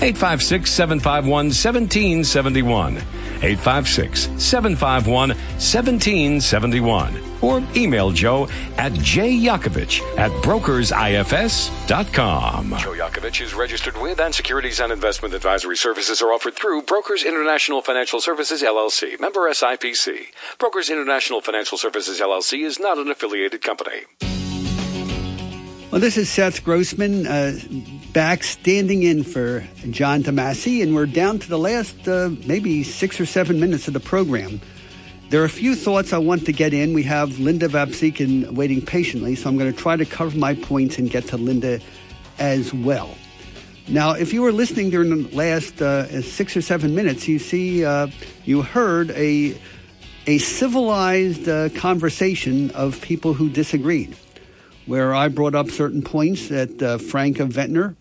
856 0.00 0.70
751 0.70 1.46
1771. 1.46 2.96
856 3.42 4.28
751 4.42 5.30
1771. 5.30 7.20
Or 7.42 7.62
email 7.76 8.10
Joe 8.10 8.48
at 8.78 8.92
jyakovich 8.92 10.00
at 10.18 10.30
brokersifs.com. 10.42 12.70
Joe 12.78 12.92
Yakovich 12.92 13.42
is 13.42 13.54
registered 13.54 14.00
with 14.00 14.20
and 14.20 14.34
securities 14.34 14.80
and 14.80 14.90
investment 14.92 15.34
advisory 15.34 15.76
services 15.76 16.22
are 16.22 16.32
offered 16.32 16.54
through 16.54 16.82
Brokers 16.82 17.22
International 17.24 17.82
Financial 17.82 18.20
Services 18.20 18.62
LLC, 18.62 19.20
member 19.20 19.40
SIPC. 19.50 20.28
Brokers 20.58 20.88
International 20.88 21.42
Financial 21.42 21.76
Services 21.76 22.20
LLC 22.20 22.64
is 22.64 22.78
not 22.80 22.96
an 22.98 23.10
affiliated 23.10 23.60
company. 23.62 24.04
Well, 25.90 26.00
this 26.00 26.16
is 26.16 26.28
Seth 26.28 26.64
Grossman 26.64 27.26
uh, 27.26 27.58
back 28.14 28.44
standing 28.44 29.02
in 29.02 29.24
for 29.24 29.66
John 29.90 30.22
DeMasi, 30.22 30.84
and 30.84 30.94
we're 30.94 31.04
down 31.04 31.40
to 31.40 31.48
the 31.48 31.58
last 31.58 32.06
uh, 32.06 32.30
maybe 32.46 32.84
six 32.84 33.20
or 33.20 33.26
seven 33.26 33.58
minutes 33.58 33.88
of 33.88 33.92
the 33.92 33.98
program. 33.98 34.60
There 35.30 35.42
are 35.42 35.44
a 35.44 35.50
few 35.50 35.74
thoughts 35.74 36.12
I 36.12 36.18
want 36.18 36.46
to 36.46 36.52
get 36.52 36.72
in. 36.72 36.94
We 36.94 37.02
have 37.02 37.40
Linda 37.40 37.66
Vapsikin 37.66 38.52
waiting 38.52 38.80
patiently, 38.80 39.34
so 39.34 39.50
I'm 39.50 39.58
going 39.58 39.72
to 39.72 39.76
try 39.76 39.96
to 39.96 40.04
cover 40.04 40.38
my 40.38 40.54
points 40.54 40.96
and 40.96 41.10
get 41.10 41.24
to 41.28 41.36
Linda 41.36 41.80
as 42.38 42.72
well. 42.72 43.16
Now, 43.88 44.12
if 44.12 44.32
you 44.32 44.42
were 44.42 44.52
listening 44.52 44.90
during 44.90 45.10
the 45.10 45.36
last 45.36 45.82
uh, 45.82 46.22
six 46.22 46.56
or 46.56 46.62
seven 46.62 46.94
minutes, 46.94 47.26
you 47.26 47.40
see, 47.40 47.84
uh, 47.84 48.06
you 48.44 48.62
heard 48.62 49.10
a 49.10 49.60
a 50.28 50.38
civilized 50.38 51.48
uh, 51.48 51.68
conversation 51.70 52.70
of 52.70 53.02
people 53.02 53.34
who 53.34 53.50
disagreed, 53.50 54.16
where 54.86 55.12
I 55.12 55.26
brought 55.26 55.56
up 55.56 55.68
certain 55.68 56.00
points 56.00 56.48
that 56.48 56.80
uh, 56.80 56.98
Frank 56.98 57.38
Ventnor 57.38 57.96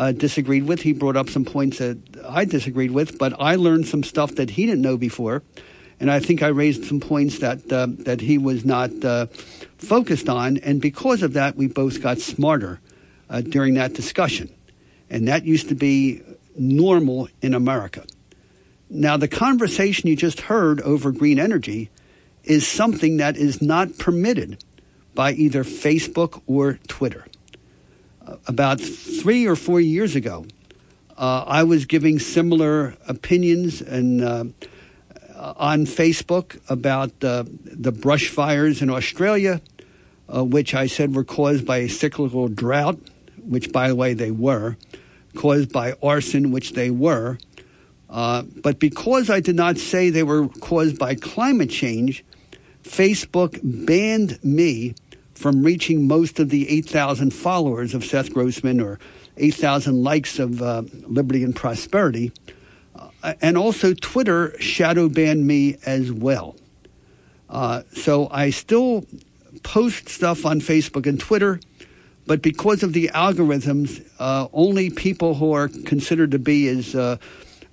uh, 0.00 0.12
disagreed 0.12 0.64
with. 0.64 0.80
He 0.82 0.92
brought 0.92 1.16
up 1.16 1.28
some 1.28 1.44
points 1.44 1.78
that 1.78 1.98
I 2.26 2.44
disagreed 2.44 2.90
with, 2.90 3.18
but 3.18 3.34
I 3.38 3.56
learned 3.56 3.86
some 3.86 4.02
stuff 4.02 4.34
that 4.36 4.50
he 4.50 4.66
didn't 4.66 4.82
know 4.82 4.96
before 4.96 5.42
and 6.00 6.10
I 6.10 6.18
think 6.18 6.42
I 6.42 6.48
raised 6.48 6.86
some 6.86 6.98
points 6.98 7.38
that 7.40 7.70
uh, 7.70 7.86
that 8.00 8.22
he 8.22 8.38
was 8.38 8.64
not 8.64 9.04
uh, 9.04 9.26
focused 9.76 10.28
on, 10.28 10.56
and 10.58 10.80
because 10.80 11.22
of 11.22 11.34
that, 11.34 11.56
we 11.56 11.68
both 11.68 12.02
got 12.02 12.18
smarter 12.18 12.80
uh, 13.28 13.42
during 13.42 13.74
that 13.74 13.92
discussion, 13.92 14.50
and 15.10 15.28
that 15.28 15.44
used 15.44 15.68
to 15.68 15.74
be 15.74 16.22
normal 16.56 17.28
in 17.42 17.52
America. 17.52 18.04
Now, 18.88 19.18
the 19.18 19.28
conversation 19.28 20.08
you 20.08 20.16
just 20.16 20.40
heard 20.40 20.80
over 20.80 21.12
green 21.12 21.38
energy 21.38 21.90
is 22.42 22.66
something 22.66 23.18
that 23.18 23.36
is 23.36 23.62
not 23.62 23.98
permitted 23.98 24.64
by 25.14 25.32
either 25.32 25.62
Facebook 25.62 26.40
or 26.46 26.78
Twitter. 26.88 27.26
About 28.46 28.80
three 28.80 29.46
or 29.46 29.56
four 29.56 29.80
years 29.80 30.16
ago, 30.16 30.46
uh, 31.16 31.44
I 31.46 31.64
was 31.64 31.84
giving 31.84 32.18
similar 32.18 32.94
opinions 33.06 33.80
and 33.82 34.22
uh, 34.22 34.44
uh, 35.34 35.54
on 35.56 35.86
Facebook 35.86 36.60
about 36.68 37.12
uh, 37.24 37.44
the 37.64 37.92
brush 37.92 38.28
fires 38.28 38.82
in 38.82 38.90
Australia, 38.90 39.60
uh, 40.28 40.44
which 40.44 40.74
I 40.74 40.86
said 40.86 41.14
were 41.14 41.24
caused 41.24 41.66
by 41.66 41.78
a 41.78 41.88
cyclical 41.88 42.48
drought, 42.48 42.98
which, 43.42 43.72
by 43.72 43.88
the 43.88 43.94
way, 43.94 44.14
they 44.14 44.30
were, 44.30 44.76
caused 45.34 45.72
by 45.72 45.94
arson, 46.02 46.52
which 46.52 46.74
they 46.74 46.90
were. 46.90 47.38
Uh, 48.10 48.42
but 48.42 48.78
because 48.78 49.30
I 49.30 49.40
did 49.40 49.56
not 49.56 49.78
say 49.78 50.10
they 50.10 50.24
were 50.24 50.48
caused 50.48 50.98
by 50.98 51.14
climate 51.14 51.70
change, 51.70 52.24
Facebook 52.82 53.60
banned 53.62 54.42
me 54.44 54.94
from 55.40 55.62
reaching 55.62 56.06
most 56.06 56.38
of 56.38 56.50
the 56.50 56.68
8,000 56.68 57.32
followers 57.32 57.94
of 57.94 58.04
Seth 58.04 58.30
Grossman 58.34 58.78
or 58.78 58.98
8,000 59.38 60.02
likes 60.02 60.38
of 60.38 60.60
uh, 60.60 60.82
Liberty 61.06 61.42
and 61.42 61.56
Prosperity 61.56 62.30
uh, 62.94 63.32
and 63.40 63.56
also 63.56 63.94
Twitter 63.94 64.54
shadow 64.60 65.08
banned 65.08 65.46
me 65.46 65.78
as 65.86 66.12
well. 66.12 66.56
Uh, 67.48 67.84
so 67.94 68.28
I 68.30 68.50
still 68.50 69.06
post 69.62 70.10
stuff 70.10 70.44
on 70.44 70.60
Facebook 70.60 71.06
and 71.06 71.18
Twitter, 71.18 71.58
but 72.26 72.42
because 72.42 72.82
of 72.82 72.92
the 72.92 73.08
algorithms, 73.14 74.06
uh, 74.18 74.46
only 74.52 74.90
people 74.90 75.34
who 75.34 75.52
are 75.52 75.68
considered 75.68 76.32
to 76.32 76.38
be 76.38 76.68
as 76.68 76.94
uh, 76.94 77.16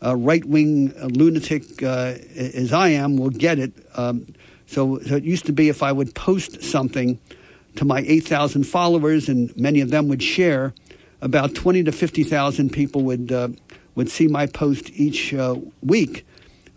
right 0.01 0.45
wing 0.45 0.93
lunatic 0.99 1.83
uh, 1.83 2.15
as 2.37 2.71
I 2.71 2.89
am 2.89 3.17
will 3.17 3.29
get 3.29 3.59
it. 3.59 3.73
Um, 3.95 4.33
so, 4.67 4.99
so, 4.99 5.15
it 5.15 5.23
used 5.23 5.45
to 5.45 5.53
be 5.53 5.67
if 5.69 5.83
I 5.83 5.91
would 5.91 6.13
post 6.13 6.61
something 6.61 7.19
to 7.77 7.85
my 7.85 8.03
8,000 8.07 8.63
followers, 8.63 9.29
and 9.29 9.55
many 9.57 9.81
of 9.81 9.89
them 9.89 10.07
would 10.07 10.21
share, 10.21 10.73
about 11.21 11.55
20 11.55 11.83
to 11.83 11.91
50,000 11.91 12.69
people 12.71 13.01
would 13.03 13.31
uh, 13.31 13.49
would 13.95 14.09
see 14.09 14.27
my 14.27 14.45
post 14.45 14.91
each 14.91 15.33
uh, 15.33 15.55
week. 15.81 16.25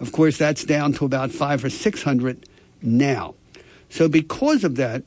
Of 0.01 0.12
course, 0.12 0.39
that's 0.39 0.65
down 0.65 0.95
to 0.95 1.05
about 1.05 1.31
five 1.31 1.62
or 1.62 1.69
600 1.69 2.49
now. 2.81 3.35
So, 3.91 4.09
because 4.09 4.65
of 4.65 4.77
that, 4.77 5.03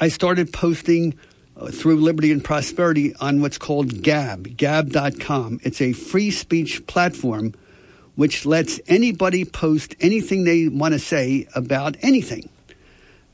I 0.00 0.08
started 0.08 0.52
posting 0.52 1.16
uh, 1.56 1.68
through 1.68 2.00
Liberty 2.00 2.32
and 2.32 2.42
Prosperity 2.42 3.14
on 3.20 3.40
what's 3.40 3.58
called 3.58 4.02
Gab, 4.02 4.56
gab.com. 4.56 5.60
It's 5.62 5.80
a 5.80 5.92
free 5.92 6.32
speech 6.32 6.84
platform 6.88 7.54
which 8.16 8.44
lets 8.44 8.80
anybody 8.88 9.44
post 9.44 9.94
anything 10.00 10.44
they 10.44 10.68
want 10.68 10.92
to 10.92 10.98
say 10.98 11.46
about 11.54 11.96
anything. 12.02 12.48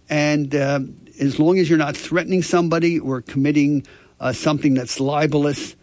And 0.08 0.54
uh, 0.54 0.80
as 1.20 1.38
long 1.38 1.58
as 1.58 1.68
you're 1.68 1.78
not 1.78 1.96
threatening 1.96 2.42
somebody 2.42 2.98
or 2.98 3.20
committing 3.22 3.86
uh, 4.20 4.32
something 4.32 4.74
that's 4.74 5.00
libelous, 5.00 5.76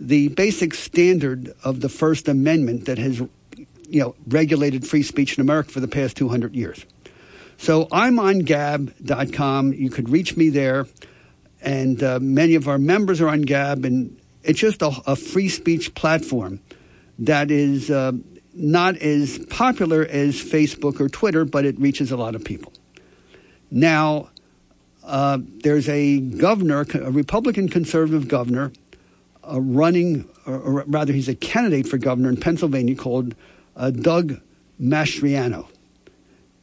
the 0.00 0.28
basic 0.28 0.74
standard 0.74 1.52
of 1.64 1.80
the 1.80 1.88
First 1.88 2.28
Amendment 2.28 2.86
that 2.86 2.98
has, 2.98 3.18
you 3.18 4.00
know, 4.00 4.14
regulated 4.28 4.86
free 4.86 5.02
speech 5.02 5.36
in 5.36 5.40
America 5.40 5.70
for 5.70 5.80
the 5.80 5.88
past 5.88 6.16
200 6.16 6.54
years. 6.54 6.84
So 7.56 7.88
I'm 7.90 8.18
on 8.18 8.40
Gab.com. 8.40 9.72
You 9.72 9.90
could 9.90 10.08
reach 10.08 10.36
me 10.36 10.48
there, 10.48 10.86
and 11.60 12.02
uh, 12.02 12.20
many 12.20 12.54
of 12.54 12.68
our 12.68 12.78
members 12.78 13.20
are 13.20 13.28
on 13.28 13.42
Gab, 13.42 13.84
and 13.84 14.16
it's 14.44 14.60
just 14.60 14.80
a, 14.82 14.92
a 15.06 15.16
free 15.16 15.48
speech 15.48 15.94
platform 15.94 16.60
that 17.18 17.50
is 17.50 17.90
uh, 17.90 18.12
not 18.54 18.96
as 18.98 19.38
popular 19.50 20.02
as 20.02 20.36
Facebook 20.36 21.00
or 21.00 21.08
Twitter, 21.08 21.44
but 21.44 21.64
it 21.64 21.78
reaches 21.80 22.12
a 22.12 22.16
lot 22.16 22.36
of 22.36 22.44
people. 22.44 22.72
Now, 23.70 24.30
uh, 25.08 25.38
there's 25.62 25.88
a 25.88 26.20
governor, 26.20 26.84
a 26.94 27.10
Republican 27.10 27.68
conservative 27.68 28.28
governor 28.28 28.70
uh, 29.50 29.58
running, 29.58 30.28
or, 30.46 30.58
or, 30.58 30.84
rather, 30.86 31.14
he's 31.14 31.28
a 31.28 31.34
candidate 31.34 31.88
for 31.88 31.96
governor 31.96 32.28
in 32.28 32.36
Pennsylvania 32.36 32.94
called 32.94 33.34
uh, 33.74 33.90
Doug 33.90 34.38
Mastriano. 34.80 35.66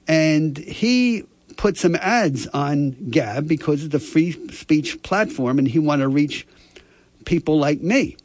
And 0.08 0.58
he 0.58 1.24
put 1.58 1.78
some 1.78 1.96
ads 1.96 2.46
on 2.48 2.92
Gab 3.10 3.48
because 3.48 3.84
it's 3.84 3.96
a 3.96 4.00
free 4.00 4.34
speech 4.52 5.02
platform 5.02 5.58
and 5.58 5.68
he 5.68 5.80
wanted 5.80 6.04
to 6.04 6.10
reach 6.10 6.46
people 7.26 7.58
like 7.58 7.82
me. 7.82 8.16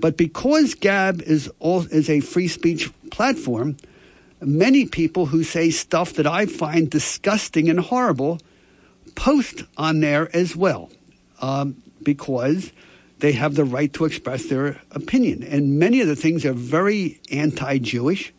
But 0.00 0.16
because 0.16 0.74
Gab 0.74 1.20
is, 1.20 1.50
all, 1.58 1.82
is 1.82 2.08
a 2.08 2.20
free 2.20 2.48
speech 2.48 2.90
platform, 3.10 3.76
many 4.40 4.86
people 4.86 5.26
who 5.26 5.44
say 5.44 5.68
stuff 5.68 6.14
that 6.14 6.26
I 6.26 6.46
find 6.46 6.88
disgusting 6.88 7.68
and 7.68 7.78
horrible 7.78 8.38
post 9.14 9.64
on 9.76 10.00
there 10.00 10.34
as 10.34 10.56
well 10.56 10.90
um, 11.40 11.82
because 12.02 12.72
they 13.18 13.32
have 13.32 13.54
the 13.54 13.64
right 13.64 13.92
to 13.94 14.04
express 14.04 14.46
their 14.46 14.80
opinion. 14.90 15.42
And 15.42 15.78
many 15.78 16.00
of 16.00 16.08
the 16.08 16.16
things 16.16 16.44
are 16.44 16.52
very 16.52 17.20
anti 17.30 17.78
Jewish 17.78 18.32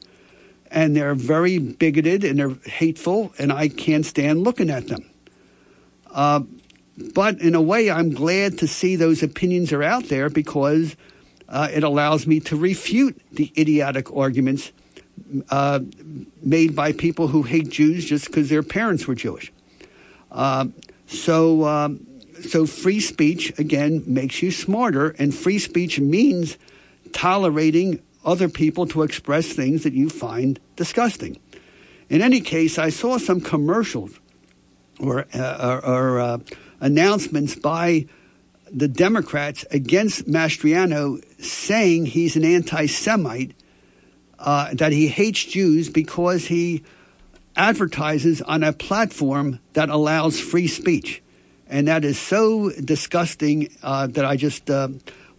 and 0.71 0.95
they're 0.95 1.15
very 1.15 1.57
bigoted 1.57 2.23
and 2.23 2.37
they're 2.37 2.55
hateful, 2.65 3.33
and 3.39 3.51
I 3.51 3.69
can't 3.69 4.05
stand 4.05 4.43
looking 4.43 4.69
at 4.69 4.87
them. 4.87 5.09
Uh, 6.11 6.41
but 7.13 7.39
in 7.39 7.55
a 7.55 7.61
way, 7.61 7.89
I'm 7.89 8.13
glad 8.13 8.57
to 8.59 8.67
see 8.67 8.95
those 8.95 9.23
opinions 9.23 9.71
are 9.73 9.83
out 9.83 10.05
there 10.05 10.29
because 10.29 10.95
uh, 11.47 11.69
it 11.71 11.83
allows 11.83 12.25
me 12.25 12.39
to 12.41 12.55
refute 12.55 13.21
the 13.31 13.51
idiotic 13.57 14.13
arguments 14.15 14.71
uh, 15.49 15.79
made 16.41 16.75
by 16.75 16.91
people 16.91 17.27
who 17.27 17.43
hate 17.43 17.69
Jews 17.69 18.05
just 18.05 18.27
because 18.27 18.49
their 18.49 18.63
parents 18.63 19.07
were 19.07 19.15
Jewish. 19.15 19.51
Uh, 20.35 20.67
so, 21.07 21.65
um, 21.65 22.05
so 22.41 22.65
free 22.65 22.99
speech 22.99 23.57
again 23.57 24.03
makes 24.05 24.41
you 24.43 24.51
smarter, 24.51 25.15
and 25.17 25.33
free 25.33 25.57
speech 25.57 25.99
means 25.99 26.57
tolerating 27.14 28.01
other 28.25 28.49
people 28.49 28.85
to 28.88 29.01
express 29.01 29.47
things 29.47 29.83
that 29.83 29.93
you 29.93 30.09
find 30.09 30.59
disgusting. 30.75 31.39
In 32.09 32.22
any 32.22 32.41
case, 32.41 32.77
I 32.77 32.89
saw 32.89 33.17
some 33.17 33.39
commercials 33.39 34.19
or, 34.99 35.25
uh, 35.33 35.81
or 35.83 36.19
uh, 36.19 36.38
announcements 36.81 37.55
by 37.55 38.05
the 38.72 38.88
Democrats 38.88 39.65
against 39.72 40.27
Mastriano 40.27 41.23
saying 41.41 42.07
he's 42.07 42.35
an 42.35 42.43
anti 42.43 42.88
Semite, 42.88 43.53
uh, 44.38 44.73
that 44.73 44.91
he 44.91 45.07
hates 45.07 45.45
Jews 45.45 45.89
because 45.89 46.45
he 46.45 46.83
advertises 47.56 48.42
on 48.42 48.64
a 48.64 48.74
platform 48.74 49.59
that 49.74 49.90
allows 49.90 50.40
free 50.40 50.67
speech. 50.67 51.22
And 51.67 51.88
that 51.88 52.06
is 52.06 52.19
so 52.19 52.69
disgusting 52.72 53.69
uh, 53.82 54.08
that 54.08 54.25
I 54.25 54.35
just 54.35 54.69
uh, 54.69 54.90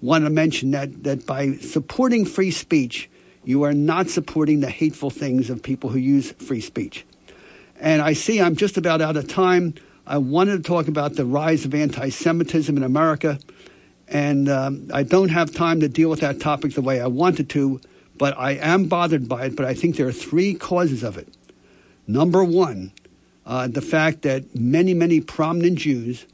want 0.01 0.25
to 0.25 0.31
mention 0.31 0.73
that, 0.73 1.05
that 1.05 1.27
by 1.27 1.55
supporting 1.55 2.25
free 2.25 2.51
speech, 2.51 3.09
you 3.45 3.63
are 3.63 3.73
not 3.73 4.09
supporting 4.09 4.61
the 4.61 4.71
hateful 4.71 5.11
things 5.11 5.51
of 5.51 5.63
people 5.63 5.91
who 5.91 5.99
use 5.99 6.33
free 6.33 6.61
speech. 6.61 7.07
And 7.79 8.03
I 8.03 8.15
see 8.15 8.41
I'm 8.41 8.57
just 8.57 8.77
about 8.77 9.01
out 9.01 9.17
of 9.17 9.29
time. 9.29 9.75
I 10.07 10.19
wanted 10.19 10.57
to 10.59 10.63
talk 10.63 10.89
about 10.89 11.15
the 11.15 11.25
rise 11.25 11.65
of 11.65 11.75
anti 11.75 12.09
Semitism 12.09 12.77
in 12.77 12.83
America. 12.83 13.39
And 14.09 14.49
um, 14.49 14.89
I 14.93 15.03
don't 15.03 15.31
have 15.31 15.53
time 15.53 15.81
to 15.81 15.89
deal 15.89 16.09
with 16.09 16.21
that 16.21 16.41
topic 16.41 16.75
the 16.75 16.81
way 16.81 17.01
I 17.01 17.09
wanted 17.09 17.49
to, 17.51 17.81
but 18.17 18.39
I 18.39 18.53
am 18.53 18.87
bothered 18.87 19.29
by 19.29 19.47
it. 19.47 19.57
But 19.57 19.67
I 19.67 19.75
think 19.75 19.97
there 19.97 20.07
are 20.07 20.13
three 20.13 20.55
causes 20.55 21.03
of 21.03 21.19
it. 21.19 21.36
Number 22.07 22.45
one, 22.45 22.93
uh, 23.45 23.69
the 23.69 23.81
fact 23.81 24.23
that 24.23 24.55
many, 24.55 24.95
many 24.95 25.21
prominent 25.21 25.79
Jews 25.79 26.27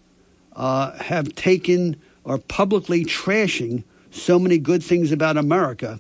uh, 0.55 0.93
have 0.99 1.35
taken 1.35 1.97
or 2.25 2.39
publicly 2.39 3.05
trashing 3.05 3.85
so 4.11 4.39
many 4.39 4.59
good 4.59 4.83
things 4.83 5.13
about 5.13 5.37
America 5.37 5.99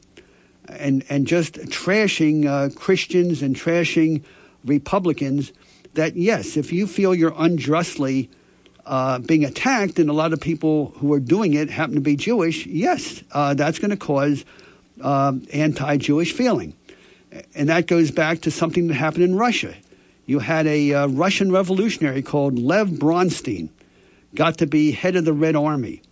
and, 0.68 1.04
and 1.08 1.26
just 1.26 1.54
trashing 1.54 2.46
uh, 2.46 2.68
Christians 2.78 3.42
and 3.42 3.56
trashing 3.56 4.22
Republicans 4.64 5.52
that, 5.94 6.16
yes, 6.16 6.56
if 6.56 6.72
you 6.72 6.86
feel 6.86 7.14
you're 7.14 7.34
unjustly 7.36 8.30
uh, 8.86 9.18
being 9.20 9.44
attacked, 9.44 9.98
and 9.98 10.10
a 10.10 10.12
lot 10.12 10.32
of 10.32 10.40
people 10.40 10.92
who 10.96 11.12
are 11.12 11.20
doing 11.20 11.54
it 11.54 11.70
happen 11.70 11.94
to 11.94 12.00
be 12.00 12.16
Jewish, 12.16 12.66
yes, 12.66 13.22
uh, 13.32 13.54
that's 13.54 13.78
going 13.78 13.90
to 13.90 13.96
cause 13.96 14.44
uh, 15.00 15.32
anti 15.52 15.96
Jewish 15.98 16.32
feeling. 16.32 16.74
And 17.54 17.68
that 17.68 17.86
goes 17.86 18.10
back 18.10 18.40
to 18.42 18.50
something 18.50 18.88
that 18.88 18.94
happened 18.94 19.24
in 19.24 19.36
Russia. 19.36 19.74
You 20.26 20.38
had 20.38 20.66
a 20.66 20.94
uh, 20.94 21.06
Russian 21.08 21.50
revolutionary 21.50 22.22
called 22.22 22.58
Lev 22.58 22.88
Bronstein, 22.88 23.70
got 24.34 24.58
to 24.58 24.66
be 24.66 24.92
head 24.92 25.16
of 25.16 25.24
the 25.24 25.32
Red 25.32 25.56
Army. 25.56 26.02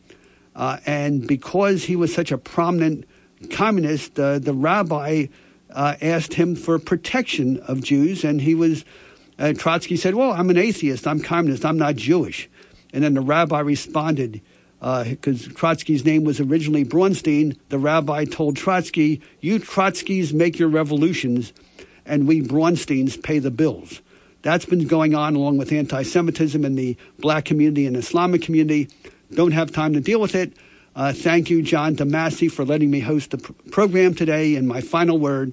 Uh, 0.57 0.79
and 0.87 1.27
because 1.27 1.85
he 1.85 1.97
was 1.97 2.13
such 2.15 2.33
a 2.33 2.39
prominent 2.39 3.07
communist, 3.51 4.19
uh, 4.19 4.39
the 4.39 4.53
rabbi 4.53 5.27
asked 5.75 6.35
him 6.35 6.57
for 6.57 6.79
protection 6.79 7.59
of 7.61 7.83
Jews, 7.83 8.25
and 8.25 8.41
he 8.41 8.55
was. 8.55 8.85
Trotsky 9.57 9.97
said, 9.97 10.17
Well, 10.17 10.33
I'm 10.33 10.51
an 10.51 10.59
atheist, 10.59 11.07
I'm 11.07 11.21
communist, 11.21 11.65
I'm 11.65 11.79
not 11.79 11.97
Jewish. 11.97 12.51
And 12.93 13.03
then 13.03 13.15
the 13.15 13.23
rabbi 13.23 13.61
responded, 13.61 14.43
because 14.81 15.47
uh, 15.47 15.51
Trotsky's 15.51 16.05
name 16.05 16.25
was 16.25 16.41
originally 16.41 16.85
Bronstein, 16.85 17.57
the 17.69 17.79
rabbi 17.79 18.25
told 18.25 18.57
Trotsky, 18.57 19.21
You 19.41 19.61
Trotskys 19.61 20.33
make 20.33 20.59
your 20.59 20.69
revolutions, 20.69 21.53
and 22.07 22.27
we 22.27 22.41
Bronsteins 22.41 23.23
pay 23.23 23.39
the 23.39 23.51
bills. 23.51 24.01
That's 24.43 24.65
been 24.65 24.87
going 24.87 25.15
on 25.15 25.37
along 25.37 25.59
with 25.59 25.71
anti 25.71 26.03
Semitism 26.03 26.65
in 26.65 26.75
the 26.75 26.97
black 27.19 27.45
community 27.45 27.87
and 27.87 27.97
Islamic 27.97 28.43
community. 28.43 28.89
Don't 29.33 29.53
have 29.53 29.71
time 29.71 29.93
to 29.93 30.01
deal 30.01 30.21
with 30.21 30.35
it. 30.35 30.55
Uh, 30.97 31.13
thank 31.13 31.51
you, 31.51 31.63
John 31.63 31.95
DeMasi, 31.95 32.51
for 32.51 32.65
letting 32.65 32.91
me 32.91 33.01
host 33.01 33.31
the 33.31 33.39
pr- 33.39 33.53
program 33.71 34.15
today. 34.15 34.57
And 34.57 34.67
my 34.67 34.81
final 34.81 35.19
word 35.19 35.53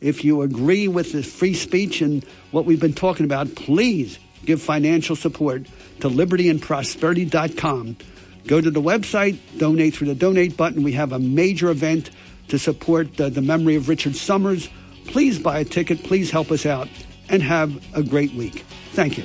if 0.00 0.24
you 0.24 0.42
agree 0.42 0.88
with 0.88 1.12
the 1.12 1.22
free 1.22 1.54
speech 1.54 2.00
and 2.00 2.24
what 2.50 2.64
we've 2.64 2.80
been 2.80 2.94
talking 2.94 3.24
about, 3.24 3.54
please 3.54 4.18
give 4.44 4.62
financial 4.62 5.16
support 5.16 5.64
to 6.00 6.08
libertyandprosperity.com. 6.08 7.96
Go 8.48 8.62
to 8.62 8.70
the 8.70 8.80
website, 8.80 9.38
donate 9.58 9.94
through 9.94 10.06
the 10.06 10.14
donate 10.14 10.56
button. 10.56 10.82
We 10.82 10.92
have 10.92 11.12
a 11.12 11.18
major 11.18 11.68
event 11.68 12.10
to 12.48 12.58
support 12.58 13.18
the, 13.18 13.30
memory 13.42 13.76
of 13.76 13.90
Richard 13.90 14.16
Somers. 14.16 14.70
Please 15.04 15.38
buy 15.38 15.58
a 15.58 15.64
ticket. 15.66 16.02
Please 16.02 16.30
help 16.30 16.50
us 16.50 16.64
out 16.64 16.88
and 17.28 17.42
have 17.42 17.70
a 17.94 18.02
great 18.02 18.32
week. 18.32 18.64
Thank 18.92 19.18
you. 19.18 19.24